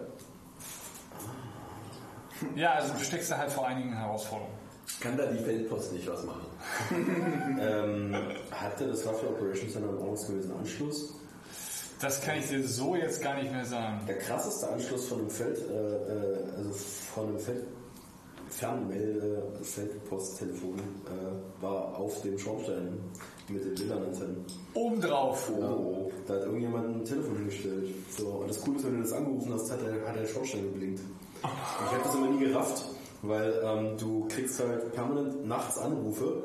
Ja, 2.57 2.73
also 2.77 2.95
du 2.95 3.05
steckst 3.05 3.31
da 3.31 3.37
halt 3.37 3.53
vor 3.53 3.67
einigen 3.67 3.93
Herausforderungen. 3.93 4.55
Kann 5.01 5.19
da 5.19 5.27
die 5.27 5.45
Feldpost 5.45 5.93
nicht 5.93 6.09
was 6.09 6.25
machen? 6.25 6.47
ähm, 7.61 8.17
hatte 8.53 8.89
das 8.89 9.05
Waffle 9.05 9.29
Operations 9.29 9.71
Center 9.71 9.91
einen 9.91 9.99
ordnungsgemäßen 9.99 10.51
Anschluss? 10.57 11.15
Das 12.01 12.21
kann 12.21 12.39
ich 12.39 12.49
dir 12.49 12.63
so 12.63 12.95
jetzt 12.95 13.21
gar 13.23 13.35
nicht 13.43 13.51
mehr 13.51 13.65
sagen. 13.65 14.01
Der 14.07 14.19
krasseste 14.19 14.69
Anschluss 14.71 15.09
von 15.09 15.19
einem 15.21 15.31
Feld, 15.31 15.59
äh, 15.59 15.73
äh, 15.73 16.57
also 16.57 16.71
von 17.15 17.29
einem 17.29 17.39
Feld, 17.41 17.65
Fernmelde, 18.51 19.43
Feldposttelefon, 19.63 20.79
äh, 20.79 21.63
war 21.63 21.97
auf 21.99 22.23
dem 22.23 22.39
Schornstein 22.39 22.99
mit 23.49 23.65
den 23.65 23.75
Bildantennen. 23.75 24.45
Obendrauf. 24.75 25.51
Oh, 25.51 26.11
da 26.27 26.35
hat 26.35 26.43
irgendjemand 26.45 26.97
ein 26.97 27.05
Telefon 27.05 27.37
hingestellt. 27.37 27.89
So, 28.17 28.29
und 28.29 28.49
das 28.49 28.61
Coole 28.61 28.79
ist, 28.79 28.85
wenn 28.85 28.97
du 28.97 29.03
das 29.03 29.13
angerufen 29.13 29.53
hast, 29.53 29.71
hat 29.71 29.81
der, 29.83 30.09
hat 30.09 30.17
der 30.17 30.27
Schornstein 30.27 30.63
geblinkt. 30.63 31.01
Und 31.01 31.87
ich 31.87 31.93
habe 31.93 32.05
das 32.05 32.15
immer 32.15 32.31
nie 32.31 32.47
gerafft, 32.47 32.85
weil 33.23 33.61
ähm, 33.65 33.97
du 33.99 34.27
kriegst 34.29 34.61
halt 34.61 34.93
permanent 34.93 35.47
nachts 35.47 35.79
Anrufe. 35.79 36.45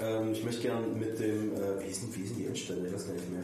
Ähm, 0.00 0.32
ich 0.32 0.44
möchte 0.44 0.62
gerne 0.62 0.86
mit 0.86 1.18
dem, 1.18 1.52
äh, 1.52 1.84
wie, 1.84 1.92
sind, 1.92 2.16
wie 2.16 2.22
die 2.22 2.46
Endstelle? 2.46 2.86
Ich 2.86 2.94
weiß 2.94 3.06
gar 3.06 3.14
nicht 3.14 3.30
mehr. 3.30 3.42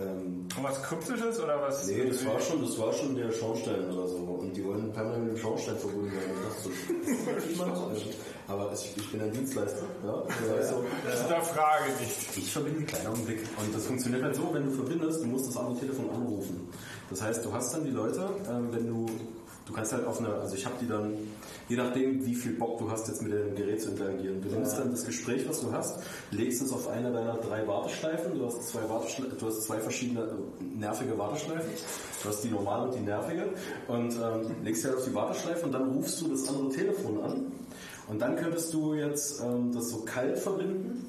Ähm, 0.00 0.46
Und 0.56 0.64
was 0.64 0.82
Kryptisches 0.82 1.38
oder 1.40 1.60
was? 1.62 1.86
Nee, 1.86 2.06
das 2.08 2.24
war 2.26 2.40
schon, 2.40 2.62
das 2.62 2.78
war 2.78 2.92
schon 2.92 3.14
der 3.14 3.30
Schornstein 3.32 3.90
oder 3.90 4.06
so. 4.08 4.16
Und 4.16 4.56
die 4.56 4.64
wollen 4.64 4.92
permanent 4.92 5.24
mit 5.24 5.32
dem 5.36 5.38
Schornstein 5.40 5.76
verbunden 5.76 6.10
werden. 6.12 6.30
Ich 6.32 7.58
dachte 7.58 7.64
so, 7.64 7.64
niemand. 7.64 8.02
Aber 8.48 8.72
ich, 8.72 8.92
ich 8.96 9.12
bin 9.12 9.20
ein 9.20 9.30
Dienstleister. 9.32 9.82
Ja, 10.04 10.22
das 10.26 10.58
heißt 10.58 10.70
so, 10.70 10.84
Da 11.28 11.40
frage 11.40 11.84
ich. 12.02 12.38
ich 12.38 12.52
verbinde 12.52 12.78
einen 12.78 12.86
kleinen 12.88 13.06
Augenblick. 13.08 13.40
Und 13.58 13.72
das 13.74 13.86
funktioniert 13.86 14.24
halt 14.24 14.34
so, 14.34 14.48
wenn 14.52 14.64
du 14.64 14.72
verbindest, 14.72 15.22
du 15.22 15.26
musst 15.26 15.46
das 15.48 15.56
andere 15.56 15.78
Telefon 15.78 16.10
anrufen. 16.10 16.68
Das 17.10 17.22
heißt, 17.22 17.44
du 17.44 17.52
hast 17.52 17.72
dann 17.74 17.84
die 17.84 17.90
Leute, 17.90 18.28
ähm, 18.48 18.68
wenn 18.72 18.86
du, 18.88 19.06
du 19.70 19.76
kannst 19.76 19.92
halt 19.92 20.04
auf 20.04 20.18
eine, 20.18 20.34
also 20.34 20.56
ich 20.56 20.66
habe 20.66 20.74
die 20.80 20.88
dann, 20.88 21.16
je 21.68 21.76
nachdem, 21.76 22.26
wie 22.26 22.34
viel 22.34 22.54
Bock 22.54 22.78
du 22.78 22.90
hast, 22.90 23.06
jetzt 23.06 23.22
mit 23.22 23.32
dem 23.32 23.54
Gerät 23.54 23.80
zu 23.80 23.90
interagieren. 23.90 24.42
Du 24.42 24.48
nimmst 24.48 24.76
dann 24.76 24.90
das 24.90 25.04
Gespräch, 25.04 25.48
was 25.48 25.60
du 25.60 25.72
hast, 25.72 26.00
legst 26.32 26.60
es 26.60 26.72
auf 26.72 26.88
eine 26.88 27.12
deiner 27.12 27.34
drei 27.34 27.66
Warteschleifen. 27.68 28.36
Du 28.36 28.46
hast 28.46 28.68
zwei, 28.68 28.88
Warteschle 28.88 29.28
du 29.28 29.46
hast 29.46 29.62
zwei 29.62 29.78
verschiedene 29.78 30.22
äh, 30.22 30.64
nervige 30.76 31.16
Warteschleifen. 31.16 31.70
Du 32.20 32.28
hast 32.28 32.42
die 32.42 32.48
normale 32.48 32.88
und 32.88 32.94
die 32.96 33.00
nervige. 33.00 33.50
Und 33.86 34.12
ähm, 34.16 34.50
legst 34.64 34.84
halt 34.84 34.96
auf 34.96 35.04
die 35.04 35.14
Warteschleife 35.14 35.66
und 35.66 35.72
dann 35.72 35.88
rufst 35.90 36.20
du 36.20 36.28
das 36.28 36.48
andere 36.48 36.70
Telefon 36.70 37.22
an. 37.22 37.52
Und 38.08 38.20
dann 38.20 38.34
könntest 38.34 38.74
du 38.74 38.94
jetzt 38.94 39.40
ähm, 39.40 39.72
das 39.72 39.90
so 39.90 39.98
kalt 39.98 40.36
verbinden 40.36 41.06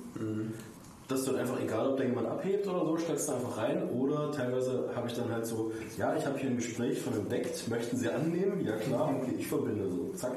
dass 1.12 1.26
du 1.26 1.32
dann 1.32 1.42
einfach, 1.42 1.60
egal 1.62 1.88
ob 1.88 1.98
da 1.98 2.04
jemand 2.04 2.28
abhebt 2.28 2.68
oder 2.68 2.86
so, 2.86 2.98
steigst 2.98 3.28
du 3.28 3.34
einfach 3.34 3.58
rein. 3.58 3.90
Oder 3.90 4.32
teilweise 4.32 4.90
habe 4.96 5.08
ich 5.08 5.14
dann 5.14 5.32
halt 5.32 5.46
so, 5.46 5.72
ja, 5.98 6.16
ich 6.16 6.26
habe 6.26 6.38
hier 6.40 6.50
ein 6.50 6.56
Gespräch 6.56 7.02
von 7.02 7.14
einem 7.14 7.30
Deckt, 7.30 7.68
möchten 7.68 7.98
Sie 7.98 8.10
annehmen? 8.10 8.66
Ja 8.66 8.76
klar, 8.78 9.14
okay, 9.16 9.36
ich 9.38 9.48
verbinde 9.48 9.90
so, 9.90 10.14
zack. 10.16 10.34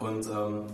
Und, 0.00 0.26
ähm, 0.26 0.64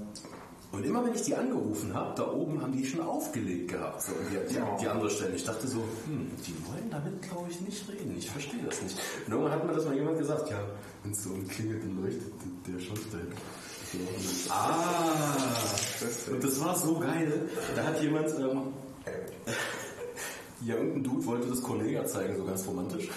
und 0.72 0.84
immer 0.84 1.04
wenn 1.04 1.14
ich 1.14 1.22
die 1.22 1.36
angerufen 1.36 1.94
habe, 1.94 2.14
da 2.16 2.32
oben 2.32 2.60
haben 2.60 2.72
die 2.72 2.84
schon 2.84 3.00
aufgelegt 3.00 3.70
gehabt. 3.70 4.02
So, 4.02 4.12
die, 4.30 4.54
die, 4.54 4.60
die 4.80 4.88
andere 4.88 5.08
Stelle. 5.08 5.34
Ich 5.36 5.44
dachte 5.44 5.68
so, 5.68 5.78
hm, 6.06 6.30
die 6.44 6.54
wollen 6.66 6.90
damit, 6.90 7.22
glaube 7.22 7.48
ich, 7.48 7.60
nicht 7.60 7.88
reden. 7.88 8.16
Ich 8.18 8.28
verstehe 8.28 8.62
das 8.64 8.82
nicht. 8.82 8.98
Und 9.26 9.32
irgendwann 9.32 9.52
hat 9.52 9.66
mir 9.66 9.72
das 9.72 9.84
mal 9.84 9.94
jemand 9.94 10.18
gesagt, 10.18 10.50
ja, 10.50 10.58
wenn 11.02 11.12
es 11.12 11.22
so 11.22 11.30
klingelt 11.48 11.84
und 11.84 12.02
leuchtet, 12.02 12.32
der 12.66 12.80
Schornstein. 12.80 13.28
So, 13.92 13.98
dann, 13.98 14.58
ah, 14.58 15.36
und 16.32 16.42
das 16.42 16.64
war 16.64 16.76
so 16.76 16.98
geil. 16.98 17.48
Da 17.76 17.84
hat 17.84 18.02
jemand, 18.02 18.28
ähm, 18.30 18.72
ja, 20.64 20.74
irgendein 20.76 21.04
Dude 21.04 21.26
wollte 21.26 21.48
das 21.48 21.62
Kollega 21.62 22.04
zeigen, 22.06 22.36
so 22.36 22.44
ganz 22.44 22.66
romantisch. 22.66 23.08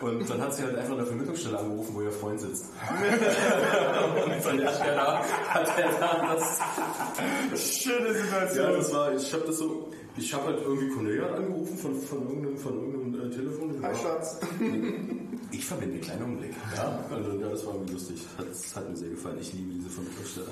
Und 0.00 0.28
dann 0.28 0.40
hat 0.40 0.52
sie 0.52 0.64
halt 0.64 0.76
einfach 0.76 0.94
eine 0.94 1.06
Vermittlungsstelle 1.06 1.58
angerufen, 1.58 1.94
wo 1.94 2.02
ihr 2.02 2.10
Freund 2.10 2.40
sitzt. 2.40 2.64
und 2.90 4.46
an 4.46 4.58
der 4.58 4.72
Stelle 4.72 5.06
hat 5.06 5.78
er 5.78 5.92
dann 6.00 6.36
das. 6.36 7.80
Schöne 7.82 8.12
Situation. 8.12 8.64
Ja, 8.64 8.76
das 8.76 8.92
war, 8.92 9.14
ich 9.14 9.32
habe 9.32 9.44
das 9.46 9.58
so, 9.58 9.90
ich 10.16 10.34
habe 10.34 10.46
halt 10.46 10.60
irgendwie 10.60 10.88
Kollega 10.88 11.26
angerufen 11.34 11.78
von, 11.78 12.00
von 12.02 12.22
irgendeinem, 12.28 12.58
von 12.58 12.72
irgendeinem 12.74 13.30
äh, 13.30 13.34
Telefon. 13.34 13.82
Hi 13.82 13.94
Schatz. 13.94 14.40
Ich 15.54 15.66
verbinde 15.66 15.96
einen 15.96 16.02
kleinen 16.02 16.22
Augenblick. 16.22 16.54
Ja, 16.74 17.04
also, 17.10 17.32
ja, 17.32 17.48
das 17.50 17.66
war 17.66 17.74
irgendwie 17.74 17.92
lustig. 17.92 18.26
Hat, 18.38 18.48
das 18.48 18.74
hat 18.74 18.88
mir 18.88 18.96
sehr 18.96 19.10
gefallen. 19.10 19.36
Ich 19.38 19.52
liebe 19.52 19.74
diese 19.74 19.90
Vermittlungsstelle. 19.90 20.46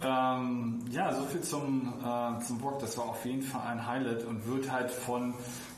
Ähm, 0.00 0.80
ja, 0.90 1.12
so 1.12 1.24
viel 1.24 1.40
zum, 1.40 1.92
äh, 2.04 2.44
zum 2.44 2.58
Bock. 2.58 2.78
Das 2.78 2.96
war 2.98 3.06
auf 3.06 3.24
jeden 3.24 3.42
Fall 3.42 3.62
ein 3.66 3.84
Highlight 3.84 4.24
und 4.26 4.46
wird 4.46 4.70
halt 4.70 4.90
von, 4.90 5.34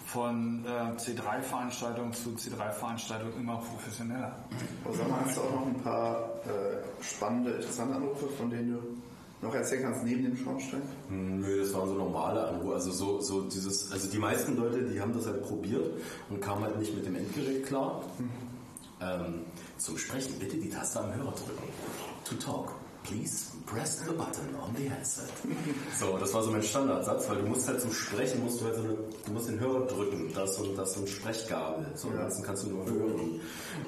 von 0.07 0.65
äh, 0.67 0.69
C3-Veranstaltung 1.01 2.13
zu 2.13 2.31
C3-Veranstaltung 2.31 3.33
immer 3.39 3.57
professioneller. 3.57 4.37
Aber 4.85 4.95
sag 4.95 5.09
mal, 5.09 5.21
hast 5.25 5.37
du 5.37 5.41
auch 5.41 5.53
noch 5.53 5.67
ein 5.67 5.83
paar 5.83 6.23
äh, 6.45 7.03
spannende, 7.03 7.53
interessante 7.53 7.95
Anrufe, 7.97 8.29
von 8.29 8.51
denen 8.51 8.75
du 8.75 9.47
noch 9.47 9.55
erzählen 9.55 9.85
kannst, 9.85 10.05
neben 10.05 10.23
dem 10.23 10.37
Schornstein? 10.37 10.83
Nö, 11.09 11.61
das 11.61 11.73
waren 11.73 11.89
so 11.89 11.95
normale 11.95 12.47
Anrufe. 12.47 12.75
Also 12.75 12.91
so, 12.91 13.21
so 13.23 13.43
dieses, 13.43 13.91
also 13.91 14.11
die 14.11 14.19
meisten 14.19 14.55
Leute, 14.55 14.83
die 14.83 15.01
haben 15.01 15.15
das 15.15 15.27
halt 15.27 15.43
probiert 15.45 15.87
und 16.29 16.43
kamen 16.43 16.63
halt 16.63 16.79
nicht 16.79 16.95
mit 16.95 17.07
dem 17.07 17.17
Endgerät 17.17 17.65
klar. 17.65 18.03
Ähm, 19.01 19.47
zum 19.79 19.97
Sprechen 19.97 20.39
bitte 20.39 20.59
die 20.59 20.69
Taste 20.69 21.01
am 21.01 21.15
Hörer 21.15 21.33
drücken. 21.33 21.63
To 22.27 22.35
talk, 22.35 22.75
please 23.03 23.50
press 23.71 24.03
the 24.05 24.13
button 24.13 24.55
on 24.57 24.75
the 24.77 24.89
headset. 24.89 25.31
So, 25.99 26.19
das 26.19 26.35
war 26.35 26.43
so 26.43 26.51
mein 26.51 26.63
Standardsatz, 26.63 27.29
weil 27.29 27.37
du 27.37 27.47
musst 27.47 27.69
halt 27.69 27.81
zum 27.81 27.93
Sprechen, 27.93 28.43
musst 28.43 28.61
du 28.61 28.65
halt 28.65 28.77
so 28.77 28.83
eine, 28.83 28.95
du 29.27 29.33
musst 29.33 29.49
den 29.49 29.61
Hörer 29.61 29.87
drücken. 29.87 30.33
Das 30.35 30.51
ist 30.51 30.57
so, 30.57 30.75
das 30.75 30.89
ist 30.89 30.95
so 30.95 31.01
ein 31.03 31.07
Sprechgabel. 31.07 31.87
So, 31.95 32.09
ja. 32.09 32.15
ansonsten 32.15 32.43
kannst 32.43 32.65
du 32.65 32.71
nur 32.71 32.87
hören. 32.87 33.41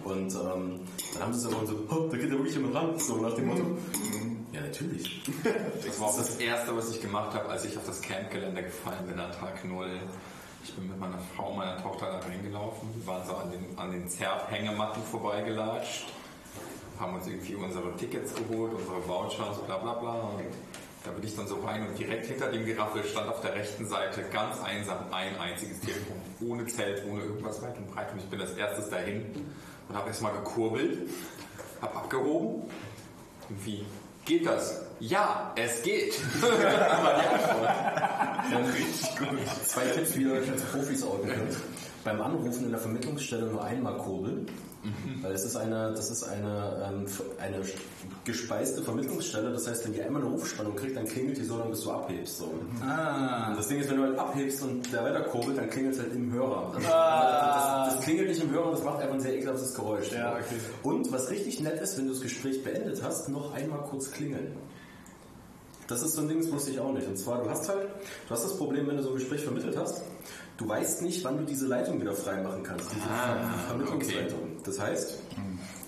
Und 0.04 0.34
ähm, 0.34 0.80
dann 1.14 1.22
haben 1.22 1.34
sie 1.34 1.46
es 1.46 1.52
immer 1.52 1.66
so, 1.66 1.74
oh, 1.90 2.08
da 2.08 2.16
geht 2.16 2.30
ja 2.30 2.36
wirklich 2.36 2.54
jemand 2.54 2.74
ran. 2.74 2.98
So 2.98 3.16
nach 3.16 3.34
dem 3.34 3.48
Motto. 3.48 3.64
Ja, 4.52 4.60
natürlich. 4.60 5.22
Das 5.84 5.98
war 5.98 6.08
auch 6.08 6.16
das 6.16 6.36
erste, 6.36 6.76
was 6.76 6.90
ich 6.90 7.00
gemacht 7.00 7.34
habe, 7.34 7.48
als 7.48 7.64
ich 7.64 7.76
auf 7.76 7.86
das 7.86 8.00
Campgelände 8.00 8.62
gefallen 8.62 9.06
bin 9.06 9.18
an 9.18 9.32
Tag 9.32 9.64
0. 9.64 9.86
Ich 10.64 10.74
bin 10.74 10.88
mit 10.88 11.00
meiner 11.00 11.18
Frau 11.34 11.50
und 11.50 11.56
meiner 11.56 11.82
Tochter 11.82 12.06
da 12.06 12.18
reingelaufen. 12.18 12.88
Wir 12.94 13.06
waren 13.06 13.26
so 13.26 13.34
an 13.34 13.50
den, 13.50 13.78
an 13.78 13.90
den 13.90 14.08
Zerb-Hängematten 14.08 15.02
vorbeigelatscht. 15.10 16.06
Haben 17.02 17.16
uns 17.16 17.26
irgendwie 17.26 17.56
unsere 17.56 17.96
Tickets 17.96 18.32
geholt, 18.32 18.74
unsere 18.74 19.08
Voucher 19.08 19.48
und 19.48 19.56
so 19.56 19.62
bla 19.62 19.76
bla 19.78 19.94
bla. 19.94 20.12
Und 20.12 20.44
da 21.04 21.10
bin 21.10 21.24
ich 21.24 21.34
dann 21.34 21.48
so 21.48 21.56
rein 21.56 21.84
und 21.84 21.98
direkt 21.98 22.26
hinter 22.26 22.48
dem 22.52 22.64
Geraffel 22.64 23.02
stand 23.02 23.28
auf 23.28 23.40
der 23.40 23.56
rechten 23.56 23.88
Seite 23.88 24.22
ganz 24.32 24.62
einsam 24.62 24.98
ein 25.10 25.36
einziges 25.40 25.80
Telefon. 25.80 26.14
Ohne 26.46 26.64
Zelt, 26.66 27.02
ohne 27.10 27.22
irgendwas 27.22 27.60
weit 27.60 27.76
und 27.76 27.92
breit. 27.92 28.12
Und 28.12 28.20
ich 28.20 28.26
bin 28.26 28.40
als 28.40 28.52
erstes 28.52 28.88
dahin 28.88 29.24
und 29.88 29.96
habe 29.96 30.10
erstmal 30.10 30.32
gekurbelt, 30.32 31.10
habe 31.80 31.96
abgehoben. 31.96 32.70
Und 33.48 33.66
wie 33.66 33.84
geht 34.24 34.46
das? 34.46 34.82
Ja, 35.00 35.52
es 35.56 35.82
geht. 35.82 36.20
war 36.40 37.20
die 37.20 38.54
Antwort. 38.54 38.74
Richtig 38.76 39.18
gut. 39.18 39.66
Zwei 39.66 39.86
Tipps, 39.86 40.16
wie 40.16 40.22
ihr 40.22 40.34
euch 40.34 40.48
als 40.48 40.62
Profis 40.62 41.00
könnt. 41.00 41.56
Beim 42.04 42.22
Anrufen 42.22 42.66
in 42.66 42.70
der 42.70 42.80
Vermittlungsstelle 42.80 43.46
nur 43.46 43.64
einmal 43.64 43.96
kurbeln. 43.96 44.46
Weil 45.22 45.32
es 45.32 45.44
ist 45.44 45.56
eine, 45.56 45.92
das 45.94 46.10
ist 46.10 46.24
eine, 46.24 46.90
ähm, 46.90 47.06
eine 47.38 47.62
gespeiste 48.24 48.82
Vermittlungsstelle. 48.82 49.52
Das 49.52 49.68
heißt, 49.68 49.84
wenn 49.84 49.92
die 49.92 50.02
einmal 50.02 50.22
eine 50.22 50.30
Rufspannung 50.32 50.74
kriegt, 50.74 50.96
dann 50.96 51.06
klingelt 51.06 51.36
die 51.36 51.44
so 51.44 51.56
lange, 51.56 51.70
bis 51.70 51.82
du 51.82 51.92
abhebst. 51.92 52.38
So. 52.38 52.52
Ah. 52.84 53.54
Das 53.54 53.68
Ding 53.68 53.78
ist, 53.78 53.90
wenn 53.90 53.98
du 53.98 54.02
halt 54.02 54.18
abhebst 54.18 54.62
und 54.62 54.92
der 54.92 55.04
weiter 55.04 55.20
kurbelt, 55.20 55.56
dann 55.56 55.70
klingelt 55.70 55.94
es 55.94 56.00
halt 56.00 56.12
im 56.14 56.32
Hörer. 56.32 56.72
Das, 56.74 56.82
das, 56.82 57.94
das 57.94 58.04
klingelt 58.04 58.28
nicht 58.28 58.42
im 58.42 58.50
Hörer 58.50 58.66
und 58.66 58.72
das 58.72 58.84
macht 58.84 59.00
einfach 59.00 59.14
ein 59.14 59.20
sehr 59.20 59.36
ekelhaftes 59.36 59.74
Geräusch. 59.74 60.10
Ja, 60.10 60.32
okay. 60.32 60.56
Und 60.82 61.12
was 61.12 61.30
richtig 61.30 61.60
nett 61.60 61.80
ist, 61.80 61.96
wenn 61.96 62.06
du 62.06 62.12
das 62.12 62.22
Gespräch 62.22 62.64
beendet 62.64 63.02
hast, 63.02 63.28
noch 63.28 63.54
einmal 63.54 63.82
kurz 63.82 64.10
klingeln. 64.10 64.56
Das 65.86 66.02
ist 66.02 66.14
so 66.14 66.22
ein 66.22 66.28
Ding, 66.28 66.40
das 66.40 66.50
wusste 66.50 66.70
ich 66.70 66.80
auch 66.80 66.92
nicht. 66.92 67.06
Und 67.06 67.18
zwar, 67.18 67.42
du 67.42 67.50
hast 67.50 67.68
halt, 67.68 67.86
du 68.26 68.30
hast 68.30 68.44
das 68.44 68.56
Problem, 68.56 68.86
wenn 68.88 68.96
du 68.96 69.02
so 69.02 69.10
ein 69.10 69.16
Gespräch 69.16 69.42
vermittelt 69.42 69.76
hast, 69.76 70.02
du 70.62 70.68
weißt 70.68 71.02
nicht, 71.02 71.24
wann 71.24 71.38
du 71.38 71.44
diese 71.44 71.66
Leitung 71.66 72.00
wieder 72.00 72.12
frei 72.14 72.42
machen 72.42 72.62
kannst, 72.62 72.86
diese 72.94 73.04
Ah, 73.08 73.52
Vermittlungsleitung. 73.68 74.38
Das 74.64 74.78
heißt, 74.80 75.18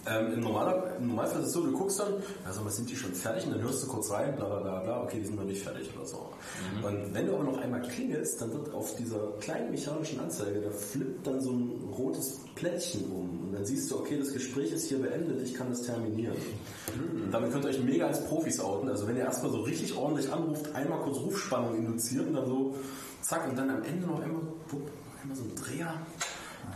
Ähm, 0.07 0.35
im, 0.35 0.41
Normaler, 0.41 0.97
Im 0.99 1.07
Normalfall 1.07 1.41
ist 1.41 1.47
es 1.47 1.53
so, 1.55 1.63
du 1.65 1.73
guckst 1.73 1.99
dann, 1.99 2.13
also 2.47 2.63
was 2.63 2.77
sind 2.77 2.91
die 2.91 2.95
schon 2.95 3.15
fertig? 3.15 3.47
Und 3.47 3.53
dann 3.53 3.63
hörst 3.63 3.83
du 3.83 3.87
kurz 3.87 4.11
rein, 4.11 4.37
bla 4.37 4.45
bla 4.45 4.61
bla, 4.61 4.81
bla 4.81 5.03
okay, 5.03 5.19
die 5.19 5.25
sind 5.25 5.37
noch 5.37 5.45
nicht 5.47 5.63
fertig 5.63 5.89
oder 5.97 6.05
so. 6.05 6.29
Und 6.87 7.15
wenn 7.15 7.27
du 7.27 7.35
aber 7.35 7.45
noch 7.45 7.57
einmal 7.57 7.81
klingelst, 7.81 8.39
dann 8.39 8.53
wird 8.53 8.75
auf 8.75 8.95
dieser 8.97 9.33
kleinen 9.41 9.71
mechanischen 9.71 10.21
Anzeige, 10.21 10.61
da 10.61 10.71
flippt 10.71 11.27
dann 11.27 11.41
so 11.41 11.53
ein 11.53 11.71
rotes 11.97 12.39
Plättchen 12.55 13.11
um. 13.11 13.31
Und 13.47 13.53
dann 13.55 13.65
siehst 13.65 13.91
du, 13.91 13.97
okay, 13.99 14.19
das 14.19 14.31
Gespräch 14.31 14.73
ist 14.73 14.89
hier 14.91 14.99
beendet, 14.99 15.41
ich 15.41 15.55
kann 15.55 15.71
das 15.71 15.81
terminieren. 15.85 16.37
Und 17.25 17.31
damit 17.33 17.51
könnt 17.53 17.65
ihr 17.65 17.71
euch 17.71 17.81
mega 17.83 18.07
als 18.07 18.23
Profis 18.27 18.61
outen. 18.61 18.91
Also 18.91 19.09
wenn 19.09 19.17
ihr 19.17 19.25
erstmal 19.25 19.53
so 19.53 19.63
richtig 19.63 19.97
ordentlich 19.97 20.31
anruft, 20.31 20.71
einmal 20.75 20.99
kurz 21.01 21.17
Rufspannung 21.17 21.77
induziert 21.79 22.27
und 22.27 22.35
dann 22.35 22.47
so, 22.47 22.75
zack, 23.25 23.49
und 23.49 23.57
dann 23.57 23.71
am 23.71 23.83
Ende 23.83 24.07
noch 24.07 24.21
einmal, 24.21 24.43
einmal 25.23 25.37
so 25.37 25.43
ein 25.43 25.55
Dreher. 25.57 25.95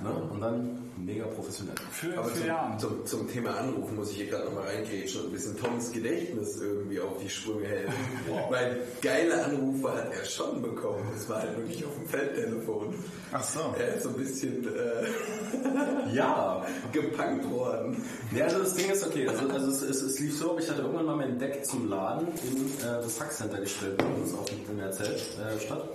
Ne? 0.03 0.11
Und 0.11 0.41
dann 0.41 0.79
mega 0.97 1.27
professionell. 1.27 1.75
Für, 1.91 2.19
Aber 2.19 2.29
für 2.29 2.45
zum, 2.45 2.79
zum, 2.79 3.07
zum 3.07 3.29
Thema 3.29 3.57
Anrufen 3.57 3.97
muss 3.97 4.11
ich 4.11 4.19
hier 4.19 4.27
gerade 4.27 4.45
nochmal 4.47 4.65
reingrätschen 4.69 5.23
und 5.23 5.29
ein 5.29 5.33
bisschen 5.33 5.57
Toms 5.59 5.93
Gedächtnis 5.93 6.61
irgendwie 6.61 7.01
auf 7.01 7.19
die 7.20 7.29
Sprünge 7.29 7.66
helfen. 7.66 7.95
Weil 8.51 8.83
geile 9.03 9.45
Anrufe 9.45 9.93
hat 9.93 10.12
er 10.12 10.25
schon 10.25 10.62
bekommen. 10.62 11.05
Es 11.16 11.29
war 11.29 11.41
halt 11.41 11.57
wirklich 11.57 11.85
auf 11.85 11.95
dem 11.95 12.07
Feldtelefon. 12.07 12.95
Ach 13.33 13.43
so. 13.43 13.75
Er 13.79 13.95
ist 13.95 14.03
so 14.05 14.11
ein 14.11 14.16
bisschen 14.16 14.66
äh, 14.66 16.15
Ja, 16.15 16.65
gepunkt 16.93 17.51
worden. 17.51 18.03
Ja, 18.35 18.45
also 18.45 18.61
das 18.61 18.75
Ding 18.75 18.91
ist 18.91 19.07
okay. 19.07 19.29
Also, 19.29 19.49
also 19.49 19.70
es, 19.70 19.83
es, 19.83 20.03
es 20.03 20.20
lief 20.20 20.37
so, 20.37 20.59
ich 20.59 20.69
hatte 20.69 20.83
irgendwann 20.83 21.07
mal 21.07 21.16
mein 21.16 21.39
Deck 21.39 21.65
zum 21.65 21.89
Laden 21.89 22.29
in 22.29 22.66
äh, 22.66 23.03
das 23.03 23.20
Hackcenter 23.20 23.61
gestellt 23.61 23.97
bei 23.99 24.07
uns 24.07 24.35
auf 24.35 24.47
in 24.51 24.77
der 24.77 24.93
Zeltstadt. 24.93 25.53
Äh, 25.55 25.61
Stadt. 25.61 25.89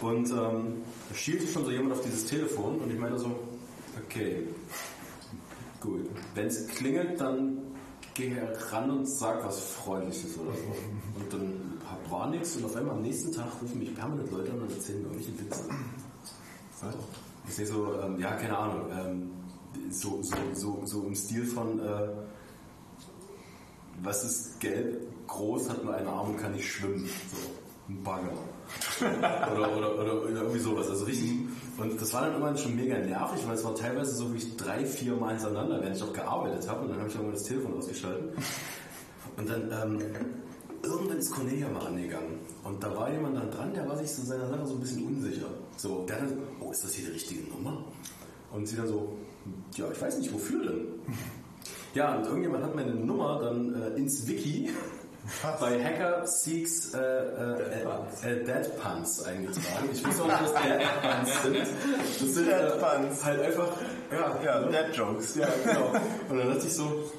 Und 0.00 0.30
ähm, 0.30 0.82
da 1.08 1.14
schielte 1.14 1.46
schon 1.46 1.64
so 1.64 1.70
jemand 1.70 1.92
auf 1.92 2.02
dieses 2.02 2.26
Telefon 2.26 2.78
und 2.78 2.90
ich 2.90 2.98
meine 2.98 3.18
so, 3.18 3.30
okay, 4.04 4.46
gut. 5.80 6.08
Wenn 6.34 6.46
es 6.46 6.66
klingelt, 6.68 7.20
dann 7.20 7.58
geh 8.14 8.32
ran 8.70 8.90
und 8.90 9.06
sag 9.06 9.44
was 9.44 9.60
Freundliches 9.60 10.38
oder 10.38 10.52
so. 10.52 11.20
Und 11.20 11.32
dann 11.32 12.10
war 12.10 12.28
nichts 12.30 12.56
und 12.56 12.64
auf 12.64 12.76
einmal 12.76 12.96
am 12.96 13.02
nächsten 13.02 13.32
Tag 13.32 13.48
rufen 13.60 13.78
mich 13.78 13.94
permanent 13.94 14.30
Leute 14.30 14.52
an 14.52 14.62
und 14.62 14.72
erzählen 14.72 15.02
mir 15.02 15.08
irgendwelche 15.08 15.38
Witze. 15.40 15.64
Ich 17.46 17.54
sehe 17.54 17.66
so, 17.66 18.00
ähm, 18.00 18.18
ja, 18.18 18.32
keine 18.36 18.56
Ahnung, 18.56 18.90
ähm, 18.92 19.30
so, 19.90 20.22
so, 20.22 20.36
so, 20.52 20.82
so 20.84 21.02
im 21.04 21.14
Stil 21.14 21.44
von, 21.44 21.80
äh, 21.80 22.08
was 24.02 24.24
ist 24.24 24.60
gelb, 24.60 25.00
groß, 25.26 25.70
hat 25.70 25.84
nur 25.84 25.94
einen 25.94 26.08
Arm 26.08 26.30
und 26.30 26.36
kann 26.36 26.52
nicht 26.52 26.70
schwimmen. 26.70 27.06
So, 27.06 27.63
ein 27.88 28.02
Bagger. 28.02 28.32
oder, 29.00 29.76
oder, 29.76 29.98
oder, 29.98 30.22
oder 30.22 30.42
irgendwie 30.42 30.60
sowas. 30.60 30.88
Also 30.88 31.04
richtig. 31.04 31.32
Und 31.76 32.00
das 32.00 32.12
war 32.14 32.22
dann 32.22 32.32
irgendwann 32.32 32.56
schon 32.56 32.76
mega 32.76 32.96
nervig, 32.98 33.46
weil 33.46 33.54
es 33.54 33.64
war 33.64 33.74
teilweise 33.74 34.14
so 34.14 34.32
wie 34.32 34.38
ich 34.38 34.56
drei, 34.56 34.84
vier 34.86 35.14
Mal 35.16 35.34
hintereinander, 35.34 35.80
während 35.80 35.96
ich 35.96 36.02
auch 36.02 36.12
gearbeitet 36.12 36.68
habe. 36.68 36.82
Und 36.82 36.90
dann 36.90 36.98
habe 36.98 37.08
ich 37.08 37.14
irgendwann 37.14 37.34
das 37.34 37.44
Telefon 37.44 37.74
ausgeschaltet. 37.74 38.32
Und 39.36 39.48
dann, 39.48 39.70
ähm, 39.72 39.98
irgendwann 40.82 41.18
ist 41.18 41.30
Cornelia 41.30 41.68
mal 41.68 41.86
angegangen. 41.86 42.38
Und 42.62 42.82
da 42.82 42.94
war 42.96 43.10
jemand 43.10 43.36
dann 43.36 43.50
dran, 43.50 43.74
der 43.74 43.88
war 43.88 43.96
sich 43.96 44.10
zu 44.12 44.22
seiner 44.22 44.48
Sache 44.48 44.66
so 44.66 44.74
ein 44.74 44.80
bisschen 44.80 45.04
unsicher. 45.04 45.48
So, 45.76 46.04
der 46.06 46.16
hat 46.16 46.30
dann, 46.30 46.38
oh, 46.60 46.70
ist 46.70 46.84
das 46.84 46.94
hier 46.94 47.06
die 47.06 47.12
richtige 47.12 47.50
Nummer? 47.50 47.84
Und 48.52 48.66
sie 48.66 48.76
dann 48.76 48.86
so, 48.86 49.16
ja, 49.74 49.90
ich 49.90 50.00
weiß 50.00 50.18
nicht, 50.18 50.32
wofür 50.32 50.64
denn? 50.64 50.86
Ja, 51.94 52.16
und 52.16 52.26
irgendjemand 52.26 52.64
hat 52.64 52.74
meine 52.74 52.94
Nummer 52.94 53.40
dann 53.40 53.74
äh, 53.74 53.88
ins 53.96 54.26
Wiki 54.26 54.70
bei 55.60 55.82
Hacker 55.82 56.26
Seeks 56.26 56.92
äh, 56.94 56.98
äh, 56.98 57.82
äh, 58.22 58.44
Dead 58.44 58.80
Puns 58.80 59.22
eingetragen. 59.24 59.88
Ich 59.92 60.06
weiß 60.06 60.20
auch 60.20 60.26
nicht, 60.26 60.42
was 60.42 60.52
Dead 60.62 61.02
Puns 61.02 61.42
sind. 61.42 61.66
Das 62.20 62.34
sind 62.34 62.46
Dead 62.46 62.54
äh, 62.54 62.70
Puns. 62.78 63.24
halt 63.24 63.40
einfach, 63.42 63.68
ja, 64.12 64.40
Ja, 64.44 64.60
ne? 64.60 64.70
Dead 64.70 64.96
Jokes. 64.96 65.34
Ja, 65.36 65.48
genau. 65.64 65.92
Und 66.28 66.38
dann 66.38 66.48
dachte 66.54 66.66
ich 66.66 66.74
so, 66.74 67.10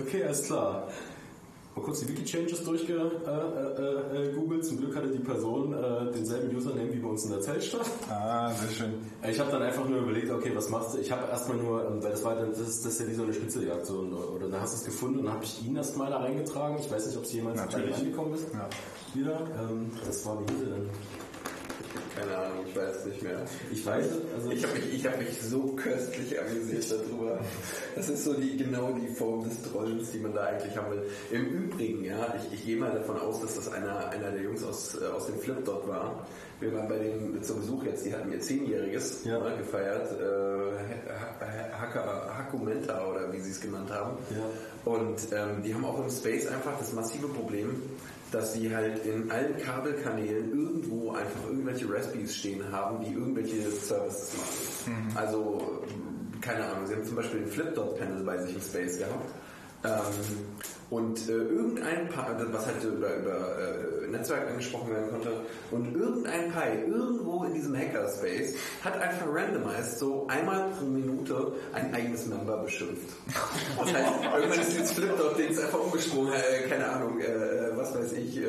okay, 0.00 0.24
alles 0.24 0.42
klar. 0.44 0.88
Mal 1.76 1.82
kurz 1.82 2.00
die 2.00 2.08
Wiki-Changes 2.08 2.64
durchgegoogelt. 2.64 3.26
Äh, 3.26 4.22
äh, 4.22 4.30
äh. 4.30 4.60
Zum 4.62 4.78
Glück 4.78 4.96
hatte 4.96 5.08
die 5.08 5.18
Person 5.18 5.74
äh, 5.74 6.10
denselben 6.10 6.56
Username 6.56 6.90
wie 6.90 6.98
bei 6.98 7.08
uns 7.08 7.24
in 7.24 7.30
der 7.32 7.42
Zeltstadt. 7.42 7.86
Ah, 8.08 8.50
sehr 8.54 8.70
schön. 8.70 8.94
Ich 9.28 9.38
habe 9.38 9.50
dann 9.50 9.60
einfach 9.60 9.86
nur 9.86 9.98
überlegt, 9.98 10.30
okay, 10.30 10.52
was 10.54 10.70
machst 10.70 10.94
du? 10.94 10.98
Ich 10.98 11.12
habe 11.12 11.28
erstmal 11.28 11.58
nur, 11.58 11.86
ähm, 11.86 12.02
weil 12.02 12.12
das 12.12 12.24
war 12.24 12.34
dann, 12.34 12.48
das 12.50 12.60
ist, 12.60 12.86
das 12.86 12.94
ist 12.94 13.00
ja 13.00 13.08
wie 13.08 13.14
so 13.14 13.24
eine 13.24 13.34
Spitzeljagd, 13.34 13.84
so, 13.84 13.98
und- 13.98 14.14
oder 14.14 14.48
dann 14.48 14.60
hast 14.62 14.72
du 14.72 14.78
es 14.78 14.84
gefunden 14.84 15.18
und 15.18 15.24
dann 15.26 15.34
habe 15.34 15.44
ich 15.44 15.66
ihn 15.66 15.76
erstmal 15.76 16.08
da 16.10 16.16
reingetragen. 16.16 16.78
Ich 16.80 16.90
weiß 16.90 17.06
nicht, 17.08 17.18
ob 17.18 17.24
es 17.24 17.32
jemals 17.34 17.60
angekommen 17.60 18.34
ist. 18.34 18.46
Ja. 18.54 18.68
Wieder. 19.12 19.40
Ähm, 19.60 19.90
das 20.06 20.24
war 20.24 20.38
wie 20.40 20.52
hieß 20.52 20.62
er 20.62 20.76
denn? 20.76 20.88
Keine 22.16 22.36
Ahnung, 22.36 22.64
ich 22.66 22.74
weiß 22.74 22.96
es 22.96 23.04
nicht 23.06 23.22
mehr. 23.22 23.44
Ich 23.70 23.84
weiß, 23.84 24.06
also 24.34 24.50
Ich 24.50 24.64
habe 24.64 24.74
mich, 24.74 24.94
ich 24.94 25.06
hab 25.06 25.18
mich 25.18 25.40
so 25.42 25.74
köstlich 25.76 26.40
amüsiert 26.40 26.84
darüber. 26.90 27.38
Das 27.94 28.08
ist 28.08 28.24
so 28.24 28.32
die, 28.34 28.56
genau 28.56 28.92
die 28.92 29.08
Form 29.14 29.44
des 29.44 29.62
Trollens, 29.70 30.10
die 30.12 30.18
man 30.18 30.32
da 30.34 30.44
eigentlich 30.44 30.76
haben 30.76 30.92
will. 30.92 31.02
Im 31.30 31.46
Übrigen, 31.46 32.04
ja, 32.04 32.34
ich, 32.36 32.54
ich 32.54 32.64
gehe 32.66 32.76
mal 32.76 32.90
davon 32.92 33.18
aus, 33.18 33.40
dass 33.42 33.54
das 33.56 33.68
einer, 33.72 34.08
einer 34.08 34.30
der 34.30 34.40
Jungs 34.42 34.64
aus, 34.64 34.96
äh, 35.00 35.04
aus 35.06 35.26
dem 35.26 35.38
Flip 35.38 35.62
dort 35.64 35.86
war. 35.86 36.26
Wir 36.58 36.72
waren 36.72 36.88
bei 36.88 36.98
denen 36.98 37.42
zum 37.42 37.60
Besuch 37.60 37.84
jetzt, 37.84 38.06
die 38.06 38.14
hatten 38.14 38.32
ihr 38.32 38.40
Zehnjähriges 38.40 39.24
Ja. 39.24 39.38
ne, 39.38 39.58
gefeiert. 39.58 40.10
Äh, 40.18 41.74
Hacker- 41.78 42.30
Hakumenta 42.38 43.06
oder 43.06 43.30
wie 43.32 43.40
sie 43.40 43.50
es 43.50 43.60
genannt 43.60 43.90
haben. 43.90 44.16
Ja. 44.30 44.90
Und 44.90 45.18
ähm, 45.32 45.62
die 45.62 45.74
haben 45.74 45.84
auch 45.84 46.02
im 46.02 46.10
Space 46.10 46.46
einfach 46.46 46.78
das 46.78 46.92
massive 46.94 47.28
Problem, 47.28 47.82
dass 48.32 48.54
sie 48.54 48.74
halt 48.74 49.04
in 49.04 49.30
allen 49.30 49.56
Kabelkanälen 49.58 50.50
irgendwo 50.50 51.12
einfach 51.12 51.44
irgendwelche 51.48 51.88
Recipes 51.88 52.36
stehen 52.36 52.70
haben, 52.72 53.04
die 53.04 53.12
irgendwelche 53.12 53.70
Services 53.70 54.34
machen. 54.36 55.12
Also, 55.14 55.82
keine 56.40 56.66
Ahnung, 56.66 56.86
sie 56.86 56.94
haben 56.94 57.04
zum 57.04 57.16
Beispiel 57.16 57.40
den 57.40 57.48
Flip-Dot-Panel 57.48 58.24
bei 58.24 58.38
sich 58.38 58.54
im 58.54 58.60
Space 58.60 58.98
gehabt. 58.98 59.30
Ähm, 59.86 60.46
und 60.88 61.28
äh, 61.28 61.32
irgendein 61.32 62.08
Paar, 62.10 62.36
was 62.52 62.66
halt 62.66 62.82
über, 62.84 63.16
über 63.16 63.58
äh, 63.58 64.06
Netzwerk 64.08 64.48
angesprochen 64.48 64.92
werden 64.92 65.10
konnte, 65.10 65.40
und 65.72 65.96
irgendein 65.96 66.52
Pi 66.52 66.88
irgendwo 66.88 67.42
in 67.42 67.54
diesem 67.54 67.76
Hackerspace 67.76 68.54
hat 68.84 69.00
einfach 69.00 69.26
randomized 69.28 69.98
so 69.98 70.28
einmal 70.28 70.70
pro 70.70 70.84
Minute 70.84 71.54
ein 71.72 71.92
eigenes 71.92 72.26
Member 72.26 72.58
beschimpft. 72.58 73.08
Das 73.78 73.92
heißt, 73.92 74.12
irgendwann 74.36 74.60
ist 74.60 74.72
dieses 74.72 74.92
Flip-Dot-Dings 74.92 75.58
einfach 75.58 75.80
umgesprungen, 75.80 76.32
äh, 76.34 76.68
keine 76.68 76.88
Ahnung, 76.88 77.20
äh, 77.20 77.76
was 77.76 77.92
weiß 77.92 78.12
ich, 78.12 78.36
äh, 78.36 78.42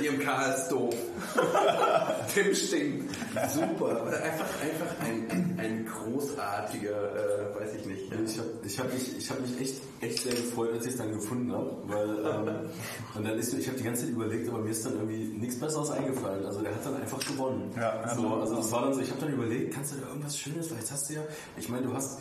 DMK 0.00 0.54
ist 0.54 0.68
doof. 0.68 0.94
Tim 2.34 2.54
stinkt. 2.54 3.14
Super. 3.52 4.06
Einfach, 4.06 4.46
einfach 4.62 5.04
ein, 5.04 5.30
ein, 5.30 5.58
ein 5.58 5.84
großartiger, 6.12 6.90
äh, 6.90 7.60
weiß 7.60 7.74
ich 7.74 7.86
nicht. 7.86 8.12
Ich 8.12 8.38
habe 8.38 8.50
ich 8.64 8.78
hab 8.78 8.92
mich, 8.92 9.18
ich 9.18 9.30
hab 9.30 9.40
mich 9.40 9.60
echt, 9.60 9.74
echt 10.00 10.18
sehr 10.22 10.34
gefreut, 10.34 10.72
als 10.72 10.84
ich 10.84 10.92
es 10.92 10.98
dann 10.98 11.12
gefunden 11.12 11.52
habe, 11.52 11.76
weil 11.86 12.08
ähm, 12.08 12.70
und 13.14 13.24
dann 13.26 13.38
ist, 13.38 13.54
ich 13.54 13.66
habe 13.66 13.78
die 13.78 13.84
ganze 13.84 14.02
Zeit 14.02 14.10
überlegt, 14.10 14.48
aber 14.48 14.58
mir 14.58 14.70
ist 14.70 14.84
dann 14.84 14.94
irgendwie 14.94 15.24
nichts 15.38 15.58
Besseres 15.58 15.90
eingefallen. 15.90 16.44
Also 16.44 16.60
der 16.60 16.74
hat 16.74 16.84
dann 16.84 16.96
einfach 16.96 17.18
gewonnen. 17.18 17.70
Ja, 17.76 18.14
so, 18.14 18.28
also 18.34 18.56
das 18.56 18.70
war 18.72 18.82
dann 18.82 18.94
so, 18.94 19.00
ich 19.00 19.10
habe 19.10 19.20
dann 19.20 19.32
überlegt, 19.32 19.74
kannst 19.74 19.92
du 19.92 19.96
da 19.96 20.08
irgendwas 20.08 20.38
Schönes, 20.38 20.70
jetzt 20.70 20.92
hast 20.92 21.10
du 21.10 21.14
ja, 21.14 21.22
ich 21.56 21.68
meine, 21.68 21.86
du 21.86 21.94
hast, 21.94 22.18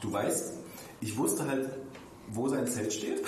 du 0.00 0.12
weißt, 0.12 0.54
ich 1.00 1.16
wusste 1.16 1.46
halt, 1.46 1.68
wo 2.28 2.48
sein 2.48 2.66
Zelt 2.66 2.92
steht. 2.92 3.20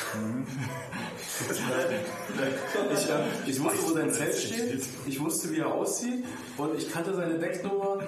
ich, 2.93 3.11
äh, 3.11 3.23
ich 3.47 3.63
wusste, 3.63 3.83
wo 3.83 3.93
sein 3.93 4.13
Zelt 4.13 4.37
steht. 4.37 4.83
Ich 5.07 5.21
wusste, 5.21 5.53
wie 5.53 5.59
er 5.59 5.73
aussieht 5.73 6.25
und 6.57 6.79
ich 6.79 6.91
kannte 6.91 7.15
seine 7.15 7.39
Decknummer. 7.39 7.99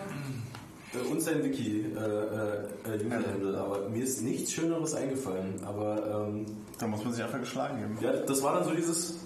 Und 1.10 1.20
sein 1.20 1.42
Wiki, 1.42 1.84
äh, 1.94 1.98
äh, 1.98 2.96
äh, 2.96 3.56
aber 3.56 3.88
mir 3.88 4.04
ist 4.04 4.22
nichts 4.22 4.52
Schöneres 4.52 4.94
eingefallen. 4.94 5.60
Aber 5.64 6.26
ähm, 6.28 6.46
Da 6.78 6.86
muss 6.86 7.04
man 7.04 7.12
sich 7.12 7.22
einfach 7.22 7.40
geschlagen 7.40 7.78
geben. 7.80 7.98
ja, 8.00 8.12
das 8.12 8.42
war 8.42 8.54
dann 8.54 8.64
so 8.64 8.74
dieses. 8.74 9.18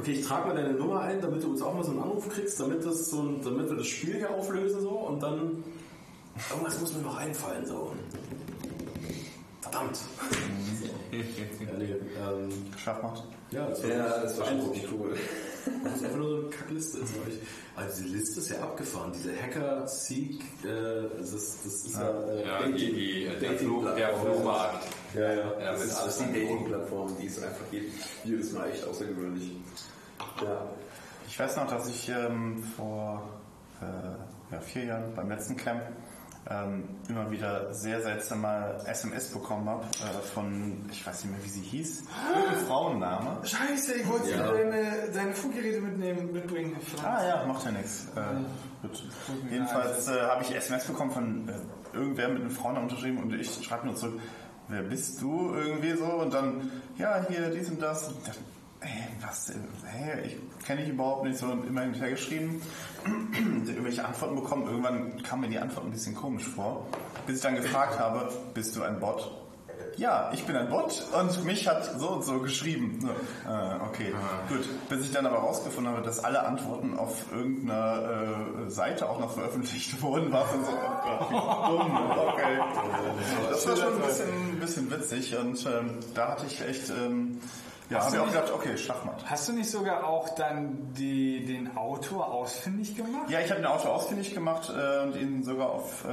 Okay, 0.00 0.12
ich 0.12 0.26
trage 0.26 0.48
mal 0.48 0.56
deine 0.56 0.74
Nummer 0.74 1.00
ein, 1.00 1.20
damit 1.20 1.42
du 1.42 1.50
uns 1.50 1.62
auch 1.62 1.74
mal 1.74 1.84
so 1.84 1.90
einen 1.90 2.00
Anruf 2.00 2.28
kriegst, 2.28 2.60
damit 2.60 2.84
das 2.84 3.10
so, 3.10 3.22
damit 3.42 3.68
wir 3.68 3.76
das 3.76 3.86
Spiel 3.86 4.16
hier 4.16 4.30
auflösen 4.30 4.80
so 4.80 4.90
und 4.90 5.22
dann 5.22 5.64
irgendwas 6.50 6.80
muss 6.80 6.94
mir 6.94 7.02
noch 7.02 7.16
einfallen 7.16 7.66
so. 7.66 7.92
Verdammt. 9.60 9.98
ja, 11.12 11.78
nee, 11.78 11.84
ähm, 11.84 12.50
Schachmacht. 12.76 13.24
Ja, 13.54 13.68
das 13.68 13.82
war, 13.82 13.90
Ja, 13.90 14.18
das 14.20 14.38
war 14.38 14.46
schon 14.46 14.60
cool. 14.92 15.16
Das 15.82 15.94
ist 15.96 16.04
einfach 16.04 16.18
nur 16.18 16.28
so 16.30 16.36
eine 16.42 16.50
Kackliste. 16.50 16.98
Ist, 16.98 17.10
ich. 17.28 17.38
Also 17.76 18.02
diese 18.02 18.16
Liste 18.16 18.40
ist 18.40 18.50
ja 18.50 18.60
abgefahren. 18.62 19.12
Diese 19.14 19.32
Hacker, 19.40 19.86
Seek, 19.88 20.40
äh, 20.64 21.18
das, 21.18 21.32
ist- 21.32 21.64
das 21.64 21.72
ist 21.86 21.94
ja, 21.94 22.10
äh, 22.10 22.46
Ja, 22.46 22.66
die, 22.66 22.92
die, 22.92 23.24
der, 23.40 23.50
Dating- 23.50 23.68
Flo, 23.68 23.94
der 23.94 24.16
Flohmarkt. 24.16 24.86
ja, 25.14 25.32
ja. 25.32 25.36
Ja, 25.60 25.72
Das 25.72 25.84
ist, 25.84 25.98
das 25.98 26.20
ist 26.20 26.28
die. 26.28 26.40
Dating-Plattform, 26.40 27.16
die 27.20 27.26
ist 27.26 27.42
einfach 27.42 27.64
je- 27.72 27.88
jedes 28.24 28.52
Mal 28.52 28.70
echt 28.70 28.86
außergewöhnlich. 28.86 29.52
Ja. 30.42 30.66
Ich 31.26 31.38
weiß 31.38 31.56
noch, 31.56 31.68
dass 31.68 31.88
ich 31.88 32.08
ähm, 32.10 32.62
vor 32.76 33.26
äh, 33.80 34.52
ja, 34.54 34.60
vier 34.60 34.84
Jahren 34.84 35.14
beim 35.14 35.28
letzten 35.30 35.56
Camp 35.56 35.82
ähm, 36.50 36.84
immer 37.08 37.30
wieder 37.30 37.72
sehr 37.72 38.02
seltsame 38.02 38.76
SMS 38.86 39.28
bekommen 39.32 39.68
habe 39.68 39.84
äh, 39.84 40.22
von, 40.34 40.84
ich 40.90 41.06
weiß 41.06 41.24
nicht 41.24 41.34
mehr, 41.34 41.44
wie 41.44 41.48
sie 41.48 41.62
hieß, 41.62 42.04
Frauenname. 42.68 43.38
Scheiße, 43.46 43.94
ich 43.94 44.08
wollte 44.08 44.30
Ja. 44.30 44.52
deine, 44.52 45.10
deine 45.12 45.34
Funkgeräte 45.34 45.80
mitnehmen, 45.80 46.32
mitbringen. 46.32 46.76
Ah 47.02 47.24
ja, 47.26 47.46
macht 47.46 47.64
ja 47.64 47.70
nichts. 47.72 48.08
Äh, 48.14 48.86
gut. 48.86 49.02
Jedenfalls 49.50 50.08
äh, 50.08 50.20
habe 50.20 50.42
ich 50.42 50.54
SMS 50.54 50.84
bekommen 50.84 51.10
von 51.12 51.48
äh, 51.48 51.96
irgendwer 51.96 52.28
mit 52.28 52.40
einem 52.42 52.50
Frauennamen 52.50 52.88
unterschrieben 52.90 53.22
und 53.22 53.32
ich 53.34 53.50
schreibe 53.64 53.86
nur 53.86 53.96
zurück, 53.96 54.20
wer 54.68 54.82
bist 54.82 55.20
du 55.22 55.54
irgendwie 55.54 55.92
so? 55.96 56.04
Und 56.04 56.34
dann, 56.34 56.70
ja, 56.98 57.24
hier, 57.28 57.50
dies 57.50 57.70
und 57.70 57.80
das. 57.80 58.08
Und 58.08 58.26
dann, 58.26 58.34
ey, 58.84 59.08
was, 59.20 59.52
hey, 59.86 60.26
ich 60.26 60.64
kenne 60.66 60.82
dich 60.82 60.90
überhaupt 60.90 61.24
nicht 61.24 61.38
so 61.38 61.46
und 61.46 61.66
immer 61.66 61.82
hinterher 61.82 62.10
geschrieben, 62.10 62.62
irgendwelche 63.66 64.04
Antworten 64.04 64.36
bekommen. 64.36 64.66
Irgendwann 64.66 65.22
kam 65.22 65.40
mir 65.40 65.48
die 65.48 65.58
Antwort 65.58 65.86
ein 65.86 65.92
bisschen 65.92 66.14
komisch 66.14 66.46
vor, 66.46 66.86
bis 67.26 67.36
ich 67.36 67.42
dann 67.42 67.56
gefragt 67.56 67.98
habe, 67.98 68.32
bist 68.52 68.76
du 68.76 68.82
ein 68.82 69.00
Bot? 69.00 69.30
Ja, 69.96 70.30
ich 70.32 70.44
bin 70.44 70.56
ein 70.56 70.68
Bot 70.68 71.04
und 71.16 71.44
mich 71.44 71.68
hat 71.68 71.84
so 71.98 72.08
und 72.08 72.24
so 72.24 72.40
geschrieben. 72.40 72.98
So, 73.00 73.08
äh, 73.08 73.74
okay, 73.88 74.12
gut. 74.48 74.64
Bis 74.88 75.06
ich 75.06 75.12
dann 75.12 75.24
aber 75.24 75.36
rausgefunden 75.36 75.92
habe, 75.92 76.04
dass 76.04 76.22
alle 76.22 76.44
Antworten 76.44 76.96
auf 76.98 77.30
irgendeiner 77.32 78.66
äh, 78.66 78.70
Seite 78.70 79.08
auch 79.08 79.20
noch 79.20 79.34
veröffentlicht 79.34 80.00
wurden, 80.02 80.32
war 80.32 80.46
dann 80.50 80.64
so, 80.64 80.72
oh 80.72 81.02
Gott, 81.04 81.30
wie 81.30 81.76
dumm. 81.76 81.96
Okay. 82.28 82.58
Das 83.50 83.68
war 83.68 83.76
schon 83.76 83.94
ein 83.94 84.02
bisschen, 84.02 84.28
ein 84.28 84.60
bisschen 84.60 84.90
witzig 84.90 85.36
und 85.36 85.64
ähm, 85.66 85.98
da 86.14 86.28
hatte 86.28 86.46
ich 86.46 86.60
echt, 86.60 86.90
ähm, 86.90 87.40
ja, 87.90 87.98
Hast 87.98 88.06
habe 88.06 88.16
du 88.16 88.16
ich 88.16 88.20
auch 88.22 88.26
nicht- 88.26 88.34
gedacht, 88.46 88.52
okay, 88.54 88.76
Schachmatt. 88.78 89.24
Hast 89.26 89.48
du 89.48 89.52
nicht 89.52 89.70
sogar 89.70 90.04
auch 90.08 90.28
dann 90.36 90.92
die, 90.96 91.44
den 91.44 91.76
Autor 91.76 92.32
ausfindig 92.32 92.96
gemacht? 92.96 93.28
Ja, 93.28 93.40
ich 93.40 93.50
habe 93.50 93.60
den 93.60 93.66
Autor 93.66 93.92
ausfindig 93.94 94.32
gemacht 94.34 94.72
äh, 94.74 95.02
und 95.02 95.16
ihn 95.16 95.42
sogar 95.44 95.70
auf, 95.70 96.04
äh, 96.04 96.08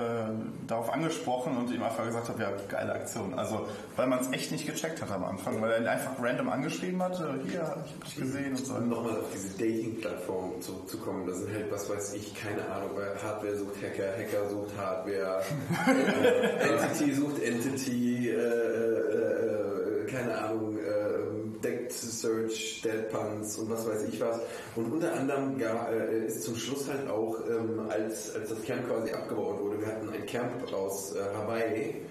darauf 0.68 0.91
angesprochen 0.91 1.56
und 1.57 1.72
ihm 1.72 1.81
einfach 1.81 2.06
gesagt 2.06 2.27
habe, 2.30 2.41
ja, 2.41 2.49
geile 2.68 2.93
Aktion. 2.93 3.34
Also, 3.39 3.68
weil 3.95 4.07
man 4.07 4.19
es 4.19 4.31
echt 4.34 4.52
nicht 4.52 4.65
gecheckt 4.68 5.02
hat 5.02 5.11
am 5.11 5.23
Anfang, 5.23 5.61
weil 5.61 5.72
er 5.72 5.80
ihn 5.80 5.88
einfach 5.88 6.11
random 6.22 6.49
angeschrieben 6.49 7.02
hat, 7.02 7.19
äh, 7.19 7.23
hier, 7.49 7.61
ich 7.85 7.93
habe 7.93 8.06
dich 8.06 8.15
gesehen 8.18 8.52
und 8.52 8.65
so. 8.65 8.73
Um 8.76 8.89
nochmal 8.89 9.11
auf 9.19 9.26
diese 9.34 9.49
Dating-Plattform 9.57 10.61
zurückzukommen, 10.61 11.26
da 11.26 11.34
sind 11.34 11.53
halt, 11.53 11.72
was 11.72 11.89
weiß 11.89 12.14
ich, 12.15 12.34
keine 12.35 12.65
Ahnung, 12.69 12.89
weil 12.95 13.15
Hardware 13.23 13.56
sucht 13.56 13.76
Hacker, 13.81 14.11
Hacker 14.18 14.49
sucht 14.49 14.72
Hardware, 14.77 15.41
Entity 16.60 17.14
sucht 17.14 17.41
Entity, 17.41 18.30
äh, 18.30 18.34
äh, 18.34 18.38
äh, 18.38 19.81
keine 20.06 20.38
Ahnung, 20.38 20.78
äh, 20.78 21.61
Decked 21.64 21.91
Search, 21.91 22.82
Deadpans 22.84 23.57
und 23.57 23.69
was 23.69 23.88
weiß 23.88 24.03
ich 24.11 24.19
was. 24.19 24.40
Und 24.76 24.91
unter 24.91 25.14
anderem 25.14 25.57
gar, 25.57 25.91
äh, 25.91 26.26
ist 26.26 26.44
zum 26.44 26.56
Schluss 26.56 26.90
halt 26.90 27.10
auch, 27.10 27.38
ähm, 27.49 27.80
als, 27.90 28.36
als 28.36 28.49
das 28.49 28.61
Camp 28.64 28.88
quasi 28.88 29.11
abgebaut 29.11 29.60
wurde, 29.61 29.80
wir 29.80 29.88
hatten 29.88 30.10
ein 30.10 30.26
Camp 30.26 30.72
aus 30.73 31.15
äh, 31.15 31.19
Hawaii, 31.36 32.02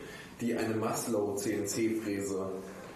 die 0.40 0.54
eine 0.54 0.74
Maslow 0.74 1.34
CNC-Fräse 1.36 2.50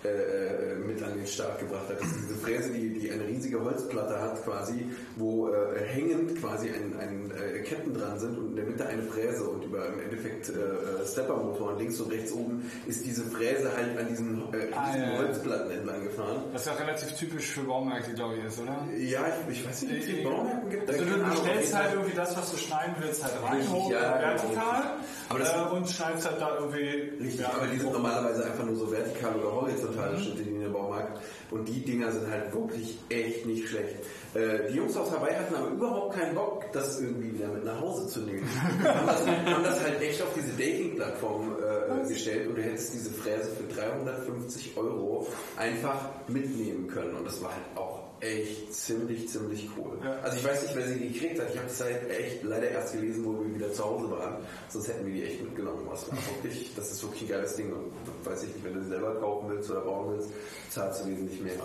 äh, 0.04 0.08
äh, 0.08 0.74
mit 0.76 1.02
an 1.02 1.16
den 1.16 1.26
Start 1.26 1.58
gebracht 1.60 1.88
hat. 1.88 2.00
Das 2.00 2.06
ist 2.08 2.16
diese 2.28 2.34
Fräse, 2.38 2.70
die, 2.72 2.98
die 2.98 3.10
eine 3.10 3.26
riesige 3.26 3.62
Holzplatte 3.64 4.20
hat 4.20 4.44
quasi, 4.44 4.86
wo 5.16 5.48
äh, 5.48 5.80
hängend 5.86 6.38
quasi 6.40 6.68
ein, 6.68 6.94
ein 6.98 7.30
äh, 7.32 7.60
Ketten 7.62 7.94
dran 7.94 8.18
sind 8.18 8.36
und 8.38 8.48
in 8.50 8.56
der 8.56 8.64
Mitte 8.66 8.86
eine 8.86 9.02
Fräse 9.02 9.44
und 9.44 9.64
über 9.64 9.86
im 9.86 10.00
Endeffekt 10.00 10.50
äh, 10.50 10.52
äh, 10.52 11.06
Steppermotoren 11.06 11.78
links 11.78 12.00
und 12.00 12.12
rechts 12.12 12.32
oben 12.32 12.70
ist 12.86 13.04
diese 13.06 13.24
Fräse 13.24 13.70
halt 13.76 13.96
an 13.98 14.08
diesen 14.08 14.42
äh, 14.52 14.72
Ah, 14.74 14.86
riesigen 14.90 15.10
ja. 15.12 15.18
Holzplatten 15.18 15.70
entlang 15.70 16.04
gefahren. 16.04 16.44
Was 16.52 16.66
ja 16.66 16.72
relativ 16.74 17.12
typisch 17.12 17.50
für 17.52 17.60
Baumärkte, 17.62 18.12
glaube 18.14 18.36
ich, 18.36 18.44
ist, 18.44 18.60
oder? 18.60 18.86
Ja, 18.98 19.20
ich, 19.48 19.56
ich 19.58 19.66
weiß 19.68 19.82
nicht, 19.82 19.92
ob 19.92 19.98
es 20.00 20.06
die 20.06 20.22
Baumärkten 20.22 20.70
gibt. 20.70 20.90
Also 20.90 21.04
du 21.04 21.24
bestellst 21.30 21.74
halt 21.74 21.94
irgendwie 21.94 22.14
das, 22.16 22.36
was 22.36 22.50
du 22.50 22.56
schneiden 22.58 22.94
willst, 23.00 23.22
halt 23.24 23.34
rein, 23.42 23.56
Richtig, 23.56 23.72
hoch, 23.72 23.90
ja, 23.90 24.20
vertikal 24.20 24.82
Aber 25.30 25.38
das- 25.38 25.52
äh, 25.54 25.74
und 25.74 25.88
schneidest 25.88 26.28
halt 26.28 26.40
da 26.40 26.58
irgendwie... 26.58 27.12
Richtig, 27.22 27.40
ja, 27.40 27.52
aber 27.56 27.66
die 27.68 27.78
sind 27.78 27.92
normalerweise 27.92 28.44
einfach 28.44 28.64
nur 28.64 28.76
so 28.76 28.90
vertikal 28.90 29.34
oder 29.36 29.52
horizontale 29.94 30.18
Schnitte, 30.18 30.42
die 30.42 30.50
in 30.50 30.60
der 30.60 30.68
Baumarkt. 30.68 31.20
Und 31.50 31.68
die 31.68 31.84
Dinger 31.84 32.10
sind 32.12 32.30
halt 32.30 32.52
wirklich 32.52 32.98
echt 33.08 33.46
nicht 33.46 33.68
schlecht. 33.68 33.96
Äh, 34.34 34.70
die 34.70 34.76
Jungs 34.76 34.96
aus 34.96 35.10
Hawaii 35.10 35.34
hatten 35.34 35.54
aber 35.54 35.68
überhaupt 35.68 36.16
keinen 36.16 36.34
Bock, 36.34 36.64
das 36.72 37.00
irgendwie 37.00 37.34
wieder 37.34 37.48
mit 37.48 37.64
nach 37.64 37.80
Hause 37.80 38.08
zu 38.08 38.20
nehmen. 38.20 38.48
haben, 38.84 39.06
das, 39.06 39.26
haben 39.26 39.64
das 39.64 39.82
halt 39.82 40.00
echt 40.00 40.22
auf 40.22 40.32
diese 40.34 40.52
Dating-Plattform 40.52 41.56
äh, 41.58 42.08
gestellt 42.08 42.48
und 42.48 42.56
du 42.56 42.62
hättest 42.62 42.94
diese 42.94 43.10
Fräse 43.10 43.50
für 43.50 43.74
350 43.74 44.76
Euro 44.76 45.26
einfach 45.56 46.10
mitnehmen 46.28 46.88
können. 46.88 47.14
Und 47.14 47.26
das 47.26 47.42
war 47.42 47.50
halt 47.50 47.64
auch 47.76 48.03
echt 48.20 48.72
ziemlich, 48.72 49.28
ziemlich 49.28 49.68
cool. 49.76 49.98
Ja. 50.02 50.12
Also 50.20 50.38
ich 50.38 50.44
weiß 50.44 50.62
nicht, 50.62 50.76
wer 50.76 50.86
sie 50.88 50.98
gekriegt 50.98 51.40
hat. 51.40 51.50
Ich 51.50 51.58
habe 51.58 51.68
es 51.68 51.80
halt 51.80 52.10
echt 52.10 52.42
leider 52.42 52.68
erst 52.70 52.92
gelesen, 52.92 53.24
wo 53.24 53.32
wir 53.40 53.54
wieder 53.54 53.72
zu 53.72 53.84
Hause 53.84 54.10
waren. 54.10 54.36
Sonst 54.68 54.88
hätten 54.88 55.06
wir 55.06 55.14
die 55.14 55.24
echt 55.24 55.42
mitgenommen. 55.42 55.86
Das 55.90 56.10
war 56.10 56.18
wirklich, 56.42 56.74
das 56.74 56.92
ist 56.92 57.02
wirklich 57.02 57.22
ein 57.22 57.28
geiles 57.28 57.56
Ding. 57.56 57.72
Und 57.72 57.92
weiß 58.24 58.42
ich 58.44 58.54
nicht, 58.54 58.64
wenn 58.64 58.74
du 58.74 58.82
sie 58.82 58.88
selber 58.90 59.14
kaufen 59.20 59.48
willst 59.50 59.70
oder 59.70 59.80
bauen 59.80 60.12
willst, 60.16 60.30
zahlst 60.70 61.04
du 61.04 61.08
wesentlich 61.10 61.40
mehr. 61.40 61.54
ja, 61.54 61.64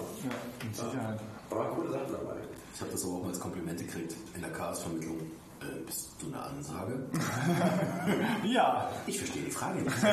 mit 0.65 0.75
Sicherheit. 0.75 1.19
Aber 1.49 1.65
coole 1.75 1.91
Sachen 1.91 2.11
dabei. 2.11 2.35
Ich 2.75 2.81
habe 2.81 2.91
das 2.91 3.03
aber 3.03 3.13
auch 3.13 3.21
mal 3.21 3.29
als 3.29 3.39
Kompliment 3.39 3.79
gekriegt 3.79 4.15
in 4.35 4.41
der 4.41 4.51
Chaos-Vermittlung. 4.51 5.17
Äh, 5.61 5.79
bist 5.85 6.09
du 6.19 6.27
eine 6.27 6.41
Ansage? 6.41 6.99
Ja, 8.43 8.89
Ich 9.07 9.17
verstehe 9.17 9.43
die 9.43 9.51
Frage 9.51 9.81
nicht. 9.81 9.95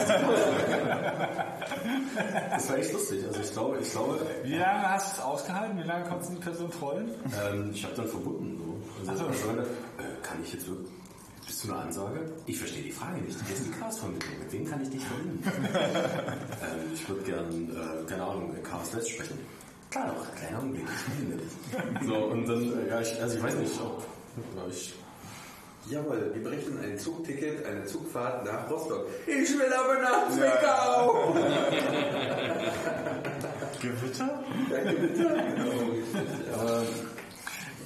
das 2.50 2.68
war 2.68 2.78
echt 2.78 2.92
lustig. 2.92 3.24
Also 3.26 3.40
ich 3.40 3.52
glaube, 3.52 3.78
ich 3.80 3.90
glaube, 3.90 4.20
wie 4.42 4.56
lange 4.56 4.90
hast 4.90 5.12
du 5.12 5.20
es 5.20 5.26
ausgehalten? 5.26 5.78
Wie 5.78 5.82
lange 5.86 6.04
konntest 6.08 6.30
du 6.30 6.34
die 6.36 6.42
Person 6.42 6.70
trollen? 6.70 7.10
ähm, 7.44 7.70
ich 7.72 7.84
habe 7.84 7.94
dann 7.94 8.08
verbunden. 8.08 8.58
So. 9.04 9.10
Also, 9.10 9.24
so. 9.24 9.30
ich 9.30 9.44
meine, 9.46 9.62
äh, 9.62 9.66
kann 10.22 10.42
ich 10.42 10.52
jetzt 10.52 10.66
wirklich. 10.68 10.90
Bist 11.46 11.62
du 11.64 11.72
eine 11.72 11.82
Ansage? 11.82 12.20
Ich 12.46 12.58
verstehe 12.58 12.82
die 12.82 12.90
Frage 12.90 13.20
nicht. 13.20 13.38
Hier 13.46 13.54
ist 13.54 13.66
die 13.66 13.70
Chaos-Vermittlung. 13.70 14.38
Mit 14.40 14.52
wem 14.52 14.68
kann 14.68 14.82
ich 14.82 14.90
dich 14.90 15.04
verbinden? 15.04 15.44
ähm, 15.74 16.92
ich 16.92 17.08
würde 17.08 17.22
gern, 17.22 17.70
äh, 17.70 18.04
keine 18.10 18.24
Ahnung, 18.24 18.52
Chaos 18.64 18.92
Let's 18.92 19.08
sprechen. 19.10 19.38
Klar 19.90 20.08
doch, 20.08 20.34
kleiner 20.34 20.58
Augenblick, 20.58 20.84
ich. 22.00 22.06
So, 22.08 22.16
und 22.16 22.48
dann, 22.48 22.62
äh, 22.84 22.88
ja, 22.88 23.00
ich, 23.00 23.22
also 23.22 23.36
ich 23.36 23.42
weiß 23.44 23.54
nicht, 23.54 23.80
ob, 23.80 24.04
ich, 24.68 24.92
Jawohl, 25.88 26.32
wir 26.34 26.42
berechnen 26.42 26.80
ein 26.82 26.98
Zugticket, 26.98 27.64
eine 27.64 27.84
Zugfahrt 27.84 28.44
nach 28.44 28.68
Rostock. 28.68 29.06
Ich 29.26 29.56
will 29.56 29.72
aber 29.72 30.00
nach 30.00 30.28
Zwickau! 30.30 31.32
Gewitter? 33.80 34.42
Danke 34.68 34.92
bitte. 34.94 35.36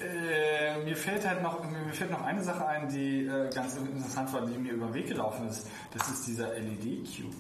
Äh, 0.03 0.83
mir 0.83 0.97
fällt 0.97 1.29
halt 1.29 1.43
noch, 1.43 1.63
mir 1.63 1.93
fällt 1.93 2.11
noch 2.11 2.23
eine 2.23 2.43
Sache 2.43 2.67
ein, 2.67 2.89
die 2.89 3.27
äh, 3.27 3.51
ganz 3.55 3.77
interessant 3.77 4.33
war, 4.33 4.47
die 4.47 4.57
mir 4.57 4.73
über 4.73 4.87
den 4.87 4.95
Weg 4.95 5.09
gelaufen 5.09 5.47
ist. 5.49 5.67
Das 5.93 6.09
ist 6.09 6.27
dieser 6.27 6.55
LED-Cube. 6.55 7.37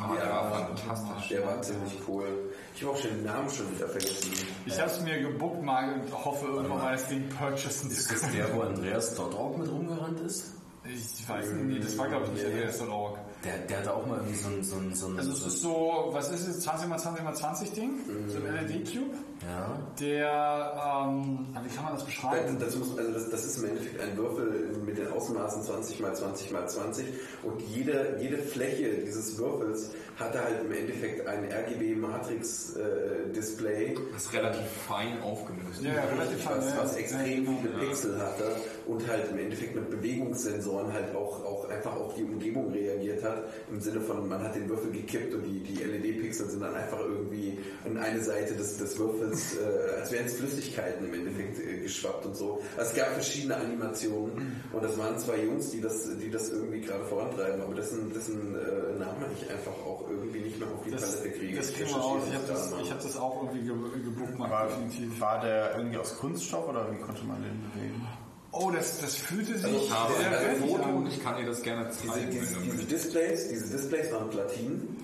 Ah, 0.00 0.14
der 0.14 0.30
war 0.30 0.50
fantastisch. 0.50 1.28
Der 1.28 1.44
war 1.46 1.60
ziemlich 1.60 2.00
cool. 2.08 2.54
Ich 2.76 2.82
habe 2.82 2.92
auch 2.92 2.98
schon 2.98 3.10
den 3.10 3.24
Namen 3.24 3.48
schon 3.48 3.74
wieder 3.74 3.88
vergessen. 3.88 4.32
Ich 4.66 4.78
habe 4.78 4.90
es 4.90 5.00
mir 5.00 5.18
gebookmarkt 5.18 6.12
und 6.12 6.24
hoffe 6.24 6.46
irgendwann 6.46 6.78
mal 6.78 6.92
das 6.92 7.08
Ding 7.08 7.26
purchasen 7.30 7.90
ist 7.90 8.06
zu 8.06 8.12
das 8.12 8.20
können. 8.20 8.34
der, 8.34 8.54
wo 8.54 8.60
Andreas 8.60 9.14
dort 9.14 9.34
auch 9.34 9.56
mit 9.56 9.70
rumgerannt 9.70 10.20
ist? 10.20 10.52
Ich 10.84 11.26
weiß 11.26 11.52
nicht, 11.52 11.64
nee, 11.64 11.78
das 11.78 11.96
war 11.96 12.08
glaube 12.08 12.26
ich 12.26 12.32
nicht 12.32 12.44
der 12.44 12.68
Restaurant. 12.68 13.16
Der, 13.44 13.58
der 13.58 13.78
hatte 13.78 13.94
auch 13.94 14.06
mal 14.06 14.18
irgendwie 14.18 14.36
so 14.36 14.48
ein, 14.48 14.62
so 14.62 14.76
ein, 14.76 14.94
so 14.94 15.06
ein 15.06 15.18
Also 15.18 15.32
es 15.32 15.46
ist 15.46 15.62
so, 15.62 16.10
was 16.12 16.30
ist 16.30 16.46
es, 16.46 16.60
20 16.60 16.90
x 16.90 17.02
20 17.02 17.26
x 17.26 17.38
20 17.38 17.72
Ding? 17.72 17.90
So 18.28 18.38
ein 18.38 18.54
LED-Cube. 18.54 19.16
Ja, 19.46 19.78
Der, 20.00 21.04
ähm, 21.06 21.46
wie 21.62 21.68
kann 21.74 21.84
man 21.84 21.94
das 21.94 22.04
beschreiben? 22.04 22.58
Das, 22.58 22.76
muss, 22.76 22.98
also 22.98 23.12
das, 23.12 23.30
das 23.30 23.44
ist 23.44 23.58
im 23.58 23.66
Endeffekt 23.70 24.00
ein 24.00 24.16
Würfel 24.16 24.76
mit 24.84 24.98
den 24.98 25.08
Außenmaßen 25.08 25.62
20 25.62 26.00
mal 26.00 26.14
20 26.14 26.50
mal 26.52 26.68
20 26.68 27.06
und 27.42 27.60
jede, 27.62 28.16
jede 28.20 28.38
Fläche 28.38 28.88
dieses 29.04 29.38
Würfels 29.38 29.90
hatte 30.18 30.42
halt 30.42 30.62
im 30.64 30.72
Endeffekt 30.72 31.26
ein 31.26 31.44
RGB-Matrix-Display, 31.44 33.94
Das 34.12 34.24
ist 34.24 34.32
relativ 34.32 34.66
fein 34.88 35.20
aufgelöst. 35.22 35.82
Ja, 35.82 35.94
ja, 35.94 36.04
relativ 36.04 36.42
fein, 36.42 36.58
was, 36.58 36.70
ja. 36.70 36.78
was 36.82 36.96
extrem 36.96 37.44
Ja, 37.44 37.50
viele. 37.62 37.78
Pixel 37.86 38.18
hatte 38.18 38.56
und 38.86 39.06
halt 39.08 39.30
im 39.30 39.38
Endeffekt 39.38 39.74
mit 39.74 39.90
Bewegungssensoren 39.90 40.92
halt 40.92 41.14
auch, 41.14 41.44
auch 41.44 41.68
einfach 41.68 41.94
auf 41.96 42.14
die 42.14 42.24
Umgebung 42.24 42.70
reagiert 42.72 43.22
hat. 43.24 43.44
Im 43.70 43.80
Sinne 43.80 44.00
von, 44.00 44.28
man 44.28 44.42
hat 44.42 44.54
den 44.54 44.68
Würfel 44.68 44.90
gekippt 44.90 45.34
und 45.34 45.42
die, 45.44 45.60
die 45.60 45.82
LED-Pixel 45.84 46.48
sind 46.50 46.60
dann 46.62 46.74
einfach 46.74 47.00
irgendwie 47.00 47.58
an 47.84 47.96
eine 47.98 48.22
Seite 48.22 48.54
des, 48.54 48.78
des 48.78 48.98
Würfels, 48.98 49.35
äh, 49.56 50.00
als 50.00 50.10
wären 50.12 50.26
es 50.26 50.34
Flüssigkeiten 50.34 51.06
im 51.06 51.14
Endeffekt 51.14 51.58
äh, 51.60 51.78
geschwappt 51.80 52.26
und 52.26 52.36
so. 52.36 52.62
Also 52.76 52.90
es 52.90 52.96
gab 52.96 53.08
verschiedene 53.12 53.56
Animationen 53.56 54.62
und 54.72 54.82
das 54.84 54.96
waren 54.98 55.18
zwei 55.18 55.42
Jungs, 55.42 55.70
die 55.70 55.80
das, 55.80 56.08
die 56.18 56.30
das 56.30 56.50
irgendwie 56.50 56.80
gerade 56.80 57.04
vorantreiben, 57.04 57.60
aber 57.60 57.74
dessen, 57.74 58.12
dessen 58.12 58.54
äh, 58.56 58.98
Namen 58.98 59.24
ich 59.40 59.50
einfach 59.50 59.72
auch 59.86 60.04
irgendwie 60.10 60.40
nicht 60.40 60.58
mehr 60.58 60.68
auf 60.68 60.82
die 60.84 60.90
Das, 60.90 61.16
Palette 61.18 61.38
kriege. 61.38 61.56
das 61.56 61.70
Ich 61.70 61.76
kriegen 61.76 61.90
wir 61.90 61.96
raus. 61.96 62.22
Ich 62.28 62.34
habe 62.34 62.44
das, 62.48 62.70
da 62.70 62.80
ich 62.80 62.90
hab 62.90 63.02
das 63.02 63.16
auch 63.16 63.42
irgendwie 63.44 63.66
ge- 63.66 64.02
gebookmarkt, 64.04 64.52
War, 64.52 64.66
definitiv. 64.68 65.20
war 65.20 65.40
der 65.40 65.76
irgendwie 65.76 65.98
aus 65.98 66.16
Kunststoff 66.18 66.68
oder 66.68 66.90
wie 66.92 66.98
konnte 66.98 67.24
man 67.24 67.42
den 67.42 67.62
bewegen? 67.74 68.06
Oh, 68.52 68.70
das, 68.70 69.00
das 69.00 69.16
fühlte 69.16 69.54
sich 69.54 69.64
Also, 69.66 69.76
Ich 69.78 69.90
habe 69.92 70.14
sehr 70.14 70.26
ein 70.30 70.32
fertig 70.56 70.70
Foto 70.70 70.82
an. 70.84 70.94
und 70.94 71.06
ich 71.08 71.22
kann 71.22 71.36
dir 71.36 71.44
das 71.46 71.60
gerne 71.62 71.90
Diese, 71.90 72.08
zeigen, 72.12 72.30
diese, 72.30 72.46
diese 72.56 72.58
möchtest. 72.76 72.90
Displays, 72.90 73.48
diese 73.48 73.76
Displays 73.76 74.12
waren 74.12 74.30
Platinen. 74.30 74.96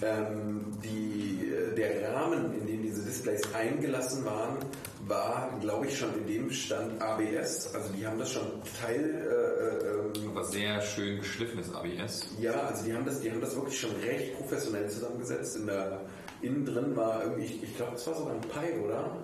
Ähm, 0.00 0.60
die, 0.84 1.48
äh, 1.50 1.74
der 1.74 2.14
Rahmen, 2.14 2.52
in 2.60 2.66
dem 2.66 2.77
diese 2.77 2.77
Displays 3.28 3.54
eingelassen 3.54 4.24
waren, 4.24 4.58
war, 5.06 5.50
glaube 5.60 5.86
ich, 5.86 5.98
schon 5.98 6.14
in 6.18 6.26
dem 6.26 6.50
Stand 6.50 7.00
ABS. 7.00 7.74
Also 7.74 7.92
die 7.92 8.06
haben 8.06 8.18
das 8.18 8.32
schon 8.32 8.46
Teil, 8.80 8.96
äh, 8.96 10.18
äh, 10.18 10.20
ähm, 10.20 10.30
Aber 10.30 10.44
sehr 10.44 10.80
schön 10.82 11.18
geschliffenes 11.18 11.72
ABS. 11.74 12.28
ja, 12.40 12.52
also 12.52 12.84
die 12.84 12.92
haben 12.92 13.04
das, 13.04 13.20
die 13.20 13.30
haben 13.30 13.40
das 13.40 13.54
wirklich 13.54 13.78
schon 13.78 13.90
recht 14.04 14.36
professionell 14.36 14.88
zusammengesetzt. 14.88 15.56
In 15.56 15.66
der 15.66 16.00
innen 16.40 16.64
drin 16.64 16.96
war 16.96 17.22
irgendwie, 17.22 17.44
ich, 17.44 17.62
ich 17.62 17.76
glaube, 17.76 17.96
es 17.96 18.06
war 18.06 18.14
sogar 18.14 18.34
ein 18.34 18.40
Pi, 18.40 18.78
oder? 18.84 19.16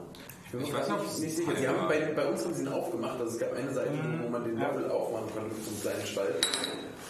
bin 0.50 0.62
mir 0.62 0.68
Ich 0.68 0.74
weiß 0.74 0.88
nicht, 0.88 1.18
nicht 1.20 1.36
sicher. 1.36 1.56
Sie 1.56 1.68
haben 1.68 1.88
bei, 1.88 2.00
bei 2.14 2.26
uns 2.26 2.44
haben 2.44 2.54
sie 2.54 2.62
ihn 2.62 2.68
aufgemacht. 2.68 3.20
Also 3.20 3.32
es 3.34 3.38
gab 3.38 3.52
eine 3.52 3.72
Seite, 3.72 3.90
wo 4.22 4.28
man 4.28 4.44
den 4.44 4.58
Würfel 4.58 4.90
aufmachen 4.90 5.28
konnte 5.34 5.54
mit 5.54 5.64
so 5.64 5.70
einem 5.70 5.80
kleinen 5.80 6.06
Spalt. 6.06 6.48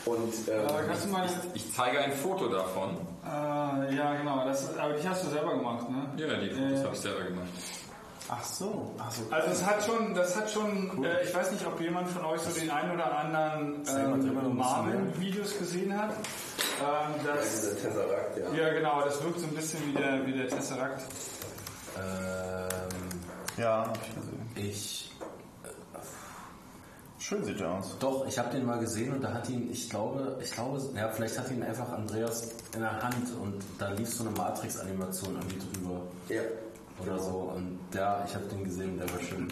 Und 0.05 0.35
ähm, 0.49 0.67
Aber 0.67 0.83
kannst 0.83 1.05
du 1.05 1.09
mal 1.09 1.29
Ich 1.55 1.73
zeige 1.73 1.99
ein 1.99 2.13
Foto 2.13 2.49
davon. 2.49 2.97
Äh, 3.27 3.95
ja, 3.97 4.15
genau. 4.17 4.45
Das, 4.45 4.77
aber 4.79 4.95
die 4.95 5.09
hast 5.09 5.25
du 5.25 5.31
selber 5.31 5.57
gemacht, 5.57 5.89
ne? 5.89 6.07
Ja, 6.17 6.35
die 6.37 6.51
Fotos 6.51 6.85
habe 6.85 6.95
ich 6.95 7.01
selber 7.01 7.25
gemacht. 7.25 7.49
Ach 8.29 8.43
so. 8.45 8.95
Ach 8.99 9.11
so. 9.11 9.23
Also 9.31 9.51
es 9.51 9.67
hat 9.67 9.85
schon, 9.85 10.15
das 10.15 10.35
hat 10.37 10.51
schon, 10.51 11.05
äh, 11.05 11.23
ich 11.25 11.35
weiß 11.35 11.53
nicht, 11.53 11.67
ob 11.67 11.79
jemand 11.81 12.09
von 12.09 12.25
euch 12.25 12.41
so 12.41 12.59
den 12.59 12.71
einen 12.71 12.93
oder 12.93 13.19
anderen 13.19 13.83
ähm, 13.89 14.57
Marvel-Videos 14.57 15.59
gesehen 15.59 15.97
hat. 15.97 16.11
Ähm, 16.11 17.15
das, 17.25 17.61
Dieser 17.61 17.77
Tesseract, 17.77 18.39
ja. 18.39 18.63
ja 18.67 18.73
genau, 18.73 19.03
das 19.03 19.23
wirkt 19.23 19.41
so 19.41 19.47
ein 19.47 19.55
bisschen 19.55 19.87
wie 19.89 19.93
der, 19.93 20.27
wie 20.27 20.33
der 20.33 20.49
Tesseract. 20.49 21.03
Ähm, 21.99 23.09
Ja, 23.59 23.87
hab 23.87 23.99
ich 24.03 24.15
gesehen. 24.15 24.51
ich 24.57 25.14
Schön 27.27 27.43
sieht 27.43 27.59
der 27.59 27.71
aus. 27.73 27.97
Doch, 28.01 28.27
ich 28.29 28.39
habe 28.39 28.51
den 28.51 28.67
mal 28.67 28.79
gesehen 28.79 29.15
und 29.15 29.23
da 29.25 29.33
hat 29.33 29.49
ihn, 29.49 29.71
ich 29.73 29.89
glaube, 29.89 30.39
ich 30.43 30.51
glaube, 30.51 30.79
ja, 30.95 31.09
vielleicht 31.09 31.39
hat 31.39 31.51
ihn 31.51 31.63
einfach 31.63 31.89
Andreas 31.91 32.51
in 32.75 32.81
der 32.81 33.03
Hand 33.03 33.33
und 33.41 33.55
da 33.79 33.89
lief 33.93 34.11
so 34.11 34.25
eine 34.27 34.37
Matrix-Animation 34.37 35.35
irgendwie 35.37 35.59
drüber 35.79 36.03
Ja. 36.29 36.43
oder 37.03 37.19
so 37.19 37.51
und 37.57 37.79
ja, 37.95 38.23
ich 38.29 38.35
habe 38.35 38.45
den 38.47 38.65
gesehen, 38.65 38.99
der 38.99 39.11
war 39.11 39.21
schön. 39.21 39.49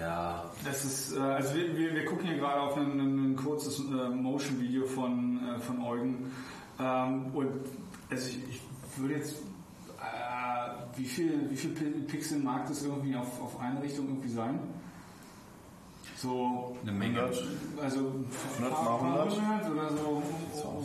Ja, 0.00 0.50
Das 0.64 0.84
ist, 0.84 1.14
äh, 1.16 1.20
also 1.20 1.54
wir, 1.54 1.76
wir, 1.76 1.94
wir 1.94 2.04
gucken 2.06 2.26
hier 2.26 2.38
gerade 2.38 2.60
auf 2.62 2.76
ein, 2.76 2.98
ein, 2.98 3.36
kurzes 3.36 3.78
äh, 3.78 4.08
Motion-Video 4.08 4.86
von, 4.86 5.38
äh, 5.54 5.60
von 5.60 5.80
Eugen. 5.84 6.32
Ähm, 6.80 7.26
und 7.32 7.48
also 8.10 8.28
ich, 8.28 8.38
ich 8.48 8.60
würde 8.96 9.14
jetzt, 9.14 9.36
wie 10.96 11.04
viel, 11.04 11.48
wie 11.48 11.56
viel 11.56 11.70
Pi- 11.70 12.00
Pixel 12.08 12.38
mag 12.40 12.66
das 12.66 12.82
irgendwie 12.82 13.14
auf, 13.14 13.40
auf 13.40 13.60
eine 13.60 13.80
Richtung 13.80 14.08
irgendwie 14.08 14.30
sein? 14.32 14.58
So, 16.22 16.76
Eine 16.82 16.92
Menge. 16.92 17.20
also 17.82 17.98
100 18.60 18.84
mal 18.84 18.94
100? 18.94 19.38
100 19.38 19.70
oder 19.72 19.88
so 19.90 20.22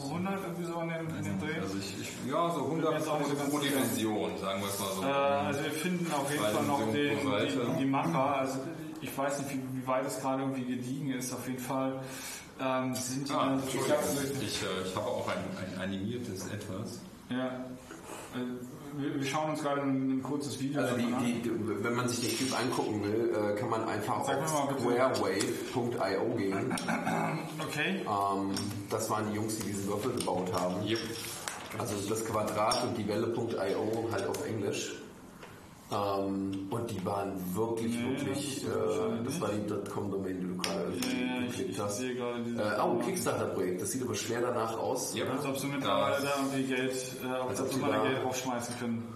100 0.09 0.41
irgendwie 0.41 0.65
so 0.65 0.81
in 0.81 0.89
dem, 0.89 1.15
in 1.15 1.23
dem 1.25 1.39
Dreh. 1.39 1.59
Also 1.61 1.77
ich, 1.77 2.01
ich, 2.01 2.09
ja, 2.27 2.49
so 2.49 2.63
100 2.63 2.93
Jetzt 2.93 3.07
auch 3.07 3.23
so 3.23 3.35
ganz 3.35 3.49
pro 3.51 3.59
Dimension, 3.59 4.35
sagen 4.39 4.61
wir 4.61 4.67
es 4.67 4.79
mal 4.79 4.87
so. 4.95 5.03
Äh, 5.03 5.05
also 5.05 5.63
wir 5.63 5.71
finden 5.71 6.11
auf 6.11 6.31
jeden 6.31 6.43
Fall 6.43 6.63
noch 6.63 6.91
den, 6.91 7.19
die, 7.19 7.77
die 7.77 7.85
Macher. 7.85 8.37
Also 8.39 8.59
ich 8.99 9.15
weiß 9.15 9.37
nicht, 9.41 9.51
wie, 9.53 9.61
wie 9.79 9.85
weit 9.85 10.07
es 10.07 10.19
gerade 10.19 10.41
irgendwie 10.41 10.65
gediegen 10.65 11.11
ist. 11.11 11.31
Auf 11.31 11.47
jeden 11.47 11.59
Fall 11.61 12.01
ähm, 12.59 12.95
sind 12.95 13.29
die 13.29 13.33
ah, 13.33 13.45
dann- 13.45 13.59
Entschuldigung, 13.59 13.99
ich, 14.41 14.63
äh, 14.63 14.87
ich 14.87 14.95
habe 14.95 15.05
auch 15.05 15.29
ein, 15.29 15.37
ein 15.71 15.81
animiertes 15.83 16.47
etwas. 16.47 16.99
Ja. 17.29 17.63
Also, 18.33 18.53
wir, 18.99 19.15
wir 19.15 19.25
schauen 19.25 19.51
uns 19.51 19.61
gerade 19.61 19.81
ein, 19.81 20.17
ein 20.17 20.23
kurzes 20.23 20.59
Video 20.59 20.81
Also 20.81 20.97
die, 20.97 21.05
an. 21.05 21.23
die, 21.23 21.41
die, 21.41 21.51
wenn 21.83 21.95
man 21.95 22.07
sich 22.09 22.21
den 22.21 22.37
Typ 22.37 22.59
angucken 22.59 23.03
will, 23.03 23.31
äh, 23.35 23.55
kann 23.59 23.69
man 23.69 23.87
einfach 23.87 24.25
Sag 24.25 24.41
auf 24.41 24.79
squarewave.io 24.79 26.35
gehen. 26.35 26.75
Okay. 27.67 28.01
Ähm, 28.05 28.51
das 28.89 29.09
waren 29.09 29.29
die 29.29 29.35
Jungs, 29.35 29.57
die 29.57 29.67
diesen 29.67 29.87
Würfel 29.87 30.13
gebaut 30.13 30.51
haben. 30.53 30.85
Yep. 30.85 30.99
Also 31.77 31.95
das 32.09 32.25
Quadrat 32.25 32.83
und 32.83 32.97
die 32.97 33.07
Welle.io 33.07 34.09
halt 34.11 34.27
auf 34.27 34.45
Englisch. 34.47 34.93
Ähm, 35.89 36.67
und 36.69 36.91
die 36.91 37.05
waren 37.05 37.31
wirklich, 37.55 37.95
Nee, 37.95 38.09
wirklich, 38.09 38.65
das 38.65 38.65
ist 38.65 38.67
wahrscheinlich 38.67 39.21
äh, 39.21 39.23
das 39.23 39.41
war 39.41 39.49
die 39.49 39.89
.com-Domain, 39.89 40.39
die 40.41 40.47
du 40.47 40.57
gerade 40.57 40.81
Ja, 40.81 41.39
ich, 41.41 41.47
geklickt 41.47 41.69
ich 41.71 41.79
hast. 41.79 41.99
diese. 42.01 42.61
Äh, 42.61 42.81
oh, 42.83 42.95
Kickstarter-Projekt. 42.99 43.81
Das 43.81 43.91
sieht 43.91 44.03
aber 44.03 44.15
schwer 44.15 44.41
danach 44.41 44.77
aus. 44.77 45.15
Ja. 45.15 45.23
oder? 45.23 45.33
Als 45.33 45.45
ob 45.45 45.57
sie 45.57 45.67
Da 45.69 45.73
mittlerweile 45.75 46.21
da 46.23 46.29
irgendwie 46.43 46.63
Geld, 46.75 46.93
äh, 47.23 47.41
ob, 47.41 47.49
Als 47.49 47.61
ob 47.61 47.69
die 47.69 47.77
mal 47.77 47.91
da- 47.91 48.03
Geld 48.03 48.23
draufschmeißen 48.23 48.75
können. 48.79 49.13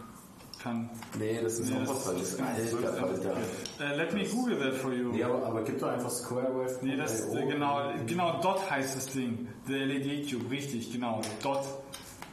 Kann. 0.63 0.89
Nee, 1.17 1.39
das 1.41 1.57
ist 1.59 1.71
Nee, 1.71 1.75
auch 1.77 1.79
das 1.79 1.89
was 1.89 1.97
ist- 1.97 2.05
Falsches. 2.05 2.37
das 2.37 2.59
ist- 2.71 2.85
Alter, 2.85 3.03
Alter. 3.07 3.93
Äh, 3.93 3.95
let 3.97 4.13
me 4.13 4.23
Google 4.25 4.59
that 4.59 4.75
for 4.75 4.93
you. 4.93 5.11
nee, 5.11 5.23
aber, 5.23 5.43
aber 5.43 5.63
gib 5.63 5.79
doch 5.79 5.87
einfach 5.89 6.11
Squarewave. 6.11 6.77
Nee, 6.83 6.95
das 6.97 7.33
äh, 7.33 7.45
genau, 7.47 7.81
genau 8.05 8.39
Dot 8.41 8.69
heißt 8.69 8.95
das 8.95 9.07
Ding. 9.07 9.47
The 9.65 9.73
LED 9.73 10.29
Cube, 10.31 10.51
richtig, 10.51 10.93
genau. 10.93 11.19
Dot. 11.41 11.61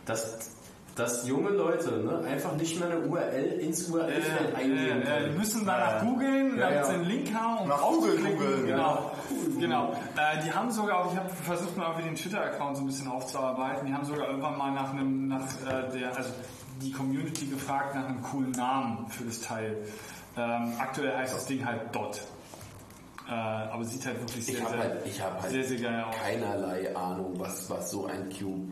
Dass, 0.05 0.58
dass 0.99 1.27
junge 1.27 1.51
Leute 1.51 1.91
ne, 1.99 2.19
einfach 2.27 2.55
nicht 2.57 2.79
mehr 2.79 2.91
eine 2.91 3.01
URL 3.01 3.61
ins 3.61 3.89
URL-Feld 3.89 4.55
eingeben 4.55 4.79
Äh, 4.79 4.93
äh, 4.93 4.99
die 5.01 5.25
können. 5.25 5.37
müssen 5.39 5.65
danach 5.67 6.03
googeln, 6.03 6.59
Ja, 6.59 6.65
damit 6.65 6.77
ja. 6.79 6.85
sie 6.85 6.93
einen 6.95 7.05
Link 7.05 7.35
haben, 7.35 7.59
um 7.63 7.69
Nach 7.69 7.81
Google 7.83 8.17
googeln, 8.19 8.67
Genau. 8.67 9.13
genau. 9.59 9.93
Äh, 10.17 10.43
die 10.45 10.53
haben 10.53 10.71
sogar, 10.71 11.09
ich 11.11 11.17
habe 11.19 11.29
versucht 11.31 11.77
mal 11.77 11.87
irgendwie 11.91 12.09
den 12.09 12.15
Twitter-Account 12.17 12.77
so 12.77 12.83
ein 12.83 12.87
bisschen 12.87 13.09
aufzuarbeiten, 13.09 13.87
die 13.87 13.95
haben 13.95 14.05
sogar 14.05 14.27
irgendwann 14.29 14.59
mal 14.59 14.73
nach 14.73 14.93
einem, 14.93 15.29
nach 15.29 15.47
äh, 15.67 15.97
der, 15.99 16.17
also 16.17 16.31
die 16.83 16.93
Community 16.93 17.47
gefragt 17.47 17.95
nach 17.95 18.07
einem 18.07 18.23
coolen 18.23 18.51
Namen 18.53 19.09
für 19.09 19.25
das 19.25 19.41
Teil. 19.41 19.77
Ähm, 20.37 20.73
aktuell 20.79 21.17
heißt 21.17 21.35
das 21.35 21.47
Ding 21.47 21.65
halt 21.65 21.95
Dot. 21.95 22.21
Äh, 23.29 23.33
aber 23.33 23.85
sieht 23.85 24.07
halt 24.07 24.21
wirklich 24.21 24.47
sehr, 24.47 24.55
Ich 24.55 24.61
habe 24.65 24.71
sehr, 24.73 24.81
halt, 24.81 25.07
ich 25.07 25.23
hab 25.23 25.43
halt 25.43 25.51
sehr, 25.53 25.65
sehr 25.65 25.79
geil 25.81 26.05
aus. 26.09 26.15
keinerlei 26.17 26.97
Ahnung, 26.97 27.35
was, 27.39 27.69
was 27.69 27.91
so 27.91 28.07
ein 28.07 28.31
Cube 28.31 28.71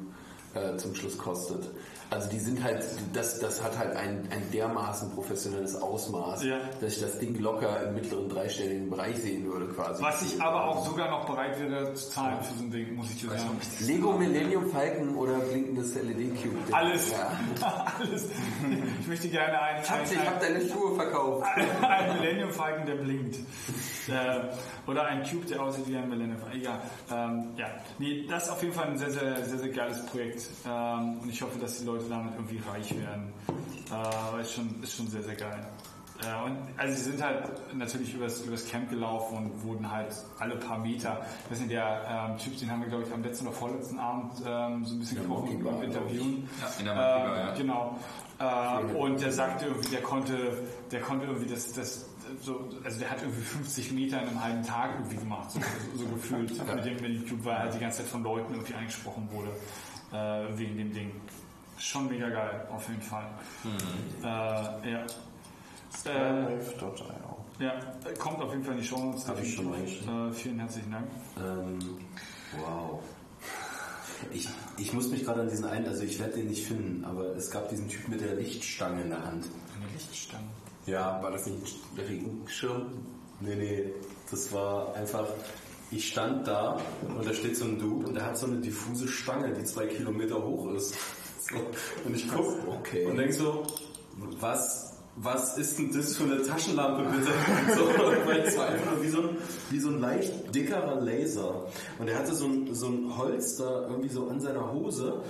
äh, 0.54 0.76
zum 0.76 0.94
Schluss 0.94 1.18
kostet. 1.18 1.68
Also 2.08 2.28
die 2.30 2.38
sind 2.38 2.62
halt, 2.62 2.84
das, 3.12 3.40
das 3.40 3.62
hat 3.62 3.76
halt 3.76 3.96
ein, 3.96 4.28
ein 4.30 4.50
dermaßen 4.52 5.10
professionelles 5.12 5.74
Ausmaß, 5.74 6.44
Ja. 6.44 6.58
dass 6.80 6.94
ich 6.94 7.00
das 7.00 7.18
Ding 7.18 7.36
locker 7.40 7.82
im 7.82 7.94
mittleren 7.94 8.28
dreistelligen 8.28 8.88
Bereich 8.88 9.16
sehen 9.16 9.44
würde 9.44 9.66
quasi. 9.74 10.02
Was 10.02 10.22
ich 10.22 10.40
aber 10.40 10.66
auch 10.68 10.86
sogar 10.86 11.10
noch 11.10 11.26
bereit 11.26 11.58
wäre 11.58 11.92
zu 11.94 12.10
zahlen 12.10 12.38
für 12.42 12.54
so 12.58 12.62
ein 12.64 12.70
Ding, 12.70 12.94
muss 12.94 13.10
ich 13.10 13.20
dir 13.22 13.30
sagen. 13.30 13.60
Lego 13.80 14.12
Millennium 14.12 14.70
Falcon 14.70 15.16
oder 15.16 15.38
blinkendes 15.40 15.94
LED 15.96 16.40
Cube? 16.42 16.56
Alles. 16.70 17.10
Ja. 17.10 17.32
Alles. 17.98 18.26
Ich 19.00 19.06
möchte 19.08 19.28
gerne 19.28 19.60
einen, 19.60 19.84
Schatz, 19.84 20.12
ich 20.12 20.18
hab 20.18 20.40
deine 20.40 20.60
Schuhe 20.68 20.94
verkauft. 20.94 21.44
ein 21.82 22.20
Millennium 22.20 22.50
Falcon, 22.50 22.86
der 22.86 22.94
blinkt. 22.94 23.36
Äh, 24.08 24.40
oder 24.86 25.04
ein 25.06 25.22
Cube, 25.22 25.46
der 25.46 25.62
aussieht 25.62 25.88
wie 25.88 25.96
ein 25.96 26.08
Millennium. 26.08 26.40
Egal. 26.52 26.80
Ähm, 27.10 27.48
ja. 27.56 27.66
Nee, 27.98 28.26
das 28.28 28.44
ist 28.44 28.50
auf 28.50 28.62
jeden 28.62 28.74
Fall 28.74 28.86
ein 28.88 28.98
sehr, 28.98 29.10
sehr, 29.10 29.44
sehr, 29.44 29.58
sehr 29.58 29.68
geiles 29.68 30.04
Projekt. 30.06 30.48
Ähm, 30.66 31.18
und 31.20 31.28
ich 31.28 31.40
hoffe, 31.42 31.58
dass 31.58 31.78
die 31.78 31.84
Leute 31.84 32.04
damit 32.08 32.34
irgendwie 32.34 32.60
reich 32.70 32.90
werden. 32.96 33.32
Äh, 33.90 33.94
aber 33.94 34.40
ist 34.40 34.52
schon, 34.52 34.82
ist 34.82 34.96
schon 34.96 35.08
sehr, 35.08 35.22
sehr 35.22 35.36
geil. 35.36 35.66
Äh, 36.22 36.44
und 36.46 36.56
also 36.78 36.96
sie 36.96 37.10
sind 37.10 37.22
halt 37.22 37.44
natürlich 37.74 38.14
übers, 38.14 38.40
übers 38.40 38.66
Camp 38.66 38.88
gelaufen 38.88 39.36
und 39.36 39.62
wurden 39.62 39.90
halt 39.90 40.14
alle 40.38 40.56
paar 40.56 40.78
Meter, 40.78 41.20
das 41.50 41.58
sind 41.58 41.70
der 41.70 42.28
ähm, 42.30 42.38
Typ, 42.38 42.58
den 42.58 42.70
haben 42.70 42.80
wir 42.80 42.88
glaube 42.88 43.04
ich 43.04 43.12
am 43.12 43.22
letzten 43.22 43.46
oder 43.46 43.56
vorletzten 43.56 43.98
Abend 43.98 44.32
ähm, 44.46 44.84
so 44.84 44.94
ein 44.94 45.00
bisschen 45.00 45.30
und 45.30 45.64
Bar, 45.64 45.82
interviewen. 45.82 46.48
Ja, 46.60 46.72
in 46.78 46.84
der 46.86 46.94
Monkey 46.94 47.26
Bar, 47.26 47.36
Äh, 47.36 47.40
ja. 47.40 47.54
Genau. 47.54 47.98
Äh, 48.38 48.94
und 48.94 49.20
der 49.20 49.32
sagte 49.32 49.66
irgendwie, 49.66 49.90
der 49.90 50.02
konnte, 50.02 50.58
der 50.90 51.00
konnte 51.00 51.26
irgendwie 51.26 51.50
das, 51.52 51.72
das 51.72 52.06
so, 52.40 52.68
also 52.84 52.98
der 52.98 53.10
hat 53.10 53.22
irgendwie 53.22 53.42
50 53.42 53.92
Meter 53.92 54.22
in 54.22 54.28
einem 54.28 54.42
halben 54.42 54.62
Tag 54.64 54.94
irgendwie 54.94 55.16
gemacht, 55.16 55.50
so, 55.50 55.60
so, 55.60 56.04
so 56.04 56.06
gefühlt 56.06 56.50
mit 56.50 56.84
dem, 56.84 56.94
mit 56.94 57.22
dem 57.22 57.28
Cube, 57.28 57.44
weil 57.44 57.54
er 57.54 57.62
halt 57.62 57.74
die 57.74 57.78
ganze 57.78 57.98
Zeit 57.98 58.08
von 58.08 58.22
Leuten 58.22 58.52
irgendwie 58.54 58.74
angesprochen 58.74 59.28
wurde 59.30 59.50
äh, 60.12 60.58
wegen 60.58 60.76
dem 60.76 60.92
Ding. 60.92 61.12
Schon 61.78 62.08
mega 62.08 62.28
geil, 62.28 62.66
auf 62.70 62.88
jeden 62.88 63.02
Fall. 63.02 63.26
Äh, 64.22 64.92
ja. 64.92 65.06
Äh, 66.04 66.58
ja, 67.58 67.80
kommt 68.18 68.40
auf 68.40 68.50
jeden 68.50 68.64
Fall 68.64 68.74
in 68.74 68.80
die 68.80 68.86
Show 68.86 68.98
Notes. 68.98 69.26
Hab 69.28 69.42
ich 69.42 69.54
schon. 69.54 69.72
Äh, 69.72 70.32
vielen 70.32 70.58
herzlichen 70.58 70.90
Dank. 70.90 71.06
Ähm, 71.38 71.78
wow. 72.58 73.00
Ich, 74.32 74.48
ich 74.78 74.92
muss 74.92 75.08
mich 75.08 75.24
gerade 75.24 75.42
an 75.42 75.48
diesen 75.48 75.66
einen, 75.66 75.86
also 75.86 76.02
ich 76.02 76.18
werde 76.18 76.34
den 76.34 76.48
nicht 76.48 76.66
finden, 76.66 77.04
aber 77.04 77.36
es 77.36 77.50
gab 77.50 77.68
diesen 77.68 77.88
Typ 77.88 78.08
mit 78.08 78.20
der 78.20 78.34
Lichtstange 78.34 79.02
in 79.02 79.10
der 79.10 79.22
Hand. 79.22 79.46
Eine 79.74 79.92
Lichtstange. 79.92 80.48
Ja, 80.86 81.20
War 81.22 81.30
das 81.32 81.46
nicht 81.46 81.76
ein 81.96 82.00
Regenschirm? 82.00 82.86
nee, 83.40 83.54
nee, 83.54 83.92
das 84.30 84.52
war 84.52 84.94
einfach, 84.94 85.26
ich 85.90 86.08
stand 86.08 86.46
da 86.46 86.80
und 87.16 87.26
da 87.26 87.32
steht 87.34 87.56
so 87.56 87.64
ein 87.64 87.78
Dude 87.78 88.06
und 88.06 88.14
der 88.14 88.26
hat 88.26 88.38
so 88.38 88.46
eine 88.46 88.56
diffuse 88.56 89.06
Stange, 89.08 89.52
die 89.52 89.64
zwei 89.64 89.86
Kilometer 89.86 90.42
hoch 90.42 90.72
ist. 90.72 90.94
So. 91.40 91.56
Und 92.04 92.14
ich 92.16 92.28
guck 92.32 92.54
Okay. 92.80 93.04
und 93.06 93.16
denk 93.18 93.32
so, 93.32 93.64
was, 94.40 94.94
was 95.16 95.58
ist 95.58 95.78
denn 95.78 95.92
das 95.92 96.16
für 96.16 96.24
eine 96.24 96.42
Taschenlampe 96.42 97.04
bitte? 97.10 97.30
So, 97.76 97.86
weil 98.26 98.40
es 98.40 98.56
war 98.56 98.68
einfach 98.68 98.92
nur 98.94 99.02
wie 99.02 99.08
so, 99.08 99.20
ein, 99.20 99.36
wie 99.70 99.78
so 99.80 99.88
ein 99.90 100.00
leicht 100.00 100.54
dickerer 100.54 101.00
Laser. 101.00 101.66
Und 101.98 102.08
er 102.08 102.18
hatte 102.18 102.34
so 102.34 102.46
ein, 102.46 102.74
so 102.74 102.86
ein 102.88 103.16
Holz 103.16 103.56
da 103.56 103.82
irgendwie 103.88 104.08
so 104.08 104.28
an 104.28 104.40
seiner 104.40 104.72
Hose, 104.72 105.22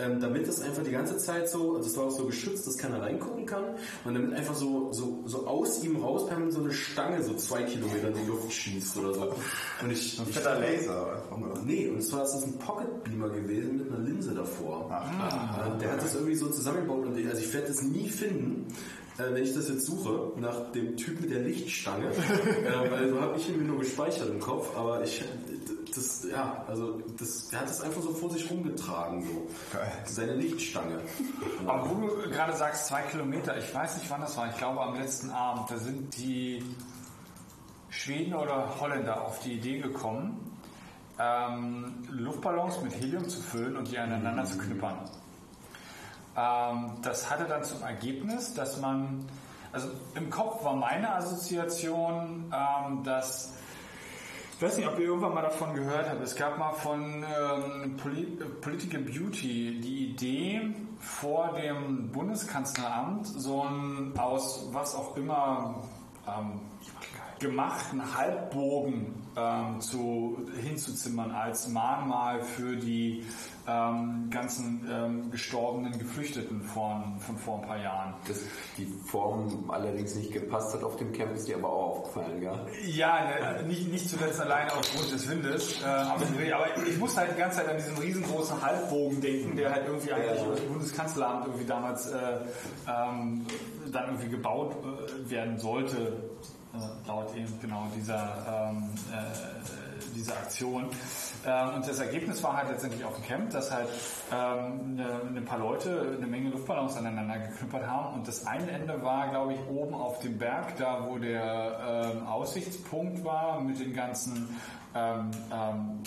ähm, 0.00 0.20
damit 0.20 0.48
das 0.48 0.60
einfach 0.60 0.82
die 0.82 0.90
ganze 0.90 1.18
Zeit 1.18 1.48
so, 1.48 1.76
also 1.76 1.88
es 1.88 1.96
war 1.96 2.04
auch 2.04 2.10
so 2.10 2.26
geschützt, 2.26 2.66
dass 2.66 2.78
keiner 2.78 3.02
reingucken 3.02 3.46
kann. 3.46 3.64
Und 4.04 4.14
damit 4.14 4.32
einfach 4.34 4.54
so, 4.54 4.92
so, 4.92 5.22
so 5.26 5.46
aus 5.46 5.82
ihm 5.84 5.96
raus 5.96 6.26
permanent 6.26 6.52
so 6.52 6.60
eine 6.60 6.72
Stange 6.72 7.22
so 7.22 7.34
zwei 7.34 7.62
Kilometer 7.62 8.08
in 8.08 8.14
die 8.14 8.26
Luft 8.26 8.52
schießt 8.52 8.96
oder 8.98 9.14
so. 9.14 9.34
Und 9.82 9.90
ich, 9.90 10.18
Ein 10.18 10.26
fetter 10.26 10.58
Laser. 10.58 11.22
Nee, 11.64 11.88
und 11.88 12.02
zwar 12.02 12.24
ist 12.24 12.32
das 12.32 12.44
ein 12.44 12.58
Pocket 12.58 13.04
Beamer 13.04 13.28
gewesen 13.30 13.78
mit 13.78 13.90
einer 13.92 14.00
Linse 14.04 14.34
davor. 14.34 14.90
Ah. 14.90 15.66
Äh, 15.74 15.78
Der 15.80 15.92
hat 15.92 16.02
das 16.02 16.14
irgendwie 16.14 16.36
so 16.36 16.48
zusammengebaut 16.48 17.06
und 17.06 17.18
ich, 17.18 17.26
also 17.26 17.40
ich 17.40 17.52
werde 17.52 17.68
das 17.68 17.82
nie 17.82 18.08
finden, 18.08 18.66
äh, 19.18 19.34
wenn 19.34 19.42
ich 19.42 19.54
das 19.54 19.68
jetzt 19.68 19.86
suche, 19.86 20.32
nach 20.40 20.72
dem 20.72 20.96
Typ 20.96 21.20
mit 21.20 21.30
der 21.30 21.40
Lichtstange. 21.40 22.10
äh, 22.10 22.90
weil 22.90 23.10
so 23.10 23.20
habe 23.20 23.38
ich 23.38 23.48
ihn 23.48 23.58
mir 23.58 23.64
nur 23.64 23.78
gespeichert 23.78 24.28
im 24.30 24.40
Kopf, 24.40 24.76
aber 24.76 25.02
ich 25.04 25.22
das, 25.94 26.26
ja, 26.30 26.64
also 26.66 27.00
das, 27.18 27.48
der 27.48 27.60
hat 27.60 27.68
das 27.68 27.80
einfach 27.80 28.02
so 28.02 28.12
vor 28.12 28.30
sich 28.30 28.50
rumgetragen, 28.50 29.22
so. 29.22 29.46
Geil. 29.76 29.92
Seine 30.04 30.34
Lichtstange. 30.34 31.00
Aber 31.66 31.90
wo 31.90 31.94
du 31.94 32.30
gerade 32.30 32.56
sagst, 32.56 32.86
zwei 32.86 33.02
Kilometer, 33.02 33.56
ich 33.58 33.74
weiß 33.74 33.98
nicht 33.98 34.10
wann 34.10 34.20
das 34.20 34.36
war, 34.36 34.48
ich 34.48 34.56
glaube 34.56 34.80
am 34.80 34.94
letzten 34.94 35.30
Abend, 35.30 35.70
da 35.70 35.78
sind 35.78 36.16
die 36.16 36.64
Schweden 37.90 38.34
oder 38.34 38.80
Holländer 38.80 39.22
auf 39.22 39.40
die 39.40 39.54
Idee 39.54 39.78
gekommen, 39.78 40.58
ähm, 41.18 42.06
Luftballons 42.08 42.80
mit 42.82 42.94
Helium 42.94 43.28
zu 43.28 43.40
füllen 43.40 43.76
und 43.76 43.90
die 43.90 43.98
aneinander 43.98 44.44
zu 44.44 44.58
knippern. 44.58 44.98
Ähm, 46.36 46.92
das 47.02 47.30
hatte 47.30 47.44
dann 47.44 47.64
zum 47.64 47.82
Ergebnis, 47.82 48.54
dass 48.54 48.80
man, 48.80 49.26
also 49.72 49.88
im 50.14 50.30
Kopf 50.30 50.64
war 50.64 50.76
meine 50.76 51.12
Assoziation, 51.14 52.52
ähm, 52.54 53.02
dass 53.04 53.54
ich 54.60 54.66
weiß 54.66 54.76
nicht, 54.76 54.88
ob 54.88 54.98
ihr 54.98 55.06
irgendwann 55.06 55.32
mal 55.32 55.40
davon 55.40 55.72
gehört 55.72 56.10
habt. 56.10 56.22
Es 56.22 56.36
gab 56.36 56.58
mal 56.58 56.72
von 56.72 57.24
ähm, 57.24 57.96
Poli 57.96 58.26
Political 58.60 59.00
Beauty 59.00 59.80
die 59.80 60.10
Idee, 60.10 60.74
vor 60.98 61.58
dem 61.58 62.10
Bundeskanzleramt 62.12 63.26
so 63.26 63.62
ein 63.62 64.12
aus 64.18 64.68
was 64.70 64.94
auch 64.94 65.16
immer 65.16 65.76
ähm, 66.28 66.60
gemachten 67.40 68.16
Halbbogen 68.16 69.14
ähm, 69.36 69.80
zu, 69.80 70.46
hinzuzimmern 70.60 71.30
als 71.30 71.68
Mahnmal 71.68 72.42
für 72.42 72.76
die 72.76 73.24
ähm, 73.66 74.28
ganzen 74.30 74.86
ähm, 74.90 75.30
gestorbenen 75.30 75.98
Geflüchteten 75.98 76.62
von, 76.62 77.18
von 77.18 77.38
vor 77.38 77.60
ein 77.60 77.66
paar 77.66 77.78
Jahren. 77.78 78.14
Dass 78.28 78.40
die 78.76 78.86
Form 79.06 79.70
allerdings 79.70 80.14
nicht 80.14 80.32
gepasst 80.32 80.74
hat 80.74 80.82
auf 80.82 80.96
dem 80.96 81.12
Camp, 81.12 81.34
ist 81.34 81.48
dir 81.48 81.56
aber 81.56 81.70
auch 81.70 81.98
aufgefallen, 81.98 82.42
ja? 82.42 82.60
Ja, 82.84 83.24
ne, 83.24 83.62
nicht, 83.66 83.90
nicht 83.90 84.08
zuletzt 84.08 84.40
alleine 84.40 84.72
aufgrund 84.72 85.12
des 85.12 85.28
Windes. 85.28 85.80
Äh, 85.82 85.86
aber, 85.86 86.24
aber 86.24 86.86
ich 86.86 86.98
musste 86.98 87.20
halt 87.20 87.32
die 87.34 87.38
ganze 87.38 87.58
Zeit 87.58 87.68
an 87.68 87.76
diesen 87.76 87.96
riesengroßen 87.96 88.60
Halbbogen 88.62 89.20
denken, 89.20 89.56
der 89.56 89.72
halt 89.72 89.86
irgendwie 89.86 90.12
eigentlich 90.12 90.42
über 90.42 90.52
das 90.52 90.64
Bundeskanzleramt 90.64 91.46
irgendwie 91.46 91.66
damals 91.66 92.10
äh, 92.10 92.16
ähm, 92.86 93.46
dann 93.92 94.04
irgendwie 94.06 94.28
gebaut 94.28 94.76
äh, 94.84 95.30
werden 95.30 95.58
sollte, 95.58 96.30
laut 97.06 97.34
eben 97.34 97.60
genau 97.60 97.86
dieser, 97.96 98.70
ähm, 98.70 98.90
äh, 99.12 100.14
dieser 100.14 100.34
Aktion. 100.34 100.88
Ähm, 101.44 101.74
und 101.74 101.88
das 101.88 101.98
Ergebnis 101.98 102.42
war 102.42 102.56
halt 102.56 102.70
letztendlich 102.70 103.04
auf 103.04 103.14
dem 103.16 103.24
Camp, 103.24 103.50
dass 103.50 103.70
halt 103.70 103.88
ähm, 104.32 104.98
eine, 104.98 105.38
ein 105.40 105.44
paar 105.44 105.58
Leute 105.58 106.14
eine 106.16 106.26
Menge 106.26 106.50
Luftballons 106.50 106.96
aneinander 106.96 107.38
geknüppert 107.38 107.86
haben. 107.86 108.14
Und 108.14 108.28
das 108.28 108.46
eine 108.46 108.70
Ende 108.70 109.02
war, 109.02 109.28
glaube 109.28 109.54
ich, 109.54 109.60
oben 109.68 109.94
auf 109.94 110.20
dem 110.20 110.38
Berg, 110.38 110.76
da 110.76 111.06
wo 111.08 111.18
der 111.18 112.12
ähm, 112.14 112.26
Aussichtspunkt 112.26 113.24
war 113.24 113.60
mit 113.60 113.80
den 113.80 113.94
ganzen 113.94 114.48
ähm, 114.94 115.30
ähm, 115.52 116.02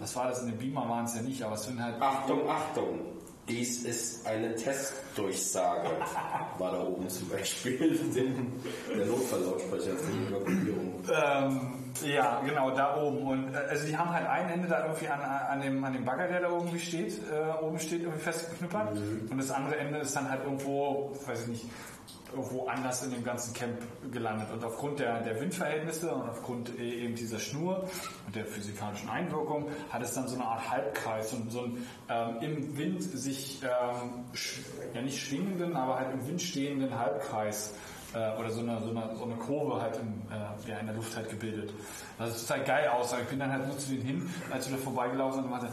was 0.00 0.16
war 0.16 0.28
das? 0.28 0.42
In 0.42 0.48
den 0.48 0.58
Beamer 0.58 0.88
waren 0.88 1.04
es 1.04 1.14
ja 1.14 1.22
nicht, 1.22 1.42
aber 1.42 1.54
es 1.54 1.64
sind 1.64 1.80
halt. 1.82 2.00
Achtung, 2.00 2.48
Achtung! 2.48 3.13
Dies 3.48 3.84
ist 3.84 4.26
eine 4.26 4.54
Testdurchsage. 4.54 5.90
War 6.58 6.72
da 6.72 6.82
oben 6.82 7.08
zum 7.08 7.28
Beispiel 7.28 7.78
der 8.96 9.06
Notfalllautsprecher 9.06 9.96
für 9.96 10.12
die 10.12 10.26
Evakuierung. 10.26 11.04
Ähm, 11.12 11.84
ja, 12.02 12.40
genau, 12.40 12.70
da 12.70 12.96
oben. 12.96 13.18
Und 13.18 13.54
äh, 13.54 13.58
also 13.58 13.86
die 13.86 13.96
haben 13.96 14.10
halt 14.10 14.26
ein 14.26 14.48
Ende 14.48 14.68
da 14.68 14.84
irgendwie 14.84 15.08
an, 15.08 15.20
an, 15.20 15.60
dem, 15.60 15.84
an 15.84 15.92
dem 15.92 16.04
Bagger, 16.04 16.26
der 16.28 16.40
da 16.40 16.50
oben 16.50 16.78
steht, 16.78 17.20
äh, 17.30 17.62
oben 17.62 17.78
steht, 17.78 18.02
irgendwie 18.02 18.20
festgeknüppert. 18.20 18.96
Und 19.30 19.38
das 19.38 19.50
andere 19.50 19.76
Ende 19.76 19.98
ist 19.98 20.16
dann 20.16 20.30
halt 20.30 20.42
irgendwo, 20.44 21.14
weiß 21.26 21.42
ich 21.42 21.48
nicht, 21.48 21.66
irgendwo 22.34 22.66
anders 22.66 23.02
in 23.02 23.10
dem 23.12 23.24
ganzen 23.24 23.54
Camp 23.54 23.78
gelandet. 24.12 24.48
Und 24.52 24.64
aufgrund 24.64 24.98
der, 24.98 25.22
der 25.22 25.40
Windverhältnisse 25.40 26.14
und 26.14 26.28
aufgrund 26.28 26.78
äh, 26.78 27.04
eben 27.04 27.14
dieser 27.14 27.38
Schnur 27.38 27.88
und 28.26 28.34
der 28.34 28.44
physikalischen 28.44 29.08
Einwirkung 29.08 29.70
hat 29.90 30.02
es 30.02 30.14
dann 30.14 30.28
so 30.28 30.34
eine 30.36 30.44
Art 30.44 30.70
Halbkreis 30.70 31.32
und 31.32 31.50
so 31.50 31.62
einen 31.62 31.86
ähm, 32.08 32.36
im 32.40 32.76
Wind 32.76 33.02
sich, 33.02 33.62
ähm, 33.62 34.24
ja 34.94 35.02
nicht 35.02 35.20
schwingenden, 35.20 35.76
aber 35.76 35.98
halt 35.98 36.12
im 36.12 36.26
Wind 36.26 36.42
stehenden 36.42 36.98
Halbkreis 36.98 37.74
äh, 38.14 38.38
oder 38.38 38.50
so 38.50 38.60
eine, 38.60 38.80
so, 38.82 38.90
eine, 38.90 39.16
so 39.16 39.24
eine 39.24 39.34
Kurve 39.36 39.80
halt 39.80 39.96
im, 39.96 40.22
äh, 40.30 40.70
ja, 40.70 40.78
in 40.78 40.86
der 40.86 40.94
Luft 40.94 41.16
halt 41.16 41.28
gebildet. 41.28 41.72
Das 42.18 42.30
ist 42.30 42.48
total 42.48 42.64
geil 42.64 42.88
aus. 42.88 43.14
Ich 43.20 43.28
bin 43.28 43.38
dann 43.38 43.52
halt 43.52 43.66
nur 43.66 43.78
zu 43.78 43.90
denen 43.90 44.02
hin, 44.02 44.30
als 44.50 44.68
wir 44.68 44.76
da 44.76 44.82
vorbeigelaufen 44.82 45.42
sind 45.42 45.44
und 45.44 45.50
meinte, 45.50 45.68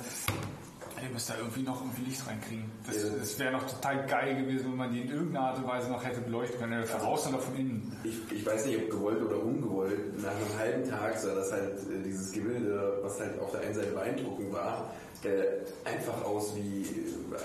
ihr 1.03 1.09
müsst 1.09 1.29
da 1.29 1.37
irgendwie 1.37 1.63
noch 1.63 1.81
irgendwie 1.81 2.03
Licht 2.09 2.25
reinkriegen. 2.27 2.65
Das, 2.85 2.95
das 3.19 3.39
wäre 3.39 3.51
noch 3.51 3.67
total 3.67 4.05
geil 4.05 4.43
gewesen, 4.43 4.71
wenn 4.71 4.77
man 4.77 4.91
die 4.91 5.01
in 5.01 5.09
irgendeiner 5.09 5.47
Art 5.47 5.57
und 5.57 5.67
Weise 5.67 5.89
noch 5.89 6.03
hätte 6.03 6.21
beleuchten 6.21 6.59
können. 6.59 6.83
Von 6.85 7.01
außen 7.01 7.33
oder 7.33 7.43
von 7.43 7.55
innen. 7.55 7.97
Ich, 8.03 8.19
ich 8.31 8.45
weiß 8.45 8.65
nicht, 8.65 8.77
ob 8.77 8.89
gewollt 8.89 9.21
oder 9.21 9.43
ungewollt, 9.43 10.21
nach 10.21 10.31
einem 10.31 10.59
halben 10.59 10.89
Tag 10.89 11.17
sah 11.17 11.33
das 11.33 11.51
halt, 11.51 11.79
äh, 11.89 12.03
dieses 12.03 12.31
Gebilde, 12.31 12.99
was 13.01 13.19
halt 13.19 13.39
auf 13.39 13.51
der 13.51 13.61
einen 13.61 13.73
Seite 13.73 13.91
beeindruckend 13.91 14.53
war, 14.53 14.93
äh, 15.25 15.89
einfach 15.89 16.23
aus 16.23 16.55
wie 16.55 16.85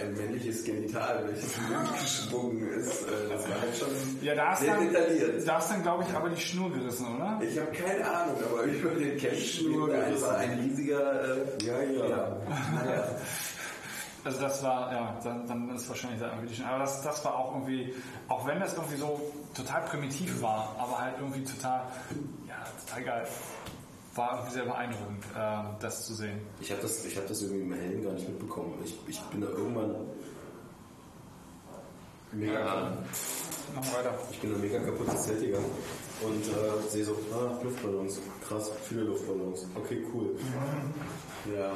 ein 0.00 0.14
männliches 0.14 0.64
Genital, 0.64 1.24
welches 1.28 1.56
Wind 1.58 2.00
geschwungen 2.00 2.68
ist. 2.74 3.02
Äh, 3.02 3.28
das 3.30 3.48
war 3.48 3.60
halt 3.60 3.76
schon 3.76 3.88
Ja, 4.22 4.34
da 4.34 4.52
ist 4.54 4.60
sehr 4.60 4.74
dann, 4.74 4.88
detailliert. 4.92 5.46
da 5.48 5.58
ist 5.58 5.68
dann 5.68 5.82
glaube 5.82 6.04
ich, 6.08 6.14
aber 6.14 6.28
die 6.30 6.40
Schnur 6.40 6.72
gerissen, 6.72 7.06
oder? 7.16 7.40
Ich 7.48 7.58
habe 7.58 7.70
keine 7.72 8.04
Ahnung, 8.10 8.36
aber 8.50 8.62
über 8.62 8.90
den 8.90 9.16
Camp 9.18 9.34
schwingt 9.36 9.92
einfach 9.92 10.34
ein 10.38 10.58
riesiger, 10.58 11.36
äh, 11.36 11.64
ja, 11.64 11.80
ja, 11.82 12.36
naja. 12.74 13.08
Also 14.24 14.40
das 14.40 14.60
war, 14.64 14.92
ja, 14.92 15.20
dann, 15.22 15.46
dann 15.46 15.70
ist 15.76 15.88
wahrscheinlich 15.88 16.18
da 16.20 16.32
irgendwie. 16.34 16.60
Aber 16.64 16.80
das, 16.80 17.00
das 17.02 17.24
war 17.24 17.36
auch 17.38 17.54
irgendwie, 17.54 17.94
auch 18.26 18.44
wenn 18.44 18.58
das 18.58 18.74
irgendwie 18.74 18.96
so 18.96 19.20
total 19.54 19.82
primitiv 19.82 20.42
war, 20.42 20.74
aber 20.80 20.98
halt 21.00 21.14
irgendwie 21.20 21.44
total, 21.44 21.82
ja, 22.48 22.56
total 22.84 23.04
geil. 23.04 23.26
War 24.16 24.32
irgendwie 24.32 24.54
sehr 24.54 24.64
beeindruckend, 24.64 25.24
äh, 25.36 25.62
das 25.80 26.06
zu 26.06 26.14
sehen. 26.14 26.40
Ich 26.60 26.70
habe 26.70 26.82
das, 26.82 27.04
ich 27.04 27.16
hab 27.16 27.26
das 27.28 27.42
irgendwie 27.42 27.62
im 27.62 27.72
Helden 27.72 28.02
gar 28.02 28.12
nicht 28.14 28.28
mitbekommen. 28.28 28.74
Ich, 28.84 28.96
ich 29.06 29.20
bin 29.24 29.42
da 29.42 29.48
irgendwann 29.48 29.94
mega, 32.32 32.92
Machen 33.74 33.88
wir 33.92 33.98
weiter. 33.98 34.18
ich 34.30 34.40
bin 34.40 34.52
da 34.52 34.58
mega 34.58 34.78
kaputtes 34.80 35.24
Zelt 35.24 35.40
gegangen 35.40 35.70
und 36.22 36.42
äh, 36.48 36.88
sehe 36.88 37.04
so, 37.04 37.16
ah, 37.32 37.58
Luftballons, 37.62 38.20
krass, 38.46 38.70
viele 38.88 39.02
Luftballons. 39.02 39.66
Okay, 39.74 40.04
cool. 40.14 40.30
Ja. 41.54 41.72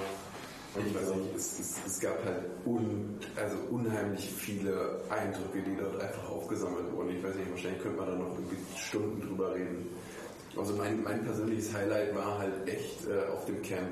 Und 0.75 0.86
ich 0.86 0.94
weiß 0.94 1.15
nicht, 1.17 1.35
es, 1.35 1.59
es, 1.59 1.77
es 1.85 2.01
gab 2.01 2.25
halt 2.25 2.44
un, 2.65 3.19
also 3.36 3.57
unheimlich 3.70 4.31
viele 4.31 5.01
Eindrücke, 5.10 5.62
die 5.62 5.77
dort 5.77 6.01
einfach 6.01 6.31
aufgesammelt 6.31 6.93
wurden. 6.93 7.17
Ich 7.17 7.25
weiß 7.25 7.35
nicht, 7.35 7.51
wahrscheinlich 7.51 7.83
könnte 7.83 7.99
man 7.99 8.07
da 8.07 8.15
noch 8.15 8.31
irgendwie 8.35 8.57
Stunden 8.78 9.20
drüber 9.20 9.52
reden. 9.52 9.86
Also 10.57 10.75
mein, 10.75 11.03
mein 11.03 11.23
persönliches 11.25 11.73
Highlight 11.73 12.15
war 12.15 12.39
halt 12.39 12.69
echt 12.69 13.07
äh, 13.07 13.31
auf 13.33 13.45
dem 13.47 13.62
Camp 13.62 13.89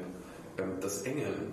ähm, 0.59 0.73
das 0.81 1.03
Engeln. 1.03 1.53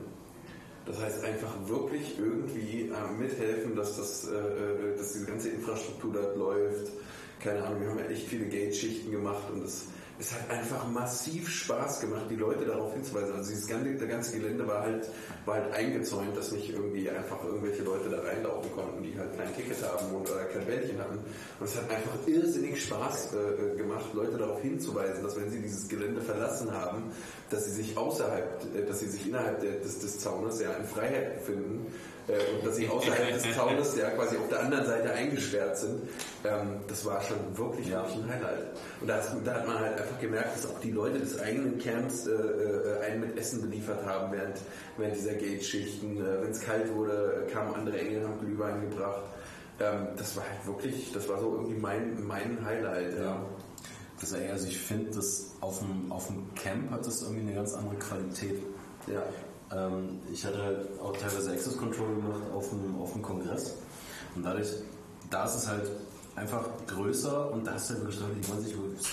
Das 0.85 1.00
heißt 1.00 1.24
einfach 1.24 1.53
wirklich 1.67 2.17
irgendwie 2.19 2.90
äh, 2.90 3.19
mithelfen, 3.19 3.75
dass, 3.75 3.98
das, 3.98 4.27
äh, 4.27 4.35
äh, 4.35 4.98
dass 4.98 5.14
diese 5.14 5.25
ganze 5.25 5.50
Infrastruktur 5.50 6.14
dort 6.14 6.38
läuft. 6.38 6.92
Keine 7.40 7.64
Ahnung, 7.64 7.82
wir 7.82 7.90
haben 7.90 8.00
ja 8.00 8.06
echt 8.06 8.27
viele 8.27 8.45
Gate-Schichten 8.45 9.11
gemacht 9.11 9.43
und 9.53 9.64
es, 9.64 9.85
es 10.18 10.32
hat 10.34 10.50
einfach 10.50 10.88
massiv 10.88 11.50
Spaß 11.50 12.00
gemacht, 12.00 12.26
die 12.30 12.35
Leute 12.35 12.66
darauf 12.66 12.94
hinzuweisen. 12.94 13.35
Also 13.35 13.50
dieses 13.50 13.68
ganze, 13.68 13.95
der 13.95 14.08
ganze 14.08 14.38
Gelände 14.38 14.66
war 14.66 14.82
halt, 14.82 15.10
war 15.45 15.56
halt 15.56 15.74
eingezäunt, 15.74 16.38
dass 16.38 16.52
nicht 16.53 16.69
irgendwie 16.69 17.10
einfach 17.10 17.44
irgendwelche 17.44 17.84
Leute 17.84 18.10
da 18.10 18.22
reinlaufen 18.22 18.72
konnten, 18.72 19.03
die 19.03 19.18
halt 19.18 19.38
kein 19.38 19.53
Ticket 19.53 19.77
haben 19.84 20.16
oder 20.16 20.45
kein 20.45 20.66
Bällchen 20.66 21.00
hatten. 21.00 21.19
Und 21.60 21.66
es 21.66 21.76
hat 21.76 21.90
einfach 21.90 22.16
irrsinnig 22.27 22.82
Spaß 22.84 23.34
äh, 23.34 23.76
gemacht, 23.76 24.14
Leute 24.14 24.38
darauf 24.38 24.61
hinzuweisen, 24.61 25.22
dass 25.22 25.35
wenn 25.35 25.50
sie 25.50 25.61
dieses 25.61 25.88
Gelände 25.90 26.22
verlassen 26.22 26.72
haben, 26.72 27.11
dass 27.50 27.66
sie 27.66 27.72
sich 27.72 27.98
außerhalb, 27.98 28.61
äh, 28.74 28.85
dass 28.85 29.02
sie 29.02 29.10
sich 29.10 29.27
innerhalb 29.27 29.60
der, 29.60 29.80
des, 29.80 30.00
des 30.00 30.19
Zaunes 30.19 30.61
ja 30.61 30.72
in 30.74 30.85
Freiheit 30.85 31.40
befinden 31.40 31.88
äh, 31.88 32.15
und 32.27 32.65
dass 32.65 32.75
sie 32.75 32.89
außerhalb 32.89 33.33
des 33.33 33.55
Zaunes 33.55 33.95
ja 33.95 34.09
quasi 34.09 34.37
auf 34.37 34.49
der 34.49 34.61
anderen 34.61 34.85
Seite 34.85 35.11
eingesperrt 35.13 35.77
sind. 35.77 36.01
Ähm, 36.43 36.79
das 36.87 37.05
war 37.05 37.21
schon 37.21 37.37
wirklich, 37.55 37.91
wirklich 37.91 38.15
ein 38.15 38.29
Highlight. 38.29 38.65
Und 38.99 39.07
da, 39.07 39.21
da 39.43 39.53
hat 39.53 39.67
man 39.67 39.79
halt 39.79 40.01
einfach 40.01 40.19
gemerkt, 40.19 40.55
dass 40.55 40.69
auch 40.69 40.79
die 40.79 40.91
Leute 40.91 41.19
des 41.19 41.39
eigenen 41.39 41.77
Camps 41.77 42.25
äh, 42.25 42.31
äh, 42.31 43.01
einen 43.05 43.21
mit 43.21 43.37
Essen 43.37 43.61
beliefert 43.61 44.03
haben 44.05 44.31
während, 44.31 44.57
während 44.97 45.15
dieser 45.15 45.35
Gate-Schichten. 45.35 46.17
Äh, 46.17 46.41
Wenn 46.41 46.51
es 46.51 46.61
kalt 46.61 46.91
wurde, 46.93 47.45
kamen 47.51 47.75
andere 47.75 47.99
Engel, 47.99 48.23
haben 48.23 48.39
Glühwein 48.39 48.89
gebracht. 48.89 49.23
Ähm, 49.79 50.07
das 50.17 50.35
war 50.35 50.43
halt 50.43 50.65
wirklich, 50.65 51.11
das 51.13 51.29
war 51.29 51.39
so 51.39 51.53
irgendwie 51.53 51.79
mein, 51.79 52.25
mein 52.25 52.65
Highlight. 52.65 53.19
Ja. 53.19 53.45
Das, 54.19 54.33
also 54.33 54.67
ich 54.67 54.79
finde, 54.79 55.11
das 55.11 55.51
auf 55.59 55.79
dem, 55.79 56.11
auf 56.11 56.27
dem 56.27 56.53
Camp 56.55 56.89
hat 56.89 57.05
das 57.05 57.21
irgendwie 57.21 57.41
eine 57.41 57.53
ganz 57.53 57.73
andere 57.73 57.97
Qualität. 57.97 58.59
Ja. 59.07 59.21
Ähm, 59.74 60.19
ich 60.32 60.45
hatte 60.45 60.61
halt 60.61 61.00
auch 61.00 61.16
teilweise 61.18 61.52
Access 61.52 61.77
Control 61.77 62.16
gemacht 62.16 62.42
auf 62.53 62.69
dem, 62.69 63.00
auf 63.00 63.14
dem 63.14 63.22
Kongress. 63.22 63.76
Und 64.35 64.44
dadurch, 64.44 64.69
da 65.30 65.45
ist 65.45 65.56
es 65.56 65.68
halt 65.68 65.90
einfach 66.35 66.68
größer 66.88 67.50
und 67.52 67.66
da 67.66 67.74
hast 67.76 67.90
du 67.90 67.94
halt 67.94 68.03
wirklich 68.03 68.19
Leute, 68.22 68.34
die 68.35 68.50
wollen 68.50 68.61
sich 68.61 68.76
wirklich 68.77 69.08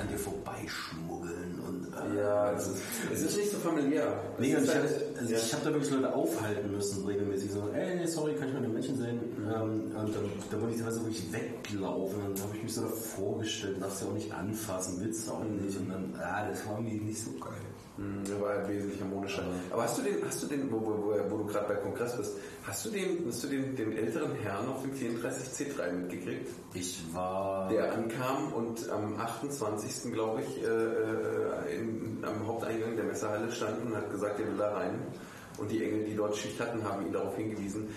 an 0.00 0.08
dir 0.08 0.18
vorbeischmuggeln 0.18 1.60
und 1.60 1.94
äh, 1.94 2.20
Ja, 2.20 2.42
also, 2.42 2.72
es 3.12 3.22
ist 3.22 3.36
nicht 3.36 3.50
so 3.52 3.58
familiär. 3.58 4.20
Nee, 4.38 4.52
Es 4.52 4.62
ist 4.64 4.68
ich 4.68 4.74
halt- 4.74 4.84
habe 4.84 5.18
also 5.20 5.34
ich 5.34 5.54
hab 5.54 5.62
da 5.64 5.70
wirklich 5.72 5.90
Leute 5.92 6.12
aufhalten 6.12 6.72
müssen, 6.72 7.06
regelmäßig. 7.06 7.52
So, 7.52 7.68
ey, 7.72 7.94
nee, 7.96 8.06
sorry, 8.06 8.34
kann 8.34 8.48
ich 8.48 8.54
mal 8.54 8.62
den 8.62 8.72
Menschen 8.72 8.98
sehen? 8.98 9.20
Ähm, 9.46 9.92
und 9.96 10.14
dann, 10.14 10.24
dann 10.50 10.60
wollte 10.60 10.74
ich 10.74 10.80
teilweise 10.80 11.00
wirklich 11.04 11.32
weglaufen. 11.32 12.20
Und 12.26 12.36
dann 12.38 12.44
habe 12.48 12.56
ich 12.56 12.62
mich 12.64 12.74
so 12.74 12.82
davor 12.82 13.38
gestellt, 13.38 13.76
darfst 13.80 14.02
du 14.02 14.06
auch 14.08 14.12
nicht 14.14 14.32
anfassen, 14.32 14.96
willst 15.00 15.28
du 15.28 15.32
auch 15.32 15.44
nicht. 15.44 15.78
Und 15.78 15.88
dann, 15.88 16.14
ah, 16.20 16.48
das 16.48 16.66
war 16.66 16.80
mir 16.80 16.94
nicht 17.00 17.20
so 17.22 17.30
geil. 17.38 17.52
Hm, 17.96 18.24
Der 18.26 18.40
war 18.40 18.50
halt 18.50 18.68
wesentlich 18.68 19.00
harmonischer. 19.00 19.42
Aber 19.70 19.82
hast 19.82 19.98
du 19.98 20.02
den, 20.02 20.16
hast 20.26 20.42
du 20.42 20.46
den, 20.46 20.70
wo, 20.70 20.80
wo, 20.80 21.14
wo, 21.30 21.36
du 21.38 21.46
gerade 21.46 21.68
bei 21.68 21.74
Kongress 21.76 22.16
bist, 22.16 22.36
hast 22.66 22.84
du 22.84 22.90
den, 22.90 23.24
hast 23.26 23.42
du 23.44 23.48
den, 23.48 23.74
den 23.74 23.96
älteren 23.96 24.34
Herrn 24.42 24.68
auf 24.68 24.82
dem 24.82 24.92
34C3 24.92 25.92
mitgekriegt? 25.92 26.50
Ich 26.74 27.02
war. 27.14 27.68
Der 27.70 27.92
ankam 27.94 28.52
und 28.52 28.88
am 28.90 29.18
28. 29.18 30.12
glaube 30.12 30.42
ich, 30.42 30.62
äh, 30.62 30.66
äh, 30.66 31.78
in, 31.80 32.22
am 32.22 32.46
Haupteingang 32.46 32.96
der 32.96 33.06
Messehalle 33.06 33.50
stand 33.50 33.86
und 33.86 33.96
hat 33.96 34.10
gesagt, 34.10 34.38
er 34.40 34.46
will 34.46 34.58
da 34.58 34.74
rein. 34.76 34.98
Und 35.58 35.70
die 35.70 35.82
Engel, 35.82 36.04
die 36.04 36.14
dort 36.14 36.36
Schicht 36.36 36.60
hatten, 36.60 36.84
haben 36.84 37.06
ihn 37.06 37.12
darauf 37.12 37.34
hingewiesen, 37.34 37.88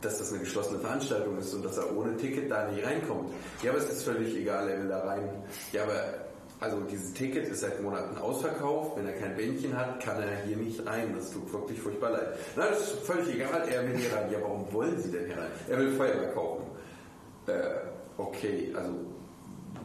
dass 0.00 0.18
das 0.18 0.32
eine 0.32 0.40
geschlossene 0.40 0.80
Veranstaltung 0.80 1.38
ist 1.38 1.54
und 1.54 1.64
dass 1.64 1.78
er 1.78 1.96
ohne 1.96 2.16
Ticket 2.16 2.50
da 2.50 2.68
nicht 2.68 2.84
reinkommt. 2.84 3.30
Ja, 3.62 3.70
aber 3.70 3.78
es 3.78 3.88
ist 3.88 4.02
völlig 4.02 4.36
egal, 4.36 4.68
er 4.68 4.80
will 4.82 4.88
da 4.88 4.98
rein. 5.00 5.28
Ja, 5.72 5.84
aber 5.84 6.02
also 6.60 6.80
dieses 6.90 7.12
Ticket 7.12 7.48
ist 7.48 7.60
seit 7.60 7.82
Monaten 7.82 8.16
ausverkauft. 8.16 8.96
Wenn 8.96 9.06
er 9.06 9.14
kein 9.14 9.36
Bändchen 9.36 9.76
hat, 9.76 10.00
kann 10.00 10.22
er 10.22 10.44
hier 10.46 10.56
nicht 10.56 10.86
rein. 10.86 11.14
Das 11.16 11.30
tut 11.30 11.52
wirklich 11.52 11.80
furchtbar 11.80 12.10
leid. 12.10 12.28
Na, 12.56 12.68
das 12.68 12.80
ist 12.80 13.00
völlig 13.00 13.34
egal, 13.34 13.68
er 13.68 13.86
will 13.86 13.96
hier 13.96 14.12
rein. 14.14 14.30
Ja, 14.30 14.38
warum 14.40 14.72
wollen 14.72 15.00
Sie 15.00 15.10
denn 15.10 15.26
hier 15.26 15.36
rein? 15.36 15.50
Er 15.68 15.78
will 15.78 15.92
Feuerwehr 15.92 16.32
kaufen. 16.32 16.64
Äh, 17.46 17.60
okay, 18.16 18.72
also 18.74 18.94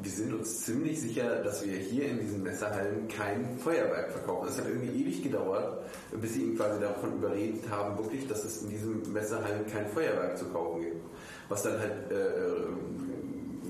wir 0.02 0.12
sind 0.12 0.34
uns 0.34 0.62
ziemlich 0.62 1.02
sicher, 1.02 1.44
dass 1.44 1.66
wir 1.66 1.78
hier 1.78 2.06
in 2.06 2.20
diesen 2.20 2.42
Messerhallen 2.42 3.08
kein 3.10 3.58
Feuerwerk 3.58 4.12
verkaufen. 4.12 4.48
Es 4.48 4.58
hat 4.58 4.68
irgendwie 4.68 5.02
ewig 5.02 5.24
gedauert, 5.24 5.84
bis 6.14 6.34
sie 6.36 6.44
ihn 6.44 6.56
quasi 6.56 6.80
davon 6.80 7.18
überredet 7.18 7.70
haben, 7.70 7.98
wirklich, 7.98 8.28
dass 8.28 8.46
es 8.46 8.62
in 8.62 8.70
diesen 8.70 9.12
Messerhallen 9.12 9.66
kein 9.68 9.88
Feuerwerk 9.88 10.38
zu 10.38 10.46
kaufen 10.46 10.82
gibt. 10.82 11.06
Was 11.50 11.64
dann 11.64 11.80
halt 11.80 12.12
äh, 12.12 12.64
im 12.68 13.09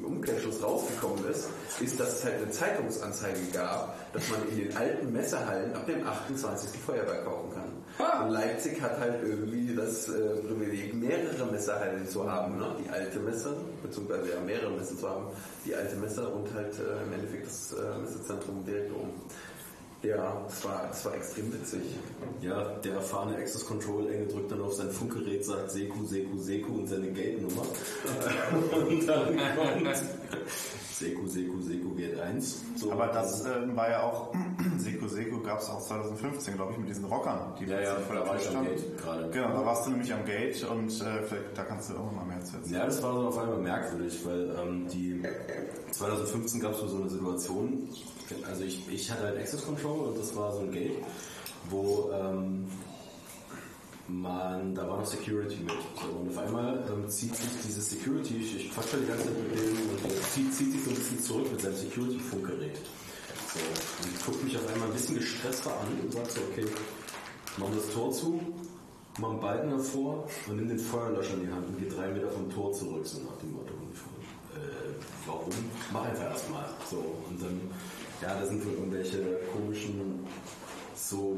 Umkehrschluss 0.09 0.61
rausgekommen 0.63 1.25
ist, 1.29 1.47
ist, 1.79 1.99
dass 1.99 2.19
es 2.19 2.25
halt 2.25 2.35
eine 2.41 2.49
Zeitungsanzeige 2.49 3.39
gab, 3.53 3.95
dass 4.13 4.29
man 4.29 4.47
in 4.49 4.57
den 4.57 4.75
alten 4.75 5.13
Messerhallen 5.13 5.73
ab 5.75 5.85
dem 5.85 6.05
28. 6.05 6.79
Feuerwerk 6.81 7.25
kaufen 7.25 7.51
kann. 7.53 8.23
Und 8.23 8.31
Leipzig 8.31 8.81
hat 8.81 8.99
halt 8.99 9.23
irgendwie 9.23 9.75
das 9.75 10.07
äh, 10.07 10.35
Privileg, 10.47 10.93
mehrere 10.93 11.45
Messerhallen 11.51 12.07
zu 12.07 12.29
haben. 12.29 12.57
Ne? 12.57 12.75
Die 12.83 12.89
alte 12.89 13.19
Messe, 13.19 13.55
beziehungsweise 13.83 14.29
ja 14.29 14.39
mehrere 14.39 14.71
Messen 14.71 14.97
zu 14.97 15.09
haben. 15.09 15.27
Die 15.65 15.75
alte 15.75 15.95
Messe 15.97 16.27
und 16.27 16.53
halt 16.53 16.73
äh, 16.79 17.03
im 17.05 17.13
Endeffekt 17.13 17.47
das 17.47 17.73
äh, 17.73 17.99
Messezentrum 17.99 18.65
direkt 18.65 18.91
oben. 18.93 19.13
Ja, 20.01 20.45
es 20.47 20.63
war, 20.63 20.89
es 20.91 21.03
war 21.03 21.13
extrem 21.15 21.51
witzig. 21.53 21.81
Ja, 22.41 22.63
der 22.83 22.93
erfahrene 22.93 23.35
Access 23.35 23.65
Control 23.65 24.09
Engel 24.09 24.27
drückt 24.29 24.51
dann 24.51 24.61
auf 24.61 24.73
sein 24.73 24.89
Funkgerät, 24.91 25.43
sagt 25.45 25.71
Seku, 25.71 26.05
Seku, 26.05 26.37
Seku 26.37 26.73
und 26.73 26.87
seine 26.87 27.11
Gate-Nummer. 27.11 27.63
und 28.87 29.05
dann 29.07 29.25
kommt 29.35 29.97
Seku, 30.93 31.27
Seku, 31.27 31.61
Seku 31.61 31.95
Gate 31.95 32.17
1. 32.19 32.61
So, 32.77 32.91
Aber 32.93 33.07
das 33.07 33.45
äh, 33.45 33.75
war 33.75 33.89
ja 33.89 34.03
auch, 34.03 34.33
Seko 34.77 35.07
Seko 35.07 35.39
gab 35.41 35.59
es 35.59 35.69
auch 35.69 35.81
2015, 35.81 36.55
glaube 36.55 36.73
ich, 36.73 36.77
mit 36.77 36.89
diesen 36.89 37.05
Rockern. 37.05 37.53
Die 37.59 37.65
Ja, 37.65 37.81
ja, 37.81 37.95
vor 37.95 38.15
der 38.15 38.23
da 38.23 38.29
war 38.29 38.37
Tür 38.37 38.41
ich 38.41 38.47
am 38.57 38.63
standen. 38.65 38.81
Gate 38.81 38.97
gerade. 38.97 39.29
Genau, 39.31 39.47
da 39.49 39.65
warst 39.65 39.85
du 39.85 39.91
nämlich 39.91 40.13
am 40.13 40.25
Gate 40.25 40.63
und 40.63 40.89
äh, 41.01 41.23
vielleicht, 41.23 41.57
da 41.57 41.63
kannst 41.63 41.89
du 41.89 41.95
auch 41.97 42.11
mal 42.11 42.25
mehr 42.25 42.41
zu 42.41 42.55
erzählen. 42.57 42.79
Ja, 42.79 42.85
das 42.85 43.03
war 43.03 43.13
so 43.13 43.27
auf 43.27 43.37
einmal 43.37 43.59
merkwürdig, 43.59 44.25
weil 44.25 44.55
ähm, 44.61 44.87
die 44.87 45.21
2015 45.91 46.59
gab 46.61 46.73
es 46.73 46.79
so 46.79 46.97
eine 46.97 47.09
Situation, 47.09 47.89
also 48.47 48.63
ich, 48.63 48.87
ich 48.89 49.09
hatte 49.11 49.23
halt 49.23 49.37
Access 49.37 49.65
Control 49.65 50.09
und 50.09 50.17
das 50.17 50.35
war 50.35 50.51
so 50.53 50.59
ein 50.59 50.71
Gate, 50.71 51.03
wo 51.69 52.11
ähm, 52.13 52.67
man, 54.07 54.73
da 54.73 54.87
war 54.87 54.97
noch 54.97 55.05
Security 55.05 55.57
mit. 55.57 55.75
So, 56.01 56.19
und 56.19 56.29
auf 56.29 56.37
einmal 56.37 56.83
ähm, 56.91 57.09
zieht 57.09 57.35
sich 57.35 57.49
dieses 57.65 57.89
Security, 57.89 58.37
ich, 58.37 58.55
ich 58.55 58.73
quatsch 58.73 58.93
halt 58.93 59.03
die 59.03 59.07
ganze 59.07 59.25
Zeit 59.25 59.33
mit 59.37 59.59
dem 59.59 59.89
und 59.89 60.03
der 60.03 60.21
zieht, 60.33 60.53
zieht 60.53 60.71
sich 60.71 60.83
so 60.83 60.89
ein 60.89 60.95
bisschen 60.95 61.21
zurück 61.21 61.51
mit 61.51 61.61
seinem 61.61 61.75
Security-Funkgerät. 61.75 62.77
So, 63.53 63.59
und 63.59 64.25
guckt 64.25 64.43
mich 64.43 64.57
auf 64.57 64.67
einmal 64.73 64.87
ein 64.87 64.93
bisschen 64.93 65.15
gestresster 65.15 65.71
an 65.71 65.87
und 66.03 66.11
sagt 66.11 66.31
so, 66.31 66.41
okay, 66.51 66.65
machen 67.57 67.73
das 67.75 67.93
Tor 67.93 68.11
zu, 68.11 68.39
machen 69.19 69.39
beiden 69.39 69.69
hervor 69.69 70.27
und 70.47 70.55
nimm 70.55 70.67
den 70.67 70.79
Feuerlöscher 70.79 71.33
in 71.35 71.41
die 71.41 71.51
Hand 71.51 71.67
und 71.67 71.79
geht 71.79 71.95
drei 71.95 72.09
Meter 72.09 72.29
vom 72.29 72.49
Tor 72.49 72.71
zurück, 72.73 73.05
so 73.05 73.19
nach 73.21 73.37
dem 73.37 73.53
Motto. 73.53 73.73
Und 73.73 73.93
ich 73.93 73.99
so, 73.99 74.05
Äh, 74.55 74.95
warum? 75.29 75.53
Mach 75.93 76.05
einfach 76.05 76.31
erstmal. 76.31 76.65
So, 76.89 76.97
und 77.29 77.41
dann, 77.41 77.59
ja, 78.21 78.39
da 78.39 78.45
sind 78.45 78.65
wohl 78.65 78.73
irgendwelche 78.73 79.39
komischen 79.53 80.25
so 80.95 81.37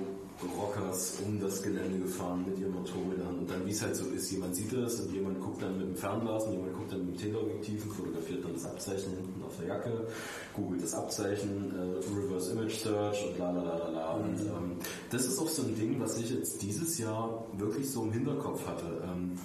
Rockers 0.58 1.20
um 1.24 1.40
das 1.40 1.61
Gelände 1.61 2.00
gefahren 2.00 2.44
mit 2.48 2.58
ihren 2.58 2.74
Motorrädern 2.74 3.40
und 3.40 3.50
dann 3.50 3.64
wie 3.66 3.72
es 3.72 3.82
halt 3.82 3.95
so 3.95 4.06
ist, 4.08 4.32
jemand 4.32 4.56
sieht 4.56 4.74
das 4.74 5.00
und 5.00 5.14
jemand 5.14 5.40
guckt 5.40 5.61
dann 5.61 5.78
mit 5.78 5.88
dem 5.88 5.95
Fernglas 5.95 6.45
und 6.45 6.53
jemand 6.53 6.74
guckt 6.74 6.92
dann 6.92 7.06
mit 7.06 7.16
dem 7.16 7.22
Teleobjektiv 7.22 7.86
und 7.86 7.92
fotografiert 7.92 8.44
dann 8.44 8.53
das 8.53 8.66
Abzeichen 8.66 9.11
hinten 9.11 9.44
auf 9.44 9.56
der 9.58 9.68
Jacke, 9.68 10.08
googelt 10.56 10.84
das 10.84 10.95
Abzeichen, 10.95 11.72
äh, 11.76 12.20
Reverse 12.20 12.53
Image 12.53 12.76
Search 12.76 13.24
und 13.28 13.38
la 13.38 13.52
la 13.52 13.61
la 13.61 13.78
la 13.78 13.90
la 13.90 14.14
und 14.16 14.40
ähm, 14.40 14.78
das 15.11 15.26
ist 15.26 15.38
auch 15.38 15.48
so 15.48 15.61
ein 15.61 15.76
Ding, 15.76 16.00
was 16.00 16.18
ich 16.18 16.32
jetzt 16.32 16.61
dieses 16.64 16.98
Jahr 16.98 17.45
wirklich 17.53 17.92
so 17.92 18.03
im 18.03 18.11
Hinterkopf 18.11 18.66
hatte. 18.66 19.03
Ähm, 19.06 19.38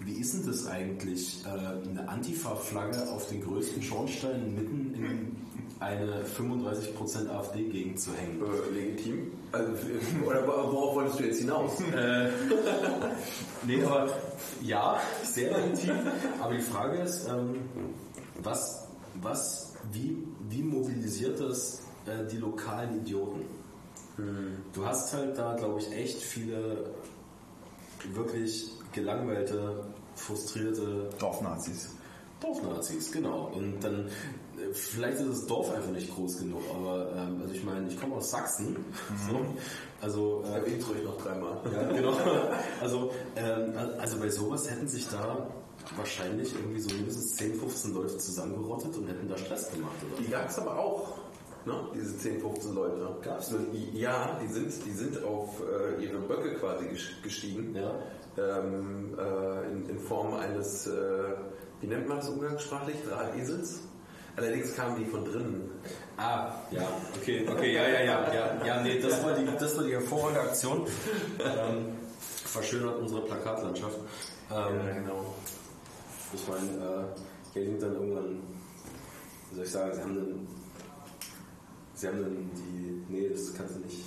wie 0.00 0.14
ist 0.14 0.34
denn 0.34 0.46
das 0.46 0.66
eigentlich, 0.66 1.44
äh, 1.44 1.48
eine 1.48 2.08
Antifa-Flagge 2.08 3.10
auf 3.10 3.28
den 3.28 3.42
größten 3.42 3.82
Schornstein 3.82 4.54
mitten 4.54 4.94
in 4.94 5.36
eine 5.80 6.24
35% 6.24 7.28
AfD-Gegend 7.28 8.00
zu 8.00 8.12
hängen? 8.14 8.40
Äh, 8.42 8.74
legitim. 8.74 9.32
Also, 9.52 9.72
oder 10.26 10.46
worauf 10.46 10.94
wolltest 10.94 11.20
du 11.20 11.24
jetzt 11.24 11.40
hinaus? 11.40 11.80
Äh, 11.80 12.30
nee, 13.66 13.82
aber 13.84 14.08
ja, 14.62 15.00
sehr 15.24 15.58
legitim. 15.58 15.96
Aber 16.40 16.54
die 16.54 16.62
Frage 16.62 16.98
ist, 16.98 17.28
ähm, 17.28 17.56
was, 18.42 18.88
was, 19.20 19.74
wie, 19.92 20.16
wie 20.48 20.62
mobilisiert 20.62 21.40
das 21.40 21.82
äh, 22.06 22.24
die 22.30 22.38
lokalen 22.38 23.00
Idioten? 23.00 23.42
Du 24.72 24.84
hast 24.84 25.14
halt 25.14 25.38
da, 25.38 25.54
glaube 25.54 25.78
ich, 25.78 25.92
echt 25.92 26.20
viele 26.20 26.90
wirklich 28.12 28.68
gelangweilte, 28.92 29.84
frustrierte 30.18 31.08
Dorfnazis. 31.18 31.90
Dorfnazis, 32.40 33.10
genau. 33.10 33.50
Und 33.54 33.80
dann, 33.82 34.06
äh, 34.06 34.72
vielleicht 34.72 35.18
ist 35.20 35.28
das 35.28 35.46
Dorf 35.46 35.72
einfach 35.74 35.90
nicht 35.90 36.14
groß 36.14 36.38
genug, 36.38 36.62
aber 36.72 37.10
ähm, 37.16 37.40
also 37.42 37.52
ich 37.52 37.64
meine, 37.64 37.88
ich 37.88 38.00
komme 38.00 38.14
aus 38.16 38.30
Sachsen. 38.30 38.76
So, 39.28 39.40
also 40.00 40.44
äh, 40.46 40.54
Erwähnt 40.58 40.88
ruhig 40.88 41.02
noch 41.04 41.16
dreimal. 41.20 41.56
ja, 41.72 41.82
genau. 41.92 42.14
Also, 42.80 43.10
ähm, 43.34 43.72
also 43.98 44.18
bei 44.18 44.28
sowas 44.30 44.70
hätten 44.70 44.86
sich 44.86 45.08
da 45.08 45.48
wahrscheinlich 45.96 46.54
irgendwie 46.54 46.80
so 46.80 46.94
mindestens 46.94 47.34
10, 47.36 47.54
15 47.54 47.94
Leute 47.94 48.18
zusammengerottet 48.18 48.96
und 48.96 49.08
hätten 49.08 49.28
da 49.28 49.36
Stress 49.36 49.70
gemacht, 49.72 49.96
oder? 50.12 50.22
Die 50.22 50.30
gab 50.30 50.48
es 50.48 50.58
aber 50.58 50.78
auch, 50.78 51.08
ne? 51.66 51.74
diese 51.94 52.16
10, 52.18 52.40
15 52.40 52.74
Leute. 52.74 53.16
Gab's? 53.22 53.52
Die- 53.72 53.98
Ja, 53.98 54.38
die 54.40 54.48
sind, 54.52 54.72
die 54.84 54.92
sind 54.92 55.24
auf 55.24 55.60
äh, 55.60 56.04
ihre 56.04 56.18
Böcke 56.20 56.54
quasi 56.54 56.84
ges- 56.86 57.20
gestiegen. 57.22 57.74
Ja. 57.74 57.90
Ähm, 58.38 59.18
äh, 59.18 59.72
in, 59.72 59.88
in 59.88 59.98
Form 59.98 60.34
eines, 60.34 60.86
äh, 60.86 60.92
wie 61.80 61.86
nennt 61.88 62.08
man 62.08 62.18
das 62.18 62.28
umgangssprachlich, 62.28 62.96
Drahtesels. 63.08 63.80
Allerdings 64.36 64.76
kamen 64.76 65.02
die 65.02 65.10
von 65.10 65.24
drinnen. 65.24 65.68
Ah, 66.16 66.52
ja, 66.70 66.82
okay, 67.16 67.44
okay, 67.48 67.74
ja, 67.74 67.88
ja, 67.88 68.00
ja, 68.02 68.32
ja, 68.32 68.64
ja, 68.66 68.82
nee, 68.82 69.00
das 69.00 69.24
war 69.24 69.34
die, 69.34 69.44
das 69.44 69.76
war 69.76 69.84
die 69.84 69.92
hervorragende 69.92 70.42
Aktion. 70.42 70.86
Ähm, 71.40 71.96
verschönert 72.44 72.98
unsere 72.98 73.22
Plakatlandschaft. 73.22 73.98
Ähm, 74.50 74.94
genau. 74.94 75.34
Ich 76.32 76.46
meine, 76.46 77.06
äh, 77.56 77.60
ja, 77.60 77.78
dann 77.80 77.94
irgendwann, 77.94 78.42
wie 79.50 79.56
soll 79.56 79.64
ich 79.64 79.70
sagen, 79.72 79.94
sie 79.94 80.02
haben 80.02 80.14
dann, 80.14 80.46
sie 81.94 82.06
haben 82.06 82.22
dann 82.22 82.50
die, 82.54 83.04
nee, 83.08 83.28
das 83.28 83.52
kannst 83.54 83.74
du 83.74 83.80
nicht. 83.80 84.04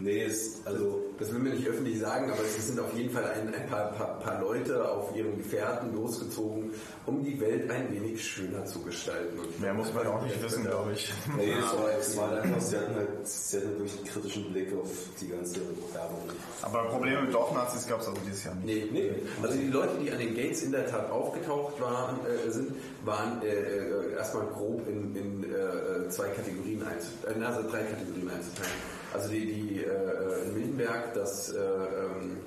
Nee, 0.00 0.24
ist, 0.24 0.64
also, 0.66 1.02
Das 1.18 1.32
will 1.32 1.40
mir 1.40 1.50
nicht 1.50 1.66
öffentlich 1.66 1.98
sagen, 1.98 2.30
aber 2.30 2.40
es 2.42 2.66
sind 2.68 2.78
auf 2.78 2.94
jeden 2.94 3.10
Fall 3.10 3.24
ein, 3.24 3.52
ein 3.52 3.66
paar, 3.68 3.90
paar, 3.92 4.20
paar 4.20 4.40
Leute 4.40 4.88
auf 4.88 5.14
ihren 5.16 5.36
Gefährten 5.36 5.92
losgezogen, 5.92 6.70
um 7.06 7.24
die 7.24 7.40
Welt 7.40 7.68
ein 7.68 7.92
wenig 7.92 8.24
schöner 8.24 8.64
zu 8.64 8.80
gestalten. 8.82 9.36
Und 9.40 9.60
Mehr 9.60 9.74
muss 9.74 9.92
man 9.92 10.06
auch 10.06 10.22
nicht 10.22 10.40
wissen, 10.40 10.62
glaube 10.62 10.92
ich. 10.92 11.12
nee, 11.36 11.52
es 11.52 11.72
war, 11.76 11.90
es 11.98 12.16
war 12.16 12.40
einfach, 12.40 12.60
sie 12.60 12.76
hatten 12.76 12.94
halt, 12.94 13.08
sie 13.26 13.56
hatten 13.56 13.70
wirklich 13.70 13.96
einen 13.96 14.06
kritischen 14.06 14.52
Blick 14.52 14.72
auf 14.74 14.88
die 15.20 15.28
ganze 15.28 15.56
Werbung. 15.56 16.22
Aber 16.62 16.84
Probleme 16.84 17.22
mit 17.22 17.34
Dorfnazis 17.34 17.88
gab 17.88 18.00
es 18.00 18.06
also 18.06 18.20
dieses 18.24 18.44
Jahr 18.44 18.54
nicht. 18.54 18.92
Nee, 18.92 19.10
nee. 19.10 19.12
Also 19.42 19.56
die 19.58 19.66
Leute, 19.66 19.98
die 20.00 20.12
an 20.12 20.18
den 20.18 20.36
Gates 20.36 20.62
in 20.62 20.70
der 20.70 20.86
Tat 20.86 21.10
aufgetaucht 21.10 21.80
waren, 21.80 22.20
äh, 22.24 22.48
sind, 22.52 22.72
waren 23.04 23.42
äh, 23.42 23.46
äh, 23.48 24.12
erstmal 24.12 24.46
grob 24.46 24.86
in, 24.88 25.16
in 25.16 25.44
äh, 25.44 26.08
zwei 26.08 26.28
Kategorien 26.28 26.84
einzuteilen, 26.84 27.42
also 27.42 27.68
drei 27.68 27.82
Kategorien 27.82 28.30
einzuteilen. 28.30 28.97
Also 29.14 29.28
die, 29.30 29.46
die 29.46 29.84
äh, 29.84 30.44
in 30.44 30.54
Mildenberg, 30.54 31.14
das, 31.14 31.52
äh, 31.52 31.58
ähm, 31.58 32.38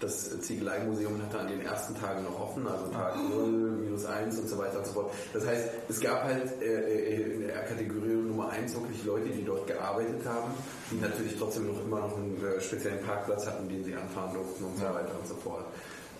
das 0.00 0.40
Ziegeleimuseum 0.42 1.22
hatte 1.22 1.38
an 1.38 1.48
den 1.48 1.62
ersten 1.62 1.94
Tagen 1.94 2.24
noch 2.24 2.38
offen, 2.38 2.66
also 2.66 2.88
Tag 2.88 3.16
0, 3.16 3.46
minus 3.46 4.04
1 4.04 4.38
und 4.38 4.48
so 4.48 4.58
weiter 4.58 4.78
und 4.78 4.86
so 4.86 4.92
fort. 4.92 5.12
Das 5.32 5.46
heißt, 5.46 5.68
es 5.88 6.00
gab 6.00 6.24
halt 6.24 6.60
äh, 6.60 6.66
äh, 6.66 7.34
in 7.34 7.46
der 7.46 7.64
Kategorie 7.64 8.08
Nummer 8.08 8.50
1 8.50 8.74
wirklich 8.74 9.04
Leute, 9.04 9.30
die 9.30 9.44
dort 9.44 9.66
gearbeitet 9.66 10.20
haben, 10.26 10.52
die 10.90 10.96
natürlich 10.96 11.38
trotzdem 11.38 11.68
noch 11.68 11.82
immer 11.82 12.00
noch 12.00 12.16
einen 12.16 12.36
äh, 12.44 12.60
speziellen 12.60 13.02
Parkplatz 13.02 13.46
hatten, 13.46 13.68
den 13.68 13.84
sie 13.84 13.94
anfahren 13.94 14.34
durften 14.34 14.64
und 14.64 14.76
so 14.76 14.84
weiter 14.84 15.12
und 15.18 15.26
so 15.26 15.34
fort. 15.36 15.64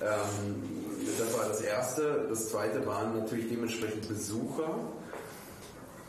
Ähm, 0.01 0.63
das 1.19 1.39
war 1.39 1.49
das 1.49 1.61
Erste. 1.61 2.27
Das 2.29 2.49
Zweite 2.49 2.85
waren 2.87 3.19
natürlich 3.19 3.49
dementsprechend 3.49 4.09
Besucher, 4.09 4.79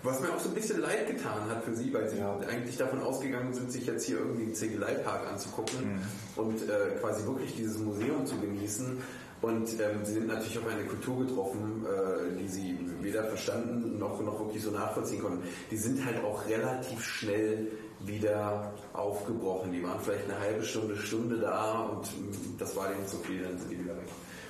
Was 0.03 0.21
mir 0.21 0.29
auch 0.29 0.39
so 0.39 0.49
ein 0.49 0.55
bisschen 0.55 0.81
leid 0.81 1.07
getan 1.07 1.49
hat 1.49 1.63
für 1.63 1.75
sie, 1.75 1.93
weil 1.93 2.09
sie 2.09 2.21
eigentlich 2.21 2.77
davon 2.77 3.01
ausgegangen 3.01 3.53
sind, 3.53 3.71
sich 3.71 3.87
jetzt 3.87 4.05
hier 4.05 4.19
irgendwie 4.19 4.45
den 4.45 4.53
Ziegeleipark 4.55 5.27
anzugucken 5.27 6.01
und 6.35 6.61
äh, 6.61 6.99
quasi 7.01 7.25
wirklich 7.25 7.55
dieses 7.55 7.79
Museum 7.79 8.25
zu 8.25 8.39
genießen. 8.39 9.01
Und 9.41 9.69
ähm, 9.79 10.03
sie 10.03 10.13
sind 10.13 10.27
natürlich 10.27 10.57
auf 10.57 10.67
eine 10.67 10.83
Kultur 10.85 11.25
getroffen, 11.25 11.85
äh, 11.85 12.39
die 12.41 12.47
sie 12.47 12.77
weder 13.01 13.23
verstanden 13.23 13.99
noch, 13.99 14.19
noch 14.21 14.39
wirklich 14.39 14.63
so 14.63 14.71
nachvollziehen 14.71 15.21
konnten. 15.21 15.43
Die 15.69 15.77
sind 15.77 16.03
halt 16.03 16.23
auch 16.23 16.47
relativ 16.47 17.03
schnell 17.03 17.67
wieder 17.99 18.73
aufgebrochen. 18.93 19.71
Die 19.71 19.83
waren 19.83 19.99
vielleicht 19.99 20.25
eine 20.25 20.39
halbe 20.39 20.63
Stunde, 20.63 20.97
Stunde 20.97 21.37
da 21.37 21.83
und 21.83 22.05
mm, 22.05 22.57
das 22.57 22.75
war 22.75 22.89
denen 22.89 23.07
zu 23.07 23.17
viel, 23.17 23.43
dann 23.43 23.59
sind 23.59 23.71
die 23.71 23.79
wieder 23.79 23.95
weg. 23.95 24.07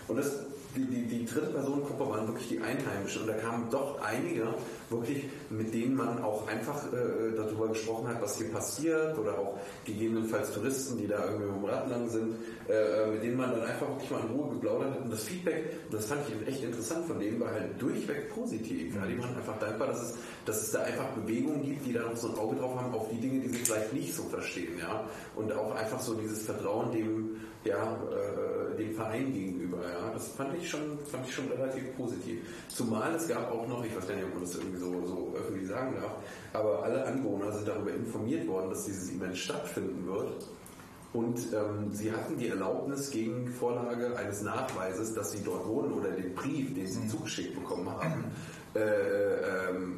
Und 0.07 0.17
das, 0.17 0.31
die, 0.77 0.85
die, 0.85 1.17
die 1.19 1.25
dritte 1.25 1.47
Personengruppe 1.47 2.09
waren 2.09 2.27
wirklich 2.27 2.49
die 2.49 2.59
Einheimischen 2.59 3.21
und 3.21 3.27
da 3.27 3.33
kamen 3.33 3.69
doch 3.69 3.99
einige 4.01 4.53
wirklich, 4.89 5.25
mit 5.49 5.73
denen 5.73 5.95
man 5.95 6.21
auch 6.23 6.47
einfach 6.47 6.85
äh, 6.93 7.35
darüber 7.35 7.67
gesprochen 7.69 8.07
hat, 8.07 8.21
was 8.21 8.37
hier 8.37 8.51
passiert 8.51 9.17
oder 9.17 9.37
auch 9.37 9.59
gegebenenfalls 9.85 10.53
Touristen, 10.53 10.97
die 10.97 11.07
da 11.07 11.25
irgendwie 11.25 11.51
dem 11.51 11.65
Rad 11.65 11.89
lang 11.89 12.09
sind, 12.09 12.35
äh, 12.69 13.07
mit 13.11 13.23
denen 13.23 13.37
man 13.37 13.51
dann 13.51 13.63
einfach 13.63 13.89
wirklich 13.89 14.11
mal 14.11 14.21
in 14.21 14.35
Ruhe 14.35 14.53
geplaudert 14.53 14.91
hat 14.91 15.01
und 15.01 15.11
das 15.11 15.23
Feedback, 15.23 15.91
das 15.91 16.05
fand 16.05 16.21
ich 16.27 16.47
echt 16.47 16.63
interessant 16.63 17.05
von 17.05 17.19
denen, 17.19 17.39
war 17.39 17.51
halt 17.51 17.81
durchweg 17.81 18.33
positiv. 18.33 18.95
Ja, 18.95 19.05
die 19.05 19.19
waren 19.19 19.35
einfach 19.35 19.59
dankbar, 19.59 19.87
dass 19.87 20.01
es, 20.01 20.15
dass 20.45 20.61
es 20.61 20.71
da 20.71 20.83
einfach 20.83 21.09
Bewegungen 21.09 21.63
gibt, 21.63 21.85
die 21.85 21.93
da 21.93 22.03
noch 22.03 22.15
so 22.15 22.29
ein 22.29 22.37
Auge 22.37 22.55
drauf 22.55 22.79
haben 22.79 22.93
auf 22.93 23.09
die 23.09 23.19
Dinge, 23.19 23.41
die 23.41 23.49
sie 23.49 23.65
vielleicht 23.65 23.93
nicht 23.93 24.13
so 24.13 24.23
verstehen. 24.23 24.79
Ja? 24.79 25.05
Und 25.35 25.51
auch 25.53 25.75
einfach 25.75 25.99
so 25.99 26.13
dieses 26.13 26.43
Vertrauen 26.43 26.91
dem, 26.91 27.37
ja, 27.63 27.97
äh, 28.11 28.56
dem 28.77 28.93
Verein 28.93 29.33
gegenüber. 29.33 29.77
Ja? 29.81 30.11
Das 30.13 30.29
fand 30.29 30.57
ich, 30.57 30.69
schon, 30.69 30.99
fand 30.99 31.27
ich 31.27 31.33
schon 31.33 31.47
relativ 31.47 31.95
positiv. 31.95 32.39
Zumal 32.67 33.15
es 33.15 33.27
gab 33.27 33.51
auch 33.51 33.67
noch, 33.67 33.83
ich 33.83 33.95
weiß 33.95 34.07
gar 34.07 34.15
nicht, 34.15 34.25
ob 34.25 34.33
man 34.33 34.43
das 34.43 34.55
irgendwie 34.55 34.79
so, 34.79 35.05
so 35.05 35.33
öffentlich 35.37 35.67
sagen 35.67 35.95
darf, 35.99 36.15
aber 36.53 36.83
alle 36.83 37.05
Anwohner 37.05 37.51
sind 37.51 37.67
darüber 37.67 37.91
informiert 37.93 38.47
worden, 38.47 38.69
dass 38.69 38.85
dieses 38.85 39.11
Event 39.11 39.37
stattfinden 39.37 40.05
wird. 40.05 40.45
Und 41.13 41.39
ähm, 41.53 41.91
sie 41.93 42.11
hatten 42.11 42.37
die 42.37 42.49
Erlaubnis 42.49 43.09
gegen 43.09 43.47
Vorlage 43.47 44.15
eines 44.17 44.41
Nachweises, 44.41 45.13
dass 45.13 45.31
sie 45.31 45.43
dort 45.43 45.65
wohnen 45.65 45.93
oder 45.93 46.11
den 46.11 46.35
Brief, 46.35 46.73
den 46.73 46.85
sie 46.85 47.07
zugeschickt 47.07 47.55
bekommen 47.55 47.89
haben, 47.89 48.25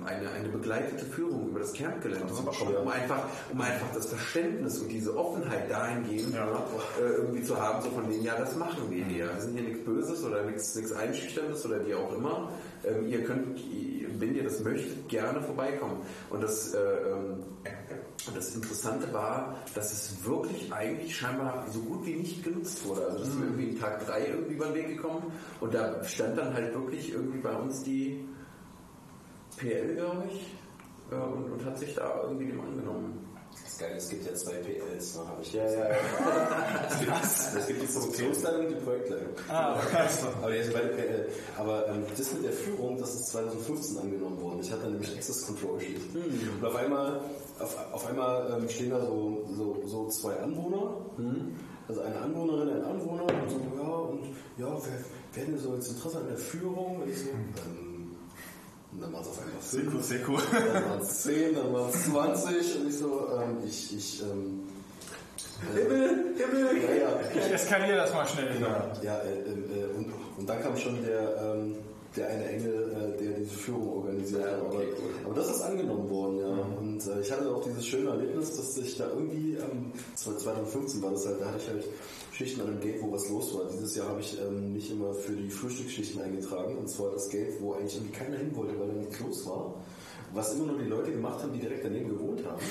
eine, 0.09 0.29
eine 0.31 0.49
begleitete 0.49 1.05
Führung 1.05 1.49
über 1.49 1.59
das 1.59 1.73
Campgelände 1.73 2.33
zu 2.33 2.43
bekommen, 2.43 2.75
um 2.77 2.87
einfach, 2.87 3.25
um 3.51 3.61
einfach 3.61 3.87
das 3.93 4.07
Verständnis 4.07 4.79
und 4.79 4.89
diese 4.89 5.15
Offenheit 5.15 5.69
dahingehend 5.69 6.33
ja. 6.33 6.47
äh, 6.99 7.03
irgendwie 7.17 7.43
zu 7.43 7.59
haben, 7.59 7.81
so 7.81 7.89
von 7.91 8.09
denen, 8.09 8.23
ja, 8.23 8.35
das 8.37 8.55
machen 8.55 8.89
wir 8.89 9.05
hier. 9.05 9.29
Wir 9.33 9.41
sind 9.41 9.53
hier 9.57 9.67
nichts 9.67 9.83
Böses 9.85 10.23
oder 10.23 10.43
nichts, 10.43 10.75
nichts 10.75 10.91
Einschüchterndes 10.91 11.65
oder 11.65 11.85
wie 11.85 11.93
auch 11.93 12.13
immer. 12.15 12.51
Ähm, 12.83 13.07
ihr 13.07 13.23
könnt, 13.23 13.59
wenn 14.19 14.35
ihr 14.35 14.43
das 14.43 14.61
möchtet, 14.61 15.07
gerne 15.09 15.41
vorbeikommen. 15.41 16.01
Und 16.29 16.41
das, 16.41 16.73
äh, 16.73 16.79
ähm, 16.79 17.43
das 18.33 18.55
Interessante 18.55 19.11
war, 19.13 19.55
dass 19.75 19.93
es 19.93 20.25
wirklich 20.25 20.71
eigentlich 20.71 21.15
scheinbar 21.15 21.65
so 21.71 21.79
gut 21.79 22.05
wie 22.05 22.15
nicht 22.15 22.43
genutzt 22.43 22.85
wurde. 22.85 23.05
Also 23.05 23.19
das 23.19 23.29
ist 23.29 23.39
mir 23.39 23.45
irgendwie 23.45 23.69
in 23.69 23.79
Tag 23.79 24.05
3 24.05 24.27
irgendwie 24.27 24.53
über 24.53 24.65
den 24.67 24.75
Weg 24.75 24.87
gekommen 24.89 25.31
und 25.59 25.73
da 25.73 26.03
stand 26.03 26.37
dann 26.37 26.53
halt 26.53 26.73
wirklich 26.73 27.13
irgendwie 27.13 27.39
bei 27.39 27.53
uns 27.53 27.83
die 27.83 28.25
PL, 29.59 29.95
glaube 29.95 30.23
ich, 30.31 30.55
äh, 31.11 31.15
und, 31.15 31.51
und 31.51 31.65
hat 31.65 31.77
sich 31.77 31.93
da 31.95 32.23
irgendwie 32.23 32.47
dem 32.47 32.61
angenommen. 32.61 33.25
Das 33.51 33.73
ist 33.73 33.79
geil, 33.79 33.93
es 33.97 34.09
gibt 34.09 34.25
ja 34.25 34.33
zwei 34.35 34.53
PLs, 34.57 35.15
ne, 35.15 35.27
habe 35.27 35.41
ich 35.41 35.53
Ja, 35.53 35.63
ja, 35.69 35.89
ja. 35.89 35.95
Es 37.21 37.67
gibt 37.67 37.81
die 37.81 37.87
Produktionsleitung 37.87 38.67
und 38.67 38.71
die 38.71 38.85
Projektleitung. 38.85 39.27
Ah, 39.49 39.75
okay. 39.75 40.07
Aber 40.41 40.51
die 40.51 40.63
sind 40.63 40.73
beide 40.73 40.89
PL. 40.89 41.29
Aber 41.57 41.87
ähm, 41.87 42.03
das 42.15 42.33
mit 42.33 42.43
der 42.43 42.51
Führung, 42.51 42.97
das 42.97 43.15
ist 43.15 43.27
2015 43.29 43.97
angenommen 43.97 44.39
worden. 44.39 44.59
Ich 44.61 44.71
hatte 44.71 44.87
nämlich 44.89 45.15
Access 45.15 45.47
Control 45.47 45.79
Sheet. 45.79 45.99
Und 46.13 46.65
auf 46.65 46.75
einmal, 46.75 47.21
auf, 47.59 47.93
auf 47.93 48.07
einmal 48.07 48.53
ähm, 48.55 48.69
stehen 48.69 48.91
da 48.91 49.01
so, 49.01 49.45
so, 49.57 49.81
so 49.85 50.07
zwei 50.09 50.35
Anwohner. 50.35 50.97
Also 51.87 52.01
eine 52.01 52.19
Anwohnerin, 52.19 52.69
ein 52.69 52.83
Anwohner. 52.83 53.23
Und 53.23 53.49
so, 53.49 53.59
ja, 53.75 53.89
und 53.89 54.23
ja, 54.57 54.67
wer, 54.67 55.05
wer 55.33 55.45
denn 55.45 55.57
so 55.57 55.73
jetzt 55.73 55.89
Interesse 55.89 56.19
an 56.19 56.27
der 56.27 56.37
Führung? 56.37 57.01
Und 57.01 57.09
ich 57.09 57.17
so, 57.17 57.29
ähm, 57.29 57.88
und 58.91 59.01
dann 59.01 59.13
waren 59.13 59.21
es 59.21 59.27
auf 59.27 59.39
einmal. 59.39 60.01
Sehr 60.01 60.27
cool. 60.27 60.41
Dann 60.51 60.89
waren 60.89 61.01
es 61.01 61.21
10, 61.21 61.55
dann 61.55 61.73
waren 61.73 61.89
es 61.89 62.05
20 62.05 62.79
und 62.79 62.89
ich 62.89 62.97
so, 62.97 63.27
ähm, 63.39 63.57
ich, 63.65 63.95
ich, 63.95 64.23
ähm, 64.23 64.67
Himmel, 65.73 66.35
Himmel! 66.37 66.83
ja, 66.83 66.93
ja, 66.93 67.19
Ich 67.35 67.51
eskaliere 67.53 67.97
das 67.97 68.13
mal 68.13 68.27
schnell. 68.27 68.53
Genau. 68.53 68.91
Ja, 69.03 69.19
äh, 69.19 69.41
äh, 69.41 69.85
und, 69.95 70.11
und 70.37 70.49
dann 70.49 70.61
kam 70.61 70.75
schon 70.77 71.03
der, 71.03 71.35
ähm, 71.37 71.75
der 72.15 72.27
eine 72.27 72.49
Engel, 72.49 72.91
äh, 72.91 73.23
der 73.23 73.39
diese 73.39 73.55
Führung 73.55 73.89
organisiert 73.89 74.43
hat. 74.43 74.59
Aber, 74.59 74.81
aber 75.25 75.33
das 75.35 75.49
ist 75.49 75.61
angenommen 75.61 76.09
worden, 76.09 76.39
ja. 76.39 76.77
Und 76.79 77.05
äh, 77.07 77.21
ich 77.21 77.31
hatte 77.31 77.49
auch 77.49 77.63
dieses 77.63 77.85
schöne 77.85 78.09
Erlebnis, 78.09 78.55
dass 78.55 78.77
ich 78.77 78.97
da 78.97 79.07
irgendwie, 79.09 79.55
ähm, 79.55 79.91
2015 80.15 81.01
war 81.01 81.11
das 81.11 81.25
halt, 81.27 81.41
da 81.41 81.45
hatte 81.45 81.57
ich 81.59 81.67
halt 81.67 81.85
Schichten 82.31 82.61
an 82.61 82.67
einem 82.67 82.79
Gate, 82.79 83.01
wo 83.01 83.11
was 83.11 83.29
los 83.29 83.53
war. 83.53 83.65
Dieses 83.71 83.95
Jahr 83.95 84.09
habe 84.09 84.21
ich 84.21 84.39
ähm, 84.39 84.73
mich 84.73 84.89
immer 84.91 85.13
für 85.13 85.33
die 85.33 85.49
Frühstücksschichten 85.49 86.21
eingetragen. 86.21 86.77
Und 86.77 86.89
zwar 86.89 87.11
das 87.11 87.29
Gate, 87.29 87.61
wo 87.61 87.73
eigentlich 87.73 87.95
irgendwie 87.95 88.13
keiner 88.13 88.37
hin 88.37 88.55
wollte, 88.55 88.79
weil 88.79 88.87
da 88.87 88.93
nichts 88.93 89.19
los 89.19 89.45
war. 89.45 89.75
Was 90.33 90.53
immer 90.53 90.67
nur 90.67 90.79
die 90.79 90.89
Leute 90.89 91.11
gemacht 91.11 91.43
haben, 91.43 91.53
die 91.53 91.59
direkt 91.59 91.83
daneben 91.83 92.09
gewohnt 92.09 92.45
haben. 92.45 92.61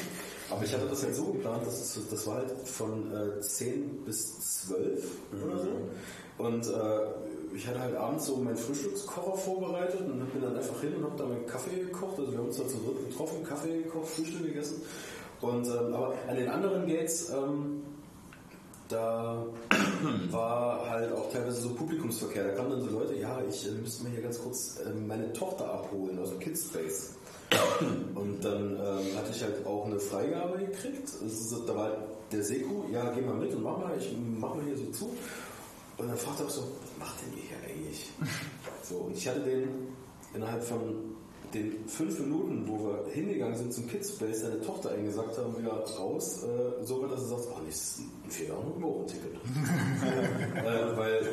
Aber 0.50 0.64
ich 0.64 0.72
hatte 0.72 0.86
das 0.86 1.02
halt 1.02 1.14
so 1.14 1.26
geplant, 1.26 1.66
dass 1.66 1.96
es, 1.96 2.08
das 2.10 2.26
war 2.26 2.36
halt 2.36 2.50
von 2.64 3.12
äh, 3.12 3.40
10 3.40 4.04
bis 4.04 4.66
12 4.66 5.04
oder 5.44 5.58
so. 5.58 5.68
Und 6.38 6.66
äh, 6.66 7.54
ich 7.54 7.66
hatte 7.66 7.80
halt 7.80 7.96
abends 7.96 8.26
so 8.26 8.36
meinen 8.36 8.56
Frühstückskocher 8.56 9.36
vorbereitet 9.36 10.00
und 10.00 10.32
bin 10.32 10.42
dann 10.42 10.56
einfach 10.56 10.80
hin 10.80 10.94
und 10.96 11.04
habe 11.04 11.16
da 11.16 11.26
meinen 11.26 11.46
Kaffee 11.46 11.80
gekocht. 11.80 12.18
Also 12.18 12.32
wir 12.32 12.38
haben 12.38 12.46
uns 12.46 12.56
da 12.56 12.66
zu 12.66 12.76
dritt 12.78 13.10
getroffen, 13.10 13.44
Kaffee 13.44 13.82
gekocht, 13.82 14.08
Frühstück 14.08 14.44
gegessen. 14.44 14.82
Und 15.40 15.66
ähm, 15.66 15.94
aber 15.94 16.14
an 16.28 16.36
den 16.36 16.48
anderen 16.48 16.86
Gates, 16.86 17.30
ähm, 17.30 17.82
da 18.89 19.47
war 20.31 20.89
halt 20.89 21.12
auch 21.12 21.31
teilweise 21.31 21.62
so 21.62 21.75
Publikumsverkehr. 21.75 22.44
Da 22.44 22.50
kamen 22.55 22.70
dann 22.70 22.81
so 22.81 22.91
Leute, 22.99 23.15
ja, 23.17 23.41
ich 23.49 23.67
äh, 23.67 23.73
müsste 23.73 24.05
mir 24.05 24.10
hier 24.10 24.23
ganz 24.23 24.42
kurz 24.42 24.81
äh, 24.81 24.91
meine 24.91 25.33
Tochter 25.33 25.73
abholen 25.73 26.18
aus 26.18 26.31
dem 26.31 26.39
Kids 26.39 26.67
Space. 26.67 27.15
Und 28.15 28.44
dann 28.44 28.75
ähm, 28.75 29.17
hatte 29.17 29.31
ich 29.31 29.42
halt 29.42 29.65
auch 29.67 29.86
eine 29.86 29.99
Freigabe 29.99 30.58
gekriegt. 30.58 31.08
Ist, 31.08 31.55
da 31.67 31.75
war 31.75 31.97
der 32.31 32.42
Seku, 32.42 32.84
ja, 32.92 33.10
geh 33.12 33.23
mal 33.23 33.36
mit 33.36 33.55
und 33.55 33.62
mach 33.62 33.78
mal, 33.78 33.97
ich 33.99 34.15
mach 34.39 34.55
mal 34.55 34.65
hier 34.65 34.76
so 34.76 34.91
zu. 34.91 35.17
Und 35.97 36.08
dann 36.08 36.17
fragte 36.17 36.42
er 36.42 36.47
auch 36.47 36.50
so, 36.50 36.60
was 36.60 36.99
macht 36.99 37.17
denn 37.23 37.39
ihr 37.39 37.44
hier 37.49 37.57
eigentlich? 37.68 38.10
So, 38.83 38.97
und 38.97 39.18
ich 39.18 39.28
hatte 39.28 39.41
den 39.41 39.89
innerhalb 40.33 40.65
von 40.65 41.17
den 41.54 41.88
fünf 41.88 42.18
Minuten, 42.20 42.64
wo 42.66 42.84
wir 42.84 43.12
hingegangen 43.12 43.56
sind 43.56 43.72
zum 43.72 43.86
Kids 43.88 44.10
Space, 44.10 44.40
seine 44.40 44.60
Tochter 44.60 44.90
eingesagt 44.90 45.38
haben, 45.38 45.56
wieder 45.56 45.72
raus, 45.72 46.44
äh, 46.44 46.84
so 46.84 47.02
weit, 47.02 47.12
dass 47.12 47.28
sagt, 47.28 47.48
ach, 47.54 47.62
nicht, 47.62 47.72
das 47.72 47.98
ist 47.98 48.00
ein 48.00 48.30
vier 48.30 48.48
Jahre 48.48 48.60
Euro-Ticket. 48.60 49.34
äh, 50.56 50.96
weil, 50.96 51.28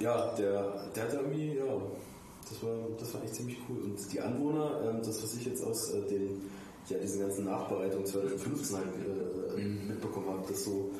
ja, 0.00 0.34
der, 0.34 0.90
der 0.94 1.02
hat 1.04 1.14
irgendwie, 1.14 1.54
ja, 1.54 1.64
das 2.48 2.62
war, 2.62 2.74
das 2.98 3.14
war 3.14 3.22
echt 3.24 3.34
ziemlich 3.34 3.58
cool. 3.68 3.82
Und 3.82 4.12
die 4.12 4.20
Anwohner, 4.20 4.80
ähm, 4.84 4.98
das, 4.98 5.22
was 5.22 5.34
ich 5.34 5.44
jetzt 5.46 5.62
aus 5.64 5.92
äh, 5.92 6.02
den, 6.08 6.42
ja, 6.88 6.98
diesen 6.98 7.20
ganzen 7.20 7.44
Nachbereitungen 7.44 8.06
2015 8.06 8.76
halt, 8.76 8.86
äh, 9.56 9.60
mitbekommen 9.60 10.28
habe, 10.28 10.44
das 10.48 10.64
so 10.64 10.90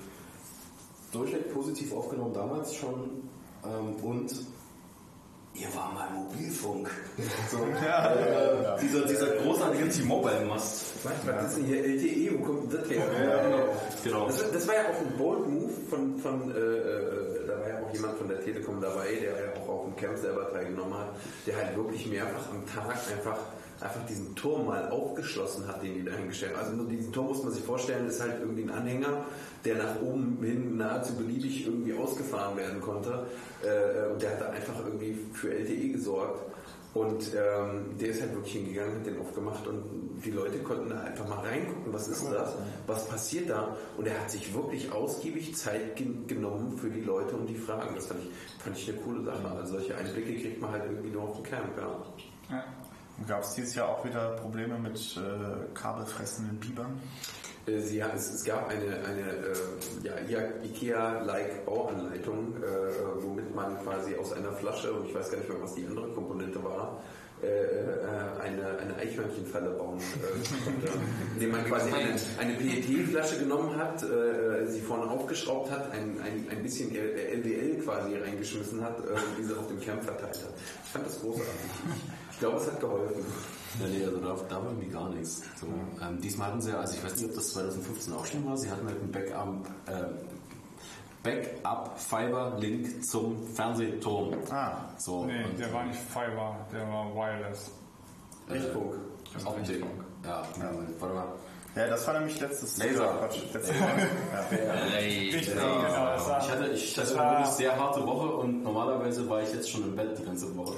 durchweg 1.12 1.52
positiv 1.52 1.94
aufgenommen 1.94 2.34
damals 2.34 2.74
schon 2.74 3.22
ähm, 3.64 3.94
und 4.02 4.30
ihr 5.60 5.74
war 5.74 5.92
mal 5.92 6.08
Mobilfunk. 6.10 6.90
So, 7.50 7.58
äh, 7.58 8.80
Dieser, 8.80 9.06
dieser 9.06 9.26
großartige 9.36 9.88
T-Mobile-Mast. 9.88 11.04
Was 11.04 11.46
ist 11.48 11.56
denn 11.58 11.64
hier 11.64 11.84
LTE? 11.84 12.38
Wo 12.38 12.44
kommt 12.44 12.72
das 12.72 12.88
her? 12.88 13.02
Genau. 14.04 14.26
Das, 14.26 14.50
das 14.52 14.68
war 14.68 14.74
ja 14.74 14.82
auch 14.82 15.00
ein 15.00 15.16
bold 15.18 15.48
Move 15.48 15.72
von, 15.90 16.18
von 16.18 16.50
äh, 16.50 16.58
äh, 16.58 17.46
da 17.46 17.58
war 17.60 17.68
ja 17.68 17.80
auch 17.82 17.92
jemand 17.92 18.18
von 18.18 18.28
der 18.28 18.40
Telekom 18.40 18.80
dabei, 18.80 19.14
der 19.20 19.30
ja 19.30 19.52
auch 19.60 19.68
auf 19.68 19.84
dem 19.84 19.96
Camp 19.96 20.18
selber 20.18 20.50
teilgenommen 20.52 20.94
hat, 20.94 21.08
der 21.46 21.56
halt 21.56 21.76
wirklich 21.76 22.06
mehrfach 22.06 22.50
am 22.50 22.64
Tag 22.66 22.96
einfach 23.10 23.38
einfach 23.80 24.04
diesen 24.06 24.34
Turm 24.34 24.66
mal 24.66 24.88
aufgeschlossen 24.88 25.66
hat, 25.68 25.82
den 25.82 25.94
die 25.94 26.04
da 26.04 26.12
hingestellt 26.12 26.56
haben. 26.56 26.64
Also 26.64 26.76
nur 26.76 26.88
diesen 26.88 27.12
Turm 27.12 27.26
muss 27.26 27.42
man 27.42 27.52
sich 27.52 27.62
vorstellen, 27.62 28.08
ist 28.08 28.20
halt 28.20 28.40
irgendwie 28.40 28.62
ein 28.62 28.70
Anhänger, 28.70 29.24
der 29.64 29.76
nach 29.76 30.00
oben 30.02 30.38
hin 30.42 30.76
nahezu 30.76 31.14
beliebig 31.14 31.66
irgendwie 31.66 31.94
ausgefahren 31.94 32.56
werden 32.56 32.80
konnte. 32.80 33.26
Äh, 33.62 34.12
und 34.12 34.22
der 34.22 34.32
hat 34.32 34.40
da 34.40 34.50
einfach 34.50 34.74
irgendwie 34.84 35.16
für 35.32 35.52
LTE 35.52 35.90
gesorgt. 35.90 36.42
Und 36.94 37.32
ähm, 37.34 37.98
der 38.00 38.08
ist 38.08 38.22
halt 38.22 38.34
wirklich 38.34 38.54
hingegangen, 38.54 38.96
hat 38.96 39.06
den 39.06 39.20
aufgemacht 39.20 39.66
und 39.66 40.20
die 40.24 40.30
Leute 40.30 40.58
konnten 40.58 40.88
da 40.88 41.00
einfach 41.00 41.28
mal 41.28 41.40
reingucken, 41.40 41.92
was 41.92 42.08
ist 42.08 42.24
das, 42.32 42.54
was 42.86 43.06
passiert 43.06 43.50
da. 43.50 43.76
Und 43.98 44.06
er 44.06 44.18
hat 44.18 44.30
sich 44.30 44.52
wirklich 44.54 44.90
ausgiebig 44.90 45.54
Zeit 45.54 45.96
gen 45.96 46.26
genommen 46.26 46.78
für 46.78 46.88
die 46.88 47.02
Leute 47.02 47.36
und 47.36 47.46
die 47.46 47.56
Fragen. 47.56 47.94
Das 47.94 48.06
fand 48.06 48.20
ich, 48.24 48.30
fand 48.62 48.76
ich 48.76 48.88
eine 48.88 48.98
coole 48.98 49.22
Sache. 49.22 49.48
Also 49.48 49.74
solche 49.74 49.96
Einblicke 49.96 50.40
kriegt 50.40 50.60
man 50.60 50.72
halt 50.72 50.84
irgendwie 50.86 51.10
nur 51.10 51.24
auf 51.24 51.36
dem 51.36 51.44
Camp. 51.44 51.76
Ja. 51.76 52.56
Ja. 52.56 52.64
Gab 53.26 53.42
es 53.42 53.54
dieses 53.54 53.74
Jahr 53.74 53.88
auch 53.88 54.04
wieder 54.04 54.30
Probleme 54.36 54.78
mit 54.78 54.98
äh, 55.16 55.74
kabelfressenden 55.74 56.58
Bibern? 56.60 57.00
Äh, 57.66 57.80
Sie, 57.80 58.00
es, 58.00 58.32
es 58.32 58.44
gab 58.44 58.68
eine, 58.68 59.04
eine 59.04 59.30
äh, 59.30 60.28
ja, 60.28 60.40
IKEA-like 60.62 61.66
Bauanleitung, 61.66 62.54
äh, 62.56 63.22
womit 63.22 63.54
man 63.54 63.82
quasi 63.82 64.14
aus 64.14 64.32
einer 64.32 64.52
Flasche, 64.52 64.92
und 64.92 65.06
ich 65.06 65.14
weiß 65.14 65.30
gar 65.30 65.38
nicht 65.38 65.48
mehr, 65.48 65.60
was 65.60 65.74
die 65.74 65.86
andere 65.86 66.08
Komponente 66.12 66.62
war, 66.62 67.02
äh, 67.40 67.46
äh, 67.46 68.42
eine, 68.42 68.78
eine 68.78 68.96
Eichhörnchenfalle 68.96 69.70
bauen 69.70 69.98
äh, 69.98 70.64
konnte. 70.64 70.88
Indem 71.34 71.52
man 71.52 71.64
quasi 71.66 71.92
eine, 71.92 72.16
eine 72.38 72.54
PET-Flasche 72.54 73.38
genommen 73.38 73.76
hat, 73.76 74.00
sie 74.00 74.80
vorne 74.80 75.08
aufgeschraubt 75.08 75.70
hat, 75.70 75.92
ein, 75.92 76.20
ein, 76.20 76.46
ein 76.50 76.62
bisschen 76.62 76.94
LDL 76.94 77.80
quasi 77.82 78.16
reingeschmissen 78.16 78.82
hat 78.82 78.98
und 78.98 79.22
diese 79.38 79.56
auf 79.56 79.68
dem 79.68 79.80
Camp 79.80 80.02
verteilt 80.02 80.42
hat. 80.42 80.52
Ich 80.84 80.90
fand 80.90 81.06
das 81.06 81.20
großartig. 81.20 81.70
Ich, 82.38 82.40
glaube, 82.40 82.56
es 82.58 82.66
hat 82.70 82.78
geholfen. 82.78 83.24
Ja, 83.80 83.86
nee, 83.88 84.04
also 84.04 84.18
da, 84.18 84.36
da 84.48 84.56
war 84.62 84.70
irgendwie 84.70 84.90
gar 84.90 85.08
nichts. 85.08 85.42
So, 85.60 85.66
ähm, 86.00 86.20
diesmal 86.20 86.48
hatten 86.48 86.60
sie 86.60 86.70
ja, 86.70 86.78
also 86.78 86.94
ich 86.94 87.02
weiß 87.04 87.16
nicht, 87.16 87.30
ob 87.30 87.34
das 87.34 87.52
2015 87.52 88.12
auch 88.14 88.24
schon 88.26 88.46
war, 88.46 88.56
sie 88.56 88.70
hatten 88.70 88.86
halt 88.86 89.00
einen 89.00 89.10
Backup, 89.10 89.66
äh, 89.86 90.04
Backup 91.24 91.98
Fiber 91.98 92.56
Link 92.60 93.04
zum 93.04 93.44
Fernsehturm. 93.54 94.34
Ah, 94.52 94.76
So, 94.98 95.24
Nee, 95.24 95.44
und 95.44 95.58
der 95.58 95.72
war 95.72 95.84
nicht 95.84 95.98
Fiber, 95.98 96.56
der 96.72 96.86
war 96.88 97.12
Wireless. 97.12 97.72
Richtfunk. 98.48 98.94
Optik. 99.44 99.84
Ja, 100.24 100.42
ja, 100.60 100.70
warte 101.00 101.14
mal. 101.14 101.26
Ja, 101.74 101.86
das 101.88 102.06
war 102.06 102.14
nämlich 102.14 102.40
letztes 102.40 102.78
Laser. 102.78 103.14
Quatsch, 103.18 103.38
letztes 103.52 103.78
Mal. 103.80 104.08
Ja. 104.50 104.72
Richtig, 104.98 105.52
genau. 105.52 105.82
Das 105.82 106.26
war, 106.28 106.40
Ich 106.40 106.50
hatte, 106.50 106.66
ich 106.68 106.96
hatte 106.96 107.00
das 107.00 107.12
eine 107.18 107.30
wirklich 107.30 107.46
war, 107.46 107.52
sehr 107.52 107.76
harte 107.78 108.06
Woche 108.06 108.26
und 108.36 108.62
normalerweise 108.62 109.28
war 109.28 109.42
ich 109.42 109.52
jetzt 109.52 109.70
schon 109.70 109.82
im 109.82 109.96
Bett 109.96 110.16
die 110.18 110.24
ganze 110.24 110.56
Woche. 110.56 110.76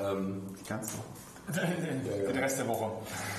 Ähm, 0.00 0.42
Ganz 0.68 0.92
so. 0.92 0.98
den 1.52 2.38
Rest 2.38 2.58
der 2.58 2.66
Woche. 2.66 2.90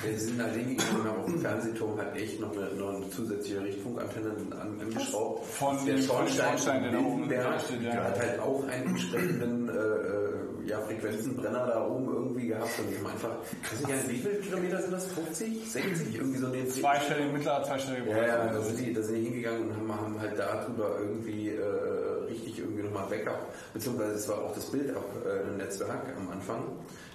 Wir 0.02 0.18
sind 0.18 0.42
halt 0.42 0.54
hingegangen 0.54 1.00
und 1.00 1.08
haben 1.08 1.20
auf 1.20 1.26
dem 1.26 1.40
Fernsehturm 1.40 1.98
halt 1.98 2.16
echt 2.16 2.40
noch 2.40 2.52
eine, 2.52 2.74
noch 2.74 2.94
eine 2.94 3.10
zusätzliche 3.10 3.62
Richtfunkantenne 3.62 4.30
an, 4.58 4.80
angeschraubt. 4.80 5.44
Von 5.46 5.84
der 5.84 5.96
dem 5.96 6.04
Schornstein, 6.04 6.58
Schornstein, 6.58 6.82
der 7.28 7.42
ja. 7.42 7.90
der 7.92 8.04
hat 8.04 8.18
halt 8.18 8.40
auch 8.40 8.66
einen 8.66 8.88
entsprechenden 8.88 9.68
äh, 9.68 9.72
äh, 9.72 10.68
ja, 10.68 10.80
Frequenzenbrenner 10.80 11.66
da 11.66 11.86
oben 11.86 12.06
irgendwie 12.06 12.46
gehabt 12.48 12.78
und 12.78 12.90
die 12.90 12.96
haben 12.96 13.06
einfach, 13.06 13.36
ich 13.62 13.88
weiß 13.88 14.06
nicht, 14.06 14.08
wie 14.08 14.28
viele 14.28 14.40
Kilometer 14.40 14.80
sind 14.80 14.92
das? 14.92 15.06
50? 15.06 15.70
60? 15.70 16.14
Irgendwie 16.14 16.38
so 16.38 16.46
in 16.46 16.52
den 16.52 16.70
Zweistellige, 16.70 17.30
mittlerer, 17.30 17.62
zweistellige 17.64 18.10
ja, 18.10 18.26
ja, 18.26 18.46
da 18.46 18.60
sind 18.62 18.78
die, 18.78 18.92
da 18.92 19.02
sind 19.02 19.16
die 19.16 19.24
hingegangen 19.24 19.68
und 19.68 19.76
haben, 19.76 20.00
haben 20.00 20.20
halt 20.20 20.38
darüber 20.38 20.98
irgendwie 20.98 21.50
äh, 21.50 22.17
richtig 22.28 22.58
irgendwie 22.58 22.82
nochmal 22.82 23.06
Backup, 23.08 23.46
beziehungsweise 23.74 24.12
es 24.14 24.28
war 24.28 24.38
auch 24.42 24.54
das 24.54 24.64
Build-Up-Netzwerk 24.66 26.14
am 26.16 26.30
Anfang, 26.30 26.62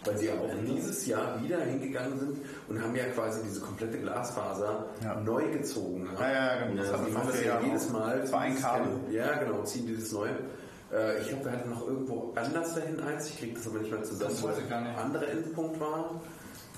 weil 0.06 0.18
sie 0.18 0.28
ja 0.28 0.34
auch 0.34 0.50
dieses 0.66 1.06
Jahr 1.08 1.42
wieder 1.42 1.60
hingegangen 1.62 2.20
sind 2.20 2.38
und 2.68 2.82
haben 2.82 2.96
ja 2.96 3.06
quasi 3.06 3.42
diese 3.44 3.62
komplette 3.62 3.98
Glasfaser 4.00 4.86
Ja. 5.04 5.16
neu 5.22 5.50
gezogen. 5.52 6.10
Ja, 6.20 6.32
ja, 6.32 6.66
genau. 6.68 6.82
Das 6.82 6.92
machen 6.92 7.28
das 7.28 7.42
ja 7.44 7.60
ja 7.60 7.66
jedes 7.66 7.90
Mal. 7.90 8.20
Das 8.22 8.32
war 8.32 8.42
ein 8.42 8.60
Kabel. 8.60 8.88
Ja, 9.12 9.34
genau, 9.44 9.64
ziehen 9.64 9.88
dieses 9.88 10.12
neue. 10.12 10.32
Äh, 10.92 11.22
Ich 11.22 11.30
glaube, 11.30 11.46
wir 11.46 11.52
hatten 11.54 11.70
noch 11.70 11.88
irgendwo 11.88 12.34
anders 12.36 12.76
dahin 12.76 13.00
eins, 13.00 13.30
ich 13.30 13.40
kriege 13.40 13.54
das 13.56 13.68
aber 13.68 13.80
nicht 13.80 13.92
mehr 13.92 14.04
zusammen, 14.04 14.32
Das 14.32 14.44
wo 14.44 14.48
weiß 14.50 14.58
ich 14.60 14.70
gar 14.70 14.82
nicht. 14.82 14.96
der 14.96 15.04
andere 15.04 15.28
Endpunkt 15.28 15.80
war. 15.80 16.22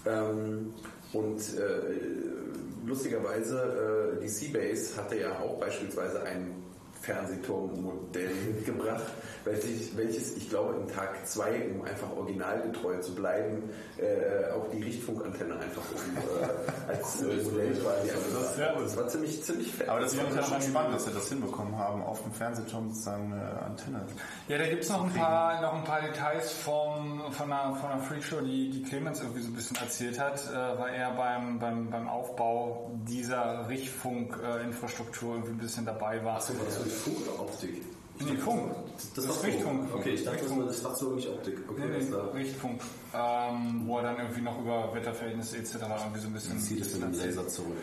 Ähm, 0.05 0.73
und 1.14 1.39
äh, 1.57 2.85
lustigerweise, 2.85 4.15
äh, 4.17 4.22
die 4.22 4.27
Seabase 4.30 4.95
hatte 5.01 5.17
ja 5.19 5.39
auch 5.39 5.59
beispielsweise 5.59 6.22
ein 6.23 6.64
Fernsehturmmodell 7.06 8.30
mitgebracht, 8.56 9.03
welches, 9.43 9.95
welches 9.95 10.35
ich 10.38 10.50
glaube 10.50 10.75
im 10.75 10.88
Tag 10.93 11.25
2, 11.27 11.69
um 11.75 11.85
einfach 11.85 12.11
originalgetreu 12.17 13.00
zu 13.00 13.14
bleiben, 13.14 13.69
äh, 13.98 14.51
auch 14.51 14.67
die 14.72 14.82
Richtfunkantenne 14.84 15.53
einfach 15.59 15.84
um, 15.93 16.17
äh, 16.17 16.92
als 16.92 17.22
äh, 17.22 17.25
Modell 17.43 17.74
quasi 17.74 18.09
angebracht 18.11 18.58
Ja. 18.58 18.66
hat. 18.75 18.82
Das 18.82 18.98
war 18.98 19.08
ziemlich, 19.08 19.43
ziemlich 19.43 19.72
fett. 19.74 19.88
Aber 19.90 20.00
das 20.00 20.17
war 20.17 20.25
ja 20.25 20.35
das 20.35 20.50
schon 20.50 20.61
spannend, 20.61 20.95
dass 20.95 21.06
wir 21.08 21.14
das 21.14 21.30
hinbekommen 21.30 21.77
haben, 21.77 22.01
auf 22.03 22.22
dem 22.24 22.32
Fernsehturm 22.32 22.90
sozusagen 22.90 23.34
eine 23.34 23.61
Antenne. 23.61 24.01
Ja, 24.48 24.58
da 24.58 24.67
gibt 24.67 24.84
es 24.84 24.90
noch 24.90 25.03
ein 25.06 25.14
paar, 25.14 25.61
noch 25.61 25.74
ein 25.74 25.84
paar 25.84 26.01
Details 26.01 26.51
vom, 26.53 27.22
von 27.32 27.51
einer, 27.53 27.75
von 27.75 27.92
einer 27.92 28.01
Freakshow, 28.01 28.42
die, 28.42 28.69
die 28.72 28.84
Clemens 28.84 29.22
irgendwie 29.22 29.42
so 29.42 29.50
ein 29.50 29.53
bisschen 29.53 29.77
erzählt 29.77 30.19
hat, 30.19 30.40
äh, 30.51 30.80
weil 30.80 30.93
er 30.95 31.11
beim, 31.11 31.59
beim, 31.59 31.90
beim 31.90 32.08
Aufbau 32.09 32.92
dieser 33.08 33.67
Richtfunk-Infrastruktur 33.69 35.35
irgendwie 35.35 35.51
ein 35.53 35.58
bisschen 35.59 35.85
dabei 35.85 36.24
war. 36.24 36.38
Achso, 36.38 36.58
war 36.58 36.66
das 36.66 36.77
Funk 36.95 37.17
oder 37.22 37.40
Optik? 37.41 37.82
Nee, 38.19 38.38
Funk. 38.38 38.72
Das, 39.15 39.25
ist 39.25 39.30
war 39.30 39.43
Richtfunk. 39.43 39.93
Okay, 39.93 40.11
ich 40.11 40.24
dachte, 40.24 40.45
das 40.45 40.82
dachte 40.82 40.95
so 40.99 41.11
nicht 41.11 41.27
Optik. 41.27 41.59
Okay, 41.69 41.82
Nee, 41.85 41.93
das 41.99 42.06
nee, 42.06 42.11
da. 42.11 42.24
Richtfunk. 42.27 42.82
Ähm, 43.14 43.83
wo 43.85 43.98
er 43.98 44.03
dann 44.03 44.17
irgendwie 44.19 44.41
noch 44.41 44.59
über 44.59 44.93
Wetterverhältnisse 44.93 45.57
etc. 45.57 45.75
irgendwie 45.75 46.19
so 46.19 46.27
ein 46.27 46.33
bisschen. 46.33 46.51
Dann 46.53 46.61
zieht 46.61 46.82
es 46.82 46.93
mit 46.93 47.03
dem 47.03 47.14
Laser 47.14 47.48
zurück. 47.48 47.75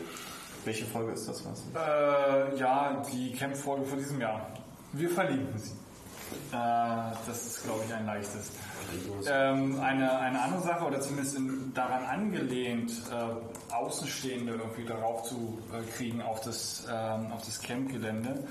Welche 0.64 0.86
Folge 0.86 1.12
ist 1.12 1.28
das? 1.28 1.44
Was? 1.44 1.62
Äh, 1.74 2.56
ja, 2.56 3.02
die 3.12 3.32
Camp-Folge 3.32 3.84
von 3.84 3.98
diesem 3.98 4.20
Jahr. 4.20 4.46
Wir 4.92 5.10
verlinken 5.10 5.58
sie. 5.58 5.72
Äh, 6.52 7.12
das 7.26 7.46
ist, 7.46 7.64
glaube 7.64 7.80
ich, 7.86 7.92
ein 7.94 8.06
leichtes. 8.06 8.52
Ähm, 9.28 9.80
eine, 9.80 10.18
eine 10.18 10.40
andere 10.40 10.62
Sache, 10.62 10.84
oder 10.84 11.00
zumindest 11.00 11.36
in, 11.36 11.72
daran 11.74 12.04
angelehnt, 12.04 12.92
äh, 13.10 13.74
Außenstehende 13.74 14.54
irgendwie 14.54 14.84
darauf 14.84 15.24
zu 15.24 15.58
äh, 15.72 15.82
kriegen 15.96 16.22
auf 16.22 16.40
das, 16.40 16.86
ähm, 16.90 17.32
auf 17.32 17.44
das 17.44 17.60
Campgelände. 17.60 18.44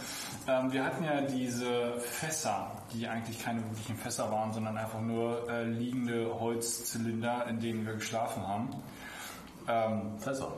Ähm, 0.47 0.71
wir 0.71 0.85
hatten 0.85 1.03
ja 1.03 1.21
diese 1.21 1.99
Fässer, 1.99 2.71
die 2.93 3.07
eigentlich 3.07 3.43
keine 3.43 3.63
wirklichen 3.63 3.97
Fässer 3.97 4.31
waren, 4.31 4.53
sondern 4.53 4.77
einfach 4.77 5.01
nur 5.01 5.49
äh, 5.49 5.63
liegende 5.63 6.39
Holzzylinder, 6.39 7.47
in 7.47 7.59
denen 7.59 7.85
wir 7.85 7.93
geschlafen 7.93 8.47
haben. 8.47 8.69
Ähm, 9.67 10.19
Fässer. 10.19 10.51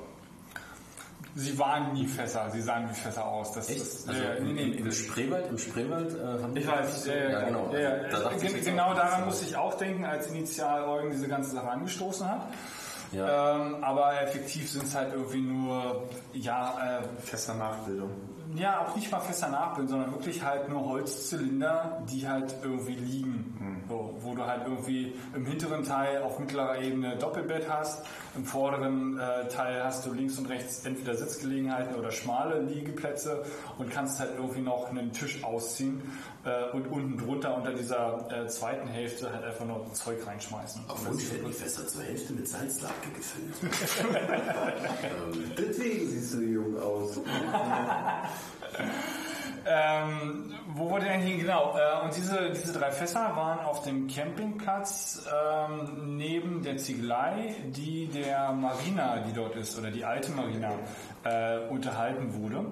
Sie 1.35 1.57
waren 1.57 1.93
nie 1.93 2.05
Fässer, 2.05 2.49
sie 2.51 2.61
sahen 2.61 2.87
wie 2.89 2.93
Fässer 2.93 3.25
aus. 3.25 3.53
Das 3.53 3.69
Echt? 3.69 3.81
ist, 3.81 4.07
Also 4.07 4.21
ja, 4.21 4.33
im, 4.33 4.53
nee, 4.53 4.61
im, 4.63 4.85
im 4.85 4.91
Spreewald, 4.91 5.49
im 5.49 5.57
Spreewald 5.57 6.13
äh, 6.15 6.43
haben 6.43 6.55
Ich 6.55 6.67
weiß, 6.67 7.05
ja, 7.07 7.13
ja, 7.15 7.29
ja, 7.29 7.41
genau. 7.45 7.69
Ja, 7.73 7.79
ja. 7.79 7.89
Also, 8.03 8.29
da 8.29 8.59
genau 8.59 8.93
daran 8.93 9.25
musste 9.25 9.45
ich 9.45 9.55
auch 9.55 9.73
denken, 9.75 10.05
als 10.05 10.27
initial 10.27 10.83
Eugen 10.83 11.09
diese 11.09 11.27
ganze 11.27 11.51
Sache 11.51 11.69
angestoßen 11.69 12.29
hat. 12.29 12.47
Ja. 13.11 13.55
Ähm, 13.57 13.83
aber 13.83 14.21
effektiv 14.21 14.69
sind 14.71 14.85
es 14.85 14.95
halt 14.95 15.13
irgendwie 15.13 15.41
nur, 15.41 16.03
ja, 16.33 16.99
äh, 16.99 17.21
Fester 17.21 17.53
Nachbildung. 17.55 18.09
ja, 18.55 18.81
auch 18.81 18.95
nicht 18.95 19.11
mal 19.11 19.19
fester 19.19 19.49
Nachbild, 19.49 19.89
sondern 19.89 20.11
wirklich 20.11 20.43
halt 20.43 20.69
nur 20.69 20.85
Holzzylinder, 20.85 22.01
die 22.11 22.27
halt 22.27 22.55
irgendwie 22.63 22.95
liegen. 22.95 23.57
So, 23.59 23.72
wo 23.87 24.35
du 24.35 24.45
halt 24.45 24.61
irgendwie 24.65 25.13
im 25.35 25.45
hinteren 25.45 25.83
Teil 25.83 26.21
auf 26.21 26.39
mittlerer 26.39 26.81
Ebene 26.81 27.17
Doppelbett 27.17 27.69
hast, 27.69 28.05
im 28.35 28.45
vorderen 28.45 29.19
äh, 29.19 29.47
Teil 29.47 29.83
hast 29.83 30.05
du 30.05 30.13
links 30.13 30.37
und 30.37 30.47
rechts 30.47 30.85
entweder 30.85 31.15
Sitzgelegenheiten 31.15 31.95
oder 31.95 32.11
schmale 32.11 32.61
Liegeplätze 32.61 33.43
und 33.77 33.91
kannst 33.91 34.19
halt 34.19 34.31
irgendwie 34.37 34.61
noch 34.61 34.89
einen 34.89 35.11
Tisch 35.11 35.43
ausziehen 35.43 36.01
äh, 36.45 36.71
und 36.71 36.87
unten 36.87 37.17
drunter 37.17 37.55
unter 37.55 37.73
dieser 37.73 38.27
äh, 38.31 38.47
zweiten 38.47 38.87
Hälfte 38.87 39.31
halt 39.31 39.43
einfach 39.43 39.65
nur 39.65 39.85
Zeug 39.93 40.25
reinschmeißen. 40.25 40.83
Auf 40.87 41.05
Wunsch 41.05 41.31
werden 41.31 41.47
die 41.47 41.53
Fässer 41.53 41.87
zur 41.87 42.03
Hälfte 42.03 42.33
mit 42.33 42.47
Salzlake 42.47 43.09
gefüllt. 43.15 43.73
Deswegen 45.57 46.09
siehst 46.09 46.33
du 46.33 46.41
jung 46.41 46.79
aus. 46.79 47.19
Ähm, 49.65 50.53
wo 50.73 50.97
ich 50.97 51.09
eigentlich 51.09 51.31
hin? 51.31 51.41
Genau. 51.41 51.77
Äh, 51.77 52.03
und 52.03 52.15
diese, 52.15 52.49
diese 52.51 52.73
drei 52.73 52.91
Fässer 52.91 53.35
waren 53.35 53.59
auf 53.59 53.83
dem 53.83 54.07
Campingplatz 54.07 55.25
ähm, 55.33 56.17
neben 56.17 56.61
der 56.63 56.77
Ziegelei, 56.77 57.55
die 57.67 58.07
der 58.07 58.51
Marina, 58.51 59.19
die 59.19 59.33
dort 59.33 59.55
ist, 59.55 59.77
oder 59.79 59.89
die 59.89 60.03
alte 60.03 60.31
Marina, 60.31 60.71
äh, 61.23 61.67
unterhalten 61.69 62.33
wurde. 62.33 62.65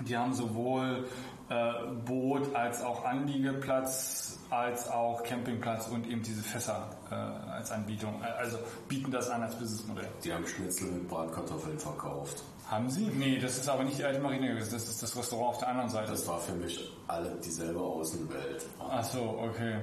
Die 0.00 0.16
haben 0.16 0.32
sowohl 0.32 1.06
äh, 1.48 1.72
Boot 2.04 2.54
als 2.54 2.82
auch 2.82 3.04
Anliegeplatz, 3.04 4.38
als 4.50 4.90
auch 4.90 5.22
Campingplatz 5.22 5.88
und 5.88 6.06
eben 6.06 6.22
diese 6.22 6.42
Fässer 6.42 6.90
äh, 7.10 7.14
als 7.14 7.70
Anbietung. 7.70 8.20
Äh, 8.22 8.38
Also 8.38 8.58
bieten 8.88 9.10
das 9.10 9.30
an 9.30 9.42
als 9.42 9.54
Businessmodell. 9.54 10.08
Die 10.24 10.32
haben 10.32 10.46
Schnitzel 10.46 10.90
mit 10.90 11.08
Bratkartoffeln 11.08 11.78
verkauft. 11.78 12.42
Haben 12.70 12.90
Sie? 12.90 13.06
Nee, 13.06 13.38
das 13.38 13.56
ist 13.56 13.68
aber 13.68 13.82
nicht 13.82 13.98
die 13.98 14.04
alte 14.04 14.20
Marina 14.20 14.46
gewesen, 14.48 14.74
das 14.74 14.88
ist 14.88 15.02
das 15.02 15.16
Restaurant 15.16 15.54
auf 15.54 15.58
der 15.58 15.68
anderen 15.68 15.88
Seite. 15.88 16.10
Das 16.10 16.26
war 16.28 16.38
für 16.38 16.52
mich 16.52 16.92
alle 17.06 17.34
dieselbe 17.42 17.80
Außenwelt. 17.80 18.66
Ach 18.78 19.02
so, 19.02 19.38
okay. 19.42 19.80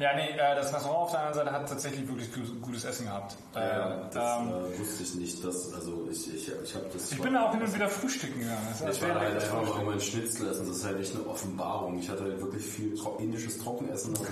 Ja, 0.00 0.14
nee, 0.16 0.30
äh, 0.30 0.54
das 0.56 0.72
Restaurant 0.72 1.02
auf 1.02 1.10
der 1.10 1.20
anderen 1.20 1.44
Seite 1.44 1.52
hat 1.52 1.68
tatsächlich 1.68 2.08
wirklich 2.08 2.32
gu- 2.32 2.58
gutes 2.62 2.84
Essen 2.86 3.04
gehabt. 3.04 3.36
Ja, 3.54 4.08
das 4.10 4.40
ähm, 4.40 4.48
äh, 4.48 4.78
wusste 4.80 5.02
ich 5.02 5.14
nicht. 5.16 5.44
Dass, 5.44 5.74
also 5.74 6.08
ich, 6.10 6.34
ich, 6.34 6.48
ich 6.64 6.74
habe 6.74 6.86
das. 6.90 7.12
ich 7.12 7.20
bin 7.20 7.34
da 7.34 7.46
auch 7.46 7.52
hin 7.52 7.60
und 7.62 7.74
wieder 7.74 7.86
frühstücken 7.86 8.40
gegangen. 8.40 8.66
Das 8.82 8.96
Ich 8.96 9.02
war 9.02 9.20
halt 9.20 9.36
das 9.36 9.44
einfach 9.44 9.62
Frühstück. 9.66 9.84
mein 9.86 10.00
Schnitzel 10.00 10.48
essen. 10.48 10.66
Das 10.68 10.76
ist 10.78 10.84
halt 10.86 11.00
echt 11.00 11.14
eine 11.14 11.26
Offenbarung. 11.26 11.98
Ich 11.98 12.08
hatte 12.08 12.22
halt 12.22 12.40
wirklich 12.40 12.64
viel 12.64 12.94
tro 12.94 13.16
indisches 13.18 13.58
Trockenessen. 13.58 14.14
Das 14.14 14.22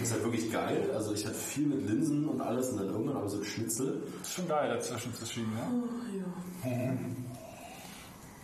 ist 0.00 0.12
halt 0.12 0.22
wirklich 0.22 0.52
geil. 0.52 0.88
Also 0.94 1.12
ich 1.12 1.26
hatte 1.26 1.34
viel 1.34 1.66
mit 1.66 1.88
Linsen 1.88 2.28
und 2.28 2.40
alles 2.40 2.68
und 2.68 2.78
dann 2.78 2.90
irgendwann 2.90 3.16
aber 3.16 3.28
so 3.28 3.38
ein 3.38 3.44
Schnitzel. 3.44 4.04
ist 4.22 4.32
schon 4.34 4.46
geil 4.46 4.70
dazwischen 4.70 5.12
zu 5.12 5.26
schieben, 5.26 5.52
ne? 5.52 7.00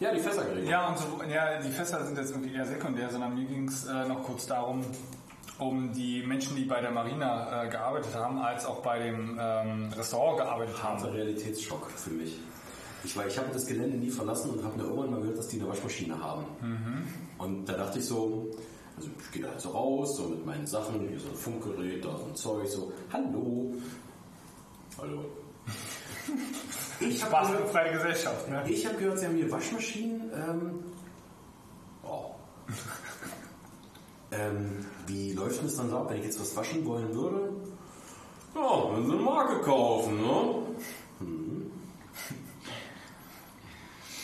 Ja, 0.01 0.13
die 0.13 0.21
Fässer 0.21 0.45
gekriegt. 0.45 0.69
Ja, 0.69 0.89
und 0.89 0.99
so, 0.99 1.23
ja, 1.33 1.59
die 1.61 1.71
Fässer 1.71 2.05
sind 2.05 2.19
jetzt 2.19 2.31
irgendwie 2.33 2.53
eher 2.55 2.67
sekundär, 2.67 3.09
sondern 3.09 3.35
mir 3.35 3.45
ging 3.47 3.69
es 3.69 3.85
äh, 3.87 4.07
noch 4.07 4.25
kurz 4.25 4.47
darum, 4.47 4.85
um 5.59 5.93
die 5.93 6.23
Menschen, 6.23 6.55
die 6.57 6.65
bei 6.65 6.81
der 6.81 6.91
Marina 6.91 7.65
äh, 7.65 7.69
gearbeitet 7.71 8.15
haben, 8.15 8.39
als 8.39 8.67
auch 8.67 8.83
bei 8.83 8.99
dem 8.99 9.39
ähm, 9.41 9.91
Restaurant 9.97 10.39
gearbeitet 10.39 10.83
haben. 10.83 10.99
harter 11.01 11.15
Realitätsschock 11.15 11.91
für 11.91 12.11
mich. 12.11 12.39
Ich, 13.05 13.17
war- 13.17 13.27
ich 13.27 13.39
habe 13.39 13.49
das 13.53 13.67
Gelände 13.67 13.97
nie 13.97 14.11
verlassen 14.11 14.51
und 14.51 14.63
habe 14.65 14.77
mir 14.77 14.83
irgendwann 14.85 15.11
mal 15.13 15.21
gehört, 15.21 15.39
dass 15.39 15.49
die 15.49 15.59
eine 15.61 15.69
Waschmaschine 15.69 16.23
haben. 16.23 16.45
Und 17.39 17.65
da 17.67 17.75
dachte 17.75 17.99
ich 18.01 18.07
so, 18.07 18.51
also 18.97 19.09
ich 19.25 19.33
gehe 19.33 19.43
da 19.43 19.49
halt 19.51 19.61
so 19.61 19.71
raus, 19.71 20.17
so 20.17 20.29
mit 20.29 20.45
meinen 20.45 20.67
Sachen, 20.67 21.07
hier 21.09 21.21
so 21.21 21.29
ein 21.29 21.35
Funkgerät, 21.37 22.05
da 22.05 22.17
so 22.19 22.25
ein 22.27 22.35
Zeug, 22.35 22.67
so, 22.69 22.93
hallo. 23.13 23.75
Hallo. 25.01 25.25
Ich 26.99 27.23
habe 27.23 27.31
Spaß 27.37 27.49
gehört, 27.53 27.69
freie 27.73 27.93
Gesellschaft. 27.93 28.49
Ne? 28.49 28.63
ich 28.69 28.87
hab 28.87 28.99
gehört, 28.99 29.19
sie 29.19 29.27
haben 29.27 29.37
hier 29.37 29.51
Waschmaschinen. 29.51 30.31
Ähm, 30.33 30.85
oh. 32.03 32.31
Ähm, 34.33 34.85
wie 35.07 35.33
läuft 35.33 35.59
denn 35.59 35.67
das 35.67 35.77
dann 35.77 35.91
so 35.91 35.99
ab, 35.99 36.11
wenn 36.11 36.19
ich 36.19 36.25
jetzt 36.25 36.41
was 36.41 36.57
waschen 36.57 36.85
wollen 36.85 37.15
würde? 37.15 37.53
Ja, 38.55 38.93
wenn 38.93 39.07
sie 39.07 39.13
eine 39.13 39.23
Marke 39.23 39.61
kaufen, 39.61 40.17
ne? 40.17 40.63
Hm. 41.21 41.71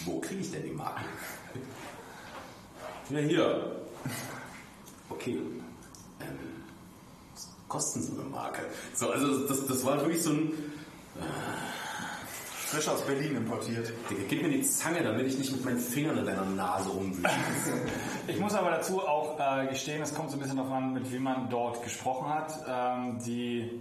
Wo 0.05 0.19
kriege 0.21 0.41
ich 0.41 0.51
denn 0.51 0.65
die 0.65 0.71
Marke? 0.71 1.05
Ja, 3.11 3.19
hier. 3.19 3.77
Okay. 5.11 5.39
Ähm, 6.21 6.39
was 7.35 7.49
kosten 7.69 8.03
so 8.03 8.13
eine 8.21 8.29
Marke? 8.29 8.63
So, 8.95 9.11
also 9.11 9.47
das, 9.47 9.67
das 9.67 9.85
war 9.85 10.01
wirklich 10.01 10.23
so 10.23 10.31
ein. 10.31 10.53
Frisch 12.73 12.89
aus 12.89 13.03
Berlin 13.03 13.37
importiert. 13.37 13.93
Digga, 14.09 14.23
gib 14.31 14.41
mir 14.41 14.49
die 14.49 14.63
Zange, 14.63 15.03
damit 15.03 15.27
ich 15.27 15.37
nicht 15.37 15.53
mit 15.53 15.63
meinen 15.63 15.79
Fingern 15.79 16.17
in 16.17 16.25
deiner 16.25 16.47
Nase 16.47 16.89
rumwühle. 16.89 17.29
Ich 18.27 18.41
muss 18.41 18.55
aber 18.55 18.71
dazu 18.71 19.07
auch 19.07 19.39
äh, 19.39 19.67
gestehen, 19.67 20.01
es 20.01 20.15
kommt 20.15 20.31
so 20.31 20.37
ein 20.37 20.41
bisschen 20.41 20.57
darauf 20.57 20.73
an, 20.73 20.95
mit 20.95 21.13
wem 21.13 21.25
man 21.25 21.51
dort 21.51 21.83
gesprochen 21.83 22.33
hat. 22.33 22.55
Ähm, 22.67 23.19
die, 23.27 23.79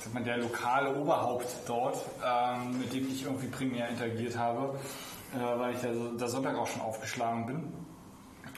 sag 0.00 0.14
mal, 0.14 0.24
der 0.24 0.38
lokale 0.38 0.96
Oberhaupt 0.96 1.46
dort, 1.68 2.04
ähm, 2.26 2.80
mit 2.80 2.92
dem 2.92 3.08
ich 3.08 3.22
irgendwie 3.22 3.46
primär 3.46 3.88
interagiert 3.88 4.36
habe, 4.36 4.76
äh, 5.32 5.58
weil 5.60 5.74
ich 5.74 5.78
so, 5.78 6.16
der 6.16 6.28
Sonntag 6.28 6.56
auch 6.56 6.66
schon 6.66 6.82
aufgeschlagen 6.82 7.46
bin. 7.46 7.72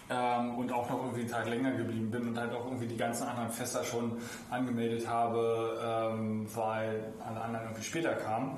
Ähm, 0.08 0.54
und 0.56 0.72
auch 0.72 0.88
noch 0.88 1.00
irgendwie 1.02 1.20
einen 1.20 1.30
Tag 1.30 1.46
länger 1.48 1.72
geblieben 1.72 2.10
bin 2.10 2.28
und 2.28 2.38
halt 2.38 2.52
auch 2.54 2.64
irgendwie 2.64 2.86
die 2.86 2.96
ganzen 2.96 3.28
anderen 3.28 3.50
Fester 3.50 3.84
schon 3.84 4.16
angemeldet 4.50 5.06
habe, 5.06 5.78
ähm, 5.84 6.48
weil 6.54 7.12
alle 7.24 7.42
anderen 7.42 7.66
irgendwie 7.66 7.84
später 7.84 8.14
kamen 8.14 8.56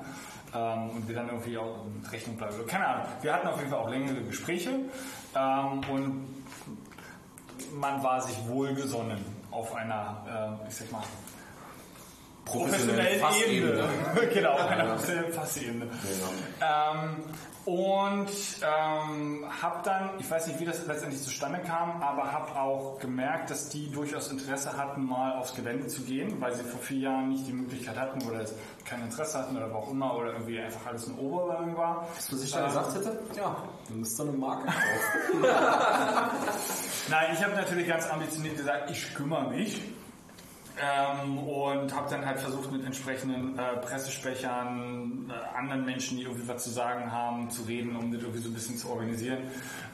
ähm, 0.55 0.89
und 0.91 1.07
wir 1.07 1.15
dann 1.15 1.29
irgendwie 1.29 1.57
auch 1.57 1.85
in 1.85 2.05
Rechnung 2.05 2.37
bleiben. 2.37 2.53
Also, 2.53 2.65
Keine 2.65 2.87
Ahnung. 2.87 3.05
Wir 3.21 3.33
hatten 3.33 3.47
auf 3.47 3.57
jeden 3.57 3.69
Fall 3.69 3.79
auch 3.79 3.89
längere 3.89 4.21
Gespräche 4.21 4.69
ähm, 5.35 5.81
und 5.89 6.27
man 7.73 8.03
war 8.03 8.21
sich 8.21 8.37
wohlgesonnen 8.47 9.23
auf 9.51 9.73
einer, 9.75 10.59
äh, 10.63 10.67
ich 10.67 10.75
sag 10.75 10.91
mal, 10.91 11.03
professionellen 12.45 13.21
Ebene. 13.47 13.89
genau, 14.33 14.53
auf 14.53 14.67
einer 14.67 14.85
professionellen 14.85 15.33
Fassebene. 15.33 15.85
Ähm, 16.61 17.23
und 17.65 18.27
ähm, 18.61 19.45
habe 19.61 19.79
dann, 19.85 20.09
ich 20.19 20.29
weiß 20.29 20.47
nicht, 20.47 20.59
wie 20.59 20.65
das 20.65 20.85
letztendlich 20.85 21.21
zustande 21.21 21.59
kam, 21.59 22.01
aber 22.01 22.29
habe 22.31 22.59
auch 22.59 22.99
gemerkt, 22.99 23.51
dass 23.51 23.69
die 23.69 23.89
durchaus 23.89 24.29
Interesse 24.29 24.75
hatten, 24.75 25.05
mal 25.05 25.37
aufs 25.37 25.55
Gelände 25.55 25.87
zu 25.87 26.01
gehen, 26.01 26.41
weil 26.41 26.53
sie 26.53 26.63
vor 26.63 26.81
vier 26.81 26.99
Jahren 26.99 27.29
nicht 27.29 27.47
die 27.47 27.53
Möglichkeit 27.53 27.97
hatten 27.97 28.21
oder 28.27 28.43
kein 28.83 29.01
Interesse 29.03 29.39
hatten 29.39 29.55
oder 29.55 29.73
auch 29.73 29.89
immer 29.89 30.13
oder 30.17 30.33
irgendwie 30.33 30.59
einfach 30.59 30.87
alles 30.87 31.07
ein 31.07 31.17
Oberwärmung 31.17 31.77
war. 31.77 32.05
Was 32.29 32.43
ich 32.43 32.51
da 32.51 32.65
gesagt 32.67 32.95
hätte? 32.95 33.19
Ja, 33.37 33.55
du 33.87 33.95
musst 33.95 34.17
so 34.17 34.23
eine 34.23 34.33
Marke 34.33 34.65
kaufen. 34.65 35.41
Nein, 37.09 37.29
ich 37.33 37.43
habe 37.43 37.55
natürlich 37.55 37.87
ganz 37.87 38.09
ambitioniert 38.09 38.57
gesagt, 38.57 38.91
ich 38.91 39.13
kümmere 39.13 39.49
mich. 39.49 39.81
Ähm, 40.81 41.37
und 41.37 41.95
habe 41.95 42.09
dann 42.09 42.25
halt 42.25 42.39
versucht 42.39 42.71
mit 42.71 42.83
entsprechenden 42.83 43.59
äh, 43.59 43.77
Pressesprechern, 43.77 45.02
anderen 45.55 45.85
Menschen, 45.85 46.17
die 46.17 46.23
irgendwie 46.23 46.47
was 46.47 46.63
zu 46.63 46.69
sagen 46.69 47.11
haben, 47.11 47.49
zu 47.49 47.63
reden, 47.63 47.95
um 47.95 48.11
das 48.11 48.21
irgendwie 48.21 48.41
so 48.41 48.49
ein 48.49 48.53
bisschen 48.53 48.77
zu 48.77 48.89
organisieren, 48.89 49.39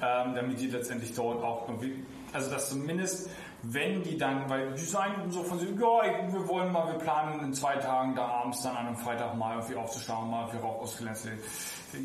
ähm, 0.02 0.36
damit 0.36 0.60
die 0.60 0.68
letztendlich 0.68 1.14
dort 1.14 1.44
auch 1.44 1.68
irgendwie, 1.68 2.04
also 2.34 2.50
dass 2.50 2.70
zumindest, 2.70 3.30
wenn 3.64 4.04
die 4.04 4.18
dann, 4.18 4.50
weil 4.50 4.74
die 4.74 4.86
sagen 4.86 5.30
so 5.32 5.44
von 5.44 5.60
sich, 5.60 5.70
ja, 5.70 5.78
wir 5.78 6.48
wollen 6.48 6.72
mal, 6.72 6.88
wir 6.92 7.00
planen 7.00 7.44
in 7.44 7.54
zwei 7.54 7.76
Tagen 7.76 8.16
da 8.16 8.26
abends 8.26 8.62
dann 8.62 8.76
an 8.78 8.88
einem 8.88 8.98
Freitag 8.98 9.36
mal 9.36 9.56
irgendwie 9.56 9.76
aufzustehen, 9.76 10.30
mal 10.30 10.48
für 10.48 10.58
Rauch 10.60 10.82
ausgelenzt. 10.82 11.28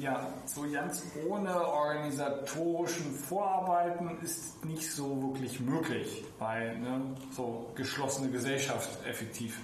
Ja, 0.00 0.26
so 0.46 0.62
ganz 0.70 1.04
ohne 1.28 1.54
organisatorischen 1.54 3.12
Vorarbeiten 3.12 4.18
ist 4.22 4.64
nicht 4.64 4.90
so 4.90 5.22
wirklich 5.22 5.60
möglich 5.60 6.24
bei 6.38 6.74
ne, 6.74 7.14
so 7.30 7.70
geschlossene 7.74 8.30
Gesellschaft 8.30 8.88
effektiv. 9.06 9.60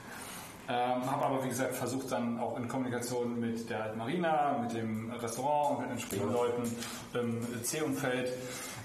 Ähm, 0.70 1.10
habe 1.10 1.26
aber 1.26 1.42
wie 1.42 1.48
gesagt 1.48 1.74
versucht 1.74 2.12
dann 2.12 2.38
auch 2.38 2.56
in 2.56 2.68
Kommunikation 2.68 3.40
mit 3.40 3.68
der 3.68 3.92
Marina, 3.96 4.56
mit 4.62 4.72
dem 4.72 5.10
Restaurant 5.10 5.78
und 5.78 5.82
mit 5.82 5.90
entsprechenden 5.90 6.32
Leuten 6.32 6.62
im 7.14 7.64
C-Umfeld 7.64 8.28
äh, 8.28 8.32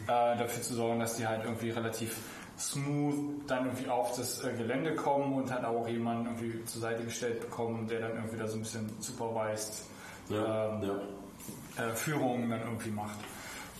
dafür 0.08 0.64
zu 0.64 0.74
sorgen, 0.74 1.00
dass 1.00 1.18
die 1.18 1.28
halt 1.28 1.44
irgendwie 1.44 1.70
relativ 1.70 2.18
smooth 2.58 3.16
dann 3.46 3.66
irgendwie 3.66 3.88
auf 3.88 4.16
das 4.16 4.44
äh, 4.44 4.54
Gelände 4.54 4.96
kommen 4.96 5.34
und 5.34 5.52
halt 5.52 5.64
auch 5.64 5.88
jemanden 5.88 6.26
irgendwie 6.26 6.66
zur 6.66 6.82
Seite 6.82 7.04
gestellt 7.04 7.42
bekommen, 7.42 7.88
der 7.88 8.00
dann 8.00 8.16
irgendwie 8.16 8.38
da 8.38 8.48
so 8.48 8.56
ein 8.58 8.62
bisschen 8.62 8.90
supervised 9.00 9.84
Ja, 10.30 10.74
ähm, 10.74 10.90
ja. 11.78 11.86
äh, 11.86 11.94
Führungen 11.94 12.50
dann 12.50 12.62
irgendwie 12.62 12.90
macht. 12.90 13.20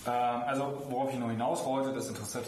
Ähm, 0.08 0.42
also 0.46 0.84
worauf 0.90 1.12
ich 1.12 1.20
noch 1.20 1.30
hinaus 1.30 1.66
wollte, 1.66 1.94
das 1.94 2.10
Interesse, 2.10 2.42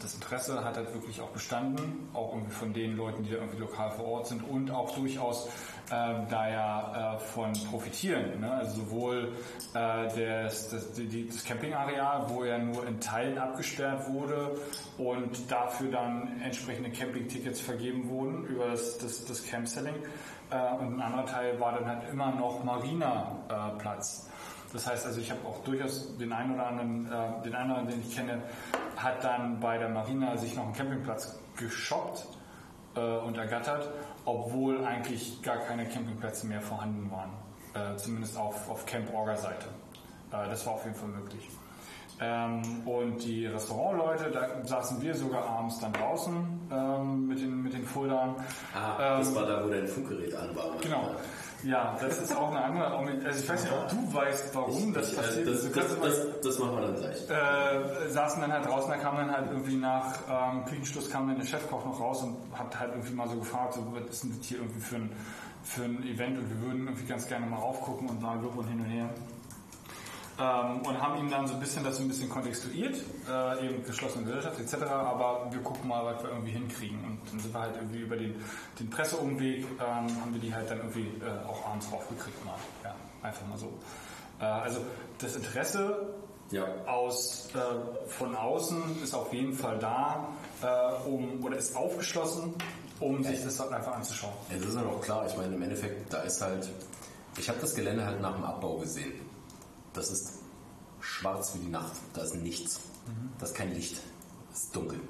das 0.00 0.14
Interesse 0.14 0.64
hat 0.64 0.76
halt 0.76 0.92
wirklich 0.94 1.20
auch 1.20 1.30
bestanden, 1.30 2.08
auch 2.14 2.34
irgendwie 2.34 2.52
von 2.52 2.72
den 2.72 2.96
Leuten, 2.96 3.24
die 3.24 3.30
da 3.30 3.36
irgendwie 3.36 3.58
lokal 3.58 3.90
vor 3.90 4.06
Ort 4.06 4.26
sind 4.28 4.42
und 4.48 4.70
auch 4.70 4.94
durchaus 4.94 5.48
ähm, 5.90 6.26
da 6.28 6.48
ja 6.48 7.14
äh, 7.14 7.18
von 7.18 7.52
profitieren. 7.70 8.40
Ne? 8.40 8.50
Also 8.52 8.82
sowohl 8.82 9.32
äh, 9.74 10.42
das, 10.44 10.68
das, 10.68 10.92
das 10.94 11.44
Campingareal, 11.44 12.28
wo 12.28 12.44
ja 12.44 12.58
nur 12.58 12.86
in 12.86 13.00
Teilen 13.00 13.38
abgesperrt 13.38 14.08
wurde 14.12 14.56
und 14.98 15.50
dafür 15.50 15.90
dann 15.90 16.40
entsprechende 16.42 16.90
Campingtickets 16.90 17.60
vergeben 17.60 18.08
wurden 18.08 18.44
über 18.46 18.68
das, 18.68 18.98
das, 18.98 19.24
das. 19.24 19.42
Äh, 19.48 20.74
und 20.80 20.94
ein 20.94 21.00
anderer 21.00 21.26
Teil 21.26 21.58
war 21.58 21.72
dann 21.72 21.86
halt 21.86 22.10
immer 22.10 22.32
noch 22.32 22.62
Marina-Platz. 22.64 24.27
Das 24.72 24.86
heißt 24.86 25.06
also, 25.06 25.20
ich 25.20 25.30
habe 25.30 25.40
auch 25.46 25.62
durchaus 25.64 26.16
den 26.18 26.32
einen 26.32 26.54
oder 26.54 26.66
anderen, 26.66 27.06
äh, 27.06 27.42
den 27.44 27.54
einen 27.54 27.70
oder 27.70 27.80
anderen, 27.80 27.88
den 27.88 28.00
ich 28.00 28.14
kenne, 28.14 28.42
hat 28.96 29.24
dann 29.24 29.60
bei 29.60 29.78
der 29.78 29.88
Marina 29.88 30.36
sich 30.36 30.54
noch 30.54 30.64
einen 30.64 30.74
Campingplatz 30.74 31.38
geshoppt 31.56 32.26
äh, 32.94 33.00
und 33.00 33.36
ergattert, 33.38 33.88
obwohl 34.24 34.84
eigentlich 34.84 35.40
gar 35.42 35.56
keine 35.58 35.86
Campingplätze 35.86 36.46
mehr 36.46 36.60
vorhanden 36.60 37.10
waren. 37.10 37.30
Äh, 37.74 37.96
zumindest 37.96 38.36
auf, 38.36 38.68
auf 38.70 38.84
Camp-Orga-Seite. 38.86 39.68
Äh, 40.32 40.48
das 40.50 40.66
war 40.66 40.74
auf 40.74 40.84
jeden 40.84 40.96
Fall 40.96 41.08
möglich. 41.08 41.48
Ähm, 42.20 42.62
und 42.84 43.22
die 43.24 43.46
Restaurantleute, 43.46 44.30
da 44.32 44.48
saßen 44.66 45.00
wir 45.00 45.14
sogar 45.14 45.44
abends 45.44 45.78
dann 45.78 45.92
draußen 45.92 46.34
ähm, 46.72 47.28
mit, 47.28 47.40
den, 47.40 47.62
mit 47.62 47.72
den 47.72 47.84
Fuldern. 47.84 48.34
Ah, 48.74 49.18
das 49.18 49.28
Ähm, 49.28 49.34
war 49.36 49.46
da, 49.46 49.64
wo 49.64 49.68
dein 49.68 49.86
Funkgerät 49.86 50.34
an 50.34 50.54
war. 50.56 50.64
Genau. 50.80 51.14
Ja, 51.64 51.96
das 52.00 52.18
ist 52.20 52.36
auch 52.36 52.50
eine 52.50 52.62
andere. 52.62 52.86
Also 53.26 53.40
ich 53.42 53.48
weiß 53.48 53.64
nicht, 53.64 53.72
ob 53.72 53.88
du 53.88 54.14
weißt, 54.14 54.54
warum 54.54 54.92
das 54.94 55.08
Ich, 55.12 55.18
äh, 55.18 55.22
passiert. 55.22 55.46
das, 55.48 55.62
Du 55.62 55.68
das, 55.80 55.98
mal- 55.98 56.08
das, 56.08 56.40
das 56.42 56.58
machen 56.60 56.74
wir 56.76 56.80
dann 56.82 56.94
gleich. 56.96 57.30
äh, 57.30 58.08
saßen 58.10 58.40
dann 58.40 58.52
halt 58.52 58.66
draußen, 58.66 58.90
da 58.90 58.96
kam 58.96 59.16
dann 59.16 59.30
halt 59.32 59.50
irgendwie 59.50 59.76
nach 59.76 60.14
ähm, 60.30 60.64
Küchenschluss 60.66 61.10
kam 61.10 61.26
dann 61.28 61.38
der 61.38 61.44
Chefkoch 61.46 61.84
noch 61.84 61.98
raus 62.00 62.22
und 62.22 62.36
hat 62.56 62.78
halt 62.78 62.92
irgendwie 62.92 63.12
mal 63.14 63.28
so 63.28 63.36
gefragt, 63.38 63.74
so, 63.74 63.84
was 63.92 64.08
ist 64.08 64.22
denn 64.22 64.36
das 64.38 64.46
hier 64.46 64.58
irgendwie 64.58 64.80
für 64.80 64.96
ein, 64.96 65.12
für 65.64 65.82
ein 65.82 66.02
Event 66.04 66.38
und 66.38 66.48
wir 66.48 66.60
würden 66.66 66.86
irgendwie 66.86 67.06
ganz 67.06 67.26
gerne 67.26 67.46
mal 67.46 67.56
raufgucken 67.58 68.08
und 68.08 68.20
sagen, 68.20 68.46
und 68.46 68.68
hin 68.68 68.78
und 68.80 68.86
her. 68.86 69.10
Ähm, 70.40 70.82
und 70.86 71.00
haben 71.02 71.18
ihm 71.18 71.28
dann 71.30 71.48
so 71.48 71.54
ein 71.54 71.60
bisschen 71.60 71.82
das 71.82 71.98
ein 71.98 72.06
bisschen 72.06 72.28
kontextuiert, 72.28 72.94
äh, 73.28 73.66
eben 73.66 73.84
geschlossene 73.84 74.24
Gesellschaft 74.24 74.60
etc., 74.60 74.82
aber 74.84 75.48
wir 75.50 75.60
gucken 75.62 75.88
mal, 75.88 76.04
was 76.04 76.22
wir 76.22 76.30
irgendwie 76.30 76.52
hinkriegen. 76.52 76.96
Und 77.04 77.18
dann 77.32 77.40
sind 77.40 77.52
wir 77.52 77.60
halt 77.60 77.74
irgendwie 77.74 77.98
über 77.98 78.16
den, 78.16 78.36
den 78.78 78.88
Presseumweg, 78.88 79.64
ähm, 79.64 79.80
haben 80.20 80.32
wir 80.32 80.40
die 80.40 80.54
halt 80.54 80.70
dann 80.70 80.78
irgendwie 80.78 81.08
äh, 81.24 81.44
auch 81.48 81.66
abends 81.66 81.90
raufgekriegt 81.92 82.44
mal. 82.44 82.54
Ja, 82.84 82.94
einfach 83.22 83.46
mal 83.48 83.58
so. 83.58 83.72
Äh, 84.40 84.44
also 84.44 84.78
das 85.18 85.34
Interesse 85.34 86.14
Ja. 86.52 86.64
aus, 86.86 87.48
äh, 87.54 88.08
von 88.08 88.36
außen 88.36 89.02
ist 89.02 89.14
auf 89.14 89.32
jeden 89.32 89.54
Fall 89.54 89.78
da, 89.80 90.28
äh, 90.62 91.08
um, 91.08 91.44
oder 91.44 91.56
ist 91.56 91.74
aufgeschlossen, 91.76 92.54
um 93.00 93.24
sich 93.24 93.42
das 93.42 93.58
halt 93.58 93.72
einfach 93.72 93.96
anzuschauen. 93.96 94.34
Ja, 94.50 94.56
das 94.58 94.66
ist 94.66 94.76
ja 94.76 94.82
auch 94.82 95.00
klar. 95.00 95.26
Ich 95.26 95.36
meine, 95.36 95.56
im 95.56 95.62
Endeffekt, 95.62 96.12
da 96.12 96.18
ist 96.22 96.40
halt. 96.40 96.68
Ich 97.36 97.48
habe 97.48 97.58
das 97.60 97.74
Gelände 97.74 98.04
halt 98.06 98.20
nach 98.20 98.34
dem 98.34 98.44
Abbau 98.44 98.76
gesehen. 98.78 99.12
Das 99.98 100.10
ist 100.10 100.34
schwarz 101.00 101.54
wie 101.56 101.58
die 101.58 101.70
Nacht. 101.70 101.92
Da 102.14 102.22
ist 102.22 102.36
nichts. 102.36 102.78
Da 103.40 103.46
ist 103.46 103.54
kein 103.56 103.74
Licht. 103.74 103.96
Das 104.50 104.62
ist 104.62 104.76
dunkel. 104.76 105.00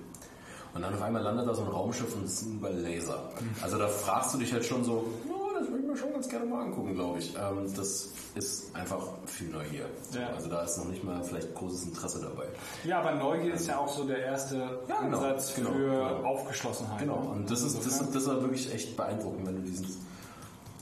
Und 0.75 0.81
dann 0.81 0.95
auf 0.95 1.03
einmal 1.03 1.23
landet 1.23 1.47
da 1.47 1.55
so 1.55 1.63
ein 1.63 1.69
Raumschiff 1.69 2.15
und 2.15 2.25
es 2.25 2.41
sind 2.41 2.55
überall 2.55 2.75
Laser. 2.75 3.31
Also 3.63 3.77
da 3.77 3.87
fragst 3.87 4.33
du 4.33 4.39
dich 4.39 4.51
halt 4.53 4.65
schon 4.65 4.85
so, 4.85 5.05
ja, 5.29 5.61
das 5.61 5.69
würde 5.69 5.83
ich 5.83 5.87
mir 5.91 5.97
schon 5.97 6.13
ganz 6.13 6.29
gerne 6.29 6.47
mal 6.47 6.63
angucken, 6.63 6.95
glaube 6.95 7.19
ich. 7.19 7.35
Ähm, 7.37 7.71
das 7.77 8.11
ist 8.35 8.75
einfach 8.75 9.03
viel 9.27 9.49
Neugier. 9.49 9.87
Ja. 10.13 10.29
Also 10.29 10.49
da 10.49 10.63
ist 10.63 10.79
noch 10.79 10.87
nicht 10.87 11.05
mal 11.05 11.23
vielleicht 11.23 11.55
großes 11.55 11.85
Interesse 11.85 12.21
dabei. 12.21 12.47
Ja, 12.85 13.01
aber 13.01 13.15
Neugier 13.15 13.55
ist 13.55 13.67
ja 13.67 13.79
auch 13.79 13.89
so 13.89 14.05
der 14.05 14.25
erste 14.25 14.81
Ja, 14.89 15.01
genau, 15.03 15.19
Ansatz 15.19 15.55
genau, 15.55 15.73
für 15.73 15.91
genau. 15.91 16.25
Aufgeschlossenheit. 16.25 17.01
Genau, 17.01 17.33
und 17.35 17.51
das 17.51 17.63
ist, 17.63 17.85
das, 17.85 17.99
das 17.99 18.23
ist 18.23 18.27
wirklich 18.27 18.73
echt 18.73 18.97
beeindruckend, 18.97 19.47
wenn 19.47 19.57
du 19.57 19.63
diesen, 19.63 19.87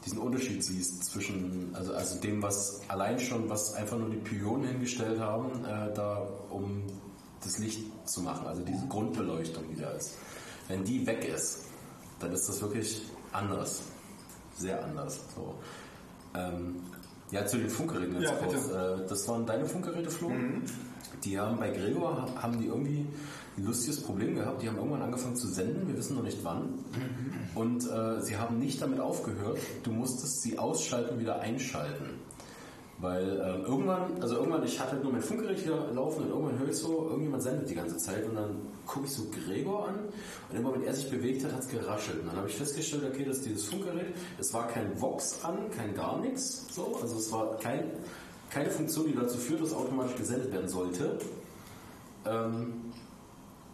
diesen 0.07 0.19
Unterschied 0.19 0.65
siehst 0.65 1.05
zwischen, 1.05 1.75
also, 1.75 1.93
also 1.93 2.21
dem, 2.21 2.41
was 2.43 2.81
allein 2.89 3.19
schon, 3.19 3.51
was 3.51 3.75
einfach 3.75 3.99
nur 3.99 4.09
die 4.09 4.17
Pionen 4.17 4.69
hingestellt 4.69 5.19
haben, 5.19 5.65
äh, 5.65 5.93
da 5.93 6.27
um 6.49 6.85
das 7.43 7.59
Licht 7.59 7.81
zu 8.09 8.23
machen, 8.23 8.47
also 8.47 8.63
diese 8.63 8.87
Grundbeleuchtung, 8.87 9.65
die 9.75 9.81
da 9.81 9.91
ist. 9.91 10.17
Wenn 10.69 10.85
die 10.85 11.07
weg 11.07 11.29
ist, 11.29 11.65
dann 12.21 12.33
ist 12.33 12.49
das 12.49 12.63
wirklich 12.63 13.03
anders. 13.33 13.83
Sehr 14.57 14.83
anders. 14.85 15.21
So. 15.35 15.55
Ähm, 16.35 16.77
ja, 17.31 17.45
zu 17.45 17.59
den 17.59 17.69
Funkgeräten 17.69 18.21
jetzt 18.21 18.31
Ja, 18.31 18.37
kurz. 18.37 18.69
Äh, 18.69 19.09
das 19.09 19.29
waren 19.29 19.45
deine 19.45 19.67
Funkgeräte, 19.67 20.11
Flo. 20.11 20.31
Die 21.25 21.39
haben 21.39 21.59
bei 21.59 21.71
Gregor 21.71 22.29
haben 22.41 22.59
die 22.61 22.67
irgendwie 22.67 23.07
ein 23.57 23.65
lustiges 23.65 24.03
Problem 24.03 24.37
gehabt. 24.37 24.63
Die 24.63 24.69
haben 24.69 24.77
irgendwann 24.77 25.03
angefangen 25.03 25.37
zu 25.37 25.49
senden, 25.49 25.89
wir 25.89 25.97
wissen 25.97 26.17
noch 26.17 26.23
nicht 26.23 26.39
wann. 26.45 26.85
Und 27.57 27.91
äh, 27.91 28.21
sie 28.21 28.37
haben 28.37 28.59
nicht 28.59 28.83
damit 28.83 29.01
aufgehört. 29.01 29.59
Du 29.83 29.91
musstest 29.91 30.43
sie 30.43 30.59
ausschalten 30.59 31.19
wieder 31.19 31.41
einschalten. 31.41 32.21
Weil 32.99 33.25
ähm, 33.25 33.65
irgendwann, 33.67 34.23
also 34.23 34.37
irgendwann, 34.37 34.65
ich 34.65 34.79
hatte 34.79 34.97
nur 34.97 35.13
mein 35.13 35.23
Funkgerät 35.23 35.59
hier 35.59 35.91
laufen 35.93 36.25
und 36.25 36.29
irgendwann 36.31 36.59
höre 36.59 36.69
ich 36.69 36.77
so, 36.77 37.09
irgendjemand 37.09 37.43
sendet 37.43 37.69
die 37.69 37.75
ganze 37.75 37.99
Zeit 37.99 38.25
und 38.27 38.37
dann 38.37 38.57
gucke 38.87 39.07
ich 39.07 39.13
so 39.13 39.25
Gregor 39.31 39.89
an 39.89 39.97
und 40.51 40.57
immer 40.57 40.73
wenn 40.73 40.83
er 40.83 40.95
sich 40.95 41.11
bewegt 41.11 41.45
hat, 41.45 41.53
hat 41.53 41.61
es 41.61 41.69
geraschelt. 41.69 42.21
Und 42.21 42.29
dann 42.29 42.37
habe 42.37 42.49
ich 42.49 42.57
festgestellt, 42.57 43.05
okay, 43.05 43.25
das 43.27 43.39
ist 43.39 43.47
dieses 43.47 43.67
Funkgerät, 43.67 44.15
es 44.39 44.55
war 44.55 44.69
kein 44.69 44.99
Vox 44.99 45.45
an, 45.45 45.71
kein 45.77 45.95
gar 45.95 46.19
nichts, 46.21 46.67
so, 46.75 46.99
also 47.03 47.17
es 47.17 47.31
war 47.33 47.59
kein, 47.59 47.91
keine 48.49 48.71
Funktion, 48.71 49.09
die 49.09 49.15
dazu 49.15 49.37
führt, 49.37 49.61
dass 49.61 49.75
automatisch 49.75 50.17
gesendet 50.17 50.51
werden 50.53 50.69
sollte. 50.69 51.19
Ähm, 52.25 52.93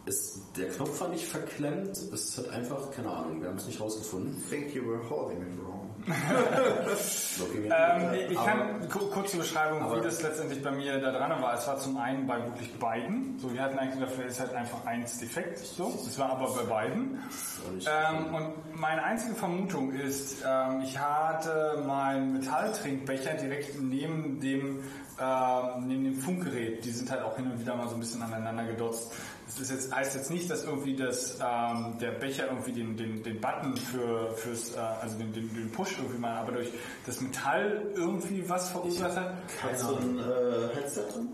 es, 0.06 0.40
der 0.56 0.68
Knopf 0.70 1.00
war 1.00 1.08
nicht 1.08 1.26
verklemmt, 1.26 1.96
es 1.96 2.36
hat 2.38 2.48
einfach, 2.50 2.90
keine 2.90 3.10
Ahnung, 3.10 3.40
wir 3.40 3.48
haben 3.48 3.56
es 3.58 3.66
nicht 3.66 3.80
rausgefunden. 3.80 4.42
think 4.50 4.74
you 4.74 4.82
were 4.86 5.08
holding 5.08 5.40
it 5.42 5.58
wrong. 5.62 5.88
Ähm, 7.70 8.30
ich 8.30 8.36
kann 8.36 8.88
ku- 8.88 9.06
kurze 9.10 9.38
Beschreibung, 9.38 9.94
wie 9.96 10.00
das 10.02 10.22
letztendlich 10.22 10.62
bei 10.62 10.70
mir 10.70 10.98
da 11.00 11.12
dran 11.12 11.40
war. 11.42 11.54
Es 11.54 11.66
war 11.66 11.78
zum 11.78 11.96
einen 11.96 12.26
bei 12.26 12.42
wirklich 12.44 12.72
beiden. 12.78 13.38
So, 13.38 13.52
wir 13.52 13.62
hatten 13.62 13.78
eigentlich 13.78 14.08
vielleicht 14.10 14.30
ist 14.30 14.40
halt 14.40 14.52
einfach 14.54 14.84
eins 14.84 15.18
defekt. 15.18 15.58
So, 15.58 15.88
es 16.06 16.18
war 16.18 16.30
aber 16.30 16.52
bei 16.54 16.62
beiden. 16.64 17.18
Ähm, 17.86 18.34
und 18.34 18.52
meine 18.80 19.02
einzige 19.04 19.34
Vermutung 19.34 19.92
ist, 19.92 20.42
ähm, 20.46 20.82
ich 20.82 20.98
hatte 20.98 21.82
meinen 21.86 22.32
Metalltrinkbecher 22.34 23.34
direkt 23.34 23.80
neben 23.80 24.40
dem, 24.40 24.80
ähm, 25.22 25.86
neben 25.86 26.04
dem 26.04 26.16
Funkgerät. 26.16 26.84
Die 26.84 26.90
sind 26.90 27.10
halt 27.10 27.22
auch 27.22 27.36
hin 27.36 27.50
und 27.50 27.60
wieder 27.60 27.76
mal 27.76 27.88
so 27.88 27.94
ein 27.94 28.00
bisschen 28.00 28.22
aneinander 28.22 28.64
gedotzt. 28.64 29.12
Das 29.46 29.60
ist 29.60 29.70
jetzt, 29.70 29.94
heißt 29.94 30.16
jetzt 30.16 30.30
nicht, 30.30 30.50
dass 30.50 30.64
irgendwie 30.64 30.96
das, 30.96 31.38
ähm, 31.40 31.98
der 32.00 32.12
Becher 32.12 32.48
irgendwie 32.48 32.72
den, 32.72 32.96
den, 32.96 33.22
den 33.22 33.40
Button 33.40 33.76
für, 33.76 34.32
fürs, 34.32 34.74
äh, 34.74 34.78
also 34.78 35.18
den, 35.18 35.32
den, 35.32 35.52
den 35.54 35.70
Push 35.70 35.98
irgendwie 35.98 36.18
mal, 36.18 36.36
aber 36.36 36.52
durch 36.52 36.68
das 37.06 37.20
Metall 37.20 37.86
irgendwie 37.94 38.48
was 38.48 38.70
verursacht 38.70 39.16
hat. 39.16 39.34
Hast 39.62 39.82
du 39.82 39.96
ein 39.96 40.18
äh, 40.18 40.74
Headset 40.74 41.04
drin? 41.12 41.28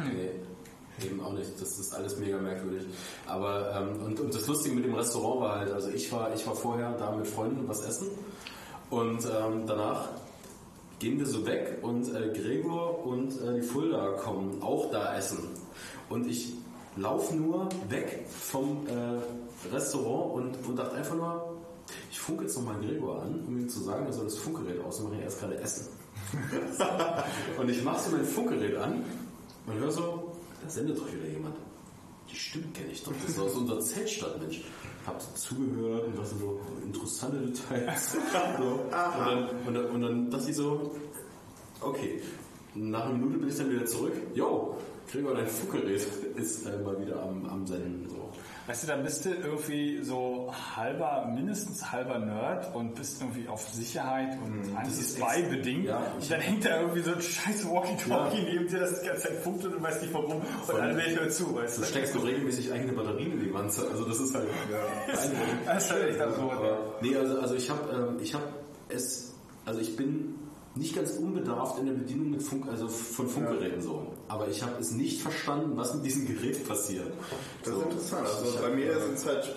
Nee, 0.00 1.06
eben 1.06 1.20
auch 1.20 1.32
nicht. 1.32 1.60
Das 1.60 1.78
ist 1.78 1.94
alles 1.94 2.18
mega 2.18 2.38
merkwürdig. 2.38 2.86
Aber 3.26 3.74
ähm, 3.74 4.02
und, 4.04 4.20
und 4.20 4.34
das 4.34 4.46
Lustige 4.46 4.74
mit 4.74 4.84
dem 4.84 4.94
Restaurant 4.94 5.40
war 5.40 5.58
halt, 5.58 5.72
also 5.72 5.88
ich 5.88 6.10
war, 6.12 6.32
ich 6.34 6.46
war 6.46 6.54
vorher 6.54 6.92
da 6.92 7.10
mit 7.12 7.26
Freunden 7.26 7.66
was 7.66 7.84
essen 7.84 8.08
und 8.90 9.24
ähm, 9.24 9.66
danach 9.66 10.08
gehen 10.98 11.18
wir 11.18 11.26
so 11.26 11.46
weg 11.46 11.78
und 11.82 12.14
äh, 12.14 12.32
Gregor 12.32 13.04
und 13.04 13.40
äh, 13.40 13.54
die 13.56 13.62
Fulda 13.62 14.12
kommen 14.12 14.62
auch 14.62 14.90
da 14.90 15.16
essen. 15.16 15.38
Und 16.08 16.26
ich 16.26 16.52
laufe 16.96 17.34
nur 17.34 17.68
weg 17.88 18.26
vom 18.28 18.86
äh, 18.86 19.72
Restaurant 19.74 20.34
und, 20.34 20.68
und 20.68 20.76
dachte 20.76 20.96
einfach 20.96 21.16
nur, 21.16 21.58
ich 22.10 22.18
funke 22.18 22.44
jetzt 22.44 22.56
nochmal 22.56 22.76
Gregor 22.80 23.22
an, 23.22 23.44
um 23.46 23.58
ihm 23.58 23.68
zu 23.68 23.80
sagen, 23.80 24.06
er 24.06 24.12
soll 24.12 24.24
das 24.24 24.38
Funkgerät 24.38 24.80
ausmachen, 24.80 25.18
er 25.20 25.26
ist 25.26 25.40
gerade 25.40 25.58
essen. 25.58 25.88
und 27.58 27.68
ich 27.68 27.82
mache 27.82 28.08
so 28.08 28.16
mein 28.16 28.24
Funkgerät 28.24 28.76
an 28.76 29.04
und 29.66 29.74
höre 29.74 29.90
so, 29.90 30.32
da 30.62 30.70
sendet 30.70 30.98
doch 30.98 31.12
wieder 31.12 31.26
jemand. 31.26 31.56
Die 32.30 32.36
Stimme 32.36 32.66
kenne 32.72 32.90
ich 32.90 33.02
doch. 33.02 33.12
Das 33.20 33.30
ist 33.30 33.38
aus 33.38 33.54
unserer 33.54 33.80
Zeltstadt, 33.80 34.40
Mensch. 34.40 34.62
Hab 35.06 35.20
zugehört 35.36 36.06
und 36.06 36.18
was 36.18 36.30
so 36.30 36.60
interessante 36.82 37.38
Details. 37.38 38.12
so. 38.58 38.64
und, 38.64 38.90
dann, 38.90 39.48
und, 39.66 39.74
dann, 39.74 39.86
und 39.86 40.00
dann 40.00 40.30
dachte 40.30 40.50
ich 40.50 40.56
so, 40.56 40.94
okay. 41.80 42.22
Nach 42.76 43.04
einer 43.04 43.14
Minute 43.14 43.38
bin 43.38 43.48
ich 43.48 43.56
dann 43.56 43.70
wieder 43.70 43.86
zurück. 43.86 44.14
Jo, 44.34 44.76
Gregor, 45.10 45.34
dein 45.34 45.46
Funkgerät 45.46 46.02
ist 46.34 46.66
äh, 46.66 46.78
mal 46.78 47.00
wieder 47.00 47.22
am, 47.22 47.46
am 47.46 47.66
Senden. 47.66 48.08
So. 48.08 48.23
Weißt 48.66 48.82
du, 48.84 48.86
da 48.86 48.96
bist 48.96 49.26
du 49.26 49.28
irgendwie 49.34 50.02
so 50.02 50.50
halber, 50.74 51.30
mindestens 51.34 51.92
halber 51.92 52.18
Nerd 52.18 52.74
und 52.74 52.94
bist 52.94 53.20
irgendwie 53.20 53.46
auf 53.46 53.68
Sicherheit 53.68 54.38
und 54.42 54.62
ist 54.88 55.20
bei 55.20 55.42
bedingt. 55.42 55.84
Ja, 55.84 55.98
und 56.14 56.30
dann 56.30 56.40
hängt 56.40 56.64
da 56.64 56.80
irgendwie 56.80 57.02
so 57.02 57.12
ein 57.12 57.20
scheiß 57.20 57.68
Walkie-Talkie 57.68 58.42
neben 58.42 58.66
dir, 58.66 58.80
das 58.80 59.02
die 59.02 59.06
ganze 59.08 59.28
Zeit 59.28 59.36
funkt 59.42 59.66
und 59.66 59.72
du 59.72 59.82
weißt 59.82 60.00
nicht 60.00 60.14
warum. 60.14 60.40
Und 60.66 60.80
alle 60.80 60.96
Welt 60.96 61.20
hört 61.20 61.32
zu, 61.34 61.54
weißt 61.54 61.76
Du 61.76 61.82
du. 61.82 61.86
steckst 61.88 62.14
doch 62.14 62.24
regelmäßig 62.24 62.72
eigene 62.72 62.92
Batterien 62.92 63.32
in 63.32 63.40
die 63.40 63.52
Wanze. 63.52 63.86
Also 63.90 64.04
das 64.06 64.18
ist 64.20 64.34
halt 64.34 64.46
beeindruckend. 64.70 65.66
Das 65.66 65.84
ist 65.84 65.90
halt 65.92 66.08
echt 66.10 66.20
absurd. 66.22 67.02
Nee, 67.02 67.16
also, 67.16 67.38
also 67.40 67.54
ich 67.56 67.68
habe 67.68 67.80
ähm, 67.92 68.18
ich 68.22 68.32
hab 68.34 68.42
es, 68.88 69.34
also 69.66 69.80
ich 69.80 69.94
bin 69.94 70.36
nicht 70.76 70.94
ganz 70.96 71.12
unbedarft 71.12 71.78
in 71.78 71.86
der 71.86 71.92
Bedienung 71.92 72.30
mit 72.30 72.42
Funk, 72.42 72.66
also 72.68 72.88
von 72.88 73.28
Funkgeräten 73.28 73.80
so. 73.80 74.12
Aber 74.28 74.48
ich 74.48 74.62
habe 74.62 74.80
es 74.80 74.90
nicht 74.90 75.22
verstanden, 75.22 75.76
was 75.76 75.94
mit 75.94 76.04
diesem 76.04 76.26
Gerät 76.26 76.66
passiert. 76.66 77.12
Das 77.62 77.74
so. 77.74 77.80
ist 77.80 77.86
interessant. 77.86 78.26
Also 78.26 78.44
Ich 78.46 78.60
bei 78.60 78.70
mir 78.70 79.00
sind 79.00 79.14
es 79.14 79.26
halt 79.26 79.56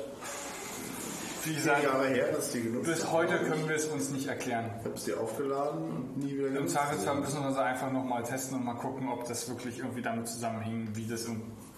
Wie 1.45 1.55
gesagt, 1.55 1.83
Jahre 1.83 2.07
her, 2.07 2.31
dass 2.33 2.51
die 2.51 2.61
genutzt 2.61 2.85
bis 2.85 3.11
heute 3.11 3.37
können 3.39 3.67
wir 3.67 3.75
es 3.75 3.85
uns 3.87 4.11
nicht 4.11 4.27
erklären. 4.27 4.69
Ich 4.79 4.85
habe 4.85 4.99
sie 4.99 5.13
aufgeladen 5.15 5.83
und 5.83 6.17
nie 6.17 6.33
wieder 6.37 6.47
Im 6.47 6.53
genutzt. 6.53 6.75
Zweifelsfall 6.75 7.15
müssen 7.19 7.41
wir 7.41 7.49
das 7.49 7.57
einfach 7.57 7.91
nochmal 7.91 8.23
testen 8.23 8.57
und 8.57 8.65
mal 8.65 8.75
gucken, 8.75 9.09
ob 9.09 9.27
das 9.27 9.49
wirklich 9.49 9.79
irgendwie 9.79 10.01
damit 10.01 10.27
zusammenhing, 10.27 10.89
wie 10.93 11.07
das 11.07 11.27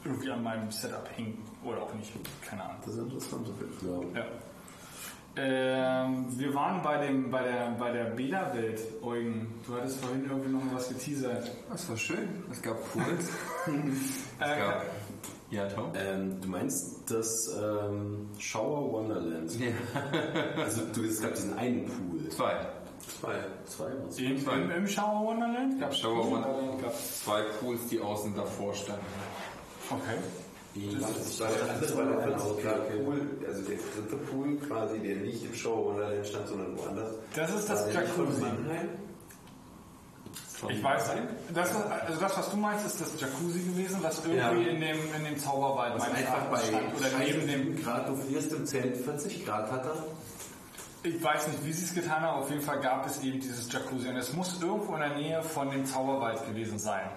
irgendwie 0.04 0.32
an 0.32 0.44
meinem 0.44 0.70
Setup 0.72 1.08
hing 1.16 1.38
oder 1.64 1.84
auch 1.84 1.94
nicht. 1.94 2.12
Keine 2.46 2.64
Ahnung. 2.64 2.78
Das 2.86 2.96
ist 2.96 3.02
interessant. 3.02 3.48
auf 3.48 3.62
jeden 3.62 3.74
Fall. 3.74 4.10
Ja. 4.14 4.20
Ja. 4.22 4.26
Ähm, 5.36 6.26
wir 6.38 6.54
waren 6.54 6.82
bei, 6.82 7.06
dem, 7.06 7.30
bei 7.32 7.44
der, 7.44 7.72
bei 7.80 7.92
der 7.92 8.06
Bela-Welt, 8.06 8.82
Eugen. 9.02 9.54
Du 9.66 9.76
hattest 9.76 10.02
vorhin 10.04 10.26
irgendwie 10.30 10.50
noch 10.50 10.64
mal 10.64 10.76
was 10.76 10.90
geteasert. 10.90 11.50
Das 11.70 11.88
war 11.90 11.96
schön. 11.98 12.44
Es 12.52 12.62
gab 12.62 12.78
Pools. 12.92 13.30
es 14.40 14.48
Äh, 14.48 14.60
gab. 14.60 14.86
Ja, 15.52 15.68
Tom? 15.68 15.92
Ähm, 15.96 16.42
du 16.42 16.48
meinst 16.50 17.10
das 17.10 17.50
ähm, 17.60 18.28
Shower 18.38 18.92
Wonderland? 18.92 19.52
Ja. 19.60 19.68
Also 20.64 20.82
du, 20.94 21.04
es 21.04 21.22
gab 21.22 21.34
diesen 21.36 21.58
einen 21.58 21.86
Pool. 21.86 22.30
Zwei. 22.30 22.68
Zwei. 23.20 23.36
Zwei 23.66 23.86
war's. 24.04 24.20
im, 24.20 24.38
im, 24.48 24.72
Im 24.72 24.88
Shower 24.88 25.26
Wonderland? 25.26 25.80
Gab 25.80 25.96
Shower 25.96 26.30
Wonderland, 26.30 26.82
gab 26.82 26.94
zwei 26.96 27.42
Pools, 27.60 27.88
die 27.90 28.00
außen 28.00 28.36
davor 28.36 28.74
standen. 28.76 29.06
Okay. 29.90 30.18
Das 30.76 31.38
der 31.38 31.48
andere 31.74 31.98
war 31.98 32.04
der 32.64 32.72
Pool, 32.72 33.22
also 33.48 33.62
der 33.64 33.78
dritte 33.78 34.16
Pool 34.30 34.56
quasi, 34.58 35.00
der 35.00 35.16
nicht 35.18 35.44
im 35.44 35.54
Show 35.54 35.86
Wonderland 35.86 36.26
stand, 36.28 36.48
sondern 36.48 36.78
woanders. 36.78 37.16
Das 37.36 37.54
ist 37.56 37.70
das 37.70 37.86
der 37.86 37.94
Jacuzzi. 38.04 38.44
Ich 40.70 40.84
weiß 40.84 41.16
nicht. 41.16 41.28
Das, 41.54 41.74
also 41.74 42.20
das, 42.20 42.38
was 42.38 42.50
du 42.52 42.58
meinst, 42.58 42.86
ist 42.86 43.00
das 43.02 43.20
Jacuzzi 43.20 43.60
gewesen, 43.60 44.00
was 44.02 44.20
irgendwie 44.26 44.38
Ja. 44.38 44.52
in, 44.52 44.82
dem, 44.82 44.98
in 45.16 45.24
dem 45.24 45.38
Zauberwald 45.40 45.96
Was 45.96 46.10
einfach 46.12 46.46
bei 46.52 46.60
stand. 46.60 46.96
Oder 46.98 47.08
neben 47.20 47.48
dem. 47.48 47.82
Grad, 47.82 48.10
du 48.10 48.16
frierst 48.18 48.52
im 48.54 48.66
Zelt 48.66 48.98
40 48.98 49.46
Grad 49.46 49.72
hat 49.72 49.86
er. 49.86 50.04
Ich 51.02 51.24
weiß 51.24 51.48
nicht, 51.48 51.66
wie 51.66 51.72
sie 51.72 51.86
es 51.86 51.94
getan 51.96 52.22
haben. 52.22 52.42
Auf 52.42 52.50
jeden 52.50 52.62
Fall 52.62 52.82
gab 52.82 53.06
es 53.08 53.24
eben 53.24 53.40
dieses 53.40 53.72
Jacuzzi. 53.72 54.10
Und 54.10 54.18
es 54.18 54.34
muss 54.34 54.62
irgendwo 54.62 54.96
in 54.96 55.00
der 55.00 55.16
Nähe 55.16 55.42
von 55.42 55.72
dem 55.72 55.86
Zauberwald 55.86 56.46
gewesen 56.46 56.78
sein. 56.78 57.10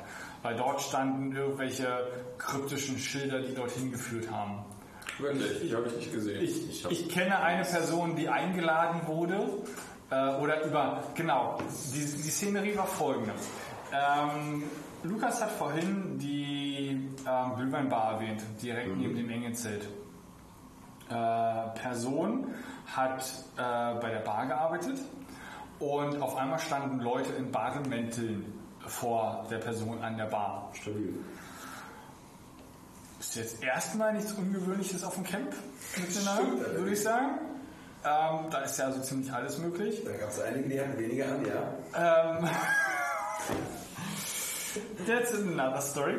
Weil 0.42 0.56
dort 0.56 0.80
standen 0.80 1.34
irgendwelche 1.34 1.86
kryptischen 2.38 2.98
Schilder, 2.98 3.40
die 3.40 3.54
dorthin 3.54 3.92
geführt 3.92 4.30
haben. 4.30 4.64
Wirklich, 5.18 5.60
die 5.60 5.74
habe 5.74 5.86
ich 5.88 5.96
nicht 5.96 6.12
gesehen. 6.12 6.42
Ich, 6.42 6.90
ich 6.90 7.08
kenne 7.08 7.38
eine 7.40 7.64
Person, 7.64 8.16
die 8.16 8.28
eingeladen 8.28 9.06
wurde, 9.06 9.48
äh, 10.10 10.34
oder 10.36 10.64
über, 10.64 11.02
genau, 11.14 11.58
die, 11.94 12.00
die 12.00 12.30
Szenerie 12.30 12.76
war 12.76 12.86
folgende. 12.86 13.32
Ähm, 13.92 14.64
Lukas 15.02 15.42
hat 15.42 15.50
vorhin 15.52 16.18
die 16.18 17.08
ähm, 17.26 17.56
Glühweinbar 17.56 18.14
erwähnt, 18.14 18.42
direkt 18.62 18.96
neben 18.96 19.16
dem 19.16 19.30
Engenzelt. 19.30 19.88
Äh, 21.08 21.80
Person 21.80 22.54
hat 22.86 23.22
äh, 23.56 24.00
bei 24.00 24.10
der 24.10 24.20
Bar 24.20 24.46
gearbeitet 24.46 24.98
und 25.78 26.22
auf 26.22 26.36
einmal 26.36 26.58
standen 26.58 27.00
Leute 27.00 27.32
in 27.32 27.50
Bademänteln 27.50 28.61
vor 28.86 29.46
der 29.50 29.58
Person 29.58 30.02
an 30.02 30.16
der 30.16 30.26
Bar. 30.26 30.70
Stabil. 30.74 31.14
Ist 33.20 33.36
jetzt 33.36 33.62
erstmal 33.62 34.12
nichts 34.12 34.32
Ungewöhnliches 34.32 35.04
auf 35.04 35.14
dem 35.14 35.24
Camp 35.24 35.54
miteinander, 35.96 36.74
würde 36.74 36.92
ich 36.92 37.02
sagen. 37.02 37.38
Ähm, 38.04 38.50
da 38.50 38.58
ist 38.62 38.78
ja 38.78 38.90
so 38.90 39.00
ziemlich 39.00 39.32
alles 39.32 39.58
möglich. 39.58 40.02
Da 40.04 40.12
gab 40.12 40.30
es 40.30 40.40
einige, 40.40 40.68
die 40.68 40.80
hatten 40.80 40.98
weniger 40.98 41.26
an, 41.26 41.46
ja. 41.46 42.38
Ähm, 42.40 42.48
that's 45.06 45.34
another 45.34 45.80
story. 45.80 46.14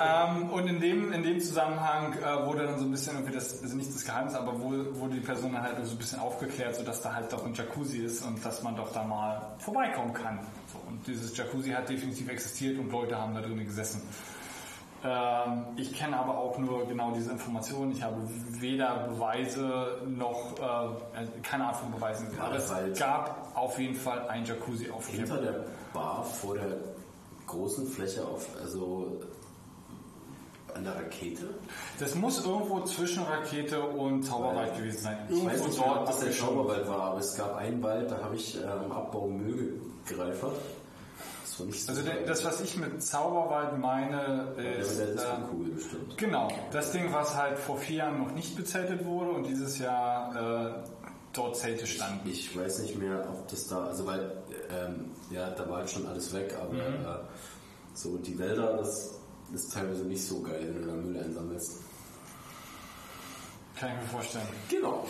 Ähm, 0.00 0.50
und 0.50 0.66
in 0.68 0.80
dem, 0.80 1.12
in 1.12 1.22
dem 1.22 1.40
Zusammenhang 1.40 2.14
äh, 2.14 2.46
wurde 2.46 2.66
dann 2.66 2.78
so 2.78 2.84
ein 2.84 2.90
bisschen 2.90 3.14
irgendwie 3.14 3.34
das, 3.34 3.62
also 3.62 3.76
nicht 3.76 3.94
das 3.94 4.04
Geheimnis, 4.04 4.34
aber 4.34 4.60
wurde, 4.60 4.98
wurde 4.98 5.14
die 5.14 5.20
Person 5.20 5.52
dann 5.52 5.62
halt 5.62 5.76
so 5.84 5.92
ein 5.92 5.98
bisschen 5.98 6.20
aufgeklärt, 6.20 6.74
sodass 6.76 7.02
da 7.02 7.14
halt 7.14 7.32
doch 7.32 7.44
ein 7.44 7.54
Jacuzzi 7.54 7.98
ist 7.98 8.24
und 8.24 8.44
dass 8.44 8.62
man 8.62 8.76
doch 8.76 8.92
da 8.92 9.04
mal 9.04 9.56
vorbeikommen 9.58 10.12
kann. 10.12 10.40
So, 10.72 10.78
und 10.88 11.06
dieses 11.06 11.36
Jacuzzi 11.36 11.70
hat 11.70 11.88
definitiv 11.88 12.28
existiert 12.28 12.78
und 12.78 12.90
Leute 12.90 13.18
haben 13.18 13.34
da 13.34 13.40
drin 13.40 13.58
gesessen. 13.64 14.02
Ähm, 15.04 15.66
ich 15.76 15.92
kenne 15.92 16.16
aber 16.16 16.38
auch 16.38 16.58
nur 16.58 16.86
genau 16.86 17.12
diese 17.12 17.30
Informationen. 17.30 17.92
Ich 17.92 18.02
habe 18.02 18.16
weder 18.60 19.08
Beweise 19.08 19.98
noch 20.06 20.54
äh, 20.58 21.40
keine 21.42 21.66
Art 21.66 21.76
von 21.76 21.92
Beweisen. 21.92 22.28
Aber 22.40 22.56
es 22.56 22.72
halt. 22.72 22.98
gab 22.98 23.52
auf 23.54 23.78
jeden 23.78 23.94
Fall 23.94 24.28
ein 24.28 24.44
Jacuzzi 24.44 24.90
auf 24.90 25.06
Hinter 25.08 25.38
der 25.38 25.64
Bar 25.92 26.24
vor 26.24 26.54
der 26.54 26.95
großen 27.46 27.86
Fläche 27.86 28.24
auf, 28.26 28.46
also 28.60 29.20
an 30.74 30.84
der 30.84 30.94
Rakete. 30.96 31.48
Das 31.98 32.14
muss 32.14 32.44
irgendwo 32.44 32.80
zwischen 32.84 33.22
Rakete 33.22 33.80
und 33.80 34.22
Zauberwald 34.24 34.76
gewesen 34.76 34.98
sein. 35.02 35.18
Ich 35.28 35.36
weiß 35.36 35.42
Irgendwo 35.44 35.66
nicht 35.68 35.78
ob 35.80 35.86
dort 35.86 36.08
das 36.08 36.20
der. 36.20 36.32
Schauberwald 36.32 36.88
war, 36.88 37.00
aber 37.00 37.18
es 37.20 37.34
gab 37.36 37.56
einen 37.56 37.82
Wald, 37.82 38.10
da 38.10 38.18
habe 38.22 38.36
ich 38.36 38.60
äh, 38.60 38.66
am 38.66 38.92
Abbau 38.92 39.26
Müll 39.28 39.80
gereifert. 40.06 40.56
Das 41.42 41.60
war 41.60 41.66
nicht 41.66 41.82
so 41.82 41.92
Also 41.92 42.02
der, 42.02 42.26
das, 42.26 42.44
was 42.44 42.60
ich 42.60 42.76
mit 42.76 43.02
Zauberwald 43.02 43.78
meine, 43.78 44.52
Ja, 44.58 44.62
ist... 44.62 44.98
der 44.98 45.08
ist 45.08 45.24
ähm, 45.24 45.44
cool 45.52 45.66
bestimmt. 45.70 46.18
Genau, 46.18 46.48
das 46.72 46.92
Ding, 46.92 47.10
was 47.12 47.34
halt 47.34 47.58
vor 47.58 47.78
vier 47.78 47.96
Jahren 47.96 48.18
noch 48.18 48.32
nicht 48.32 48.54
bezeltet 48.56 49.06
wurde 49.06 49.30
und 49.30 49.46
dieses 49.46 49.78
Jahr 49.78 50.36
äh, 50.36 50.72
dort 51.32 51.56
Zelte 51.56 51.86
standen. 51.86 52.28
Ich 52.28 52.54
weiß 52.54 52.80
nicht 52.80 52.98
mehr, 52.98 53.26
ob 53.30 53.48
das 53.48 53.66
da, 53.68 53.84
also 53.86 54.06
weil, 54.06 54.30
ähm, 54.78 55.12
ja, 55.30 55.50
da 55.50 55.68
war 55.68 55.78
halt 55.78 55.90
schon 55.90 56.06
alles 56.06 56.32
weg, 56.32 56.54
aber 56.60 56.72
Mhm. 56.72 57.04
äh, 57.04 57.18
so 57.94 58.16
die 58.18 58.38
Wälder, 58.38 58.76
das 58.76 59.14
ist 59.52 59.72
teilweise 59.72 60.04
nicht 60.04 60.24
so 60.24 60.40
geil, 60.42 60.60
wenn 60.74 60.82
du 60.82 60.88
da 60.88 60.94
Müll 60.94 61.22
einsammelst. 61.22 61.80
Kann 63.78 63.90
ich 63.90 63.96
mir 64.02 64.08
vorstellen. 64.08 64.46
Genau. 64.70 65.04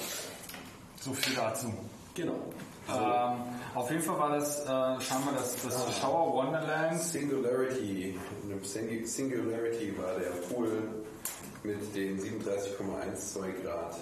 So 1.01 1.13
viel 1.13 1.35
dazu. 1.37 1.73
Genau. 2.15 2.35
Ähm, 2.89 3.41
auf 3.75 3.91
jeden 3.91 4.03
Fall 4.03 4.19
war 4.19 4.31
das, 4.31 4.61
äh, 4.61 4.65
scheinbar 5.01 5.35
das, 5.35 5.57
das 5.63 5.99
Shower 5.99 6.33
Wonderland. 6.35 7.01
Singularity. 7.01 8.19
Singu- 8.63 9.05
Singularity 9.07 9.97
war 9.99 10.15
der 10.19 10.31
Pool 10.49 10.89
mit 11.65 11.95
den 11.97 12.19
37,12 12.19 13.63
Grad. 13.65 13.97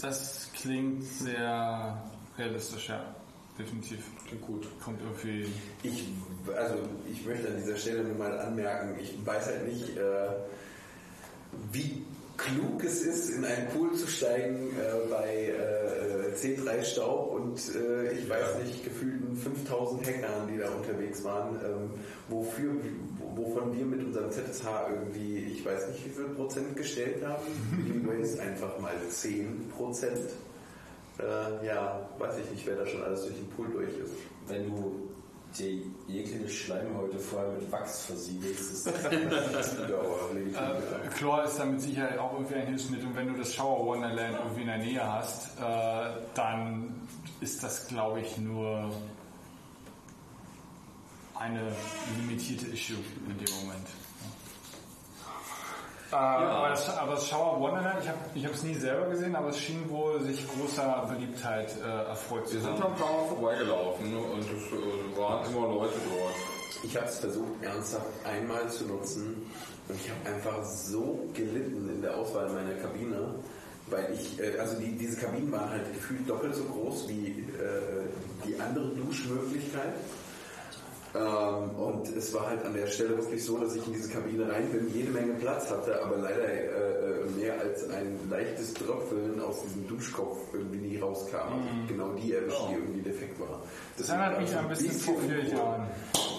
Das 0.00 0.50
klingt 0.54 1.04
sehr 1.04 2.02
realistisch, 2.38 2.88
ja. 2.88 3.14
Definitiv. 3.58 4.00
Klingt 4.26 4.42
gut. 4.42 4.66
Kommt 4.82 5.00
irgendwie. 5.00 5.46
Ich, 5.82 6.08
also 6.54 6.74
ich 7.10 7.24
möchte 7.24 7.48
an 7.48 7.56
dieser 7.56 7.76
Stelle 7.76 8.04
nur 8.04 8.16
mal 8.16 8.38
anmerken, 8.38 8.98
ich 9.00 9.14
weiß 9.24 9.46
halt 9.46 9.66
nicht, 9.66 9.96
äh, 9.96 10.28
wie 11.72 12.04
klug 12.36 12.84
es 12.84 13.00
ist, 13.00 13.30
in 13.30 13.44
einen 13.44 13.68
Pool 13.68 13.94
zu 13.94 14.06
steigen 14.06 14.70
äh, 14.76 15.08
bei 15.10 15.54
äh, 15.54 16.34
C3 16.36 16.84
Staub 16.84 17.32
und 17.32 17.58
äh, 17.74 18.12
ich 18.12 18.28
weiß 18.28 18.58
nicht, 18.62 18.84
gefühlten 18.84 19.36
5000 19.36 20.06
Hektar, 20.06 20.46
die 20.46 20.58
da 20.58 20.68
unterwegs 20.68 21.24
waren, 21.24 21.56
ähm, 21.64 21.90
wofür, 22.28 22.72
wovon 23.34 23.76
wir 23.76 23.86
mit 23.86 24.04
unserem 24.04 24.30
ZSH 24.30 24.66
irgendwie, 24.90 25.38
ich 25.38 25.64
weiß 25.64 25.88
nicht 25.88 26.04
wie 26.04 26.10
viel 26.10 26.28
Prozent 26.34 26.76
gestellt 26.76 27.24
haben, 27.24 27.44
Waste 28.06 28.42
einfach 28.42 28.78
mal 28.78 28.94
10 29.08 29.70
Prozent. 29.74 30.18
Äh, 31.18 31.66
ja, 31.66 32.08
weiß 32.18 32.38
ich 32.38 32.50
nicht, 32.50 32.66
wer 32.66 32.76
da 32.76 32.86
schon 32.86 33.02
alles 33.02 33.22
durch 33.22 33.36
den 33.36 33.48
Pool 33.50 33.68
durch 33.70 33.96
ist. 33.98 34.12
Wenn 34.46 34.68
du 34.70 35.08
die 35.58 35.90
jegliche 36.06 36.48
Schleimhäute 36.48 37.18
vorher 37.18 37.50
mit 37.52 37.70
Wachs 37.72 38.02
versiegelst, 38.06 38.72
ist 38.72 38.86
das 38.86 39.04
Äh, 40.56 41.08
Chlor 41.16 41.44
ist 41.44 41.58
da 41.58 41.64
mit 41.64 41.80
Sicherheit 41.80 42.18
auch 42.18 42.32
irgendwie 42.34 42.56
ein 42.56 42.66
Hilfsmittel. 42.66 43.06
Und 43.06 43.16
wenn 43.16 43.28
du 43.32 43.38
das 43.38 43.54
Shower 43.54 43.86
Wonderland 43.86 44.36
irgendwie 44.38 44.60
in 44.62 44.66
der 44.66 44.78
Nähe 44.78 45.12
hast, 45.12 45.58
äh, 45.58 46.10
dann 46.34 47.08
ist 47.40 47.62
das, 47.62 47.88
glaube 47.88 48.20
ich, 48.20 48.36
nur 48.38 48.90
eine 51.38 51.72
limitierte 52.18 52.66
Issue 52.66 52.96
in 53.28 53.38
dem 53.38 53.54
Moment. 53.60 53.86
Äh, 56.16 56.44
aber, 56.46 56.68
das, 56.70 56.88
aber 56.96 57.12
das 57.12 57.28
Shower 57.28 57.60
Wonderland, 57.60 57.98
ich 58.02 58.08
habe 58.08 58.18
ich 58.34 58.44
es 58.44 58.62
nie 58.62 58.74
selber 58.74 59.06
gesehen, 59.08 59.36
aber 59.36 59.48
es 59.48 59.58
schien 59.58 59.88
wohl 59.90 60.20
sich 60.22 60.46
großer 60.48 61.06
Beliebtheit 61.10 61.74
äh, 61.84 62.08
erfreut 62.08 62.48
zu 62.48 62.54
Wir 62.54 62.60
sind 62.62 62.72
haben. 62.72 62.92
am 62.92 62.98
Tower 62.98 63.26
vorbeigelaufen 63.28 64.12
ne, 64.12 64.18
und 64.18 64.40
es 64.40 64.46
äh, 64.48 65.18
waren 65.18 65.46
immer 65.50 65.68
Leute 65.68 65.94
dort. 66.08 66.34
Ich 66.82 66.96
habe 66.96 67.06
es 67.06 67.18
versucht, 67.18 67.62
ernsthaft 67.62 68.06
einmal 68.24 68.68
zu 68.70 68.84
nutzen 68.84 69.50
und 69.88 69.96
ich 69.96 70.10
habe 70.10 70.34
einfach 70.34 70.64
so 70.64 71.28
gelitten 71.34 71.88
in 71.90 72.02
der 72.02 72.16
Auswahl 72.16 72.48
meiner 72.50 72.74
Kabine, 72.74 73.34
weil 73.88 74.12
ich, 74.14 74.40
äh, 74.40 74.58
also 74.58 74.78
die, 74.78 74.96
diese 74.96 75.20
Kabinen 75.20 75.52
waren 75.52 75.68
halt 75.70 75.92
gefühlt 75.92 76.28
doppelt 76.28 76.54
so 76.54 76.64
groß 76.64 77.08
wie 77.08 77.28
äh, 77.28 78.06
die 78.46 78.58
andere 78.58 78.88
Duschmöglichkeit. 78.88 79.94
Ähm, 81.16 81.70
und 81.76 82.08
es 82.14 82.34
war 82.34 82.48
halt 82.48 82.64
an 82.64 82.74
der 82.74 82.86
Stelle 82.88 83.16
wirklich 83.16 83.44
so, 83.44 83.56
dass 83.58 83.74
ich 83.74 83.86
in 83.86 83.94
diese 83.94 84.10
Kabine 84.10 84.50
rein 84.50 84.68
bin, 84.70 84.92
jede 84.92 85.10
Menge 85.10 85.34
Platz 85.34 85.70
hatte, 85.70 86.02
aber 86.02 86.16
leider 86.18 86.44
äh, 86.44 86.66
äh, 86.66 87.30
mehr 87.36 87.58
als 87.60 87.88
ein 87.88 88.18
leichtes 88.28 88.74
Tröpfeln 88.74 89.40
aus 89.40 89.62
diesem 89.62 89.86
Duschkopf 89.88 90.38
irgendwie 90.52 90.78
nie 90.78 90.98
rauskam. 90.98 91.54
Mhm. 91.54 91.86
Genau 91.88 92.12
die 92.12 92.34
erwischt, 92.34 92.60
die 92.68 92.74
irgendwie 92.74 93.02
defekt 93.02 93.40
war. 93.40 93.62
Das 93.96 94.08
erinnert 94.08 94.40
mich 94.40 94.54
ein 94.54 94.64
so 94.64 94.68
bisschen 94.68 94.92
vier 94.92 95.14
uncool. 95.14 95.56
Jahren. 95.56 95.86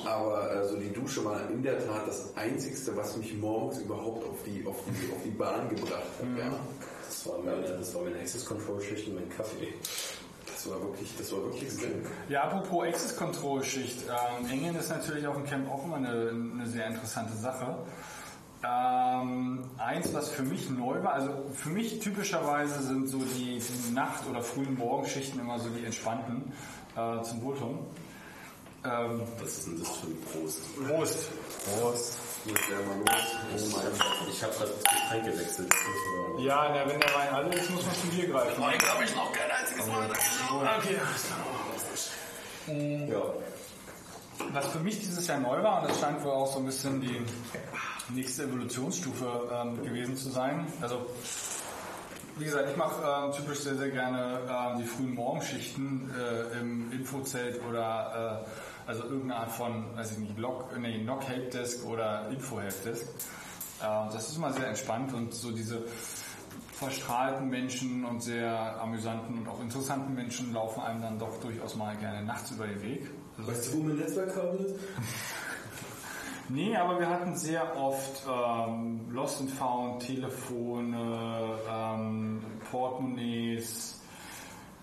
Aber 0.06 0.56
äh, 0.56 0.68
so 0.68 0.76
die 0.78 0.94
Dusche 0.94 1.26
war 1.26 1.50
in 1.50 1.64
der 1.64 1.80
Tat 1.80 2.08
das 2.08 2.36
Einzigste, 2.36 2.96
was 2.96 3.18
mich 3.18 3.36
morgens 3.38 3.80
überhaupt 3.80 4.24
auf 4.26 4.44
die, 4.46 4.64
auf 4.68 4.78
die, 4.86 5.14
auf 5.14 5.24
die 5.24 5.32
Bahn 5.32 5.70
gebracht 5.70 6.04
hat. 6.20 6.38
Ja. 6.38 6.52
Das 7.06 7.28
war 7.28 7.40
meine, 7.40 7.62
das 7.62 7.96
war 7.96 8.04
meine 8.04 8.20
Access 8.20 8.46
Control 8.46 8.80
Schicht 8.82 9.08
und 9.08 9.16
mein 9.16 9.30
Kaffee. 9.30 9.74
Das 10.68 10.76
war 10.76 10.82
wirklich, 10.82 11.16
das 11.18 11.32
war 11.32 11.44
wirklich 11.44 11.72
schlimm. 11.72 12.06
Ja, 12.28 12.44
apropos 12.44 12.86
Access 12.88 13.16
Control 13.16 13.64
Schicht. 13.64 14.00
Ähm, 14.08 14.50
Engeln 14.50 14.76
ist 14.76 14.90
natürlich 14.90 15.26
auf 15.26 15.36
dem 15.36 15.46
Camp 15.46 15.70
auch 15.72 15.86
immer 15.86 15.96
eine, 15.96 16.30
eine 16.30 16.68
sehr 16.68 16.88
interessante 16.88 17.34
Sache. 17.38 17.78
Ähm, 18.64 19.64
eins, 19.78 20.14
was 20.14 20.30
für 20.30 20.44
mich 20.44 20.70
neu 20.70 21.02
war, 21.04 21.14
also 21.14 21.30
für 21.54 21.70
mich 21.70 22.00
typischerweise 22.00 22.82
sind 22.82 23.08
so 23.08 23.20
die, 23.20 23.60
die 23.60 23.94
Nacht- 23.94 24.28
oder 24.30 24.42
frühen 24.42 24.76
Morgenschichten 24.76 25.40
immer 25.40 25.60
so 25.60 25.70
die 25.70 25.86
entspannten 25.86 26.52
äh, 26.96 27.22
zum 27.22 27.44
Wohltun. 27.44 27.80
Ähm, 28.84 29.22
Was 29.40 29.60
ist 29.60 29.68
denn 29.68 29.80
das 29.80 29.90
für 29.98 30.08
ein 30.08 30.18
Prost? 30.22 30.62
Prost. 30.86 31.30
Prost. 31.80 32.18
Oh 32.50 32.53
mein 32.88 33.03
Gott, 33.03 33.17
ich 34.30 34.43
habe 34.43 34.53
gerade 34.53 34.72
das 34.72 34.84
Getränk 34.84 35.26
gewechselt. 35.26 35.74
Ja, 36.40 36.69
na, 36.74 36.90
wenn 36.90 37.00
der 37.00 37.14
Wein 37.14 37.30
alle 37.34 37.53
ist, 37.53 37.69
muss 37.72 37.85
man 37.85 37.95
zum 37.95 38.09
Bier 38.11 38.27
greifen. 38.30 38.61
Wein 38.61 38.80
habe 38.88 39.03
ich 39.03 39.16
noch 39.16 39.34
kein 39.34 39.51
einziges 39.51 39.88
Mal. 39.88 40.09
Okay. 40.77 40.98
Ja. 43.11 43.22
Was 44.53 44.67
für 44.67 44.80
mich 44.80 45.00
dieses 45.00 45.27
Jahr 45.27 45.40
neu 45.40 45.61
war, 45.61 45.82
und 45.82 45.90
das 45.90 46.00
scheint 46.00 46.24
wohl 46.24 46.32
auch 46.32 46.51
so 46.51 46.59
ein 46.59 46.66
bisschen 46.66 47.01
die 47.01 47.22
nächste 48.14 48.43
Evolutionsstufe 48.43 49.50
ähm, 49.51 49.84
gewesen 49.84 50.16
zu 50.16 50.30
sein. 50.30 50.67
Also, 50.82 51.06
wie 52.38 52.45
gesagt, 52.45 52.69
ich 52.69 52.77
mache 52.77 53.03
ähm, 53.03 53.34
typisch 53.34 53.59
sehr, 53.59 53.76
sehr 53.76 53.90
gerne 53.90 54.40
ähm, 54.48 54.77
die 54.80 54.85
frühen 54.85 55.16
Morgenschichten 55.16 56.14
äh, 56.17 56.59
im 56.59 56.92
Infozelt 56.93 57.61
oder 57.67 58.45
äh, 58.45 58.50
also 58.88 59.03
irgendeine 59.03 59.35
Art 59.35 59.51
von, 59.51 59.95
weiß 59.95 60.14
ich 60.14 60.17
nicht, 60.19 60.38
Log, 60.38 60.69
nee, 60.80 60.99
Knock 60.99 61.27
Helpdesk 61.27 61.85
oder 61.85 62.30
Info 62.30 62.59
Helpdesk. 62.59 63.06
Äh, 63.82 64.14
das 64.14 64.30
ist 64.30 64.38
immer 64.38 64.53
sehr 64.53 64.67
entspannt 64.67 65.14
und 65.14 65.33
so 65.33 65.51
diese 65.51 65.83
verstrahlten 66.72 67.49
Menschen 67.49 68.06
und 68.06 68.22
sehr 68.22 68.80
amüsanten 68.82 69.40
und 69.40 69.48
auch 69.48 69.59
interessanten 69.61 70.14
Menschen 70.14 70.53
laufen 70.53 70.82
einem 70.82 71.01
dann 71.01 71.19
doch 71.19 71.40
durchaus 71.41 71.75
mal 71.75 71.95
gerne 71.98 72.24
nachts 72.24 72.51
über 72.51 72.67
den 72.67 72.82
Weg. 72.82 73.09
Also 73.38 73.51
Weißt 73.51 73.74
du, 73.74 73.77
wo 73.77 73.83
mein 73.83 73.98
Netzwerkkabel 73.98 74.66
ist? 74.66 74.75
Nee, 76.49 76.77
aber 76.77 76.98
wir 76.98 77.09
hatten 77.09 77.35
sehr 77.35 77.75
oft 77.75 78.25
ähm, 78.25 79.01
Lost 79.11 79.41
and 79.41 79.51
Found, 79.51 80.01
Telefone, 80.01 81.59
ähm, 81.69 82.41
Portemonnaies, 82.72 83.97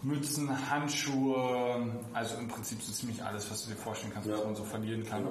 Mützen, 0.04 0.70
Handschuhe, 0.70 1.90
also 2.12 2.36
im 2.36 2.48
Prinzip 2.48 2.80
so 2.82 2.92
ziemlich 2.92 3.22
alles, 3.22 3.50
was 3.50 3.64
du 3.64 3.70
dir 3.70 3.76
vorstellen 3.76 4.12
kannst, 4.12 4.30
was 4.30 4.44
man 4.44 4.54
so 4.54 4.62
verlieren 4.62 5.04
kann. 5.04 5.26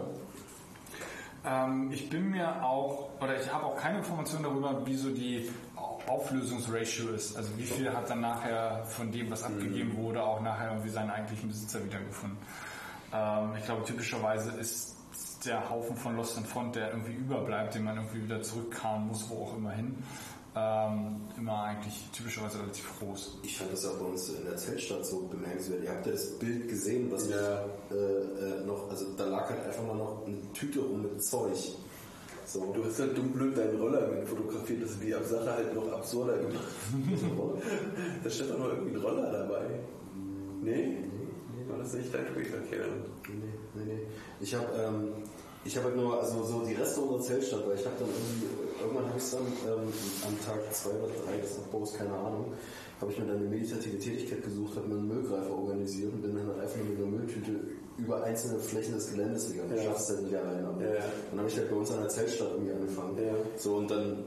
Ähm, 1.46 1.92
ich 1.92 2.10
bin 2.10 2.32
mir 2.32 2.64
auch, 2.64 3.10
oder 3.22 3.40
ich 3.40 3.52
habe 3.54 3.66
auch 3.66 3.78
keine 3.78 4.00
Informationen 4.00 4.44
darüber, 4.44 4.86
wie 4.86 4.96
so 4.96 5.12
die 5.12 5.50
Auflösungsratio 6.08 7.10
ist. 7.10 7.36
Also 7.38 7.58
wie 7.58 7.64
viel 7.64 7.94
hat 7.94 8.10
dann 8.10 8.22
nachher 8.22 8.84
von 8.86 9.12
dem, 9.12 9.30
was 9.30 9.44
abgegeben 9.44 9.96
wurde, 9.96 10.24
auch 10.24 10.42
nachher 10.42 10.72
irgendwie 10.72 10.90
seinen 10.90 11.12
eigentlichen 11.12 11.50
Besitzer 11.50 11.84
wiedergefunden. 11.84 12.38
Ähm, 13.14 13.56
ich 13.58 13.66
glaube, 13.66 13.84
typischerweise 13.84 14.52
ist 14.52 14.96
der 15.46 15.70
Haufen 15.70 15.96
von 15.98 16.16
Lost 16.16 16.38
and 16.38 16.48
Found, 16.48 16.76
der 16.76 16.90
irgendwie 16.90 17.14
überbleibt, 17.14 17.76
den 17.76 17.84
man 17.84 17.98
irgendwie 17.98 18.24
wieder 18.24 18.42
zurückkramen 18.42 19.10
muss, 19.10 19.30
wo 19.30 19.44
auch 19.44 19.58
immer 19.58 19.72
hin, 19.72 19.96
ähm, 20.56 21.22
immer 21.38 21.64
eigentlich 21.64 21.96
typischerweise 22.12 22.60
relativ 22.60 23.00
groß. 23.00 23.40
Ich 23.44 23.58
fand 23.58 23.74
das 23.74 23.86
auch 23.86 23.98
bei 23.98 24.06
uns 24.06 24.30
in 24.30 24.46
der 24.46 24.56
Zeltstadt 24.56 25.06
so 25.06 25.22
bemerkenswert. 25.24 25.84
Ihr 25.84 25.90
habt 25.90 26.06
ja 26.06 26.12
das 26.12 26.38
Bild 26.38 26.70
gesehen, 26.70 27.12
was 27.12 27.30
ja. 27.30 27.66
äh, 27.92 27.96
äh, 27.96 28.66
noch, 28.66 28.90
also 28.90 29.06
da 29.18 29.26
lag 29.26 29.50
halt 29.50 29.66
einfach 29.66 29.84
mal 29.84 29.96
noch 29.96 30.26
eine 30.26 30.38
Tüte 30.54 30.80
rum 30.80 31.02
mit 31.02 31.24
Zeug. 31.24 31.58
So. 32.46 32.72
Du 32.74 32.84
hast 32.86 33.00
halt 33.00 33.18
dumm 33.18 33.32
blöd 33.32 33.58
deinen 33.58 33.80
Roller 33.80 34.08
mit 34.08 34.28
fotografiert, 34.28 34.84
das 34.84 34.92
ist 34.92 35.04
die 35.04 35.12
Sache 35.12 35.52
halt 35.52 35.74
noch 35.74 35.92
absurder 35.92 36.38
gemacht. 36.38 36.60
da 38.24 38.30
steht 38.30 38.52
doch 38.52 38.60
noch 38.60 38.70
irgendwie 38.70 38.96
ein 38.96 39.02
Roller 39.02 39.32
dabei. 39.32 39.66
Nee? 40.62 40.98
War 41.68 41.80
das 41.80 41.94
nicht 41.94 42.14
dein 42.14 42.26
dann. 42.26 42.36
Nee, 43.28 43.54
nee, 43.74 43.84
nee. 43.86 44.00
Ich 44.40 44.54
habe 44.54 44.68
ähm, 44.78 45.14
Ich 45.66 45.78
habe 45.78 45.88
halt 45.88 45.96
nur, 45.96 46.20
also 46.20 46.44
so 46.44 46.60
die 46.66 46.74
Reste 46.74 47.00
unserer 47.02 47.22
Zeltstadt, 47.22 47.66
weil 47.68 47.76
ich 47.80 47.86
habe 47.86 47.96
dann 47.98 48.10
irgendwie, 48.10 48.48
irgendwann 48.82 49.08
habe 49.08 49.18
ich 49.18 49.32
dann 49.32 49.48
ähm, 49.64 49.88
am 50.28 50.36
Tag 50.46 50.60
zwei 50.74 50.90
oder 50.92 51.08
drei 51.24 51.38
des 51.40 51.58
Abbaus, 51.58 51.94
keine 51.94 52.14
Ahnung, 52.14 52.52
habe 53.00 53.12
ich 53.12 53.20
mir 53.20 53.26
dann 53.28 53.38
eine 53.38 53.48
meditative 53.48 53.98
Tätigkeit 53.98 54.44
gesucht, 54.44 54.76
habe 54.76 54.88
mir 54.90 54.96
einen 54.96 55.08
Müllgreifer 55.08 55.52
organisiert 55.56 56.12
und 56.14 56.22
bin 56.22 56.36
dann 56.36 56.48
halt 56.48 56.60
einfach 56.60 56.78
mit 56.84 56.98
einer 56.98 57.08
Mülltüte 57.08 57.52
über 57.98 58.24
einzelne 58.24 58.60
Flächen 58.60 58.96
des 58.96 59.10
Geländes 59.12 59.52
gegangen. 59.52 59.70
Du 59.72 59.76
Ja. 59.78 59.84
schaffst 59.84 60.10
halt 60.10 60.24
nicht 60.24 60.36
alleine. 60.36 60.68
Ja, 60.84 60.94
ja. 60.96 61.04
Dann 61.32 61.40
habe 61.40 61.50
ich 61.50 61.58
halt 61.58 61.70
bei 61.70 61.76
uns 61.78 61.92
an 61.92 62.00
der 62.02 62.10
Zeltstadt 62.10 62.50
irgendwie 62.52 62.74
angefangen. 62.74 63.18
So 63.56 63.76
und 63.76 63.90
dann, 63.90 64.26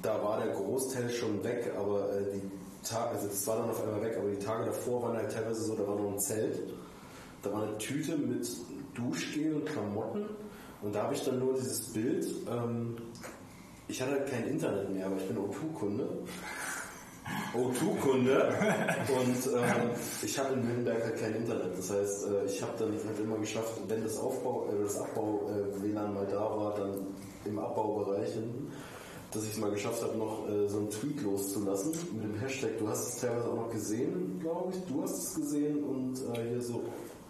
da 0.00 0.22
war 0.22 0.42
der 0.42 0.54
Großteil 0.54 1.10
schon 1.10 1.44
weg, 1.44 1.72
aber 1.78 2.08
äh, 2.16 2.24
die 2.34 2.42
Tage, 2.88 3.16
also 3.16 3.26
das 3.28 3.46
war 3.46 3.56
dann 3.58 3.68
auf 3.68 3.82
einmal 3.82 4.00
weg, 4.00 4.16
aber 4.18 4.30
die 4.30 4.38
Tage 4.38 4.64
davor 4.64 5.02
waren 5.02 5.16
halt 5.18 5.30
teilweise 5.30 5.62
so, 5.62 5.74
da 5.74 5.86
war 5.86 5.96
noch 5.96 6.12
ein 6.12 6.18
Zelt, 6.18 6.58
da 7.42 7.52
war 7.52 7.64
eine 7.64 7.76
Tüte 7.76 8.16
mit 8.16 8.48
Duschgel 8.94 9.56
und 9.56 9.66
Klamotten 9.66 10.24
und 10.82 10.94
da 10.94 11.04
habe 11.04 11.14
ich 11.14 11.24
dann 11.24 11.38
nur 11.38 11.54
dieses 11.54 11.92
Bild, 11.92 12.26
ähm, 12.50 12.96
ich 13.88 14.00
hatte 14.00 14.24
kein 14.24 14.46
Internet 14.46 14.90
mehr, 14.90 15.06
aber 15.06 15.16
ich 15.16 15.26
bin 15.26 15.36
O2-Kunde. 15.36 16.08
O2-Kunde 17.54 18.54
und 19.08 19.46
ähm, 19.54 19.90
ich 20.22 20.38
habe 20.38 20.54
in 20.54 20.68
Wittenberg 20.68 21.02
halt 21.02 21.20
kein 21.20 21.34
Internet. 21.34 21.76
Das 21.76 21.90
heißt, 21.90 22.26
äh, 22.26 22.44
ich 22.46 22.62
habe 22.62 22.72
dann 22.78 22.92
halt 22.92 23.20
immer 23.20 23.38
geschafft, 23.38 23.72
wenn 23.88 24.02
das 24.02 24.18
Aufbau, 24.18 24.66
äh, 24.68 24.82
das 24.82 24.98
Abbau 24.98 25.48
äh, 25.48 25.82
WLAN 25.82 26.14
mal 26.14 26.26
da 26.26 26.40
war, 26.40 26.74
dann 26.74 27.06
im 27.44 27.58
Abbaubereich 27.58 28.32
hinten, 28.32 28.72
dass 29.32 29.44
ich 29.44 29.50
es 29.50 29.58
mal 29.58 29.70
geschafft 29.70 30.02
habe, 30.02 30.16
noch 30.16 30.48
äh, 30.48 30.68
so 30.68 30.78
einen 30.78 30.90
Tweet 30.90 31.22
loszulassen 31.22 31.92
mit 32.14 32.24
dem 32.24 32.34
Hashtag. 32.36 32.78
Du 32.78 32.88
hast 32.88 33.14
es 33.14 33.20
teilweise 33.20 33.48
auch 33.48 33.56
noch 33.56 33.70
gesehen, 33.70 34.38
glaube 34.40 34.72
ich. 34.72 34.92
Du 34.92 35.02
hast 35.02 35.18
es 35.18 35.34
gesehen 35.34 35.84
und 35.84 36.20
äh, 36.36 36.48
hier 36.48 36.62
so 36.62 36.82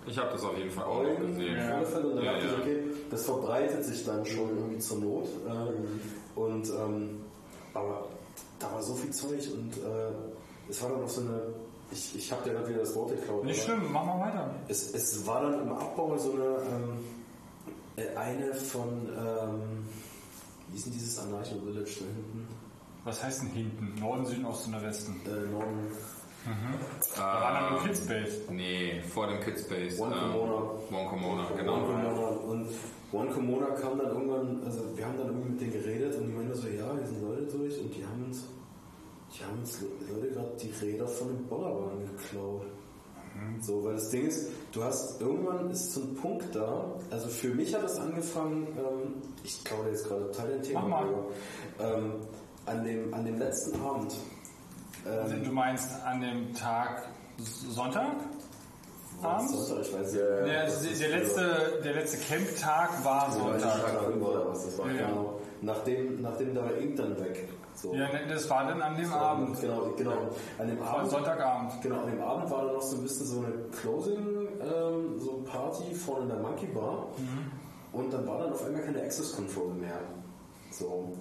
Ich 0.07 0.19
habe 0.19 0.31
das 0.33 0.43
auf 0.43 0.57
jeden 0.57 0.71
Fall 0.71 0.85
auch 0.85 1.03
noch 1.03 1.11
Eugen, 1.11 1.37
gesehen. 1.37 1.57
Fälle. 1.87 2.07
Und 2.09 2.17
dann 2.17 2.25
Ja, 2.25 2.33
dachte 2.33 2.47
ja. 2.47 2.53
ich, 2.53 2.59
okay, 2.61 2.83
das 3.11 3.25
verbreitet 3.25 3.85
sich 3.85 4.05
dann 4.05 4.25
schon 4.25 4.49
irgendwie 4.57 4.79
zur 4.79 4.99
Not. 4.99 5.29
Äh, 5.47 6.39
und 6.39 6.69
ähm, 6.71 7.21
aber 7.75 8.09
da 8.59 8.73
war 8.73 8.83
so 8.83 8.95
viel 8.95 9.11
Zeug 9.11 9.41
und 9.55 9.77
äh, 9.77 10.11
es 10.69 10.83
war 10.83 10.91
dann 10.91 11.03
auch 11.05 11.09
so 11.09 11.21
eine. 11.23 11.43
Ich, 11.93 12.15
ich 12.17 12.31
habe 12.33 12.45
dir 12.45 12.53
gerade 12.55 12.69
wieder 12.69 12.81
das 12.81 12.95
Wort 12.95 13.11
geklaut. 13.11 13.45
Nicht 13.45 13.63
schlimm, 13.65 13.91
mach 13.93 14.05
mal 14.05 14.21
weiter. 14.21 14.55
Es, 14.69 14.95
es 14.95 15.27
war 15.27 15.43
dann 15.43 15.63
im 15.63 15.73
Abbau 15.73 16.17
so 16.17 16.33
eine 16.33 16.45
ähm, 16.45 16.99
äh, 17.97 18.17
eine 18.17 18.55
von 18.55 18.89
ähm, 18.89 19.61
wie 20.69 20.77
ist 20.77 20.87
denn 20.87 20.93
dieses 20.93 21.19
Anarcho 21.19 21.57
Village 21.65 21.91
da 21.99 22.07
hinten? 22.07 22.49
Was 23.05 23.23
heißt 23.23 23.43
denn 23.43 23.49
hinten? 23.49 23.99
Norden, 23.99 24.25
Süden, 24.27 24.45
Osten 24.45 24.73
oder 24.75 24.85
Westen? 24.85 25.21
Äh, 25.27 25.51
Norden. 25.51 25.89
Da 27.17 27.23
war 27.23 27.53
dann 27.53 27.73
nur 27.73 27.83
Kidspace. 27.83 28.49
Nee, 28.51 29.01
vor 29.13 29.27
dem 29.27 29.41
Kidspace. 29.41 30.01
One 30.01 30.15
ähm, 30.15 30.33
Pomona. 30.33 30.63
One 30.91 31.11
Pomona, 31.11 31.51
genau. 31.57 31.75
One 31.75 31.85
Pomona. 31.85 32.29
Und 32.49 32.69
One 33.13 33.31
Pomona 33.31 33.67
kam 33.75 33.99
dann 33.99 34.09
irgendwann, 34.09 34.63
also 34.65 34.97
wir 34.97 35.07
haben 35.07 35.19
dann 35.19 35.27
irgendwie 35.27 35.51
mit 35.51 35.61
denen 35.61 35.73
geredet 35.73 36.17
und 36.17 36.27
die 36.29 36.33
meinten 36.33 36.55
so, 36.55 36.69
ja, 36.69 36.93
hier 36.97 37.07
sind 37.07 37.23
Leute 37.23 37.43
durch 37.43 37.79
und 37.81 37.95
die 37.95 38.05
haben 38.07 38.25
uns, 38.25 38.45
die 39.35 39.45
haben 39.45 39.59
uns 39.59 39.85
Leute 40.09 40.31
gerade 40.31 40.57
die 40.63 40.71
Räder 40.85 41.07
von 41.07 41.29
dem 41.29 41.47
Bollerwagen 41.47 42.07
geklaut. 42.07 42.67
So, 43.61 43.85
weil 43.85 43.95
das 43.95 44.09
Ding 44.11 44.27
ist, 44.27 44.51
du 44.73 44.83
hast 44.83 45.21
irgendwann 45.21 45.71
ist 45.71 45.93
so 45.93 46.01
ein 46.01 46.15
Punkt 46.15 46.55
da, 46.55 46.99
also 47.11 47.29
für 47.29 47.49
mich 47.49 47.75
hat 47.75 47.83
das 47.83 47.99
angefangen, 47.99 48.67
ähm, 48.77 49.23
ich 49.45 49.63
glaube 49.65 49.89
jetzt 49.89 50.07
gerade 50.07 50.27
total 50.31 50.49
den 50.49 50.63
Thema, 50.63 50.99
aber, 50.99 51.27
ähm, 51.79 52.13
an, 52.67 52.85
dem, 52.85 53.15
an 53.15 53.25
dem 53.25 53.39
letzten 53.39 53.81
Abend. 53.81 54.15
Ähm, 55.07 55.45
Du 55.45 55.53
meinst 55.53 55.91
an 56.05 56.21
dem 56.21 56.53
Tag 56.55 57.03
Sonntag? 57.39 58.17
Abends? 59.23 59.53
Sonntag, 59.53 59.87
ich 59.87 59.93
weiß 59.95 60.13
nicht. 60.13 60.15
Der, 60.17 60.45
der, 60.45 61.19
letzte, 61.19 61.81
der 61.85 61.95
letzte 61.95 62.17
Camp-Tag 62.19 63.05
war 63.05 63.31
Sonntag. 63.33 63.61
Tag 63.61 64.17
oder 64.17 64.49
was, 64.49 64.65
das 64.67 64.79
war 64.79 64.87
Ja, 64.89 64.93
ja. 65.01 65.09
genau. 65.09 65.41
Nachdem, 65.63 66.23
nachdem 66.23 66.55
da 66.55 66.63
war 66.65 66.71
dann 66.73 67.21
weg. 67.21 67.49
So. 67.75 67.95
Ja, 67.95 68.09
ne, 68.13 68.21
das 68.29 68.49
war 68.49 68.67
dann 68.67 68.81
an 68.83 68.97
dem 68.97 69.07
So, 69.07 69.15
Abend. 69.15 69.61
Genau, 69.61 69.93
genau. 69.97 70.13
An 70.59 70.69
dem 70.69 70.83
Abend, 70.83 71.11
Sonntagabend. 71.11 71.81
genau, 71.83 72.01
an 72.01 72.11
dem 72.11 72.21
Abend 72.23 72.51
war 72.51 72.65
dann 72.65 72.75
noch 72.75 72.83
so 72.83 72.97
ein 72.97 73.03
bisschen 73.03 73.27
so 73.27 73.39
eine 73.41 73.53
Closing, 73.81 74.49
ähm, 74.63 75.19
so 75.19 75.43
Party 75.51 75.95
vorne 75.95 76.23
in 76.25 76.29
der 76.31 76.39
Monkey 76.39 76.67
Bar. 76.67 77.09
Mhm. 77.19 77.51
Und 77.99 78.13
dann 78.13 78.27
war 78.27 78.39
dann 78.39 78.53
auf 78.53 78.65
einmal 78.65 78.83
keine 78.83 79.03
Access 79.03 79.35
Control 79.35 79.73
mehr. 79.75 79.99
So. 80.71 81.13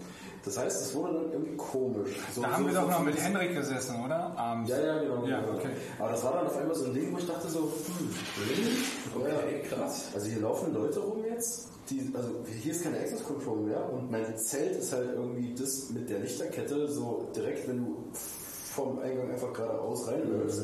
Das 0.45 0.57
heißt, 0.57 0.81
es 0.81 0.95
wurde 0.95 1.13
dann 1.13 1.31
irgendwie 1.31 1.57
komisch. 1.57 2.11
So, 2.33 2.41
Da 2.41 2.51
haben 2.51 2.63
so, 2.63 2.69
wir 2.69 2.75
so, 2.75 2.81
doch 2.81 2.89
noch 2.89 3.03
mit 3.03 3.21
Henrik 3.21 3.55
gesessen, 3.55 4.03
oder? 4.03 4.37
Abends. 4.37 4.69
Ja, 4.69 4.79
ja, 4.79 4.99
genau. 4.99 5.25
Ja, 5.25 5.41
genau. 5.41 5.53
okay. 5.57 5.69
Aber 5.99 6.11
das 6.11 6.23
war 6.23 6.33
dann 6.33 6.47
auf 6.47 6.57
einmal 6.57 6.75
so 6.75 6.85
ein 6.85 6.93
Ding, 6.93 7.13
wo 7.13 7.17
ich 7.17 7.27
dachte 7.27 7.49
so, 7.49 7.59
hm, 7.59 8.09
really? 8.47 8.71
Okay, 9.15 9.61
krass. 9.69 10.09
Also 10.13 10.27
hier 10.27 10.39
laufen 10.41 10.73
Leute 10.73 10.99
rum 10.99 11.23
jetzt, 11.29 11.67
die, 11.89 12.11
also 12.15 12.29
hier 12.47 12.71
ist 12.71 12.83
keine 12.83 12.99
Access 12.99 13.23
Control 13.23 13.61
mehr 13.61 13.91
und 13.91 14.11
mein 14.11 14.37
Zelt 14.37 14.77
ist 14.77 14.93
halt 14.93 15.09
irgendwie 15.13 15.53
das 15.55 15.89
mit 15.89 16.09
der 16.09 16.19
Lichterkette 16.19 16.87
so 16.87 17.27
direkt, 17.35 17.67
wenn 17.67 17.85
du 17.85 18.07
vom 18.13 18.99
Eingang 18.99 19.31
einfach 19.31 19.51
geradeaus 19.53 20.07
reinläufst. 20.07 20.61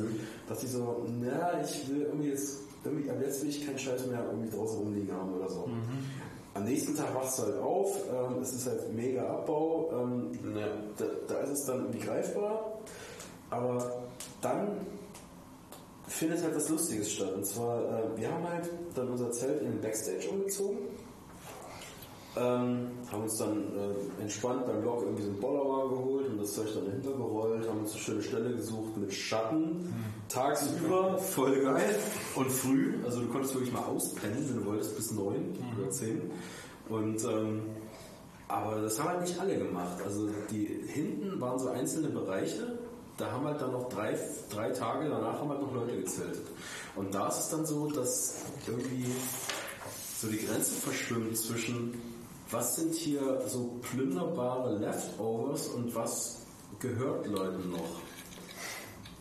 Dachte 0.48 0.66
ich 0.66 0.72
so, 0.72 1.06
na, 1.22 1.62
ich 1.62 1.90
will 1.90 2.04
irgendwie 2.04 2.30
jetzt, 2.30 2.60
irgendwie, 2.84 3.10
ab 3.10 3.18
jetzt 3.22 3.42
will 3.42 3.50
ich 3.50 3.66
keinen 3.66 3.80
Scheiß 3.80 4.06
mehr 4.08 4.24
irgendwie 4.32 4.56
draußen 4.56 4.78
rumliegen 4.80 5.14
haben 5.14 5.34
oder 5.34 5.50
so. 5.50 5.68
Am 6.56 6.64
nächsten 6.64 6.96
Tag 6.96 7.14
wachst 7.14 7.38
du 7.38 7.44
halt 7.44 7.58
auf, 7.58 7.98
ähm, 8.10 8.42
es 8.42 8.54
ist 8.54 8.66
halt 8.66 8.94
mega 8.94 9.28
Abbau, 9.28 9.92
ähm, 9.92 10.32
da, 10.98 11.06
da 11.28 11.40
ist 11.42 11.50
es 11.50 11.66
dann 11.66 11.80
irgendwie 11.82 12.00
greifbar, 12.00 12.80
aber 13.50 14.04
dann 14.42 14.80
findet 16.08 16.42
halt 16.42 16.56
was 16.56 16.70
Lustiges 16.70 17.12
statt. 17.12 17.34
Und 17.34 17.46
zwar, 17.46 17.84
äh, 17.84 18.18
wir 18.18 18.32
haben 18.32 18.48
halt 18.48 18.70
dann 18.96 19.10
unser 19.10 19.32
Zelt 19.32 19.62
in 19.64 19.72
den 19.72 19.82
Backstage 19.82 20.30
umgezogen, 20.30 20.78
ähm, 22.38 22.92
haben 23.12 23.24
uns 23.24 23.38
dann 23.38 23.64
äh, 23.78 24.22
entspannt 24.22 24.66
beim 24.66 24.82
Block 24.82 25.04
irgendwie 25.04 25.24
so 25.24 25.30
einen 25.30 25.40
Bollerwagen 25.40 25.90
geholt 25.90 26.30
und 26.30 26.38
das 26.40 26.54
Zeug 26.54 26.68
dann 26.74 26.86
dahinter 26.86 27.12
gerollt, 27.12 27.68
haben 27.68 27.80
uns 27.80 27.94
eine 27.94 28.02
schöne 28.02 28.24
Stelle 28.24 28.56
gesucht 28.56 28.98
mit 28.98 29.14
Schatten, 29.14 29.94
tagsüber, 30.28 31.18
voll 31.18 31.62
geil 31.62 31.96
und 32.36 32.52
früh, 32.52 32.96
also 33.06 33.22
du 33.22 33.28
konntest 33.28 33.54
wirklich 33.54 33.74
mal 33.74 33.84
auspennen, 33.84 34.50
wenn 34.50 34.58
du 34.58 34.66
wolltest, 34.66 34.96
bis 34.96 35.12
neun 35.12 35.58
oder 35.78 35.90
zehn. 35.90 36.32
Und 36.90 37.24
ähm, 37.24 37.62
aber 38.48 38.82
das 38.82 39.00
haben 39.00 39.10
halt 39.10 39.22
nicht 39.22 39.40
alle 39.40 39.58
gemacht. 39.58 39.98
Also 40.04 40.30
die 40.52 40.84
hinten 40.88 41.40
waren 41.42 41.58
so 41.58 41.70
einzelne 41.70 42.10
Bereiche, 42.10 42.78
da 43.18 43.32
haben 43.32 43.46
halt 43.46 43.62
dann 43.62 43.72
noch 43.72 43.90
drei, 43.90 44.18
drei 44.50 44.70
Tage 44.72 45.10
danach 45.10 45.40
haben 45.40 45.50
halt 45.50 45.62
noch 45.62 45.74
Leute 45.74 45.98
gezeltet. 45.98 46.46
Und 46.96 47.14
da 47.14 47.28
ist 47.28 47.40
es 47.40 47.50
dann 47.50 47.66
so, 47.66 47.90
dass 47.90 48.36
irgendwie 48.68 49.06
so 50.18 50.28
die 50.28 50.46
Grenze 50.46 50.74
verschwimmt 50.74 51.38
zwischen 51.38 51.94
was 52.52 52.76
sind 52.76 52.94
hier 52.94 53.42
so 53.48 53.80
plünderbare 53.82 54.78
Leftovers 54.78 55.68
und 55.70 55.94
was 55.96 56.46
gehört 56.80 57.26
Leuten 57.28 57.72
noch. 57.72 58.02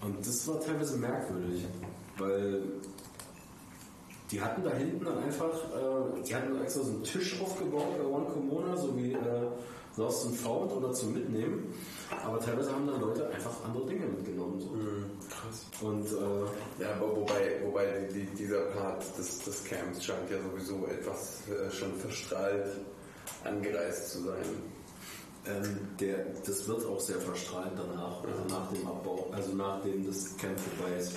Und 0.02 0.26
das 0.26 0.46
war 0.46 0.60
teilweise 0.60 0.98
merkwürdig, 0.98 1.64
weil 2.18 2.62
die 4.30 4.40
hatten 4.40 4.62
da 4.64 4.70
hinten 4.72 5.04
dann 5.04 5.18
einfach, 5.18 5.54
äh, 5.54 6.22
die 6.22 6.34
hatten 6.34 6.60
extra 6.60 6.82
so 6.82 6.90
einen 6.90 7.04
Tisch 7.04 7.40
aufgebaut 7.40 7.98
bei 7.98 8.04
One 8.04 8.26
Comona, 8.26 8.76
so 8.76 8.96
wie 8.96 9.12
äh, 9.12 9.48
Lost 9.96 10.26
and 10.26 10.36
Found 10.36 10.72
oder 10.72 10.92
zum 10.92 11.12
Mitnehmen. 11.12 11.72
Aber 12.24 12.40
teilweise 12.40 12.72
haben 12.72 12.86
dann 12.86 13.00
Leute 13.00 13.28
einfach 13.28 13.52
andere 13.64 13.86
Dinge 13.86 14.06
mitgenommen. 14.06 14.60
So. 14.60 14.70
Krass. 15.28 15.66
Und 15.80 16.06
äh, 16.06 16.82
Ja, 16.82 16.94
aber 16.96 17.16
wobei, 17.16 17.60
wobei 17.64 18.08
die, 18.12 18.24
die, 18.24 18.34
dieser 18.34 18.62
Part 18.72 19.04
des, 19.16 19.38
des 19.40 19.64
Camps 19.64 20.04
scheint 20.04 20.30
ja 20.30 20.38
sowieso 20.42 20.86
etwas 20.86 21.42
äh, 21.48 21.70
schon 21.70 21.94
verstrahlt 21.94 22.66
angereist 23.44 24.10
zu 24.10 24.24
sein. 24.24 24.44
ähm, 25.46 25.88
der, 26.00 26.24
das 26.46 26.66
wird 26.66 26.86
auch 26.86 27.00
sehr 27.00 27.20
verstrahlt 27.20 27.72
danach, 27.76 28.22
also 28.24 28.44
nach 28.48 28.70
dem 28.72 28.86
Abbau, 28.86 29.30
also 29.32 29.54
nachdem 29.54 30.06
das 30.06 30.36
Camp 30.36 30.58
vorbei 30.58 30.96
ist. 30.96 31.16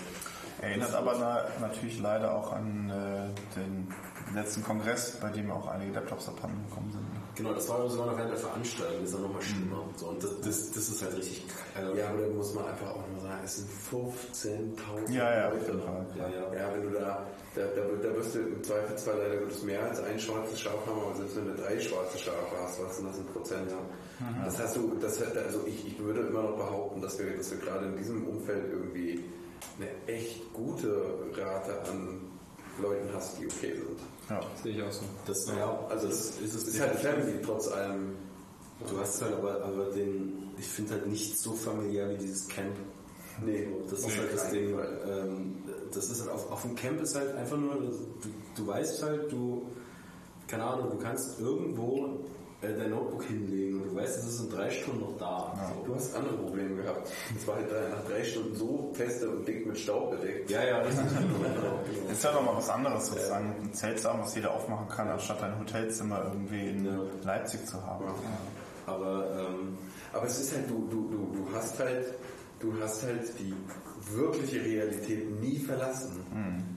Erinnert 0.62 0.94
aber 0.94 1.16
na, 1.20 1.46
natürlich 1.62 2.00
leider 2.00 2.34
auch 2.34 2.52
an 2.52 2.90
äh, 2.90 3.60
den 3.60 3.94
letzten 4.34 4.64
Kongress, 4.64 5.18
bei 5.22 5.30
dem 5.30 5.52
auch 5.52 5.68
einige 5.68 5.94
Laptops 5.94 6.28
abhanden 6.28 6.68
gekommen 6.68 6.92
sind. 6.92 7.06
Genau, 7.38 7.54
das 7.54 7.70
war 7.70 7.88
sogar 7.88 8.08
noch 8.08 8.18
während 8.18 8.32
der 8.32 8.40
Veranstaltung, 8.40 8.96
das 9.02 9.10
ist 9.10 9.14
dann 9.14 9.22
nochmal 9.22 9.42
schlimmer. 9.44 9.84
So, 9.96 10.08
und 10.08 10.24
das, 10.24 10.32
das, 10.42 10.72
das 10.72 10.90
ist 10.90 11.04
halt 11.04 11.18
richtig 11.18 11.44
also, 11.76 11.94
Ja, 11.96 12.10
aber 12.10 12.22
da 12.22 12.28
muss 12.30 12.54
man 12.56 12.66
einfach 12.66 12.90
auch 12.90 13.08
mal 13.14 13.22
sagen, 13.22 13.42
es 13.46 13.56
sind 13.58 13.70
15.000 13.92 15.14
Ja, 15.14 15.32
ja, 15.32 15.50
Leute. 15.50 15.78
Fall. 15.78 16.06
ja, 16.18 16.30
ja. 16.30 16.54
Ja, 16.54 16.74
wenn 16.74 16.82
du 16.82 16.90
da, 16.98 17.28
da, 17.54 17.62
da, 17.62 17.82
da 18.02 18.16
wirst 18.16 18.34
du 18.34 18.40
im 18.40 18.64
Zweifelsfall 18.64 19.18
leider 19.18 19.38
Gottes 19.38 19.62
mehr 19.64 19.84
als 19.84 20.00
ein 20.02 20.20
schwarzes 20.20 20.60
Schaf 20.60 20.86
haben, 20.88 21.00
aber 21.00 21.16
selbst 21.16 21.36
wenn 21.38 21.46
du 21.46 21.56
drei 21.56 21.80
schwarze 21.80 22.18
Schafe 22.18 22.56
hast, 22.60 22.84
was 22.84 22.98
sind 22.98 23.08
das 23.08 23.18
in 23.20 23.26
Prozent? 23.28 23.70
Ja. 23.70 24.46
Das 24.46 24.58
hast 24.60 24.76
du, 24.76 24.98
das, 25.00 25.22
also 25.22 25.62
ich, 25.68 25.86
ich 25.86 26.00
würde 26.00 26.22
immer 26.22 26.42
noch 26.42 26.58
behaupten, 26.58 27.02
dass 27.02 27.20
wir, 27.20 27.38
dass 27.38 27.52
wir 27.52 27.60
gerade 27.60 27.86
in 27.86 27.98
diesem 27.98 28.26
Umfeld 28.28 28.66
irgendwie 28.72 29.24
eine 29.80 29.90
echt 30.08 30.52
gute 30.54 31.04
Rate 31.36 31.84
an 31.90 32.22
Leuten 32.82 33.10
hast, 33.14 33.40
die 33.40 33.46
okay 33.46 33.74
sind. 33.76 34.00
Ja. 34.30 34.42
Sehe 34.62 34.78
ich 34.78 34.84
auch 34.84 34.92
so. 34.92 35.04
Das, 35.26 35.48
ja, 35.48 35.80
also 35.90 36.08
das 36.08 36.40
ist 36.40 36.54
es 36.56 36.64
ist 36.68 36.80
halt 36.80 37.00
Family 37.00 37.42
trotz 37.44 37.68
allem. 37.70 38.16
Du 38.88 39.00
hast 39.00 39.22
halt 39.22 39.36
aber, 39.36 39.64
aber 39.64 39.86
den, 39.86 40.52
ich 40.58 40.68
finde 40.68 40.94
halt 40.94 41.08
nicht 41.08 41.40
so 41.40 41.54
familiär 41.54 42.10
wie 42.12 42.18
dieses 42.18 42.48
Camp. 42.48 42.76
Nee, 43.44 43.68
das 43.90 44.00
ist 44.00 44.18
halt 44.18 44.34
das 44.34 44.50
Ding. 44.50 44.76
Fall. 44.76 45.00
Ähm, 45.08 45.64
das 45.92 46.10
ist 46.10 46.22
halt 46.22 46.32
auf, 46.32 46.52
auf 46.52 46.62
dem 46.64 46.76
Camp 46.76 47.02
ist 47.02 47.16
halt 47.16 47.36
einfach 47.36 47.58
nur, 47.58 47.76
du, 47.76 47.92
du 48.56 48.68
weißt 48.68 49.04
halt, 49.04 49.32
du 49.32 49.68
keine 50.48 50.64
Ahnung, 50.64 50.90
du 50.92 50.98
kannst 50.98 51.40
irgendwo 51.40 52.20
äh, 52.62 52.74
dein 52.78 52.90
Notebook 52.90 53.24
hinlegen 53.24 53.82
und 53.82 53.90
du 53.92 53.96
weißt, 53.96 54.18
es 54.20 54.26
ist 54.26 54.40
in 54.42 54.50
drei 54.50 54.70
Stunden 54.72 55.02
noch 55.02 55.18
da. 55.18 55.54
Du 55.86 55.94
hast 55.96 56.16
andere 56.16 56.36
Probleme 56.38 56.82
gehabt. 56.82 57.10
Es 57.36 57.48
war 57.48 57.56
halt 57.56 57.72
drei- 57.72 57.90
nach 57.90 58.04
drei 58.10 58.24
Stunden 58.24 58.56
so 58.56 58.92
feste 58.94 59.30
und 59.30 59.48
dick 59.48 59.66
mit 59.68 59.78
Staub 59.78 60.12
bedeckt. 60.12 60.50
Ja, 60.50 60.64
ja, 60.64 60.84
das 60.84 60.94
ist 60.94 61.02
Ist 62.14 62.24
ja 62.24 62.32
nochmal 62.34 62.58
was 62.58 62.70
anderes, 62.70 63.08
sozusagen 63.08 63.56
ein 63.62 63.74
Zeltsaal, 63.74 64.20
was 64.20 64.34
jeder 64.36 64.54
aufmachen 64.54 64.88
kann, 64.90 65.08
anstatt 65.08 65.42
ein 65.44 65.60
Hotelzimmer 65.60 66.24
irgendwie 66.34 66.70
in 66.70 66.88
Leipzig 67.24 67.66
zu 67.68 67.82
haben. 67.86 68.06
Aber 68.86 69.26
ähm, 69.38 69.78
Aber 70.14 70.26
es 70.26 70.40
ist 70.40 70.54
halt, 70.56 70.70
du, 70.70 70.88
du, 70.90 71.10
du, 71.10 71.18
du 71.36 71.48
hast 71.56 71.78
halt, 71.80 72.06
du 72.60 72.74
hast 72.82 73.04
halt 73.04 73.22
die 73.40 73.54
wirkliche 74.14 74.64
Realität 74.64 75.30
nie 75.42 75.58
verlassen. 75.58 76.24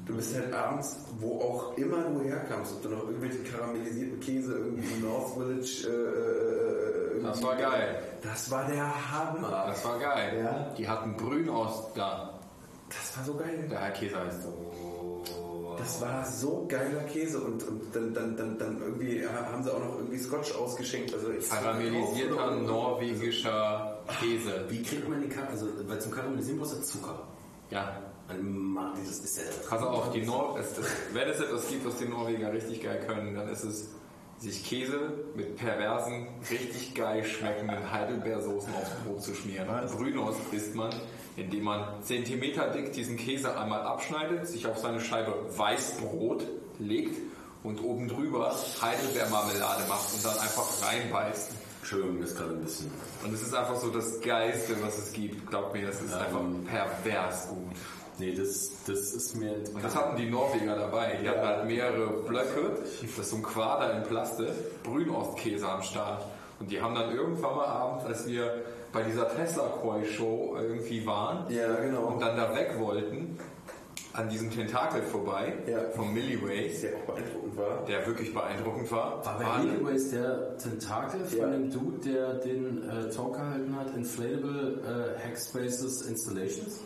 Du 0.06 0.16
bist 0.16 0.34
halt 0.34 0.52
abends, 0.52 0.96
wo 1.18 1.40
auch 1.40 1.76
immer 1.76 2.02
du 2.02 2.22
herkamst, 2.22 2.72
ob 2.72 2.82
du 2.82 2.88
noch 2.88 3.04
irgendwelchen 3.04 3.44
karamellisierten 3.44 4.18
Käse 4.20 4.54
irgendwie 4.54 4.92
im 4.94 5.00
North 5.02 5.34
Village 5.34 5.86
äh, 5.86 7.16
äh, 7.16 7.18
äh, 7.18 7.22
Das 7.22 7.42
war 7.42 7.56
geil. 7.56 8.02
Das 8.22 8.50
war 8.50 8.66
der 8.66 9.12
Hammer. 9.12 9.64
Das 9.68 9.84
war 9.84 9.98
geil. 9.98 10.40
Ja. 10.42 10.74
Die 10.76 10.88
hatten 10.88 11.16
Brünost 11.16 11.90
da. 11.94 12.38
Das 12.88 13.16
war 13.16 13.24
so 13.24 13.34
geil. 13.34 13.68
Der 13.70 13.80
Herr 13.80 13.92
Käse 13.92 14.16
heißt 14.18 14.42
so. 14.42 14.52
Das 15.80 16.00
war 16.00 16.24
so 16.24 16.66
geiler 16.68 17.02
Käse 17.04 17.40
und, 17.40 17.62
und 17.66 17.94
dann, 17.94 18.12
dann, 18.12 18.36
dann, 18.36 18.58
dann 18.58 18.80
irgendwie 18.80 19.26
haben 19.26 19.62
sie 19.62 19.72
auch 19.72 19.78
noch 19.78 19.96
irgendwie 19.96 20.18
Scotch 20.18 20.54
ausgeschenkt. 20.54 21.14
Also 21.14 21.28
Karamellisierter 21.48 22.56
norwegischer 22.56 24.02
Käse. 24.20 24.64
wie 24.68 24.82
kriegt 24.82 25.08
man 25.08 25.20
den 25.20 25.30
Karamell? 25.30 25.52
Also, 25.52 25.66
weil 25.88 26.00
zum 26.00 26.12
Karamellisieren 26.12 26.58
brauchst 26.58 26.76
du 26.76 26.82
Zucker. 26.82 27.26
Ja. 27.70 27.96
Man 28.28 28.72
mag 28.72 28.94
dieses 28.96 29.20
ist 29.20 29.38
ja 29.38 29.44
Pass 29.68 29.82
auf, 29.82 30.12
die 30.12 30.22
Nor 30.22 30.58
es, 30.58 30.78
es, 30.78 30.86
wenn 31.12 31.28
es 31.28 31.40
etwas 31.40 31.68
gibt, 31.68 31.84
was 31.86 31.96
die 31.96 32.04
Norweger 32.04 32.52
richtig 32.52 32.82
geil 32.82 33.02
können, 33.06 33.34
dann 33.34 33.48
ist 33.48 33.64
es, 33.64 33.88
sich 34.40 34.64
Käse 34.64 35.12
mit 35.34 35.56
perversen, 35.56 36.28
richtig 36.50 36.94
geil 36.94 37.22
schmeckenden 37.24 37.92
Heidelbeersoßen 37.92 38.72
aufs 38.74 38.90
Brot 39.04 39.22
zu 39.22 39.34
schmieren. 39.34 39.68
Brünost 39.94 40.40
isst 40.52 40.74
man, 40.74 40.90
indem 41.36 41.64
man 41.64 42.02
Zentimeter 42.02 42.68
dick 42.68 42.92
diesen 42.92 43.16
Käse 43.16 43.58
einmal 43.58 43.82
abschneidet, 43.82 44.46
sich 44.46 44.66
auf 44.66 44.78
seine 44.78 45.00
Scheibe 45.00 45.34
Weißbrot 45.56 46.46
legt 46.78 47.16
und 47.62 47.82
oben 47.82 48.08
drüber 48.08 48.54
Heidelbeermarmelade 48.80 49.84
macht 49.88 50.14
und 50.14 50.24
dann 50.24 50.38
einfach 50.38 50.66
reinbeißt. 50.82 51.52
Entschuldigung, 51.80 52.20
das 52.20 52.34
gerade 52.34 52.52
ein 52.52 52.60
bisschen. 52.60 52.90
Und 53.24 53.32
es 53.32 53.42
ist 53.42 53.54
einfach 53.54 53.76
so 53.76 53.90
das 53.90 54.20
Geilste, 54.20 54.76
was 54.82 54.98
es 54.98 55.12
gibt. 55.12 55.48
Glaubt 55.48 55.74
mir, 55.74 55.86
das 55.86 56.00
ist 56.02 56.12
einfach 56.12 56.40
pervers 56.66 57.48
gut. 57.48 57.76
Nee, 58.18 58.34
das, 58.34 58.70
das 58.86 59.14
ist 59.14 59.34
mir. 59.36 59.54
Und 59.72 59.82
das 59.82 59.94
hatten 59.96 60.16
die 60.16 60.28
Norweger 60.28 60.76
dabei. 60.76 61.18
Die 61.22 61.28
hatten 61.28 61.40
halt 61.40 61.64
mehrere 61.66 62.22
Blöcke, 62.22 62.78
das 63.00 63.18
ist 63.18 63.30
so 63.30 63.36
ein 63.36 63.42
Quader 63.42 63.96
in 63.96 64.02
Plaste, 64.02 64.54
Brünostkäse 64.82 65.66
am 65.66 65.82
Start. 65.82 66.26
Und 66.58 66.70
die 66.70 66.82
haben 66.82 66.94
dann 66.94 67.14
irgendwann 67.14 67.56
mal 67.56 67.66
abends, 67.66 68.04
als 68.04 68.26
wir 68.26 68.62
bei 68.92 69.02
dieser 69.02 69.28
Tesla 69.28 69.64
Koi 69.80 70.04
Show 70.04 70.56
irgendwie 70.60 71.04
waren 71.06 71.50
Ja, 71.52 71.74
genau. 71.76 72.06
und 72.08 72.20
dann 72.20 72.36
da 72.36 72.54
weg 72.54 72.74
wollten, 72.78 73.38
an 74.12 74.28
diesem 74.28 74.50
Tentakel 74.50 75.02
vorbei, 75.02 75.52
Ja. 75.68 75.78
vom 75.94 76.12
Milliways, 76.12 76.80
der 76.80 76.96
auch 76.96 77.00
beeindruckend 77.14 77.56
war. 77.56 77.84
der 77.86 78.06
wirklich 78.06 78.34
beeindruckend 78.34 78.90
war. 78.90 79.24
War 79.24 79.38
bei 79.38 79.44
waren- 79.44 79.66
Milliways 79.70 80.10
der 80.10 80.56
Tentakel 80.58 81.24
von 81.24 81.38
Ja. 81.38 81.50
dem 81.50 81.70
Dude, 81.70 81.98
der 82.10 82.34
den 82.34 82.88
äh, 82.90 83.08
Talk 83.10 83.34
gehalten 83.34 83.76
hat, 83.76 83.94
Inflatable 83.96 84.80
äh, 85.16 85.24
Hackspaces 85.28 86.02
Installations? 86.08 86.80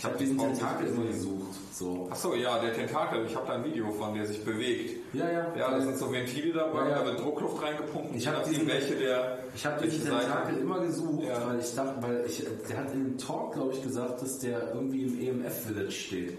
Ich 0.00 0.04
habe 0.06 0.16
diesen 0.16 0.38
Tentakel 0.38 0.86
immer 0.86 1.04
gesucht. 1.04 1.58
So. 1.74 2.08
Achso, 2.10 2.34
ja, 2.34 2.58
der 2.58 2.72
Tentakel, 2.72 3.26
ich 3.26 3.36
habe 3.36 3.46
da 3.46 3.52
ein 3.56 3.64
Video 3.64 3.90
von, 3.92 4.14
der 4.14 4.24
sich 4.26 4.42
bewegt. 4.42 4.96
Ja, 5.12 5.30
ja. 5.30 5.46
Ja, 5.54 5.70
da 5.72 5.78
sind 5.82 5.98
so 5.98 6.10
Ventile 6.10 6.54
dabei, 6.54 6.84
Ja, 6.84 6.88
ja. 6.88 6.98
da 7.00 7.04
wird 7.04 7.20
Druckluft 7.20 7.62
reingepumpt. 7.62 8.16
Ich 8.16 8.26
hab 8.26 8.36
nachdem, 8.36 8.52
diesen- 8.54 8.68
welche 8.68 8.94
der. 8.94 9.38
Ich 9.54 9.66
habe 9.66 9.82
welche 9.82 9.96
diesen 9.98 10.10
Seite- 10.10 10.24
Tentakel 10.24 10.56
immer 10.58 10.80
gesucht, 10.80 11.24
Ja. 11.28 11.46
weil 11.46 11.60
ich 11.60 11.74
dachte, 11.74 12.02
weil 12.02 12.24
ich, 12.26 12.46
der 12.66 12.78
hat 12.78 12.94
in 12.94 13.04
dem 13.04 13.18
Talk, 13.18 13.52
glaube 13.52 13.74
ich, 13.74 13.82
gesagt, 13.82 14.22
dass 14.22 14.38
der 14.38 14.72
irgendwie 14.72 15.02
im 15.02 15.20
EMF 15.20 15.66
Village 15.66 15.90
steht. 15.92 16.38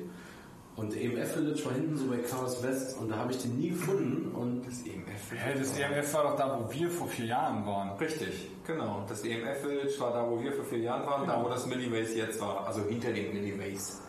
Und 0.81 0.97
EMF 0.97 1.33
Village 1.33 1.63
war 1.65 1.73
hinten 1.73 1.95
so 1.95 2.07
bei 2.07 2.17
Chaos 2.17 2.63
West 2.63 2.97
und 2.99 3.09
da 3.09 3.17
habe 3.17 3.31
ich 3.31 3.39
den 3.39 3.55
nie 3.59 3.69
gefunden 3.69 4.31
und 4.33 4.65
Das 4.65 4.79
EMF 4.79 5.31
Hä, 5.31 5.53
das 5.59 5.77
EMF 5.77 6.13
war 6.15 6.23
doch 6.23 6.35
da, 6.35 6.59
wo 6.59 6.73
wir 6.73 6.89
vor 6.89 7.07
vier 7.07 7.25
Jahren 7.25 7.63
waren. 7.67 7.95
Richtig, 7.99 8.49
genau. 8.65 9.05
Das 9.07 9.23
EMF 9.23 9.61
Village 9.61 9.93
war 9.99 10.11
da, 10.11 10.27
wo 10.27 10.41
wir 10.41 10.51
vor 10.53 10.65
vier 10.65 10.79
Jahren 10.79 11.05
waren, 11.05 11.27
da 11.27 11.43
wo 11.43 11.49
das 11.49 11.67
Milliways 11.67 12.15
jetzt 12.15 12.41
war, 12.41 12.65
also 12.65 12.81
hinter 12.85 13.13
den 13.13 13.31
Milliways. 13.31 14.01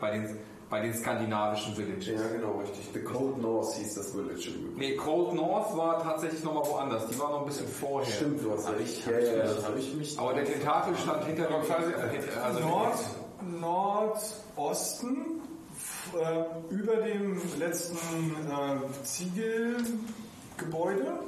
Bei 0.00 0.10
den, 0.10 0.38
bei 0.68 0.80
den 0.80 0.92
skandinavischen 0.92 1.74
Villages. 1.74 2.20
Ja, 2.20 2.28
genau, 2.28 2.58
richtig. 2.58 2.90
The 2.92 3.00
Cold 3.00 3.38
North 3.38 3.72
hieß 3.78 3.94
das 3.94 4.10
Village. 4.12 4.50
Nee, 4.76 4.96
Cold 4.96 5.32
North 5.32 5.74
war 5.78 6.02
tatsächlich 6.02 6.44
nochmal 6.44 6.66
woanders. 6.66 7.06
Die 7.08 7.18
war 7.18 7.30
noch 7.30 7.40
ein 7.40 7.46
bisschen 7.46 7.68
vorher. 7.68 8.12
Stimmt, 8.12 8.44
du 8.44 8.52
hast 8.52 8.68
recht. 8.68 9.06
hab 9.06 9.12
Ja, 9.12 9.18
ich, 9.18 9.28
ja, 9.28 9.36
ja. 9.38 9.54
da 9.54 9.62
habe 9.66 9.78
ich 9.78 9.94
mich. 9.94 10.18
Aber 10.18 10.34
der 10.34 10.44
Tentakel 10.44 10.94
stand 10.94 11.24
hinter 11.24 11.46
dem 11.46 11.54
also 12.44 12.60
Nord, 12.60 12.98
Nordosten, 13.60 15.40
äh, 16.20 16.44
über 16.70 16.96
dem 16.96 17.40
letzten 17.58 17.96
äh, 17.96 19.02
Ziegelgebäude 19.04 21.20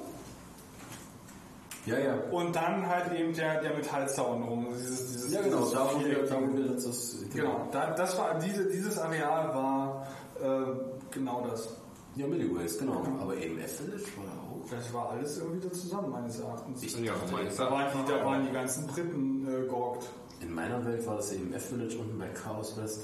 Ja, 1.86 1.98
ja. 1.98 2.14
und 2.30 2.54
dann 2.54 2.86
halt 2.86 3.12
eben 3.12 3.34
der, 3.34 3.60
der 3.62 3.74
Metallzaun 3.74 4.42
rum. 4.42 4.66
Dieses, 4.72 5.12
dieses, 5.12 5.32
Ja, 5.32 5.40
genau, 5.42 5.58
dieses 5.58 5.72
da 5.72 5.90
wo 5.94 6.00
wir, 6.04 6.26
da 6.26 6.36
wo 6.40 6.56
wir 6.56 6.68
das, 6.74 6.84
das 6.84 7.16
Genau, 7.32 7.68
da, 7.72 7.90
das 7.94 8.18
war, 8.18 8.38
diese, 8.38 8.66
dieses 8.68 8.98
Areal 8.98 9.54
war 9.54 10.06
äh, 10.40 10.72
genau 11.10 11.46
das. 11.48 11.68
Ja, 12.16 12.26
Milliways, 12.26 12.76
genau. 12.78 13.02
Aber 13.20 13.36
EMF 13.36 13.76
Village 13.78 14.02
war 14.16 14.24
auch. 14.42 14.68
Das 14.70 14.92
war 14.92 15.10
alles 15.10 15.38
irgendwie 15.38 15.60
da 15.66 15.72
zusammen, 15.72 16.10
meines 16.10 16.40
Erachtens. 16.40 16.82
ja, 17.00 17.12
meines 17.32 17.56
da, 17.56 17.70
waren 17.70 17.86
die, 17.92 18.12
da 18.12 18.24
waren 18.24 18.46
die 18.46 18.52
ganzen 18.52 18.86
Briten 18.88 19.46
äh, 19.46 19.66
georgt. 19.66 20.08
In 20.40 20.52
meiner 20.52 20.84
Welt 20.84 21.06
war 21.06 21.16
das 21.16 21.32
EMF 21.32 21.66
Village 21.68 21.96
unten 21.98 22.18
bei 22.18 22.28
Chaos 22.28 22.76
West. 22.76 23.02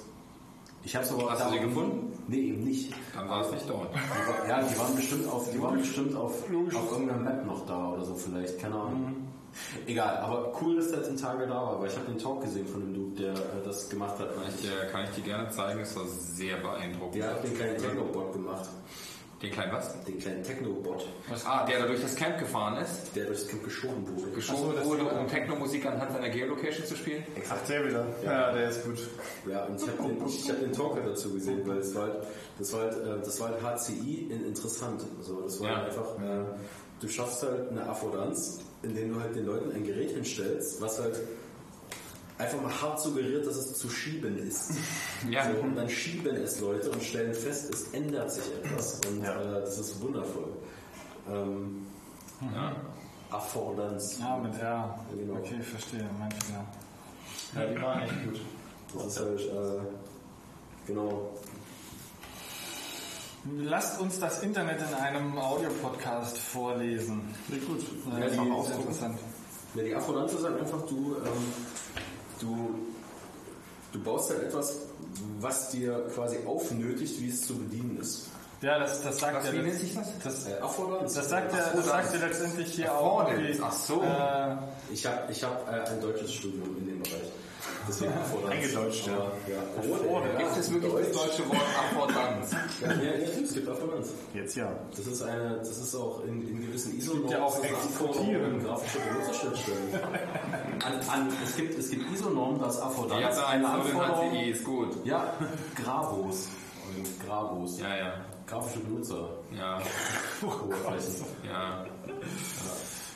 Ich 0.86 0.94
habe 0.94 1.04
aber 1.10 1.32
Hast 1.32 1.46
du 1.46 1.50
sie 1.50 1.58
gefunden? 1.58 2.16
Nee, 2.28 2.36
eben 2.36 2.62
nicht. 2.62 2.94
Dann 3.12 3.28
war 3.28 3.40
es 3.44 3.50
nicht 3.50 3.68
dort. 3.68 3.92
Ja, 4.48 4.62
die 4.62 4.78
waren 4.78 4.94
bestimmt 4.94 5.28
auf, 5.28 5.50
die 5.50 5.60
waren 5.60 5.78
bestimmt 5.78 6.14
auf, 6.14 6.44
auf 6.44 6.92
irgendeiner 6.92 7.18
Map 7.18 7.44
noch 7.44 7.66
da 7.66 7.90
oder 7.90 8.04
so 8.04 8.14
vielleicht, 8.14 8.60
keine 8.60 8.76
Ahnung. 8.76 9.16
Egal, 9.86 10.18
aber 10.18 10.52
cool, 10.60 10.76
dass 10.76 10.92
der 10.92 11.02
Tentakel 11.02 11.48
da 11.48 11.54
war, 11.54 11.80
weil 11.80 11.88
ich 11.88 11.96
habe 11.96 12.06
den 12.06 12.18
Talk 12.18 12.40
gesehen 12.42 12.68
von 12.68 12.82
dem 12.82 12.94
Dude, 12.94 13.20
der 13.20 13.32
äh, 13.32 13.64
das 13.64 13.88
gemacht 13.88 14.16
hat. 14.20 14.28
Ich, 14.60 14.68
äh, 14.68 14.86
kann 14.92 15.04
ich 15.04 15.10
dir 15.10 15.22
gerne 15.22 15.48
zeigen, 15.50 15.80
es 15.80 15.96
war 15.96 16.04
sehr 16.06 16.58
beeindruckend. 16.58 17.16
Der 17.16 17.30
hat 17.30 17.42
den 17.42 17.56
kleinen 17.56 17.78
Technobot 17.78 18.32
gemacht. 18.32 18.68
Den 19.42 19.50
kleinen 19.50 19.72
was? 19.72 20.02
Den 20.04 20.18
kleinen 20.18 20.42
Technobot, 20.42 21.06
Ah, 21.44 21.66
der 21.66 21.80
da 21.80 21.86
durch 21.86 22.00
das 22.00 22.14
Camp 22.16 22.38
gefahren 22.38 22.78
ist, 22.82 23.14
der 23.14 23.26
durchs 23.26 23.46
Camp 23.46 23.62
geschoben 23.64 24.06
wurde. 24.16 24.30
geschoben 24.32 24.82
wurde, 24.84 25.04
um 25.04 25.28
Technomusik 25.28 25.84
anhand 25.84 26.12
seiner 26.12 26.30
Geolocation 26.30 26.86
zu 26.86 26.96
spielen. 26.96 27.22
Ach, 27.50 27.66
der 27.68 27.86
wieder. 27.86 28.06
Ja, 28.24 28.52
der 28.52 28.70
ist 28.70 28.82
gut. 28.84 28.98
Ja, 29.46 29.64
und 29.66 29.80
ich 29.80 29.86
habe 29.88 30.08
den, 30.08 30.26
ich 30.26 30.48
hab 30.50 30.58
den 30.60 30.72
Talk 30.72 30.94
halt 30.94 31.06
dazu 31.08 31.34
gesehen, 31.34 31.60
weil 31.68 31.78
es 31.78 31.94
war 31.94 32.02
halt, 32.04 32.14
das 32.58 32.72
war 32.72 32.80
halt, 32.80 32.94
äh, 32.94 33.20
das 33.22 33.38
war 33.40 33.48
halt 33.50 33.62
HCI 33.62 34.28
in 34.30 34.46
interessant. 34.46 35.02
So, 35.20 35.42
das 35.42 35.60
war 35.60 35.68
Ja. 35.70 35.76
halt 35.76 35.88
einfach, 35.88 36.16
äh, 36.18 36.44
du 37.00 37.08
schaffst 37.08 37.42
halt 37.42 37.70
eine 37.70 37.86
Affordanz, 37.86 38.60
indem 38.82 39.12
du 39.12 39.20
halt 39.20 39.36
den 39.36 39.44
Leuten 39.44 39.70
ein 39.72 39.84
Gerät 39.84 40.12
hinstellst, 40.12 40.80
was 40.80 40.98
halt 40.98 41.20
einfach 42.38 42.60
mal 42.60 42.82
hart 42.82 43.00
suggeriert, 43.00 43.46
dass 43.46 43.56
es 43.56 43.74
zu 43.78 43.88
schieben 43.88 44.36
ist. 44.38 44.72
Ja. 45.30 45.50
So, 45.50 45.58
und 45.62 45.74
dann 45.76 45.88
schieben 45.88 46.36
es 46.36 46.60
Leute 46.60 46.90
und 46.90 47.02
stellen 47.02 47.32
fest, 47.34 47.72
es 47.72 47.88
ändert 47.92 48.30
sich 48.30 48.44
etwas. 48.62 49.00
Und 49.08 49.22
Ja. 49.24 49.40
äh, 49.40 49.60
das 49.62 49.78
ist 49.78 50.00
wundervoll. 50.00 50.52
Ähm, 51.28 51.86
Ja. 52.54 52.76
Affordanz. 53.30 54.18
Ja, 54.20 54.36
mit 54.36 54.54
R. 54.60 54.98
Genau. 55.16 55.34
Okay, 55.40 55.56
ich 55.60 55.66
verstehe. 55.66 56.08
Manche, 56.18 56.36
ja. 56.52 57.60
Ja, 57.60 57.66
die 57.72 57.80
waren 57.82 58.02
echt 58.02 58.24
gut. 58.24 58.40
Das 58.94 59.06
ist 59.06 59.18
halt, 59.20 59.40
äh, 59.40 59.80
genau. 60.86 61.30
Lasst 63.58 64.00
uns 64.00 64.18
das 64.18 64.42
Internet 64.42 64.80
in 64.80 64.94
einem 64.94 65.38
Audiopodcast 65.38 66.38
vorlesen. 66.38 67.34
Ja, 67.48 67.56
gut. 67.66 67.80
Ja, 68.20 68.28
die, 68.28 68.72
interessant. 68.72 69.18
Ja, 69.74 69.82
die 69.82 69.94
Affordanz 69.94 70.32
ist 70.32 70.44
halt 70.44 70.60
einfach, 70.60 70.82
du, 70.82 71.16
ähm, 71.24 71.52
du, 72.40 72.74
du 73.92 74.02
baust 74.02 74.30
halt 74.30 74.42
etwas, 74.44 74.76
was 75.40 75.70
dir 75.70 76.06
quasi 76.14 76.38
aufnötigt, 76.46 77.20
wie 77.20 77.28
es 77.30 77.46
zu 77.46 77.56
bedienen 77.56 77.98
ist. 78.00 78.28
Ja, 78.62 78.78
das, 78.78 79.02
das 79.02 79.18
sagt 79.18 79.36
Was, 79.36 79.46
ja 79.46 79.52
wie 79.52 79.58
nennt 79.58 79.78
sich 79.78 79.94
das? 79.94 80.08
das, 80.24 80.46
Äh, 80.46 80.54
das 81.14 81.28
sagt 81.28 81.52
ja, 81.52 81.72
das 81.74 81.86
sagt 81.86 82.14
ja 82.14 82.26
letztendlich 82.26 82.72
hier 82.72 82.94
auch 82.94 83.28
Ach 83.62 83.72
so. 83.72 84.02
Äh, 84.02 84.56
Ich 84.90 85.04
habe 85.04 85.30
ich 85.30 85.44
hab, 85.44 85.68
äh, 85.70 85.90
ein 85.90 86.00
deutsches 86.00 86.32
Studium 86.32 86.76
in 86.78 86.86
dem 86.86 87.02
Bereich. 87.02 87.30
Deswegen 87.88 88.12
Affordanz. 88.12 88.52
Eingedeutscht, 88.52 89.06
ja. 89.06 89.32
Ja. 89.48 90.38
Gibt 90.38 90.56
es 90.56 90.72
wirklich 90.72 90.92
das 90.92 91.12
deutsche 91.12 91.48
Wort 91.48 91.60
Affordanz? 91.78 92.52
Ja, 92.80 92.90
es 92.90 93.54
gibt 93.54 93.68
Affordanz. 93.68 94.08
Jetzt 94.34 94.56
ja. 94.56 94.72
Das 94.96 95.06
ist 95.06 95.22
eine, 95.22 95.58
das 95.58 95.78
ist 95.78 95.94
auch 95.94 96.24
in, 96.24 96.48
in 96.48 96.60
gewissen 96.60 96.96
ISO 96.98 97.14
gibt 97.14 97.30
ja 97.30 97.42
auch 97.42 97.62
Exportieren. 97.62 98.62
Grafische 98.62 98.98
Benutzerschnittstellen. 99.00 99.94
an, 100.84 100.92
an, 101.08 101.32
es 101.44 101.56
gibt, 101.56 101.78
es 101.78 101.90
gibt 101.90 102.12
ISO-Normen, 102.12 102.60
das 102.60 102.80
Affordanz. 102.80 103.36
Ja, 103.36 103.46
eine 103.46 103.66
eine 103.66 103.68
Anforderung. 103.68 104.30
HCI 104.30 104.50
ist 104.50 104.64
gut. 104.64 105.04
Ja, 105.04 105.34
Gravos. 105.74 106.48
Und 106.86 107.26
Gravos. 107.26 107.80
Ja, 107.80 107.96
ja. 107.96 108.14
grafische 108.46 108.80
Benutzer. 108.80 109.28
Ja. 109.56 109.80
Oberflächen. 110.42 111.24
Ja. 111.46 111.84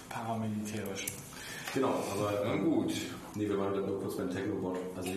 Paramilitärisch. 0.08 1.06
Genau, 1.72 1.94
aber 2.12 2.42
Na 2.44 2.54
ähm, 2.54 2.64
gut. 2.64 2.92
Nee, 3.40 3.48
wir 3.48 3.58
waren 3.58 3.86
nur 3.86 4.00
kurz 4.00 4.16
beim 4.16 4.30
Technobot. 4.30 4.78
Also 4.96 5.10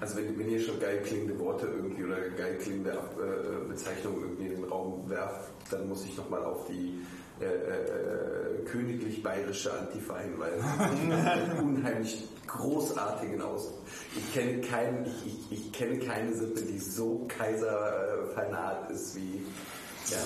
Also 0.00 0.16
wenn, 0.18 0.38
wenn 0.38 0.48
ihr 0.50 0.60
schon 0.60 0.78
geil 0.80 1.00
klingende 1.02 1.38
Worte 1.40 1.66
irgendwie 1.66 2.04
oder 2.04 2.20
geil 2.30 2.56
klingende 2.58 2.92
Ab- 2.92 3.16
äh, 3.18 3.68
Bezeichnungen 3.68 4.20
irgendwie 4.22 4.46
in 4.46 4.54
den 4.60 4.64
Raum 4.64 5.08
werft, 5.08 5.50
dann 5.70 5.88
muss 5.88 6.04
ich 6.04 6.16
nochmal 6.16 6.44
auf 6.44 6.66
die 6.66 7.00
äh, 7.40 7.44
äh, 7.44 8.64
königlich 8.64 9.22
bayerische 9.22 9.72
Antifa 9.72 10.18
hinweisen. 10.18 10.64
Einen 11.12 11.76
unheimlich 11.76 12.24
großartigen 12.46 13.40
Aus. 13.42 13.72
Ich 14.16 14.32
kenne 14.32 14.60
keinen, 14.60 15.04
ich, 15.04 15.26
ich, 15.26 15.52
ich 15.66 15.72
kenne 15.72 15.98
keine 15.98 16.34
Sippe, 16.34 16.62
die 16.62 16.78
so 16.78 17.26
Kaiserfanat 17.28 18.90
ist 18.90 19.16
wie 19.16 19.42
ja. 20.10 20.18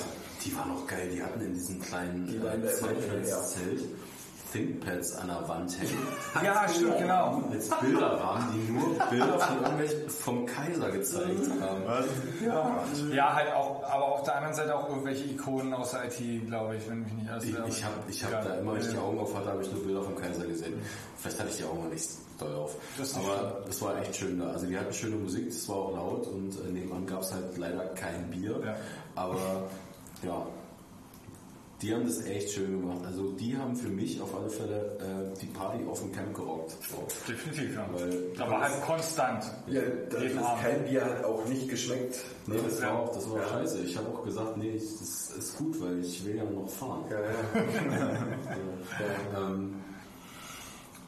Die 0.45 0.57
war 0.57 0.67
noch 0.69 0.87
geil, 0.87 1.09
die 1.13 1.23
hatten 1.23 1.41
in 1.43 1.53
diesem 1.53 1.81
kleinen 1.83 2.27
Die 2.27 2.37
äh, 2.37 2.39
immer 2.39 2.67
Zeltplatzzelt 2.67 3.81
ThinkPads 4.53 5.17
an 5.17 5.29
der 5.29 5.49
Wand 5.49 5.79
hängen. 5.81 5.99
Ja, 6.45 6.67
stimmt, 6.69 6.99
genau. 6.99 7.43
Als 7.51 7.69
Bilderrahmen, 7.81 8.47
die 8.55 8.73
nur 8.73 8.99
Bilder 9.11 9.39
von 9.39 9.57
irgendwelchen 9.63 10.09
vom 10.11 10.47
Kaiser 10.47 10.91
gezeigt 10.91 11.51
haben. 11.61 11.83
Ja, 13.13 13.35
halt 13.35 13.53
auch, 13.53 13.83
aber 13.85 14.05
auf 14.07 14.23
der 14.23 14.37
anderen 14.37 14.55
Seite 14.55 14.77
auch 14.77 14.89
irgendwelche 14.89 15.25
Ikonen 15.25 15.75
aus 15.75 15.91
der 15.93 16.05
IT, 16.07 16.47
glaube 16.47 16.77
ich, 16.77 16.89
wenn 16.89 17.01
mich 17.03 17.13
nicht 17.13 17.31
alles 17.31 17.45
Ich, 17.45 17.55
irre. 17.55 17.69
ich 17.69 17.85
habe 17.85 17.95
ich 18.09 18.25
hab 18.25 18.33
Ja. 18.33 18.43
da 18.43 18.55
immer, 18.55 18.75
wenn 18.75 18.81
ich 18.81 18.89
die 18.89 18.99
Augen 18.99 19.19
auf 19.19 19.35
hatte, 19.37 19.51
habe 19.51 19.63
ich 19.63 19.73
nur 19.73 19.83
Bilder 19.85 20.03
vom 20.03 20.17
Kaiser 20.17 20.47
gesehen. 20.47 20.75
Vielleicht 21.19 21.39
hatte 21.41 21.51
ich 21.51 21.57
die 21.57 21.65
Augen 21.65 21.89
nicht 21.91 22.09
doll 22.39 22.55
auf. 22.55 22.75
Das 22.97 23.15
Aber 23.17 23.61
es 23.69 23.83
war 23.83 23.99
echt 24.01 24.17
schön 24.17 24.39
da. 24.39 24.49
Also 24.51 24.67
die 24.67 24.79
hatten 24.79 24.93
schöne 24.93 25.17
Musik, 25.17 25.49
es 25.49 25.69
war 25.69 25.77
auch 25.77 25.93
laut 25.95 26.27
und 26.29 26.53
äh, 26.65 26.71
nebenan 26.73 27.07
gab 27.07 27.23
es 27.23 27.33
halt 27.33 27.57
leider 27.59 27.85
kein 27.95 28.31
Bier. 28.31 28.61
Ja. 28.65 28.75
Aber 29.15 29.37
ja, 30.23 30.47
die 31.83 31.95
haben 31.95 32.05
das 32.05 32.25
echt 32.27 32.51
schön 32.51 32.81
gemacht. 32.81 33.01
Also 33.07 33.33
die 33.33 33.57
haben 33.57 33.75
für 33.75 33.89
mich 33.89 34.21
auf 34.21 34.35
alle 34.35 34.51
Fälle 34.51 34.99
äh, 35.35 35.39
die 35.41 35.47
Party 35.47 35.85
auf 35.89 36.01
dem 36.01 36.13
Camp 36.13 36.35
gerockt. 36.35 36.73
So. 36.91 37.07
Definitiv, 37.27 37.75
ja. 37.75 37.89
Weil 37.93 38.33
aber 38.39 38.61
halt 38.61 38.83
konstant. 38.83 39.45
Ja, 39.67 39.81
das 40.11 40.23
kein 40.63 40.85
Bier 40.85 41.05
hat 41.05 41.25
auch 41.25 41.45
nicht 41.47 41.69
geschmeckt. 41.69 42.17
Nee, 42.47 42.59
das 42.65 42.83
war 42.83 42.99
auch, 43.01 43.15
das 43.15 43.31
war 43.31 43.39
Ja. 43.39 43.49
scheiße. 43.49 43.79
Ich 43.81 43.97
habe 43.97 44.09
auch 44.09 44.25
gesagt, 44.25 44.57
nee, 44.59 44.73
das 44.75 45.31
ist 45.37 45.57
gut, 45.57 45.81
weil 45.81 46.01
ich 46.01 46.25
will 46.25 46.37
ja 46.37 46.45
noch 46.45 46.69
fahren. 46.69 47.05
Ja, 47.11 47.19
ja. 47.21 47.31
Ja, 49.35 49.41
ähm, 49.49 49.75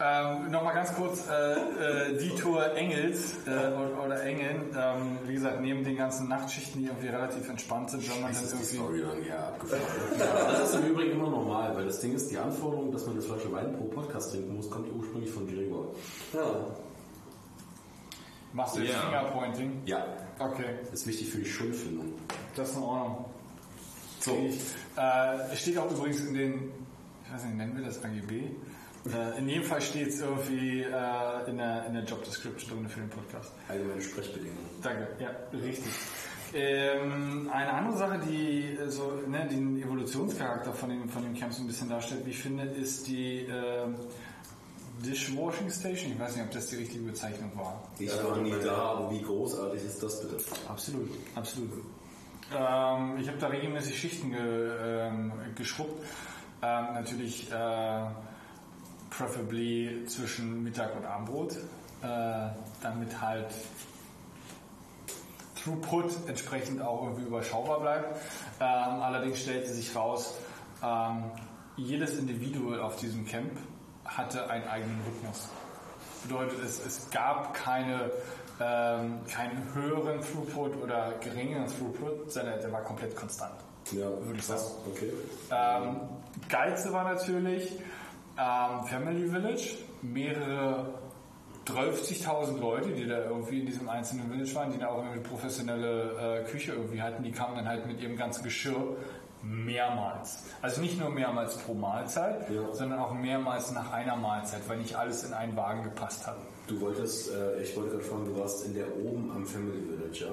Ähm, 0.05 0.51
Nochmal 0.51 0.75
ganz 0.75 0.93
kurz, 0.95 1.29
äh, 1.29 2.13
äh, 2.15 2.19
die 2.19 2.31
Tour 2.31 2.75
Engels 2.75 3.35
äh, 3.47 3.73
oder, 4.05 4.21
Engeln, 4.25 4.75
ähm, 4.77 5.19
wie 5.27 5.35
gesagt, 5.35 5.61
neben 5.61 5.85
den 5.85 5.97
ganzen 5.97 6.29
Nachtschichten, 6.29 6.81
die 6.81 6.89
irgendwie 6.89 7.09
relativ 7.09 7.49
entspannt 7.49 7.91
sind, 7.91 8.03
wenn 8.11 8.21
man 8.23 8.33
dann 8.33 8.43
Das 8.43 8.53
irgendwie... 8.53 8.77
Story 9.05 9.29
ja 9.29 9.49
abgefahren. 9.49 9.83
ja, 10.19 10.51
das 10.51 10.71
ist 10.71 10.81
im 10.81 10.87
Übrigen 10.91 11.13
immer 11.13 11.31
normal, 11.31 11.77
weil 11.77 11.85
das 11.87 12.01
Ding 12.01 12.15
ist, 12.15 12.31
die 12.31 12.39
Anforderung, 12.39 12.91
dass 12.91 13.07
man 13.07 13.15
eine 13.15 13.23
Flasche 13.23 13.53
Wein 13.53 13.77
pro 13.77 13.85
Podcast 13.85 14.33
trinken 14.33 14.57
muss, 14.57 14.69
kommt 14.71 14.93
ursprünglich 14.93 15.31
von 15.31 15.47
Gregor. 15.47 15.95
Machst 18.53 18.77
du 18.77 18.81
jetzt 18.81 18.93
Ja. 18.95 19.01
Fingerpointing? 19.03 19.83
Ja, 19.87 20.05
Okay, 20.39 20.65
ist 20.93 21.07
wichtig 21.07 21.29
für 21.29 21.39
die 21.39 21.45
Schuldfindung. 21.49 22.15
das 22.57 22.71
ist 22.71 22.77
in 22.77 22.83
Ordnung. 22.83 23.25
So. 24.19 24.33
Ich, 24.49 24.59
äh, 24.97 25.57
steht 25.57 25.79
auch 25.79 25.89
übrigens 25.91 26.21
in 26.21 26.35
den, 26.35 26.73
ich 27.25 27.33
weiß 27.33 27.45
nicht, 27.45 27.57
nennen 27.57 27.77
wir 27.77 27.85
das 27.85 28.03
AGB? 28.05 28.51
Äh, 29.05 29.39
in 29.39 29.49
jedem 29.49 29.65
Fall 29.65 29.81
steht 29.81 30.09
es 30.09 30.21
irgendwie 30.21 30.83
äh, 30.83 31.51
in, 31.51 31.59
der, 31.59 31.87
in 31.87 31.95
der 31.95 32.05
Job 32.05 32.25
Description 32.25 32.79
drin 32.79 32.89
für 32.89 33.01
den 33.01 33.11
Podcast. 33.11 33.53
Allgemeine 33.69 34.01
Sprechbedingungen. 34.01 34.69
Danke, 34.83 35.09
ja, 35.19 35.31
richtig. 35.53 35.93
Ähm, 36.55 37.51
eine 37.53 37.73
andere 37.73 37.97
Sache, 37.97 38.21
die 38.29 38.77
äh, 38.77 38.91
so 38.91 39.23
ne, 39.27 39.49
den 39.49 39.83
Evolutionscharakter 39.83 40.73
von 40.73 40.91
dem, 40.91 41.09
von 41.09 41.23
dem 41.23 41.35
Camp 41.35 41.53
so 41.53 41.63
ein 41.63 41.67
bisschen 41.67 41.89
darstellt, 41.89 42.27
wie 42.27 42.31
ich 42.31 42.39
finde, 42.39 42.65
ist 42.65 43.09
die 43.09 43.47
ähm, 43.51 43.97
Dishwashing 45.05 45.71
Station. 45.71 46.13
Ich 46.13 46.19
weiß 46.19 46.37
nicht, 46.37 46.45
ob 46.45 46.51
das 46.53 46.69
die 46.69 46.77
richtige 46.77 47.05
Bezeichnung 47.05 47.51
war. 47.57 47.83
Ich 47.99 48.11
war 48.23 48.37
nie 48.37 48.55
da, 48.63 48.77
aber 48.77 49.11
wie 49.11 49.23
großartig 49.23 49.83
ist 49.83 50.03
das 50.03 50.21
bitte? 50.21 50.37
Absolut, 50.69 51.11
absolut. 51.35 51.71
Ähm, 52.55 53.17
ich 53.19 53.29
habe 53.29 53.39
da 53.39 53.47
regelmäßig 53.49 53.99
Schichten 53.99 54.31
ge, 54.31 54.39
ähm, 54.41 55.33
geschrubbt. 55.57 56.05
Ähm, 56.63 56.95
natürlich 56.95 57.51
äh, 57.51 58.07
preferably 59.17 60.05
zwischen 60.07 60.63
Mittag 60.63 60.97
und 60.97 61.05
Abendbrot, 61.05 61.57
äh, 62.03 62.49
damit 62.83 63.21
halt 63.21 63.47
Throughput 65.63 66.29
entsprechend 66.29 66.83
auch 66.83 67.05
irgendwie 67.05 67.23
überschaubar 67.23 67.81
bleibt. 67.81 68.21
Ähm, 68.61 68.67
allerdings 69.01 69.41
stellte 69.41 69.73
sich 69.73 69.95
raus, 69.95 70.35
ähm, 70.83 71.31
jedes 71.77 72.19
Individuum 72.19 72.81
auf 72.81 72.97
diesem 72.97 73.27
Camp 73.27 73.53
hatte 74.05 74.49
einen 74.51 74.67
eigenen 74.67 75.01
Rhythmus. 75.07 75.49
Bedeutet, 76.25 76.59
es, 76.65 76.85
es 76.85 77.11
gab 77.11 77.55
keine, 77.55 78.11
ähm, 78.61 79.21
keinen 79.27 79.75
höheren 79.75 80.21
Throughput 80.21 80.83
oder 80.83 81.13
geringeren 81.21 81.67
Throughput, 81.67 82.33
sondern 82.33 82.61
der 82.61 82.73
war 82.73 82.83
komplett 82.83 83.17
konstant. 83.17 83.55
Ja, 83.93 84.07
Würde 84.07 84.39
ich 84.39 84.45
sagen. 84.45 84.63
Okay. 84.91 85.13
Ähm, 85.51 86.01
geilste 86.49 86.93
war 86.93 87.05
natürlich 87.05 87.79
ähm, 88.39 88.85
Family 88.86 89.28
Village, 89.28 89.77
mehrere 90.02 90.94
30.000 91.67 92.59
Leute, 92.59 92.89
die 92.91 93.07
da 93.07 93.25
irgendwie 93.25 93.61
in 93.61 93.67
diesem 93.67 93.89
einzelnen 93.89 94.28
Village 94.31 94.55
waren, 94.55 94.73
die 94.73 94.78
da 94.78 94.89
auch 94.89 95.05
eine 95.05 95.20
professionelle 95.20 96.43
äh, 96.44 96.51
Küche 96.51 96.73
irgendwie 96.73 97.01
hatten, 97.01 97.23
die 97.23 97.31
kamen 97.33 97.55
dann 97.57 97.69
halt 97.69 97.86
mit 97.86 98.01
ihrem 98.01 98.17
ganzen 98.17 98.43
Geschirr 98.43 98.97
mehrmals. 99.43 100.44
Also 100.61 100.81
nicht 100.81 100.99
nur 101.01 101.11
mehrmals 101.11 101.57
pro 101.59 101.75
Mahlzeit, 101.75 102.49
Ja. 102.51 102.73
sondern 102.73 102.99
auch 103.01 103.12
mehrmals 103.12 103.70
nach 103.73 103.93
einer 103.93 104.17
Mahlzeit, 104.17 104.61
weil 104.69 104.78
nicht 104.78 104.94
alles 104.97 105.25
in 105.25 105.35
einen 105.35 105.57
Wagen 105.57 105.83
gepasst 105.85 106.27
hat. 106.27 106.36
Du 106.69 106.81
wolltest, 106.81 107.31
äh, 107.33 107.61
ich 107.62 107.77
wollte 107.77 107.91
gerade 107.91 108.05
fragen, 108.05 108.25
du 108.25 108.39
warst 108.39 108.65
in 108.67 108.75
der 108.75 108.86
oben 108.97 109.31
am 109.35 109.44
Family 109.44 109.81
Village, 109.83 110.27
ja? 110.27 110.33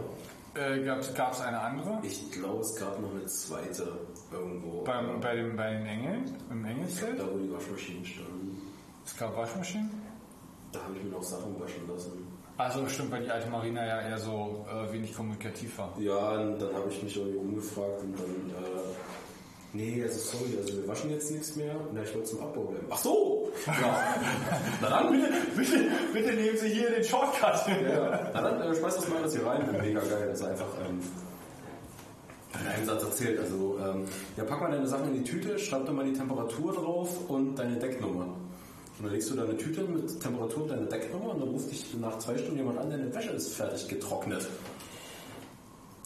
Äh, 0.55 0.83
Gab 0.83 1.33
es 1.33 1.41
eine 1.41 1.59
andere? 1.59 1.99
Ich 2.03 2.31
glaube, 2.31 2.61
es 2.61 2.75
gab 2.75 2.99
noch 2.99 3.11
eine 3.11 3.25
zweite 3.25 3.99
irgendwo. 4.31 4.83
Beim, 4.83 5.19
bei, 5.19 5.35
dem, 5.35 5.55
bei 5.55 5.71
den 5.71 5.85
Engeln, 5.85 6.35
im 6.49 6.65
Engelszelt? 6.65 7.19
da, 7.19 7.25
wo 7.31 7.37
die 7.37 7.51
Waschmaschinen 7.51 8.05
standen. 8.05 8.61
Es 9.05 9.15
gab 9.17 9.35
Waschmaschinen? 9.35 9.91
Da 10.71 10.83
habe 10.83 10.95
ich 10.97 11.03
mir 11.03 11.11
noch 11.11 11.23
Sachen 11.23 11.59
waschen 11.59 11.87
lassen. 11.87 12.27
Also 12.57 12.87
stimmt, 12.89 13.11
weil 13.11 13.23
die 13.23 13.31
alte 13.31 13.49
Marina 13.49 13.85
ja 13.85 14.01
eher 14.01 14.17
so 14.17 14.65
äh, 14.69 14.91
wenig 14.91 15.15
kommunikativ 15.15 15.77
war. 15.77 15.93
Ja, 15.97 16.31
und 16.31 16.59
dann 16.59 16.73
habe 16.75 16.89
ich 16.89 17.01
mich 17.01 17.15
irgendwie 17.15 17.37
umgefragt 17.37 18.01
und 18.03 18.19
dann, 18.19 18.49
äh, 18.49 19.08
nee, 19.73 20.01
also 20.03 20.19
sorry, 20.19 20.57
also 20.57 20.77
wir 20.77 20.87
waschen 20.87 21.09
jetzt 21.11 21.31
nichts 21.31 21.55
mehr. 21.55 21.75
Na, 21.93 22.01
ich 22.03 22.13
wollte 22.13 22.29
zum 22.29 22.41
Abbau 22.41 22.63
bleiben. 22.63 22.87
Ach 22.89 22.97
so! 22.97 23.51
Ja. 23.67 24.15
Na 24.81 24.89
dann, 24.89 25.11
Bitte, 25.11 25.31
bitte, 25.55 25.85
bitte 26.13 26.33
nehmen 26.33 26.57
Sie 26.57 26.69
hier 26.69 26.89
den 26.91 27.03
Shortcut. 27.03 27.67
ja. 27.67 28.31
Na 28.33 28.41
dann, 28.41 28.61
äh, 28.61 28.75
schmeiß 28.75 28.95
das 28.95 29.07
mal 29.09 29.17
alles 29.17 29.35
hier 29.35 29.45
rein. 29.45 29.63
Mega 29.81 29.99
geil, 30.01 30.27
das 30.29 30.39
ist 30.39 30.45
einfach, 30.45 30.67
ähm, 30.87 30.99
einen 32.75 32.85
Satz 32.85 33.03
erzählt. 33.03 33.39
Also, 33.39 33.77
ähm, 33.79 34.05
ja, 34.37 34.43
pack 34.43 34.61
mal 34.61 34.71
deine 34.71 34.87
Sachen 34.87 35.07
in 35.15 35.23
die 35.23 35.29
Tüte, 35.29 35.59
schreib 35.59 35.85
da 35.85 35.91
mal 35.91 36.05
die 36.05 36.13
Temperatur 36.13 36.73
drauf 36.73 37.29
und 37.29 37.55
deine 37.55 37.77
Decknummer. 37.77 38.25
Und 38.25 39.05
dann 39.05 39.11
legst 39.13 39.29
du 39.29 39.35
da 39.35 39.43
eine 39.43 39.55
Tüte 39.55 39.83
mit 39.83 40.19
Temperatur 40.19 40.63
und 40.63 40.71
deine 40.71 40.85
Decknummer 40.87 41.33
und 41.33 41.41
dann 41.41 41.49
ruft 41.49 41.71
dich 41.71 41.85
nach 41.99 42.17
zwei 42.19 42.37
Stunden 42.37 42.57
jemand 42.57 42.79
an, 42.79 42.89
deine 42.89 43.13
Wäsche 43.13 43.29
ist 43.31 43.53
fertig 43.55 43.87
getrocknet. 43.87 44.45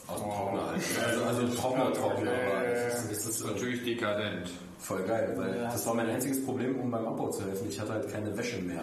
Aus 0.08 0.20
dem 0.22 0.30
Trockner 0.32 0.66
halt. 0.68 0.82
Also, 1.08 1.24
also 1.24 1.56
Trockner, 1.56 1.94
Trockner. 1.94 2.32
aber 2.32 2.70
das 2.70 3.04
ist, 3.12 3.26
das 3.26 3.36
ist, 3.40 3.46
Natürlich 3.46 3.84
dekadent. 3.84 4.50
Voll 4.80 5.04
geil, 5.04 5.34
weil 5.38 5.54
das 5.60 5.86
war 5.88 5.94
mein 5.96 6.10
einziges 6.10 6.44
Problem, 6.46 6.78
um 6.80 6.92
beim 6.92 7.06
Abbau 7.08 7.30
zu 7.30 7.46
helfen. 7.46 7.68
Ich 7.70 7.80
hatte 7.80 7.94
halt 7.94 8.12
keine 8.12 8.38
Wäsche 8.38 8.62
mehr. 8.62 8.82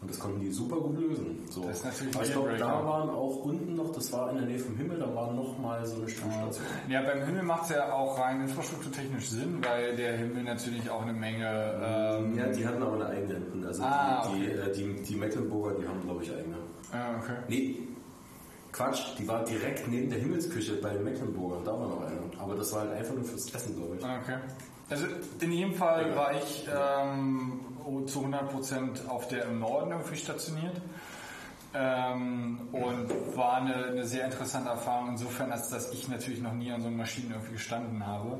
Und 0.00 0.10
das 0.10 0.18
konnten 0.20 0.38
die 0.38 0.50
super 0.52 0.76
gut 0.76 1.00
lösen. 1.00 1.38
So. 1.50 1.62
Das 1.64 1.78
ist 1.78 1.84
natürlich 1.86 2.14
Aber 2.14 2.24
ich 2.26 2.32
glaube, 2.32 2.56
da 2.58 2.84
waren 2.84 3.08
auch 3.10 3.36
unten 3.44 3.74
noch, 3.74 3.90
das 3.90 4.12
war 4.12 4.30
in 4.30 4.36
der 4.36 4.46
Nähe 4.46 4.58
vom 4.58 4.76
Himmel, 4.76 4.98
da 4.98 5.12
war 5.14 5.32
noch 5.32 5.58
mal 5.58 5.84
so 5.86 5.96
eine 5.96 6.08
Stromstation. 6.08 6.64
Ja, 6.90 7.00
beim 7.02 7.22
Himmel 7.24 7.42
macht 7.42 7.64
es 7.64 7.70
ja 7.70 7.90
auch 7.92 8.18
rein 8.20 8.42
infrastrukturtechnisch 8.42 9.30
Sinn, 9.30 9.58
weil 9.64 9.96
der 9.96 10.18
Himmel 10.18 10.42
natürlich 10.44 10.88
auch 10.90 11.02
eine 11.02 11.14
Menge. 11.14 11.80
Ähm, 11.82 12.36
Ja, 12.36 12.46
die 12.48 12.66
hatten 12.66 12.82
aber 12.82 12.94
eine 12.96 13.06
eigene. 13.06 13.66
Also 13.66 13.82
Ah, 13.82 14.28
die, 14.32 14.40
die, 14.40 14.50
äh, 14.52 14.72
die, 14.72 15.02
die 15.02 15.16
Mecklenburger, 15.16 15.80
die 15.80 15.88
haben 15.88 16.02
glaube 16.02 16.22
ich 16.22 16.30
eigene. 16.30 16.56
ah, 16.92 17.14
okay. 17.20 17.36
Nee, 17.48 17.78
Quatsch, 18.74 19.16
die 19.18 19.28
war 19.28 19.44
direkt 19.44 19.86
neben 19.86 20.10
der 20.10 20.18
Himmelsküche 20.18 20.74
bei 20.74 20.90
den 20.90 21.04
Mecklenburgern, 21.04 21.64
da 21.64 21.72
war 21.78 21.86
noch 21.86 22.00
eine. 22.02 22.18
Aber 22.40 22.56
das 22.56 22.72
war 22.72 22.80
halt 22.80 22.92
einfach 22.94 23.14
nur 23.14 23.24
fürs 23.24 23.48
Essen, 23.54 23.76
glaube 23.76 23.96
ich. 23.96 24.04
Ah, 24.04 24.18
Okay. 24.22 24.38
Also 24.90 25.06
in 25.40 25.50
jedem 25.52 25.74
Fall 25.74 26.14
war 26.14 26.34
ich 26.34 26.68
ähm, 26.68 27.60
zu 28.06 28.20
100% 28.20 29.08
auf 29.08 29.28
der 29.28 29.46
im 29.46 29.60
Norden 29.60 29.92
irgendwie 29.92 30.16
stationiert. 30.16 30.78
Ähm, 31.72 32.68
und 32.70 33.36
war 33.36 33.56
eine, 33.56 33.86
eine 33.86 34.04
sehr 34.04 34.26
interessante 34.26 34.68
Erfahrung 34.68 35.08
insofern, 35.10 35.50
als 35.52 35.70
dass 35.70 35.90
ich 35.92 36.06
natürlich 36.08 36.40
noch 36.42 36.52
nie 36.52 36.70
an 36.70 36.82
so 36.82 36.88
einer 36.88 36.98
Maschine 36.98 37.34
irgendwie 37.34 37.54
gestanden 37.54 38.06
habe. 38.06 38.38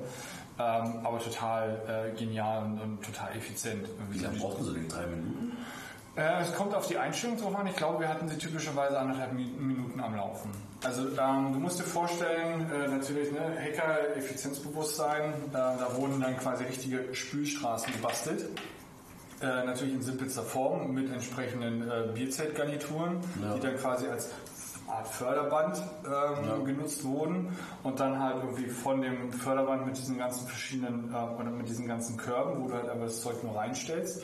Ähm, 0.58 1.00
aber 1.02 1.18
total 1.18 2.12
äh, 2.14 2.18
genial 2.18 2.64
und, 2.64 2.80
und 2.80 3.02
total 3.04 3.34
effizient. 3.36 3.88
Wie 4.10 4.18
lange 4.18 4.38
brauchten 4.38 4.64
sie 4.64 4.74
denn? 4.74 4.88
Drei 4.88 5.06
Minuten? 5.06 5.52
Äh, 6.16 6.42
es 6.42 6.54
kommt 6.54 6.74
auf 6.74 6.86
die 6.86 6.96
Einstellung 6.96 7.36
drauf 7.40 7.56
an. 7.58 7.66
Ich 7.66 7.76
glaube, 7.76 8.00
wir 8.00 8.08
hatten 8.08 8.28
sie 8.28 8.38
typischerweise 8.38 8.98
anderthalb 8.98 9.32
Mi- 9.32 9.56
Minuten 9.58 9.98
am 10.00 10.14
Laufen. 10.14 10.50
Also 10.84 11.02
ähm, 11.08 11.52
du 11.52 11.58
musst 11.58 11.80
dir 11.80 11.84
vorstellen, 11.84 12.70
äh, 12.70 12.88
natürlich 12.88 13.32
ne, 13.32 13.40
Hacker, 13.58 14.16
Effizienzbewusstsein, 14.16 15.30
äh, 15.30 15.52
da 15.52 15.88
wurden 15.96 16.20
dann 16.20 16.36
quasi 16.36 16.64
richtige 16.64 17.12
Spülstraßen 17.14 17.92
gebastelt. 17.92 18.48
Äh, 19.40 19.64
natürlich 19.64 19.94
in 19.94 20.02
simpelster 20.02 20.42
Form 20.42 20.92
mit 20.94 21.10
entsprechenden 21.12 21.82
äh, 21.90 22.12
Bierzeltgarnituren, 22.14 23.18
die 23.56 23.60
dann 23.60 23.76
quasi 23.76 24.06
als 24.06 24.30
Art 24.86 25.08
Förderband 25.08 25.82
ähm, 26.06 26.64
genutzt 26.64 27.02
wurden 27.04 27.48
und 27.82 27.98
dann 27.98 28.22
halt 28.22 28.36
irgendwie 28.36 28.68
von 28.68 29.00
dem 29.00 29.32
Förderband 29.32 29.86
mit 29.86 29.96
diesen 29.96 30.18
ganzen 30.18 30.46
verschiedenen 30.46 31.12
äh, 31.12 31.16
oder 31.40 31.50
mit 31.50 31.68
diesen 31.68 31.88
ganzen 31.88 32.16
Körben, 32.16 32.62
wo 32.62 32.68
du 32.68 32.74
halt 32.74 32.88
einfach 32.88 33.06
das 33.06 33.20
Zeug 33.22 33.42
nur 33.42 33.56
reinstellst. 33.56 34.22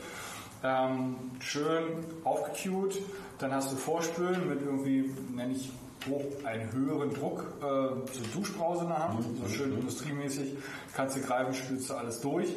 Ähm, 0.63 1.15
schön 1.39 1.83
aufgecued, 2.23 2.95
dann 3.39 3.51
hast 3.51 3.71
du 3.71 3.75
Vorspülen 3.75 4.47
mit 4.47 4.61
irgendwie, 4.61 5.11
nenne 5.33 5.53
ich 5.53 5.71
hoch 6.09 6.23
einen 6.45 6.71
höheren 6.73 7.13
Druck, 7.13 7.43
äh, 7.61 7.63
so 7.63 8.21
Duschbrause 8.33 8.83
in 8.83 8.87
der 8.89 9.07
Hand, 9.07 9.23
so 9.43 9.47
schön 9.49 9.73
industriemäßig, 9.73 10.55
kannst 10.95 11.15
du 11.17 11.21
greifen, 11.21 11.53
spülst 11.53 11.89
du 11.89 11.93
alles 11.93 12.21
durch, 12.21 12.49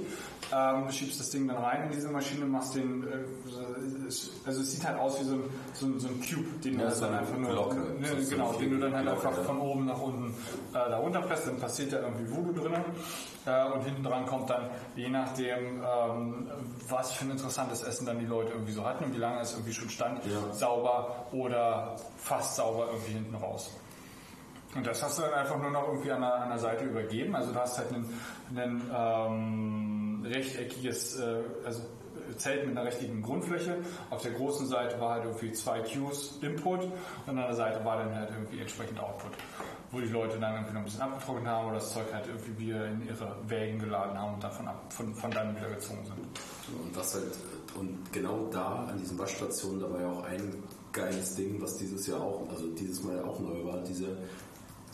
ähm, 0.53 0.91
schiebst 0.91 1.21
das 1.21 1.31
Ding 1.31 1.47
dann 1.49 1.57
rein 1.59 1.85
in 1.85 1.91
diese 1.93 2.09
Maschine, 2.09 2.47
machst 2.47 2.75
den, 2.75 3.05
äh, 3.05 3.07
also 4.47 4.61
es 4.61 4.73
sieht 4.73 4.87
halt 4.87 4.99
aus 4.99 5.21
wie 5.21 5.25
so 5.25 5.35
ein, 5.35 5.43
so 5.75 5.87
ein, 5.87 6.01
so 6.01 6.09
ein 6.09 6.21
Cube, 6.21 6.47
den 6.65 6.79
Ja, 6.79 6.87
du 6.89 6.95
so 6.95 7.05
dann 7.05 7.15
einfach 7.19 7.37
nur, 7.37 7.51
Glocke. 7.51 7.77
ne, 8.01 8.07
So- 8.23 8.31
genau, 8.31 8.53
den 8.55 8.71
du 8.71 8.79
dann 8.79 8.95
halt 8.95 9.07
Glocke, 9.07 9.29
einfach 9.29 9.39
ja. 9.41 9.45
von 9.45 9.59
oben 9.61 9.87
nach 9.87 10.01
unten 10.01 10.31
äh, 10.71 10.73
da 10.73 10.97
runterpresst, 10.99 11.47
dann 11.47 11.57
passiert 11.59 11.93
da 11.93 12.01
irgendwie 12.01 12.31
Voodoo 12.31 12.53
drin 12.63 12.75
äh, 13.47 13.73
und 13.73 13.83
hinten 13.85 14.03
dran 14.05 14.27
kommt 14.27 14.51
dann, 14.51 14.69
je 14.97 15.09
nachdem, 15.09 15.83
ähm, 15.83 16.47
was 16.89 17.13
für 17.13 17.25
ein 17.27 17.31
interessantes 17.33 17.83
Essen 17.83 18.07
dann 18.07 18.19
die 18.19 18.27
Leute 18.27 18.53
irgendwie 18.53 18.73
so 18.73 18.85
hatten 18.85 19.05
und 19.05 19.15
wie 19.15 19.19
lange 19.19 19.41
es 19.41 19.53
irgendwie 19.53 19.73
schon 19.75 19.89
stand, 19.91 20.21
sauber 20.53 21.27
oder 21.33 21.97
fast 22.25 22.57
sauber 22.57 22.87
irgendwie 22.91 23.13
hinten 23.13 23.35
raus. 23.35 23.71
Und 24.75 24.87
das 24.87 25.03
hast 25.03 25.19
du 25.19 25.23
dann 25.23 25.35
einfach 25.35 25.59
nur 25.59 25.71
noch 25.71 25.87
irgendwie 25.89 26.11
an 26.11 26.23
der, 26.23 26.35
an 26.35 26.49
der 26.49 26.59
Seite 26.59 26.85
übergeben. 26.85 27.37
Also 27.37 27.53
du 27.53 27.61
hast 27.61 27.79
halt 27.79 27.93
ein, 27.93 28.83
ähm, 28.93 30.27
rechteckiges, 30.27 31.21
äh, 31.21 31.43
also 31.65 31.83
Zelt 32.39 32.67
mit 32.67 32.77
einer 32.77 32.87
rechteckigen 32.87 33.21
Grundfläche. 33.21 33.77
Auf 34.09 34.23
der 34.23 34.33
großen 34.33 34.67
Seite 34.67 34.99
war 34.99 35.11
halt 35.11 35.25
irgendwie 35.25 35.53
zwei 35.53 35.81
Queues 35.81 36.39
Input 36.41 36.85
und 36.85 36.91
an 37.29 37.37
der 37.37 37.55
Seite 37.55 37.85
war 37.85 37.99
dann 37.99 38.15
halt 38.15 38.31
irgendwie 38.31 38.61
entsprechend 38.61 38.99
Output. 38.99 39.33
Wo 39.93 40.01
die 40.01 40.09
Leute 40.09 40.39
dann 40.41 40.55
irgendwie 40.55 40.73
noch 40.73 40.81
ein 40.81 40.85
bisschen 40.85 41.03
abgetrocknet 41.03 41.47
haben 41.47 41.67
oder 41.67 41.75
das 41.75 41.93
Zeug 41.93 42.07
halt 42.13 42.27
irgendwie 42.27 42.59
wieder 42.59 42.87
in 42.87 43.07
ihre 43.07 43.37
Wägen 43.47 43.79
geladen 43.79 44.19
haben 44.19 44.35
und 44.35 44.43
davon 44.43 44.67
ab, 44.67 44.91
von, 44.91 45.15
von 45.15 45.31
dann 45.31 45.55
wieder 45.55 45.69
gezogen 45.69 46.05
sind. 46.05 46.19
Und 46.83 46.97
was 46.97 47.15
halt, 47.15 47.25
und 47.79 48.11
genau 48.11 48.49
da 48.51 48.87
an 48.89 48.97
diesen 48.99 49.19
Waschstationen, 49.19 49.81
da 49.81 49.93
war 49.93 50.01
ja 50.01 50.09
auch 50.09 50.25
ein 50.25 50.65
geiles 50.95 51.35
Ding, 51.35 51.61
was 51.61 51.77
dieses 51.77 52.07
Jahr 52.07 52.23
auch, 52.23 52.49
also 52.49 52.69
dieses 52.69 53.03
Mal 53.03 53.23
auch 53.23 53.39
neu 53.41 53.65
war, 53.65 53.83
diese, 53.83 54.17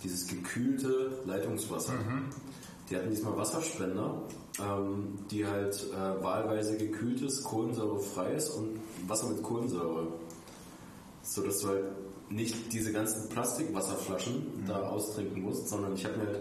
dieses 0.03 0.27
gekühlte 0.27 1.21
Leitungswasser. 1.25 1.93
Die 2.89 2.97
hatten 2.97 3.11
diesmal 3.11 3.37
Wasserspender, 3.37 4.23
ähm, 4.59 5.19
die 5.31 5.47
halt 5.47 5.87
äh, 5.93 6.25
wahlweise 6.25 6.77
gekühltes, 6.77 7.45
kohlensäurefreies 7.45 8.51
und 8.51 8.81
Wasser 9.07 9.29
mit 9.29 9.43
Kohlensäure. 9.45 10.09
So 11.23 11.43
dass 11.43 11.61
du 11.61 11.69
halt 11.69 11.85
nicht 12.31 12.73
diese 12.73 12.93
ganzen 12.93 13.29
Plastikwasserflaschen 13.29 14.65
da 14.67 14.89
austrinken 14.89 15.43
musst, 15.43 15.69
sondern 15.69 15.95
ich 15.95 16.05
habe 16.05 16.17
mir 16.19 16.27
halt, 16.27 16.41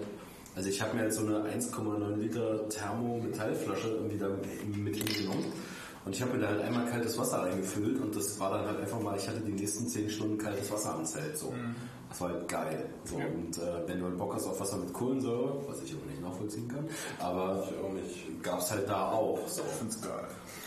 also 0.55 0.69
ich 0.69 0.81
habe 0.81 0.95
mir 0.95 1.01
halt 1.01 1.13
so 1.13 1.21
eine 1.25 1.43
1,9 1.43 2.15
Liter 2.15 2.69
Thermo-Metallflasche 2.69 3.87
irgendwie 3.89 4.17
da 4.17 4.29
mit 4.29 4.95
hingenommen. 4.95 5.45
Und 6.09 6.15
ich 6.15 6.23
habe 6.23 6.33
mir 6.33 6.39
da 6.39 6.47
halt 6.47 6.61
einmal 6.61 6.87
kaltes 6.87 7.19
Wasser 7.19 7.43
reingefüllt 7.43 8.01
und 8.01 8.15
das 8.15 8.39
war 8.39 8.49
dann 8.49 8.65
halt 8.65 8.79
einfach 8.79 8.99
mal, 8.99 9.15
ich 9.15 9.27
hatte 9.27 9.41
die 9.41 9.51
nächsten 9.51 9.87
10 9.87 10.09
Stunden 10.09 10.39
kaltes 10.39 10.71
Wasser 10.71 10.95
am 10.95 11.05
Zelt. 11.05 11.37
So. 11.37 11.53
Das 12.09 12.19
war 12.19 12.29
halt 12.29 12.47
geil. 12.47 12.89
So. 13.05 13.17
Und 13.17 13.55
äh, 13.59 13.87
wenn 13.87 13.99
du 13.99 14.05
halt 14.05 14.17
Bock 14.17 14.33
hast 14.33 14.47
auf 14.47 14.59
Wasser 14.59 14.77
mit 14.77 14.91
Kohlensäure, 14.91 15.61
was 15.67 15.83
ich 15.83 15.93
aber 15.93 16.07
nicht 16.07 16.19
nachvollziehen 16.19 16.67
kann, 16.67 16.89
aber 17.19 17.69
gab 18.41 18.57
es 18.57 18.71
halt 18.71 18.89
da 18.89 19.11
auch. 19.11 19.37
So. 19.47 19.61
Find's 19.77 20.01
geil. 20.01 20.25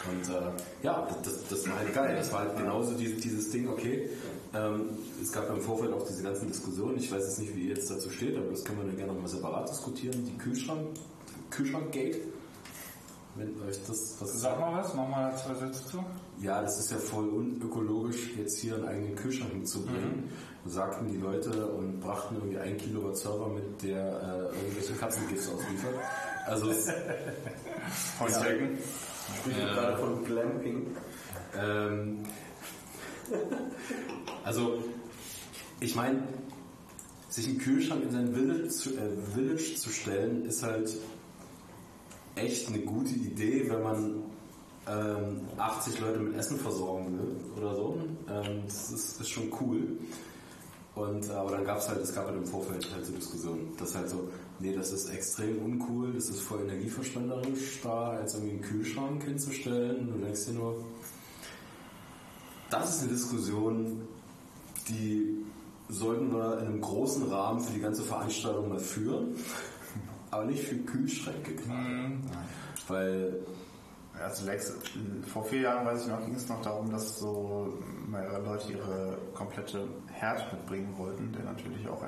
Und 0.08 0.32
äh, 0.32 0.52
ja, 0.84 1.08
das, 1.24 1.48
das 1.48 1.68
war 1.68 1.76
halt 1.76 1.92
geil. 1.92 2.14
Das 2.14 2.32
war 2.32 2.38
halt 2.42 2.56
genauso 2.56 2.94
dieses, 2.94 3.20
dieses 3.20 3.50
Ding, 3.50 3.68
okay. 3.68 4.10
Ähm, 4.54 4.90
es 5.20 5.32
gab 5.32 5.50
im 5.50 5.60
Vorfeld 5.60 5.92
auch 5.92 6.06
diese 6.06 6.22
ganzen 6.22 6.46
Diskussionen. 6.46 6.98
Ich 6.98 7.10
weiß 7.10 7.20
jetzt 7.20 7.40
nicht, 7.40 7.56
wie 7.56 7.62
ihr 7.62 7.74
jetzt 7.74 7.90
dazu 7.90 8.10
steht, 8.10 8.36
aber 8.36 8.50
das 8.50 8.64
können 8.64 8.78
wir 8.78 8.86
dann 8.86 8.96
gerne 8.96 9.12
nochmal 9.12 9.28
separat 9.28 9.68
diskutieren. 9.68 10.24
Die 10.24 10.38
Kühlschrank, 10.38 10.86
Kühlschrankgate. 11.50 12.20
Wenn 13.42 13.68
euch 13.68 13.78
das 13.86 14.16
was 14.20 14.40
Sag 14.40 14.60
mal 14.60 14.80
was, 14.82 14.94
mach 14.94 15.08
mal 15.08 15.36
zwei 15.36 15.54
Sätze 15.54 15.84
zu. 15.86 16.04
ja, 16.40 16.62
das 16.62 16.78
ist 16.78 16.92
ja 16.92 16.98
voll 16.98 17.28
unökologisch, 17.28 18.30
jetzt 18.36 18.60
hier 18.60 18.76
einen 18.76 18.86
eigenen 18.86 19.14
Kühlschrank 19.16 19.54
mitzubringen. 19.54 20.30
Sagten 20.64 21.08
die 21.08 21.16
Leute 21.16 21.66
und 21.66 21.98
brachten 22.00 22.36
irgendwie 22.36 22.58
ein 22.58 22.76
Kilowatt 22.76 23.16
Server 23.16 23.48
mit, 23.48 23.82
der 23.82 23.98
äh, 24.52 24.56
irgendwelche 24.58 24.92
Katzengift 24.94 25.48
ausliefert. 25.52 25.94
Also 26.46 26.70
es, 26.70 26.86
Von 28.18 28.30
Jacken. 28.30 28.78
Ich 29.34 29.42
bin 29.42 29.54
gerade 29.56 29.96
von 29.96 30.24
Glamping. 30.24 30.86
ähm, 31.56 32.22
also 34.44 34.82
ich 35.80 35.94
meine, 35.96 36.22
sich 37.28 37.48
einen 37.48 37.58
Kühlschrank 37.58 38.02
in 38.04 38.10
sein 38.10 38.34
Village 38.34 38.68
zu, 38.68 38.90
äh, 38.90 39.10
Village 39.34 39.74
zu 39.76 39.90
stellen, 39.90 40.44
ist 40.44 40.62
halt 40.62 40.94
echt 42.34 42.68
eine 42.68 42.80
gute 42.80 43.12
Idee, 43.12 43.68
wenn 43.68 43.82
man 43.82 44.22
ähm, 44.88 45.40
80 45.58 46.00
Leute 46.00 46.18
mit 46.18 46.36
Essen 46.36 46.58
versorgen 46.58 47.18
will 47.18 47.62
oder 47.62 47.76
so. 47.76 47.98
Ähm, 48.28 48.62
das 48.66 48.90
ist, 48.90 49.20
ist 49.20 49.30
schon 49.30 49.52
cool. 49.60 49.98
Und, 50.94 51.28
äh, 51.28 51.32
aber 51.32 51.52
dann 51.52 51.64
gab 51.64 51.78
es 51.78 51.88
halt, 51.88 52.00
es 52.00 52.14
gab 52.14 52.26
halt 52.26 52.36
im 52.36 52.44
Vorfeld 52.44 52.86
halt 52.92 53.06
so 53.06 53.12
Diskussionen, 53.12 53.72
dass 53.78 53.94
halt 53.94 54.10
so, 54.10 54.28
nee, 54.58 54.74
das 54.74 54.92
ist 54.92 55.08
extrem 55.08 55.58
uncool, 55.62 56.12
das 56.12 56.28
ist 56.28 56.40
voll 56.40 56.62
energieverschwenderisch, 56.62 57.80
da 57.82 58.10
als 58.10 58.34
irgendwie 58.34 58.52
einen 58.54 58.62
Kühlschrank 58.62 59.24
hinzustellen. 59.24 60.12
Du 60.12 60.18
denkst 60.18 60.46
dir 60.46 60.52
nur, 60.52 60.84
das 62.70 62.96
ist 62.96 63.02
eine 63.02 63.12
Diskussion, 63.12 64.02
die 64.88 65.44
sollten 65.88 66.32
wir 66.32 66.58
in 66.58 66.66
einem 66.66 66.80
großen 66.80 67.28
Rahmen 67.30 67.60
für 67.60 67.72
die 67.72 67.80
ganze 67.80 68.02
Veranstaltung 68.02 68.68
mal 68.68 68.80
führen, 68.80 69.36
aber 70.32 70.46
nicht 70.46 70.64
für 70.64 70.76
Kühlschränke 70.78 71.54
gerade. 71.54 72.12
Weil 72.88 73.34
Ja, 74.18 74.26
Also 74.26 74.46
Lex, 74.46 74.72
vor 75.26 75.44
vier 75.44 75.62
Jahren, 75.62 75.86
weiß 75.86 76.02
ich 76.02 76.08
noch, 76.08 76.24
ging 76.24 76.34
es 76.34 76.48
noch 76.48 76.62
darum, 76.62 76.90
dass 76.90 77.18
so 77.18 77.78
mehrere 78.08 78.42
Leute 78.42 78.72
ihre 78.72 79.18
komplette 79.34 79.88
Herd 80.12 80.52
mitbringen 80.52 80.94
wollten, 80.96 81.32
der 81.32 81.44
natürlich 81.44 81.88
auch 81.88 82.02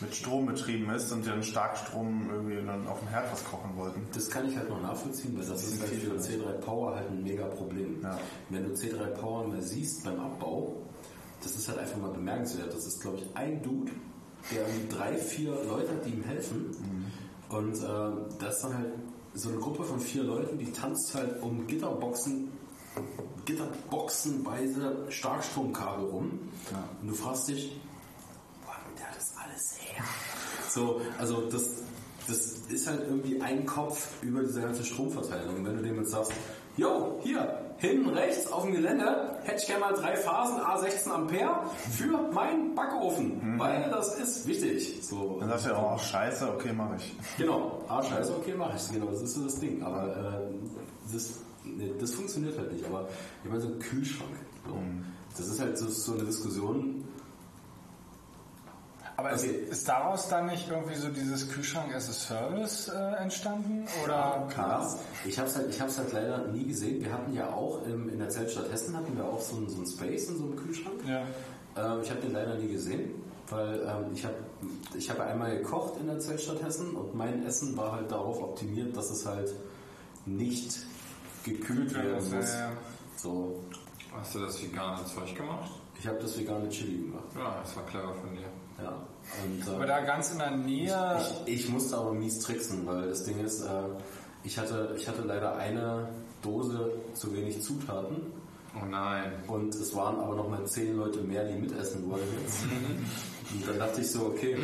mit 0.00 0.14
Strom 0.14 0.46
betrieben 0.46 0.88
ist 0.90 1.12
und 1.12 1.24
die 1.24 1.28
dann 1.28 1.42
Starkstrom 1.42 2.30
irgendwie 2.32 2.56
dann 2.56 2.86
auf 2.88 3.00
dem 3.00 3.08
Herd 3.08 3.30
was 3.30 3.44
kochen 3.44 3.76
wollten. 3.76 4.00
Das 4.14 4.30
kann 4.30 4.48
ich 4.48 4.56
halt 4.56 4.70
noch 4.70 4.80
nachvollziehen, 4.80 5.36
weil 5.36 5.46
das 5.46 5.62
ist 5.62 5.80
halt 5.80 5.90
für 5.90 6.16
C3 6.16 6.52
Power 6.60 6.96
halt 6.96 7.10
ein 7.10 7.22
mega 7.22 7.44
Problem. 7.46 8.00
Ja. 8.02 8.18
Wenn 8.48 8.64
du 8.64 8.70
C3 8.72 9.04
Power 9.08 9.46
mal 9.46 9.60
siehst 9.60 10.02
beim 10.04 10.18
Abbau, 10.18 10.76
das 11.42 11.54
ist 11.54 11.68
halt 11.68 11.78
einfach 11.78 11.98
mal 11.98 12.12
bemerkenswert. 12.12 12.72
Das 12.72 12.86
ist, 12.86 13.00
glaube 13.02 13.18
ich, 13.18 13.36
ein 13.36 13.62
Dude, 13.62 13.92
der 14.50 14.66
irgendwie 14.66 14.88
drei, 14.88 15.16
vier 15.18 15.50
Leute 15.68 15.90
hat, 15.90 16.06
die 16.06 16.10
ihm 16.10 16.24
helfen. 16.24 16.74
Und 17.50 17.74
äh, 17.74 18.38
das 18.38 18.56
ist 18.56 18.64
dann 18.64 18.78
halt 18.78 18.92
so 19.34 19.50
eine 19.50 19.58
Gruppe 19.58 19.84
von 19.84 20.00
vier 20.00 20.22
Leuten, 20.24 20.58
die 20.58 20.72
tanzt 20.72 21.14
halt 21.14 21.42
um 21.42 21.66
Gitterboxen, 21.66 22.50
Gitterboxenweise 23.44 25.06
Starkstromkabel 25.08 26.06
rum. 26.06 26.38
Und 27.00 27.08
du 27.08 27.14
fragst 27.14 27.48
dich, 27.48 27.80
wo 28.64 28.70
hat 28.70 28.80
denn 28.86 28.96
der 28.96 29.14
das 29.14 29.34
alles 29.36 29.76
her? 29.80 30.04
So, 30.68 31.00
also 31.18 31.48
das, 31.48 31.82
das 32.28 32.38
ist 32.68 32.86
halt 32.86 33.02
irgendwie 33.02 33.40
ein 33.40 33.66
Kopf 33.66 34.08
über 34.22 34.42
diese 34.42 34.60
ganze 34.60 34.84
Stromverteilung. 34.84 35.56
Und 35.56 35.66
wenn 35.66 35.76
du 35.76 35.82
dem 35.82 35.96
jetzt 35.96 36.10
sagst, 36.10 36.32
jo, 36.80 37.20
hier, 37.22 37.58
hinten 37.78 38.08
rechts 38.10 38.50
auf 38.50 38.62
dem 38.64 38.72
Gelände 38.72 39.38
hätte 39.44 39.60
ich 39.60 39.66
gerne 39.66 39.80
mal 39.80 39.92
drei 39.94 40.16
Phasen 40.16 40.58
A16 40.60 41.10
Ampere 41.10 41.62
für 41.90 42.06
meinen 42.32 42.74
Backofen, 42.74 43.58
weil 43.58 43.88
das 43.90 44.16
ist 44.18 44.46
wichtig. 44.46 44.98
So, 45.02 45.38
Dann 45.40 45.48
sagst 45.50 45.66
du 45.66 45.70
ja, 45.70 45.94
oh 45.94 45.98
scheiße, 45.98 46.52
okay, 46.52 46.72
mache 46.72 46.96
ich. 46.96 47.14
Genau, 47.38 47.84
ah, 47.88 48.02
scheiße, 48.02 48.34
okay, 48.36 48.54
mache 48.54 48.76
ich. 48.76 48.92
Genau, 48.92 49.06
das 49.06 49.22
ist 49.22 49.34
so 49.34 49.44
das 49.44 49.60
Ding. 49.60 49.82
Aber 49.82 50.08
äh, 50.08 51.12
das, 51.12 51.40
nee, 51.64 51.92
das 51.98 52.14
funktioniert 52.14 52.58
halt 52.58 52.72
nicht. 52.72 52.84
Aber 52.86 53.08
ich 53.44 53.50
meine, 53.50 53.62
so 53.62 53.68
ein 53.68 53.78
Kühlschrank, 53.78 54.36
so, 54.66 54.76
das 55.36 55.48
ist 55.48 55.60
halt 55.60 55.78
so, 55.78 55.88
so 55.88 56.14
eine 56.14 56.24
Diskussion. 56.24 57.04
Aber 59.20 59.32
ist, 59.32 59.44
Okay. 59.44 59.66
ist 59.70 59.86
daraus 59.88 60.28
dann 60.28 60.46
nicht 60.46 60.68
irgendwie 60.70 60.94
so 60.94 61.08
dieses 61.08 61.48
Kühlschrank 61.50 61.94
as 61.94 62.08
a 62.08 62.12
Service 62.12 62.88
äh, 62.88 63.22
entstanden? 63.22 63.86
Oder? 64.02 64.48
Ja, 64.56 64.96
ich 65.26 65.38
habe 65.38 65.48
es 65.48 65.56
halt, 65.56 65.68
ich 65.68 65.80
hab's 65.80 65.98
halt 65.98 66.12
leider 66.12 66.46
nie 66.48 66.64
gesehen. 66.64 67.04
Wir 67.04 67.12
hatten 67.12 67.32
ja 67.34 67.50
auch 67.52 67.84
im, 67.86 68.08
in 68.08 68.18
der 68.18 68.30
Zeltstadt 68.30 68.72
Hessen 68.72 68.96
hatten 68.96 69.14
wir 69.16 69.24
auch 69.24 69.40
so 69.40 69.56
einen, 69.56 69.68
so 69.68 69.76
einen 69.76 69.86
Space 69.86 70.28
in 70.30 70.38
so 70.38 70.44
einem 70.44 70.56
Kühlschrank. 70.56 71.00
Ja. 71.06 71.20
Ähm, 71.76 72.02
ich 72.02 72.10
habe 72.10 72.20
den 72.20 72.32
leider 72.32 72.54
nie 72.56 72.68
gesehen, 72.72 73.10
weil 73.50 73.80
ähm, 73.80 74.12
ich 74.14 74.24
habe 74.24 74.34
ich 74.96 75.10
hab 75.10 75.20
einmal 75.20 75.56
gekocht 75.58 76.00
in 76.00 76.06
der 76.06 76.18
Zeltstadt 76.18 76.62
Hessen 76.62 76.94
und 76.96 77.14
mein 77.14 77.44
Essen 77.46 77.76
war 77.76 77.92
halt 77.92 78.10
darauf 78.10 78.42
optimiert, 78.42 78.96
dass 78.96 79.10
es 79.10 79.26
halt 79.26 79.52
nicht 80.26 80.78
gekühlt 81.44 81.94
werden 81.94 82.14
muss, 82.14 82.30
muss. 82.30 82.52
ja, 82.52 82.58
ja. 82.58 82.72
So. 83.16 83.60
Hast 84.12 84.34
du 84.34 84.40
das 84.40 84.60
vegane 84.62 85.04
Zeug 85.04 85.34
gemacht? 85.36 85.70
Ich 85.98 86.06
habe 86.06 86.18
das 86.18 86.38
vegane 86.38 86.68
Chili 86.70 87.02
gemacht. 87.04 87.24
Ja, 87.36 87.58
das 87.62 87.76
war 87.76 87.84
clever 87.86 88.14
von 88.14 88.34
dir. 88.34 88.46
Ja. 88.82 89.06
Und, 89.44 89.66
äh, 89.66 89.74
Aber 89.76 89.86
da 89.86 90.00
ganz 90.00 90.32
in 90.32 90.38
der 90.38 90.50
Nähe. 90.56 91.20
Ich, 91.46 91.54
ich 91.54 91.68
musste 91.68 91.96
aber 91.96 92.12
mies 92.12 92.38
tricksen, 92.40 92.86
weil 92.86 93.08
das 93.08 93.24
Ding 93.24 93.38
ist, 93.44 93.62
äh, 93.62 93.68
ich, 94.42 94.58
hatte, 94.58 94.94
ich 94.96 95.08
hatte 95.08 95.22
leider 95.22 95.56
eine 95.56 96.08
Dose 96.42 96.92
zu 97.14 97.34
wenig 97.34 97.62
Zutaten. 97.62 98.32
Oh 98.80 98.86
nein. 98.86 99.32
Und 99.48 99.74
es 99.74 99.94
waren 99.94 100.20
aber 100.20 100.36
noch 100.36 100.48
mal 100.48 100.64
zehn 100.64 100.96
Leute 100.96 101.20
mehr, 101.22 101.44
die 101.44 101.58
mitessen 101.58 102.08
wollen 102.08 102.26
jetzt. 102.40 102.64
Und 103.52 103.68
dann 103.68 103.78
dachte 103.80 104.00
ich 104.00 104.10
so, 104.10 104.26
okay. 104.26 104.56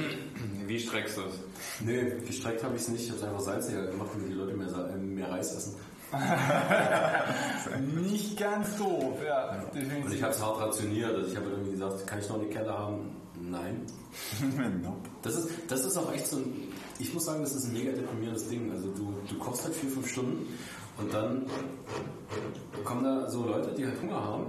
Wie 0.65 0.79
streckst 0.79 1.17
du 1.17 1.23
es? 1.23 1.41
Nee, 1.81 2.21
gestreckt 2.25 2.63
habe 2.63 2.77
ich 2.77 2.83
es 2.83 2.89
nicht. 2.89 3.05
Ich 3.05 3.11
habe 3.11 3.19
es 3.19 3.27
einfach 3.27 3.41
salziger 3.41 3.87
gemacht, 3.87 4.11
damit 4.15 4.29
die 4.31 4.35
Leute 4.35 4.55
mehr, 4.55 4.69
äh, 4.69 4.97
mehr 4.97 5.31
Reis 5.31 5.53
essen. 5.53 5.75
Nicht 8.01 8.39
ganz 8.39 8.77
doof, 8.77 9.19
ja. 9.27 9.61
Und 9.61 9.75
Definitiv. 9.75 10.15
ich 10.15 10.23
habe 10.23 10.33
es 10.33 10.43
hart 10.43 10.61
rationiert. 10.61 11.15
Also 11.15 11.27
ich 11.27 11.37
habe 11.37 11.51
irgendwie 11.51 11.73
gesagt, 11.73 12.07
kann 12.07 12.19
ich 12.21 12.29
noch 12.29 12.39
eine 12.39 12.49
Kelle 12.49 12.79
haben? 12.79 13.17
Nein. 13.51 13.83
Das 15.23 15.37
ist, 15.37 15.49
das 15.69 15.85
ist 15.85 15.97
auch 15.97 16.13
echt 16.13 16.29
so 16.29 16.37
ein, 16.37 16.73
ich 17.01 17.13
muss 17.13 17.25
sagen, 17.25 17.41
das 17.41 17.55
ist 17.55 17.67
ein 17.67 17.73
mega 17.73 17.91
deprimierendes 17.91 18.49
Ding. 18.49 18.71
Also 18.71 18.89
du, 18.93 19.13
du 19.29 19.39
kochst 19.39 19.65
halt 19.65 19.75
vier, 19.75 19.91
fünf 19.91 20.09
Stunden 20.09 20.47
und 20.99 21.13
dann 21.13 21.47
kommen 22.85 23.03
da 23.03 23.29
so 23.29 23.45
Leute, 23.45 23.75
die 23.75 23.85
halt 23.85 24.01
Hunger 24.01 24.23
haben 24.23 24.47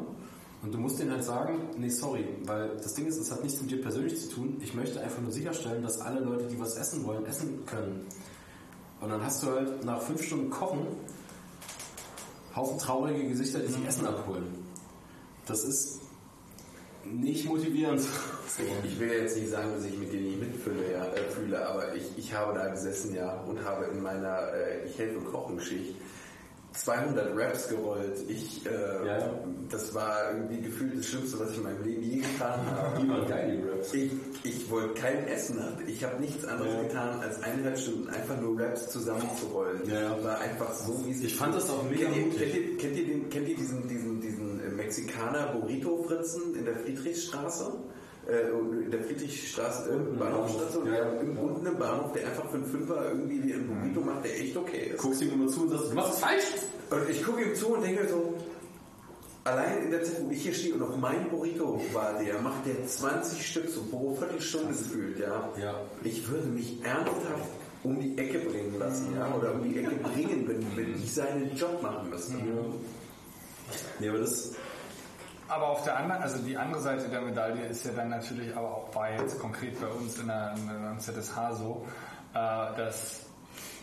und 0.61 0.73
du 0.73 0.77
musst 0.77 0.99
denen 0.99 1.11
halt 1.11 1.23
sagen, 1.23 1.69
nee, 1.77 1.89
sorry, 1.89 2.25
weil 2.45 2.77
das 2.77 2.93
Ding 2.93 3.07
ist, 3.07 3.17
es 3.17 3.31
hat 3.31 3.43
nichts 3.43 3.59
mit 3.59 3.71
dir 3.71 3.81
persönlich 3.81 4.19
zu 4.19 4.29
tun. 4.29 4.57
Ich 4.61 4.73
möchte 4.75 5.01
einfach 5.01 5.21
nur 5.21 5.31
sicherstellen, 5.31 5.81
dass 5.81 5.99
alle 5.99 6.19
Leute, 6.19 6.45
die 6.45 6.59
was 6.59 6.75
essen 6.77 7.05
wollen, 7.05 7.25
essen 7.25 7.65
können. 7.65 8.05
Und 9.01 9.09
dann 9.09 9.23
hast 9.23 9.43
du 9.43 9.47
halt 9.47 9.83
nach 9.83 10.01
fünf 10.01 10.23
Stunden 10.23 10.49
Kochen 10.49 10.85
Haufen 12.55 12.79
traurige 12.79 13.27
Gesichter, 13.29 13.59
die 13.59 13.71
sich 13.71 13.85
Essen 13.85 14.07
abholen. 14.07 14.45
Das 15.45 15.63
ist 15.63 16.01
nicht 17.13 17.45
motivierend. 17.45 18.01
Ich 18.83 18.99
will 18.99 19.09
jetzt 19.11 19.37
nicht 19.37 19.49
sagen, 19.49 19.71
dass 19.75 19.85
ich 19.85 19.97
mit 19.97 20.11
dir 20.11 20.21
nicht 20.21 20.39
mitfühle, 20.39 20.91
ja, 20.93 21.05
äh, 21.05 21.29
fühle, 21.29 21.67
aber 21.67 21.95
ich, 21.95 22.05
ich 22.17 22.33
habe 22.33 22.57
da 22.57 22.67
gesessen, 22.69 23.13
ja, 23.15 23.41
und 23.47 23.63
habe 23.63 23.85
in 23.85 24.01
meiner 24.01 24.51
äh, 24.53 24.85
Ich 24.85 24.97
helfe 24.97 25.19
Kochen-Schicht 25.19 25.95
200 26.73 27.35
Raps 27.35 27.69
gerollt. 27.69 28.17
Ich, 28.27 28.63
äh, 28.65 28.69
Ja, 29.07 29.33
das 29.69 29.95
war 29.95 30.31
irgendwie 30.31 30.61
gefühlt 30.61 30.97
das 30.99 31.07
Schlimmste, 31.07 31.39
was 31.39 31.51
ich 31.51 31.57
in 31.57 31.63
meinem 31.63 31.83
Leben 31.83 32.03
je 32.03 32.17
getan 32.17 32.59
habe. 32.71 33.01
Ich, 33.93 34.11
ich 34.43 34.69
wollte 34.69 34.93
kein 34.93 35.27
Essen 35.27 35.59
haben. 35.63 35.77
Ich 35.87 36.03
habe 36.03 36.21
nichts 36.21 36.45
anderes 36.45 36.73
Ja. 36.73 36.81
getan, 36.83 37.19
als 37.21 37.41
eineinhalb 37.41 37.79
Stunden 37.79 38.09
einfach 38.09 38.39
nur 38.39 38.59
Raps 38.59 38.89
zusammenzurollen. 38.89 39.89
Ja. 39.89 40.13
Das 40.15 40.23
war 40.23 40.39
einfach 40.39 40.73
so, 40.73 41.03
es 41.09 41.21
Ich 41.21 41.35
fand 41.35 41.55
das 41.55 41.67
auch 41.69 41.83
mega 41.89 42.05
kennt 42.09 42.15
ihr, 42.17 42.37
kennt 42.37 42.55
ihr, 42.55 42.77
kennt 42.77 42.97
ihr, 42.97 43.05
den, 43.05 43.29
kennt 43.29 43.47
ihr 43.49 43.55
diesen, 43.55 43.87
diesen, 43.87 44.16
Mexikaner 44.77 45.47
Burrito-Fritzen 45.53 46.55
in 46.55 46.65
der 46.65 46.75
Friedrichstraße? 46.77 47.73
Äh, 48.27 48.49
in 48.83 48.91
der 48.91 49.01
Friedrichstraße, 49.03 49.89
Bahnhofstraße, 50.19 50.79
und 50.79 50.87
Ja, 50.87 50.93
ja. 50.95 51.19
unten 51.41 51.65
im 51.65 51.77
Bahnhof, 51.77 52.11
der 52.13 52.27
einfach 52.27 52.49
für 52.49 52.57
einen 52.57 52.65
Fünfer 52.65 53.09
irgendwie 53.09 53.43
wie 53.43 53.53
ein 53.53 53.67
Burrito 53.67 54.01
macht, 54.01 54.25
der 54.25 54.39
echt 54.39 54.55
okay 54.57 54.91
ist. 54.93 55.01
Guckst 55.01 55.21
ihm 55.21 55.31
immer 55.33 55.47
zu 55.47 55.61
und 55.61 55.69
sagst, 55.69 55.91
du 55.91 55.95
machst 55.95 56.13
es 56.13 56.19
falsch. 56.19 56.43
Und 56.89 57.09
ich 57.09 57.23
gucke 57.23 57.41
ihm 57.41 57.55
zu 57.55 57.67
und 57.75 57.83
denke 57.83 58.07
so, 58.07 58.33
allein 59.45 59.83
in 59.83 59.91
der 59.91 60.03
Zeit, 60.03 60.21
wo 60.21 60.29
ich 60.29 60.41
hier 60.41 60.53
stehe 60.53 60.73
und 60.75 60.81
auf 60.83 60.97
mein 60.97 61.29
Burrito 61.29 61.81
war 61.93 62.19
der, 62.21 62.41
macht 62.41 62.65
der 62.65 62.85
20 62.85 63.45
Stück 63.45 63.69
so 63.69 63.81
pro 63.83 64.13
Viertelstunde 64.15 64.69
gefühlt, 64.69 65.19
ja. 65.19 65.49
Ja. 65.61 65.81
Ich 66.03 66.27
würde 66.29 66.47
mich 66.47 66.83
ernsthaft 66.83 67.49
um 67.83 67.97
die 67.99 68.17
Ecke 68.17 68.39
bringen 68.39 68.77
lassen, 68.77 69.15
ja, 69.15 69.33
oder 69.33 69.53
um 69.53 69.63
die 69.63 69.79
Ecke 69.79 69.95
bringen, 69.95 70.45
wenn, 70.47 70.65
wenn 70.75 70.95
ich 70.95 71.13
seinen 71.13 71.55
Job 71.55 71.81
machen 71.81 72.09
müsste. 72.09 72.33
Nee, 73.99 74.09
aber 74.09 74.19
das, 74.19 74.51
Aber 75.49 75.69
auf 75.69 75.83
der 75.83 75.97
anderen, 75.97 76.21
also 76.21 76.37
die 76.39 76.57
andere 76.57 76.81
Seite 76.81 77.07
der 77.09 77.21
Medaille 77.21 77.65
ist 77.67 77.85
ja 77.85 77.91
dann 77.93 78.09
natürlich, 78.09 78.55
aber 78.55 78.67
auch 78.67 78.89
bei 78.89 79.15
jetzt 79.17 79.39
konkret 79.39 79.79
bei 79.79 79.87
uns 79.87 80.19
in 80.19 80.27
der, 80.27 80.53
in 80.57 80.67
der 80.67 80.97
ZSH 80.99 81.53
so, 81.57 81.85
äh, 82.33 82.37
dass, 82.77 83.21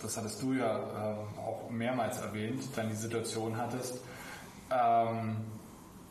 das 0.02 0.16
hattest 0.16 0.42
du 0.42 0.52
ja 0.52 0.78
äh, 0.78 1.40
auch 1.40 1.70
mehrmals 1.70 2.18
erwähnt, 2.20 2.62
dann 2.76 2.88
die 2.90 2.94
Situation 2.96 3.56
hattest, 3.56 4.00
ähm, 4.70 5.36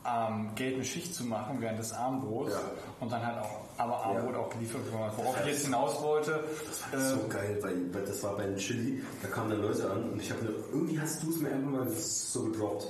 ähm, 0.06 0.50
Geld 0.54 0.74
eine 0.74 0.84
Schicht 0.84 1.14
zu 1.14 1.24
machen 1.24 1.56
während 1.60 1.78
des 1.78 1.92
Abendbrots 1.92 2.52
Ja. 2.52 2.60
und 3.00 3.10
dann 3.10 3.24
halt 3.26 3.38
auch, 3.38 3.60
aber 3.78 4.04
Abendbrot 4.04 4.36
auch 4.36 4.50
geliefert 4.50 4.82
hast. 4.92 5.16
Worauf 5.16 5.40
ich 5.40 5.46
jetzt 5.46 5.64
hinaus 5.64 6.00
wollte, 6.02 6.44
das 6.92 7.02
ist 7.02 7.10
so 7.10 7.28
geil, 7.28 7.58
weil, 7.62 7.94
weil 7.94 8.04
das 8.04 8.22
war 8.22 8.36
bei 8.36 8.44
den 8.44 8.56
Chili, 8.56 9.02
da 9.22 9.28
kamen 9.28 9.50
dann 9.50 9.62
Leute 9.62 9.90
an 9.90 10.10
und 10.10 10.20
ich 10.20 10.30
habe 10.30 10.40
irgendwie 10.72 11.00
hast 11.00 11.22
du 11.22 11.30
es 11.30 11.38
mir 11.38 11.50
irgendwann 11.50 11.86
mal 11.86 11.90
so 11.90 12.42
gedroppt. 12.44 12.86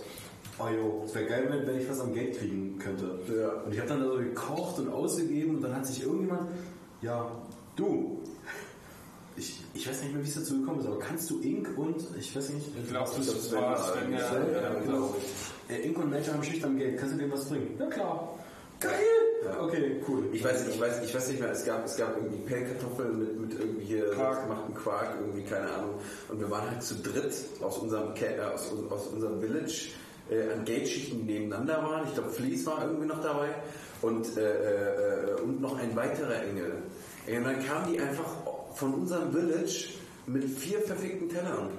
Oh 0.58 0.68
jo, 0.68 1.02
es 1.05 1.15
wäre 1.15 1.26
geil, 1.26 1.47
wenn, 1.50 1.66
wenn 1.66 1.81
ich 1.81 1.89
was 1.89 2.00
am 2.00 2.15
Geld 2.15 2.39
kriegen 2.39 2.78
könnte. 2.78 3.18
Ja. 3.28 3.49
Und 3.62 3.73
ich 3.73 3.78
habe 3.78 3.89
dann 3.89 4.00
da 4.00 4.07
so 4.07 4.18
gekocht 4.18 4.78
und 4.78 4.89
ausgegeben 4.89 5.57
und 5.57 5.62
dann 5.62 5.74
hat 5.74 5.86
sich 5.86 6.02
irgendjemand, 6.02 6.49
ja, 7.02 7.28
du, 7.74 8.20
ich, 9.36 9.60
ich 9.74 9.89
weiß 9.89 10.02
nicht 10.02 10.15
mehr, 10.15 10.24
wie 10.24 10.28
es 10.28 10.34
dazu 10.34 10.60
gekommen 10.60 10.81
ist, 10.81 10.86
aber 10.86 10.99
kannst 11.00 11.28
du 11.31 11.41
Ink 11.41 11.76
und, 11.76 11.97
ich 12.16 12.36
weiß 12.36 12.50
nicht, 12.50 12.66
ich 12.76 12.89
glaube, 12.89 13.10
das 13.16 13.52
war 13.52 13.76
Sven, 13.76 14.12
ja, 14.12 14.18
ja, 14.18 14.74
genau. 14.81 15.15
Ink 15.68 15.99
und 15.99 16.10
Nature 16.10 16.34
haben 16.34 16.44
Schicht 16.44 16.65
am 16.65 16.78
Geld, 16.78 16.99
kannst 16.99 17.15
du 17.15 17.18
dem 17.18 17.33
was 17.33 17.49
bringen? 17.49 17.74
Ja 17.78 17.86
klar. 17.86 18.39
Geil! 18.81 18.92
Ja. 19.44 19.60
Okay, 19.60 20.00
cool. 20.08 20.28
Ich 20.33 20.44
weiß, 20.44 20.68
ich 20.68 20.81
weiß, 20.81 21.02
ich 21.05 21.15
weiß 21.15 21.28
nicht 21.28 21.41
mehr, 21.41 21.50
es 21.50 21.65
gab, 21.65 21.84
es 21.84 21.97
gab 21.97 22.16
irgendwie 22.16 22.39
Pellkartoffeln 22.39 23.18
mit, 23.18 23.41
mit 23.41 23.58
irgendwie 23.58 23.84
hier 23.84 24.10
Quark. 24.10 24.34
selbstgemachten 24.34 24.74
Quark, 24.74 25.16
irgendwie, 25.20 25.42
keine 25.42 25.70
Ahnung. 25.70 25.94
Und 26.28 26.41
wir 26.41 26.50
waren 26.50 26.70
halt 26.70 26.83
zu 26.83 26.94
dritt 26.97 27.34
aus 27.60 27.78
unserem, 27.78 28.15
äh, 28.15 28.41
aus, 28.41 28.73
aus 28.91 29.07
unserem 29.08 29.41
Village 29.41 29.91
äh, 30.34 30.52
an 30.52 30.64
Gateschichten, 30.64 31.26
die 31.26 31.32
nebeneinander 31.34 31.82
waren. 31.82 32.06
Ich 32.06 32.14
glaube, 32.14 32.30
Fleece 32.30 32.66
war 32.66 32.84
irgendwie 32.84 33.06
noch 33.06 33.20
dabei. 33.20 33.48
Und, 34.02 34.36
äh, 34.36 34.40
äh, 34.40 35.40
und 35.40 35.60
noch 35.60 35.78
ein 35.78 35.94
weiterer 35.96 36.42
Engel. 36.42 36.72
Und 37.26 37.44
dann 37.44 37.64
kamen 37.64 37.92
die 37.92 38.00
einfach 38.00 38.28
von 38.74 38.94
unserem 38.94 39.32
Village 39.32 39.88
mit 40.26 40.44
vier 40.44 40.80
verfickten 40.80 41.28
Tellern 41.28 41.70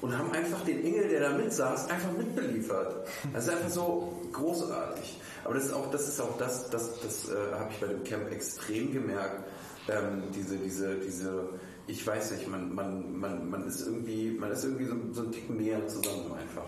und 0.00 0.16
haben 0.16 0.30
einfach 0.32 0.64
den 0.64 0.84
Engel, 0.84 1.08
der 1.08 1.20
da 1.20 1.30
mitsaß, 1.30 1.90
einfach 1.90 2.12
mitbeliefert. 2.12 3.08
Das 3.32 3.44
ist 3.44 3.50
einfach 3.50 3.70
so 3.70 4.12
großartig. 4.32 5.20
Aber 5.44 5.54
das 5.54 5.66
ist 5.66 5.72
auch 5.72 5.90
das, 5.90 6.08
ist 6.08 6.20
auch 6.20 6.36
das, 6.38 6.70
das, 6.70 7.00
das 7.00 7.30
äh, 7.30 7.54
habe 7.54 7.70
ich 7.72 7.80
bei 7.80 7.86
dem 7.86 8.04
Camp 8.04 8.30
extrem 8.30 8.92
gemerkt. 8.92 9.44
Ähm, 9.88 10.24
diese, 10.34 10.56
diese, 10.56 10.96
diese, 10.96 11.48
ich 11.86 12.06
weiß 12.06 12.32
nicht, 12.32 12.48
man, 12.48 12.74
man, 12.74 13.18
man, 13.18 13.50
man 13.50 13.66
ist 13.66 13.80
irgendwie, 13.80 14.36
man 14.38 14.52
ist 14.52 14.64
irgendwie 14.64 14.84
so, 14.84 14.94
so 15.12 15.22
ein 15.22 15.32
Ticken 15.32 15.56
näher 15.56 15.86
zusammen 15.88 16.32
einfach. 16.32 16.66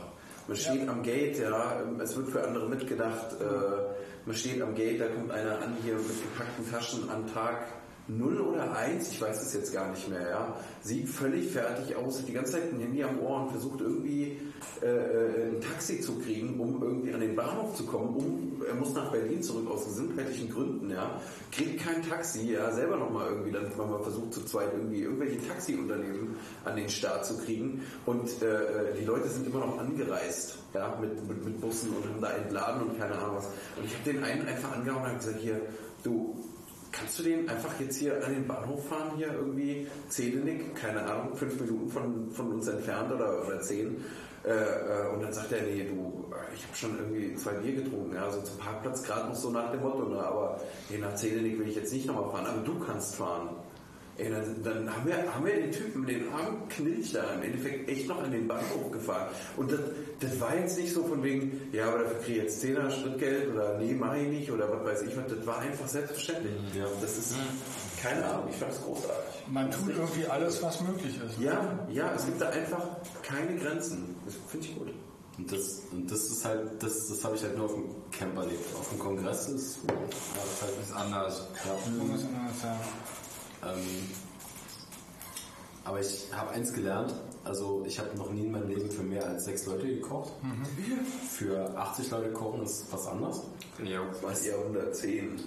Man 0.50 0.56
steht 0.56 0.88
am 0.88 1.04
Gate, 1.04 1.38
ja, 1.38 1.80
es 2.02 2.16
wird 2.16 2.30
für 2.30 2.42
andere 2.42 2.68
mitgedacht. 2.68 3.40
Äh, 3.40 4.26
man 4.26 4.34
am 4.62 4.74
Gate, 4.74 5.00
da 5.00 5.06
kommt 5.06 5.30
einer 5.30 5.62
an 5.62 5.76
hier 5.84 5.94
mit 5.94 6.08
gepackten 6.08 6.68
Taschen 6.68 7.08
an 7.08 7.32
Tag 7.32 7.68
0 8.18 8.40
oder 8.40 8.76
1, 8.76 9.10
ich 9.10 9.20
weiß 9.20 9.42
es 9.42 9.54
jetzt 9.54 9.72
gar 9.72 9.90
nicht 9.90 10.08
mehr, 10.08 10.28
ja. 10.28 10.56
Sieht 10.82 11.08
völlig 11.08 11.50
fertig 11.50 11.94
aus, 11.96 12.24
die 12.24 12.32
ganze 12.32 12.52
Zeit 12.52 12.72
ein 12.72 12.80
Handy 12.80 13.02
am 13.02 13.20
Ohr 13.20 13.42
und 13.42 13.50
versucht 13.50 13.80
irgendwie 13.80 14.38
äh, 14.82 14.86
äh, 14.86 15.50
ein 15.50 15.60
Taxi 15.60 16.00
zu 16.00 16.18
kriegen, 16.18 16.58
um 16.58 16.82
irgendwie 16.82 17.12
an 17.12 17.20
den 17.20 17.36
Bahnhof 17.36 17.74
zu 17.76 17.84
kommen. 17.84 18.16
Um, 18.16 18.62
er 18.66 18.74
muss 18.74 18.94
nach 18.94 19.10
Berlin 19.12 19.42
zurück 19.42 19.70
aus 19.70 19.84
gesundheitlichen 19.84 20.50
Gründen, 20.50 20.90
ja. 20.90 21.20
Kriegt 21.52 21.84
kein 21.84 22.02
Taxi, 22.02 22.52
ja, 22.52 22.72
selber 22.72 22.96
nochmal 22.96 23.28
irgendwie, 23.28 23.52
dann 23.52 23.70
haben 23.76 23.90
wir 23.90 24.00
versucht 24.00 24.34
zu 24.34 24.44
zweit 24.44 24.72
irgendwie 24.72 25.02
irgendwelche 25.02 25.46
Taxiunternehmen 25.46 26.36
an 26.64 26.76
den 26.76 26.88
Start 26.88 27.26
zu 27.26 27.38
kriegen. 27.38 27.82
Und 28.06 28.42
äh, 28.42 28.94
die 28.98 29.04
Leute 29.04 29.28
sind 29.28 29.46
immer 29.46 29.60
noch 29.60 29.78
angereist, 29.78 30.58
ja, 30.74 30.98
mit, 31.00 31.28
mit, 31.28 31.44
mit 31.44 31.60
Bussen 31.60 31.90
und 31.90 32.08
haben 32.08 32.20
da 32.20 32.30
entladen 32.30 32.82
und 32.82 32.98
keine 32.98 33.16
Ahnung 33.18 33.36
was. 33.36 33.46
Und 33.76 33.84
ich 33.84 33.94
habe 33.94 34.12
den 34.12 34.24
einen 34.24 34.46
einfach 34.46 34.72
angehauen 34.72 35.02
und 35.02 35.08
habe 35.08 35.18
gesagt, 35.18 35.40
hier, 35.40 35.60
du, 36.02 36.36
Kannst 36.92 37.18
du 37.18 37.22
den 37.22 37.48
einfach 37.48 37.78
jetzt 37.78 37.98
hier 37.98 38.24
an 38.24 38.34
den 38.34 38.46
Bahnhof 38.46 38.88
fahren, 38.88 39.12
hier 39.16 39.32
irgendwie 39.32 39.86
Zedenick, 40.08 40.74
keine 40.74 41.02
Ahnung, 41.02 41.36
fünf 41.36 41.60
Minuten 41.60 41.88
von, 41.88 42.30
von 42.30 42.52
uns 42.52 42.66
entfernt 42.66 43.12
oder, 43.12 43.46
oder 43.46 43.60
zehn? 43.60 44.04
Äh, 44.44 44.50
äh, 44.50 45.08
und 45.12 45.22
dann 45.22 45.32
sagt 45.32 45.52
er, 45.52 45.62
nee, 45.62 45.84
du, 45.84 46.32
äh, 46.32 46.54
ich 46.54 46.64
habe 46.66 46.74
schon 46.74 46.98
irgendwie 46.98 47.34
zwei 47.34 47.52
Bier 47.52 47.82
getrunken, 47.82 48.14
ja, 48.14 48.24
also 48.24 48.40
zum 48.40 48.58
Parkplatz 48.58 49.02
gerade 49.02 49.28
noch 49.28 49.34
so 49.34 49.50
nach 49.50 49.70
dem 49.70 49.82
Motto, 49.82 50.08
ne, 50.08 50.18
aber 50.18 50.58
nee, 50.88 50.96
nach 50.96 51.14
Zedenick 51.14 51.58
will 51.58 51.68
ich 51.68 51.76
jetzt 51.76 51.92
nicht 51.92 52.06
nochmal 52.06 52.30
fahren, 52.30 52.46
aber 52.46 52.62
du 52.62 52.78
kannst 52.80 53.16
fahren. 53.16 53.50
Ey, 54.20 54.30
dann, 54.30 54.62
dann 54.62 54.94
haben, 54.94 55.06
wir, 55.06 55.34
haben 55.34 55.46
wir 55.46 55.54
den 55.54 55.72
Typen, 55.72 56.06
den 56.06 56.28
armen 56.32 56.68
Knilch 56.68 57.12
da 57.12 57.32
im 57.34 57.42
Endeffekt 57.42 57.88
echt 57.88 58.06
noch 58.06 58.22
an 58.22 58.30
den 58.30 58.46
Bahnhof 58.46 58.90
gefahren. 58.92 59.28
Und 59.56 59.72
das, 59.72 59.80
das 60.20 60.40
war 60.40 60.56
jetzt 60.56 60.78
nicht 60.78 60.92
so 60.92 61.04
von 61.04 61.22
wegen, 61.22 61.70
ja, 61.72 61.88
aber 61.88 62.00
dafür 62.00 62.18
kriege 62.20 62.38
ich 62.38 62.44
jetzt 62.44 62.62
10er 62.62 62.90
Schrittgeld 62.90 63.52
oder 63.52 63.78
nee, 63.78 63.94
mach 63.94 64.14
ich 64.16 64.28
nicht 64.28 64.50
oder 64.50 64.70
was 64.70 64.84
weiß 64.84 65.08
ich 65.08 65.16
was. 65.16 65.26
Das 65.28 65.46
war 65.46 65.58
einfach 65.60 65.88
selbstverständlich. 65.88 66.52
Ja. 66.74 66.84
Das 67.00 67.16
ist, 67.16 67.34
keine 68.02 68.24
Ahnung, 68.26 68.48
ich 68.50 68.56
fand 68.56 68.72
es 68.72 68.82
großartig. 68.82 69.46
man 69.48 69.70
tut 69.70 69.88
irgendwie 69.96 70.26
alles, 70.26 70.62
was 70.62 70.80
möglich 70.82 71.18
ist. 71.26 71.40
Ja, 71.40 71.78
ja, 71.90 72.12
es 72.14 72.26
gibt 72.26 72.40
da 72.40 72.50
einfach 72.50 72.86
keine 73.22 73.56
Grenzen. 73.56 74.16
Das 74.26 74.34
finde 74.48 74.66
ich 74.66 74.76
gut. 74.76 74.88
Und 75.38 75.50
das, 75.50 75.82
und 75.92 76.10
das 76.10 76.20
ist 76.20 76.44
halt, 76.44 76.82
das, 76.82 77.08
das 77.08 77.24
habe 77.24 77.36
ich 77.36 77.42
halt 77.42 77.56
nur 77.56 77.64
auf 77.66 77.74
dem 77.74 77.86
Camp 78.10 78.36
erlebt. 78.36 78.76
Auf 78.78 78.90
dem 78.90 78.98
Kongress 78.98 79.48
ist, 79.48 79.78
ja, 79.88 79.94
das 80.04 80.62
halt 80.62 80.72
Ist 80.82 80.94
anders. 80.94 81.48
ja. 81.64 81.92
Irgendwas 81.92 82.24
anderes, 82.24 82.62
ja. 82.62 82.80
Ähm, 83.64 84.08
aber 85.84 86.00
ich 86.00 86.28
habe 86.32 86.50
eins 86.50 86.72
gelernt. 86.72 87.14
Also 87.44 87.84
ich 87.86 87.98
habe 87.98 88.16
noch 88.16 88.30
nie 88.30 88.44
in 88.44 88.52
meinem 88.52 88.68
Leben 88.68 88.90
für 88.90 89.02
mehr 89.02 89.26
als 89.26 89.44
sechs 89.46 89.64
Leute 89.66 89.86
gekocht. 89.86 90.32
Für 91.30 91.74
80 91.76 92.10
Leute 92.10 92.32
kochen 92.32 92.62
ist 92.62 92.86
was 92.92 93.06
anderes. 93.06 93.42
Ja, 93.82 94.00
Was 94.22 94.44
eher 94.44 94.58
110. 94.58 95.40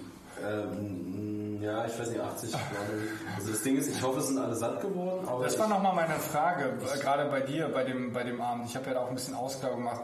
Ähm, 0.44 1.62
ja, 1.62 1.86
ich 1.86 1.96
weiß 1.98 2.10
nicht, 2.10 2.20
80. 2.20 2.50
glaube 2.50 2.64
ich. 3.04 3.36
Also 3.36 3.52
das 3.52 3.62
Ding 3.62 3.76
ist, 3.76 3.88
ich 3.88 4.02
hoffe, 4.02 4.18
es 4.18 4.26
sind 4.26 4.38
alle 4.38 4.56
satt 4.56 4.80
geworden. 4.80 5.26
Aber 5.28 5.44
Das 5.44 5.56
war 5.58 5.68
nochmal 5.68 5.94
meine 5.94 6.18
Frage, 6.18 6.72
äh, 6.94 6.98
gerade 6.98 7.30
bei 7.30 7.40
dir, 7.40 7.68
bei 7.68 7.84
dem, 7.84 8.12
bei 8.12 8.24
dem 8.24 8.40
Abend. 8.40 8.66
Ich 8.66 8.74
habe 8.74 8.86
ja 8.88 8.94
da 8.94 9.00
auch 9.02 9.08
ein 9.10 9.14
bisschen 9.14 9.34
Ausgabe 9.34 9.76
gemacht. 9.76 10.00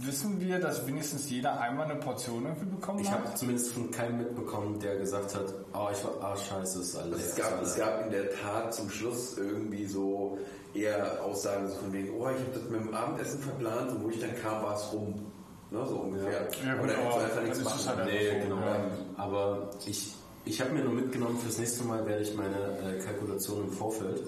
Wissen 0.00 0.40
wir, 0.40 0.60
dass 0.60 0.86
wenigstens 0.86 1.28
jeder 1.28 1.60
einmal 1.60 1.86
eine 1.86 1.98
Portion 1.98 2.44
irgendwie 2.44 2.66
bekommen 2.66 3.00
ich 3.00 3.10
hat? 3.10 3.24
habe 3.24 3.34
zumindest 3.34 3.72
von 3.72 3.90
keinem 3.90 4.18
mitbekommen, 4.18 4.78
der 4.78 4.98
gesagt 4.98 5.34
hat, 5.34 5.52
oh, 5.74 5.88
ich 5.90 6.04
war, 6.04 6.22
ah, 6.22 6.36
scheiße, 6.36 6.80
ist 6.80 6.96
alles. 6.96 7.26
Es 7.26 7.36
gab, 7.36 7.60
es 7.60 7.76
gab 7.76 8.04
in 8.04 8.12
der 8.12 8.30
Tat 8.30 8.72
zum 8.72 8.88
Schluss 8.88 9.36
irgendwie 9.36 9.84
so 9.86 10.38
eher 10.74 11.24
Aussagen 11.24 11.68
so 11.68 11.74
von 11.74 11.92
wegen, 11.92 12.10
oh, 12.20 12.28
ich 12.28 12.38
habe 12.38 12.52
das 12.54 12.62
mit 12.70 12.80
dem 12.80 12.94
Abendessen 12.94 13.40
verplant 13.40 13.90
und 13.90 14.04
wo 14.04 14.10
ich 14.10 14.20
dann 14.20 14.36
kam, 14.40 14.62
war 14.62 14.76
es 14.76 14.92
rum. 14.92 15.26
Ne, 15.70 15.84
so 15.84 15.96
ungefähr. 15.96 16.48
Ja, 16.64 16.74
du 16.76 16.82
aber 16.82 17.24
einfach 17.24 17.42
nichts 17.42 17.64
machen. 17.64 17.86
halt 17.86 18.04
Nee, 18.04 18.40
genau. 18.40 18.60
ja. 18.60 18.90
Aber 19.16 19.70
ich, 19.84 20.14
ich 20.44 20.60
habe 20.60 20.70
mir 20.70 20.84
nur 20.84 20.92
mitgenommen, 20.92 21.36
fürs 21.38 21.58
nächste 21.58 21.82
Mal 21.82 22.06
werde 22.06 22.22
ich 22.22 22.36
meine 22.36 22.78
äh, 22.78 22.98
Kalkulation 23.00 23.64
im 23.64 23.72
Vorfeld 23.72 24.22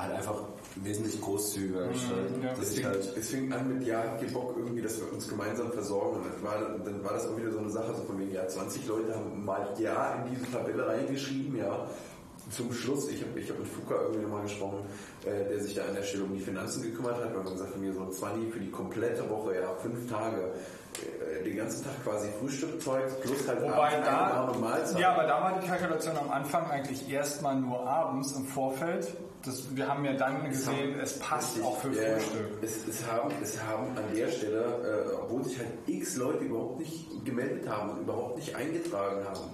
halt 0.00 0.14
einfach 0.14 0.36
wesentlich 0.76 1.20
großzügiger 1.20 1.88
gestalten. 1.88 2.42
ja. 2.42 2.54
dass 2.54 2.70
Es 2.70 2.84
halt, 2.84 3.16
es 3.16 3.28
fing 3.28 3.52
an 3.52 3.68
mit, 3.68 3.86
ja, 3.86 4.02
habt 4.04 4.22
ihr 4.22 4.32
Bock 4.32 4.54
irgendwie, 4.56 4.82
dass 4.82 5.00
wir 5.00 5.12
uns 5.12 5.28
gemeinsam 5.28 5.72
versorgen. 5.72 6.16
Und 6.18 6.26
dann 6.26 6.42
war, 6.42 6.78
dann 6.84 7.04
war 7.04 7.12
das 7.14 7.26
auch 7.26 7.36
wieder 7.36 7.50
so 7.50 7.58
eine 7.58 7.70
Sache, 7.70 7.94
so 7.94 8.02
von 8.04 8.18
wegen, 8.18 8.32
ja, 8.32 8.46
20 8.46 8.86
Leute 8.86 9.14
haben 9.14 9.44
mal 9.44 9.74
Ja 9.78 10.14
in 10.14 10.34
diese 10.34 10.50
Tabelle 10.50 10.86
reingeschrieben, 10.86 11.56
ja. 11.56 11.86
Zum 12.50 12.72
Schluss, 12.72 13.08
ich 13.08 13.20
habe 13.22 13.38
ich 13.38 13.48
hab 13.48 13.58
mit 13.58 13.68
Fuka 13.68 13.94
irgendwie 14.02 14.22
nochmal 14.22 14.42
gesprochen, 14.42 14.78
äh, 15.24 15.48
der 15.48 15.60
sich 15.60 15.74
da 15.74 15.84
an 15.84 15.94
der 15.94 16.02
Stelle 16.02 16.24
um 16.24 16.32
die 16.32 16.40
Finanzen 16.40 16.82
gekümmert 16.82 17.16
hat, 17.16 17.34
weil 17.34 17.44
man 17.44 17.52
gesagt 17.52 17.74
hat, 17.74 17.80
mir 17.80 17.92
so 17.92 18.00
ein 18.02 18.10
20 18.10 18.52
für 18.52 18.58
die 18.58 18.70
komplette 18.70 19.28
Woche, 19.28 19.54
ja, 19.54 19.72
fünf 19.76 20.10
Tage, 20.10 20.54
äh, 20.98 21.44
den 21.44 21.56
ganzen 21.56 21.84
Tag 21.84 22.02
quasi 22.02 22.28
Frühstückzeug 22.40 23.20
plus 23.20 23.46
halt 23.46 23.62
Wobei 23.62 23.72
abends 23.72 23.94
eine 23.94 24.04
da, 24.06 24.30
warme 24.34 24.58
Mahlzeit. 24.58 24.98
ja, 24.98 25.12
aber 25.12 25.24
da 25.24 25.40
war 25.42 25.60
die 25.60 25.66
Kalkulation 25.66 26.16
am 26.16 26.30
Anfang 26.30 26.68
eigentlich 26.70 27.08
erstmal 27.08 27.56
nur 27.56 27.86
abends 27.86 28.32
im 28.32 28.46
Vorfeld. 28.46 29.06
Das, 29.44 29.74
wir 29.74 29.88
haben 29.88 30.04
ja 30.04 30.12
dann 30.14 30.48
gesehen, 30.48 30.98
es 31.00 31.18
passt 31.18 31.56
Richtig. 31.56 31.64
auch 31.64 31.80
für 31.80 31.88
Ja, 31.88 32.18
Frühstück. 32.18 32.46
Es, 32.62 32.86
es, 32.86 33.06
haben, 33.10 33.30
es 33.42 33.62
haben 33.62 33.96
an 33.96 34.04
der 34.14 34.28
Stelle, 34.30 35.08
äh, 35.10 35.14
obwohl 35.14 35.44
sich 35.44 35.58
halt 35.58 35.68
x 35.86 36.16
Leute 36.16 36.44
überhaupt 36.44 36.80
nicht 36.80 37.24
gemeldet 37.24 37.68
haben 37.68 37.90
und 37.90 38.00
überhaupt 38.00 38.36
nicht 38.36 38.54
eingetragen 38.54 39.24
haben, 39.24 39.50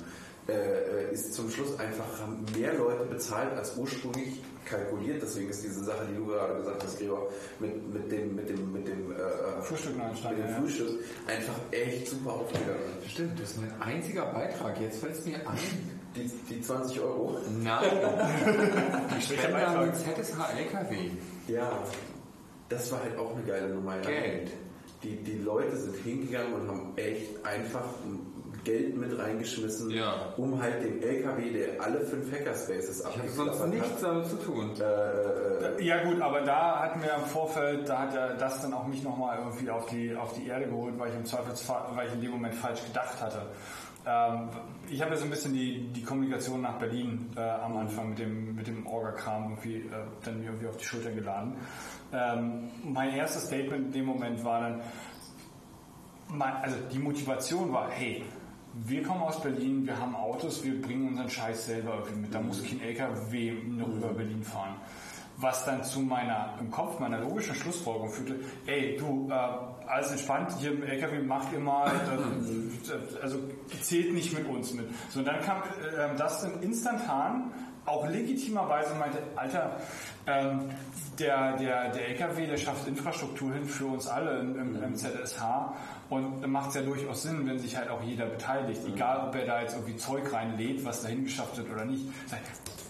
äh, 0.49 0.53
äh, 0.53 1.13
ist 1.13 1.35
zum 1.35 1.51
Schluss 1.51 1.79
einfach 1.79 2.05
haben 2.21 2.45
mehr 2.57 2.75
Leute 2.75 3.05
bezahlt 3.05 3.53
als 3.57 3.77
ursprünglich 3.77 4.41
kalkuliert. 4.65 5.21
Deswegen 5.21 5.51
ist 5.51 5.65
diese 5.65 5.83
Sache, 5.83 6.07
die 6.11 6.17
du 6.17 6.27
gerade 6.27 6.57
gesagt 6.59 6.85
hast, 6.85 6.99
Gregor, 6.99 7.29
mit, 7.59 7.93
mit 7.93 8.13
dem, 8.13 8.37
mit 8.37 8.49
dem, 8.49 8.73
mit 8.73 8.87
dem 8.87 9.11
äh, 9.11 9.63
Frühstück 9.63 9.97
mit 9.97 10.39
dem 10.39 10.39
ja. 10.39 10.61
Frühstück 10.61 11.01
einfach 11.27 11.55
echt 11.73 12.09
super 12.09 12.33
aufgegangen. 12.35 12.79
Stimmt, 13.09 13.41
das 13.41 13.51
ist 13.51 13.61
mein 13.61 13.81
einziger 13.81 14.27
Beitrag. 14.27 14.81
Jetzt 14.81 15.01
fällt 15.01 15.15
es 15.15 15.27
mir 15.27 15.37
ein. 15.49 15.96
Die, 16.17 16.55
die 16.55 16.61
20 16.63 17.01
Euro. 17.01 17.37
Nein. 17.63 17.83
Die 19.17 19.23
Spende 19.23 19.67
an 19.67 19.95
ZSH 19.95 20.39
LKW. 20.59 21.11
Ja, 21.49 21.71
das 22.69 22.91
war 22.93 23.01
halt 23.03 23.19
auch 23.19 23.35
eine 23.37 23.45
geile 23.45 23.69
Nummer. 23.69 23.97
ja. 23.97 24.03
Geld. 24.03 24.51
Die, 25.03 25.17
die 25.23 25.39
Leute 25.39 25.77
sind 25.77 25.95
hingegangen 25.97 26.55
und 26.55 26.69
haben 26.69 26.93
echt 26.97 27.45
einfach 27.45 27.85
Geld 28.65 28.97
mit 28.97 29.17
reingeschmissen, 29.17 29.91
Ja. 29.91 30.33
um 30.39 30.61
halt 30.61 30.83
den 30.83 31.01
LKW, 31.01 31.53
der 31.53 31.81
alle 31.81 32.01
fünf 32.01 32.33
Hackerspaces 32.33 33.03
abgeklappert 33.05 33.55
sonst 33.55 33.67
nichts 33.69 34.03
hat, 34.03 34.03
damit 34.03 34.27
zu 34.27 34.37
tun. 34.37 34.71
äh, 34.81 35.85
Ja 35.85 36.03
gut, 36.03 36.21
aber 36.21 36.41
da 36.41 36.81
hatten 36.81 37.01
wir 37.03 37.15
im 37.15 37.25
Vorfeld, 37.27 37.89
da 37.89 38.01
hat 38.01 38.15
er 38.17 38.35
das 38.35 38.63
dann 38.63 38.73
auch 38.75 38.87
mich 38.89 39.05
nochmal 39.05 39.39
irgendwie 39.39 39.71
auf 39.71 39.87
die, 39.87 40.17
auf 40.17 40.33
die 40.33 40.49
Erde 40.49 40.65
geholt, 40.67 40.99
weil 40.99 41.11
ich 41.11 41.15
im 41.17 41.25
Zweifelsfall, 41.27 41.91
weil 41.95 42.09
ich 42.09 42.15
in 42.15 42.23
dem 42.23 42.31
Moment 42.33 42.55
falsch 42.57 42.83
gedacht 42.85 43.21
hatte. 43.23 43.43
Ähm, 44.07 44.51
ich 44.89 45.03
habe 45.03 45.13
ja 45.13 45.17
so 45.17 45.25
ein 45.25 45.31
bisschen 45.31 45.53
die, 45.53 45.89
die 45.89 46.03
Kommunikation 46.03 46.63
nach 46.63 46.79
Berlin 46.79 47.29
äh, 47.37 47.41
am 47.41 47.77
Anfang 47.77 48.11
mit 48.11 48.21
dem, 48.21 48.55
mit 48.55 48.67
dem 48.69 48.87
Orga-Kram 48.87 49.51
irgendwie, 49.51 49.79
äh, 49.79 50.05
dann 50.25 50.45
irgendwie 50.45 50.69
auf 50.69 50.77
die 50.77 50.85
Schulter 50.85 51.11
geladen. 51.11 51.57
Ähm, 52.13 52.71
mein 52.85 53.13
erstes 53.15 53.47
Statement 53.47 53.87
in 53.87 53.93
dem 53.93 54.05
Moment 54.07 54.45
war 54.45 54.61
dann, 54.61 54.81
mein, 56.29 56.55
also 56.57 56.77
die 56.93 57.01
Motivation 57.01 57.73
war, 57.73 57.91
hey, 57.91 58.25
wir 58.85 59.03
kommen 59.03 59.23
aus 59.23 59.41
Berlin, 59.41 59.87
wir 59.87 59.99
haben 59.99 60.15
Autos, 60.15 60.63
wir 60.63 60.81
bringen 60.81 61.09
unseren 61.09 61.31
Scheiß 61.31 61.67
selber 61.67 62.05
mit. 62.15 62.33
Da 62.33 62.41
muss 62.41 62.63
kein 62.63 62.81
LKW 62.81 63.53
noch 63.53 63.89
über 63.89 64.09
Berlin 64.09 64.45
fahren. 64.45 64.77
Was 65.39 65.65
dann 65.65 65.83
zu 65.83 66.01
meiner, 66.01 66.55
im 66.61 66.71
Kopf 66.71 67.01
meiner 67.01 67.21
logischen 67.21 67.55
Schlussfolgerung 67.55 68.11
führte, 68.11 68.39
ey, 68.67 68.97
du, 68.97 69.29
äh, 69.31 69.76
alles 69.87 70.11
entspannt, 70.11 70.53
hier 70.59 70.73
im 70.73 70.83
LKW 70.83 71.19
macht 71.21 71.53
ihr 71.53 71.61
mal, 71.61 71.89
äh, 71.89 73.23
also 73.23 73.39
zählt 73.83 74.13
nicht 74.13 74.37
mit 74.37 74.49
uns 74.49 74.73
mit. 74.75 74.87
So, 75.11 75.21
und 75.21 75.27
dann 75.27 75.41
kam 75.41 75.63
äh, 75.63 76.17
das 76.17 76.43
dann 76.43 76.63
instantan, 76.63 77.53
auch 77.87 78.09
legitimerweise 78.09 78.95
meinte, 78.95 79.19
Alter, 79.37 79.77
ähm, 80.27 80.71
der, 81.19 81.57
der, 81.57 81.91
der 81.91 82.09
LKW, 82.09 82.47
der 82.47 82.57
schafft 82.57 82.87
Infrastruktur 82.89 83.53
hin 83.53 83.65
für 83.65 83.87
uns 83.87 84.09
alle 84.09 84.41
im, 84.41 84.59
im, 84.59 84.83
im 84.83 84.95
ZSH 84.97 85.43
und 86.11 86.47
macht 86.49 86.71
es 86.71 86.75
ja 86.75 86.83
durchaus 86.83 87.23
Sinn, 87.23 87.47
wenn 87.47 87.59
sich 87.59 87.77
halt 87.77 87.89
auch 87.89 88.03
jeder 88.03 88.27
beteiligt, 88.27 88.83
egal 88.87 89.29
ob 89.29 89.35
er 89.35 89.47
da 89.47 89.61
jetzt 89.63 89.75
irgendwie 89.75 89.97
Zeug 89.97 90.33
reinlädt, 90.33 90.85
was 90.85 91.03
dahin 91.03 91.25
geschafft 91.25 91.57
wird 91.57 91.71
oder 91.71 91.85
nicht. 91.85 92.07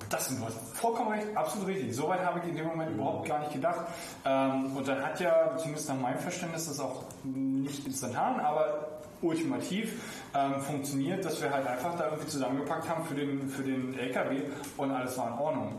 Das 0.08 0.28
sind 0.28 0.40
du 0.40 0.46
vollkommen 0.74 1.10
recht, 1.10 1.36
absolut 1.36 1.68
richtig. 1.68 1.94
Soweit 1.94 2.24
habe 2.24 2.40
ich 2.40 2.48
in 2.48 2.56
dem 2.56 2.66
Moment 2.66 2.92
überhaupt 2.92 3.26
gar 3.26 3.40
nicht 3.40 3.52
gedacht. 3.52 3.86
Ähm, 4.24 4.76
und 4.76 4.86
dann 4.86 5.04
hat 5.04 5.18
ja, 5.20 5.56
zumindest 5.56 5.88
nach 5.88 5.96
meinem 5.96 6.18
Verständnis, 6.18 6.66
das 6.66 6.80
auch 6.80 7.04
nicht 7.24 7.86
instantan, 7.86 8.38
aber 8.40 8.88
ultimativ 9.22 10.28
ähm, 10.34 10.60
funktioniert, 10.60 11.24
dass 11.24 11.40
wir 11.40 11.50
halt 11.50 11.66
einfach 11.66 11.96
da 11.96 12.04
irgendwie 12.04 12.28
zusammengepackt 12.28 12.88
haben 12.88 13.04
für 13.04 13.14
den, 13.14 13.48
für 13.48 13.62
den 13.62 13.98
LKW 13.98 14.42
und 14.76 14.90
alles 14.90 15.16
war 15.18 15.28
in 15.28 15.38
Ordnung. 15.38 15.72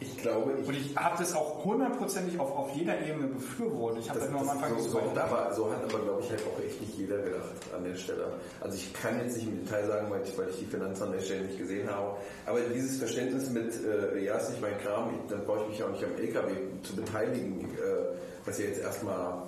Ich 0.00 0.16
glaube, 0.18 0.52
ich 0.60 0.68
Und 0.68 0.76
ich 0.76 0.96
habe 0.96 1.18
das 1.18 1.34
auch 1.34 1.64
hundertprozentig 1.64 2.38
auf, 2.38 2.56
auf 2.56 2.70
jeder 2.76 3.00
Ebene 3.04 3.26
befürwortet. 3.26 4.04
Ich 4.04 4.08
habe 4.08 4.20
das, 4.20 4.28
Das, 4.28 4.40
nur 4.40 4.48
am 4.48 4.56
Anfang 4.56 4.78
so, 4.78 4.90
so, 4.90 4.98
aber, 4.98 5.52
so 5.52 5.72
hat 5.72 5.82
aber, 5.82 6.04
glaube 6.04 6.22
ich, 6.22 6.30
halt 6.30 6.42
auch 6.42 6.62
echt 6.62 6.80
nicht 6.80 6.96
jeder 6.96 7.18
gedacht 7.18 7.50
an 7.74 7.82
der 7.82 7.96
Stelle. 7.96 8.32
Also 8.60 8.76
ich 8.76 8.92
kann 8.92 9.18
jetzt 9.18 9.36
nicht 9.36 9.48
im 9.48 9.64
Detail 9.64 9.86
sagen, 9.86 10.10
weil 10.10 10.22
ich, 10.22 10.38
weil 10.38 10.50
ich 10.50 10.58
die 10.60 10.66
Finanzen 10.66 11.02
an 11.02 11.12
der 11.12 11.20
Stelle 11.20 11.46
nicht 11.46 11.58
gesehen 11.58 11.90
habe. 11.90 12.16
Aber 12.46 12.60
dieses 12.60 12.98
Verständnis 12.98 13.50
mit, 13.50 13.72
äh, 13.84 14.24
ja, 14.24 14.36
ist 14.36 14.50
nicht 14.50 14.62
mein 14.62 14.78
Kram, 14.78 15.10
ich, 15.14 15.30
dann 15.30 15.44
brauche 15.44 15.62
ich 15.62 15.70
mich 15.70 15.82
auch 15.82 15.90
nicht 15.90 16.04
am 16.04 16.14
LKW 16.14 16.52
zu 16.84 16.94
beteiligen, 16.94 17.60
äh, 17.74 18.16
was 18.44 18.58
ja 18.58 18.66
jetzt 18.66 18.80
erstmal 18.80 19.42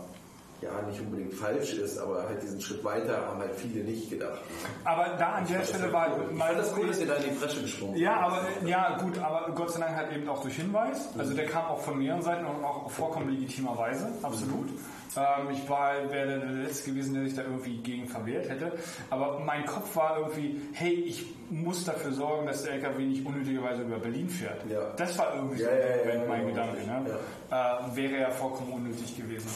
ja 0.63 0.83
nicht 0.83 1.01
unbedingt 1.01 1.35
falsch 1.35 1.75
ist, 1.75 1.99
aber 1.99 2.29
halt 2.29 2.43
diesen 2.43 2.61
Schritt 2.61 2.85
weiter 2.85 3.27
haben 3.27 3.41
halt 3.41 3.55
viele 3.55 3.85
nicht 3.85 4.11
gedacht. 4.11 4.41
Aber 4.85 5.17
da 5.19 5.33
an 5.33 5.47
der 5.47 5.65
Stelle 5.65 5.93
war 5.93 6.09
Ich 6.31 6.37
mal 6.37 6.55
das 6.55 6.75
cool, 6.77 6.87
dass 6.89 6.99
ihr 7.01 7.07
da 7.07 7.15
in 7.15 7.35
die 7.35 7.39
Bresche 7.39 7.63
gesprungen 7.63 7.97
Ja, 7.97 8.17
aber 8.21 8.43
ja 8.65 8.99
gut, 8.99 9.19
aber 9.19 9.53
Gott 9.55 9.73
sei 9.73 9.81
Dank 9.81 9.97
halt 9.97 10.13
eben 10.13 10.29
auch 10.29 10.43
durch 10.43 10.57
Hinweis. 10.57 11.09
Also 11.19 11.35
der 11.35 11.47
kam 11.47 11.67
auch 11.67 11.81
von 11.81 11.99
mehreren 11.99 12.23
Seiten 12.23 12.45
und 12.45 12.65
auch 12.65 12.91
vollkommen 12.91 13.31
legitimerweise, 13.31 14.13
absolut. 14.23 14.69
Ähm, 15.17 15.51
ich 15.51 15.69
war 15.69 16.11
wäre 16.11 16.39
der 16.39 16.51
letzte 16.51 16.91
gewesen, 16.91 17.15
der 17.15 17.25
sich 17.25 17.35
da 17.35 17.43
irgendwie 17.43 17.79
gegen 17.79 18.07
verwehrt 18.07 18.49
hätte. 18.49 18.73
Aber 19.11 19.41
mein 19.41 19.65
Kopf 19.67 19.97
war 19.97 20.19
irgendwie, 20.19 20.61
hey, 20.73 20.93
ich 20.93 21.27
muss 21.51 21.85
dafür 21.85 22.13
sorgen, 22.13 22.47
dass 22.47 22.63
der 22.63 22.75
LKW 22.75 23.05
nicht 23.05 23.27
unnötigerweise 23.27 23.83
über 23.83 23.99
Berlin 23.99 24.29
fährt. 24.29 24.65
Ja. 24.71 24.93
Das 24.97 25.19
war 25.19 25.35
irgendwie 25.35 25.63
Ja, 25.63 25.69
so 25.69 26.09
ja, 26.11 26.25
mein 26.27 26.47
Gedanke. 26.47 26.87
Ne? 26.87 27.19
Äh, 27.51 27.97
wäre 27.97 28.21
ja 28.21 28.31
vollkommen 28.31 28.73
unnötig 28.73 29.17
gewesen. 29.17 29.49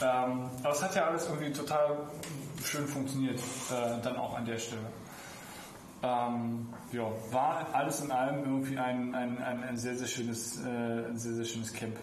Ähm, 0.00 0.50
aber 0.62 0.72
es 0.72 0.82
hat 0.82 0.94
ja 0.94 1.06
alles 1.06 1.28
irgendwie 1.28 1.52
total 1.52 1.96
schön 2.62 2.86
funktioniert, 2.86 3.38
äh, 3.38 4.00
dann 4.02 4.16
auch 4.16 4.36
an 4.36 4.44
der 4.44 4.58
Stelle. 4.58 4.82
Ähm, 6.04 6.68
ja, 6.92 7.04
war 7.30 7.66
alles 7.72 8.00
in 8.00 8.10
allem 8.10 8.44
irgendwie 8.44 8.76
ein, 8.76 9.14
ein, 9.14 9.38
ein, 9.38 9.62
ein 9.62 9.76
sehr, 9.76 9.94
sehr 9.94 10.08
schönes, 10.08 10.60
äh, 10.64 10.68
ein 10.68 11.16
sehr, 11.16 11.34
sehr 11.34 11.44
schönes 11.44 11.72
Camp. 11.72 11.96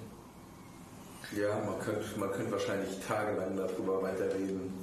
Ja, 1.32 1.60
man 1.64 1.80
könnte, 1.80 2.06
man 2.18 2.32
könnte 2.32 2.52
wahrscheinlich 2.54 3.00
tagelang 3.08 3.56
darüber 3.56 4.02
weiterreden. 4.02 4.74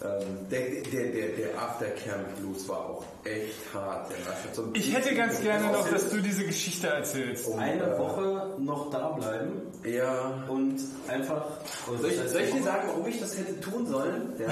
Ähm, 0.00 0.46
der, 0.48 0.60
der, 0.60 1.10
der, 1.12 1.28
der 1.36 1.58
Aftercamp-Blues 1.60 2.68
war 2.68 2.78
auch 2.90 3.04
echt 3.24 3.58
hart. 3.74 4.12
So 4.52 4.68
Ich 4.74 4.94
hätte 4.94 5.12
ganz 5.14 5.40
gerne 5.40 5.72
noch, 5.72 5.88
dass 5.90 6.02
das 6.04 6.10
du 6.10 6.20
diese 6.20 6.44
Geschichte 6.44 6.86
erzählst. 6.86 7.50
eine 7.58 7.98
Woche 7.98 8.54
noch 8.58 8.90
da 8.90 9.08
bleiben 9.10 9.62
Ja, 9.84 10.44
und 10.48 10.76
einfach. 11.08 11.46
Soll 12.00 12.10
ich, 12.10 12.30
soll 12.30 12.42
ich 12.42 12.52
dir 12.52 12.62
sagen, 12.62 12.82
warum 12.88 13.06
ich 13.08 13.18
das 13.20 13.36
hätte 13.36 13.58
tun 13.60 13.86
sollen? 13.86 14.32
Ja. 14.38 14.46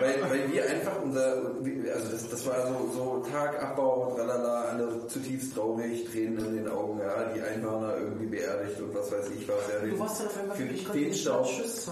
weil, 0.00 0.22
weil 0.30 0.52
wir 0.52 0.64
einfach 0.70 1.02
unser, 1.02 1.32
also 1.32 2.08
das, 2.12 2.28
das 2.30 2.46
war 2.46 2.68
so, 2.68 2.90
so 2.94 3.24
Tagabbau, 3.30 4.14
tralala, 4.16 4.62
alle 4.70 5.06
zutiefst 5.08 5.54
traurig, 5.54 6.08
Tränen 6.10 6.38
in 6.46 6.56
den 6.58 6.68
Augen, 6.68 7.00
ja, 7.00 7.24
die 7.34 7.40
Einhörner 7.42 7.96
irgendwie 7.98 8.26
beerdigt 8.26 8.80
und 8.80 8.94
was 8.94 9.10
weiß 9.10 9.30
ich 9.36 9.48
was. 9.48 9.56
Ja, 9.72 9.86
Du 9.88 9.98
warst 9.98 10.20
dann 10.20 10.26
auf 10.28 10.38
einmal 10.38 10.56
für 10.56 10.62
wirklich 10.64 10.86
den 10.86 11.12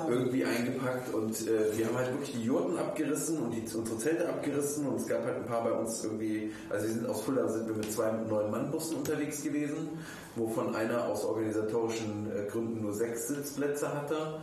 haben. 0.00 0.12
irgendwie 0.12 0.44
eingepackt 0.44 1.12
und 1.12 1.32
äh, 1.48 1.76
wir 1.76 1.86
haben 1.86 1.96
halt 1.96 2.10
wirklich 2.12 2.32
die 2.32 2.44
Jurten 2.44 2.78
abgerissen 2.84 3.38
und 3.38 3.50
die, 3.50 3.62
unsere 3.76 3.98
Zelte 3.98 4.28
abgerissen 4.28 4.86
und 4.86 4.96
es 4.96 5.06
gab 5.06 5.24
halt 5.24 5.36
ein 5.36 5.46
paar 5.46 5.64
bei 5.64 5.72
uns 5.72 6.04
irgendwie, 6.04 6.52
also 6.70 6.86
wir 6.86 6.94
sind 6.94 7.06
aus 7.06 7.22
Fulda 7.22 7.48
sind 7.48 7.66
wir 7.68 7.74
mit 7.74 7.92
zwei 7.92 8.12
neuen 8.12 8.50
Mannbussen 8.50 8.96
unterwegs 8.98 9.42
gewesen, 9.42 9.88
wovon 10.36 10.74
einer 10.74 11.06
aus 11.06 11.24
organisatorischen 11.24 12.30
äh, 12.30 12.50
Gründen 12.50 12.82
nur 12.82 12.92
sechs 12.92 13.28
Sitzplätze 13.28 13.92
hatte. 13.92 14.40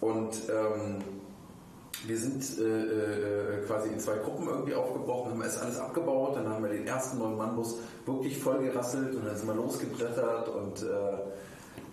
Und 0.00 0.34
ähm, 0.50 0.98
wir 2.06 2.18
sind 2.18 2.58
äh, 2.58 2.62
äh, 2.62 3.66
quasi 3.66 3.88
in 3.88 3.98
zwei 3.98 4.16
Gruppen 4.16 4.48
irgendwie 4.48 4.74
aufgebrochen, 4.74 5.32
haben 5.32 5.42
erst 5.42 5.62
alles 5.62 5.78
abgebaut, 5.78 6.36
dann 6.36 6.48
haben 6.48 6.62
wir 6.62 6.70
den 6.70 6.86
ersten 6.86 7.18
neuen 7.18 7.36
Mannbus 7.36 7.78
wirklich 8.04 8.38
voll 8.38 8.58
gerasselt 8.58 9.14
und 9.14 9.24
dann 9.24 9.36
sind 9.36 9.46
wir 9.46 9.54
losgebrettert 9.54 10.48
und 10.48 10.82
äh, 10.82 11.18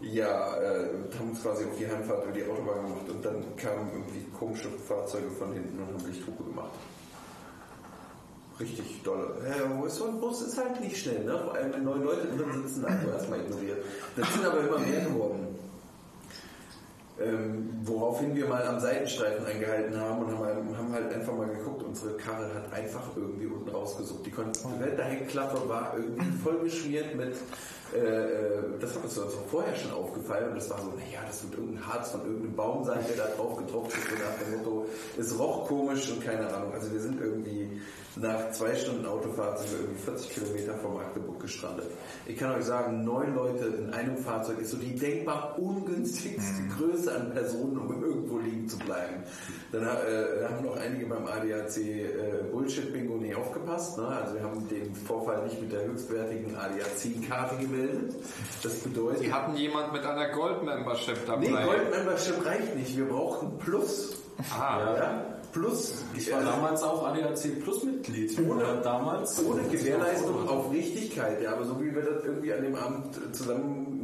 ja, 0.01 0.57
äh, 0.57 0.87
haben 1.17 1.29
uns 1.29 1.41
quasi 1.41 1.65
auf 1.65 1.77
die 1.77 1.87
Heimfahrt 1.87 2.23
über 2.23 2.33
die 2.33 2.43
Autobahn 2.43 2.83
gemacht 2.83 3.09
und 3.09 3.23
dann 3.23 3.55
kamen 3.55 3.91
irgendwie 3.93 4.25
komische 4.37 4.69
Fahrzeuge 4.69 5.29
von 5.31 5.53
hinten 5.53 5.79
und 5.79 5.87
haben 5.87 6.07
Lichthupe 6.07 6.43
gemacht. 6.43 6.71
Richtig 8.59 9.01
dolle. 9.03 9.37
Ja, 9.47 9.89
so 9.89 10.05
ein 10.05 10.19
Bus? 10.19 10.41
Ist 10.41 10.57
halt 10.57 10.79
nicht 10.81 10.97
schnell, 10.97 11.23
ne? 11.23 11.39
Vor 11.43 11.55
allem 11.55 11.73
wenn 11.73 11.83
neun 11.83 12.03
Leute 12.03 12.27
drin 12.27 12.67
sitzen, 12.67 12.85
also 12.85 13.07
erstmal 13.07 13.39
ignoriert. 13.39 13.83
Das 14.15 14.33
sind 14.33 14.45
aber 14.45 14.59
immer 14.59 14.79
mehr 14.79 15.01
geworden. 15.01 15.50
Ähm, 17.19 17.69
woraufhin 17.83 18.35
wir 18.35 18.47
mal 18.47 18.65
am 18.65 18.79
Seitenstreifen 18.79 19.45
eingehalten 19.45 19.99
haben 19.99 20.23
und 20.23 20.31
haben, 20.31 20.43
halt- 20.45 20.57
haben 20.77 20.93
halt 20.93 21.13
einfach 21.13 21.33
mal 21.35 21.47
geguckt, 21.49 21.83
unsere 21.83 22.13
Karre 22.17 22.51
hat 22.53 22.71
einfach 22.73 23.03
irgendwie 23.15 23.45
unten 23.45 23.69
rausgesucht. 23.69 24.25
Die 24.25 24.31
komplette 24.31 25.03
Heckklappe 25.03 25.67
war 25.69 25.93
irgendwie 25.97 26.31
voll 26.43 26.59
geschmiert 26.63 27.13
mit, 27.15 27.35
äh, 27.93 27.97
äh, 27.99 28.63
das 28.79 28.95
hat 28.95 29.03
uns 29.03 29.19
also 29.19 29.37
vorher 29.51 29.75
schon 29.75 29.91
aufgefallen 29.91 30.49
und 30.49 30.55
das 30.55 30.69
war 30.69 30.79
so, 30.79 30.87
naja, 30.91 31.19
das 31.27 31.43
wird 31.43 31.55
irgendein 31.55 31.85
Harz 31.85 32.11
von 32.11 32.21
irgendeinem 32.21 32.55
Baum 32.55 32.85
sein, 32.85 32.99
der 33.07 33.25
da 33.25 33.31
drauf 33.35 33.57
getropft 33.57 33.95
ist, 33.97 34.09
so 34.09 34.15
nach 34.15 34.39
dem 34.43 34.57
Motto, 34.57 34.85
es 35.19 35.37
roch 35.37 35.67
komisch 35.67 36.09
und 36.11 36.23
keine 36.23 36.47
Ahnung. 36.51 36.73
Also 36.73 36.91
wir 36.91 37.01
sind 37.01 37.19
irgendwie 37.21 37.81
nach 38.17 38.51
zwei 38.51 38.75
Stunden 38.75 39.05
Autofahrt 39.05 39.59
sind 39.59 39.71
wir 39.71 39.79
irgendwie 39.79 40.03
40 40.03 40.29
Kilometer 40.31 40.73
vor 40.75 40.95
Magdeburg 40.95 41.39
gestrandet. 41.39 41.87
Ich 42.25 42.37
kann 42.37 42.51
euch 42.55 42.65
sagen, 42.65 43.05
neun 43.05 43.33
Leute 43.35 43.65
in 43.65 43.93
einem 43.93 44.17
Fahrzeug 44.17 44.59
ist 44.59 44.71
so 44.71 44.77
die 44.77 44.95
denkbar 44.95 45.57
ungünstigste 45.57 46.67
Größe 46.77 47.15
an 47.15 47.31
Personen, 47.31 47.77
um 47.77 48.03
irgendwo 48.03 48.39
liegen 48.39 48.67
zu 48.67 48.77
bleiben. 48.79 49.23
Dann 49.71 49.83
äh, 49.83 50.45
haben 50.45 50.65
noch 50.65 50.75
einige 50.75 51.05
beim 51.05 51.25
ADAC 51.25 51.77
äh, 51.77 52.43
Bullshit-Bingo 52.51 53.15
nicht 53.15 53.35
aufgepasst. 53.35 53.97
Ne? 53.97 54.07
Also 54.07 54.35
wir 54.35 54.43
haben 54.43 54.67
den 54.67 54.93
Vorfall 54.93 55.45
nicht 55.45 55.61
mit 55.61 55.71
der 55.71 55.85
höchstwertigen 55.85 56.55
ADAC-Karte 56.55 57.55
gemeldet. 57.57 58.15
Das 58.61 58.79
bedeutet... 58.79 59.23
Die 59.23 59.33
hatten 59.33 59.55
jemand 59.55 59.93
mit 59.93 60.05
einer 60.05 60.29
Gold-Membership 60.29 61.25
dabei. 61.25 61.41
Nee, 61.41 61.65
Gold-Membership 61.65 62.45
reicht 62.45 62.75
nicht. 62.75 62.97
Wir 62.97 63.05
brauchten 63.05 63.57
Plus. 63.57 64.17
Ah. 64.53 64.95
Ja? 64.97 65.30
Plus. 65.51 66.03
Ich 66.15 66.31
war 66.31 66.43
damals 66.43 66.83
auch 66.83 67.05
ADAC 67.07 67.61
Plus 67.63 67.83
Mitglied. 67.83 68.37
Ohne, 68.39 68.55
Oder 68.55 68.77
damals. 68.77 69.43
ohne 69.43 69.63
Gewährleistung 69.63 70.47
auf 70.47 70.71
Richtigkeit, 70.71 71.41
ja, 71.41 71.53
aber 71.53 71.65
so 71.65 71.79
wie 71.81 71.93
wir 71.93 72.01
das 72.01 72.23
irgendwie 72.23 72.53
an 72.53 72.63
dem 72.63 72.75
Abend 72.75 73.35
zusammen 73.35 74.01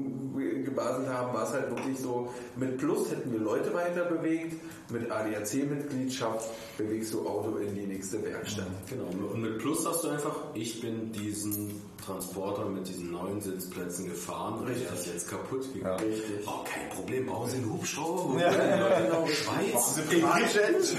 gebaselt 0.64 1.08
haben, 1.08 1.34
war 1.34 1.44
es 1.44 1.54
halt 1.54 1.70
wirklich 1.70 1.98
so, 2.00 2.32
mit 2.56 2.78
Plus 2.78 3.10
hätten 3.10 3.32
wir 3.32 3.40
Leute 3.40 3.74
weiter 3.74 4.06
bewegt, 4.06 4.62
mit 4.92 5.10
ADAC-Mitgliedschaft 5.10 6.50
bewegst 6.78 7.14
du 7.14 7.28
Auto 7.28 7.58
in 7.58 7.74
die 7.74 7.88
nächste 7.88 8.24
Werkstatt. 8.24 8.68
Genau. 8.90 9.06
Und 9.34 9.42
mit 9.42 9.58
Plus 9.60 9.86
hast 9.88 10.04
du 10.04 10.10
einfach, 10.10 10.36
ich 10.54 10.82
bin 10.82 11.12
diesen 11.12 11.82
Transporter 12.06 12.66
mit 12.66 12.88
diesen 12.88 13.12
neuen 13.12 13.42
Sitzplätzen 13.42 14.10
gefahren 14.10 14.60
und 14.60 14.70
der 14.70 14.76
ist 14.76 15.08
jetzt 15.08 15.30
kaputt 15.30 15.74
gegangen. 15.74 16.00
Richtig. 16.00 16.48
Oh, 16.48 16.64
kein 16.64 16.90
Problem, 16.90 17.26
brauchen 17.26 17.50
Sie 17.50 17.58
einen 17.58 17.74
Hubschrauber? 17.74 18.40
Ja. 18.40 18.50
Leute 18.50 19.04
in 19.04 19.26
der 19.26 19.34
Schweiz? 19.34 20.96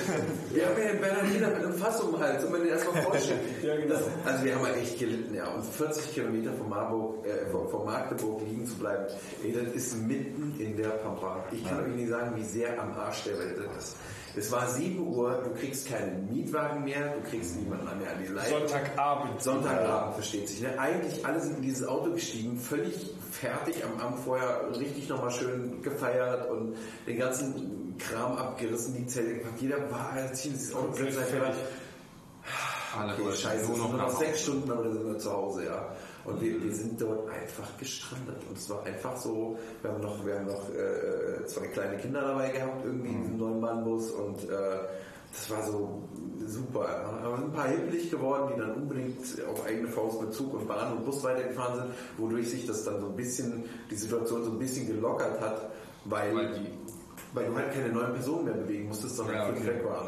Wir 0.52 0.66
haben 0.66 0.82
ja 0.82 0.90
einen 0.90 1.00
Bernardiner 1.00 1.48
mit 1.48 1.64
einem 1.64 1.74
Fass 1.74 2.00
um 2.00 2.12
den 2.12 2.20
Hals, 2.20 2.44
und 2.44 2.52
man 2.52 2.60
den 2.60 2.70
erstmal 2.70 3.02
vorstellen. 3.02 3.40
das, 3.88 4.02
also 4.24 4.44
wir 4.44 4.54
haben 4.54 4.66
halt 4.66 4.76
echt 4.76 4.98
gelitten, 4.98 5.34
ja. 5.34 5.48
Und 5.48 5.64
40 5.64 6.14
Kilometer 6.14 6.52
von, 6.54 6.68
Marburg, 6.68 7.24
äh, 7.26 7.50
von, 7.50 7.68
von 7.68 7.84
Magdeburg 7.84 8.42
liegen 8.42 8.66
zu 8.66 8.76
bleiben, 8.76 9.06
ey, 9.42 9.52
das 9.52 9.74
ist 9.74 9.96
mitten 9.96 10.54
in 10.58 10.76
der 10.76 10.88
Pampa. 10.88 11.44
Ich 11.52 11.64
kann 11.64 11.84
euch 11.84 11.94
nicht 11.94 12.08
sagen, 12.08 12.36
wie 12.36 12.44
sehr 12.44 12.80
am 12.80 12.92
Arsch 12.92 13.24
der 13.24 13.38
Welt 13.38 13.58
das 13.58 13.84
ist. 13.84 13.96
Es 14.36 14.52
war 14.52 14.68
7 14.68 14.98
Uhr, 15.06 15.42
du 15.42 15.50
kriegst 15.54 15.88
keinen 15.88 16.30
Mietwagen 16.30 16.84
mehr, 16.84 17.14
du 17.14 17.28
kriegst 17.28 17.56
niemanden 17.56 17.98
mehr 17.98 18.12
an 18.12 18.22
die 18.22 18.32
Leine. 18.32 18.48
Sonntagabend. 18.48 19.42
Sonntagabend, 19.42 20.14
versteht 20.14 20.48
sich. 20.48 20.60
Ne? 20.60 20.78
Eigentlich 20.78 21.24
alle 21.24 21.40
sind 21.40 21.56
in 21.56 21.62
dieses 21.62 21.86
Auto 21.86 22.12
gestiegen, 22.12 22.58
völlig 22.58 23.14
fertig, 23.30 23.84
am 23.84 24.00
Abend 24.00 24.20
vorher 24.20 24.68
richtig 24.78 25.08
nochmal 25.08 25.30
schön 25.30 25.82
gefeiert 25.82 26.50
und 26.50 26.76
den 27.06 27.18
ganzen 27.18 27.96
Kram 27.98 28.36
abgerissen, 28.36 28.94
die 28.94 29.06
Zelte 29.06 29.34
gepackt. 29.34 29.60
Jeder 29.60 29.90
war 29.90 30.10
als 30.12 30.44
in 30.44 30.52
dieses 30.52 30.74
Auto 30.74 30.92
einfach, 30.96 31.54
Alle 32.98 33.12
okay, 33.14 33.36
scheiße, 33.36 33.66
nur 33.66 33.78
noch 33.78 33.90
nur 33.90 34.02
noch 34.02 34.18
sechs 34.18 34.42
Stunden, 34.42 34.70
aber 34.70 34.84
dann 34.84 34.92
sind 34.94 35.06
wir 35.06 35.18
zu 35.18 35.32
Hause, 35.32 35.66
ja. 35.66 35.96
Und 36.28 36.40
wir, 36.40 36.62
wir 36.62 36.74
sind 36.74 37.00
dort 37.00 37.28
einfach 37.30 37.76
gestrandet. 37.78 38.36
Und 38.48 38.56
es 38.58 38.68
war 38.70 38.84
einfach 38.84 39.16
so, 39.16 39.58
wir 39.82 39.90
haben 39.92 40.00
noch, 40.02 40.24
wir 40.26 40.34
haben 40.38 40.46
noch 40.46 40.68
äh, 40.70 41.44
zwei 41.46 41.66
kleine 41.68 41.96
Kinder 41.98 42.20
dabei 42.20 42.50
gehabt, 42.50 42.84
irgendwie 42.84 43.08
in 43.10 43.22
diesem 43.22 43.38
neuen 43.38 43.60
Bahnbus 43.60 44.10
und 44.12 44.44
äh, 44.44 44.78
das 45.30 45.50
war 45.50 45.62
so 45.62 46.02
super. 46.46 46.86
Ja. 46.88 47.26
Aber 47.26 47.36
ein 47.38 47.52
paar 47.52 47.68
hippelig 47.68 48.10
geworden, 48.10 48.52
die 48.54 48.60
dann 48.60 48.74
unbedingt 48.74 49.18
auf 49.50 49.64
eigene 49.66 49.88
Faust 49.88 50.22
mit 50.22 50.32
Zug 50.32 50.54
und 50.54 50.66
Bahn 50.66 50.96
und 50.96 51.04
Bus 51.04 51.22
weitergefahren 51.22 51.76
sind, 51.80 51.90
wodurch 52.16 52.48
sich 52.50 52.66
das 52.66 52.84
dann 52.84 53.00
so 53.00 53.06
ein 53.08 53.16
bisschen, 53.16 53.64
die 53.90 53.94
Situation 53.96 54.42
so 54.44 54.50
ein 54.52 54.58
bisschen 54.58 54.86
gelockert 54.86 55.38
hat, 55.40 55.70
weil, 56.06 56.34
Weil 56.34 56.54
die- 56.54 56.78
weil 57.34 57.44
du 57.44 57.54
halt 57.56 57.72
keine 57.74 57.92
neuen 57.92 58.14
Personen 58.14 58.46
mehr 58.46 58.54
bewegen 58.54 58.88
musstest, 58.88 59.16
sondern 59.16 59.36
Ja, 59.36 59.48
okay. 59.50 59.66
weg 59.66 59.84
waren. 59.84 60.06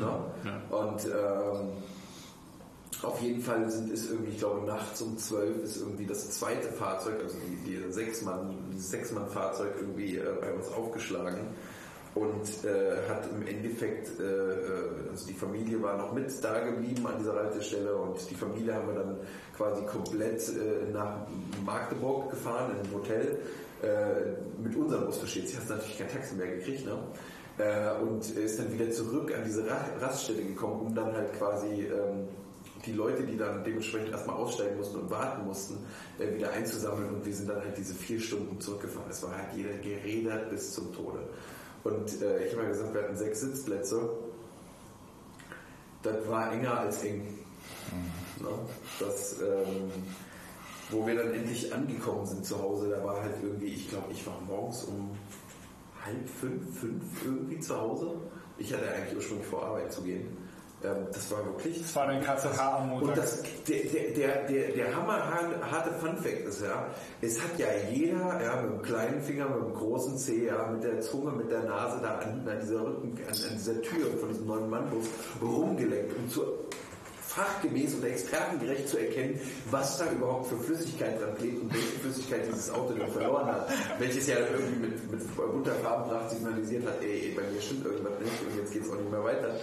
Ne? 0.00 0.76
Und 0.76 1.04
ähm, 1.04 1.68
auf 3.02 3.20
jeden 3.20 3.40
Fall 3.40 3.70
sind, 3.70 3.90
ist 3.90 4.10
irgendwie, 4.10 4.32
ich 4.32 4.38
glaube, 4.38 4.66
nachts 4.66 5.00
um 5.02 5.16
12 5.16 5.62
ist 5.62 5.76
irgendwie 5.76 6.06
das 6.06 6.30
zweite 6.30 6.68
Fahrzeug, 6.68 7.22
also 7.22 7.36
die, 7.38 7.70
die 7.70 7.92
Sechsmann, 7.92 8.56
dieses 8.72 8.90
Sechsmann-Fahrzeug 8.90 9.74
irgendwie 9.80 10.16
äh, 10.16 10.24
bei 10.40 10.52
uns 10.52 10.68
aufgeschlagen 10.72 11.48
und 12.14 12.64
äh, 12.64 13.08
hat 13.08 13.28
im 13.30 13.46
Endeffekt, 13.46 14.18
äh, 14.18 14.24
äh, 14.24 15.10
also 15.10 15.26
die 15.26 15.34
Familie 15.34 15.80
war 15.82 15.96
noch 15.96 16.12
mit 16.12 16.32
da 16.42 16.58
geblieben 16.60 17.06
an 17.06 17.18
dieser 17.18 17.34
Haltestelle 17.34 17.94
und 17.94 18.18
die 18.30 18.34
Familie 18.34 18.74
haben 18.74 18.88
wir 18.88 18.94
dann 18.94 19.16
quasi 19.56 19.84
komplett 19.84 20.48
äh, 20.48 20.90
nach 20.92 21.26
Magdeburg 21.64 22.30
gefahren 22.30 22.72
in 22.72 22.88
ein 22.88 22.94
Hotel 22.94 23.38
äh, 23.82 24.62
mit 24.62 24.74
unserem 24.74 25.06
Bus 25.06 25.18
versteht. 25.18 25.48
Sie 25.48 25.56
hat 25.56 25.68
natürlich 25.68 25.98
kein 25.98 26.08
Taxi 26.08 26.34
mehr 26.34 26.48
gekriegt, 26.48 26.84
ne? 26.84 26.98
Äh, 27.58 28.00
und 28.00 28.28
ist 28.30 28.58
dann 28.58 28.72
wieder 28.72 28.90
zurück 28.90 29.32
an 29.36 29.42
diese 29.44 29.68
Ra 29.68 29.84
Raststätte 30.00 30.44
gekommen, 30.44 30.86
um 30.86 30.94
dann 30.94 31.12
halt 31.12 31.32
quasi 31.34 31.86
ähm, 31.86 32.28
die 32.86 32.92
Leute, 32.92 33.24
die 33.24 33.36
dann 33.36 33.64
dementsprechend 33.64 34.10
erstmal 34.10 34.36
aussteigen 34.36 34.76
mussten 34.76 35.00
und 35.00 35.10
warten 35.10 35.46
mussten, 35.46 35.78
äh, 36.18 36.34
wieder 36.34 36.50
einzusammeln 36.50 37.14
und 37.14 37.26
wir 37.26 37.34
sind 37.34 37.48
dann 37.48 37.60
halt 37.60 37.76
diese 37.76 37.94
vier 37.94 38.20
Stunden 38.20 38.60
zurückgefahren. 38.60 39.10
Es 39.10 39.22
war 39.22 39.36
halt 39.36 39.54
jeder 39.54 39.74
gerädert 39.78 40.50
bis 40.50 40.74
zum 40.74 40.94
Tode. 40.94 41.20
Und 41.84 42.22
äh, 42.22 42.46
ich 42.46 42.52
habe 42.52 42.64
ja 42.64 42.68
gesagt, 42.70 42.94
wir 42.94 43.02
hatten 43.02 43.16
sechs 43.16 43.40
Sitzplätze. 43.40 44.10
Das 46.02 46.28
war 46.28 46.52
enger 46.52 46.80
als 46.80 47.02
eng. 47.04 47.38
Ne? 48.40 48.48
Das, 49.00 49.40
ähm, 49.40 49.90
wo 50.90 51.06
wir 51.06 51.16
dann 51.16 51.32
endlich 51.34 51.72
angekommen 51.72 52.26
sind 52.26 52.44
zu 52.44 52.58
Hause, 52.58 52.88
da 52.90 53.04
war 53.04 53.22
halt 53.22 53.34
irgendwie, 53.42 53.66
ich 53.66 53.90
glaube, 53.90 54.12
ich 54.12 54.26
war 54.26 54.40
morgens 54.46 54.84
um 54.84 55.10
halb 56.04 56.28
fünf, 56.28 56.78
fünf 56.78 57.02
irgendwie 57.24 57.60
zu 57.60 57.78
Hause. 57.78 58.14
Ich 58.56 58.72
hatte 58.72 58.90
eigentlich 58.90 59.16
ursprünglich 59.16 59.46
vor, 59.46 59.64
Arbeit 59.64 59.92
zu 59.92 60.02
gehen. 60.02 60.36
Ähm, 60.84 61.06
das 61.12 61.30
war 61.30 61.44
wirklich. 61.44 61.82
Das 61.82 61.96
war 61.96 62.06
dein 62.06 62.22
KZH 62.22 62.60
am 62.60 62.88
Montag. 62.90 63.08
Und 63.08 63.16
das, 63.16 63.42
der, 63.66 63.80
der, 64.14 64.46
der, 64.46 64.72
der, 64.72 64.96
hammerharte 64.96 65.92
Funfact 65.98 66.46
ist 66.46 66.62
ja, 66.62 66.86
es 67.20 67.42
hat 67.42 67.58
ja 67.58 67.66
jeder, 67.90 68.40
ja, 68.42 68.62
mit 68.62 68.72
dem 68.72 68.82
kleinen 68.82 69.20
Finger, 69.20 69.48
mit 69.48 69.64
dem 69.64 69.74
großen 69.74 70.16
Zeh, 70.16 70.46
ja, 70.46 70.66
mit 70.66 70.84
der 70.84 71.00
Zunge, 71.00 71.32
mit 71.32 71.50
der 71.50 71.64
Nase 71.64 71.98
da 72.00 72.18
an, 72.18 72.46
an 72.48 72.60
dieser 72.60 72.80
Rücken, 72.80 73.18
an, 73.26 73.34
an 73.50 73.56
dieser 73.56 73.82
Tür 73.82 74.06
von 74.20 74.28
diesem 74.28 74.46
neuen 74.46 74.70
Mannbus 74.70 75.06
rumgelenkt, 75.42 76.16
um 76.16 76.28
zu 76.28 76.42
fachgemäß 77.38 77.94
und 77.94 78.04
expertengerecht 78.04 78.88
zu 78.88 78.98
erkennen, 78.98 79.40
was 79.70 79.98
da 79.98 80.10
überhaupt 80.10 80.48
für 80.48 80.58
Flüssigkeit 80.58 81.20
dran 81.20 81.36
klebt 81.36 81.60
und 81.60 81.72
welche 81.72 81.98
Flüssigkeit 82.00 82.46
dieses 82.48 82.70
Auto 82.70 82.94
dann 82.94 83.10
verloren 83.10 83.46
hat. 83.46 83.68
Welches 83.98 84.26
ja 84.26 84.36
dann 84.36 84.54
irgendwie 84.54 84.88
mit, 84.88 85.10
mit 85.10 85.36
bunter 85.36 85.74
Farbenpracht 85.74 86.30
signalisiert 86.30 86.86
hat, 86.86 87.02
ey, 87.02 87.34
bei 87.36 87.42
mir 87.42 87.60
stimmt 87.60 87.84
irgendwas 87.84 88.18
nicht 88.20 88.32
und 88.42 88.56
jetzt 88.56 88.72
geht's 88.72 88.90
auch 88.90 88.96
nicht 88.96 89.10
mehr 89.10 89.22
weiter. 89.22 89.54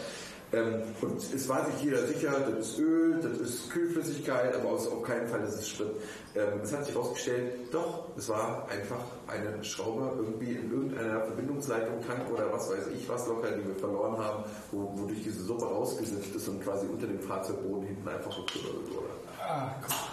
Ähm, 0.56 0.82
und 1.01 1.17
es 1.17 1.50
war 1.50 1.66
sich 1.66 1.84
jeder 1.84 2.06
sicher, 2.08 2.32
das 2.40 2.69
ist 2.69 2.80
Öl, 2.80 3.19
das 3.22 3.38
ist 3.40 3.69
Kühlflüssigkeit, 3.72 4.56
aber 4.56 4.69
aus, 4.69 4.88
auf 4.88 5.03
keinen 5.03 5.27
Fall 5.27 5.42
ist 5.43 5.56
es 5.56 5.67
Sprit. 5.67 5.90
Ähm, 6.35 6.61
es 6.64 6.72
hat 6.74 6.85
sich 6.85 6.95
herausgestellt, 6.95 7.74
doch, 7.74 8.09
es 8.17 8.30
war 8.30 8.67
einfach 8.69 9.03
eine 9.27 9.61
Schraube 9.64 10.14
irgendwie 10.17 10.53
in 10.53 10.72
irgendeiner 10.72 11.22
Verbindungsleitung, 11.22 11.95
Tank 12.08 12.22
oder 12.34 12.51
was 12.53 12.69
weiß 12.69 12.88
ich 12.93 13.08
was 13.09 13.27
locker, 13.27 13.51
die 13.51 13.67
wir 13.67 13.75
verloren 13.75 14.17
haben, 14.17 14.43
wo, 14.72 14.92
wodurch 14.98 15.24
diese 15.24 15.43
Suppe 15.43 15.66
rausgesifft 15.66 16.35
ist 16.35 16.48
und 16.48 16.64
quasi 16.64 16.88
unter 16.88 17.08
dem 17.08 17.19
Fahrzeugboden 17.19 17.88
hinten 17.88 18.08
einfach 18.08 18.38
rückgerollt 18.38 18.90
wurde. 18.90 19.09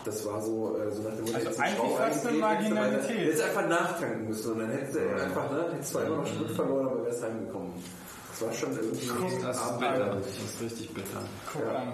Das 0.05 0.27
war 0.27 0.43
so, 0.43 0.77
äh, 0.77 0.91
so 0.91 1.03
nach 1.03 1.15
dem 1.15 1.25
Motto, 1.25 1.37
Also 1.37 1.49
jetzt 1.49 1.61
eigentlich 1.61 1.93
fast 1.97 2.27
eine 2.27 2.39
Marginalität. 2.39 3.19
Hättest 3.19 3.43
einfach 3.45 3.69
nachtanken 3.69 4.29
müssen 4.29 4.53
und 4.53 4.59
dann 4.59 4.71
hättest 4.71 4.97
du 4.97 5.01
einfach, 5.01 5.51
ne, 5.51 5.71
hättest 5.73 5.93
zwar 5.93 6.05
immer 6.05 6.17
noch 6.17 6.27
Sprit 6.27 6.51
verloren, 6.51 6.87
aber 6.89 7.05
wärst 7.05 7.23
heimgekommen. 7.23 7.73
Das 8.51 8.63
war 8.63 8.69
schon 8.69 8.77
irgendwie 8.77 9.43
Das 9.43 9.57
ist 9.57 9.79
bitter. 9.79 10.17
Das 10.17 10.27
ist 10.27 10.61
richtig 10.61 10.95
bitter. 10.95 11.23
Guck 11.53 11.63
Ja. 11.63 11.77
an. 11.77 11.89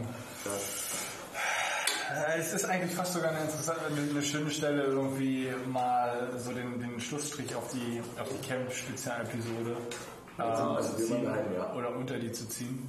Äh, 2.10 2.38
Es 2.38 2.52
ist 2.54 2.64
eigentlich 2.64 2.94
fast 2.94 3.12
sogar 3.12 3.30
eine 3.30 3.40
interessante, 3.40 3.80
eine, 3.86 4.22
schöne 4.22 4.50
Stelle, 4.50 4.84
irgendwie 4.84 5.52
mal 5.70 6.30
so 6.38 6.52
den, 6.52 6.80
den 6.80 7.00
Schlussstrich 7.00 7.54
auf 7.54 7.70
die, 7.72 8.00
auf 8.20 8.28
die 8.28 8.46
Camp-Spezialepisode 8.48 9.76
äh, 10.38 10.42
Also 10.42 10.80
zu 10.94 10.98
wir 10.98 11.06
ziehen 11.06 11.24
ja. 11.54 11.74
oder 11.74 11.94
unter 11.94 12.18
die 12.18 12.32
zu 12.32 12.48
ziehen. 12.48 12.88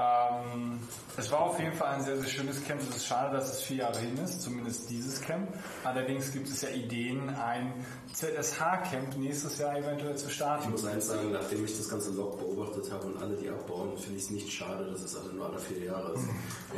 Ähm, 0.00 0.78
es 1.16 1.30
war 1.30 1.40
auf 1.40 1.58
jeden 1.58 1.72
Fall 1.74 1.88
ein 1.96 2.02
sehr, 2.02 2.16
sehr 2.18 2.28
schönes 2.28 2.64
Camp. 2.64 2.80
Es 2.80 2.96
ist 2.96 3.06
schade, 3.06 3.36
dass 3.36 3.52
es 3.52 3.62
vier 3.62 3.78
Jahre 3.78 3.98
hin 3.98 4.16
ist, 4.18 4.40
zumindest 4.40 4.88
dieses 4.88 5.20
Camp. 5.20 5.48
Allerdings 5.84 6.32
gibt 6.32 6.48
es 6.48 6.62
ja 6.62 6.70
Ideen, 6.70 7.28
ein 7.30 7.74
ZSH-Camp 8.14 9.16
nächstes 9.18 9.58
Jahr 9.58 9.76
eventuell 9.76 10.16
zu 10.16 10.28
Ich 10.28 10.34
starten. 10.34 10.70
muss 10.70 10.84
eins 10.84 11.08
sagen, 11.08 11.32
nachdem 11.32 11.64
ich 11.64 11.76
das 11.76 11.88
ganze 11.88 12.12
Log 12.12 12.38
beobachtet 12.38 12.90
habe 12.90 13.06
und 13.06 13.20
alle 13.22 13.36
die 13.36 13.48
abbauen, 13.50 13.96
finde 13.98 14.18
ich 14.18 14.24
es 14.24 14.30
nicht 14.30 14.50
schade, 14.52 14.90
dass 14.90 15.02
es 15.02 15.16
also 15.16 15.30
nur 15.32 15.46
alle 15.50 15.58
vier 15.58 15.84
Jahre 15.84 16.12
ist. 16.14 16.24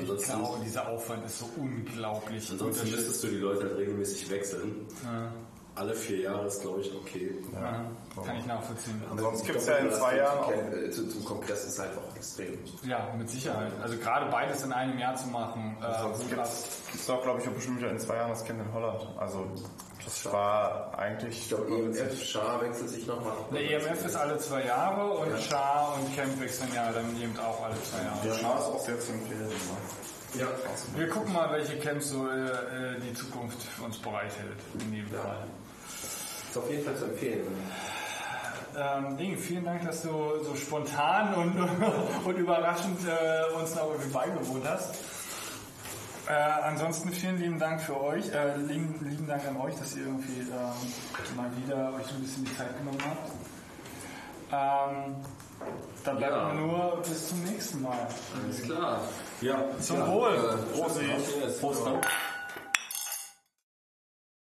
Ich 0.00 0.24
glaube, 0.24 0.60
dieser 0.64 0.88
Aufwand 0.88 1.24
ist 1.24 1.38
so 1.38 1.48
unglaublich. 1.56 2.50
ansonsten 2.50 2.90
müsstest 2.90 3.22
du 3.22 3.28
die 3.28 3.36
Leute 3.36 3.62
halt 3.64 3.76
regelmäßig 3.76 4.28
wechseln. 4.30 4.86
Alle 5.74 5.94
vier 5.94 6.18
Jahre 6.20 6.46
ist, 6.46 6.60
glaube 6.60 6.80
ich, 6.82 6.94
okay. 6.94 7.34
Ja, 7.54 7.84
kann 8.22 8.36
ich 8.36 8.44
nachvollziehen. 8.44 9.02
Ansonsten 9.10 9.46
gibt 9.46 9.58
es 9.58 9.66
ja 9.66 9.76
in 9.76 9.90
zwei 9.90 10.16
Jahren 10.18 10.38
auch. 10.40 10.50
Äh, 10.52 10.90
zu- 10.90 11.08
Zum 11.08 11.24
Kongress 11.24 11.64
ist 11.64 11.78
halt 11.78 11.92
auch 11.96 12.14
extrem. 12.14 12.58
Ja, 12.84 13.08
mit 13.16 13.30
Sicherheit. 13.30 13.72
Also 13.82 13.96
gerade 13.96 14.30
beides 14.30 14.62
in 14.64 14.72
einem 14.72 14.98
Jahr 14.98 15.16
zu 15.16 15.28
machen, 15.28 15.76
äh, 15.80 16.00
Sonst 16.02 16.28
gibt 16.28 16.42
es 16.42 17.06
doch, 17.06 17.22
glaube 17.22 17.40
ich, 17.40 17.48
auch 17.48 17.52
bestimmt 17.52 17.78
wieder 17.78 17.90
in 17.90 17.98
zwei 17.98 18.16
Jahren 18.16 18.30
das 18.30 18.44
Kind 18.44 18.60
in 18.60 18.70
Holland. 18.74 19.00
Also 19.18 19.46
das 20.04 20.24
war 20.30 20.92
eigentlich... 20.98 21.38
Ich 21.38 21.48
glaube, 21.48 21.68
EMF, 21.74 22.22
Schar 22.22 22.60
wechselt 22.60 22.90
sich 22.90 23.06
nochmal. 23.06 23.32
Der 23.50 23.70
EMF 23.70 24.04
ist 24.04 24.16
alle 24.16 24.36
zwei 24.38 24.66
Jahre 24.66 25.10
und 25.10 25.38
Char 25.40 25.94
und 25.98 26.14
Camp 26.14 26.38
wechseln 26.38 26.68
ja 26.74 26.92
dann 26.92 27.16
eben 27.18 27.38
auch 27.38 27.64
alle 27.64 27.74
zwei 27.82 28.02
Jahre. 28.04 28.18
Der 28.24 28.34
Schar 28.34 28.58
ist 28.58 28.66
auch 28.66 28.80
sehr 28.80 29.00
zu 29.00 29.12
empfehlen. 29.12 29.48
Ne? 29.48 30.40
Ja. 30.40 30.46
Wir 30.96 31.08
gucken 31.10 31.32
mal, 31.34 31.50
welche 31.52 31.78
Camps 31.78 32.08
so 32.08 32.26
äh, 32.26 32.40
äh, 32.46 33.00
die 33.00 33.12
Zukunft 33.12 33.62
für 33.62 33.84
uns 33.84 33.98
bereithält. 33.98 34.56
In 34.80 34.92
jedem 34.94 35.10
Fall. 35.10 35.46
Ist 36.52 36.58
auf 36.58 36.70
jeden 36.70 36.84
Fall 36.84 36.94
zu 36.96 37.06
empfehlen. 37.06 37.46
Ähm, 38.76 39.16
Ding, 39.16 39.38
vielen 39.38 39.64
Dank, 39.64 39.86
dass 39.86 40.02
du 40.02 40.08
so 40.44 40.54
spontan 40.54 41.32
und, 41.34 41.70
und 42.26 42.36
überraschend 42.36 42.98
äh, 43.08 43.54
uns 43.58 43.74
noch 43.74 43.90
irgendwie 43.90 44.10
beigewohnt 44.12 44.62
hast. 44.68 44.94
Äh, 46.28 46.32
ansonsten 46.34 47.10
vielen 47.10 47.38
lieben 47.38 47.58
Dank 47.58 47.80
für 47.80 47.98
euch, 47.98 48.28
äh, 48.34 48.54
lieben, 48.58 48.94
lieben 49.00 49.26
Dank 49.26 49.48
an 49.48 49.56
euch, 49.62 49.76
dass 49.76 49.96
ihr 49.96 50.02
irgendwie 50.04 50.40
ähm, 50.40 51.36
mal 51.36 51.50
wieder 51.56 51.94
euch 51.94 52.10
ein 52.12 52.20
bisschen 52.20 52.44
die 52.44 52.54
Zeit 52.54 52.76
genommen 52.76 52.98
habt. 53.02 53.30
Ähm, 54.52 55.16
dann 56.04 56.16
bleibt 56.18 56.32
Ja. 56.32 56.52
nur 56.52 56.98
bis 57.02 57.28
zum 57.30 57.42
nächsten 57.44 57.80
Mal. 57.80 58.06
Alles 58.44 58.62
klar. 58.62 59.00
Ja. 59.40 59.64
Zum 59.80 60.00
ja, 60.00 60.06
Wohl. 60.06 60.34
Äh, 60.34 60.76
Prost. 60.76 61.00
Prost. 61.00 61.60
Prost. 61.62 61.86